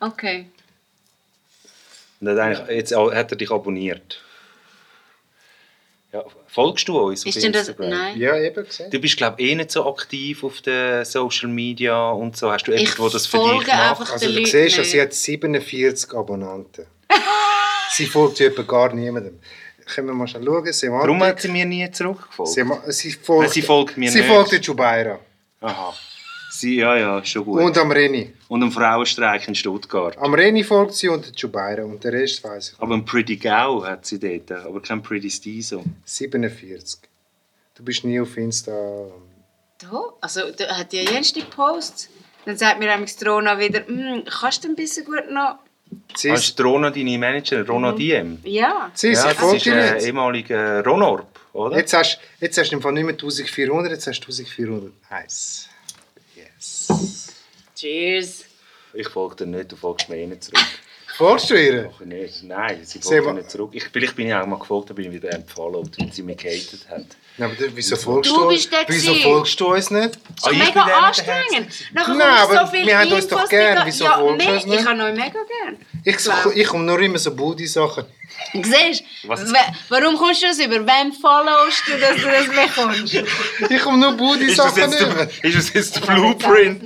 Okay. 0.00 0.46
Und 2.20 2.28
hat 2.28 2.38
eigentlich, 2.38 2.68
jetzt 2.68 2.94
hat 2.94 3.32
er 3.32 3.36
dich 3.36 3.50
abonniert. 3.50 4.20
Ja, 6.12 6.24
folgst 6.46 6.86
du 6.88 6.98
uns 6.98 7.22
auf 7.22 7.26
Ist 7.26 7.42
denn 7.42 7.52
das... 7.52 7.68
Instagram? 7.68 7.90
Nein. 7.90 8.18
Ja, 8.18 8.36
eben 8.36 8.64
gesehen. 8.64 8.90
Du 8.90 8.98
bist, 9.00 9.16
glaube 9.16 9.40
ich, 9.40 9.50
eh 9.50 9.54
nicht 9.54 9.70
so 9.70 9.88
aktiv 9.88 10.44
auf 10.44 10.60
den 10.60 11.04
Social 11.04 11.48
Media 11.48 12.10
und 12.10 12.36
so. 12.36 12.52
Hast 12.52 12.64
du 12.64 12.72
jemanden, 12.72 12.96
der 12.96 13.10
das 13.10 13.26
für 13.26 13.38
dich 13.38 13.66
macht? 13.66 14.12
Also 14.12 14.26
du 14.26 14.32
Leuten 14.32 14.46
siehst, 14.46 14.78
nicht. 14.78 14.90
sie 14.90 15.00
hat 15.00 15.14
47 15.14 16.12
Abonnenten. 16.12 16.86
sie 17.92 18.06
folgt 18.06 18.40
etwa 18.40 18.62
gar 18.62 18.92
niemandem. 18.94 19.38
Können 19.94 20.08
wir 20.08 20.14
mal 20.14 20.26
schauen? 20.26 20.72
Semantik. 20.72 20.90
Warum 21.08 21.22
hat 21.22 21.40
sie 21.40 21.48
mir 21.48 21.64
nie 21.66 21.90
zurückgefolgt? 21.90 22.52
Sema 22.52 22.82
sie, 22.88 23.12
folgt, 23.12 23.42
Nein, 23.44 23.50
sie 23.52 23.62
folgt 23.62 23.96
mir 23.96 24.10
sie 24.10 24.18
nicht. 24.20 24.28
folgt 24.28 24.52
der 24.52 24.60
Jubaira. 24.60 25.18
Aha. 25.60 25.92
Sie, 26.50 26.76
ja, 26.76 26.96
ja, 26.96 27.18
ist 27.18 27.28
schon 27.28 27.44
gut. 27.44 27.58
Und 27.60 27.64
Und, 27.66 27.78
am 27.78 27.90
Reni. 27.90 28.32
am 28.62 28.70
Frauenstreik 28.70 29.48
in 29.48 29.54
Stuttgart. 29.54 30.16
Am 30.18 30.34
Reni 30.34 30.62
folgt 30.62 30.94
sie 30.94 31.08
und 31.08 31.24
der 31.26 31.32
Jubaira. 31.32 31.82
Und 31.84 32.04
der 32.04 32.12
Rest 32.12 32.44
weiß 32.44 32.72
ich. 32.74 32.80
Aber 32.80 32.94
ein 32.94 33.04
Pretty 33.04 33.36
Gau 33.36 33.82
hat 33.84 34.04
sie 34.06 34.18
dort, 34.18 34.50
aber 34.52 34.80
kein 34.80 35.02
Pretty 35.02 35.30
Stiso. 35.30 35.82
47. 36.04 37.00
Du 37.74 37.82
bist 37.84 38.04
nie 38.04 38.20
auf 38.20 38.36
Insta. 38.36 38.70
Da? 39.78 40.02
Also, 40.20 40.50
da 40.52 40.76
hat 40.76 40.92
die 40.92 40.98
Posts. 41.42 42.10
Dann 42.44 42.56
sagt 42.56 42.78
mir 42.80 42.88
die 43.16 43.24
Rona 43.24 43.58
wieder, 43.58 43.86
«Hm, 43.86 44.24
kannst 44.40 44.64
du 44.64 44.68
ein 44.68 44.74
bisschen 44.76 45.04
gut 45.04 45.30
noch... 45.30 45.58
Sie 46.14 46.30
Hast 46.30 46.44
ist, 46.44 46.58
du 46.58 46.64
Rona 46.64 46.90
deine 46.90 47.18
Managerin, 47.18 47.66
Rona 47.66 47.92
Diem? 47.92 48.38
Ja. 48.44 48.90
sie 48.94 49.10
ist, 49.10 49.24
Ja, 49.24 49.32
das 49.34 49.52
ist 49.54 49.66
äh, 49.66 49.94
nicht. 49.94 50.06
ehemaliger 50.06 50.84
Ronorb, 50.84 51.26
oder? 51.52 51.76
Jetzt 51.76 51.92
hast, 51.94 52.18
jetzt 52.40 52.58
hast 52.58 52.70
du 52.70 52.76
im 52.76 52.82
Fall 52.82 52.92
nicht 52.92 53.04
mehr 53.04 53.14
1400, 53.14 53.92
jetzt 53.92 54.06
hast 54.06 54.20
du 54.20 54.26
1401. 54.32 55.68
Yes. 56.36 56.88
Cheers. 57.74 58.44
Ich 58.94 59.08
folge 59.08 59.36
dir 59.36 59.46
nicht, 59.46 59.72
du 59.72 59.76
folgst 59.76 60.08
mir 60.08 60.16
eh 60.18 60.26
nicht 60.26 60.44
zurück. 60.44 60.60
Folgst 61.16 61.50
du 61.50 61.54
ihr? 61.54 61.82
Doch 61.84 62.00
nicht. 62.00 62.42
Nein, 62.44 62.80
sie 62.84 62.98
folgt 63.00 63.34
nicht 63.34 63.50
zurück. 63.50 63.70
Ich, 63.74 63.84
vielleicht 63.84 64.16
bin 64.16 64.26
ich 64.28 64.34
auch 64.34 64.46
mal 64.46 64.58
gefolgt, 64.58 64.88
dann 64.90 64.96
bin 64.96 65.06
ich 65.06 65.12
wieder 65.12 65.30
entfollowed, 65.32 65.90
weil 65.98 66.12
sie 66.12 66.22
mich 66.22 66.38
gehatet 66.38 66.86
hat. 66.90 67.04
Nein, 67.38 67.50
aber 67.50 67.70
wieso 67.74 67.96
folgst 67.96 68.30
Du 68.30 68.36
du, 68.36 68.50
Wieso 68.50 69.14
folgst 69.16 69.58
du 69.60 69.66
uns 69.74 69.90
nicht? 69.90 70.18
So 70.40 70.50
Ah, 70.50 70.52
mega 70.52 70.80
anstrengend. 70.82 71.68
Nachher 71.92 72.14
Nein, 72.14 72.28
aber 72.38 72.66
so 72.66 72.72
wir 72.72 72.98
haben 72.98 73.12
uns 73.12 73.26
doch 73.28 73.36
Infos, 73.38 73.50
gern. 73.50 73.78
die- 73.80 73.86
Wieso 73.86 74.04
ja, 74.04 74.18
folgst 74.18 74.46
du 74.48 74.52
uns 74.52 74.66
nicht? 74.66 74.80
Ich 74.80 74.86
habe 74.86 75.02
euch 75.02 75.14
mega 75.14 75.24
gern. 75.64 75.76
Ich, 76.04 76.16
ich 76.56 76.66
komme 76.66 76.84
nur 76.84 77.00
immer 77.00 77.18
so 77.18 77.34
Booty-Sachen. 77.34 78.04
Siehst 78.54 79.04
du, 79.22 79.28
warum 79.88 80.16
kommst 80.16 80.42
du 80.42 80.46
das 80.46 80.58
über? 80.58 80.76
Wem 80.86 81.12
followst 81.12 81.82
du, 81.86 81.98
dass 81.98 82.16
du 82.16 82.28
das 82.28 82.48
bekommst? 82.48 83.14
Ich 83.70 83.80
komme 83.82 83.98
nur 83.98 84.12
Booty-Sachen 84.12 84.92
über. 84.92 85.28
ist 85.42 85.56
das 85.56 85.72
jetzt 85.72 85.96
der 85.96 86.00
Blueprint? 86.14 86.82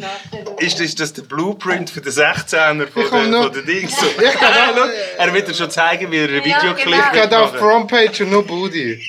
Ist, 0.59 0.81
ist 0.81 1.01
das 1.01 1.13
der 1.13 1.23
Blueprint 1.23 1.91
für 1.91 2.01
den 2.01 2.13
16er 2.13 2.87
von, 2.89 3.03
der, 3.11 3.23
nur- 3.23 3.43
von 3.45 3.53
der 3.53 3.63
Dings? 3.63 3.95
Ich 4.03 4.33
kann 4.41 4.53
auch- 4.79 4.89
er 5.19 5.35
wird 5.35 5.49
dir 5.49 5.55
schon 5.55 5.71
zeigen, 5.71 6.11
wie 6.13 6.19
er 6.19 6.29
einen 6.29 6.37
Ja, 6.39 6.45
Videoclip 6.45 6.85
genau. 6.85 7.07
Ich 7.07 7.13
gehe 7.31 7.39
auf 7.41 7.53
machen. 7.53 7.59
Frontpage 7.59 8.21
und 8.21 8.31
nur 8.31 8.47
Booty. 8.47 9.03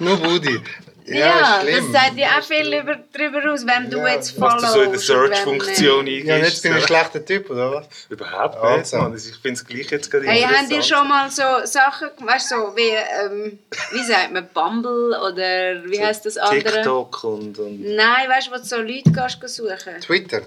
Nur 0.00 0.16
Booty. 0.18 0.60
Ja, 1.08 1.16
Ja, 1.18 1.60
schlimm. 1.60 1.92
das 1.92 2.02
sagt 2.02 2.16
ja 2.16 2.26
auch 2.38 2.42
viel 2.42 2.72
über, 2.74 2.96
darüber 3.12 3.52
aus, 3.52 3.64
wem 3.66 3.88
du 3.88 3.98
jetzt 4.06 4.40
Was 4.40 4.52
followst. 4.54 4.64
du 4.64 4.68
so 4.72 4.82
in 4.82 4.90
der 4.90 4.98
Search-Funktion 5.00 6.04
nicht. 6.04 6.26
Ja, 6.26 6.34
eingibst. 6.34 6.54
jetzt 6.54 6.62
bin 6.64 6.72
ich 6.72 6.78
ein 6.82 6.86
schlechter 6.86 7.24
Typ, 7.24 7.48
oder 7.50 7.72
was? 7.74 7.86
Überhaupt 8.08 8.54
nicht, 8.56 8.64
Also. 8.64 8.96
Mann. 8.98 9.16
Ich 9.16 9.22
finde 9.40 9.52
es 9.52 9.64
gleich 9.64 9.90
jetzt 9.90 10.10
gerade 10.10 10.26
Hey, 10.26 10.42
habt 10.42 10.52
ihr 10.52 10.58
interessant. 10.78 10.84
schon 10.86 11.08
mal 11.08 11.30
so 11.30 11.42
Sachen, 11.64 12.08
weißt 12.18 12.50
du, 12.50 12.56
so 12.56 12.76
wie, 12.76 12.90
ähm, 12.90 13.58
wie 13.92 14.02
sagt 14.04 14.32
man, 14.32 14.48
Bumble 14.52 15.16
oder 15.20 15.88
wie 15.88 16.04
heißt 16.04 16.26
das 16.26 16.36
andere? 16.38 16.62
TikTok 16.74 17.22
und... 17.24 17.58
und 17.58 17.80
Nein, 17.94 18.28
weißt 18.28 18.48
du, 18.48 18.50
wo 18.52 18.56
du 18.56 18.64
so 18.64 18.76
Leute 18.76 19.02
gehst 19.40 19.54
suchen? 19.56 20.00
Twitter. 20.00 20.40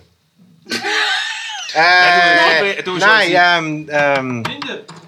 Nein, 1.73 2.65
äh, 2.65 2.75
du- 2.77 2.83
du- 2.83 2.91
du- 2.99 3.05
nein, 3.05 3.31
ähm, 3.31 3.87
ähm, 3.91 4.43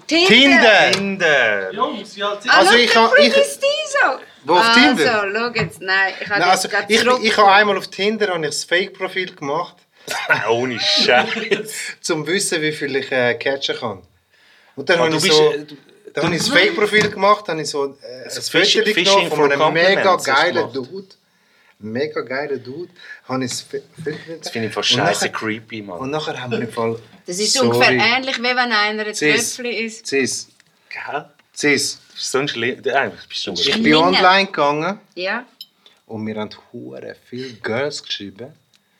Tinder. 0.06 0.26
Tinder. 0.28 0.90
Tinder. 0.92 1.72
Jungs, 1.72 2.16
ja, 2.16 2.38
Ah, 2.48 2.58
Also 2.58 2.74
ich 2.74 2.84
ich- 2.84 3.32
Stiso. 3.32 4.20
Wo, 4.44 4.54
auf 4.54 4.66
also, 4.66 4.80
Tinder? 4.80 5.28
schau 5.34 5.60
jetzt, 5.60 5.80
nein, 5.80 6.14
ich 6.20 6.28
habe 6.28 6.40
Nein, 6.40 6.50
also, 6.50 6.68
ich, 6.88 7.24
ich 7.30 7.36
habe 7.36 7.52
einmal 7.52 7.76
auf 7.78 7.88
Tinder 7.88 8.38
das 8.38 8.64
Fake-Profil 8.64 9.34
gemacht, 9.34 9.76
Ohne 10.50 10.80
Scheiß. 10.80 11.28
um 12.10 12.24
zu 12.24 12.26
wissen, 12.26 12.60
wie 12.60 12.72
viel 12.72 12.96
ich 12.96 13.10
äh, 13.12 13.34
catchen 13.34 13.76
kann. 13.76 14.02
Und 14.74 14.88
dann 14.88 14.98
Ah, 14.98 15.04
habe 15.04 15.16
ich 15.16 15.22
bist, 15.22 15.34
so... 15.36 15.52
äh, 15.52 15.64
Dann 16.14 16.24
habe 16.24 16.34
ich 16.34 16.42
das 16.42 16.50
Fake-Profil 16.50 17.10
gemacht, 17.10 17.46
habe 17.48 17.60
ich 17.62 17.68
so 17.70 17.86
äh, 18.02 18.24
ein 18.24 18.30
Fishing- 18.30 18.82
Foto 18.82 18.94
Fishing 18.94 19.30
von 19.30 19.52
einem 19.52 19.72
mega 19.72 20.16
geilen. 20.16 20.72
Dude. 20.72 21.06
Mega 21.78 22.20
geiler 22.20 22.58
Dude. 22.58 22.90
Habe 23.28 23.44
ich 23.44 23.50
das 23.50 24.50
finde 24.50 24.68
ich 24.68 24.74
fast 24.74 24.92
Und 24.92 24.98
scheiße 24.98 25.30
creepy, 25.30 25.82
Mann. 25.82 25.98
Und 25.98 26.10
nachher 26.10 26.40
haben 26.40 26.52
wir 26.52 26.60
im 26.60 26.72
Fall... 26.72 26.98
Das 27.26 27.38
ist 27.38 27.52
Sorry. 27.54 27.68
ungefähr 27.68 27.92
ähnlich, 27.92 28.38
wie 28.38 28.42
wenn 28.42 28.58
einer 28.58 29.04
ein. 29.06 29.12
Tröpfchen 29.14 29.64
ist. 29.66 30.08
Gell? 30.88 31.24
Cis. 31.56 32.00
Das 32.14 32.22
ist 32.22 32.30
so 32.30 32.38
ein 32.38 32.48
schlimm... 32.48 32.82
Eigentlich 32.94 33.28
bist 33.28 33.46
du 33.46 33.52
Ich 33.52 33.82
bin 33.82 33.94
online 33.94 34.46
gegangen 34.46 35.00
Ja. 35.14 35.44
und 36.06 36.22
mir 36.24 36.36
haben 36.36 36.50
hure 36.72 37.16
viele 37.28 37.52
Girls 37.54 38.02
geschrieben, 38.02 38.52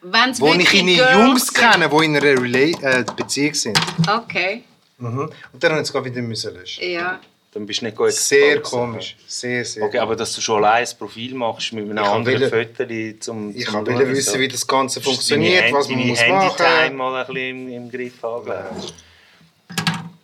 Wenn's 0.03 0.41
wo 0.41 0.53
ich 0.55 0.69
Girls 0.71 1.13
Jungs 1.15 1.47
sind. 1.47 1.57
kenne, 1.59 1.89
die 1.89 2.05
in 2.05 2.17
einer 2.17 2.43
Rela 2.43 2.99
äh, 3.01 3.05
Beziehung 3.17 3.55
sind. 3.55 3.79
Okay, 4.09 4.65
Mhm. 4.99 5.31
Und 5.53 5.65
dann 5.65 5.73
haben 5.73 5.85
sie 5.85 5.97
es 5.99 6.05
wieder 6.05 6.23
müssen 6.23 6.55
löschen. 6.55 6.89
ja. 6.91 7.19
Dann 7.55 7.67
bist 7.67 7.83
du 7.83 7.85
nicht 7.85 7.97
gut 7.99 8.13
Sehr 8.13 8.63
komisch. 8.63 9.15
Sehr, 9.27 9.63
sehr 9.65 9.83
Okay, 9.85 9.99
aber 9.99 10.17
dass 10.17 10.33
du 10.35 10.41
schon 10.41 10.65
allein 10.65 10.87
ein 10.87 10.97
Profil 10.97 11.35
machst 11.35 11.71
mit 11.75 11.85
einem 11.85 11.99
Ich 11.99 12.11
anderen 12.11 12.41
will- 12.41 12.49
Foto 12.49 13.19
zum 13.21 13.55
Ich 13.55 13.67
zum 13.67 13.85
Schauen, 13.85 14.09
wissen, 14.09 14.33
so. 14.35 14.39
wie 14.39 14.49
das 14.49 14.67
Ganze 14.67 15.03
funktioniert, 15.03 15.71
was 15.71 15.87
man 15.91 15.99
muss 16.07 16.19
Handy-Time 16.23 16.81
machen. 16.85 16.97
mal 16.97 17.21
ein 17.21 17.27
bisschen 17.27 17.67
im, 17.67 17.69
im 17.69 17.91
Griff 17.91 18.25
angelegen. 18.25 18.65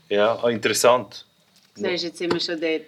Ja, 0.09 0.39
ah, 0.43 0.49
interessant. 0.49 1.27
Siehst, 1.79 2.05
jetzt 2.05 2.19
sind 2.19 2.33
wir 2.33 2.41
schon 2.41 2.61
dort. 2.61 2.83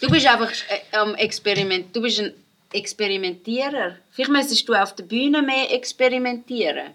Du 0.00 0.08
bist 0.08 0.26
einfach 0.26 0.52
am 0.92 1.14
Experiment. 1.16 1.94
Du 1.94 2.00
bist 2.02 2.20
ein 2.20 2.32
Experimentierer. 2.72 3.96
Vielleicht 4.12 4.30
müsstest 4.30 4.68
du 4.68 4.74
auf 4.74 4.94
der 4.94 5.04
Bühne 5.04 5.42
mehr 5.42 5.72
experimentieren. 5.72 6.90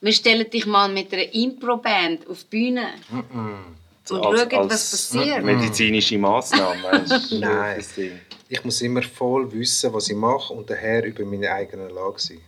Wir 0.00 0.12
stellen 0.12 0.48
dich 0.48 0.64
mal 0.64 0.88
mit 0.88 1.12
einer 1.12 1.32
Impro-Band 1.34 2.28
auf 2.28 2.44
die 2.44 2.48
Bühne. 2.50 2.88
Und 3.10 4.24
Als- 4.24 4.40
schauen, 4.52 4.70
was 4.70 4.90
passiert. 4.90 5.42
Medizinische 5.44 6.16
Massnahme. 6.18 6.82
weißt 6.82 7.30
du, 7.32 7.38
Nein. 7.40 7.84
Ich 8.48 8.64
muss 8.64 8.80
immer 8.80 9.02
voll 9.02 9.52
wissen, 9.52 9.92
was 9.92 10.08
ich 10.08 10.16
mache 10.16 10.54
und 10.54 10.70
daher 10.70 11.04
über 11.04 11.24
meine 11.24 11.50
eigene 11.52 11.88
Lage 11.88 12.18
sein. 12.18 12.40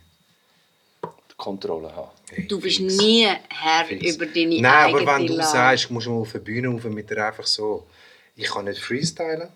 Die 1.03 1.35
Kontrolle 1.37 1.93
haben. 1.95 2.09
Du 2.47 2.59
bist 2.59 2.77
fix. 2.77 2.97
nie 2.97 3.27
Herr 3.49 3.85
Fix. 3.85 4.15
über 4.15 4.25
deine 4.25 4.61
Nein, 4.61 4.95
aber 4.95 5.05
wenn 5.05 5.27
du 5.27 5.33
Lage. 5.35 5.49
sagst, 5.49 5.91
musst 5.91 6.07
du 6.07 6.11
mal 6.11 6.21
auf 6.21 6.31
die 6.31 6.39
Bühne 6.39 6.67
rauf 6.69 6.83
mit 6.85 7.09
dir 7.09 7.25
einfach 7.27 7.45
so. 7.45 7.87
Ich 8.35 8.47
kann 8.49 8.65
nicht 8.65 8.79
freestylen. 8.81 9.49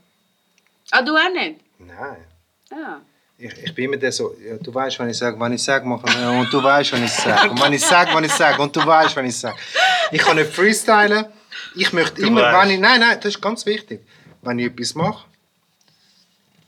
Ah, 0.91 1.01
du 1.01 1.15
auch 1.15 1.31
nicht? 1.31 1.59
Nein. 1.79 2.17
Ah. 2.71 2.97
Ich, 3.37 3.51
ich 3.63 3.73
bin 3.75 3.85
immer 3.85 3.97
der 3.97 4.11
so, 4.11 4.35
ja, 4.45 4.55
du 4.57 4.73
weißt, 4.73 4.97
wenn 4.99 5.09
ich 5.09 5.17
sage, 5.17 5.39
wenn 5.39 5.51
ich 5.53 5.63
sage, 5.63 5.85
machen 5.85 6.09
und 6.39 6.51
du 6.53 6.63
weißt, 6.63 6.91
wenn 6.93 7.03
ich 7.03 7.11
sage. 7.11 7.49
Und 7.49 7.61
wenn 7.61 7.73
ich 7.73 7.81
sage, 7.83 8.13
wenn 8.15 8.23
ich 8.23 8.31
sage, 8.31 8.61
und 8.61 8.73
du 8.75 8.85
weißt, 8.85 9.15
wenn 9.15 9.25
ich 9.25 9.35
sage. 9.37 9.57
Ich 10.11 10.21
kann 10.21 10.37
nicht 10.37 10.51
freestylen. 10.51 11.25
Ich 11.75 11.91
möchte 11.91 12.21
Du 12.21 12.27
immer, 12.27 12.41
weißt. 12.43 12.61
wenn 12.69 12.75
ich, 12.75 12.79
nein, 12.79 12.99
nein, 13.01 13.17
das 13.21 13.35
ist 13.35 13.41
ganz 13.41 13.65
wichtig. 13.65 14.01
Wenn 14.41 14.59
ich 14.59 14.67
etwas 14.67 14.95
mache, 14.95 15.25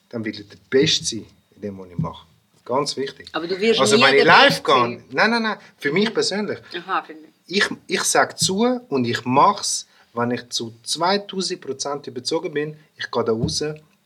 dann 0.09 0.25
will 0.25 0.37
ich 0.37 0.47
der 0.47 0.57
Beste 0.69 1.05
sein 1.05 1.25
in 1.55 1.61
dem, 1.61 1.77
was 1.79 1.89
ich 1.89 1.97
mache. 1.97 2.26
Ganz 2.67 2.97
wichtig. 2.97 3.29
Aber 3.31 3.47
du 3.47 3.57
wirst 3.59 3.79
Also 3.79 3.95
nie 3.95 4.03
wenn 4.03 4.15
ich 4.15 4.23
live 4.25 4.61
gehe, 4.61 4.75
sein. 4.75 5.03
nein, 5.11 5.29
nein, 5.31 5.43
nein, 5.43 5.57
für 5.77 5.91
mich 5.93 6.13
persönlich, 6.13 6.59
Aha, 6.77 7.01
finde 7.01 7.23
ich. 7.47 7.57
ich, 7.59 7.69
ich 7.87 8.03
sage 8.03 8.35
zu 8.35 8.81
und 8.89 9.05
ich 9.05 9.23
mache 9.23 9.61
es, 9.61 9.87
wenn 10.13 10.31
ich 10.31 10.49
zu 10.49 10.73
2000% 10.85 12.07
überzogen 12.09 12.51
bin, 12.53 12.77
ich 12.97 13.09
gehe 13.09 13.23
da 13.23 13.31
raus 13.31 13.63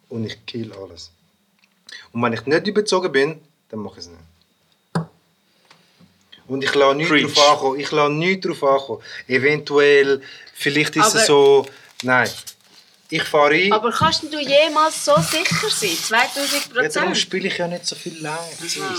und 0.09 0.25
ich 0.25 0.45
kill 0.45 0.71
alles. 0.73 1.09
Und 2.13 2.21
wenn 2.21 2.33
ich 2.33 2.45
nicht 2.45 2.67
überzogen 2.67 3.11
bin, 3.11 3.41
dann 3.69 3.79
mache 3.79 3.95
ich 3.99 4.05
es 4.05 4.09
nicht. 4.09 5.07
Und 6.47 6.63
ich 6.63 6.75
lasse 6.75 6.95
nichts 6.97 7.09
Preach. 7.11 7.33
drauf 7.33 7.49
ankommen. 7.51 7.79
Ich 7.79 7.91
lasse 7.91 8.11
nichts 8.13 8.45
drauf 8.45 8.63
ankommen. 8.63 9.01
Eventuell, 9.27 10.21
vielleicht 10.53 10.95
ist 10.97 11.05
Aber- 11.11 11.19
es 11.21 11.25
so... 11.27 11.65
Nein. 12.03 12.29
Ich 13.11 13.23
fahre 13.23 13.53
ein. 13.55 13.73
Aber 13.73 13.91
kannst 13.91 14.23
du 14.23 14.39
jemals 14.39 15.03
so 15.05 15.13
sicher 15.17 15.69
sein? 15.69 15.89
2000 15.89 16.51
Ja, 16.51 16.59
darum 16.73 16.83
Prozent? 16.83 17.17
spiele 17.17 17.47
ich 17.49 17.57
ja 17.57 17.67
nicht 17.67 17.85
so 17.85 17.95
viel 17.95 18.17
live. 18.21 18.79
Ah. 18.81 18.95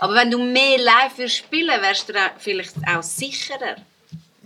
Aber 0.00 0.14
wenn 0.14 0.30
du 0.30 0.38
mehr 0.42 0.78
live 0.78 1.16
würdest 1.18 1.36
spielen, 1.36 1.80
wärst 1.82 2.08
du 2.08 2.14
vielleicht 2.38 2.72
auch 2.88 3.02
sicherer. 3.02 3.76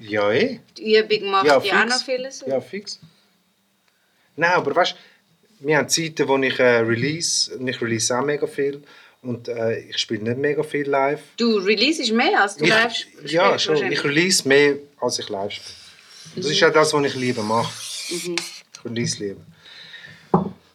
Ja, 0.01 0.33
eh. 0.33 0.59
Die 0.77 0.97
Übung 0.99 1.31
macht 1.31 1.47
Ja, 1.47 1.63
ja 1.63 1.83
auch 1.83 1.87
noch 1.87 2.03
vieles. 2.05 2.43
Ja, 2.47 2.61
fix. 2.61 2.99
Nein, 4.37 4.51
aber 4.51 4.75
weißt 4.75 4.93
du, 5.61 5.67
wir 5.69 5.77
haben 5.79 5.89
Zeiten, 5.89 6.27
wo 6.27 6.37
ich 6.39 6.59
äh, 6.59 6.79
release. 6.79 7.57
Und 7.57 7.69
ich 7.69 7.81
release 7.81 8.13
auch 8.19 8.25
mega 8.25 8.47
viel. 8.49 8.83
Und 9.23 9.47
äh, 9.49 9.79
ich 9.79 9.97
spiele 9.99 10.25
nicht 10.25 10.39
mega 10.39 10.63
viel 10.65 10.89
live. 10.89 11.21
Du 11.37 11.59
releasest 11.59 12.11
mehr 12.13 12.43
als 12.43 12.57
du 12.57 12.65
Ich, 12.65 12.71
live 12.71 12.95
spielst. 12.95 13.33
ja, 13.33 13.59
schon. 13.59 13.93
Ich 13.93 14.03
release 14.03 14.47
mehr, 14.49 14.75
als 15.01 15.21
ich 15.21 15.29
live 15.29 15.53
spiele. 15.53 15.75
Das 16.37 16.47
ist 16.47 16.65
auch 16.65 16.73
das, 16.73 16.93
was 16.93 17.05
ich 17.07 17.15
lieber 17.15 17.43
mache. 17.45 17.73
Ich 18.85 18.91
release 18.91 19.23
lieber. 19.23 19.41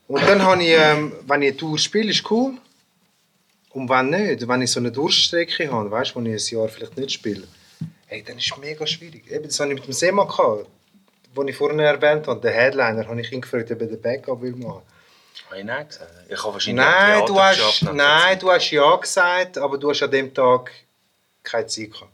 Und 0.07 0.22
dann 0.27 0.41
habe 0.41 0.64
ich, 0.64 0.69
ähm, 0.69 1.14
wenn 1.27 1.44
ich 1.44 1.49
eine 1.49 1.57
Tour 1.57 1.77
spiele, 1.77 2.10
ist 2.10 2.30
cool. 2.31 2.53
Und 3.72 3.88
wenn 3.90 4.10
nicht, 4.10 4.48
wenn 4.48 4.61
ich 4.61 4.72
so 4.72 4.80
eine 4.80 4.91
Durststrecke 4.91 5.72
habe, 5.72 5.91
weißt 5.91 6.11
du, 6.11 6.15
wo 6.15 6.26
ich 6.26 6.52
ein 6.52 6.57
Jahr 6.57 6.68
vielleicht 6.68 6.98
nicht 6.98 7.11
spiele, 7.11 7.48
hey, 8.07 8.23
dann 8.23 8.38
ist 8.40 8.52
es 8.52 8.57
mega 8.57 8.88
schwierig. 8.88 9.30
Eben, 9.30 9.44
das 9.44 9.60
hatte 9.60 9.69
ich 9.69 9.76
mit 9.76 9.86
dem 9.86 9.94
Sema 9.94 10.23
gehabt, 10.23 10.68
den 11.38 11.48
ich 11.48 11.56
vorhin 11.56 11.80
erwähnt 11.80 12.27
habe, 12.27 12.41
der 12.41 12.52
Headliner, 12.52 13.07
habe 13.07 13.22
ich 13.22 13.31
ihn 13.31 13.41
gefragt, 13.41 13.72
ob 13.72 13.81
er 13.81 13.88
den 13.88 14.02
Backup 14.02 14.41
will 14.41 14.56
machen. 14.56 14.81
Habe 15.48 15.60
ich 15.60 15.65
nein 15.65 15.88
gesagt? 15.88 16.11
Ich 16.27 16.44
habe 16.44 16.53
wahrscheinlich 16.53 16.86
Nein, 16.86 17.26
du 17.27 17.40
hast, 17.40 17.57
geschafft, 17.57 17.94
nein, 17.94 18.40
du 18.40 18.52
hast 18.52 18.72
ja 18.72 18.95
gesagt, 18.95 19.57
aber 19.60 19.77
du 19.77 19.90
hast 19.90 20.02
an 20.02 20.11
dem 20.11 20.34
Tag 20.34 20.72
keine 21.44 21.68
Zeit 21.68 21.91
gehabt. 21.91 22.11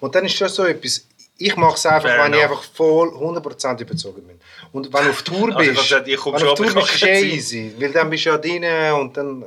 Und 0.00 0.14
dann 0.14 0.24
ist 0.24 0.34
schon 0.34 0.48
so 0.48 0.64
etwas, 0.64 1.06
ich 1.38 1.56
mache 1.56 1.74
es 1.74 1.86
einfach, 1.86 2.08
Fair 2.08 2.24
wenn 2.24 2.32
ich 2.34 2.38
enough. 2.40 2.50
einfach 2.50 2.62
voll 2.74 3.08
100% 3.08 3.80
überzogen 3.82 4.26
bin. 4.26 4.40
Und 4.72 4.92
wenn 4.92 5.04
du 5.04 5.10
auf 5.10 5.22
Tour 5.22 5.54
Also 5.56 5.60
ich 5.60 5.68
bist, 5.68 5.78
hab 5.78 5.84
gesagt, 5.84 6.08
ich 6.08 6.24
wenn 6.26 6.32
du 6.32 6.36
auf 6.36 6.40
schon, 6.40 6.56
Tour 6.56 6.66
ich 6.66 6.74
bist, 6.74 6.94
ist 6.94 7.02
habe 7.02 7.12
es 7.12 7.22
easy. 7.24 7.72
Weil 7.78 7.92
dann 7.92 8.10
bist 8.10 8.24
du 8.26 8.30
ja 8.30 8.38
drin 8.38 8.64
und 9.00 9.16
dann 9.16 9.44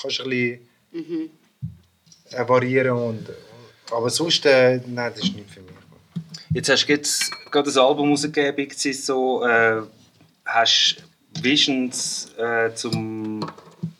kannst 0.00 0.18
du 0.18 0.22
ein 0.24 0.30
bisschen 0.30 0.68
Mhm. 0.92 1.30
äh, 2.30 2.48
varieren. 2.48 2.96
Und, 2.96 3.26
aber 3.90 4.08
sonst, 4.10 4.46
äh, 4.46 4.80
nein, 4.86 5.12
das 5.14 5.24
ist 5.24 5.34
nicht 5.36 5.50
für 5.50 5.60
mich. 5.60 5.72
Jetzt 6.54 6.70
hast 6.70 6.86
du 6.86 6.92
jetzt 6.92 7.30
gerade 7.50 7.70
ein 7.70 7.78
Album 7.78 8.10
rausgegeben, 8.10 8.70
so, 9.04 9.44
äh, 9.44 9.82
hast 10.44 10.96
Visions 11.42 12.32
äh, 12.38 12.72
zum... 12.74 13.35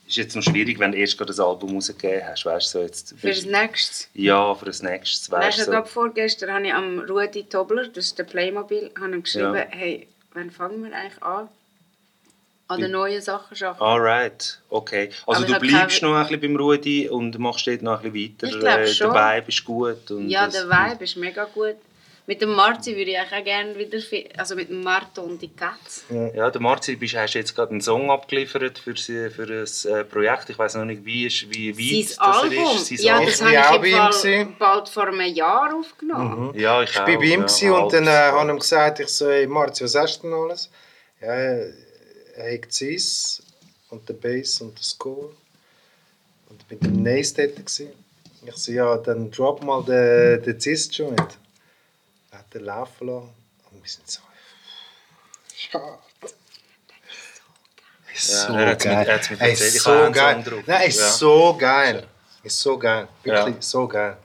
Ist 0.06 0.16
jetzt 0.16 0.36
noch 0.36 0.42
schwierig, 0.42 0.78
wenn 0.78 0.92
du 0.92 0.98
erst 0.98 1.18
gerade 1.18 1.32
ein 1.32 1.40
Album 1.40 1.74
rausgegeben 1.74 2.22
hast, 2.26 2.46
weißt 2.46 2.70
so 2.70 2.80
jetzt... 2.80 3.14
Für 3.18 3.28
das 3.28 3.44
nächste. 3.44 4.06
Ja, 4.14 4.54
für 4.54 4.66
das 4.66 4.80
nächste, 4.82 5.32
Weißt 5.32 5.58
weißt 5.58 5.66
du, 5.66 5.72
gerade 5.72 5.88
vorgestern 5.88 6.52
habe 6.52 6.66
ich 6.66 6.72
am 6.74 7.00
Rudi 7.00 7.44
Tobler, 7.44 7.88
das 7.88 8.06
ist 8.06 8.18
der 8.18 8.24
Playmobil, 8.24 8.90
habe 9.00 9.12
ihm 9.14 9.22
geschrieben, 9.24 9.54
Ja. 9.54 9.66
hey, 9.70 10.06
wann 10.32 10.50
fangen 10.52 10.84
wir 10.84 10.96
eigentlich 10.96 11.20
an? 11.22 11.48
An 12.68 12.80
den 12.80 12.90
neuen 12.92 13.22
Sachen 13.22 13.56
arbeiten. 13.64 13.82
Alright, 13.82 14.60
okay. 14.70 15.10
Also 15.26 15.44
Aber 15.44 15.54
du 15.54 15.60
bleibst 15.60 16.02
noch 16.02 16.14
ein 16.16 16.22
bisschen 16.26 16.40
beim 16.40 16.56
Rudi 16.56 17.08
und 17.08 17.38
machst 17.38 17.66
dort 17.68 17.82
noch 17.82 18.02
ein 18.02 18.10
bisschen 18.12 18.36
weiter. 18.42 18.56
Ich 18.58 18.64
Äh, 18.64 18.86
schon. 18.92 19.12
Der 19.12 19.36
Vibe 19.36 19.48
ist 19.48 19.64
gut. 19.64 19.96
Ja, 20.28 20.46
das- 20.46 20.54
der 20.54 20.68
Vibe 20.68 21.04
ist 21.04 21.16
mega 21.16 21.44
gut. 21.44 21.76
Mit 22.28 22.42
dem 22.42 22.50
Marzi 22.54 22.96
würde 22.96 23.12
ich 23.12 23.18
eigentlich 23.18 23.38
auch 23.40 23.44
gerne 23.44 23.78
wieder, 23.78 23.98
also 24.36 24.56
mit 24.56 24.68
dem 24.68 24.82
Marto 24.82 25.22
und 25.22 25.40
die 25.40 25.48
Katz. 25.54 26.02
Ja, 26.10 26.50
der 26.50 26.60
Marzi, 26.60 26.96
bist, 26.96 27.14
hast 27.14 27.34
jetzt 27.34 27.54
gerade 27.54 27.70
einen 27.70 27.80
Song 27.80 28.10
abgeliefert 28.10 28.78
für, 28.80 28.96
sie- 28.96 29.30
für 29.30 29.44
ein 29.44 29.92
äh, 29.94 30.04
Projekt. 30.04 30.50
Ich 30.50 30.58
weiß 30.58 30.74
noch 30.74 30.84
nicht, 30.84 31.04
wie, 31.04 31.26
ist, 31.26 31.48
wie 31.54 31.70
weit 31.72 32.08
Sein 32.08 32.16
das 32.18 32.42
Album, 32.42 32.58
er 32.58 32.74
ist. 32.74 32.86
Sein 32.88 32.98
ja, 33.00 33.14
Album. 33.14 33.26
das 33.26 33.40
Ich 33.40 33.42
habe 33.46 33.52
bin 33.52 33.54
auch 33.60 33.70
ich 33.70 33.80
bei 33.80 33.86
im 33.86 33.92
ihm 33.92 33.96
Fall 33.96 34.10
gewesen. 34.10 34.56
bald 34.58 34.88
vor 34.88 35.06
einem 35.06 35.20
Jahr 35.34 35.74
aufgenommen. 35.74 36.58
Ja, 36.58 36.82
ich, 36.82 36.90
Ich 36.90 36.96
war 36.96 37.06
bei 37.06 37.12
ihm 37.12 37.20
ja, 37.30 37.36
gewesen 37.36 37.70
und 37.70 37.92
dann 37.92 38.06
äh, 38.08 38.10
habe 38.10 38.44
ich 38.48 38.52
ihm 38.54 38.58
gesagt, 38.58 39.00
ich 39.00 39.08
so, 39.08 39.28
hey 39.30 39.46
Marzi, 39.46 39.84
was 39.84 39.94
hast 39.94 40.18
du 40.18 40.22
denn 40.28 40.36
alles? 40.36 40.68
Ja, 41.20 41.28
er 41.32 41.72
hat 42.54 42.72
Cis 42.72 43.40
und 43.90 44.08
den 44.08 44.18
Bass 44.18 44.60
und 44.60 44.76
den 44.76 44.82
Score. 44.82 45.30
Und 46.48 46.60
ich 46.60 46.66
bin 46.66 46.80
der 47.04 47.14
Nace 47.14 47.34
dort. 47.34 47.54
gewesen. 47.56 47.90
Ich 48.44 48.56
so, 48.56 48.72
ja, 48.72 48.96
dann 48.96 49.30
drop 49.30 49.62
mal 49.62 49.82
den, 49.84 50.42
den 50.42 50.60
Cis-Joint. 50.60 51.38
Den 52.56 52.64
laufen 52.64 53.06
lassen 53.08 53.34
und 53.70 53.82
wir 53.82 53.90
sind 53.90 54.10
so... 54.10 54.20
Schade. 55.54 55.98
Ist 58.14 58.30
Ja, 58.32 58.46
so 58.46 58.52
er 58.54 58.66
mit- 58.70 58.78
geil. 58.82 59.06
er 59.06 59.16
mit 59.30 59.60
ist 59.60 59.82
so 59.82 59.90
geil. 60.10 60.62
Nein, 60.66 60.88
ist 60.88 60.98
Ja. 61.00 61.08
so 61.10 61.56
geil. 61.58 62.06
Ist 62.42 62.60
so 62.60 62.78
geil. 62.78 63.08
Wirklich 63.24 63.54
Ja. 63.56 63.60
so 63.62 63.86
geil. 63.86 64.16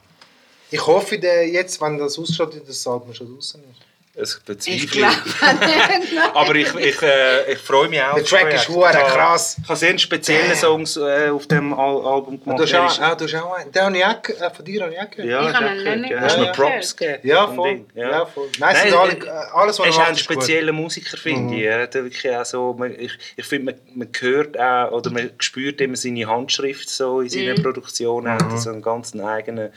Ich 0.69 0.85
hoffe, 0.87 1.19
der 1.19 1.45
jetzt, 1.49 1.81
wenn 1.81 1.97
das 1.97 2.17
ausschaut, 2.17 2.55
dass 2.55 2.63
das 2.65 2.87
Album 2.87 3.13
schon 3.13 3.33
draußen 3.35 3.61
ist. 3.69 3.81
Es 4.13 4.41
bezweifle 4.41 4.75
Ich 4.83 4.91
glaube 4.91 5.15
nicht. 6.01 6.35
Aber 6.35 6.53
ich, 6.55 6.73
ich, 6.75 7.01
äh, 7.01 7.53
ich 7.53 7.57
freue 7.59 7.88
mich 7.88 8.01
auch. 8.01 8.15
Der 8.15 8.25
Track 8.25 8.53
ist 8.53 8.67
hure 8.67 8.89
Ich 8.91 8.97
krass. 9.13 9.55
Ich 9.63 9.69
habe 9.69 9.77
sehr 9.79 9.97
spezielle 9.97 10.53
Songs 10.53 10.97
äh, 10.97 11.29
auf 11.29 11.47
dem 11.47 11.73
Al 11.73 11.95
Album 12.05 12.38
Du 12.38 12.43
gemacht. 12.43 12.61
hast 12.61 12.73
Er 12.73 12.85
auch, 12.85 12.99
ah, 12.99 13.15
du 13.15 13.23
hast 13.23 13.35
auch 13.35 13.53
einen. 13.53 13.71
Den 13.71 13.81
habe 13.83 13.97
ich 13.97 14.05
auch, 14.05 14.29
äh, 14.29 14.53
von 14.53 14.65
dir 14.65 14.81
habe 14.83 14.93
ich 14.93 14.99
auch 14.99 15.09
gehört. 15.09 15.29
Ja, 15.29 15.41
Ich 15.41 15.47
hast 15.47 15.55
habe 15.55 15.65
du 15.65 15.73
nicht 15.73 15.83
gehört, 15.85 16.11
ja. 16.11 16.19
Hast 16.21 16.35
du 16.35 16.41
mir. 16.41 16.51
Props 16.51 16.95
gegeben? 16.97 17.19
Ja, 17.23 17.47
voll. 17.47 17.69
Ding, 17.69 17.85
Ja. 17.95 18.25
voll. 18.25 18.49
Nein, 18.59 18.75
es 18.75 18.81
Nein, 18.83 18.89
sind 18.91 18.99
alle, 18.99 19.11
äh, 19.13 19.15
äh, 19.25 19.29
alles, 19.53 19.79
was 19.79 19.85
Er 19.85 19.89
ist 19.89 19.95
auch 19.95 19.99
ein 20.01 20.05
macht. 20.11 20.13
Mhm. 20.13 20.17
spezieller 20.33 20.73
Musiker, 20.73 21.17
finde 21.17 21.55
ich. 21.55 21.61
Er 21.63 21.81
hat 21.83 21.93
wirklich 21.93 22.35
auch 22.35 22.45
so, 22.45 22.75
man, 22.77 22.91
ich 22.99 23.17
ich 23.38 23.45
finde, 23.45 23.71
man, 23.71 23.81
man 23.95 24.09
hört 24.19 24.59
auch, 24.59 24.91
oder 24.91 25.09
man 25.09 25.31
spürt 25.39 25.79
immer 25.79 25.95
seine 25.95 26.27
Handschrift 26.27 26.89
so 26.89 27.21
in 27.21 27.29
seiner 27.29 27.57
Mhm. 27.57 27.63
Produktion. 27.63 28.25
Er 28.25 28.33
hat 28.33 28.59
so 28.59 28.71
einen 28.71 28.81
ganz 28.81 29.15
eigenen 29.15 29.71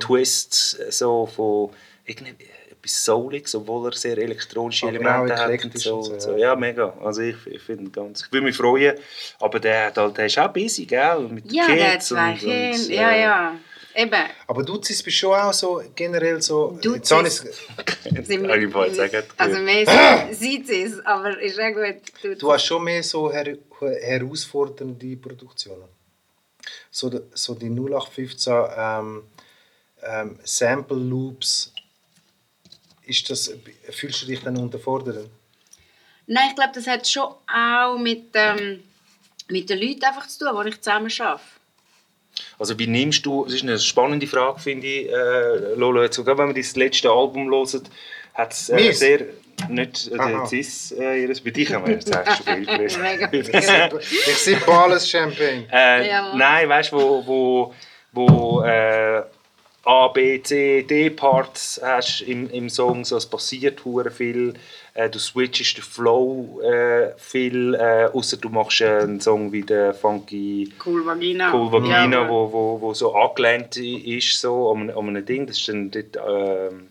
Twist 0.00 0.78
so 0.92 1.26
von 1.26 1.70
irgendwie 2.04 2.34
etwas 2.82 3.04
Souliges, 3.04 3.54
obwohl 3.54 3.88
er 3.88 3.92
sehr 3.96 4.16
elektronische 4.18 4.86
Aber 4.86 4.94
Elemente 4.96 5.34
auch 5.34 5.38
hat. 5.48 5.64
Und 5.64 5.78
so, 5.78 5.96
und 5.98 6.20
so, 6.22 6.36
ja. 6.36 6.56
Mega. 6.56 6.94
Also 7.02 7.22
ich, 7.22 7.36
ich 7.46 7.62
finde 7.62 7.90
ganz, 7.90 8.22
ich 8.24 8.32
würde 8.32 8.44
mich 8.46 8.56
freuen. 8.56 8.96
Aber 9.38 9.60
der, 9.60 9.86
hat 9.86 9.96
halt, 9.98 10.16
der 10.16 10.26
ist 10.26 10.38
auch 10.38 10.52
busy, 10.52 10.86
gell? 10.86 11.20
Mit 11.28 11.44
den 11.46 11.54
Ja, 11.54 11.66
der 11.66 11.92
hat 11.94 12.02
zwei 12.02 12.32
und- 12.32 12.38
Kinder. 12.38 12.70
und, 12.78 12.88
Ja, 12.88 13.10
äh, 13.10 13.20
ja. 13.22 13.56
Eben. 13.92 14.22
Aber 14.46 14.62
du 14.62 14.78
bist 14.80 15.10
schon 15.12 15.34
auch 15.34 15.52
so 15.52 15.82
generell 15.96 16.40
so... 16.40 16.78
Du 16.82 16.94
jetzt 16.94 17.10
habe 17.10 17.26
ich 17.26 18.72
vorhin 18.72 18.92
gesagt. 18.92 19.28
Also 19.36 19.58
mehr 19.58 20.28
sieht 20.32 20.70
es, 20.70 21.04
aber 21.04 21.38
ist 21.40 21.58
auch 21.58 21.72
gut. 21.74 21.96
Du, 22.22 22.36
Du 22.36 22.52
hast 22.52 22.64
schon 22.66 22.84
mehr 22.84 23.02
so 23.02 23.30
her 23.32 23.56
herausfordernde 24.00 25.16
Produktionen. 25.16 25.88
So, 26.90 27.08
die- 27.10 27.20
so 27.34 27.54
die 27.54 27.68
0815 27.68 28.52
ähm, 28.76 29.22
ähm, 30.02 30.38
Sample 30.44 30.96
Loops. 30.96 31.72
Ist 33.10 33.28
das, 33.28 33.52
fühlst 33.90 34.22
du 34.22 34.26
dich 34.26 34.40
dann 34.40 34.56
unterfordert? 34.56 35.28
Nein, 36.28 36.44
ich 36.50 36.54
glaube, 36.54 36.70
das 36.72 36.86
hat 36.86 37.08
schon 37.08 37.24
auch 37.52 37.98
mit, 37.98 38.26
ähm, 38.34 38.84
mit 39.48 39.68
den 39.68 39.80
Leuten 39.80 40.04
einfach 40.04 40.28
zu 40.28 40.38
tun, 40.38 40.62
die 40.62 40.68
ich 40.68 40.80
zusammen 40.80 41.10
arbeite. 41.18 41.42
Also 42.56 42.78
wie 42.78 42.86
nimmst 42.86 43.26
du, 43.26 43.44
das 43.44 43.54
ist 43.54 43.62
eine 43.64 43.80
spannende 43.80 44.28
Frage, 44.28 44.60
finde 44.60 44.86
ich, 44.86 45.08
äh, 45.10 45.74
Lolo, 45.74 46.04
jetzt 46.04 46.14
sogar 46.14 46.38
wenn 46.38 46.46
man 46.46 46.54
das 46.54 46.76
letzte 46.76 47.10
Album 47.10 47.50
hört, 47.50 47.90
hat 48.34 48.52
es 48.52 48.68
äh, 48.70 48.92
sehr, 48.92 49.26
nicht 49.68 50.06
äh, 50.06 50.16
der 50.16 50.46
Cis, 50.46 50.92
äh, 50.92 51.22
ihres, 51.22 51.40
bei 51.40 51.50
dich 51.50 51.74
haben 51.74 51.84
wir 51.86 51.94
jetzt 51.94 52.14
du 52.14 52.44
viel 52.44 52.64
gelesen. 52.64 53.02
Ich 54.00 54.38
sehe 54.38 54.56
Pales 54.58 55.10
Champagne. 55.10 55.66
äh, 55.72 56.08
Ja, 56.08 56.32
nein, 56.36 56.68
weißt 56.68 56.92
du, 56.92 56.96
wo, 56.96 57.26
wo, 57.26 57.74
wo 58.12 58.62
äh, 58.62 59.24
A, 59.84 60.08
B, 60.08 60.42
C, 60.42 60.82
D 60.82 61.08
Parts 61.08 61.80
hast 61.82 62.20
im, 62.20 62.50
im 62.50 62.68
Song, 62.68 63.04
so, 63.04 63.16
es 63.16 63.24
passiert 63.24 63.82
hure 63.84 64.10
viel, 64.10 64.54
äh, 64.92 65.08
du 65.08 65.18
switchest 65.18 65.78
den 65.78 65.84
Flow 65.84 66.60
äh, 66.60 67.14
viel, 67.16 67.74
äh, 67.74 68.10
außer 68.12 68.36
du 68.36 68.50
machst 68.50 68.82
äh, 68.82 69.00
einen 69.00 69.20
Song 69.20 69.52
wie 69.52 69.62
der 69.62 69.94
Funky 69.94 70.70
Cool 70.84 71.06
Vagina. 71.06 71.54
Cool 71.54 71.72
Vagina, 71.72 72.22
Ja, 72.22 72.28
wo, 72.28 72.52
wo, 72.52 72.80
wo 72.80 72.92
so 72.92 73.14
angelehnt 73.14 73.76
ist 73.78 74.38
so 74.38 74.70
an, 74.70 74.90
an 74.90 75.08
einem 75.08 75.24
Ding, 75.24 75.46
das 75.46 75.58
ist 75.58 75.68
dann 75.68 75.90
dort 75.90 76.18
ähm, 76.28 76.88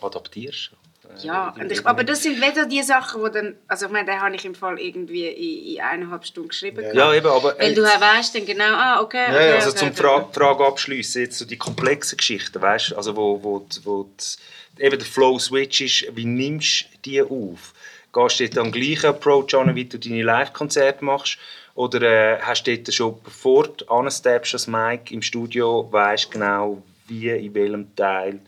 adaptierst. 0.00 0.70
Äh, 1.16 1.26
Ja, 1.26 1.54
und 1.58 1.70
ich, 1.70 1.86
aber 1.86 2.04
das 2.04 2.22
sind 2.22 2.36
wieder 2.36 2.66
die 2.66 2.82
Sachen, 2.82 3.24
die 3.24 3.30
dann, 3.30 3.56
also 3.66 3.86
ich 3.86 3.92
meine, 3.92 4.06
den 4.06 4.20
habe 4.20 4.34
ich 4.34 4.44
im 4.44 4.54
Fall 4.54 4.78
irgendwie 4.78 5.26
in, 5.26 5.74
in 5.74 5.80
eineinhalb 5.80 6.24
Stunden 6.24 6.48
geschrieben. 6.48 6.82
Ja. 6.82 6.92
Ja, 6.92 7.14
eben, 7.14 7.26
aber 7.26 7.58
Weil 7.58 7.74
du 7.74 7.82
ja 7.82 8.00
weißt 8.00 8.34
dann 8.34 8.46
genau, 8.46 8.72
ah, 8.72 9.00
okay, 9.00 9.26
okay, 9.28 9.52
also 9.52 9.70
okay, 9.70 9.78
zum 9.78 9.88
okay. 9.88 9.96
Fra 9.96 10.28
Frage 10.32 10.64
abschließen 10.66 11.22
jetzt 11.22 11.38
so 11.38 11.44
die 11.44 11.58
komplexen 11.58 12.16
Geschichten, 12.16 12.60
weißt, 12.60 12.94
also 12.94 13.16
wo, 13.16 13.42
wo, 13.42 13.66
wo 13.84 14.04
die, 14.04 14.84
eben 14.84 14.98
der 14.98 15.06
Flow 15.06 15.38
Switch 15.38 15.80
ist, 15.80 16.16
wie 16.16 16.24
nimmst 16.24 16.84
du 16.92 16.98
die 17.04 17.22
auf? 17.22 17.74
Gehst 18.12 18.40
du 18.40 18.48
dort 18.48 18.66
am 18.66 18.72
gleichen 18.72 19.06
Approach 19.06 19.54
an, 19.54 19.74
wie 19.74 19.84
du 19.84 19.98
deine 19.98 20.22
Live-Konzerte 20.22 21.04
machst? 21.04 21.38
Oder 21.74 22.02
äh, 22.02 22.38
hast 22.40 22.64
du 22.64 22.76
dort 22.76 22.92
schon, 22.92 23.22
bevor 23.22 23.68
du 23.68 23.86
ansteppst 23.86 24.54
als 24.54 24.66
Mike 24.66 25.14
im 25.14 25.22
Studio, 25.22 25.86
weißt 25.90 26.30
genau, 26.30 26.82
wie, 27.06 27.28
in 27.28 27.54
welchem 27.54 27.94
Teil 27.94 28.40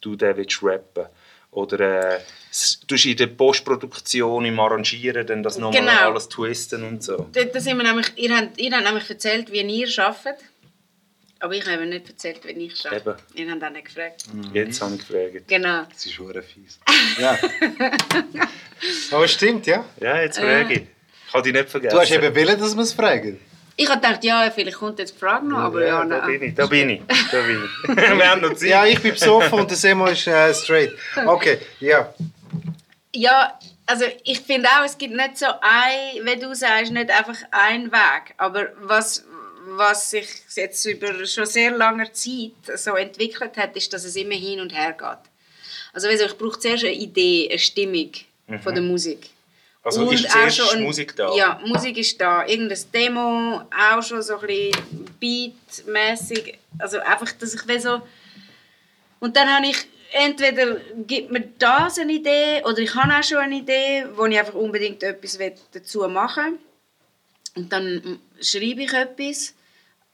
du 0.00 0.16
den 0.16 0.36
willst 0.36 0.62
rappen 0.62 1.06
Oder 1.52 2.14
äh, 2.14 2.20
du 2.86 2.94
in 2.94 3.16
der 3.16 3.26
Postproduktion, 3.26 4.44
im 4.44 4.60
Arrangieren, 4.60 5.26
dann 5.26 5.42
das 5.42 5.58
nochmal 5.58 5.80
Genau. 5.80 6.10
alles 6.10 6.28
twisten 6.28 6.84
und 6.84 7.02
so? 7.02 7.28
Da, 7.32 7.44
da 7.44 7.60
sind 7.60 7.76
wir 7.76 7.84
nämlich, 7.84 8.12
ihr, 8.16 8.36
habt, 8.36 8.58
ihr 8.58 8.70
habt 8.72 8.84
nämlich 8.84 9.10
erzählt, 9.10 9.50
wie 9.50 9.60
ihr 9.60 9.88
arbeitet. 9.98 10.44
Aber 11.42 11.54
ich 11.54 11.66
habe 11.66 11.82
ihm 11.84 11.88
nicht 11.88 12.06
erzählt, 12.08 12.40
wenn 12.44 12.60
ich 12.60 12.76
schaffe. 12.76 12.96
Eben. 12.96 13.14
Ich 13.34 13.48
habe 13.50 13.58
dann 13.60 13.72
nicht 13.72 13.86
gefragt. 13.86 14.24
Jetzt 14.52 14.82
habe 14.82 14.94
ich 14.94 15.08
gefragt. 15.08 15.48
Genau. 15.48 15.84
Das 15.90 16.04
ist 16.06 16.18
hure 16.18 16.42
fies. 16.42 16.78
Ja. 17.18 17.38
Aber 19.10 19.26
stimmt, 19.28 19.66
ja. 19.66 19.84
Ja, 20.00 20.20
jetzt 20.20 20.38
frage 20.38 20.74
ich. 20.74 20.82
Ich 21.28 21.34
habe 21.34 21.42
dich 21.42 21.52
nicht 21.52 21.68
vergessen. 21.70 21.94
Du 21.94 22.00
hast 22.00 22.10
eben 22.12 22.34
wollen, 22.34 22.60
dass 22.60 22.74
wir 22.74 22.82
es 22.82 22.92
fragen. 22.92 23.40
Ich 23.80 23.88
habe 23.88 23.98
gedacht, 23.98 24.22
ja, 24.24 24.50
vielleicht 24.50 24.76
kommt 24.76 24.98
jetzt 24.98 25.14
die 25.14 25.18
Frage 25.18 25.46
noch, 25.46 25.56
aber 25.56 25.80
ja, 25.80 26.00
ja, 26.00 26.04
da 26.04 26.26
bin 26.26 26.42
ich, 26.42 26.54
da 26.54 26.66
bin 26.66 26.90
ich. 26.90 27.00
Da 27.32 27.40
bin 27.40 27.64
ich. 27.64 27.88
Wir 28.18 28.30
haben 28.30 28.42
noch 28.42 28.52
Zeit. 28.52 28.68
Ja, 28.68 28.84
ich 28.84 29.00
bin 29.00 29.12
besoffen 29.12 29.58
und 29.58 29.70
der 29.70 29.76
Semo 29.78 30.04
ist 30.04 30.26
äh, 30.26 30.52
straight. 30.52 30.92
Okay, 31.24 31.56
ja. 31.80 32.12
Ja, 33.14 33.58
also 33.86 34.04
ich 34.22 34.40
finde 34.40 34.68
auch, 34.68 34.84
es 34.84 34.98
gibt 34.98 35.14
nicht 35.14 35.38
so 35.38 35.46
ein, 35.62 36.26
wie 36.26 36.38
du 36.38 36.54
sagst, 36.54 36.92
nicht 36.92 37.10
einfach 37.10 37.38
einen 37.52 37.90
Weg. 37.90 38.34
Aber 38.36 38.68
was, 38.82 39.24
was 39.64 40.10
sich 40.10 40.28
jetzt 40.54 40.84
über 40.84 41.24
schon 41.24 41.46
sehr 41.46 41.70
langer 41.70 42.12
Zeit 42.12 42.52
so 42.76 42.96
entwickelt 42.96 43.56
hat, 43.56 43.74
ist, 43.76 43.90
dass 43.94 44.04
es 44.04 44.14
immer 44.14 44.34
hin 44.34 44.60
und 44.60 44.74
her 44.74 44.92
geht. 44.92 45.30
Also 45.94 46.06
weißt 46.06 46.20
du, 46.20 46.26
ich 46.26 46.36
brauche 46.36 46.58
zuerst 46.58 46.84
eine 46.84 46.92
Idee, 46.92 47.48
eine 47.48 47.58
Stimmung 47.58 48.10
von 48.62 48.74
der 48.74 48.82
Musik. 48.82 49.30
Also 49.82 50.02
Und 50.02 50.12
ist 50.12 50.26
auch 50.28 50.32
zuerst 50.32 50.56
schon 50.58 50.78
ein- 50.78 50.82
Musik 50.84 51.16
da? 51.16 51.34
Ja, 51.34 51.60
Musik 51.64 51.96
ist 51.96 52.20
da. 52.20 52.46
Irgendein 52.46 52.78
Demo, 52.92 53.62
auch 53.70 54.02
schon 54.02 54.22
so 54.22 54.38
ein 54.38 54.46
bisschen 54.46 55.06
beatmäßig. 55.18 56.58
Also 56.78 56.98
einfach, 56.98 57.32
dass 57.32 57.54
ich 57.54 57.66
will 57.66 57.80
so... 57.80 58.02
Und 59.20 59.36
dann 59.36 59.48
habe 59.48 59.66
ich, 59.66 59.76
entweder 60.12 60.76
gibt 61.06 61.30
mir 61.30 61.42
das 61.58 61.98
eine 61.98 62.12
Idee, 62.12 62.62
oder 62.64 62.78
ich 62.78 62.94
habe 62.94 63.12
auch 63.14 63.22
schon 63.22 63.38
eine 63.38 63.56
Idee, 63.56 64.06
wo 64.14 64.24
ich 64.26 64.38
einfach 64.38 64.54
unbedingt 64.54 65.02
etwas 65.02 65.38
dazu 65.72 66.06
machen 66.08 66.44
will. 66.52 66.58
Und 67.56 67.72
dann 67.72 68.18
schreibe 68.40 68.82
ich 68.82 68.92
etwas. 68.92 69.54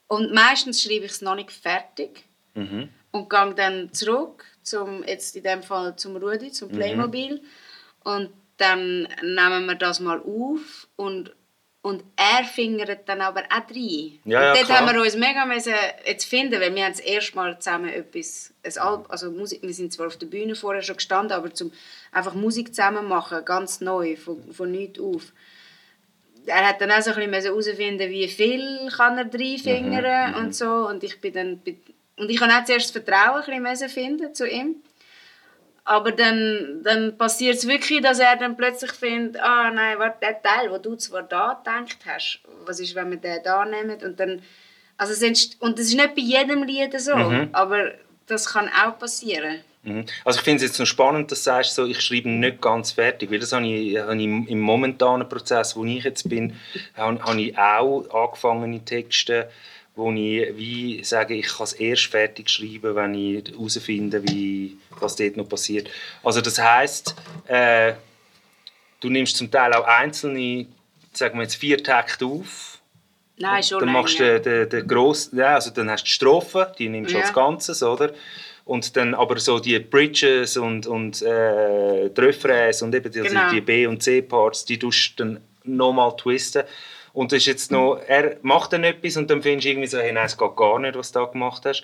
Und 0.09 0.33
meistens 0.33 0.83
schreibe 0.83 1.05
ich 1.07 1.13
es 1.13 1.23
noch 1.23 1.35
nicht 1.35 1.51
fertig. 1.53 2.25
Mhm. 2.55 2.89
Und 3.11 3.31
gehe 3.31 3.55
dann 3.55 3.93
zurück, 3.93 4.45
zum, 4.63 5.05
jetzt 5.05 5.35
in 5.37 5.43
dem 5.43 5.63
Fall 5.63 5.97
zum 5.97 6.17
Rudi, 6.17 6.51
zum 6.53 6.69
Playmobil. 6.69 7.41
Und 8.05 8.31
dann 8.57 9.09
nehmen 9.23 9.67
wir 9.67 9.75
das 9.75 10.01
mal 10.01 10.21
auf 10.21 10.89
und, 10.97 11.35
und 11.83 12.03
er 12.17 12.45
fingert 12.45 13.09
dann 13.09 13.21
aber 13.21 13.43
auch 13.45 13.71
rein. 13.71 14.19
Ja, 14.25 14.43
ja, 14.43 14.51
und 14.51 14.57
dort 14.57 14.67
klar. 14.67 14.81
haben 14.81 14.95
wir 14.95 15.03
uns 15.03 15.17
mega 15.17 15.45
müssen 15.45 15.75
jetzt 16.05 16.25
finden, 16.25 16.61
weil 16.61 16.75
wir 16.75 16.85
haben 16.85 16.93
das 16.93 17.01
erste 17.01 17.37
Mal 17.37 17.59
zusammen 17.59 17.91
etwas, 17.91 18.55
ein 18.65 18.79
Album, 18.79 19.07
also 19.11 19.31
Musik, 19.31 19.63
wir 19.63 19.75
sind 19.75 19.93
zwar 19.93 20.07
auf 20.07 20.17
der 20.17 20.27
Bühne 20.27 20.55
vorher 20.55 20.83
schon 20.83 20.97
gestanden, 20.97 21.33
aber 21.37 21.53
zum 21.53 21.71
einfach 22.13 22.35
Musik 22.35 22.75
zusammen 22.75 23.07
machen, 23.07 23.45
ganz 23.45 23.81
neu, 23.81 24.17
von, 24.17 24.53
von 24.53 24.71
nichts 24.71 25.01
auf. 25.01 25.33
Er 26.47 26.69
hat 26.69 26.81
dann 26.81 26.93
auch 26.93 27.03
so 27.03 27.11
ein 27.11 27.31
bisschen 27.31 27.45
herausfinden, 27.47 28.11
wie 28.11 28.29
viel 28.29 28.89
kann 28.97 29.19
er 29.19 29.25
reinfingern 29.25 30.33
Mhm, 30.33 30.37
und 30.39 30.55
so. 30.55 30.89
Und 30.89 31.03
ich 31.03 31.21
bin 31.21 31.33
dann, 31.33 31.61
und 32.17 32.31
ich 32.31 32.41
habe 32.41 32.53
auch 32.53 32.65
zuerst 32.65 32.95
das 32.95 33.03
Vertrauen 33.05 33.43
ein 33.43 33.63
bisschen 33.65 33.89
finden 33.89 34.33
zu 34.33 34.49
ihm. 34.49 34.77
Aber 35.89 36.11
dann, 36.11 36.81
dann 36.83 37.17
passiert 37.17 37.55
es 37.57 37.69
wirklich, 37.69 38.03
dass 38.03 38.19
er 38.19 38.37
dann 38.37 38.57
plötzlich 38.57 38.91
findet, 38.91 39.41
ah 39.41 39.71
nein, 39.71 40.01
warte, 40.01 40.19
der 40.21 40.43
Teil, 40.43 40.69
wo 40.71 40.79
du 40.79 40.97
zwar 40.97 41.23
da 41.23 41.55
gedacht 41.55 41.99
hast, 42.05 42.41
was 42.65 42.81
ist, 42.81 42.97
wenn 42.97 43.11
wir 43.11 43.19
den 43.19 43.39
da 43.45 43.65
nehmen? 43.65 44.03
Und 44.03 44.19
dann, 44.19 44.43
also 44.97 45.15
entst- 45.25 45.61
und 45.61 45.79
das 45.79 45.87
ist 45.87 45.95
nicht 45.95 46.17
bei 46.17 46.23
jedem 46.23 46.65
Lied 46.65 47.01
so, 47.01 47.13
aber 47.53 47.93
das 48.27 48.53
kann 48.53 48.69
auch 48.69 48.99
passieren. 48.99 49.61
Mhm. 49.85 50.05
Also 50.25 50.41
ich 50.41 50.45
finde 50.45 50.65
es 50.65 50.71
jetzt 50.71 50.81
noch 50.81 50.87
spannend, 50.87 51.31
dass 51.31 51.39
du 51.39 51.45
sagst, 51.45 51.75
so, 51.77 51.87
ich 51.87 52.01
schreibe 52.01 52.29
nicht 52.29 52.61
ganz 52.61 52.91
fertig, 52.91 53.31
weil 53.31 53.39
das 53.39 53.53
habe 53.53 53.67
ich, 53.67 53.97
habe 53.97 54.17
ich 54.17 54.25
im 54.25 54.61
momentanen 54.61 55.29
Prozess, 55.29 55.77
wo 55.77 55.85
ich 55.85 56.03
jetzt 56.03 56.29
bin, 56.29 56.57
habe, 56.95 57.23
habe 57.23 57.41
ich 57.41 57.57
auch 57.57 58.05
angefangene 58.11 58.85
Texte, 58.85 59.49
wo 59.97 60.13
ich 60.13 60.57
wie 60.57 61.03
sage, 61.03 61.35
ich 61.35 61.49
kann 61.49 61.65
es 61.65 61.73
erst 61.73 62.07
fertig 62.07 62.51
schreiben, 62.51 62.95
wenn 62.95 63.15
ich 63.15 63.51
herausfinde, 63.51 64.23
wie, 64.29 64.77
was 65.01 65.17
dort 65.17 65.37
noch 65.39 65.49
passiert. 65.49 65.89
Also 66.23 66.41
das 66.43 66.59
heisst, 66.59 67.15
äh, 67.47 67.95
du 69.01 69.09
nimmst 69.09 69.37
zum 69.39 69.51
Teil 69.51 69.73
auch 69.73 69.87
einzelne, 69.87 70.67
sagen 71.15 71.39
wir 71.39 71.45
jetzt 71.45 71.57
vier 71.57 71.83
Takte 71.83 72.27
auf, 72.27 72.79
Nein, 73.39 73.63
schon 73.63 73.81
dann 73.81 73.93
machst 73.93 74.19
du 74.19 74.41
den, 74.41 74.69
den, 74.69 74.87
gross, 74.87 75.31
ja, 75.33 75.55
also 75.55 75.71
dann 75.71 75.91
hast 75.91 76.03
du 76.03 76.07
die 76.07 76.11
Strophen, 76.11 76.67
die 76.79 76.89
nimmst 76.89 77.13
du 77.13 77.19
Ja. 77.19 77.25
als 77.25 77.33
Ganzes, 77.33 77.83
oder? 77.83 78.13
Und 78.65 78.97
dann 78.97 79.15
aber 79.15 79.39
so 79.39 79.59
die 79.61 79.79
Bridges 79.79 80.57
und, 80.57 80.87
und 80.87 81.23
äh, 81.23 82.09
die 82.11 82.21
Refrains 82.21 82.83
und 82.83 82.95
eben 82.95 83.11
die, 83.13 83.21
also 83.21 83.31
Genau. 83.35 83.51
die 83.51 83.61
B- 83.61 83.87
und 83.87 84.03
C-Parts, 84.03 84.65
die 84.65 84.79
tust 84.79 85.13
du 85.19 85.25
dann 85.25 85.41
nochmal 85.65 86.17
twisten. 86.17 86.65
Und 87.17 87.33
das 87.33 87.39
ist 87.39 87.47
jetzt 87.47 87.73
noch, 87.73 87.99
er 88.07 88.37
macht 88.43 88.75
dann 88.75 88.85
etwas 88.85 89.17
und 89.17 89.31
dann 89.31 89.41
findest 89.41 89.65
du 89.65 89.71
irgendwie 89.71 89.89
so, 89.89 89.97
hey, 89.97 90.13
nein, 90.13 90.27
es 90.27 90.37
geht 90.37 90.55
gar 90.55 90.79
nicht, 90.79 90.99
was 90.99 91.13
du 91.13 91.21
da 91.21 91.25
gemacht 91.25 91.65
hast. 91.65 91.83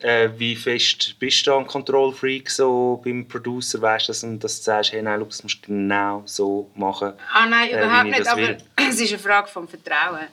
Äh, 0.00 0.30
wie 0.36 0.56
fest 0.56 1.14
bist 1.20 1.46
du 1.46 1.54
ein 1.54 1.64
Control-Freak 1.64 2.50
so 2.50 3.00
beim 3.04 3.28
Producer, 3.28 3.80
weißt 3.80 4.08
du 4.08 4.10
das, 4.10 4.24
und 4.24 4.42
dass 4.42 4.58
du 4.58 4.64
sagst, 4.64 4.92
hey, 4.92 5.00
nein, 5.00 5.24
das 5.24 5.44
musst 5.44 5.64
du 5.64 5.68
genau 5.68 6.22
so 6.24 6.68
machen. 6.74 7.12
Ah 7.32 7.46
nein, 7.46 7.70
äh, 7.70 7.78
überhaupt 7.78 8.10
nicht, 8.10 8.26
aber 8.26 8.56
es 8.88 9.00
ist 9.00 9.12
eine 9.12 9.18
Frage 9.20 9.46
vom 9.46 9.68
Vertrauen. 9.68 10.26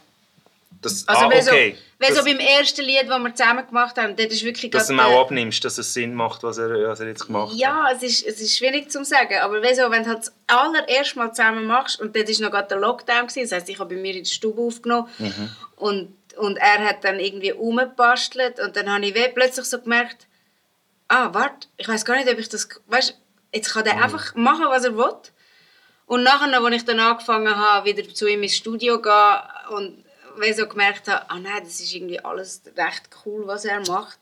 Das, 0.81 1.07
Also 1.07 1.21
ah, 1.25 1.27
okay. 1.27 1.77
wenn 1.99 2.09
so 2.09 2.15
Das- 2.15 2.25
beim 2.25 2.39
ersten 2.39 2.81
Lied, 2.83 3.03
das 3.07 3.19
wir 3.19 3.35
zusammen 3.35 3.67
gemacht 3.67 3.95
haben, 3.97 4.15
dort 4.15 4.31
ist 4.31 4.43
wirklich 4.43 4.71
dass 4.71 4.87
du 4.87 4.93
ihm 4.93 4.99
auch 4.99 5.21
abnimmst, 5.21 5.63
dass 5.63 5.77
es 5.77 5.93
Sinn 5.93 6.15
macht, 6.15 6.41
was 6.41 6.57
er, 6.57 6.69
was 6.89 6.99
er 6.99 7.07
jetzt 7.07 7.27
gemacht 7.27 7.51
hat. 7.51 7.57
Ja, 7.59 7.89
es 7.95 8.01
ist, 8.01 8.25
es 8.25 8.41
ist 8.41 8.57
schwierig 8.57 8.89
zu 8.91 9.03
sagen, 9.05 9.35
aber 9.41 9.61
weißt 9.61 9.79
du, 9.79 9.91
wenn 9.91 10.03
du 10.03 10.09
halt 10.09 10.19
das 10.19 10.33
allererste 10.47 11.19
Mal 11.19 11.31
zusammen 11.33 11.65
machst 11.65 12.01
und 12.01 12.15
dort 12.15 12.27
war 12.27 12.41
noch 12.41 12.51
gerade 12.51 12.67
der 12.69 12.79
Lockdown, 12.79 13.27
gewesen, 13.27 13.41
das 13.43 13.51
heisst, 13.51 13.69
ich 13.69 13.77
habe 13.79 13.93
bei 13.95 14.01
mir 14.01 14.15
in 14.15 14.23
der 14.23 14.29
Stube 14.31 14.59
aufgenommen 14.61 15.07
und, 15.75 16.15
und 16.37 16.57
er 16.57 16.79
hat 16.79 17.03
dann 17.03 17.19
irgendwie 17.19 17.51
rumgebastelt 17.51 18.59
und 18.59 18.75
dann 18.75 18.91
habe 18.91 19.05
ich 19.05 19.13
plötzlich 19.35 19.65
so 19.65 19.79
gemerkt, 19.79 20.25
ah, 21.09 21.29
warte, 21.33 21.67
ich 21.77 21.87
weiß 21.87 22.05
gar 22.05 22.15
nicht, 22.15 22.29
ob 22.29 22.39
ich 22.39 22.49
das, 22.49 22.67
weißt 22.87 23.15
jetzt 23.53 23.73
kann 23.73 23.83
der 23.83 24.01
einfach 24.01 24.33
machen, 24.35 24.65
was 24.69 24.85
er 24.85 24.97
will. 24.97 25.13
Und 26.05 26.23
nachher, 26.23 26.61
als 26.61 26.75
ich 26.75 26.85
dann 26.85 26.99
angefangen 26.99 27.55
habe, 27.55 27.85
wieder 27.85 28.13
zu 28.13 28.27
ihm 28.27 28.43
ins 28.43 28.55
Studio 28.55 28.95
zu 28.97 29.01
gehen 29.03 29.75
und 29.77 30.03
weil 30.41 30.53
so 30.53 30.67
gemerkt 30.67 31.07
habe, 31.07 31.29
ah 31.29 31.39
nein, 31.39 31.61
das 31.63 31.79
ist 31.79 31.93
irgendwie 31.93 32.19
alles 32.19 32.61
recht 32.77 33.09
cool, 33.25 33.47
was 33.47 33.63
er 33.65 33.79
macht, 33.87 34.17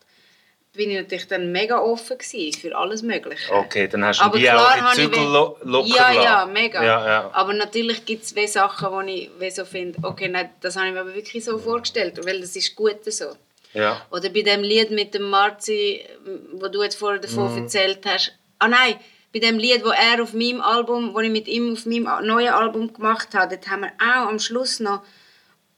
bin 0.72 0.90
ich 0.90 0.96
natürlich 0.98 1.26
dann 1.26 1.50
mega 1.50 1.78
offen 1.80 2.16
gewesen 2.18 2.60
für 2.60 2.76
alles 2.76 3.02
Mögliche. 3.02 3.52
Okay, 3.52 3.88
dann 3.88 4.04
hast 4.04 4.20
du 4.20 4.24
Aber 4.24 4.38
die 4.38 4.48
auch 4.50 4.72
die 4.72 4.78
ich 4.78 4.94
Zügel 4.94 5.24
lo 5.24 5.56
locker 5.62 5.88
Ja, 5.88 6.12
ja, 6.12 6.20
gelassen. 6.44 6.52
mega. 6.52 6.84
Ja, 6.84 7.06
ja. 7.06 7.30
Aber 7.32 7.52
natürlich 7.54 8.04
gibt 8.04 8.22
es 8.24 8.52
Sachen, 8.52 8.90
wo 8.92 9.00
ich 9.00 9.30
wie 9.40 9.50
so 9.50 9.64
finde, 9.64 9.98
okay, 10.04 10.28
nein, 10.28 10.50
das 10.60 10.76
habe 10.76 10.86
ich 10.86 10.92
mir 10.94 11.00
aber 11.00 11.14
wirklich 11.14 11.44
so 11.44 11.58
vorgestellt, 11.58 12.24
weil 12.24 12.40
das 12.40 12.54
ist 12.54 12.76
gut 12.76 13.04
so. 13.06 13.34
ja. 13.72 14.00
Oder 14.12 14.28
bei 14.30 14.42
dem 14.42 14.62
Lied 14.62 14.92
mit 14.92 15.12
dem 15.14 15.28
Marzi, 15.28 16.04
wo 16.52 16.68
du 16.68 16.82
jetzt 16.84 16.96
vorher 16.96 17.18
davon 17.20 17.50
Mhm. 17.52 17.62
erzählt 17.64 18.06
hast. 18.06 18.32
Ah 18.60 18.68
nein, 18.68 18.94
bei 19.32 19.40
dem 19.40 19.58
Lied, 19.58 19.84
wo 19.84 19.90
er 19.90 20.22
auf 20.22 20.34
meinem 20.34 20.60
Album, 20.60 21.14
wo 21.14 21.20
ich 21.20 21.30
mit 21.30 21.48
ihm 21.48 21.72
auf 21.72 21.84
meinem 21.86 22.04
neuen 22.26 22.52
Album 22.52 22.92
gemacht 22.92 23.28
habe, 23.34 23.56
dort 23.56 23.68
haben 23.68 23.82
wir 23.82 23.92
auch 23.98 24.28
am 24.28 24.38
Schluss 24.38 24.78
noch 24.78 25.02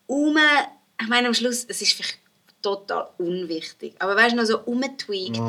um, 0.07 0.37
ich 1.01 1.09
meine 1.09 1.29
am 1.29 1.35
Schluss, 1.35 1.65
es 1.69 1.83
ist 1.83 1.93
vielleicht 1.95 2.19
total 2.63 3.09
unwichtig, 3.19 3.95
aber 3.99 4.15
weißt 4.15 4.33
du 4.33 4.37
noch 4.37 4.45
so 4.45 4.61
umtweakt. 4.61 5.41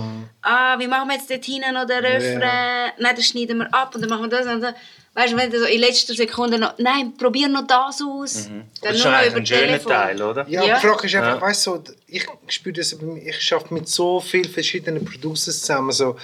Ah, 0.42 0.80
wie 0.80 0.88
machen 0.88 1.10
wir 1.10 1.16
jetzt 1.16 1.30
dort 1.30 1.46
hinten 1.46 1.74
noch 1.74 1.86
den 1.86 2.04
Refrain? 2.04 2.92
Nein, 2.98 3.16
das 3.16 3.26
schneiden 3.26 3.60
wir 3.60 3.74
ab 3.74 3.94
und 3.94 4.02
dann 4.02 4.10
machen 4.10 4.24
wir 4.24 4.30
das 4.30 4.48
und 4.48 4.62
dann. 4.62 4.74
Weißt 5.16 5.32
du, 5.34 5.38
wenn 5.38 5.52
du 5.52 5.60
so 5.60 5.66
in 5.66 5.80
letzter 5.80 6.16
Sekunde 6.16 6.58
noch, 6.58 6.74
nein, 6.80 7.14
probier 7.16 7.48
noch 7.48 7.68
das 7.68 8.02
aus. 8.02 8.48
Aber 8.48 8.56
Dann 8.56 8.66
das 8.82 8.96
ist 8.96 9.04
nur 9.06 9.14
über 9.28 9.36
ein 9.38 9.46
schöner 9.46 9.62
Telefon. 9.68 9.92
Teil, 9.92 10.22
oder? 10.24 10.50
Ja, 10.50 10.64
Ja. 10.64 10.76
die 10.80 10.88
Frage 10.88 11.06
ist 11.06 11.14
einfach, 11.16 11.36
Ja. 11.36 11.42
weißt 11.42 11.68
du, 11.68 11.84
ich 12.08 12.26
spüre 12.48 12.74
das, 12.74 12.94
ich 12.94 13.54
arbeite 13.54 13.74
mit 13.76 13.88
so 13.88 14.20
vielen 14.20 14.50
verschiedenen 14.50 15.06
Producers 15.06 15.60
zusammen. 15.60 15.92
So, 15.92 16.16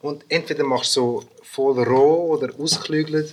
und 0.00 0.24
entweder 0.30 0.64
machst 0.64 0.96
du 0.96 1.20
so 1.20 1.24
voll 1.42 1.82
roh 1.84 2.32
oder 2.38 2.48
ausgeklügelt. 2.58 3.30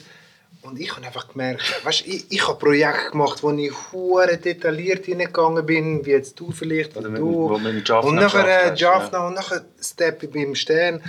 Und 0.68 0.80
ich 0.80 0.94
habe 0.96 1.06
einfach 1.06 1.30
gemerkt, 1.30 1.62
weißt, 1.86 2.06
ich, 2.08 2.26
ich 2.30 2.48
habe 2.48 2.60
Projekte 2.60 3.12
gemacht, 3.12 3.42
wo 3.42 3.52
ich 3.52 3.72
hure 3.92 4.38
detailliert 4.38 5.06
hineingegangen 5.06 5.66
bin, 5.66 6.06
wie 6.06 6.12
jetzt 6.12 6.38
du 6.40 6.52
vielleicht, 6.52 6.96
Oder 6.98 7.10
du. 7.10 7.56
und 7.56 8.16
nachher 8.16 8.72
äh, 8.72 8.76
Jaffna 8.76 9.28
und 9.28 9.34
nachher 9.36 9.64
Step 9.82 10.24
ich 10.24 10.32
beim 10.32 10.54
Stern. 10.56 11.02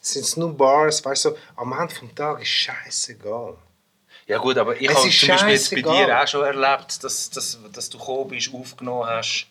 Sind 0.00 0.24
es 0.24 0.36
nur 0.36 0.56
Bars, 0.56 1.04
weißt 1.04 1.24
du, 1.26 1.28
so, 1.30 1.36
am 1.56 1.72
Ende 1.72 1.92
des 1.92 2.14
Tages 2.14 2.42
ist 2.44 2.48
scheißegal. 2.48 3.54
Ja 4.26 4.38
gut, 4.38 4.56
aber 4.56 4.80
ich 4.80 4.88
Es 4.88 4.96
habe 4.96 5.10
zum 5.10 5.28
Beispiel 5.28 5.52
jetzt 5.52 5.70
bei 5.70 5.82
dir 5.82 6.20
auch 6.22 6.26
schon 6.28 6.44
erlebt, 6.44 7.02
dass, 7.02 7.30
dass, 7.30 7.58
dass 7.72 7.90
du 7.90 7.98
gekommen 7.98 8.28
bist, 8.28 8.50
aufgenommen 8.54 9.06
hast, 9.06 9.46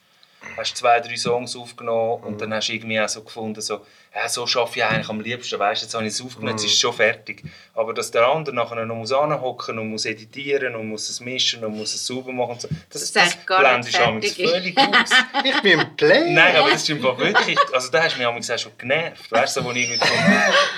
hast 0.55 0.77
zwei, 0.77 0.99
drei 0.99 1.17
Songs 1.17 1.55
aufgenommen 1.55 2.21
Mhm. 2.21 2.27
und 2.27 2.41
dann 2.41 2.53
hast 2.53 2.69
du 2.69 2.73
irgendwie 2.73 2.99
auch 2.99 3.09
so 3.09 3.21
gefunden, 3.23 3.59
so, 3.61 3.81
ja, 4.19 4.27
so 4.29 4.47
schaffe 4.47 4.79
ich 4.79 4.83
eigentlich 4.85 5.09
am 5.09 5.19
liebsten, 5.21 5.59
weißt, 5.59 5.83
jetzt 5.83 5.93
habe 5.93 6.03
ich 6.05 6.13
es 6.13 6.21
aufgenommen, 6.21 6.49
jetzt 6.53 6.61
Mhm. 6.63 6.67
ist 6.67 6.73
es 6.73 6.79
schon 6.79 6.93
fertig. 6.93 7.43
Aber 7.75 7.93
dass 7.93 8.09
der 8.09 8.25
andere 8.27 8.55
nachher 8.55 8.83
noch 8.85 8.95
muss 8.95 9.11
anhocken 9.13 9.77
und 9.77 9.89
muss 9.91 10.05
editieren 10.05 10.75
und 10.75 10.89
muss 10.89 11.07
es 11.09 11.19
mischen 11.19 11.63
und 11.63 11.77
muss 11.77 11.93
es 11.93 12.07
sauber 12.07 12.31
machen 12.31 12.51
und 12.53 12.61
so, 12.61 12.67
das, 12.89 13.01
Das 13.01 13.11
das, 13.13 13.33
fertig 13.35 14.39
ist. 14.39 14.49
völlig 14.51 14.77
aus. 14.77 15.09
Ich 15.43 15.61
bin 15.61 15.79
im 15.79 15.95
Play. 15.95 16.31
Nein, 16.33 16.55
aber 16.55 16.71
das 16.71 16.81
ist 16.83 16.89
einfach 16.89 17.17
wirklich, 17.17 17.57
also 17.71 17.91
da 17.91 18.03
hast 18.03 18.15
du 18.15 18.17
mich 18.19 18.27
amigs 18.27 18.49
auch 18.49 18.57
schon 18.57 18.71
genervt, 18.77 19.31
weißt 19.31 19.55
du, 19.57 19.61
so, 19.61 19.65
wo 19.67 19.71
ich 19.71 19.87
mit 19.89 20.01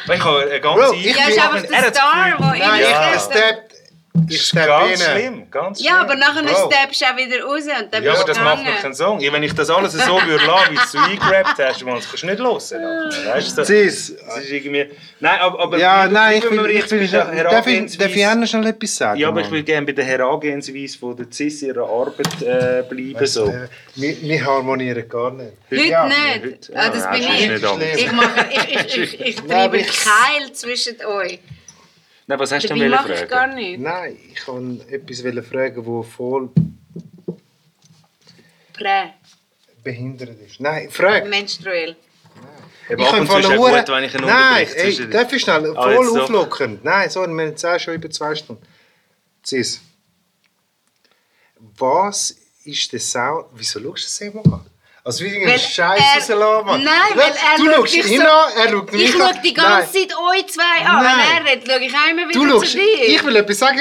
Weil 0.06 0.18
ich 0.18 0.24
habe 0.24 0.42
eine 0.42 0.60
ganze 0.62 0.80
Bro, 0.82 0.94
ich 0.94 1.06
Ja, 1.06 1.14
bin- 1.24 1.30
ist 1.32 1.38
Er 1.38 1.44
einfach 1.52 1.56
hat 1.64 1.70
der 1.86 1.94
Star, 1.94 2.26
Gefühl- 2.32 2.58
der 2.60 2.68
Nein, 2.68 2.82
Ja. 2.82 3.14
ich, 3.16 3.22
Step, 3.22 3.69
Ich 4.28 4.36
ist 4.38 4.56
ganz 4.56 4.68
rein. 4.70 4.98
schlimm, 4.98 5.52
ganz 5.52 5.82
Ja, 5.82 6.02
aber 6.02 6.16
nachher 6.16 6.42
Bro. 6.44 6.72
steppst 6.72 7.02
du 7.02 7.06
auch 7.06 7.16
wieder 7.18 7.44
raus 7.44 7.62
und 7.64 7.94
dann 7.94 8.04
Ja, 8.04 8.12
bist 8.12 8.24
aber 8.24 8.34
das 8.34 8.44
macht 8.44 8.68
doch 8.68 8.82
keinen 8.82 8.94
Song. 8.96 9.20
Ja, 9.20 9.32
wenn 9.32 9.44
ich 9.44 9.54
das 9.54 9.70
alles 9.70 9.94
so 9.94 10.20
würde 10.26 10.46
lassen, 10.46 10.72
wie 10.72 10.76
du 10.76 10.82
es 10.84 10.92
so 10.92 10.98
eingerappt 10.98 11.60
hast, 11.60 11.86
man, 11.86 11.96
das 11.96 12.08
kannst 12.10 12.24
du 12.24 12.28
nicht 12.28 12.40
hören. 12.40 12.56
Weißt 12.56 13.58
du? 13.58 13.66
Sis. 13.66 14.16
Das 14.26 14.38
ist 14.44 14.52
irgendwie... 14.52 14.86
Nein, 15.20 15.40
aber... 15.40 15.60
aber 15.60 15.78
Ja, 15.78 16.10
wie- 16.10 16.14
nein, 16.14 16.34
wie 16.34 16.38
ich 16.38 16.52
will, 16.52 16.70
ich 16.72 16.92
will, 16.92 17.08
darf 17.08 17.68
ich, 17.68 17.98
darf 17.98 18.16
ich 18.16 18.28
auch 18.28 18.36
noch 18.36 18.48
schnell 18.48 18.68
etwas 18.68 18.96
sagen? 18.96 19.20
Ja, 19.20 19.28
aber 19.30 19.42
ich 19.42 19.52
will 19.52 19.64
gerne 19.64 19.86
bei 19.86 19.92
der 19.94 20.06
Herangehensweise 20.06 20.98
von 20.98 21.16
der 21.16 21.28
CIS 21.32 21.62
ihrer 21.62 21.88
Arbeit 21.88 22.42
äh, 22.42 22.84
bleiben. 22.90 23.16
Weißt 23.20 23.34
so. 23.34 23.46
äh, 23.48 23.68
wir, 23.96 24.22
wir 24.22 24.46
harmonieren 24.46 25.08
gar 25.08 25.32
nicht. 25.32 25.54
Heute 25.70 25.84
Ja, 25.86 26.08
nicht. 26.08 26.70
heute- 26.70 26.74
ah, 26.76 26.90
das 26.90 27.04
ja, 27.04 27.12
bin 27.12 27.62
das 27.62 27.78
ich. 28.00 28.06
Ich, 28.06 28.12
mache, 28.12 28.46
ich, 28.52 28.76
ich, 28.76 28.98
ich, 28.98 29.22
ich 29.22 29.44
Nein, 29.44 29.52
aber 29.52 29.72
treibe 29.74 29.78
ich- 29.78 29.88
Keil 30.04 30.54
zwischen 30.54 30.96
euch. 31.06 31.40
Nein, 32.30 32.40
was 32.40 32.52
hast 32.52 32.70
du 32.70 32.76
denn 32.76 32.92
mache 32.92 33.08
fragen? 33.08 33.24
ich 33.24 33.28
gar 33.30 33.48
nicht. 33.48 33.80
Nein, 33.80 34.16
ich 34.32 34.48
wollte 34.48 34.88
etwas 34.94 35.48
fragen, 35.48 35.84
das 35.84 36.08
voll 36.14 36.50
Prä. 38.74 39.14
behindert 39.84 40.40
ist. 40.40 40.60
Nein, 40.60 40.92
frag. 40.92 41.28
Menstruell. 41.28 41.96
Eben 42.88 43.02
Ich 43.02 43.08
kann 43.10 43.26
von 43.26 43.42
der 43.42 43.58
gut, 43.58 43.88
wenn 43.90 44.04
ich 44.04 44.14
Nein, 44.14 44.68
ey, 44.68 44.68
zwischen- 44.68 45.10
darf 45.10 45.34
ich 45.34 45.42
schnell? 45.42 45.76
Ah, 45.76 45.92
Voll 45.92 46.06
doch. 46.06 46.22
auflockern. 46.22 46.80
Nein, 46.84 47.10
so, 47.10 47.22
wir 47.22 47.28
haben 47.28 47.40
jetzt 47.40 47.66
auch 47.66 47.80
schon 47.80 47.96
über 47.96 48.12
zwei 48.12 48.36
Stunden. 48.36 48.62
Sis. 49.44 49.82
Was 51.80 52.36
ist 52.64 52.94
der 52.94 53.00
Sound... 53.00 53.48
Wieso 53.56 53.80
schaust 53.80 54.04
du 54.04 54.06
das 54.06 54.22
immer 54.22 54.46
an? 54.54 54.66
Also 55.04 55.22
wie 55.24 55.28
Weil 55.28 55.34
irgendein 55.34 55.60
Scheiß 55.60 56.30
er- 56.30 56.64
Mann. 56.64 56.84
Nein, 56.84 56.94
weil 57.16 57.32
er 57.32 57.58
Du 57.58 57.66
schaut 57.66 57.76
schaust 57.76 57.94
dich 57.96 58.06
ihn 58.12 58.22
so- 58.22 58.28
an, 58.28 58.52
er 58.58 58.70
schaut 58.70 58.92
mich 58.94 59.02
Ich 59.04 59.16
an. 59.16 59.22
schaue 59.22 59.42
die 59.44 59.54
ganze 59.54 59.72
Nein. 59.72 59.88
Zeit 60.10 60.18
euch 60.18 60.48
zwei 60.48 60.86
an. 60.86 61.04
Nein. 61.04 61.16
Wenn 61.18 61.48
er 61.48 61.52
redet, 61.54 61.68
schaue 61.72 61.80
ich 61.86 61.94
auch 61.96 62.10
immer 62.12 62.30
wieder 62.30 62.40
Du 62.40 62.46
zu 62.60 62.66
schaust... 62.66 62.74
dir. 62.76 63.08
Ich 63.08 63.24
will 63.24 63.36
etwas 63.38 63.60
sagen... 63.60 63.80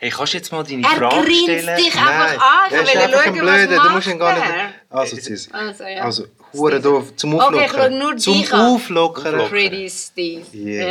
Hey, 0.00 0.10
kannst 0.10 0.32
du 0.32 0.36
jetzt 0.36 0.52
mal 0.52 0.62
deine 0.62 0.82
er 0.82 0.88
Frage 0.90 1.24
grinst 1.24 1.42
stellen? 1.42 1.76
dich 1.76 1.94
Nein, 1.94 2.04
einfach 2.06 2.46
an. 2.46 2.66
Ich 2.66 2.72
will 2.72 2.78
einfach 3.00 3.02
ein 3.02 3.24
schauen, 3.24 3.32
Blöder, 3.34 3.76
was 3.78 3.82
du 3.86 3.90
musst 3.94 4.06
ihn 4.06 4.18
gar 4.18 4.34
nicht... 4.34 4.46
er. 4.48 4.96
Also, 4.96 5.16
Sis. 5.16 5.48
Also, 5.52 5.84
ja. 5.84 6.02
Also, 6.04 6.24
Hure 6.54 6.80
da 6.80 7.02
zum 7.16 7.34
Okay, 7.34 7.44
Auflockern. 7.44 7.64
ich 7.64 7.72
schaue 7.72 7.90
nur 7.90 8.16
zum 8.16 8.32
dich 8.34 8.52
an. 8.52 8.60
Auflockern. 8.60 9.48
Pretty 9.48 9.90
Steve. 9.90 10.46
Yeah. 10.54 10.88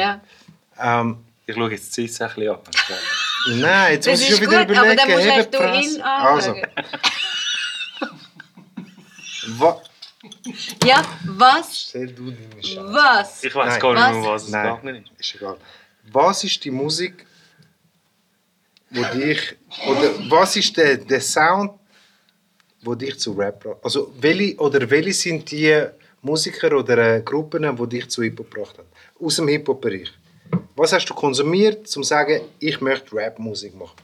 Ja. 0.77 0.99
Ähm, 1.01 1.17
Ich 1.45 1.55
schaue 1.55 1.71
jetzt 1.71 1.95
die 1.95 2.07
CIS 2.07 2.21
ein 2.21 2.29
bisschen 2.35 2.49
an. 2.51 2.59
nein, 3.61 3.93
jetzt 3.93 4.07
Das 4.07 4.11
muss 4.11 4.21
ich 4.21 4.29
ist 4.29 4.37
schon 4.39 4.47
wieder 4.51 4.65
gut, 4.65 4.77
aber 4.77 4.93
überlegen. 4.93 4.97
dann 4.97 5.35
musst 5.37 5.53
du 5.53 5.57
du 5.57 5.63
ihn 5.97 6.01
Also, 6.01 6.49
anschauen. 6.51 6.67
wa 9.59 9.81
Ja, 10.85 11.03
was? 11.25 11.79
stell 11.89 12.07
du 12.07 12.31
deine 12.31 12.63
Scheiße. 12.63 12.93
Was? 12.93 13.43
Ich 13.43 13.55
weiß 13.55 13.69
Nein. 13.69 13.79
gar 13.79 13.93
nicht 13.93 14.21
mehr, 14.21 14.31
Was? 14.31 14.41
was 14.41 14.43
es 14.43 14.49
Nein, 14.51 14.95
ist. 14.95 15.19
ist 15.19 15.35
egal. 15.35 15.57
Was 16.11 16.43
ist 16.43 16.63
die 16.63 16.71
Musik, 16.71 17.25
wo 18.89 19.03
dich... 19.17 19.55
Oder 19.87 20.13
was 20.29 20.55
ist 20.55 20.75
der, 20.77 20.97
der 20.97 21.21
Sound, 21.21 21.71
wo 22.81 22.95
dich 22.95 23.19
zu 23.19 23.33
Rap 23.33 23.59
bringt? 23.61 23.83
Also, 23.83 24.13
welche, 24.19 24.55
oder 24.57 24.89
welche 24.89 25.13
sind 25.13 25.49
die 25.51 25.85
Musiker 26.21 26.75
oder 26.77 26.97
äh, 27.17 27.21
Gruppen, 27.21 27.75
die 27.75 27.87
dich 27.89 28.07
zu 28.09 28.23
Hip-Hop 28.23 28.49
gebracht 28.51 28.77
haben? 28.77 28.87
Aus 29.23 29.35
dem 29.35 29.47
Hip-Hop-Bereich. 29.49 30.11
Was 30.75 30.93
hast 30.93 31.05
du 31.09 31.13
konsumiert, 31.13 31.79
um 31.79 31.85
zu 31.87 32.03
sagen, 32.03 32.41
ich 32.59 32.79
möchte 32.81 33.15
Rap-Musik 33.15 33.75
machen? 33.75 33.95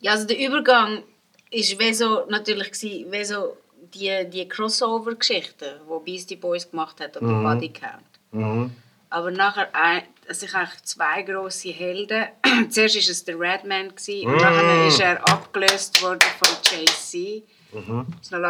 Ja, 0.00 0.12
also 0.12 0.26
der 0.26 0.38
Übergang 0.38 1.02
ist 1.50 1.78
wie 1.78 1.92
so, 1.92 2.26
natürlich 2.28 2.70
gsi, 2.70 3.06
wie 3.10 3.24
so 3.24 3.56
die, 3.94 4.24
die 4.30 4.48
Crossover-Geschichten, 4.48 5.66
die 5.88 6.04
Beastie 6.04 6.36
Boys 6.36 6.70
gemacht 6.70 7.00
hat, 7.00 7.16
oder 7.16 7.26
Mhm. 7.26 7.42
Body 7.44 7.72
Count. 7.72 8.64
Aber 9.10 9.30
nachher, 9.30 9.74
ein- 9.74 10.02
also 10.28 10.44
ich 10.46 10.52
habe 10.54 10.68
zwei 10.82 11.22
grosse 11.22 11.70
Helden. 11.70 12.26
Zuerst 12.70 12.94
war 12.96 13.00
es 13.02 13.24
der 13.24 13.38
Redman 13.40 13.86
Mhm. 13.86 14.26
und 14.26 14.36
nachher 14.36 14.86
ist 14.86 15.00
er 15.00 15.26
abgelöst 15.28 16.02
worden 16.02 16.20
von 16.38 16.48
Jay-Z. 16.70 17.42
Mhm. 17.72 18.06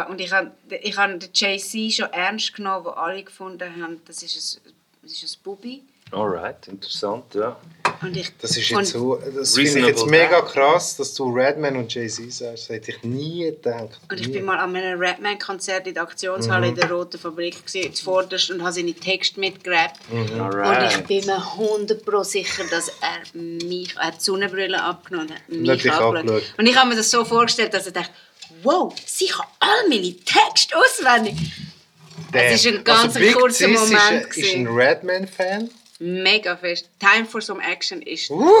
Und 0.09 0.21
ich 0.21 0.31
habe 0.31 0.51
ich 0.81 0.97
habe 0.97 1.17
den 1.17 1.29
Jay-Z 1.33 1.93
schon 1.93 2.11
ernst 2.13 2.53
genommen, 2.55 2.85
wo 2.85 2.89
alle 2.89 3.23
gefunden 3.23 3.81
haben, 3.81 4.01
das 4.05 4.21
ist 4.23 4.59
ein, 4.65 4.73
das 5.03 5.11
ist 5.23 5.37
ein 5.37 5.43
Bubi. 5.43 5.83
Alright, 6.11 6.67
interessant, 6.67 7.35
ja. 7.35 7.57
Und 8.01 8.15
ich, 8.15 8.31
Das 8.37 8.55
ist 8.55 8.71
und 8.71 8.79
jetzt 8.79 8.93
so, 8.93 9.15
das 9.35 9.55
finde 9.55 9.79
ich 9.81 9.85
jetzt 9.87 10.05
mega 10.05 10.41
krass, 10.41 10.95
dass 10.95 11.13
du 11.13 11.29
Redman 11.31 11.75
und 11.75 11.93
Jay-Z 11.93 12.31
sagst. 12.31 12.63
Das 12.63 12.69
hätte 12.69 12.91
ich 12.91 13.03
nie 13.03 13.45
gedacht. 13.45 13.99
Und 14.09 14.19
ich 14.19 14.27
Nie. 14.27 14.33
bin 14.33 14.45
mal 14.45 14.57
an 14.57 14.75
einem 14.75 15.01
Rapman-Konzert 15.01 15.85
in 15.85 15.95
der 15.95 16.03
Aktionshalle 16.03 16.69
in 16.69 16.75
der 16.75 16.89
Roten 16.89 17.19
Fabrik 17.19 17.65
gewesen, 17.65 17.93
zuvorderst 17.93 18.51
und 18.51 18.61
habe 18.61 18.71
seine 18.71 18.93
Texte 18.93 19.39
mitgerappt. 19.39 19.99
Und 20.11 20.83
ich 20.89 21.03
bin 21.05 21.25
mir 21.25 21.37
100 21.37 22.05
pro 22.05 22.23
sicher, 22.23 22.63
dass 22.71 22.89
er 23.01 23.39
mich, 23.39 23.95
er 23.97 24.07
hat 24.07 24.19
die 24.19 24.23
Sonnenbrille 24.23 24.81
abgenommen 24.81 25.29
und 25.49 25.69
hat 25.69 25.77
mich 25.83 25.91
angeschaut. 25.91 26.43
Und 26.57 26.65
ich 26.65 26.75
habe 26.75 26.89
mir 26.89 26.95
das 26.95 27.11
so 27.11 27.25
vorgestellt, 27.25 27.73
dass 27.73 27.85
er 27.87 27.91
dachte, 27.91 28.11
wow, 28.63 28.93
sie 29.05 29.27
kann 29.27 29.45
all 29.59 29.89
meine 29.89 30.15
Texte 30.15 30.75
auswendig. 30.77 31.35
Es 32.31 32.65
war 32.65 32.71
ein 32.73 32.83
ganz 32.83 33.13
Big 33.13 33.33
kurzer 33.33 33.67
Sis 33.67 33.81
ist 33.81 33.91
Moment. 33.91 34.37
Ist 34.37 34.55
ein. 34.55 34.67
Redman-Fan. 34.67 35.69
Mega 35.99 36.55
fest. 36.55 36.89
Time 36.99 37.25
for 37.25 37.41
some 37.41 37.61
action 37.61 38.01
ist. 38.01 38.29
Uh, 38.31 38.53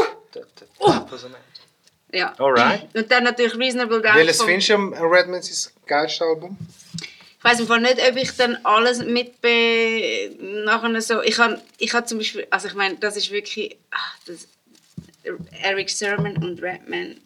Ja. 2.11 2.33
Alright. 2.39 2.87
Und 2.95 3.11
dann 3.11 3.23
natürlich 3.23 3.55
Reasonable 3.55 4.01
Doubt. 4.01 4.15
welches 4.15 4.41
findest 4.41 4.69
du 4.69 4.73
am 4.73 4.93
am 4.93 5.05
Redman 5.11 5.41
sein 5.41 5.71
geilstes 5.85 6.21
Album? 6.21 6.57
Ich 7.37 7.43
weiß 7.45 7.59
im 7.61 7.67
Fall 7.67 7.79
nicht, 7.81 7.99
ob 8.01 8.17
ich 8.17 8.31
dann 8.35 8.57
alles 8.63 8.99
mitbe 9.05 10.35
nachher 10.39 11.01
so. 11.01 11.21
Ich 11.21 11.37
habe 11.39 11.61
ich 11.77 11.93
hab 11.93 12.07
zum 12.07 12.17
Beispiel, 12.17 12.45
also 12.49 12.67
ich 12.67 12.73
meine, 12.73 12.95
das 12.95 13.15
ist 13.15 13.31
wirklich, 13.31 13.77
ach, 13.91 14.17
das, 14.25 14.47
Eric 15.61 15.89
Sermon 15.89 16.35
und 16.37 16.61
Redman 16.61 17.17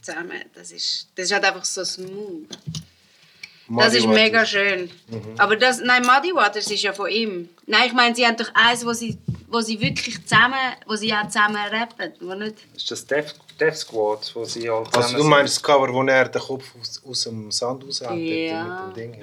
zusammen, 0.00 0.42
das 0.54 0.70
ist, 0.70 1.08
das 1.16 1.26
ist 1.26 1.32
halt 1.32 1.44
einfach 1.44 1.64
so 1.64 1.84
smooth. 1.84 2.46
Das 2.48 3.68
Muddy 3.68 3.96
ist 3.98 4.04
Waters. 4.04 4.14
mega 4.22 4.46
schön. 4.46 4.90
Aber 5.38 5.56
das, 5.56 5.80
nein, 5.80 6.02
Muddy 6.02 6.34
Waters 6.34 6.70
ist 6.70 6.82
ja 6.82 6.92
von 6.92 7.10
ihm. 7.10 7.48
Nein, 7.66 7.84
ich 7.86 7.92
meine, 7.92 8.14
sie 8.14 8.26
haben 8.26 8.36
doch 8.36 8.50
eins, 8.54 8.84
wo 8.86 8.92
sie, 8.92 9.18
wo 9.52 9.60
sie 9.60 9.80
wirklich 9.80 10.24
zusammen, 10.26 10.54
wo 10.86 10.96
sie 10.96 11.12
auch 11.12 11.26
zusammen 11.28 11.56
rappen, 11.56 12.12
wo 12.20 12.34
nicht. 12.34 12.56
Ist 12.74 12.90
das 12.90 13.06
Death, 13.06 13.34
Death 13.60 13.76
Squad, 13.76 14.30
wo 14.34 14.44
sie 14.44 14.68
halt 14.70 14.88
Also 14.96 15.16
du 15.18 15.24
meinst 15.24 15.56
das 15.56 15.62
Cover, 15.62 15.92
wo 15.92 16.02
er 16.04 16.28
den 16.28 16.40
Kopf 16.42 16.64
aus, 16.80 17.02
aus 17.08 17.24
dem 17.24 17.50
Sand 17.52 17.84
raushält? 17.84 18.10
Ja. 18.50 18.86
Mit 18.86 18.96
dem 18.96 19.12
Ding. 19.12 19.20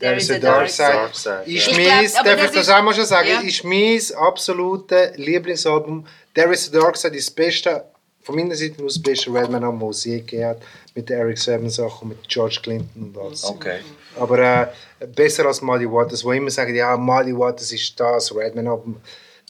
There 0.00 0.16
is 0.16 0.30
a 0.30 0.38
dark 0.38 0.68
side. 0.70 0.92
Dark 0.92 1.14
Side. 1.14 1.42
Ist 1.46 1.68
Ich 1.68 1.76
meins, 1.76 2.12
glaub, 2.14 2.26
aber 2.26 2.30
darf 2.36 2.40
ich 2.40 2.46
das 2.46 2.52
das 2.54 2.68
ist- 2.68 2.70
auch 2.74 2.82
mal 2.82 2.94
schon 2.94 3.04
sagen, 3.06 3.28
Ja. 3.28 3.40
ist 3.40 3.64
mein 3.64 4.00
absolutes 4.26 5.16
Lieblingsalbum. 5.16 6.06
There 6.34 6.52
is 6.52 6.70
Dark 6.70 6.96
Side 6.96 7.16
ist 7.16 7.28
das 7.28 7.34
beste, 7.34 7.84
von 8.22 8.34
meiner 8.34 8.54
Seite 8.56 8.82
aus 8.84 8.94
das 8.94 9.02
beste 9.02 9.32
Redman-Album, 9.32 9.86
das 9.88 9.98
es 9.98 10.04
je 10.04 10.18
gegeben 10.20 10.46
hat. 10.46 10.58
Mit 10.94 11.08
der 11.10 11.18
Eric 11.18 11.36
Sermon 11.38 11.68
Sachen, 11.70 12.08
mit 12.08 12.26
George 12.28 12.58
Clinton 12.62 13.12
und 13.14 13.18
alles. 13.18 13.44
Okay. 13.44 13.80
Aber 14.18 14.38
äh, 14.38 14.66
besser 15.14 15.44
als 15.44 15.60
Muddy 15.60 15.84
Waters, 15.90 16.24
wo 16.24 16.32
immer 16.32 16.50
sagen, 16.50 16.74
ja, 16.74 16.96
Muddy 16.96 17.36
Waters 17.38 17.70
ist 17.70 18.00
das 18.00 18.34
Redman-Album. 18.34 18.96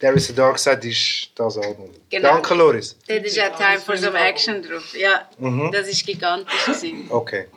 There 0.01 0.15
is 0.15 0.29
a 0.31 0.33
Dark 0.35 0.59
Side 0.59 0.87
ist 0.87 1.31
das 1.35 1.57
Album. 1.57 1.91
Genau. 2.11 2.29
Danke, 2.35 2.55
Loris. 2.55 2.97
Dort 3.09 3.25
ist 3.25 3.37
ja 3.37 3.49
Time 3.51 3.79
for 3.79 3.97
some 3.97 4.19
action 4.19 4.63
drauf. 4.63 4.95
Ja, 4.95 5.29
Mhm. 5.39 5.71
das 5.73 5.89
ist 5.89 6.05
gigantisch. 6.05 6.65
gewesen. 6.67 7.07
Okay. 7.11 7.49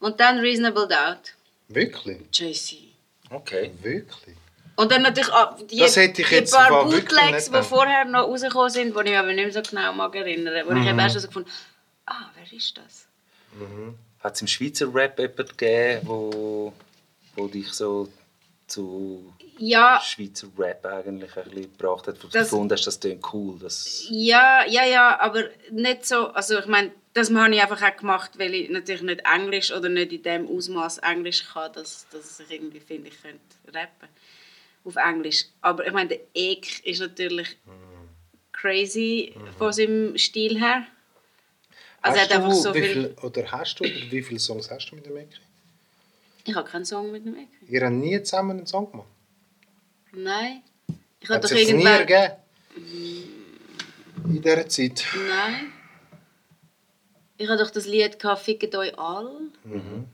Und 0.00 0.18
dann 0.18 0.38
Reasonable 0.40 0.88
Doubt. 0.88 1.34
Wirklich? 1.68 2.18
JC. 2.32 2.88
Okay. 3.30 3.70
Wirklich? 3.82 4.36
Und 4.74 4.90
dann 4.90 5.02
natürlich 5.02 5.30
auch 5.30 5.56
die, 5.64 5.78
Das 5.78 5.94
hätte 5.96 6.22
ich 6.22 6.28
die 6.28 6.34
jetzt 6.36 6.52
paar 6.54 6.84
Bootlegs, 6.84 7.50
die 7.50 7.62
vorher 7.62 8.04
noch 8.06 8.26
rausgekommen 8.26 8.70
sind, 8.70 8.94
die 8.94 8.98
ich 8.98 9.04
mich 9.04 9.16
aber 9.16 9.32
nicht 9.32 9.54
mehr 9.54 9.62
so 9.64 9.70
genau 9.70 9.92
mag 9.92 10.14
erinnern. 10.16 10.66
Wo 10.66 10.72
ich 10.72 10.86
eben 10.86 10.98
erst 10.98 11.20
so 11.20 11.26
gefunden 11.26 11.50
ah, 12.06 12.30
wer 12.34 12.52
ist 12.58 12.76
das? 12.76 13.06
Hat 14.20 14.34
es 14.34 14.40
im 14.40 14.48
Schweizer 14.48 14.92
Rap 14.92 15.18
jemanden 15.18 15.46
gegeben, 15.56 16.00
wo, 16.08 16.72
wo 17.36 17.46
dich 17.46 17.70
so 17.72 18.08
zu 18.66 19.32
Ja, 19.62 20.00
Schweizer 20.02 20.48
Rap 20.58 20.86
eigentlich 20.86 21.36
ein 21.36 21.44
bisschen 21.44 21.62
gebracht 21.76 22.06
hat, 22.06 22.16
Das- 22.32 22.32
gefunden 22.50 22.72
hast, 22.72 22.86
das 22.86 22.98
klingt 22.98 23.22
cool. 23.34 23.58
Das, 23.60 24.06
ja, 24.08 24.64
ja, 24.66 24.86
ja, 24.86 25.20
aber 25.20 25.44
nicht 25.70 26.06
so, 26.06 26.28
also 26.28 26.58
ich 26.58 26.66
meine, 26.66 26.92
das 27.12 27.30
habe 27.30 27.54
ich 27.54 27.60
einfach 27.60 27.82
auch 27.82 27.96
gemacht, 27.96 28.38
weil 28.38 28.54
ich 28.54 28.70
natürlich 28.70 29.02
nicht 29.02 29.20
Englisch 29.30 29.70
oder 29.70 29.90
nicht 29.90 30.12
in 30.12 30.22
dem 30.22 30.48
Ausmaß 30.48 30.98
Englisch 30.98 31.44
kann, 31.52 31.72
dass, 31.74 32.06
dass 32.10 32.40
ich 32.40 32.50
irgendwie 32.50 32.80
finde, 32.80 33.08
ich 33.08 33.20
könnte 33.20 33.40
rappen 33.68 34.08
auf 34.84 34.96
Englisch. 34.96 35.44
Aber 35.60 35.86
ich 35.86 35.92
meine, 35.92 36.08
der 36.08 36.20
Ek 36.32 36.84
ist 36.86 37.00
natürlich 37.00 37.54
crazy 38.52 39.34
von 39.58 39.72
seinem 39.74 40.16
Stil 40.16 40.58
her. 40.58 40.86
Also 42.00 42.16
er 42.18 42.22
hast 42.24 42.30
hat 42.30 42.36
einfach 42.38 42.48
du, 42.50 42.62
so 42.62 42.74
wie 42.74 42.80
viel... 42.80 42.92
viel, 42.92 43.16
oder 43.22 43.52
hast 43.52 43.80
du, 43.80 43.84
oder 43.84 43.92
wie 44.10 44.22
viele 44.22 44.40
Songs 44.40 44.70
hast 44.70 44.90
du 44.90 44.96
mit 44.96 45.04
dem 45.04 45.16
Ecke? 45.18 45.36
Ich 46.44 46.54
habe 46.54 46.66
keinen 46.68 46.86
Song 46.86 47.12
mit 47.12 47.26
dem 47.26 47.36
Ek. 47.36 47.48
Ihr 47.68 47.82
habt 47.84 47.92
nie 47.92 48.22
zusammen 48.22 48.56
einen 48.58 48.66
Song 48.66 48.90
gemacht? 48.90 49.08
Nein. 50.12 50.62
Ich 51.20 51.28
habe 51.28 51.36
Hat 51.36 51.44
doch 51.44 51.50
es 51.50 51.56
nie 51.56 51.62
irgendwann... 51.70 51.92
ergeben? 52.08 52.32
In 54.26 54.42
dieser 54.42 54.68
Zeit? 54.68 55.04
Nein. 55.28 55.72
Ich 57.36 57.48
habe 57.48 57.58
doch 57.62 57.70
das 57.70 57.86
Lied 57.86 58.18
«Fickt 58.42 58.74
euch 58.74 58.98
all», 58.98 59.30
Mhm. 59.64 60.06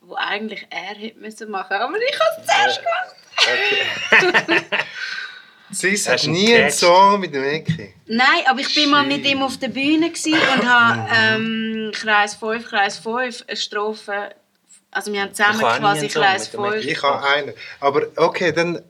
wo 0.00 0.14
eigentlich 0.14 0.66
er 0.70 0.94
hätte 0.94 1.18
müssen 1.18 1.50
machen 1.50 1.74
aber 1.76 1.96
ich 1.96 2.18
habe 2.18 2.40
es 2.40 2.46
zuerst 2.46 2.80
gemacht. 2.82 3.16
Sie 5.70 5.92
Hast 5.92 6.08
hat 6.08 6.24
nie 6.26 6.54
einen? 6.54 6.70
Song 6.70 7.20
mit 7.20 7.34
dem 7.34 7.44
Ecki. 7.44 7.94
Nein, 8.06 8.26
aber 8.46 8.60
ich 8.60 8.74
bin 8.74 8.90
mal 8.90 9.06
mit 9.06 9.24
ihm 9.24 9.42
auf 9.42 9.56
der 9.58 9.68
Bühne 9.68 10.08
und 10.10 10.68
habe 10.68 11.08
ähm, 11.14 11.90
Kreis 11.94 12.34
5, 12.34 12.68
Kreis 12.68 12.98
5 12.98 13.44
eine 13.48 13.56
Strophe. 13.56 14.34
Also 14.92 15.12
wir 15.12 15.22
haben 15.22 15.34
zusammen 15.34 15.58
quasi 15.58 16.06
dem 16.08 16.10
5. 16.10 16.84
Ich 16.84 17.02
habe 17.02 17.24
einen. 17.26 17.54
Aber 17.80 18.06
okay, 18.16 18.52
dann. 18.52 18.80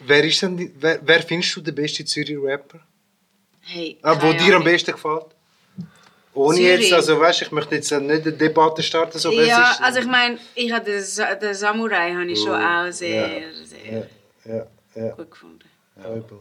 Wer 0.00 0.24
ist 0.24 0.42
denn. 0.42 0.56
die- 0.56 0.72
Wer, 0.78 0.98
wer 1.02 1.22
findest 1.22 1.54
du 1.56 1.60
den 1.60 1.74
besten 1.74 2.06
Zürich-Rapper? 2.06 2.80
Hey, 3.62 3.98
Ah, 4.02 4.16
wo 4.20 4.32
dir 4.32 4.56
am 4.56 4.64
besten 4.64 4.92
gefällt? 4.92 5.26
Ohne 6.34 6.56
Zürich? 6.56 6.80
jetzt, 6.82 6.92
also 6.92 7.18
weißt 7.20 7.42
ich 7.42 7.50
möchte 7.52 7.74
jetzt 7.76 7.90
nicht 7.90 8.02
eine 8.26 8.32
Debatte 8.32 8.82
starten, 8.82 9.18
so 9.18 9.30
Ja, 9.32 9.70
ist- 9.72 9.82
also 9.82 10.00
ich 10.00 10.06
meine, 10.06 10.38
ich 10.54 10.70
habe 10.72 10.84
den, 10.84 11.02
Sa- 11.02 11.34
den 11.34 11.54
Samurai 11.54 12.12
habe 12.12 12.26
ich 12.26 12.38
schon 12.38 12.54
auch 12.54 12.90
sehr, 12.92 13.40
sehr 13.64 14.08
Ja, 14.44 14.66
ja, 14.94 15.08
gut 15.14 15.30
gefunden. 15.30 15.64
Übel. 15.98 16.38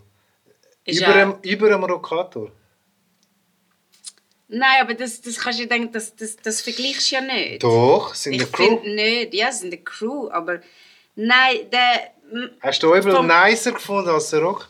Über, 0.86 1.08
einem, 1.16 1.36
über 1.42 1.68
einem 1.68 1.84
Rockator. 1.86 2.52
Nein, 4.48 4.82
aber 4.82 4.94
das, 4.94 5.22
das 5.22 5.38
kannst 5.38 5.60
du 5.60 5.66
denken, 5.68 5.92
das, 5.92 6.16
das, 6.16 6.36
das 6.38 6.62
vergleichst 6.62 7.12
du 7.12 7.16
ja 7.16 7.22
nicht. 7.22 7.64
Doch, 7.64 8.14
sind 8.14 8.34
ich 8.34 8.40
der 8.44 8.48
Crew. 8.52 8.78
finde 8.80 8.94
nicht, 8.96 9.34
ja, 9.34 9.52
sind 9.52 9.74
eine 9.74 9.82
Crew, 9.84 10.30
aber 10.30 10.60
nein, 11.16 11.58
der... 11.72 12.12
Hast 12.62 12.82
du 12.84 12.94
Übel 12.96 13.14
Vom- 13.16 13.28
nicer 13.28 13.72
gefunden 13.72 14.10
als 14.10 14.30
der 14.30 14.42
Rock? 14.42 14.70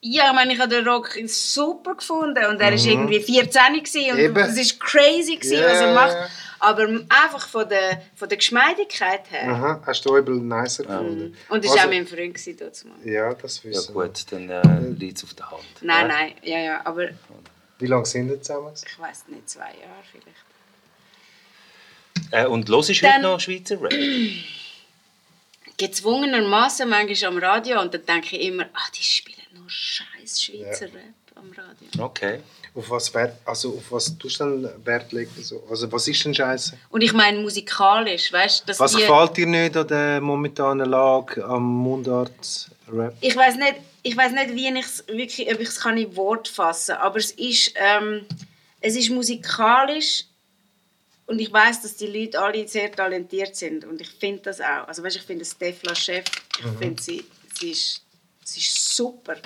Ja, 0.00 0.28
ich 0.28 0.34
meine, 0.34 0.52
ich 0.52 0.58
habe 0.60 0.68
den 0.74 0.86
Rock 0.86 1.16
super 1.26 1.94
gefunden 1.94 2.44
und 2.46 2.60
er 2.60 2.72
war 2.72 2.86
irgendwie 2.86 3.20
14 3.20 3.82
gewesen 3.82 4.10
und 4.10 4.16
Mhm. 4.18 4.24
Eben. 4.24 4.36
es 4.36 4.56
war 4.78 4.86
crazy, 4.86 5.36
gewesen, 5.36 5.56
Ja, 5.58 5.64
was 5.66 5.80
er 5.80 5.86
ja, 5.88 5.94
macht. 5.94 6.12
ja. 6.12 6.28
Aber 6.60 6.82
einfach 6.88 7.48
von 7.48 7.68
der, 7.68 8.02
von 8.14 8.28
der 8.28 8.38
Geschmeidigkeit 8.38 9.30
her. 9.30 9.48
Aha, 9.50 9.82
hast 9.86 10.04
du 10.06 10.16
Übel 10.16 10.36
nicer 10.36 10.84
gefunden? 10.84 11.36
Und 11.48 11.64
er 11.64 11.68
war 11.70 11.76
Also- 11.76 11.86
auch 11.88 11.92
mein 11.92 12.06
Freund 12.06 12.34
mal. 12.84 13.10
Ja, 13.10 13.34
das 13.34 13.62
Ja 13.62 13.70
wissen 13.70 13.94
wir. 13.94 14.02
gut, 14.02 14.24
dann 14.32 14.48
äh, 14.50 14.62
liegt 14.98 15.18
es 15.18 15.24
auf 15.24 15.34
der 15.34 15.50
Hand. 15.50 15.62
Nein, 15.82 16.08
nein, 16.08 16.32
ja, 16.42 16.58
ja, 16.58 16.80
aber 16.84 17.08
Wie 17.78 17.86
lange 17.86 18.06
sind 18.06 18.28
wir 18.28 18.40
zusammen? 18.40 18.72
ich 18.74 18.98
weiß 18.98 19.24
nicht, 19.28 19.48
zwei 19.48 19.60
Jahre 19.60 20.02
vielleicht. 20.10 20.36
Äh, 22.30 22.46
und 22.46 22.68
hörst 22.68 22.88
du 22.90 22.94
heute 22.94 23.22
noch 23.22 23.40
Schweizer 23.40 23.80
Rap? 23.80 23.92
Gezwungenermaßen 25.76 26.88
manchmal 26.88 27.32
am 27.32 27.38
Radio 27.38 27.80
und 27.80 27.92
dann 27.92 28.06
denke 28.06 28.36
ich 28.36 28.46
immer, 28.46 28.66
ach, 28.74 28.90
die 28.90 29.02
spielen 29.02 29.38
nur 29.54 29.68
scheiß 29.68 30.42
Schweizer 30.42 30.86
Rap 30.86 31.14
am 31.34 31.50
Radio. 31.50 32.04
Okay. 32.04 32.40
Auf 32.76 32.90
was, 32.90 33.12
Wert, 33.14 33.36
also 33.44 33.70
auf 33.76 33.92
was 33.92 34.16
tust 34.18 34.40
du 34.40 34.44
denn 34.44 34.68
Wert 34.84 35.12
legen? 35.12 35.30
So? 35.40 35.62
Also 35.70 35.90
was 35.92 36.08
ist 36.08 36.24
denn 36.24 36.34
Scheiße? 36.34 36.76
Und 36.90 37.02
ich 37.02 37.12
meine 37.12 37.38
musikalisch, 37.38 38.32
weißt 38.32 38.68
du, 38.68 38.78
Was 38.78 38.92
die... 38.92 38.98
gefällt 38.98 39.36
dir 39.36 39.46
nicht 39.46 39.76
an 39.76 39.86
der 39.86 40.20
momentanen 40.20 40.88
Lage 40.88 41.44
am 41.44 41.62
Mundart-Rap? 41.62 43.14
ich 43.20 43.36
weiß 43.36 43.56
nicht, 43.56 43.74
ich 44.04 44.16
weiß 44.16 44.32
nicht, 44.32 44.54
wie 44.54 44.68
ich 44.68 44.84
es 44.84 45.04
wirklich, 45.08 45.52
ob 45.52 45.60
ich 45.60 45.68
es 45.68 45.80
kann 45.80 45.96
in 45.96 46.14
Wort 46.14 46.46
fassen, 46.46 46.92
aber 46.96 47.16
es 47.16 47.32
ist, 47.32 47.72
ähm, 47.76 48.26
es 48.80 48.94
ist 48.96 49.10
musikalisch 49.10 50.26
und 51.26 51.40
ich 51.40 51.50
weiß, 51.50 51.80
dass 51.82 51.96
die 51.96 52.06
Leute 52.06 52.38
alle 52.40 52.68
sehr 52.68 52.92
talentiert 52.92 53.56
sind 53.56 53.84
und 53.84 54.00
ich 54.00 54.10
finde 54.10 54.42
das 54.42 54.60
auch. 54.60 54.86
Also 54.86 55.02
weißt, 55.02 55.16
ich 55.16 55.22
finde 55.22 55.44
Stefla 55.46 55.94
Chef, 55.94 56.24
ich 56.58 56.78
finde 56.78 57.02
sie, 57.02 57.24
sie 57.58 57.70
ist, 57.70 58.02
sie 58.44 58.60
ist 58.60 58.94
super, 58.94 59.36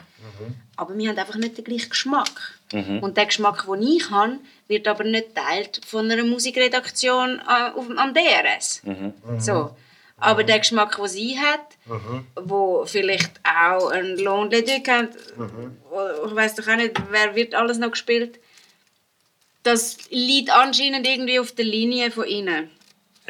aber 0.76 0.98
wir 0.98 1.08
haben 1.08 1.18
einfach 1.18 1.36
nicht 1.36 1.56
den 1.56 1.64
gleichen 1.64 1.90
Geschmack. 1.90 2.58
Und 3.00 3.16
der 3.16 3.26
Geschmack, 3.26 3.64
den 3.64 3.82
ich 3.82 4.10
habe, 4.10 4.40
wird 4.66 4.88
aber 4.88 5.04
nicht 5.04 5.36
teilt 5.36 5.80
von 5.86 6.10
einer 6.10 6.24
Musikredaktion 6.24 7.38
äh, 7.48 7.70
auf, 7.70 7.86
am 7.96 8.12
DRS. 8.12 8.82
So. 9.38 9.76
Aber 10.20 10.42
der 10.44 10.58
Geschmack, 10.58 10.96
den 10.96 11.06
sie 11.06 11.38
hat, 11.38 11.60
wo 12.34 12.84
vielleicht 12.86 13.30
auch 13.44 13.88
ein 13.90 14.16
Lohn 14.18 14.50
hat, 14.52 15.10
wo- 15.90 16.26
ich 16.26 16.34
weiß 16.34 16.56
doch 16.56 16.66
auch 16.68 16.76
nicht, 16.76 16.94
wer 17.10 17.34
wird 17.34 17.54
alles 17.54 17.78
noch 17.78 17.90
gespielt, 17.92 18.38
das 19.62 19.96
liegt 20.10 20.50
anscheinend 20.50 21.06
irgendwie 21.06 21.38
auf 21.38 21.52
der 21.52 21.64
Linie 21.64 22.10
von 22.10 22.26
ihnen. 22.26 22.70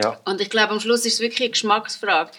Ja. 0.03 0.21
Und 0.25 0.41
ich 0.41 0.51
glaube, 0.51 0.73
am 0.73 0.81
Schluss 0.81 1.05
ist 1.05 1.15
es 1.15 1.21
wirklich 1.21 1.41
eine 1.41 1.51
Geschmacksfrage. 1.51 2.31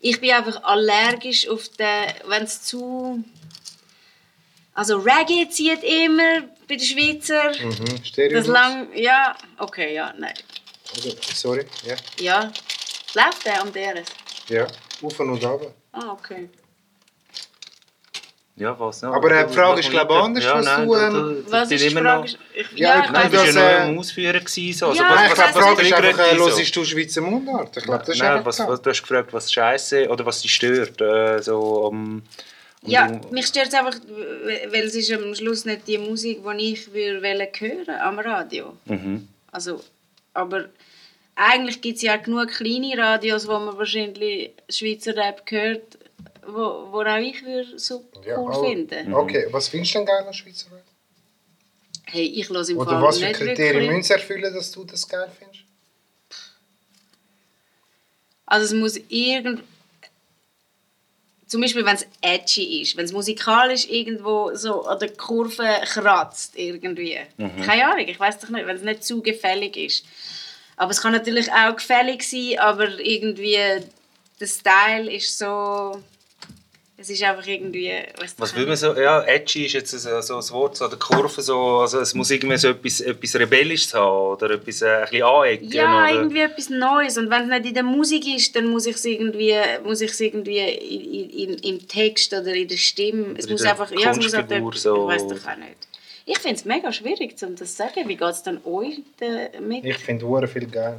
Ich 0.00 0.20
bin 0.20 0.32
einfach 0.32 0.62
allergisch 0.64 1.48
auf 1.48 1.68
den, 1.68 2.04
wenn 2.26 2.42
es 2.42 2.62
zu... 2.62 3.24
Also 4.74 4.98
Reggae 4.98 5.48
zieht 5.48 5.82
immer 5.84 6.42
bei 6.68 6.74
den 6.76 6.80
Schweizer. 6.80 7.52
Mhm. 7.64 8.04
Stereo? 8.04 8.36
Das 8.38 8.48
lang... 8.48 8.88
Ja, 8.94 9.36
okay, 9.58 9.94
ja, 9.94 10.12
nein. 10.18 10.34
Also, 10.96 11.16
sorry, 11.32 11.64
ja. 11.86 11.94
Ja. 12.20 12.52
Läuft 13.14 13.46
der 13.46 13.60
am 13.62 13.72
DRS? 13.72 14.08
Ja, 14.48 14.66
auf 15.02 15.20
und 15.20 15.30
runter. 15.30 15.72
Ah, 15.92 16.12
okay. 16.12 16.48
Ja, 18.56 18.78
was 18.78 19.02
noch? 19.02 19.12
Aber 19.14 19.30
äh, 19.32 19.48
die 19.48 19.52
Frage 19.54 19.80
ist, 19.80 19.90
glaube 19.90 20.12
ich, 20.14 20.20
anders, 20.20 20.44
ja, 20.44 20.54
was 20.54 20.64
nein, 20.64 20.86
du, 20.86 20.94
du, 20.94 21.00
ähm, 21.00 21.44
Was 21.48 21.70
ist 21.72 21.82
die 21.84 21.88
immer 21.88 22.02
Frage? 22.02 22.30
noch... 22.32 22.38
Ich, 22.54 22.78
Ja, 22.78 22.88
ja, 23.04 23.10
Nein, 23.10 23.24
Du 23.24 23.30
bist 23.30 23.54
ja 23.56 23.68
äh, 23.68 23.78
nur 23.80 23.80
am 23.90 23.98
Ausführen 23.98 24.44
gewesen. 24.44 24.78
So. 24.78 24.86
Also, 24.88 25.02
Ja, 25.02 25.10
was, 25.10 25.26
ich 25.28 25.34
glaube, 25.34 25.52
die 25.52 25.58
Frage 25.58 25.82
ist 25.82 25.92
einfach, 25.92 26.32
äh, 26.32 26.36
hörst 26.38 26.76
du 26.76 26.84
Schweizer 26.84 27.20
Mundart? 27.20 27.76
Ich 27.76 27.82
glaube, 27.82 28.04
das 28.04 28.14
ist 28.14 28.22
Nein, 28.22 28.44
was, 28.44 28.58
was, 28.60 28.80
du 28.82 28.90
hast 28.90 29.02
gefragt, 29.02 29.32
was 29.32 29.52
scheiße 29.52 30.08
oder 30.08 30.24
was 30.24 30.40
dich 30.40 30.54
stört. 30.54 31.00
Äh, 31.00 31.42
so, 31.42 31.86
um, 31.88 32.22
Ja, 32.82 33.06
um- 33.06 33.22
mich 33.32 33.46
stört 33.46 33.68
es 33.68 33.74
einfach, 33.74 33.96
weil 34.70 34.84
es 34.84 34.94
ist 34.94 35.10
am 35.12 35.34
Schluss 35.34 35.64
nicht 35.64 35.88
die 35.88 35.98
Musik, 35.98 36.42
die 36.56 36.72
ich 36.74 36.92
würde 36.92 37.48
hören 37.58 38.00
am 38.00 38.20
Radio. 38.20 38.76
Mhm. 38.84 39.26
Also, 39.50 39.80
aber 40.32 40.66
eigentlich 41.36 41.80
gibt 41.80 41.96
es 41.96 42.02
ja 42.02 42.16
genug 42.16 42.48
kleine 42.48 42.96
Radios, 42.96 43.46
wo 43.48 43.58
man 43.58 43.76
wahrscheinlich 43.76 44.52
Schweizer 44.68 45.16
Rap 45.16 45.42
hört, 45.50 45.98
wo, 46.46 46.92
wo 46.92 47.00
auch 47.00 47.16
ich 47.18 47.44
würde 47.44 47.78
super 47.78 48.20
Ja, 48.26 48.38
cool 48.38 48.52
oh, 48.54 48.64
finden. 48.64 49.12
Okay, 49.12 49.46
was 49.50 49.68
findest 49.68 49.94
du 49.94 49.98
denn 49.98 50.06
geil 50.06 50.24
an 50.26 50.34
Schweizer 50.34 50.70
Rap? 50.70 50.82
Hey, 52.06 52.26
ich 52.26 52.48
höre 52.48 52.68
im 52.68 52.78
Oder 52.78 52.90
Fall 52.90 53.02
was 53.02 53.18
für 53.18 53.24
nicht 53.24 53.36
Kriterien 53.36 53.74
wirklich. 53.74 53.90
müssen 53.90 54.02
sie 54.04 54.12
erfüllen, 54.12 54.54
dass 54.54 54.70
du 54.70 54.84
das 54.84 55.08
geil 55.08 55.30
findest? 55.38 55.64
Also 58.46 58.66
es 58.66 58.72
muss 58.80 59.00
irgend... 59.08 59.64
Zum 61.46 61.60
Beispiel, 61.60 61.84
wenn 61.84 61.96
es 61.96 62.06
edgy 62.20 62.82
ist, 62.82 62.96
wenn 62.96 63.04
es 63.04 63.12
musikalisch 63.12 63.88
irgendwo 63.88 64.54
so 64.54 64.84
an 64.86 64.98
der 64.98 65.12
Kurve 65.14 65.80
kratzt 65.84 66.56
irgendwie. 66.56 67.18
Keine 67.64 67.86
Ahnung, 67.86 68.08
ich 68.08 68.18
weiß 68.18 68.40
doch 68.40 68.48
nicht, 68.48 68.66
wenn 68.66 68.76
es 68.76 68.82
nicht 68.82 69.04
zu 69.04 69.22
gefällig 69.22 69.76
ist. 69.76 70.04
Aber 70.76 70.90
es 70.90 71.00
kann 71.00 71.12
natürlich 71.12 71.50
auch 71.52 71.76
gefällig 71.76 72.22
sein, 72.22 72.58
aber 72.58 72.98
irgendwie 72.98 73.58
der 74.40 74.46
Style 74.46 75.12
ist 75.12 75.38
so... 75.38 76.02
Es 76.96 77.10
ist 77.10 77.22
einfach 77.24 77.46
irgendwie... 77.46 77.92
Was 78.38 78.54
will 78.54 78.66
man 78.66 78.76
so? 78.76 78.94
Ja, 78.94 79.22
edgy 79.24 79.66
ist 79.66 79.72
jetzt 79.72 79.90
so, 79.90 80.20
so 80.20 80.36
ein 80.36 80.50
Wort, 80.50 80.76
so 80.76 80.86
der 80.86 80.98
Kurve, 80.98 81.42
so, 81.42 81.80
also 81.80 81.98
es 81.98 82.14
muss 82.14 82.30
irgendwie 82.30 82.56
so 82.56 82.68
etwas, 82.68 83.00
etwas 83.00 83.34
Rebellisches 83.34 83.92
haben 83.94 84.32
oder 84.32 84.50
etwas 84.50 84.80
äh, 84.80 84.86
ein 84.86 85.02
bisschen 85.10 85.22
anecken. 85.24 85.72
Ja, 85.72 86.04
oder? 86.04 86.12
irgendwie 86.12 86.40
etwas 86.40 86.70
Neues. 86.70 87.18
Und 87.18 87.30
wenn 87.30 87.42
es 87.42 87.48
nicht 87.48 87.66
in 87.66 87.74
der 87.74 87.82
Musik 87.82 88.26
ist, 88.34 88.54
dann 88.54 88.68
muss 88.68 88.86
ich 88.86 88.94
es 88.94 89.04
irgendwie, 89.04 89.54
muss 89.82 90.00
ich 90.00 90.18
irgendwie 90.18 90.60
in, 90.60 91.30
in, 91.30 91.58
im 91.58 91.88
Text 91.88 92.32
oder 92.32 92.54
in 92.54 92.68
der 92.68 92.76
Stimme. 92.76 93.34
Es 93.36 93.46
Oder 93.46 93.52
muss 93.52 93.62
einfach, 93.64 93.90
ja, 93.90 94.10
es 94.12 94.16
muss 94.16 94.32
halt, 94.32 94.48
Kunstfigur 94.48 94.72
ich 94.74 94.80
so. 94.80 95.06
weiß 95.06 95.28
doch 95.28 95.50
auch 95.50 95.56
nicht. 95.56 95.88
Ich 96.26 96.38
finde 96.38 96.56
es 96.56 96.64
mega 96.64 96.90
schwierig, 96.92 97.36
um 97.42 97.54
das 97.56 97.70
zu 97.70 97.76
sagen. 97.76 98.08
Wie 98.08 98.16
geht 98.16 98.28
es 98.28 98.42
dann 98.42 98.60
euch 98.64 99.00
damit? 99.18 99.84
Ich 99.84 99.98
finde 99.98 100.24
Uhren 100.26 100.48
viel 100.48 100.66
geil. 100.66 100.96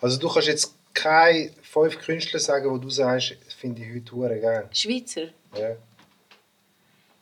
Also 0.00 0.18
du 0.18 0.28
kannst 0.28 0.48
jetzt 0.48 0.74
keine 0.94 1.50
fünf 1.62 1.98
Künstler 1.98 2.38
sagen, 2.40 2.70
wo 2.70 2.78
du 2.78 2.90
sagst, 2.90 3.36
finde 3.58 3.82
ich 3.82 3.94
heute 3.94 4.14
Uhren 4.14 4.40
geil. 4.40 4.68
Schweizer? 4.72 5.28
Ja. 5.56 5.76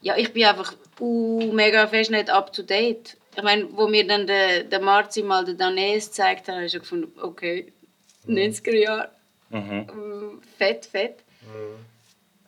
Ja, 0.02 0.16
ich 0.16 0.32
bin 0.32 0.44
einfach 0.44 0.74
uh, 1.00 1.52
mega 1.52 1.86
fest 1.86 2.10
nicht 2.10 2.30
up 2.30 2.52
to 2.52 2.62
date. 2.62 3.16
Ich 3.34 3.42
meine, 3.42 3.66
wo 3.72 3.88
mir 3.88 4.06
dann 4.06 4.26
der, 4.26 4.64
der 4.64 4.80
Marzi 4.80 5.22
mal 5.22 5.44
den 5.44 5.58
Danes 5.58 6.06
gezeigt 6.06 6.48
hat, 6.48 6.54
habe 6.54 6.66
ich 6.66 6.72
schon 6.72 6.80
gefunden, 6.80 7.20
okay, 7.20 7.72
90er 8.26 8.76
Jahre, 8.76 9.10
Mhm. 9.50 9.86
Mm, 9.86 10.42
fett, 10.58 10.86
fett. 10.86 11.22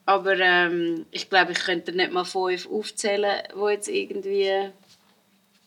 Aber 0.09 0.39
ähm, 0.39 1.05
ich 1.11 1.29
glaube, 1.29 1.53
ich 1.53 1.59
könnte 1.59 1.93
nicht 1.93 2.11
mal 2.11 2.25
fünf 2.25 2.67
aufzählen, 2.71 3.43
die 3.55 3.71
jetzt 3.71 3.89
irgendwie 3.89 4.71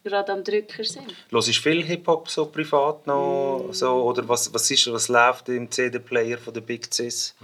gerade 0.04 0.32
am 0.32 0.44
Drücker 0.44 0.84
sind. 0.84 1.14
Hörst 1.30 1.48
du 1.48 1.54
viel 1.54 1.84
Hip-Hop 1.84 2.28
so 2.28 2.48
privat 2.48 3.06
noch? 3.06 3.68
Mm. 3.70 3.72
So, 3.72 4.02
oder 4.02 4.28
was, 4.28 4.52
was, 4.52 4.72
ist, 4.72 4.92
was 4.92 5.10
läuft 5.10 5.48
im 5.50 5.70
CD-Player 5.70 6.40
von 6.40 6.56
der 6.56 6.62
Big 6.62 6.92
Cis? 6.92 7.36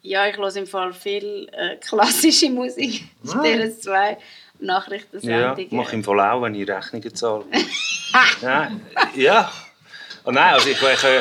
Ja, 0.00 0.26
ich 0.26 0.38
höre 0.38 0.56
im 0.56 0.66
Fall 0.66 0.94
viel 0.94 1.50
äh, 1.52 1.76
klassische 1.76 2.48
Musik. 2.48 3.04
Ah. 3.26 3.42
2 3.42 4.10
Ja, 4.10 4.16
Nachrichtensendungen. 4.60 5.68
mache 5.72 5.88
ich 5.88 5.92
im 5.92 6.04
Fall 6.04 6.20
auch, 6.20 6.40
wenn 6.40 6.54
ich 6.54 6.66
Rechnungen 6.66 7.14
zahle. 7.14 7.44
ja, 8.40 8.72
ja. 9.14 9.52
Oh 10.24 10.30
nein, 10.30 10.54
also 10.54 10.70
ich, 10.70 10.80
ich, 10.80 11.04
äh, 11.04 11.20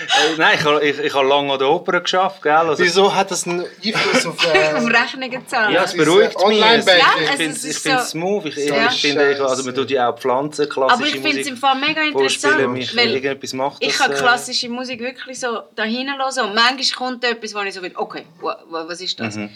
Äh, 0.00 0.36
Nein, 0.38 0.58
ich 0.58 0.64
habe 0.64 0.84
ich, 0.86 0.98
ich 0.98 1.14
habe 1.14 1.26
lange 1.28 1.52
an 1.52 1.58
der 1.58 1.68
Oper 1.68 2.00
geschafft, 2.00 2.42
gell? 2.42 2.52
Also, 2.52 2.82
Wieso 2.82 3.14
hat 3.14 3.30
das 3.30 3.46
einen 3.46 3.64
Einfluss 3.84 4.26
auf... 4.26 4.36
Um 4.76 4.88
Äh, 4.90 4.96
Rechnungen 5.00 5.46
zahlen. 5.48 5.74
ja, 5.74 5.84
es 5.84 5.94
beruhigt 5.96 6.36
mich. 6.46 6.58
Ja, 6.58 6.74
Ich 6.76 6.84
finde 7.30 7.50
es 7.56 7.64
ich 7.64 7.70
ist 7.70 7.82
finde 7.82 7.98
so- 7.98 8.04
es 8.04 8.10
smooth. 8.10 8.44
Ich, 8.46 8.56
Ja. 8.56 8.88
ich 8.90 9.00
finde, 9.00 9.32
ich- 9.32 9.40
also 9.40 9.62
man 9.64 9.74
tut 9.74 9.90
ja 9.90 10.10
auch 10.10 10.18
Pflanzen, 10.18 10.68
klassische 10.68 10.94
Aber 10.98 11.06
ich 11.06 11.12
finde 11.14 11.28
es 11.28 11.34
Musik 11.36 11.46
im 11.52 11.56
Fall 11.58 11.74
mega 11.76 12.02
interessant, 12.02 12.68
mich 12.72 12.96
weil 12.96 13.08
irgendetwas 13.10 13.52
macht 13.52 13.76
ich 13.80 13.88
das, 13.88 13.98
kann 13.98 14.12
äh, 14.12 14.14
klassische 14.16 14.68
Musik 14.68 15.00
wirklich 15.00 15.38
so 15.38 15.60
dahin 15.76 16.08
hören 16.08 16.48
und 16.48 16.54
manchmal 16.54 17.10
kommt 17.10 17.24
etwas, 17.24 17.54
wo 17.54 17.60
ich 17.60 17.74
so 17.74 17.80
bin, 17.80 17.96
okay, 17.96 18.24
wa- 18.40 18.58
wa- 18.68 18.84
was 18.88 19.00
ist 19.00 19.18
das? 19.20 19.36
Mhm. 19.36 19.50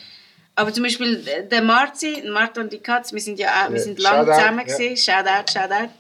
Aber 0.57 0.73
zum 0.73 0.85
Beispiel 0.85 1.27
äh, 1.27 1.49
der 1.49 1.63
Marzi, 1.63 2.23
Marta 2.31 2.61
und 2.61 2.73
die 2.73 2.79
Katz, 2.79 3.13
wir 3.13 3.21
sind 3.21 3.39
ja 3.41 3.49
auch, 3.65 3.71
wir 3.71 3.79
Ja, 3.79 3.83
sind 3.83 3.99
lange 3.99 4.19
Shoutout, 4.27 4.39
zusammen 4.41 4.59
ja. 4.69 4.77
gewesen, 4.77 4.97
Shoutout, 4.97 5.53
Shoutout. 5.53 5.91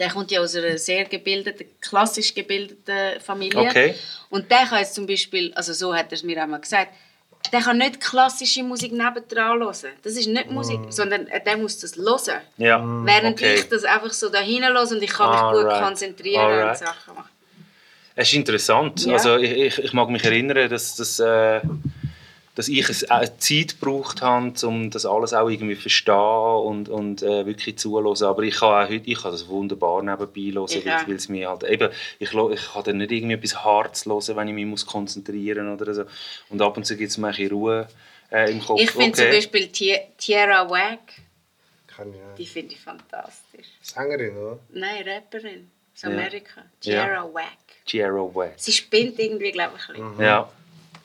Der 0.00 0.10
kommt 0.10 0.30
ja 0.30 0.40
aus 0.40 0.56
einer 0.56 0.78
sehr 0.78 1.04
gebildeten, 1.04 1.66
klassisch 1.80 2.34
gebildeten 2.34 3.20
Familie. 3.20 3.60
Okay. 3.60 3.94
Und 4.30 4.50
der 4.50 4.66
kann 4.66 4.78
jetzt 4.78 4.94
zum 4.94 5.06
Beispiel, 5.06 5.52
also 5.54 5.72
so 5.72 5.94
hat 5.94 6.06
er 6.06 6.14
es 6.14 6.22
mir 6.24 6.42
einmal 6.42 6.60
gesagt, 6.60 6.90
der 7.52 7.60
kann 7.60 7.78
nicht 7.78 8.00
klassische 8.00 8.62
Musik 8.62 8.92
nebendran 8.92 9.60
hören. 9.60 9.92
Das 10.02 10.12
ist 10.14 10.26
nicht 10.26 10.50
Musik, 10.50 10.80
sondern 10.88 11.26
äh, 11.28 11.42
der 11.42 11.56
muss 11.56 11.78
das 11.78 11.96
hören. 11.96 12.40
Ja, 12.56 12.82
Während 13.04 13.38
okay. 13.38 13.54
ich 13.54 13.68
das 13.68 13.84
einfach 13.84 14.12
so 14.12 14.28
dahin 14.28 14.64
höre 14.64 14.90
und 14.90 15.02
ich 15.02 15.10
kann 15.10 15.30
mich 15.30 15.40
gut 15.40 15.70
Alright. 15.70 15.84
konzentrieren 15.84 16.44
und 16.44 16.52
Alright. 16.52 16.78
Sachen 16.78 17.14
machen. 17.14 17.30
Es 18.14 18.28
ist 18.28 18.34
interessant. 18.34 19.06
Ja. 19.06 19.14
Also 19.14 19.36
ich, 19.36 19.50
ich, 19.50 19.78
ich 19.78 19.92
mag 19.92 20.08
mich 20.10 20.24
erinnern, 20.24 20.68
dass, 20.68 20.96
dass, 20.96 21.18
äh, 21.20 21.60
dass 22.56 22.68
ich 22.68 22.88
es 22.88 23.10
auch 23.10 23.24
Zeit 23.38 23.80
gebraucht 23.80 24.22
habe, 24.22 24.52
um 24.66 24.90
das 24.90 25.06
alles 25.06 25.32
auch 25.32 25.48
irgendwie 25.48 25.76
zu 25.76 25.82
verstehen 25.82 26.14
und, 26.14 26.88
und 26.88 27.22
äh, 27.22 27.46
wirklich 27.46 27.78
zuhören. 27.78 28.22
Aber 28.24 28.42
ich 28.42 28.56
kann 28.56 28.84
auch 28.84 28.88
heute, 28.90 29.08
ich 29.08 29.22
kann 29.22 29.32
das 29.32 29.46
wunderbar 29.48 30.02
nebenbei 30.02 30.52
hören, 30.58 30.66
Ich 30.68 30.84
weil, 30.84 31.14
es 31.16 31.28
mir 31.28 31.48
halt 31.48 31.62
eben, 31.62 31.90
ich, 32.18 32.32
ich 32.32 32.72
kann 32.72 32.84
dann 32.84 32.96
nicht 32.98 33.12
irgendwie 33.12 33.34
etwas 33.34 33.64
Hartes 33.64 34.04
hören, 34.04 34.36
wenn 34.36 34.48
ich 34.48 34.54
mich 34.54 34.66
muss 34.66 34.84
konzentrieren 34.84 35.72
oder 35.72 35.94
so. 35.94 36.04
Und 36.48 36.60
ab 36.60 36.76
und 36.76 36.84
zu 36.84 36.96
gibt 36.96 37.10
es 37.10 37.18
mir 37.18 37.28
ein 37.28 37.34
bisschen 37.34 37.52
Ruhe 37.52 37.88
äh, 38.32 38.50
im 38.50 38.60
Kopf. 38.60 38.80
Ich 38.80 38.90
finde 38.90 39.12
zum 39.12 39.24
Okay. 39.26 39.36
Beispiel 39.36 39.68
Ti- 39.68 39.98
Tierra 40.18 40.64
ich 42.14 42.36
die 42.36 42.46
finde 42.46 42.74
ich 42.74 42.80
fantastisch. 42.80 43.66
Sängerin, 43.82 44.36
oder? 44.36 44.58
Nein, 44.70 45.04
Rapperin 45.08 45.70
aus 45.94 46.02
Ja. 46.02 46.08
Amerika. 46.08 46.62
Ja. 46.82 47.04
Tierra 47.04 47.24
Whack. 47.32 47.46
Giro 47.86 48.32
West. 48.34 48.64
Sie 48.64 48.72
spinnt 48.72 49.18
irgendwie, 49.18 49.50
glaube 49.52 49.74
ich, 49.76 49.88
ein 49.94 50.02
Mhm. 50.02 50.08
bisschen. 50.10 50.24
Ja, 50.24 50.50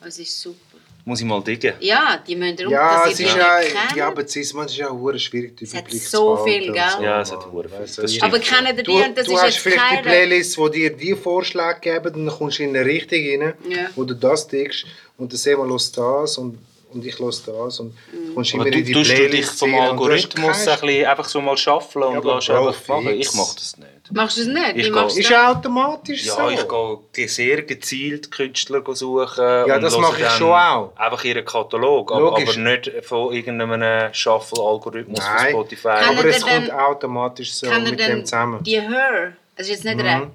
Aber 0.00 0.10
sie 0.10 0.22
ist 0.22 0.40
super. 0.40 0.58
Muss 1.06 1.20
ich 1.20 1.26
mal 1.26 1.40
diggen. 1.40 1.72
Ja, 1.78 2.18
die 2.26 2.34
müssen 2.34 2.56
darum, 2.56 2.72
Ja, 2.72 3.04
dass 3.04 3.12
es 3.14 3.20
ihr 3.20 3.26
ist 3.28 3.34
die 3.36 3.38
ja, 3.38 3.58
nicht 3.60 3.74
kennt. 3.76 3.96
ja, 3.96 4.08
aber 4.08 4.26
Zisman 4.26 4.66
ist 4.66 4.76
ja 4.76 4.90
auch 4.90 5.12
schwierig, 5.18 5.56
den 5.56 5.68
hat 5.68 5.74
Überblick 5.82 6.02
so 6.02 6.36
zu 6.36 6.42
behalten 6.44 6.62
viel, 6.64 6.72
gell? 6.72 6.82
so, 6.96 7.02
Ja, 7.02 7.20
es 7.20 7.32
hat 7.32 7.46
hure 7.52 7.68
viel. 7.68 7.78
Das 7.78 7.92
stimmt. 8.12 8.22
Aber 8.24 8.38
kennen 8.40 8.76
die 8.76 8.90
und 8.90 9.16
das 9.16 9.26
du 9.26 9.32
ist 9.34 9.42
hast 9.42 9.54
jetzt 9.54 9.58
vielleicht 9.58 9.90
die 9.92 9.94
keine... 9.96 10.02
Playlist, 10.02 10.56
die 10.58 10.70
dir 10.72 10.90
die 10.96 11.14
Vorschläge 11.14 11.78
geben, 11.80 12.12
dann 12.26 12.36
kommst 12.36 12.58
du 12.58 12.64
in 12.64 12.70
eine 12.76 12.84
Richtung 12.84 13.18
rein, 13.20 13.54
Ja. 13.70 13.86
wo 13.94 14.02
du 14.02 14.14
das 14.14 14.48
denkst 14.48 14.84
und 15.16 15.32
dann 15.32 15.38
sehen 15.38 15.58
wir 15.58 15.66
los 15.66 15.92
das 15.92 16.38
und, 16.38 16.58
und 16.92 17.06
ich 17.06 17.16
los 17.20 17.40
das 17.44 17.78
und 17.78 17.94
Mhm. 18.12 18.34
kommst 18.34 18.54
Aber 18.54 18.62
immer 18.66 18.72
du, 18.72 18.78
in 18.80 18.84
die 18.84 18.92
tust 18.92 19.10
du 19.10 19.14
dich 19.14 19.28
Playlist 19.30 19.58
vom 19.60 19.74
Algorithmus 19.76 20.66
ein 20.66 20.80
bisschen 20.80 21.06
einfach 21.06 21.28
so 21.28 21.40
mal 21.40 21.56
shufflen 21.56 22.02
und 22.02 22.24
Ja, 22.24 22.34
lässt 22.34 22.50
einfach 22.50 22.88
machen? 22.88 23.08
Ich 23.10 23.32
mache 23.32 23.54
das 23.54 23.76
nicht. 23.76 23.90
Machst 24.12 24.36
du 24.36 24.42
es 24.42 24.46
nicht? 24.46 24.76
Ich 24.76 24.92
gehe- 24.92 25.06
Ist 25.06 25.18
das? 25.18 25.28
ja 25.28 25.50
automatisch 25.50 26.24
Ja, 26.26 26.34
so. 26.34 26.48
ich 26.50 26.64
gehe 27.12 27.28
sehr 27.28 27.62
gezielt 27.62 28.30
Künstler 28.30 28.82
suchen. 28.94 29.44
Ja, 29.66 29.78
das 29.78 29.96
mache 29.98 30.22
ich 30.22 30.28
schon 30.30 30.50
auch. 30.52 30.92
Einfach 30.96 31.24
ihren 31.24 31.44
Katalog, 31.44 32.12
aber, 32.12 32.20
Logisch. 32.20 32.50
aber 32.56 32.58
nicht 32.70 32.92
von 33.02 33.32
irgendeinem 33.32 34.12
Shuffle-Algorithmus 34.14 35.18
von 35.24 35.34
Nein. 35.36 35.50
Spotify. 35.50 35.82
Kann 35.82 36.18
aber 36.18 36.28
er 36.28 36.36
es 36.36 36.44
denn- 36.44 36.54
kommt 36.68 36.72
automatisch 36.72 37.52
so 37.54 37.66
Kann 37.68 37.84
er 37.84 37.90
mit 37.90 38.00
denn 38.00 38.10
dem 38.10 38.24
zusammen. 38.24 38.62
die 38.62 38.80
Her, 38.80 39.32
also 39.56 39.70
jetzt 39.72 39.84
nicht 39.84 40.00
Rap, 40.00 40.28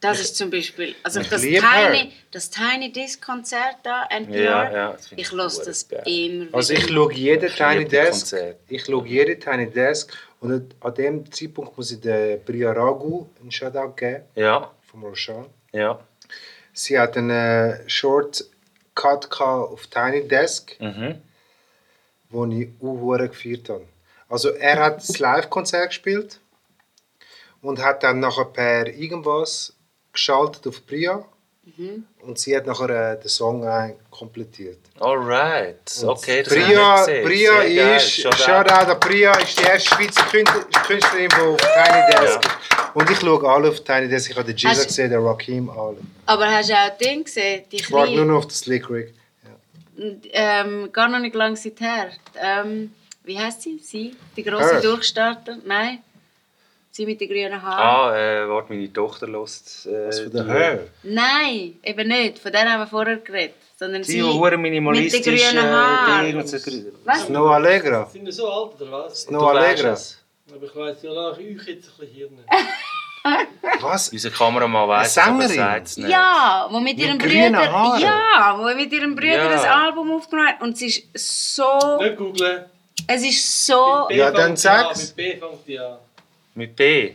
das 0.00 0.20
ist 0.20 0.36
zum 0.36 0.48
Beispiel, 0.50 0.94
also 1.02 1.20
ich 1.20 1.28
das 1.28 1.40
Tiny, 1.40 1.60
Her. 1.60 2.06
das 2.30 2.50
Tiny 2.50 2.92
Disc 2.92 3.20
Konzert 3.24 3.76
da, 3.82 4.04
NPR, 4.10 4.40
Ja, 4.42 4.72
ja, 4.72 4.92
das 4.92 5.10
ich 5.12 5.18
ich 5.18 5.32
höre 5.32 5.44
das 5.48 5.88
geil. 5.88 6.02
immer 6.06 6.46
Also 6.52 6.72
wieder. 6.72 6.82
ich 6.84 6.88
schaue 6.92 7.12
jeden 7.14 7.50
Tiny 7.54 7.84
Desk. 7.84 8.36
Ich 8.68 8.84
schaue 8.84 9.06
jeden 9.08 9.40
Tiny 9.40 9.68
Desk 9.70 10.12
und 10.40 10.74
an 10.80 10.94
dem 10.94 11.32
Zeitpunkt 11.32 11.76
muss 11.76 11.90
ich 11.90 12.00
der 12.00 12.36
Bria 12.36 12.72
Ragu 12.72 13.26
einen 13.40 13.50
Shoutout 13.50 13.94
geben, 13.96 14.24
Ja, 14.34 14.70
von 14.82 15.02
Roshan. 15.02 15.46
ja. 15.72 15.98
Sie 16.72 16.98
hat 16.98 17.16
einen 17.16 17.30
äh, 17.30 17.88
Short 17.88 18.44
Cut 18.94 19.28
gehabt 19.30 19.72
auf 19.72 19.86
Tiny 19.88 20.26
Desk, 20.28 20.76
Mhm. 20.80 21.20
wo 22.30 22.44
ich 22.46 22.68
auch 22.80 23.18
gefeiert 23.18 23.68
habe. 23.68 23.84
Also 24.28 24.50
er 24.50 24.78
hat 24.84 24.98
das 24.98 25.18
Live-Konzert 25.18 25.88
gespielt 25.88 26.40
und 27.62 27.82
hat 27.82 28.02
dann 28.02 28.20
nachher 28.20 28.44
per 28.44 28.86
irgendwas 28.86 29.72
geschaltet 30.12 30.66
auf 30.66 30.84
Bria 30.86 31.24
Mhm. 31.76 32.04
und 32.22 32.38
sie 32.38 32.56
hat 32.56 32.66
nachher 32.66 32.90
äh, 33.12 33.20
den 33.20 33.28
Song 33.28 33.62
komplettiert. 34.18 34.78
Alright, 34.98 35.76
okay. 36.04 36.42
das 36.42 36.52
Sehr 36.52 36.68
geil. 36.68 37.96
ist, 37.96 38.10
Shoutout. 38.22 38.90
An 38.92 39.00
Bria, 39.00 39.32
ist 39.38 39.58
die 39.58 39.64
erste 39.64 39.88
Schweizer 39.94 40.22
Kün- 40.22 40.84
Künstlerin, 40.86 41.28
die 41.28 41.40
auf 41.40 41.56
Tiny 41.60 42.02
Desk 42.12 42.40
ist. 42.44 42.50
Und 42.94 43.10
ich 43.10 43.18
schaue 43.20 43.48
alle 43.48 43.68
auf 43.68 43.80
Tiny 43.84 44.08
Desk. 44.08 44.30
Ich 44.30 44.36
habe 44.36 44.46
den 44.52 44.56
Jizza 44.56 44.84
gesehen, 44.84 45.10
den 45.10 45.20
Rakim, 45.24 45.70
alle. 45.70 45.98
Aber 46.26 46.46
hast 46.50 46.68
du 46.70 46.74
auch 46.74 46.98
Ding 46.98 47.24
gesehen, 47.24 47.64
die 47.70 47.76
Ich 47.76 47.92
warte 47.92 48.12
nur 48.14 48.24
noch 48.24 48.38
auf 48.38 48.46
den 48.46 48.50
Slick 48.54 48.90
Rick. 48.90 49.14
ähm, 50.32 50.90
gar 50.92 51.08
noch 51.08 51.18
nicht 51.18 51.34
lange 51.34 51.56
seither, 51.56 52.10
ähm, 52.40 52.92
wie 53.24 53.38
heißt 53.38 53.62
sie? 53.62 53.78
Sie? 53.78 54.16
Die 54.36 54.42
große 54.42 54.74
Her. 54.74 54.80
Durchstarter? 54.80 55.58
Nein? 55.64 55.98
Sie 56.90 57.04
mit 57.06 57.20
den 57.20 57.28
grünen 57.28 57.60
Haaren? 57.62 58.12
Ah, 58.12 58.16
äh, 58.16 58.48
warte, 58.48 58.72
meine 58.72 58.92
Tochter 58.92 59.26
lost. 59.28 59.86
Äh, 59.86 60.08
Was 60.08 60.20
für 60.20 60.30
der 60.30 60.44
Her? 60.46 60.80
Nein, 61.02 61.74
eben 61.82 62.08
nicht. 62.08 62.38
Von 62.38 62.50
denen 62.52 62.72
haben 62.72 62.80
wir 62.80 62.86
vorher 62.86 63.16
geredet. 63.18 63.54
Sondern 63.78 64.02
Die 64.02 64.10
sie 64.12 64.22
hure 64.22 64.50
mit 64.56 64.60
minimalistisch. 64.72 65.22
den 65.22 65.36
grünen 65.36 65.62
Haaren. 65.70 66.36
Was? 67.04 67.26
Snow 67.26 67.48
Allegra. 67.50 68.06
Sind 68.06 68.24
wir 68.24 68.32
so 68.32 68.50
alt 68.50 68.80
oder 68.80 68.90
was? 68.92 69.22
Snow 69.22 69.42
Allegra. 69.48 69.90
Aber 70.50 70.64
ich 70.66 70.74
weiss 70.76 71.02
ja 71.02 71.12
nach 71.12 71.38
euch 71.38 71.66
jetzt 71.68 71.68
ein 71.68 71.92
bisschen 71.98 72.06
Hirn. 72.14 72.38
Was? 73.80 74.08
Unser 74.08 74.30
Kameramann 74.30 74.88
weiss 74.88 75.08
es, 75.10 75.18
aber 75.18 75.42
Sängerin? 75.42 75.56
sagt 75.56 75.86
es 75.88 75.96
nicht. 75.98 76.08
Ja, 76.08 76.66
wo 76.70 76.80
mit 76.80 76.98
ihrem 76.98 77.18
grünen 77.18 77.52
Bruder, 77.52 77.72
Haaren? 77.72 78.00
ja, 78.00 78.56
wo 78.58 78.74
mit 78.74 78.92
ihrem 78.92 79.14
Bruder 79.14 79.34
Ja. 79.44 79.48
das 79.50 79.64
Album 79.64 80.12
aufgenommen 80.12 80.48
hat 80.48 80.62
und 80.62 80.74
es 80.74 80.82
ist 80.82 81.54
so, 81.56 81.98
Nicht 82.00 82.16
googlen. 82.16 82.64
es 83.06 83.22
ist 83.24 83.66
so, 83.66 84.06
Mit 84.08 84.16
Ja, 84.16 84.30
dann 84.30 84.36
die 84.36 84.50
an, 84.52 84.56
sag's. 84.56 85.08
Mit 85.08 85.16
B 85.16 85.36
fängt 85.36 85.66
die 85.66 85.78
an. 85.78 85.98
Mit 86.54 86.74
B. 86.76 87.12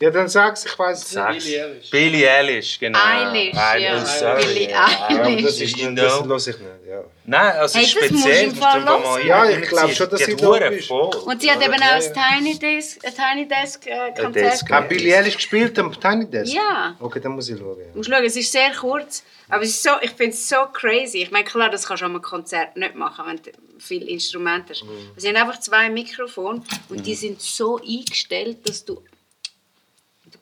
Ja, 0.00 0.10
dann 0.10 0.28
sag's, 0.28 0.64
ich 0.64 0.78
weiß 0.78 1.06
es 1.06 1.12
nicht. 1.16 1.44
Billie 1.44 1.60
Eilish. 1.64 1.90
Billie 1.90 2.30
Eilish, 2.30 2.78
genau. 2.78 2.98
Eilish, 3.02 3.52
ja. 3.54 3.68
Eilish, 3.70 4.08
sorry. 4.08 4.44
Billie 4.46 4.70
Ja, 4.70 4.86
Eilish. 5.08 5.42
das 5.44 5.60
ist 5.60 5.76
You 5.76 5.90
nicht, 5.90 5.98
das 6.04 6.12
höre 6.24 6.36
ich 6.36 6.46
nicht. 6.46 6.60
Ja. 6.88 7.04
Nein, 7.24 7.56
also 7.56 7.78
Hey, 7.78 7.84
es 7.84 7.88
ist 7.94 7.96
das 8.02 8.10
musst 8.12 8.24
du 8.24 8.28
speziell. 8.30 8.44
im 8.48 8.54
Fall 8.54 8.84
darum 8.84 9.02
kann 9.02 9.10
man 9.12 9.18
hören. 9.22 9.26
Ja, 9.26 9.50
ich 9.50 9.68
glaub 9.68 9.80
reinziehen. 9.80 9.96
schon, 9.96 10.10
dass 10.10 10.18
Die 10.20 10.24
sie 10.26 10.36
da 10.36 10.56
ist. 10.68 10.90
Und 10.90 11.42
sie 11.42 11.50
hat 11.50 11.62
eben 11.64 11.72
Ja, 11.74 11.78
auch 11.80 11.94
das 11.96 12.06
ja. 12.06 12.12
Tiny 12.38 12.58
Desk, 12.60 13.04
ein 13.04 13.14
Tiny 13.14 13.48
Desk 13.48 13.86
äh, 13.86 14.22
Konzert 14.22 14.62
ja. 14.68 14.76
Hat 14.76 14.88
Billie 14.88 15.16
Eilish 15.16 15.34
gespielt 15.34 15.78
am 15.80 16.00
Tiny 16.00 16.30
Desk? 16.30 16.54
Ja. 16.54 16.96
Okay, 17.00 17.18
dann 17.20 17.32
muss 17.32 17.48
ich 17.48 17.58
schauen. 17.58 17.74
Du 17.76 17.80
Ja. 17.82 17.86
musst 17.94 18.08
schauen, 18.08 18.24
es 18.24 18.36
ist 18.36 18.52
sehr 18.52 18.70
kurz, 18.74 19.24
aber 19.48 19.64
es 19.64 19.70
ist 19.70 19.82
so, 19.82 19.90
ich 20.00 20.10
finde 20.12 20.30
es 20.36 20.48
so 20.48 20.56
crazy. 20.72 21.22
Ich 21.22 21.32
meine, 21.32 21.44
klar, 21.44 21.70
das 21.70 21.86
kannst 21.88 22.02
du 22.02 22.06
an 22.06 22.12
einem 22.12 22.22
Konzert 22.22 22.76
nicht 22.76 22.94
machen, 22.94 23.24
wenn 23.26 23.36
du 23.38 23.50
viele 23.80 24.06
Instrumente 24.06 24.74
hast. 24.74 24.84
Es 25.16 25.24
sind 25.24 25.36
einfach 25.36 25.58
zwei 25.58 25.90
Mikrofone 25.90 26.62
und 26.88 27.04
die 27.04 27.16
sind 27.16 27.42
so 27.42 27.80
eingestellt, 27.80 28.58
dass 28.68 28.84
du... 28.84 29.02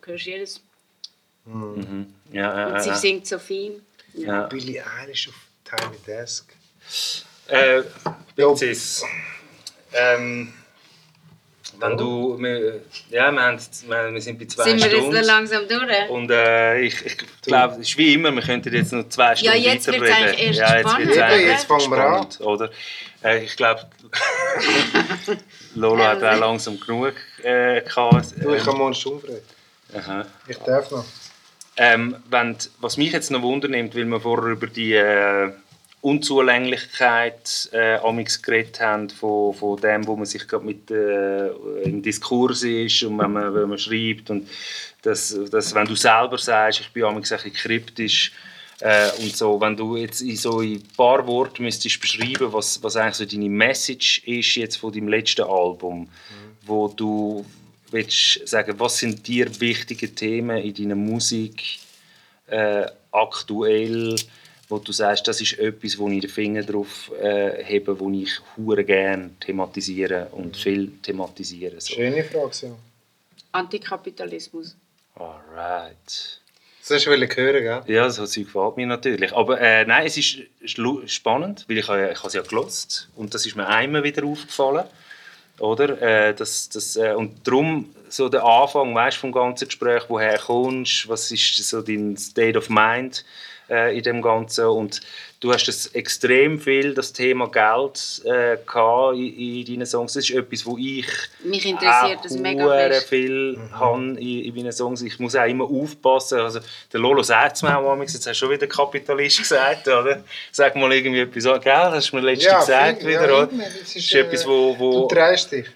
Du 0.07 0.13
hörst 0.13 0.25
jedes... 0.27 0.61
Ja, 2.33 2.59
ja, 2.59 2.67
Und 2.75 2.83
sie 2.83 2.89
ja. 2.91 2.95
singt 2.95 3.27
so 3.27 3.39
fein. 3.39 3.83
Ja. 4.15 4.27
ja. 4.27 4.47
Billie 4.47 4.83
Eilish 5.01 5.29
auf 5.29 5.35
Tiny 5.65 5.97
Desk. 6.07 6.53
Äh, 7.49 7.83
Ja. 9.03 9.09
Ähm, 9.93 10.53
wenn 11.79 11.97
du, 11.97 12.39
wir, 12.39 12.81
ja, 13.11 13.31
wir, 13.33 13.43
haben, 13.43 13.59
wir 14.15 14.21
sind 14.21 14.39
bei 14.39 14.47
zwei 14.47 14.65
Sind 14.65 14.79
wir 14.79 14.87
jetzt 14.87 14.97
Stunden. 14.97 15.15
noch 15.17 15.25
langsam 15.25 15.69
durch? 15.69 16.11
Und 16.11 16.31
äh, 16.31 16.81
ich, 16.81 17.05
ich 17.05 17.17
glaube, 17.43 17.75
es 17.75 17.89
ist 17.89 17.99
wie 17.99 18.15
immer, 18.15 18.33
wir 18.33 18.43
könnten 18.43 18.73
jetzt 18.75 18.93
noch 18.93 19.09
zwei 19.09 19.37
Stunden 19.37 19.57
jetzt 19.59 19.87
wird's 19.87 20.01
weiterreden. 20.01 20.25
eigentlich 20.25 20.47
erst 20.47 20.59
ja, 20.59 20.77
jetzt 20.77 20.89
spannend, 20.89 21.09
wird's 21.09 21.19
eigentlich 21.21 21.47
Jetzt 21.49 21.65
fangen 21.65 21.91
wir 21.91 21.99
an. 21.99 22.31
spannend, 22.31 22.41
Oder? 22.41 22.71
Äh, 23.23 23.45
ich 23.45 23.57
glaube, 23.57 23.91
Lolo 25.75 26.05
hat 26.05 26.23
auch 26.23 26.39
langsam 26.39 26.81
genug 26.81 27.15
äh, 27.43 27.83
gehabt. 27.83 28.35
Du, 28.43 28.55
ich 28.55 28.65
habe 28.67 28.77
morgen 28.77 28.95
Stunde 28.95 29.27
frei. 29.27 29.43
Aha. 29.97 30.27
Ich 30.47 30.59
darf 30.59 30.91
noch. 30.91 31.05
Ähm, 31.79 32.17
wenn, 32.31 32.57
was 32.81 32.97
mich 32.97 33.13
jetzt 33.13 33.31
noch 33.31 33.43
wundernimmt, 33.43 33.95
weil 33.95 34.07
wir 34.07 34.21
vorher 34.21 34.53
über 34.53 34.67
die 34.67 34.95
äh, 34.95 35.53
Unzulänglichkeit 36.01 37.69
äh, 37.73 37.97
amix 37.97 38.41
geredet 38.41 38.81
haben, 38.81 39.11
von, 39.11 39.53
von 39.53 39.77
dem, 39.81 40.07
wo 40.07 40.17
man 40.17 40.25
sich 40.25 40.47
gerade 40.47 40.65
mit 40.65 40.91
äh, 40.91 41.49
im 41.83 42.01
Diskurs 42.01 42.63
ist 42.63 43.03
und 43.03 43.19
wenn 43.19 43.33
man, 43.33 43.55
wenn 43.55 43.69
man 43.69 43.79
schreibt 43.79 44.31
und 44.31 44.49
dass, 45.03 45.37
dass, 45.51 45.75
wenn 45.75 45.87
du 45.87 45.95
selber 45.95 46.39
sagst, 46.39 46.81
ich 46.81 46.93
bin 46.93 47.05
amix 47.05 47.31
ein 47.33 47.37
bisschen 47.39 47.53
kryptisch 47.53 48.33
äh, 48.81 49.11
und 49.21 49.37
so, 49.37 49.61
wenn 49.61 49.77
du 49.77 49.97
jetzt 49.97 50.21
in 50.23 50.37
so 50.37 50.61
in 50.61 50.77
ein 50.77 50.83
paar 50.97 51.27
Worten 51.27 51.65
müsstest 51.65 52.01
beschreiben, 52.01 52.53
was, 52.53 52.83
was 52.83 52.97
eigentlich 52.97 53.15
so 53.17 53.25
deine 53.25 53.51
Message 53.51 54.23
ist 54.27 54.55
jetzt 54.55 54.77
von 54.77 54.93
deinem 54.93 55.09
letzten 55.09 55.43
Album, 55.43 56.09
wo 56.63 56.89
du 56.89 57.45
willst 57.91 58.47
sagen, 58.49 58.79
was 58.79 58.99
sind 58.99 59.27
dir 59.27 59.49
wichtige 59.61 60.15
Themen 60.15 60.59
in 60.59 60.75
deiner 60.75 60.95
Musik, 60.95 61.79
äh, 62.49 62.87
aktuell, 63.13 64.17
wo 64.69 64.79
du 64.79 64.93
sagst, 64.93 65.27
das 65.29 65.41
ist 65.41 65.59
etwas, 65.59 65.97
wo 65.99 66.09
ich 66.11 66.21
den 66.21 66.31
Finger 66.31 66.63
drauf 66.63 67.11
äh, 67.23 67.63
habe, 67.65 67.99
wo 68.01 68.11
ich 68.11 68.31
hure 68.57 68.85
gerne 68.85 69.31
thematisiere 69.41 70.27
und 70.33 70.57
viel 70.57 70.91
thematisiere. 71.03 71.81
So. 71.81 71.95
Schöne 71.95 72.25
Frage, 72.25 72.53
ja. 72.67 72.71
Antikapitalismus. 73.53 74.77
Alright. 75.15 76.41
Das 76.81 76.91
hast 76.99 77.07
du 77.07 77.11
wollen 77.11 77.29
hören, 77.29 77.63
gell? 77.87 77.95
Ja, 77.97 78.09
so 78.11 78.27
Zeug 78.27 78.45
gefällt 78.47 78.77
mir 78.77 78.87
natürlich. 78.87 79.33
Aber 79.35 79.61
äh, 79.61 79.85
nein, 79.85 80.07
es 80.07 80.17
ist 80.17 80.39
spannend, 81.07 81.65
weil 81.69 81.79
ich, 81.79 81.89
habe- 81.89 82.11
ich 82.13 82.19
habe 82.19 82.29
es 82.29 82.35
ja 82.35 82.43
gelost 82.43 83.09
und 83.17 83.35
das 83.35 83.45
ist 83.47 83.57
mir 83.57 83.67
einmal 83.67 84.05
wieder 84.05 84.25
aufgefallen. 84.25 84.85
Oder? 85.61 86.01
Äh, 86.01 86.35
das, 86.35 86.69
das, 86.69 86.97
äh, 86.97 87.15
und 87.15 87.47
darum 87.47 87.95
so 88.09 88.29
der 88.29 88.45
Anfang 88.45 88.95
weißt, 88.95 89.17
vom 89.17 89.33
ganzen 89.33 89.67
Gespräch, 89.67 90.05
woher 90.09 90.39
kommst 90.39 91.09
was 91.09 91.31
ist 91.31 91.57
so 91.69 91.83
dein 91.83 92.17
State 92.17 92.57
of 92.57 92.69
Mind 92.69 93.25
äh, 93.69 93.97
in 93.97 94.03
dem 94.03 94.23
Ganzen 94.23 94.67
und 94.67 95.01
du 95.41 95.53
hast 95.53 95.67
das 95.67 95.87
extrem 95.89 96.59
viel, 96.59 96.95
das 96.95 97.13
Thema 97.13 97.49
Geld 97.49 98.23
äh, 98.25 98.57
gehabt 98.67 99.17
in, 99.17 99.37
in 99.39 99.65
deinen 99.67 99.87
Songs. 99.87 100.15
Das 100.15 100.29
ist 100.29 100.35
etwas, 100.37 100.65
wo 100.67 100.77
ich 100.79 101.07
Mich 101.45 101.67
interessiert 101.67 102.21
das 102.25 102.35
auch 102.37 102.41
mega 102.41 102.91
viel 103.01 103.59
habe 103.73 104.03
in, 104.19 104.45
in 104.45 104.55
meinen 104.55 104.73
Songs. 104.73 105.03
Ich 105.03 105.19
muss 105.19 105.37
auch 105.37 105.45
immer 105.47 105.65
aufpassen. 105.65 106.39
Also, 106.41 106.61
der 106.93 107.01
Lolo 107.01 107.23
sagt 107.23 107.57
es 107.57 107.63
mir 107.63 107.77
auch 107.77 107.83
manchmal, 107.83 108.03
jetzt 108.07 108.15
hast 108.15 108.27
du 108.27 108.35
schon 108.35 108.51
wieder 108.51 108.67
Kapitalist 108.67 109.39
gesagt, 109.39 109.87
oder? 109.89 110.23
Sag 110.53 110.75
mal 110.77 110.93
irgendwie 110.93 111.21
etwas, 111.21 111.45
gell? 111.45 111.61
Das 111.65 111.95
hast 111.95 112.11
du 112.13 112.17
mir 112.17 112.23
letztens 112.23 112.67
gesagt 112.67 112.99
finde- 112.99 113.13
wieder, 113.13 113.27
ja, 113.29 113.35
oder? 113.43 113.47
das 113.47 113.59
Das 113.81 113.89
ist, 113.89 113.97
ist 113.97 114.15
etwas, 114.15 114.47
wo... 114.47 114.79
wo 114.79 115.09
Du 115.09 115.15
drehst 115.15 115.53
dich. 115.53 115.67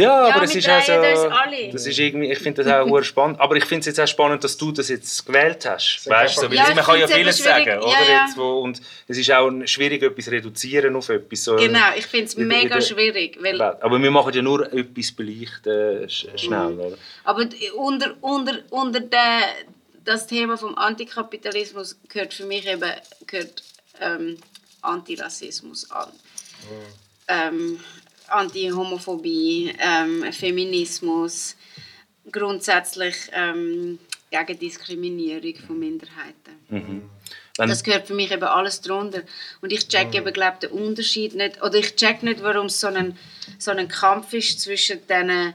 Ja, 0.00 0.28
Ja, 0.28 0.34
aber 0.34 0.42
es 0.44 0.54
ist 0.54 0.68
auch 0.68 0.84
drehen 0.84 1.16
so, 1.16 1.22
uns 1.24 1.32
alle. 1.34 1.72
das 1.72 1.86
ist 1.86 1.98
irgendwie, 1.98 2.30
ich 2.30 2.38
finde 2.38 2.62
das 2.64 2.72
auch 2.72 3.02
spannend. 3.02 3.40
Aber 3.40 3.56
ich 3.56 3.64
finde 3.64 3.80
es 3.80 3.86
jetzt 3.86 4.00
auch 4.00 4.06
spannend, 4.06 4.42
dass 4.44 4.56
du 4.56 4.72
das 4.72 4.88
jetzt 4.88 5.24
gewählt 5.26 5.64
hast. 5.66 6.06
Weißt 6.08 6.36
du, 6.36 6.40
so, 6.42 6.46
Ja, 6.52 6.74
man 6.74 6.84
kann 6.84 6.98
ja 7.00 7.08
vieles 7.08 7.38
sagen, 7.38 7.78
oder? 7.78 7.88
Ja, 7.90 8.02
ja. 8.08 8.24
Jetzt, 8.26 8.36
wo, 8.36 8.60
und 8.60 8.80
es 9.08 9.18
ist 9.18 9.30
auch 9.32 9.50
schwierig, 9.64 10.02
etwas 10.02 10.28
reduzieren 10.30 10.94
auf 10.96 11.08
etwas. 11.08 11.44
So, 11.44 11.56
Genau, 11.56 11.94
ich 11.96 12.06
finde 12.06 12.26
es 12.26 12.36
mega 12.36 12.80
schwierig. 12.80 13.38
Weil, 13.40 13.60
Aber 13.60 13.98
wir 14.00 14.10
machen 14.10 14.32
ja 14.34 14.42
nur 14.42 14.72
etwas 14.72 15.12
beleuchten, 15.12 15.72
äh, 16.02 16.04
sch- 16.06 16.36
schnell, 16.38 16.70
Mhm. 16.70 16.80
oder? 16.80 16.96
aber 17.24 17.48
unter, 17.76 18.14
unter, 18.20 18.58
unter 18.70 19.00
der, 19.00 19.40
das 20.04 20.26
Thema 20.26 20.56
vom 20.56 20.76
Antikapitalismus 20.76 21.96
gehört 22.08 22.32
für 22.34 22.44
mich 22.44 22.66
eben 22.66 22.90
gehört, 23.26 23.62
ähm, 24.00 24.36
Antirassismus 24.82 25.90
an. 25.90 26.08
Ähm, 27.28 27.80
Anti-Homophobie, 28.28 29.74
ähm, 29.78 30.32
Feminismus, 30.32 31.56
grundsätzlich 32.30 33.16
ähm, 33.32 33.98
gegen 34.30 34.58
Diskriminierung 34.58 35.54
von 35.66 35.78
Minderheiten. 35.78 36.56
Wenn, 37.56 37.68
Das 37.68 37.82
gehört 37.82 38.06
für 38.06 38.14
mich 38.14 38.30
eben 38.30 38.42
alles 38.44 38.80
drunter. 38.80 39.22
Und 39.60 39.72
ich 39.72 39.88
check 39.88 40.14
eben, 40.14 40.32
glaub, 40.32 40.60
den 40.60 40.70
Unterschied 40.70 41.34
nicht, 41.34 41.62
oder 41.62 41.76
ich 41.76 41.96
check 41.96 42.22
nicht, 42.22 42.42
warum 42.42 42.66
es 42.66 42.80
so 42.80 42.88
ein, 42.88 43.16
so 43.58 43.70
ein 43.70 43.88
Kampf 43.88 44.32
ist 44.34 44.60
zwischen, 44.60 45.06
den, 45.06 45.54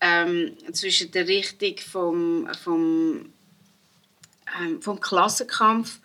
ähm, 0.00 0.56
zwischen 0.72 1.10
der 1.10 1.26
Richtung 1.28 1.76
vom, 1.78 2.48
vom, 2.62 3.32
ähm, 4.58 4.80
vom 4.80 5.00
Klassenkampf 5.00 5.98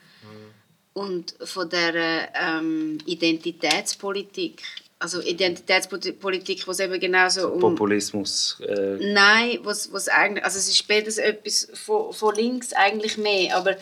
und 0.94 1.36
von 1.44 1.70
der 1.70 2.30
ähm, 2.36 2.98
Identitätspolitik. 3.06 4.62
Also 5.02 5.22
Identitätspolitik, 5.22 6.68
wo 6.68 6.72
es 6.72 6.80
eben 6.82 7.00
genauso 7.00 7.48
um... 7.48 7.62
Populismus. 7.62 8.60
Äh, 8.60 8.98
Nein, 9.00 9.60
was, 9.64 9.92
was 9.94 10.10
eigentlich, 10.10 10.44
also 10.44 10.60
es 10.60 10.68
ist 10.68 10.78
später 10.78 11.10
so 11.10 11.22
etwas 11.22 11.70
von, 11.74 12.12
von 12.12 12.36
links 12.36 12.74
eigentlich 12.74 13.18
mehr, 13.18 13.56
aber 13.56 13.78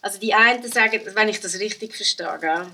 also 0.00 0.18
die 0.18 0.32
einen 0.32 0.66
sagen, 0.70 1.00
wenn 1.14 1.28
ich 1.28 1.40
das 1.40 1.58
richtig 1.60 1.94
verstehe, 1.94 2.38
gell? 2.40 2.66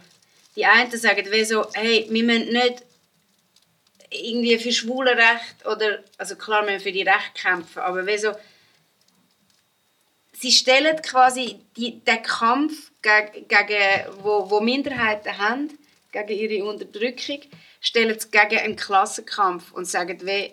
die 0.55 0.67
einen 0.67 0.91
sagen 0.97 1.27
wie 1.31 1.44
so, 1.44 1.67
hey, 1.73 2.07
wir 2.09 2.25
müssen 2.25 2.52
nicht 2.52 2.85
irgendwie 4.11 4.59
für 4.59 4.73
Schwulenrecht 4.73 5.67
oder, 5.67 6.05
also 6.19 6.36
klar, 6.36 6.65
wir 6.65 6.73
müssen 6.73 6.85
für 6.85 6.93
die 6.93 7.02
Rechte 7.02 7.43
kämpfen, 7.43 7.81
aber 7.81 8.07
wie 8.07 8.19
so, 8.19 8.33
sie 10.33 10.52
stellen 10.52 11.01
quasi 11.02 11.61
die, 11.77 12.01
den 12.01 12.23
Kampf, 12.23 12.91
gegen, 13.01 13.49
gegen, 13.49 14.23
wo, 14.23 14.51
wo 14.51 14.61
Minderheiten 14.61 15.39
haben, 15.39 15.70
gegen 16.12 16.39
ihre 16.39 16.65
Unterdrückung, 16.65 17.41
stellen 17.83 18.19
sie 18.19 18.31
gegen 18.31 18.59
einen 18.59 18.77
Klassenkampf 18.77 19.73
und 19.73 19.86
sagen, 19.86 20.19
wir 20.25 20.51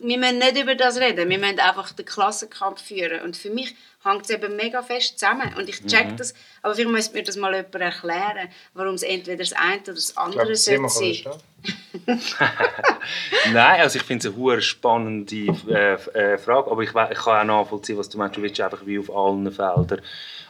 müssen 0.00 0.38
nicht 0.38 0.56
über 0.56 0.74
das 0.74 0.98
reden, 0.98 1.28
wir 1.28 1.38
müssen 1.38 1.60
einfach 1.60 1.92
den 1.92 2.06
Klassenkampf 2.06 2.82
führen. 2.82 3.20
Und 3.22 3.36
für 3.36 3.50
mich 3.50 3.74
hängt 4.02 4.22
es 4.22 4.30
eben 4.30 4.56
mega 4.56 4.82
fest 4.82 5.18
zusammen. 5.18 5.52
Und 5.56 5.68
ich 5.68 5.84
check 5.84 6.16
das, 6.16 6.32
aber 6.62 6.74
vielleicht 6.74 6.90
müsste 6.90 7.14
mir 7.14 7.24
das 7.24 7.36
mal 7.36 7.54
jemand 7.54 7.74
erklären, 7.74 8.48
warum 8.72 8.94
es 8.94 9.02
entweder 9.02 9.36
das 9.36 9.52
eine 9.52 9.82
oder 9.82 9.94
das 9.94 10.10
Ich 10.10 10.18
andere 10.18 10.42
glaube, 10.42 10.56
sollte 10.56 10.88
Simon 10.88 10.90
kann 10.90 11.32
sein. 11.32 11.42
Nein, 13.52 13.80
also 13.80 13.98
ich 13.98 14.04
finde 14.04 14.26
es 14.28 14.32
eine 14.34 14.40
hure 14.42 14.62
spannende 14.62 15.34
äh, 15.68 15.94
äh, 15.94 16.38
Frage, 16.38 16.70
aber 16.70 16.82
ich, 16.82 16.90
ich 16.90 16.94
kann 17.18 17.50
auch 17.50 17.62
nachvollziehen, 17.64 17.98
was 17.98 18.08
du 18.08 18.18
meinst. 18.18 18.36
Du 18.36 18.42
willst 18.42 18.60
einfach 18.60 18.84
wie 18.86 18.98
auf 18.98 19.10
allen 19.14 19.50
Feldern. 19.50 20.00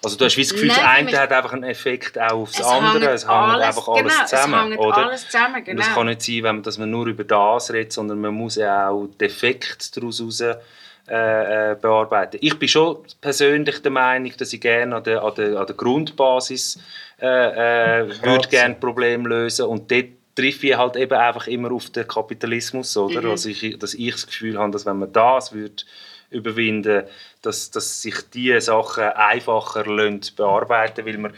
Also 0.02 0.16
du 0.16 0.24
hast 0.24 0.36
wie 0.36 0.42
das 0.42 0.52
Gefühl, 0.52 0.68
Nein, 0.68 1.06
das 1.06 1.14
eine 1.14 1.18
hat 1.18 1.32
einfach 1.32 1.52
einen 1.52 1.64
Effekt 1.64 2.18
auch 2.18 2.32
aufs 2.32 2.58
Es 2.58 2.64
andere. 2.64 2.92
hängt 3.00 3.14
Es 3.14 3.22
hängt 3.28 3.32
alles- 3.32 3.66
einfach 3.66 3.88
alles 3.88 4.02
genau, 4.12 4.24
es 4.24 4.30
zusammen, 4.30 4.76
oder? 4.78 4.96
alles 4.96 5.28
zusammen, 5.28 5.54
Und 5.56 5.64
genau. 5.64 5.82
es 5.82 5.94
kann 5.94 6.06
nicht 6.06 6.22
sein, 6.22 6.34
wenn 6.36 6.54
man, 6.56 6.62
dass 6.62 6.78
man 6.78 6.90
nur 6.90 7.06
über 7.06 7.24
das 7.24 7.70
redet, 7.72 7.92
sondern 7.92 8.20
man 8.20 8.32
muss 8.34 8.56
ja 8.56 8.88
auch 8.88 9.06
den 9.20 9.28
Effekt 9.28 9.96
daraus 9.96 10.18
heraus 10.20 10.40
äh, 11.08 11.72
äh, 11.72 11.74
bearbeiten. 11.74 12.38
Ich 12.40 12.58
bin 12.58 12.68
schon 12.68 12.98
persönlich 13.20 13.82
der 13.82 13.90
Meinung, 13.90 14.32
dass 14.38 14.52
ich 14.52 14.60
gerne 14.60 14.96
an 14.96 15.04
der, 15.04 15.22
an 15.22 15.34
der, 15.34 15.58
an 15.58 15.66
der 15.66 15.74
Grundbasis 15.76 16.78
äh, 17.20 18.00
äh, 18.02 18.08
würde 18.24 18.48
gerne 18.48 18.76
Probleme 18.76 19.28
lösen 19.28 19.66
und 19.66 19.90
dort 19.90 20.06
treffe 20.34 20.68
ich 20.68 20.76
halt 20.76 20.96
eben 20.96 21.14
einfach 21.18 21.46
immer 21.46 21.72
auf 21.72 21.90
den 21.90 22.06
Kapitalismus, 22.06 22.96
oder? 22.96 23.22
Mhm. 23.22 23.30
Also 23.30 23.48
ich, 23.48 23.78
dass 23.78 23.94
ich 23.94 24.12
das 24.12 24.26
Gefühl 24.26 24.58
habe, 24.58 24.72
dass 24.72 24.86
wenn 24.86 24.98
man 24.98 25.12
das 25.12 25.52
würde 25.52 25.82
überwinden, 26.30 27.04
dass, 27.42 27.70
dass 27.70 28.02
sich 28.02 28.14
diese 28.32 28.60
Sachen 28.60 29.02
einfacher 29.04 29.84
lassen 29.84 30.20
bearbeiten, 30.36 31.04
weil 31.04 31.18
man 31.18 31.34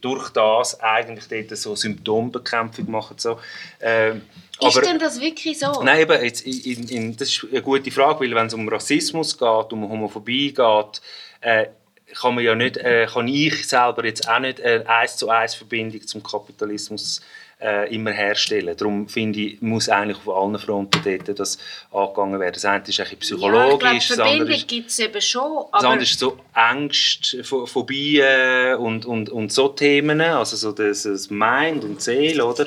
durch 0.00 0.30
das 0.30 0.80
eigentlich 0.80 1.28
dort 1.28 1.58
so 1.58 1.76
Symptombekämpfung 1.76 2.90
machen 2.90 3.18
so. 3.18 3.38
Ähm, 3.80 4.22
Ist 4.60 4.76
aber- 4.76 4.86
denn 4.86 4.98
das 4.98 5.20
wirklich 5.20 5.58
so? 5.58 5.82
Nein, 5.82 6.00
eben, 6.00 6.24
jetzt, 6.24 6.40
in, 6.42 6.88
in, 6.88 7.16
das 7.16 7.28
ist 7.28 7.46
eine 7.50 7.60
gute 7.60 7.90
Frage, 7.90 8.20
weil 8.20 8.34
wenn 8.34 8.46
es 8.46 8.54
um 8.54 8.66
Rassismus 8.66 9.36
geht, 9.36 9.72
um 9.72 9.88
Homophobie 9.88 10.54
geht, 10.54 11.02
äh, 11.42 11.66
kann 12.14 12.34
man 12.34 12.42
ja 12.42 12.54
nicht, 12.54 12.76
äh, 12.78 13.06
kann 13.12 13.28
ich 13.28 13.68
selber 13.68 14.04
jetzt 14.04 14.28
auch 14.28 14.40
nicht 14.40 14.60
eine 14.62 14.88
eins 14.88 15.16
zu 15.16 15.28
eins 15.28 15.54
Verbindung 15.54 16.04
zum 16.06 16.22
Kapitalismus 16.22 17.20
äh, 17.60 17.94
immer 17.94 18.10
herstellen. 18.12 18.74
Darum 18.76 19.08
finde 19.08 19.40
ich, 19.40 19.60
muss 19.62 19.88
eigentlich 19.88 20.18
auf 20.26 20.28
allen 20.36 20.58
Fronten 20.58 21.00
dort 21.04 21.38
das 21.38 21.58
angegangen 21.92 22.40
werden. 22.40 22.54
Das 22.54 22.64
eine 22.64 22.82
ist 22.86 22.96
ja, 22.96 23.04
ich 23.10 23.18
psychologisch, 23.18 23.78
glaube, 23.78 23.94
das 23.94 24.10
andere 24.10 24.28
Verbindung 24.28 24.56
ist 24.56 24.68
gibt 24.68 24.90
es 24.90 24.98
eben 24.98 25.20
schon, 25.20 25.64
das 25.72 25.84
andere 25.84 26.02
ist 26.02 26.18
so 26.18 26.38
Ängste, 26.54 27.42
Pho- 27.44 27.66
Phobien 27.66 28.76
und, 28.76 29.04
und, 29.06 29.30
und 29.30 29.52
so 29.52 29.68
Themen, 29.68 30.20
also 30.20 30.56
so 30.56 30.72
das, 30.72 31.02
das 31.02 31.30
Mind 31.30 31.84
und 31.84 32.00
Seele, 32.00 32.44
oder? 32.44 32.66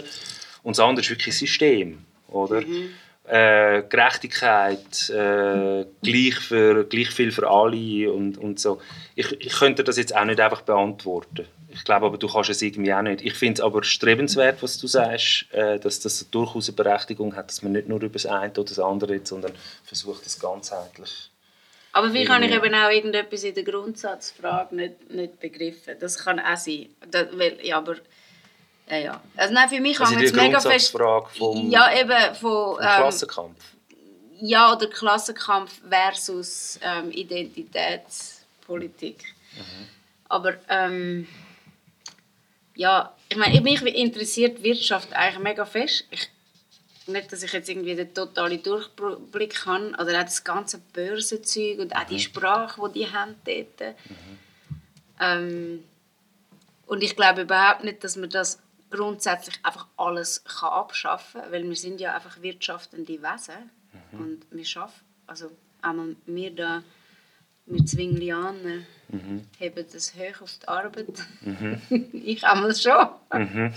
Und 0.64 0.78
das 0.78 0.80
andere 0.86 1.04
ist 1.04 1.10
wirklich 1.10 1.38
System, 1.38 2.00
oder? 2.30 2.62
Äh, 3.26 3.84
Gerechtigkeit, 3.88 5.10
äh, 5.10 5.86
gleich, 6.04 6.36
für, 6.36 6.84
gleich 6.84 7.10
viel 7.10 7.32
für 7.32 7.50
alle 7.50 8.12
und, 8.12 8.38
und 8.38 8.60
so. 8.60 8.82
Ich, 9.16 9.32
ich 9.40 9.54
könnte 9.54 9.84
das 9.84 9.98
jetzt 9.98 10.14
auch 10.16 10.26
nicht 10.26 10.42
einfach 10.42 10.62
beantworten. 10.62 11.46
Ich 11.76 11.84
glaube 11.86 12.06
aber, 12.06 12.18
du 12.20 12.28
kannst 12.28 12.52
es 12.52 12.62
irgendwie 12.62 12.94
auch 12.94 13.02
nicht. 13.02 13.24
Ich 13.24 13.34
finde 13.34 13.54
es 13.56 13.62
aber 13.62 13.84
strebenswert, 13.84 14.62
was 14.62 14.78
du 14.78 14.86
sagst, 14.86 15.48
äh, 15.52 15.80
dass 15.80 16.00
das 16.00 16.30
durchaus 16.30 16.70
eine 16.70 16.76
Berechtigung 16.76 17.36
hat, 17.36 17.48
dass 17.50 17.64
man 17.64 17.72
nicht 17.72 17.88
nur 17.88 18.00
über 18.00 18.14
das 18.14 18.28
eine 18.28 18.52
oder 18.52 18.64
das 18.64 18.78
andere 18.80 19.14
redet, 19.14 19.28
sondern 19.28 19.54
versucht, 19.84 20.24
das 20.26 20.40
ganzheitlich 20.40 21.32
Aber 21.94 22.12
vielleicht 22.12 22.30
habe 22.30 22.46
ich 22.46 22.52
eben 22.52 22.76
auch 22.76 22.92
irgendetwas 22.92 23.44
in 23.44 23.56
der 23.56 23.64
Grundsatzfrage 23.64 24.76
nicht, 24.76 25.10
nicht 25.10 25.40
begriffen. 25.40 25.96
Das 26.00 26.16
kann 26.18 26.40
auch 26.40 26.58
sein. 26.58 26.90
Das, 27.10 27.28
weil, 27.34 27.58
ja, 27.64 27.78
aber, 27.78 27.96
ja, 28.90 28.98
ja. 28.98 29.22
Also 29.36 29.54
nein, 29.54 29.70
für 29.70 29.80
mich 29.82 30.00
Also 30.00 30.14
hängt 30.14 30.26
es 30.26 30.34
mega 30.34 30.60
fest... 30.60 30.96
Vom, 31.38 31.70
Ja, 31.72 31.92
eben 32.00 32.36
von... 32.36 32.76
vom 32.76 32.80
Ähm, 32.82 32.88
Klassenkampf. 32.98 33.64
ja, 34.42 34.72
oder 34.76 34.86
Klassenkampf 34.88 35.82
versus 35.90 36.80
ähm, 36.84 37.10
Identitätspolitik. 37.12 39.24
Aber 40.30 40.54
ähm, 40.70 41.28
ja, 42.76 43.16
ich 43.30 43.38
meine, 43.38 43.62
mich 43.62 43.82
interessiert 43.84 44.64
Wirtschaft 44.64 45.14
eigentlich 45.14 45.44
mega 45.44 45.66
fest. 45.66 46.06
Ich, 46.12 46.30
nicht, 47.08 47.32
dass 47.32 47.44
ich 47.44 47.52
jetzt 47.52 47.70
irgendwie 47.70 47.96
den 47.96 48.14
totalen 48.14 48.64
Durchblick 48.64 49.66
habe, 49.66 49.90
oder 49.90 50.20
auch 50.20 50.24
das 50.24 50.44
ganze 50.44 50.80
Börsenzeug 50.94 51.80
und 51.80 51.96
auch 51.96 52.06
die 52.06 52.20
Sprache, 52.20 52.82
die 52.90 53.00
die 53.00 53.12
haben 53.12 53.36
dort. 53.46 53.96
Ähm, 55.20 55.84
und 56.86 57.04
ich 57.04 57.16
glaube 57.16 57.42
überhaupt 57.42 57.84
nicht, 57.84 58.04
dass 58.04 58.16
man 58.16 58.30
das 58.30 58.60
grundsätzlich 58.90 59.60
einfach 59.64 59.88
alles 59.98 60.44
kann 60.44 60.70
abschaffen 60.70 61.42
kann, 61.42 61.52
weil 61.52 61.68
wir 61.68 61.76
sind 61.76 62.00
ja 62.00 62.16
einfach 62.16 62.42
wirtschaftende 62.42 63.22
Wesen 63.22 63.70
und 64.12 64.46
wir 64.52 64.66
schaffen, 64.66 65.04
also 65.28 65.52
einmal 65.82 66.16
wir 66.26 66.52
da 66.52 66.84
wir 67.66 67.86
Zwinglianer 67.86 68.84
Mhm. 69.14 69.46
haben 69.62 69.86
das 69.94 70.14
hoch 70.16 70.42
auf 70.42 70.52
die 70.62 70.68
Arbeit. 70.68 71.08
ich 72.14 72.44
einmal 72.44 72.76
schon. 72.76 73.08
Mhm. 73.34 73.74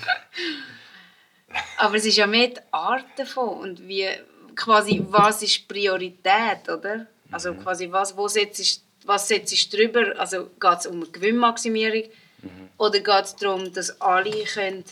Aber 1.78 1.94
es 1.96 2.04
ist 2.06 2.16
ja 2.16 2.26
mehr 2.26 2.48
die 2.48 2.60
Art 2.72 3.04
davon 3.16 3.60
und 3.60 3.86
wie 3.86 4.08
quasi, 4.54 5.02
was 5.08 5.42
ist 5.42 5.68
Priorität, 5.68 6.68
oder? 6.68 7.06
Also 7.30 7.52
Mhm. 7.52 7.62
quasi, 7.62 7.90
was, 7.92 8.16
wo 8.16 8.26
setzt, 8.28 8.82
was 9.04 9.28
setzt 9.28 9.72
du 9.72 9.76
drüber? 9.76 10.18
Also 10.18 10.50
geht 10.58 10.78
es 10.78 10.86
um 10.86 10.96
eine 11.02 11.06
Gewinnmaximierung 11.10 12.04
Mhm. 12.42 12.68
oder 12.78 13.00
geht 13.00 13.24
es 13.24 13.36
darum, 13.36 13.72
dass 13.72 14.00
alle 14.00 14.44
können 14.44 14.84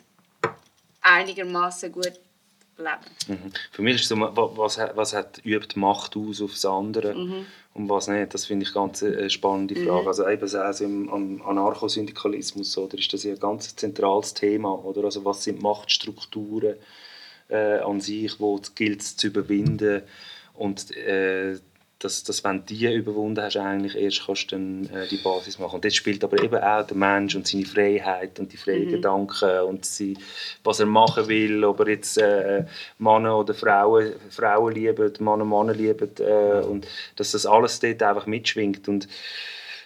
einigermaßen 1.00 1.92
gut 1.92 2.12
leben 2.78 3.40
Mhm. 3.42 3.52
Für 3.72 3.82
mich 3.82 3.94
ist 3.96 4.02
es 4.02 4.08
so, 4.08 4.18
wa- 4.20 4.32
was, 4.56 4.78
was 4.94 5.14
hat, 5.14 5.40
übt 5.44 5.78
Macht 5.78 6.16
aus 6.16 6.42
auf 6.42 6.52
das 6.52 6.64
andere 6.64 7.14
Mhm. 7.14 7.46
und 7.74 7.88
was 7.88 8.08
nicht. 8.08 8.34
Das 8.34 8.46
finde 8.46 8.66
ich 8.66 8.74
ganz 8.74 9.02
eine 9.02 9.30
spannende 9.30 9.76
Frage. 9.76 10.06
Also 10.08 10.28
eben 10.28 10.46
so 10.46 10.58
also 10.58 10.84
im 10.84 11.08
am 11.10 11.42
Anarchosyndikalismus 11.42 12.76
oder, 12.78 12.98
ist 12.98 13.12
das 13.12 13.22
ja 13.24 13.32
ein 13.34 13.40
ganz 13.40 13.74
zentrales 13.76 14.34
Thema. 14.34 14.72
Oder? 14.84 15.04
Also 15.04 15.24
was 15.24 15.44
sind 15.44 15.62
Machtstrukturen 15.62 16.74
äh, 17.48 17.78
an 17.78 18.00
sich, 18.00 18.40
wo 18.40 18.56
es 18.56 18.74
gilt 18.74 19.02
zu 19.02 19.26
überwinden 19.28 20.02
und 20.54 20.96
äh, 20.96 21.58
dass, 22.05 22.23
dass 22.23 22.44
wenn 22.44 22.58
du 22.58 22.74
die 22.74 22.92
überwunden 22.92 23.42
hast, 23.42 23.57
eigentlich 23.57 23.97
erst 23.97 24.26
kannst 24.26 24.52
du 24.52 24.57
dann 24.57 24.84
äh, 24.92 25.08
die 25.08 25.16
Basis 25.16 25.58
machen. 25.58 25.76
Und 25.76 25.84
das 25.84 25.94
spielt 25.94 26.23
aber 26.23 26.42
eben 26.42 26.57
auch 26.57 26.86
der 26.86 26.97
Mensch 26.97 27.34
und 27.34 27.47
seine 27.47 27.65
Freiheit 27.65 28.39
und 28.39 28.52
die 28.52 28.57
freien 28.57 28.91
Gedanken 28.91 29.60
und 29.60 29.84
sie, 29.84 30.16
was 30.62 30.81
er 30.81 30.86
machen 30.86 31.26
will, 31.28 31.65
ob 31.65 31.81
er 31.81 31.89
jetzt 31.89 32.18
äh, 32.18 32.65
Männer 32.99 33.39
oder 33.39 33.55
Frauen, 33.55 34.12
Frauen 34.31 34.74
liebt, 34.74 35.20
Männer 35.20 35.44
Männer 35.44 35.73
liebt 35.74 36.20
äh, 36.20 36.62
und 36.68 36.86
dass 37.16 37.33
das 37.33 37.47
alles 37.47 37.81
dort 37.81 38.02
einfach 38.02 38.26
mitschwingt. 38.26 38.86
Und 38.86 39.08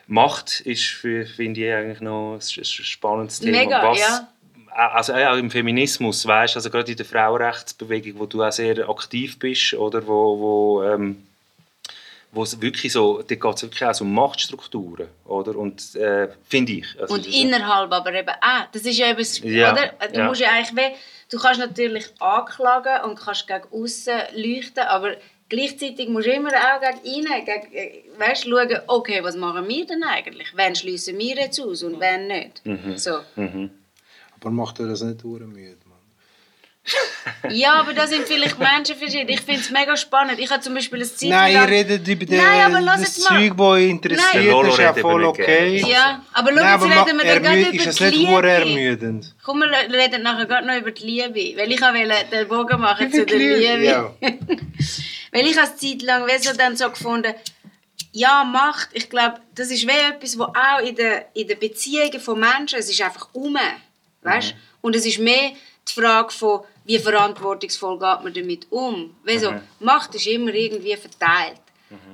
Macht 0.09 0.61
ist, 0.61 0.87
für- 0.89 1.27
finde 1.27 1.61
ich, 1.61 1.73
eigentlich 1.73 2.01
noch 2.01 2.35
ein 2.35 2.65
spannendes 2.65 3.41
Thema. 3.41 3.59
Mega, 3.59 3.91
was, 3.91 3.99
ja. 4.01 4.29
also 4.75 5.13
ja, 5.13 5.37
im 5.37 5.51
Feminismus, 5.51 6.27
weißt, 6.27 6.57
also 6.57 6.71
gerade 6.71 6.91
in 6.91 6.97
der 6.97 7.07
Frauenrechtsbewegung, 7.07 8.19
wo 8.19 8.27
du 8.27 8.43
auch 8.43 8.51
sehr 8.51 8.89
aktiv 8.89 9.39
bist, 9.39 9.75
oder 9.75 10.07
wo, 10.07 10.39
wo 10.41 10.83
ähm, 10.83 11.25
wo 12.33 12.43
es 12.43 12.61
wirklich 12.61 12.93
so, 12.93 13.23
da 13.23 13.35
geht 13.35 13.55
es 13.57 13.63
wirklich 13.63 13.85
auch 13.85 13.95
so 13.95 14.05
um 14.05 14.13
Machtstrukturen, 14.15 15.09
oder? 15.25 15.57
Und 15.57 15.95
äh, 15.97 16.29
finde 16.49 16.73
ich. 16.73 16.87
Also 17.01 17.15
Und 17.15 17.27
innerhalb 17.27 17.91
aber 17.91 18.13
eben 18.13 18.29
auch. 18.29 18.67
Das 18.73 18.83
ist 18.83 18.99
ja 18.99 19.09
eben, 19.09 19.19
das- 19.19 19.39
Ja, 19.41 19.73
oder? 19.73 20.09
Du 20.13 20.19
ja. 20.21 20.27
musst 20.27 20.41
ja 20.41 20.51
eigentlich 20.51 20.77
weh, 20.77 20.95
du 21.31 21.39
kannst 21.39 21.59
natürlich 21.61 22.07
anklagen 22.21 23.05
und 23.11 23.19
kannst 23.19 23.47
gegen 23.47 23.65
außen 23.73 24.19
leuchten, 24.37 24.85
aber 24.85 25.17
gleichzeitig 25.49 26.09
musst 26.11 26.27
du 26.27 26.33
immer 26.33 26.51
auch 26.51 26.81
gegen 27.03 27.17
innen, 27.25 27.45
gegen, 27.47 27.73
äh, 27.75 28.03
weißt, 28.19 28.45
schauen, 28.45 28.79
okay, 28.89 29.25
was 29.25 29.35
machen 29.37 29.67
wir 29.67 29.87
denn 29.87 30.03
eigentlich? 30.05 30.55
Wen 30.55 30.75
schließen 30.77 31.19
wir 31.19 31.37
jetzt 31.37 31.59
aus 31.61 31.83
und 31.83 31.99
wen 31.99 32.27
nicht? 32.27 32.61
Mhm. 32.67 32.99
So. 32.99 33.21
Aber 34.41 34.51
macht 34.51 34.79
dir 34.79 34.87
das 34.87 35.03
nicht 35.03 35.25
müde? 35.25 35.77
Ja, 37.51 37.75
aber 37.75 37.93
da 37.93 38.07
sind 38.07 38.27
vielleicht 38.27 38.59
Menschen 38.59 38.97
verschieden. 38.97 39.29
Ich 39.29 39.41
finde 39.41 39.61
es 39.61 39.71
mega 39.71 39.97
spannend. 39.97 40.39
Ich 40.39 40.51
habe 40.51 40.61
zum 40.61 40.75
Beispiel 40.75 41.01
ein 41.01 41.07
Zeit 41.07 41.29
Nein, 41.29 41.53
ihr 41.53 41.61
lang- 41.61 41.69
redet 41.69 42.09
über 42.09 42.25
den, 42.27 42.37
Nein, 42.43 42.61
aber 42.63 42.81
lass 42.81 43.01
das. 43.01 43.15
Zeug, 43.15 43.53
das 43.57 43.67
euch 43.67 43.89
interessiert, 43.89 44.53
das 44.65 44.69
ist 44.69 44.79
ja 44.79 44.95
voll 44.95 45.21
nicht 45.21 45.29
okay. 45.29 45.85
Ja, 45.87 46.23
aber 46.33 46.51
schau, 46.57 46.87
jetzt 46.87 47.07
reden 47.07 47.19
wir 47.19 47.25
dann 47.35 47.43
gerade 47.43 47.61
über 47.61 47.75
ist 47.75 47.87
das 47.87 47.97
die 47.97 48.05
nicht 48.05 48.17
Liebe. 48.17 48.31
hure 48.33 48.51
ermüdend? 48.51 49.35
Komm, 49.45 49.61
wir 49.61 49.71
reden 49.71 50.23
nachher 50.23 50.47
gerade 50.47 50.67
noch 50.67 50.77
über 50.77 50.91
die 50.91 51.05
Liebe. 51.07 51.59
Weil 51.59 51.73
ich 51.73 51.81
wollte 51.81 52.27
den 52.33 52.49
Bogen 52.49 52.81
machen 52.81 53.11
zu 53.13 53.25
der 53.25 53.37
die 53.39 53.45
Liebe, 53.45 53.57
Liebe. 53.77 53.85
ja. 53.85 54.13
Weil 55.33 55.47
ich 55.47 55.57
habe 55.59 55.69
es 55.69 55.77
Zeit 55.77 56.03
lang 56.03 56.27
dann 56.57 56.77
so 56.77 56.89
gefunden, 56.91 57.35
ja, 58.13 58.45
Macht, 58.45 58.89
ich 58.95 59.11
glaube, 59.11 59.41
das 59.55 59.71
ist 59.71 59.87
wie 59.87 59.91
etwas, 59.91 60.39
was 60.39 60.49
auch 60.49 60.81
in 60.87 60.95
den, 60.97 61.23
in 61.35 61.47
den 61.47 61.59
Beziehungen 61.59 62.19
von 62.21 62.41
Menschen, 62.41 62.79
es 62.79 62.89
ist 62.91 63.01
einfach 63.03 63.29
um. 63.33 63.57
Weißt? 64.23 64.55
Und 64.81 64.97
es 64.97 65.07
ist 65.07 65.19
mehr 65.19 65.53
die 65.89 66.01
Frage 66.01 66.33
von, 66.33 66.61
wie 66.85 66.99
verantwortungsvoll 66.99 67.99
geht 67.99 68.23
man 68.23 68.33
damit 68.33 68.67
um. 68.71 69.15
Weil 69.25 69.39
so, 69.39 69.55
Macht 69.81 70.15
ist 70.15 70.27
immer 70.27 70.55
irgendwie 70.55 70.97
verteilt. 70.97 71.61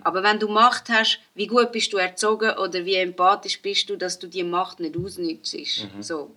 Aber 0.03 0.23
wenn 0.23 0.39
du 0.39 0.49
Macht 0.49 0.89
hast, 0.89 1.19
wie 1.35 1.47
gut 1.49 1.73
bist 1.73 1.93
du 1.93 1.97
erzogen 1.97 2.57
oder 2.59 2.85
wie 2.85 2.95
empathisch 2.95 3.61
bist 3.61 3.91
du, 3.91 3.97
dass 3.97 4.19
du 4.19 4.29
die 4.29 4.45
Macht 4.45 4.79
nicht 4.81 4.97
ausnützt. 4.97 5.57
So. 6.01 6.31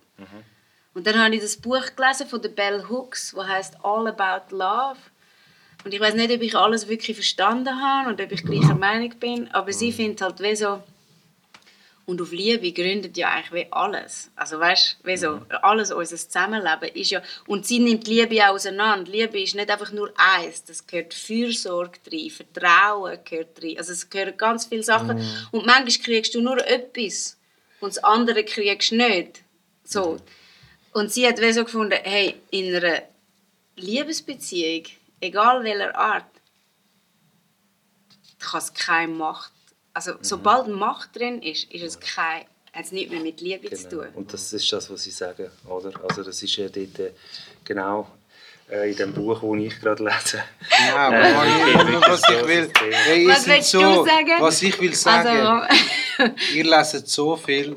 Und 0.94 1.06
dann 1.06 1.22
habe 1.22 1.36
ich 1.36 1.42
das 1.42 1.56
Buch 1.56 1.94
gelesen 1.94 2.26
von 2.26 2.42
der 2.42 2.48
Bell 2.48 2.84
Hooks, 2.88 3.32
das 3.36 3.46
heißt 3.46 3.76
All 3.84 4.08
About 4.08 4.56
Love. 4.56 4.98
Und 5.84 5.94
ich 5.94 6.00
weiß 6.00 6.14
nicht, 6.14 6.32
ob 6.32 6.42
ich 6.42 6.56
alles 6.56 6.88
wirklich 6.88 7.16
verstanden 7.16 7.80
habe 7.80 8.08
und 8.08 8.20
ob 8.20 8.32
ich 8.32 8.44
gleicher 8.44 8.74
Meinung 8.74 9.10
bin, 9.20 9.48
aber 9.52 9.72
sie 9.72 9.92
findet 9.92 10.20
halt 10.22 10.40
wie 10.40 10.56
so, 10.56 10.82
und 12.08 12.22
auf 12.22 12.32
Liebe 12.32 12.72
gründet 12.72 13.18
ja 13.18 13.28
eigentlich 13.28 13.52
wie 13.52 13.70
alles. 13.70 14.30
Also 14.34 14.58
weißt, 14.58 14.96
wie 15.04 15.18
so, 15.18 15.42
alles 15.60 15.92
unser 15.92 16.16
Zusammenleben 16.16 16.88
ist 16.94 17.10
ja, 17.10 17.22
und 17.46 17.66
sie 17.66 17.80
nimmt 17.80 18.08
Liebe 18.08 18.42
auch 18.46 18.54
auseinander. 18.54 19.12
Liebe 19.12 19.38
ist 19.38 19.54
nicht 19.54 19.70
einfach 19.70 19.92
nur 19.92 20.10
eins, 20.16 20.64
das 20.64 20.86
gehört 20.86 21.12
Fürsorge 21.12 21.98
rein, 22.10 22.30
Vertrauen 22.30 23.18
gehört 23.26 23.62
rein, 23.62 23.76
also 23.76 23.92
es 23.92 24.08
gehören 24.08 24.38
ganz 24.38 24.64
viele 24.64 24.82
Sachen. 24.82 25.18
Und 25.50 25.66
manchmal 25.66 26.02
kriegst 26.02 26.34
du 26.34 26.40
nur 26.40 26.66
etwas 26.66 27.36
und 27.80 27.94
das 27.94 28.02
andere 28.02 28.42
kriegst 28.42 28.90
du 28.90 28.96
nicht. 28.96 29.42
So. 29.84 30.16
Und 30.94 31.12
sie 31.12 31.28
hat 31.28 31.42
wie 31.42 31.52
so 31.52 31.64
gefunden, 31.64 31.98
hey, 32.02 32.36
in 32.50 32.74
einer 32.74 33.02
Liebesbeziehung, 33.76 34.84
egal 35.20 35.62
welcher 35.62 35.94
Art, 35.94 36.24
kann 38.38 38.60
es 38.60 38.72
keine 38.72 39.12
Macht. 39.12 39.52
Also 39.94 40.12
sobald 40.20 40.68
Macht 40.68 41.16
drin 41.16 41.42
ist, 41.42 41.70
ist 41.72 41.82
es 41.82 41.98
kein, 42.00 42.42
hat 42.72 42.84
es 42.84 42.92
nichts 42.92 43.10
mehr 43.12 43.20
mit 43.20 43.40
Liebe 43.40 43.68
zu 43.70 43.88
Genau. 43.88 44.02
tun. 44.04 44.12
Und 44.14 44.32
das 44.32 44.52
ist 44.52 44.72
das, 44.72 44.90
was 44.90 45.02
sie 45.02 45.10
sagen, 45.10 45.50
oder? 45.68 45.90
Also 46.08 46.22
das 46.22 46.42
ist 46.42 46.56
ja 46.56 46.68
dort 46.68 46.98
äh, 46.98 47.12
genau 47.64 48.06
äh, 48.70 48.90
in 48.90 48.96
dem 48.96 49.12
Buch, 49.14 49.40
das 49.40 49.60
ich 49.64 49.80
gerade 49.80 50.04
lese. 50.04 50.42
Ja, 50.88 51.10
Äh, 51.10 52.00
was 52.00 52.22
ich 52.28 52.46
will, 52.46 52.70
hey, 52.92 53.22
ihr 53.24 53.28
Was 53.30 53.46
willst 53.46 53.70
so, 53.70 53.80
du 53.80 54.04
sagen? 54.04 54.32
was 54.40 54.62
ich 54.62 54.80
will 54.80 54.94
sagen, 54.94 55.28
Also, 55.28 56.34
ihr 56.54 56.64
leset 56.64 57.08
so 57.08 57.36
viel 57.36 57.76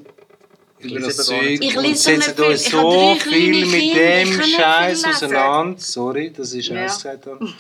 über 0.79 0.99
das 0.99 1.17
Zeug. 1.17 1.59
Ich 1.61 1.77
und 1.77 1.97
setzt 1.97 2.35
viel. 2.35 2.43
euch 2.45 2.61
so 2.69 3.15
viel 3.15 3.65
mit 3.65 3.95
dem 3.95 4.41
Scheiß 4.43 5.05
auseinander. 5.05 5.79
Sorry, 5.79 6.31
das 6.31 6.53
ist 6.53 6.67
Ja. 6.67 6.75
ja. 6.75 6.83
gesagt. 6.85 7.25
habe. 7.25 7.53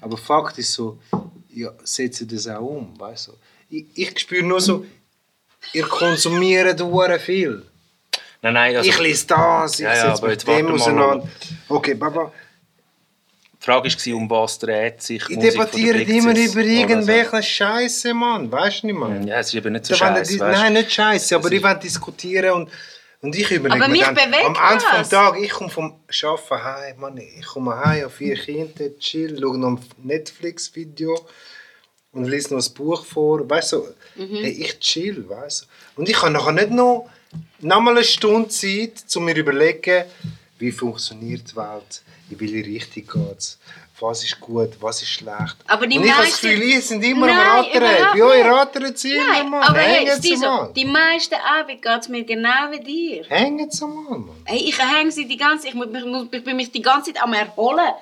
Aber 0.00 0.16
Fakt 0.16 0.58
ist 0.58 0.72
so, 0.72 0.98
ja, 1.50 1.70
setzt 1.82 2.30
das 2.32 2.46
auch 2.48 2.60
um, 2.60 2.98
weißt 2.98 3.28
du? 3.28 3.32
Ich, 3.72 3.86
ich 3.94 4.20
spüre 4.20 4.44
nur 4.44 4.60
so, 4.60 4.84
ihr 5.72 5.86
konsumiert 5.88 6.78
hure 6.78 7.18
viel. 7.18 7.62
Nein, 8.42 8.52
nein, 8.52 8.76
also, 8.76 8.90
ich 8.90 8.98
lese 8.98 9.26
das, 9.28 9.78
ich 9.78 9.86
Ja, 9.86 9.94
ja, 9.94 10.14
setze 10.14 10.22
warte 10.22 10.44
dem 10.44 10.72
auseinander. 10.72 11.26
Okay, 11.70 11.94
Baba, 11.94 12.30
die 13.54 13.64
Frage 13.64 13.88
war, 13.88 14.16
um 14.16 14.28
was 14.28 14.58
dreht 14.58 15.00
sich 15.02 15.22
ich 15.26 15.38
debattiere 15.38 16.02
immer 16.02 16.36
über 16.36 16.60
irgendwelche 16.60 17.42
Scheiße, 17.42 18.12
Mann. 18.12 18.52
Weißt 18.52 18.82
du 18.82 18.88
nicht, 18.88 18.98
Mann? 18.98 19.26
Ja, 19.26 19.38
es 19.38 19.46
ist 19.46 19.54
eben 19.54 19.72
nicht 19.72 19.86
so 19.86 19.94
scheiße? 19.94 20.36
Nein, 20.36 20.74
nicht 20.74 20.92
scheiße, 20.92 21.34
aber 21.36 21.50
ich 21.50 21.62
will 21.62 21.74
diskutieren 21.76 22.50
und, 22.50 22.70
und 23.22 23.34
ich 23.34 23.50
überlege 23.50 23.82
Aber 23.82 23.88
mir 23.90 23.92
mich 23.92 24.02
dann, 24.02 24.14
bewegt 24.16 24.44
am 24.44 24.56
Ende 24.70 24.84
des 24.98 25.08
Tages, 25.08 25.42
ich 25.42 25.50
komme 25.50 25.70
vom 25.70 25.94
Arbeiten 26.22 26.64
heim, 26.64 27.00
Mann, 27.00 27.16
ich 27.16 27.46
komme 27.46 27.74
heim, 27.74 28.02
habe 28.02 28.10
vier 28.10 28.36
Kinder, 28.36 28.98
chill, 28.98 29.38
schaue 29.40 29.56
noch 29.56 29.68
ein 29.68 29.80
Netflix-Video 30.02 31.26
und 32.12 32.24
lese 32.24 32.54
noch 32.54 32.62
ein 32.66 32.74
Buch 32.74 33.04
vor, 33.04 33.48
weißt 33.48 33.72
du, 33.72 33.86
Mhm. 34.16 34.36
hey, 34.36 34.50
ich 34.52 34.78
chill, 34.80 35.28
weißt 35.28 35.62
du. 35.96 36.00
Und 36.00 36.08
ich 36.08 36.20
habe 36.20 36.30
nachher 36.30 36.52
nicht 36.52 36.70
noch, 36.70 37.08
noch 37.60 37.80
mal 37.80 37.92
eine 37.92 38.04
Stunde 38.04 38.48
Zeit, 38.48 39.04
um 39.16 39.24
mir 39.24 39.34
zu 39.34 39.40
überlegen, 39.40 40.04
wie 40.58 40.70
funktioniert 40.72 41.50
die 41.50 41.56
Welt, 41.56 42.02
in 42.30 42.38
welche 42.40 42.64
Richtung 42.66 43.06
geht 43.26 43.38
es, 43.38 43.58
was 43.98 44.24
ist 44.24 44.38
gut, 44.40 44.70
was 44.80 45.00
ist 45.02 45.08
schlecht. 45.10 45.56
Aber 45.66 45.86
die 45.86 45.96
und 45.98 46.04
ich 46.04 46.10
habe 46.12 46.22
das 46.24 46.32
meisten- 46.32 46.48
Gefühl, 46.50 46.62
ihr 46.64 46.82
sind 46.82 47.02
immer 47.04 47.26
Nein, 47.28 47.38
am 47.38 47.64
Rattern, 47.64 48.12
bei 48.18 48.22
euch 48.24 48.44
rattern 48.44 48.96
sie 48.96 49.12
immer, 49.16 49.44
Mann. 49.44 49.62
aber 49.62 49.78
hey, 49.78 50.08
Stiso, 50.18 50.44
mal. 50.46 50.72
die 50.74 50.84
meisten 50.84 51.34
Abend 51.34 51.80
geht 51.82 52.00
es 52.00 52.08
mir 52.08 52.24
genau 52.24 52.70
wie 52.72 52.80
dir. 52.80 53.24
Hängen 53.28 53.70
sie 53.70 53.86
mal, 53.86 54.18
Mann. 54.18 54.36
Hey, 54.44 54.58
ich 54.68 54.78
hänge 54.78 55.10
sie 55.12 55.26
die 55.26 55.36
ganze 55.36 55.68
ich, 55.68 55.74
muss, 55.74 55.86
ich 56.32 56.44
bin 56.44 56.56
mich 56.56 56.70
die 56.70 56.82
ganze 56.82 57.12
Zeit 57.12 57.22
am 57.22 57.32
erholen 57.32 57.92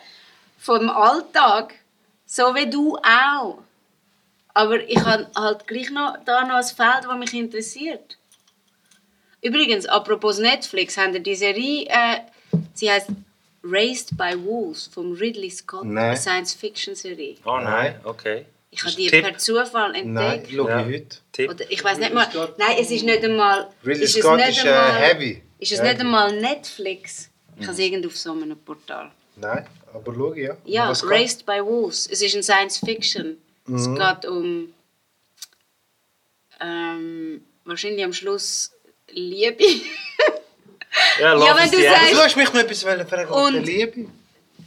vom 0.58 0.88
Alltag. 0.90 1.74
So 2.26 2.54
wie 2.54 2.68
du 2.68 2.96
auch. 2.96 3.58
Aber 4.54 4.80
ich 4.88 4.98
habe 4.98 5.28
halt 5.36 5.66
gleich 5.66 5.90
noch, 5.90 6.16
da 6.24 6.44
noch 6.44 6.56
ein 6.56 6.64
Feld, 6.64 7.04
das 7.04 7.18
mich 7.18 7.34
interessiert. 7.34 8.18
Übrigens, 9.42 9.86
apropos 9.86 10.38
Netflix, 10.38 10.96
haben 10.96 11.14
ihr 11.14 11.20
die 11.20 11.34
Serie, 11.34 11.86
äh, 11.88 12.18
sie 12.74 12.90
heißt 12.90 13.08
Raised 13.62 14.16
by 14.16 14.34
Wolves 14.44 14.86
von 14.92 15.12
Ridley 15.14 15.50
Scott, 15.50 15.84
Nein. 15.84 16.04
eine 16.08 16.16
Science-Fiction-Serie. 16.16 17.36
Oh 17.44 17.58
nein, 17.58 18.00
okay. 18.04 18.46
Ich 18.70 18.82
habe 18.84 18.94
die 18.94 19.08
Tipp. 19.08 19.22
per 19.24 19.36
Zufall 19.38 19.92
Nein, 19.92 20.16
entdeckt. 20.16 20.48
schau 20.54 20.68
Ja. 20.68 20.80
ich 20.80 20.86
heute. 20.94 21.16
Tipp. 21.32 21.50
Oder 21.50 21.70
ich 21.70 21.82
weiß 21.82 21.98
nicht 21.98 22.14
mal. 22.14 22.26
Nein, 22.58 22.76
es 22.80 22.90
ist 22.90 23.02
nicht 23.04 23.24
einmal. 23.24 23.68
Ridley 23.84 24.04
ist 24.04 24.16
es 24.16 24.22
Scott 24.22 24.40
ist, 24.48 24.64
äh, 24.64 24.68
einmal- 24.68 24.92
heavy. 25.00 25.42
Ist 25.58 25.72
es 25.72 25.78
Heavy. 25.80 25.88
nicht 25.90 26.00
einmal 26.00 26.40
Netflix? 26.40 27.30
Ich 27.58 27.62
habe 27.66 27.72
es 27.72 27.78
irgendwo 27.78 28.08
auf 28.08 28.16
so 28.16 28.32
einem 28.32 28.56
Portal. 28.58 29.10
Nein, 29.36 29.66
aber 29.92 30.14
schau, 30.14 30.34
ja. 30.34 30.56
Ja? 30.64 30.92
Raised 31.04 31.44
by 31.44 31.60
Wolves. 31.64 32.08
Es 32.10 32.22
ist 32.22 32.34
ein 32.36 32.42
Science 32.42 32.80
Fiction. 33.78 33.96
Es 33.96 34.08
geht 34.20 34.30
um. 34.30 34.74
Ähm, 36.60 37.44
wahrscheinlich 37.64 38.04
am 38.04 38.12
Schluss 38.12 38.72
Liebe. 39.10 39.64
Ja, 41.20 41.34
Ja, 41.38 41.56
wenn 41.56 41.70
du 41.70 41.82
sagst-. 41.82 42.12
Du 42.12 42.16
hast 42.18 42.36
mich 42.36 42.52
noch 42.52 42.60
etwas 42.60 42.82
fragen 42.82 43.28
Und- 43.30 43.54
und 43.56 43.64
Liebe. 43.64 44.06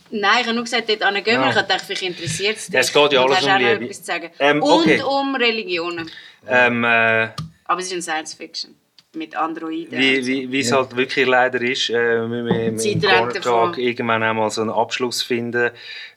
Nein, 0.10 0.38
ich 0.42 0.46
habe 0.46 0.54
nur 0.54 0.64
gesagt, 0.64 0.88
dort 0.90 1.00
gehen 1.00 1.26
wir. 1.26 1.34
Ja. 1.34 1.50
Ich 1.50 1.56
dachte, 1.56 1.86
vielleicht 1.86 2.04
interessiert 2.04 2.58
es 2.58 2.66
dich. 2.68 2.74
Ja, 2.76 2.80
es 2.82 2.94
geht 2.94 3.14
ja 3.14 3.22
Und 3.24 3.32
alles 3.34 3.46
um 3.46 3.58
Liebe. 3.58 4.32
Ähm, 4.40 4.62
Und 4.62 4.72
okay. 4.82 5.02
um 5.02 5.36
Religionen. 5.36 6.12
Ähm, 6.48 6.84
äh, 6.84 7.30
Aber 7.66 7.80
es 7.80 7.88
ist 7.88 7.94
ein 7.94 8.02
Science-Fiction. 8.02 8.76
Mit 9.16 9.36
Androiden. 9.36 10.00
wie, 10.00 10.26
wie, 10.26 10.52
wie 10.52 10.60
es 10.62 10.72
halt 10.72 10.96
wirklich 10.96 11.28
leider 11.28 11.62
ist, 11.62 11.90
äh, 11.90 11.94
wir 12.28 12.46
wir 12.46 12.64
im 12.66 12.78
Zeit 12.78 13.02
Corner 13.02 13.18
rennt 13.18 13.34
Talk 13.34 13.44
davon. 13.44 13.84
irgendwann 13.84 14.24
einmal 14.24 14.50
so 14.50 14.62
einen 14.62 14.72
Abschluss 14.72 15.22
finden. 15.22 15.70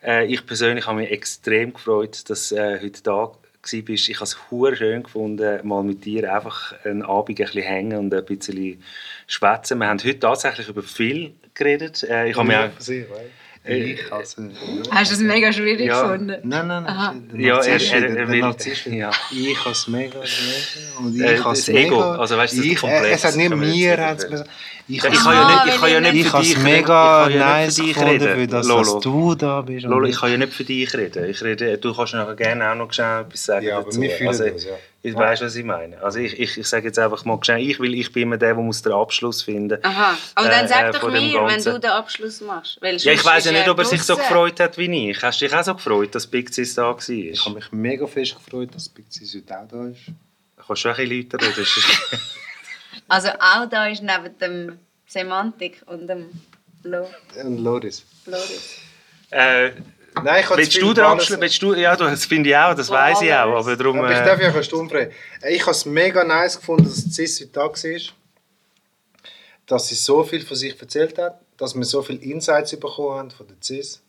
Äh, 0.02 0.26
ich 0.26 0.46
persönlich 0.46 0.86
habe 0.86 1.00
mich 1.00 1.10
extrem 1.10 1.74
gefreut, 1.74 2.28
dass 2.30 2.48
du 2.48 2.56
äh, 2.56 2.80
heute 2.82 3.02
da 3.02 3.12
warst. 3.12 3.38
Ich 3.72 4.14
habe 4.16 4.24
es 4.24 4.38
hure 4.50 4.76
schön 4.76 5.02
gefunden, 5.02 5.66
mal 5.66 5.82
mit 5.82 6.04
dir 6.04 6.32
einfach 6.32 6.72
einen 6.84 7.02
Abend 7.02 7.38
ein 7.40 7.44
bisschen 7.44 7.62
hängen 7.62 7.98
und 7.98 8.14
ein 8.14 8.24
bisschen 8.24 8.82
schwätzen. 9.26 9.78
Wir 9.78 9.88
haben 9.88 9.98
heute 9.98 10.20
tatsächlich 10.20 10.68
über 10.68 10.82
viel 10.82 11.34
geredet. 11.52 12.02
Äh, 12.04 12.30
ich 12.30 12.36
habe 12.36 12.48
mich 12.48 12.56
auch, 12.56 12.70
Ich 13.68 14.12
also, 14.12 14.42
Hast 14.90 15.10
du 15.10 15.14
es 15.16 15.20
mega 15.22 15.52
schwierig 15.52 15.86
Ja. 15.86 16.02
gefunden? 16.02 16.36
Nein, 16.44 16.66
nein, 16.68 16.84
nein. 16.84 17.30
Ja, 17.36 17.58
er- 17.60 17.80
er- 17.80 18.16
er 18.16 18.26
Narzisst 18.26 18.86
ja. 18.86 19.10
Ich 19.32 19.58
habe 19.58 19.70
es 19.70 19.88
mega 19.88 20.20
und 21.00 21.20
Äh, 21.20 21.34
ich 21.34 21.44
habe 21.44 21.52
es 21.54 21.64
das 21.66 21.74
Ego, 21.74 21.96
mega... 21.96 22.14
also 22.16 22.36
weißt 22.36 22.52
du, 22.52 22.56
das 22.58 22.66
ich, 22.66 22.78
Komplex, 22.78 23.16
Es 23.16 23.24
hat 23.24 23.36
nicht 23.36 23.54
mir, 23.56 23.96
hat's 24.06 24.24
ich 24.24 24.98
ich 24.98 25.02
has- 25.02 25.24
kann 25.24 25.34
ja 25.34 25.46
nicht, 25.48 25.66
ich 25.66 25.72
Ah, 25.74 25.78
kann 25.80 25.90
ja 25.90 26.00
nicht 26.00 26.14
ich 26.14 26.20
ich 26.26 26.30
für 26.30 26.38
dich 26.42 26.58
mega 26.58 27.28
Ich 27.28 27.34
nice 27.36 27.76
für 27.76 27.82
dich 27.82 28.00
reden. 28.00 28.50
das, 28.50 28.66
Lolo. 28.68 28.82
dass 28.94 29.00
du 29.00 29.34
da 29.34 29.60
bist. 29.62 29.84
Lolo, 29.84 30.06
ich 30.06 30.16
kann 30.20 30.30
ja 30.30 30.36
nicht 30.38 30.52
für 30.52 30.62
dich 30.64 30.94
reden. 30.94 31.28
Ich 31.28 31.42
rede 31.42 31.76
du 31.78 31.92
kannst 31.92 32.14
nachher 32.14 32.36
gerne 32.36 32.70
auch 32.70 32.76
noch 32.76 32.90
etwas 32.90 33.44
sagen 33.44 33.66
Ja, 33.66 33.78
aber 33.78 33.86
dazu. 33.86 34.00
wir 34.00 34.10
fühlen 34.10 34.28
also, 34.28 34.48
das, 34.48 34.64
ja. 34.64 34.70
Ich 35.06 35.14
weißt, 35.14 35.42
was 35.42 35.54
ich 35.54 35.64
meine. 35.64 36.02
Also 36.02 36.18
ich, 36.18 36.38
ich, 36.38 36.58
ich 36.58 36.66
sage 36.66 36.86
jetzt 36.86 36.98
einfach 36.98 37.24
mal 37.24 37.38
schnell, 37.42 37.60
ich, 37.60 37.78
will, 37.78 37.94
ich 37.94 38.12
bin 38.12 38.24
immer 38.24 38.36
der, 38.36 38.54
der 38.54 38.62
muss 38.62 38.82
den 38.82 38.92
Abschluss 38.92 39.42
finden 39.42 39.78
Aha. 39.84 40.16
Aber 40.34 40.46
Äh, 40.46 40.50
dann 40.50 40.64
äh, 40.64 40.68
sag 40.68 40.92
doch 40.92 41.00
von 41.00 41.14
dem 41.14 41.24
mir, 41.30 41.46
wenn 41.46 41.62
du 41.62 41.78
den 41.78 41.90
Abschluss 41.90 42.40
machst. 42.40 42.78
Weil 42.80 42.96
Ja, 42.96 43.12
ich 43.12 43.24
weiß 43.24 43.44
ja 43.44 43.52
nicht, 43.52 43.68
ob 43.68 43.78
er 43.78 43.84
sich 43.84 44.02
so 44.02 44.16
gefreut 44.16 44.58
hat 44.60 44.76
wie 44.78 45.10
ich. 45.10 45.22
Hast 45.22 45.40
du 45.40 45.46
dich 45.46 45.54
auch 45.54 45.62
so 45.62 45.74
gefreut, 45.74 46.14
dass 46.14 46.26
Big 46.26 46.52
Sis 46.52 46.74
da 46.74 46.82
war? 46.84 47.08
Ich 47.08 47.44
habe 47.44 47.54
mich 47.54 47.70
mega 47.72 48.06
fest 48.06 48.34
gefreut, 48.34 48.74
dass 48.74 48.88
Big 48.88 49.06
Sis 49.10 49.34
heute 49.34 49.58
auch 49.58 49.68
da 49.68 49.86
ist. 49.86 50.00
Kannst 50.66 50.84
du 50.84 50.88
auch 50.90 50.98
ein 50.98 51.08
bisschen 51.08 51.30
lauter 51.30 51.46
reden? 51.46 51.54
Das 51.56 51.76
ist- 51.76 52.20
Also 53.08 53.28
auch 53.28 53.68
da 53.70 53.86
ist 53.86 54.02
neben 54.02 54.38
dem 54.40 54.78
Semantik 55.06 55.82
und 55.86 56.08
dem 56.08 56.26
Lo 56.82 57.08
Und 57.44 57.58
Loris. 57.58 58.04
Loris. 58.26 58.78
äh, 59.30 59.70
Nein, 60.22 60.40
ich 60.40 60.50
habe 60.50 60.58
willst 60.58 60.80
du 60.80 60.90
Abschluss? 61.02 61.40
Willst 61.40 61.62
du, 61.62 61.74
ja, 61.74 61.94
das 61.94 62.24
finde 62.24 62.50
ich 62.50 62.56
auch, 62.56 62.74
das 62.74 62.88
weiß 62.88 63.22
ich 63.22 63.32
auch. 63.32 63.58
Aber 63.58 63.76
darum, 63.76 63.98
Aber 63.98 64.10
ich 64.10 64.18
äh, 64.18 64.24
darf 64.24 64.40
ja 64.40 64.48
eine 64.48 64.64
Stunde 64.64 64.92
fragen. 64.92 65.12
Ich 65.48 65.62
habe 65.62 65.72
es 65.72 65.84
mega 65.84 66.24
nice 66.24 66.58
gefunden, 66.58 66.84
dass 66.84 66.96
Sis 66.96 67.40
heute 67.40 67.50
da 67.52 67.64
war. 67.66 68.00
Dass 69.66 69.88
sie 69.88 69.94
so 69.94 70.22
viel 70.24 70.44
von 70.44 70.56
sich 70.56 70.80
erzählt 70.80 71.18
hat, 71.18 71.40
dass 71.56 71.74
wir 71.74 71.84
so 71.84 72.02
viele 72.02 72.20
Insights 72.20 72.78
bekommen 72.78 73.18
haben 73.18 73.30
von 73.30 73.46
der 73.46 73.56
Cis. 73.62 74.02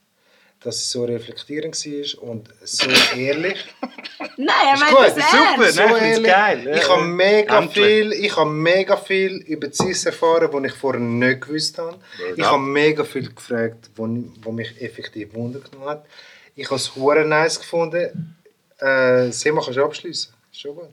Dass 0.68 0.80
sie 0.82 0.90
so 0.98 1.06
reflektierend 1.06 1.76
war 1.86 2.24
und 2.30 2.50
so 2.62 2.90
ehrlich. 3.16 3.64
Nein, 4.36 4.50
er 4.70 4.78
meint 4.78 5.18
das 5.18 5.32
super, 5.32 5.72
so 5.72 5.82
Nein, 5.82 5.92
ich 5.96 5.98
find's 5.98 6.18
ehrlich. 6.18 6.26
geil. 6.26 6.76
Ich 6.76 6.90
habe 6.90 7.04
mega 7.04 7.58
Endlich. 7.60 7.86
viel, 7.86 8.12
ich 8.12 8.36
habe 8.36 8.50
mega 8.50 8.98
viel 8.98 9.38
über 9.48 9.72
Cis 9.72 10.06
erfahren, 10.06 10.52
die 10.62 10.68
ich 10.68 10.74
vorher 10.74 11.00
nicht 11.00 11.40
gewusst 11.40 11.78
habe. 11.78 11.98
Ich 12.36 12.44
habe 12.44 12.60
mega 12.60 13.06
viel 13.06 13.34
gefragt, 13.34 13.92
wo 13.96 14.06
mich 14.52 14.82
effektiv 14.82 15.34
Wunder 15.36 15.62
genommen 15.62 15.90
hat. 15.90 16.06
Ich 16.54 16.66
habe 16.66 16.76
es 16.76 16.94
hure 16.98 17.24
nice 17.24 17.62
gefunden. 17.62 18.36
Äh, 18.78 19.32
Sema, 19.32 19.62
kannst 19.64 19.78
du 19.78 19.86
abschließen? 19.86 20.34
Ist 20.52 20.60
schon 20.60 20.76
gut. 20.76 20.90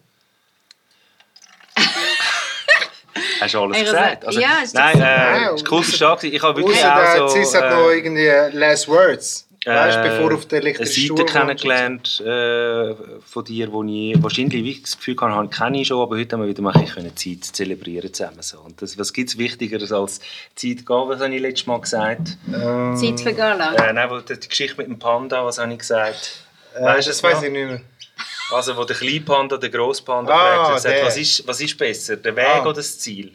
hast 3.41 3.55
du 3.55 3.61
alles 3.61 3.77
Ich 3.78 3.85
gesagt? 3.85 4.25
also- 4.25 4.41
ja, 4.41 4.59
ist 4.62 4.75
nein, 4.75 5.01
äh, 5.01 5.47
es 5.49 5.62
ist 5.62 5.70
cool, 5.73 5.78
warst. 6.01 6.25
Ich 6.25 6.43
habe 6.43 6.61
wirklich 6.61 6.77
Ausser 6.78 6.94
der 6.94 7.25
auch 7.25 7.28
so... 7.28 7.35
Cis 7.35 7.55
hat 7.55 7.70
noch 7.70 7.91
irgendwie 7.91 8.57
Last 8.57 8.86
Words. 8.89 9.43
Weißt 9.73 9.97
du, 9.97 10.01
äh, 10.01 10.09
bevor 10.09 10.34
auf 10.34 10.47
der 10.47 10.59
eine 10.60 10.68
elektrischen 10.70 11.17
Seite 11.17 11.25
kennengelernt 11.25 12.20
äh, 12.20 12.94
von 13.25 13.44
dir, 13.44 13.73
wo 13.73 13.83
ich 13.84 14.23
wahrscheinlich 14.23 14.62
wie 14.65 14.70
ich 14.73 14.83
das 14.83 14.97
Gefühl 14.97 15.17
hatte, 15.20 15.33
habe, 15.33 15.49
kenne 15.49 15.81
ich 15.81 15.89
schon, 15.89 16.01
aber 16.02 16.17
heute 16.17 16.34
haben 16.36 16.43
wir 16.43 16.49
wieder 16.49 16.62
mal 16.62 16.75
ein 16.75 16.84
bisschen 16.84 17.17
Zeit 17.17 17.44
zelebrieren 17.57 18.12
zusammen. 18.12 18.43
So. 18.43 18.60
Und 18.60 18.81
das, 18.83 18.99
was 18.99 19.12
gibt 19.12 19.31
es 19.31 19.39
Wichtigeres 19.39 19.93
als 19.93 20.18
Zeit 20.55 20.84
gehen? 20.86 21.09
Was 21.09 21.20
habe 21.20 21.34
ich 21.34 21.41
letztes 21.41 21.67
Mal 21.67 21.81
gesagt? 21.81 22.36
Ähm, 22.52 22.97
Zeit 22.97 23.20
vergehen 23.20 23.59
lassen. 23.59 23.76
Äh, 23.83 23.93
nein, 23.93 24.10
die 24.28 24.49
Geschichte 24.49 24.76
mit 24.76 24.86
dem 24.89 24.99
Panda, 24.99 25.44
was 25.44 25.59
habe 25.59 25.73
ich 25.73 25.78
gesagt? 25.78 26.44
äh, 26.76 26.83
Weißt 26.83 27.09
das 27.09 27.23
weiß 27.23 27.43
ich 27.44 27.51
nicht 27.52 27.67
mehr. 27.67 27.81
Also, 28.52 28.76
wo 28.76 28.84
der 28.84 28.94
kleine 28.97 29.20
Panda 29.23 29.57
den 29.57 29.73
grossen 29.73 30.05
Panda 30.05 30.33
Ah, 30.33 30.67
fragt, 30.67 30.81
sagt, 30.83 30.97
der. 30.99 31.07
was 31.07 31.17
ist, 31.17 31.47
was 31.49 31.60
ist 31.60 31.78
besser, 31.78 32.17
der 32.17 32.36
Weg 32.36 32.47
Ah. 32.47 32.60
oder 32.62 32.75
das 32.75 32.99
Ziel? 32.99 33.33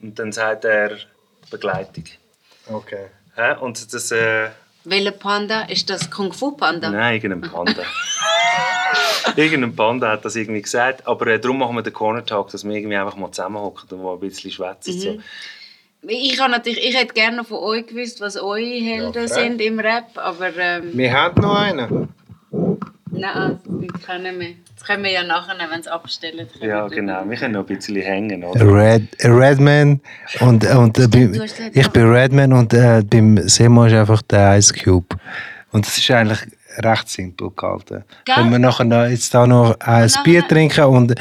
Und 0.00 0.18
dann 0.18 0.32
sagt 0.32 0.64
er, 0.64 0.98
Begleitung. 1.50 2.04
Okay. 2.68 3.06
Hä? 3.36 3.54
Und 3.60 3.94
das... 3.94 4.10
Äh, 4.10 4.48
Welcher 4.88 5.10
Panda? 5.10 5.62
Ist 5.62 5.90
das 5.90 6.10
Kung 6.10 6.32
Fu 6.32 6.52
Panda? 6.52 6.90
Nein, 6.90 7.16
irgendein 7.16 7.50
Panda. 7.50 7.82
irgendein 9.36 9.74
Panda 9.74 10.12
hat 10.12 10.24
das 10.24 10.36
irgendwie 10.36 10.62
gesagt. 10.62 11.06
Aber 11.08 11.26
äh, 11.26 11.40
darum 11.40 11.58
machen 11.58 11.74
wir 11.74 11.82
den 11.82 11.92
Corner 11.92 12.24
Talk, 12.24 12.52
dass 12.52 12.64
wir 12.64 12.72
irgendwie 12.72 12.96
einfach 12.96 13.16
mal 13.16 13.32
zusammenhocken 13.32 13.88
und 13.90 14.04
mal 14.04 14.14
ein 14.14 14.20
bisschen 14.20 14.52
schwätzen. 14.52 15.00
So. 15.00 15.18
Ich, 16.02 16.40
habe 16.40 16.52
natürlich, 16.52 16.86
ich 16.88 16.96
hätte 16.96 17.14
gerne 17.14 17.42
von 17.42 17.58
euch 17.58 17.88
gewusst, 17.88 18.20
was 18.20 18.36
eure 18.36 18.60
Helden 18.60 19.22
Ja, 19.22 19.28
sind 19.28 19.60
im 19.60 19.80
Rap, 19.80 20.10
aber 20.14 20.56
ähm, 20.56 20.96
Wir 20.96 21.12
haben 21.12 21.42
noch 21.42 21.56
einen. 21.56 22.08
Nein, 23.16 23.58
die 23.66 23.86
kennen 23.88 24.38
wir. 24.40 24.48
Das 24.74 24.84
können 24.86 25.02
wir 25.04 25.10
ja 25.10 25.22
nachher, 25.24 25.54
wenn 25.70 25.82
sie 25.82 25.90
abstellen. 25.92 26.46
können 26.52 26.70
Ja, 26.70 26.88
wir 26.88 26.94
genau. 26.96 27.18
drüber- 27.20 27.30
Wir 27.30 27.36
können 27.38 27.54
noch 27.54 27.68
ein 27.68 27.76
bisschen 27.76 27.96
hängen. 27.96 28.44
Oder? 28.44 28.64
Red, 28.72 29.02
Redman 29.24 30.00
und, 30.40 30.64
und 30.66 30.98
äh, 30.98 31.08
gesagt, 31.08 31.76
ich 31.76 31.88
bin 31.90 32.08
Redman 32.12 32.52
und 32.52 32.72
äh, 32.74 33.02
beim 33.02 33.36
Semo 33.48 33.84
ist 33.86 33.94
einfach 33.94 34.22
der 34.22 34.56
Ice 34.58 34.72
Cube. 34.74 35.16
Und 35.72 35.86
das 35.86 35.96
ist 35.98 36.10
eigentlich 36.10 36.40
recht 36.78 37.08
simpel 37.08 37.50
gehalten. 37.56 38.04
Gell? 38.24 38.34
Können 38.34 38.50
wir 38.52 38.58
nachher 38.58 38.84
noch, 38.84 39.06
jetzt 39.06 39.32
da 39.34 39.46
noch 39.46 39.78
ein 39.80 40.06
nachher- 40.06 40.22
Bier 40.22 40.46
trinken 40.46 40.84
und 40.84 41.14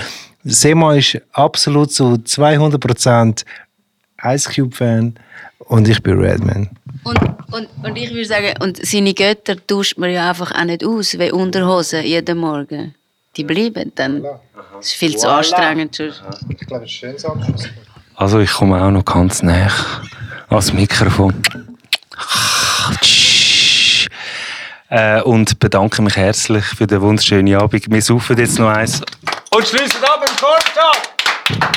Semo 0.44 0.92
ist 0.92 1.20
absolut 1.32 1.92
zu 1.92 2.18
200% 2.18 3.46
Ice 4.24 4.50
Cube 4.54 4.76
Fan 4.76 5.16
und 5.60 5.88
ich 5.88 6.04
bin 6.04 6.20
Redman. 6.20 6.70
Und, 7.06 7.20
und, 7.54 7.70
und 7.84 7.96
ich 7.96 8.10
würde 8.10 8.26
sagen, 8.26 8.54
und 8.62 8.84
seine 8.86 9.14
Götter 9.14 9.56
tauscht 9.68 9.98
man 9.98 10.10
ja 10.12 10.28
einfach 10.30 10.52
auch 10.52 10.64
nicht 10.66 10.84
aus, 10.84 11.18
wie 11.20 11.32
Unterhosen 11.32 12.04
jeden 12.04 12.38
Morgen. 12.40 12.96
Die 13.38 13.44
bleiben 13.44 13.92
dann. 13.96 14.24
Das 14.24 14.88
ist 14.88 14.94
viel 14.94 15.16
zu 15.16 15.28
Voilà. 15.28 15.38
anstrengend. 15.38 15.96
sonst. 15.96 16.24
Ich 16.50 16.58
glaube, 16.68 16.86
das 16.86 16.92
ist 16.92 17.04
ein 17.04 17.22
schönes 17.22 17.26
Abschluss. 17.26 17.70
Also 18.16 18.40
ich 18.40 18.52
komme 18.52 18.84
auch 18.84 18.92
noch 18.92 19.06
ganz 19.06 19.44
nah 19.44 19.70
ans 20.50 20.74
Mikrofon. 20.74 21.34
Äh, 24.90 25.22
und 25.22 25.60
bedanke 25.60 26.02
mich 26.02 26.16
herzlich 26.16 26.64
für 26.66 26.88
den 26.88 27.02
wunderschönen 27.02 27.56
Abend. 27.56 27.92
Wir 27.92 28.02
saufen 28.02 28.38
jetzt 28.38 28.58
noch 28.60 28.70
eins. 28.70 29.02
Und 29.52 29.68
schließen 29.68 30.04
ab 30.04 30.26
im 30.28 30.36
Corner 30.38 30.60
Talk! 30.74 31.15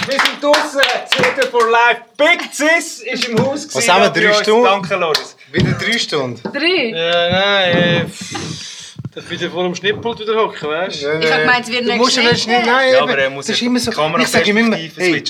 Wir 0.07 0.19
sind 0.19 0.43
draußen, 0.43 0.81
Theater 1.11 1.49
for 1.49 1.71
Life. 1.71 2.03
Big 2.17 2.53
Sis 2.53 3.01
ist 3.01 3.29
im 3.29 3.39
Haus. 3.45 3.69
Was 3.75 3.89
haben 3.89 4.03
wir, 4.03 4.11
drei. 4.11 4.33
Stunden? 4.43 4.65
Danke, 4.65 4.97
Loris. 4.97 5.37
Wieder 5.53 5.73
drei 5.73 5.99
Stunden. 5.99 6.41
Drei? 6.53 6.91
Ja, 6.91 7.31
nein, 7.31 7.77
äh, 7.77 8.05
pff, 8.07 8.95
darf 9.15 9.31
wieder 9.31 9.51
vor 9.51 9.65
dem 9.65 9.75
Schnittpult 9.75 10.21
wieder 10.21 10.37
hocken, 10.37 10.69
weißt 10.69 11.03
du? 11.03 11.19
Ich 11.21 11.33
hab 11.33 11.41
gemeint, 11.41 11.65
es 11.65 11.71
wird 11.71 11.85
du 11.85 11.89
nicht 11.89 11.99
musst 11.99 12.17
ja 12.17 12.23
nicht. 12.23 12.47
Nein, 12.47 12.93
Ja, 12.93 13.03
aber 13.03 13.19
er 13.19 13.31
muss 13.31 13.47
das 13.47 13.57
ist 13.57 13.63
immer 13.63 13.79
so. 13.79 13.91
Ich 14.19 14.29
sage 14.29 14.51
ihm 14.51 14.57
immer, 14.57 14.77
hey. 14.77 15.23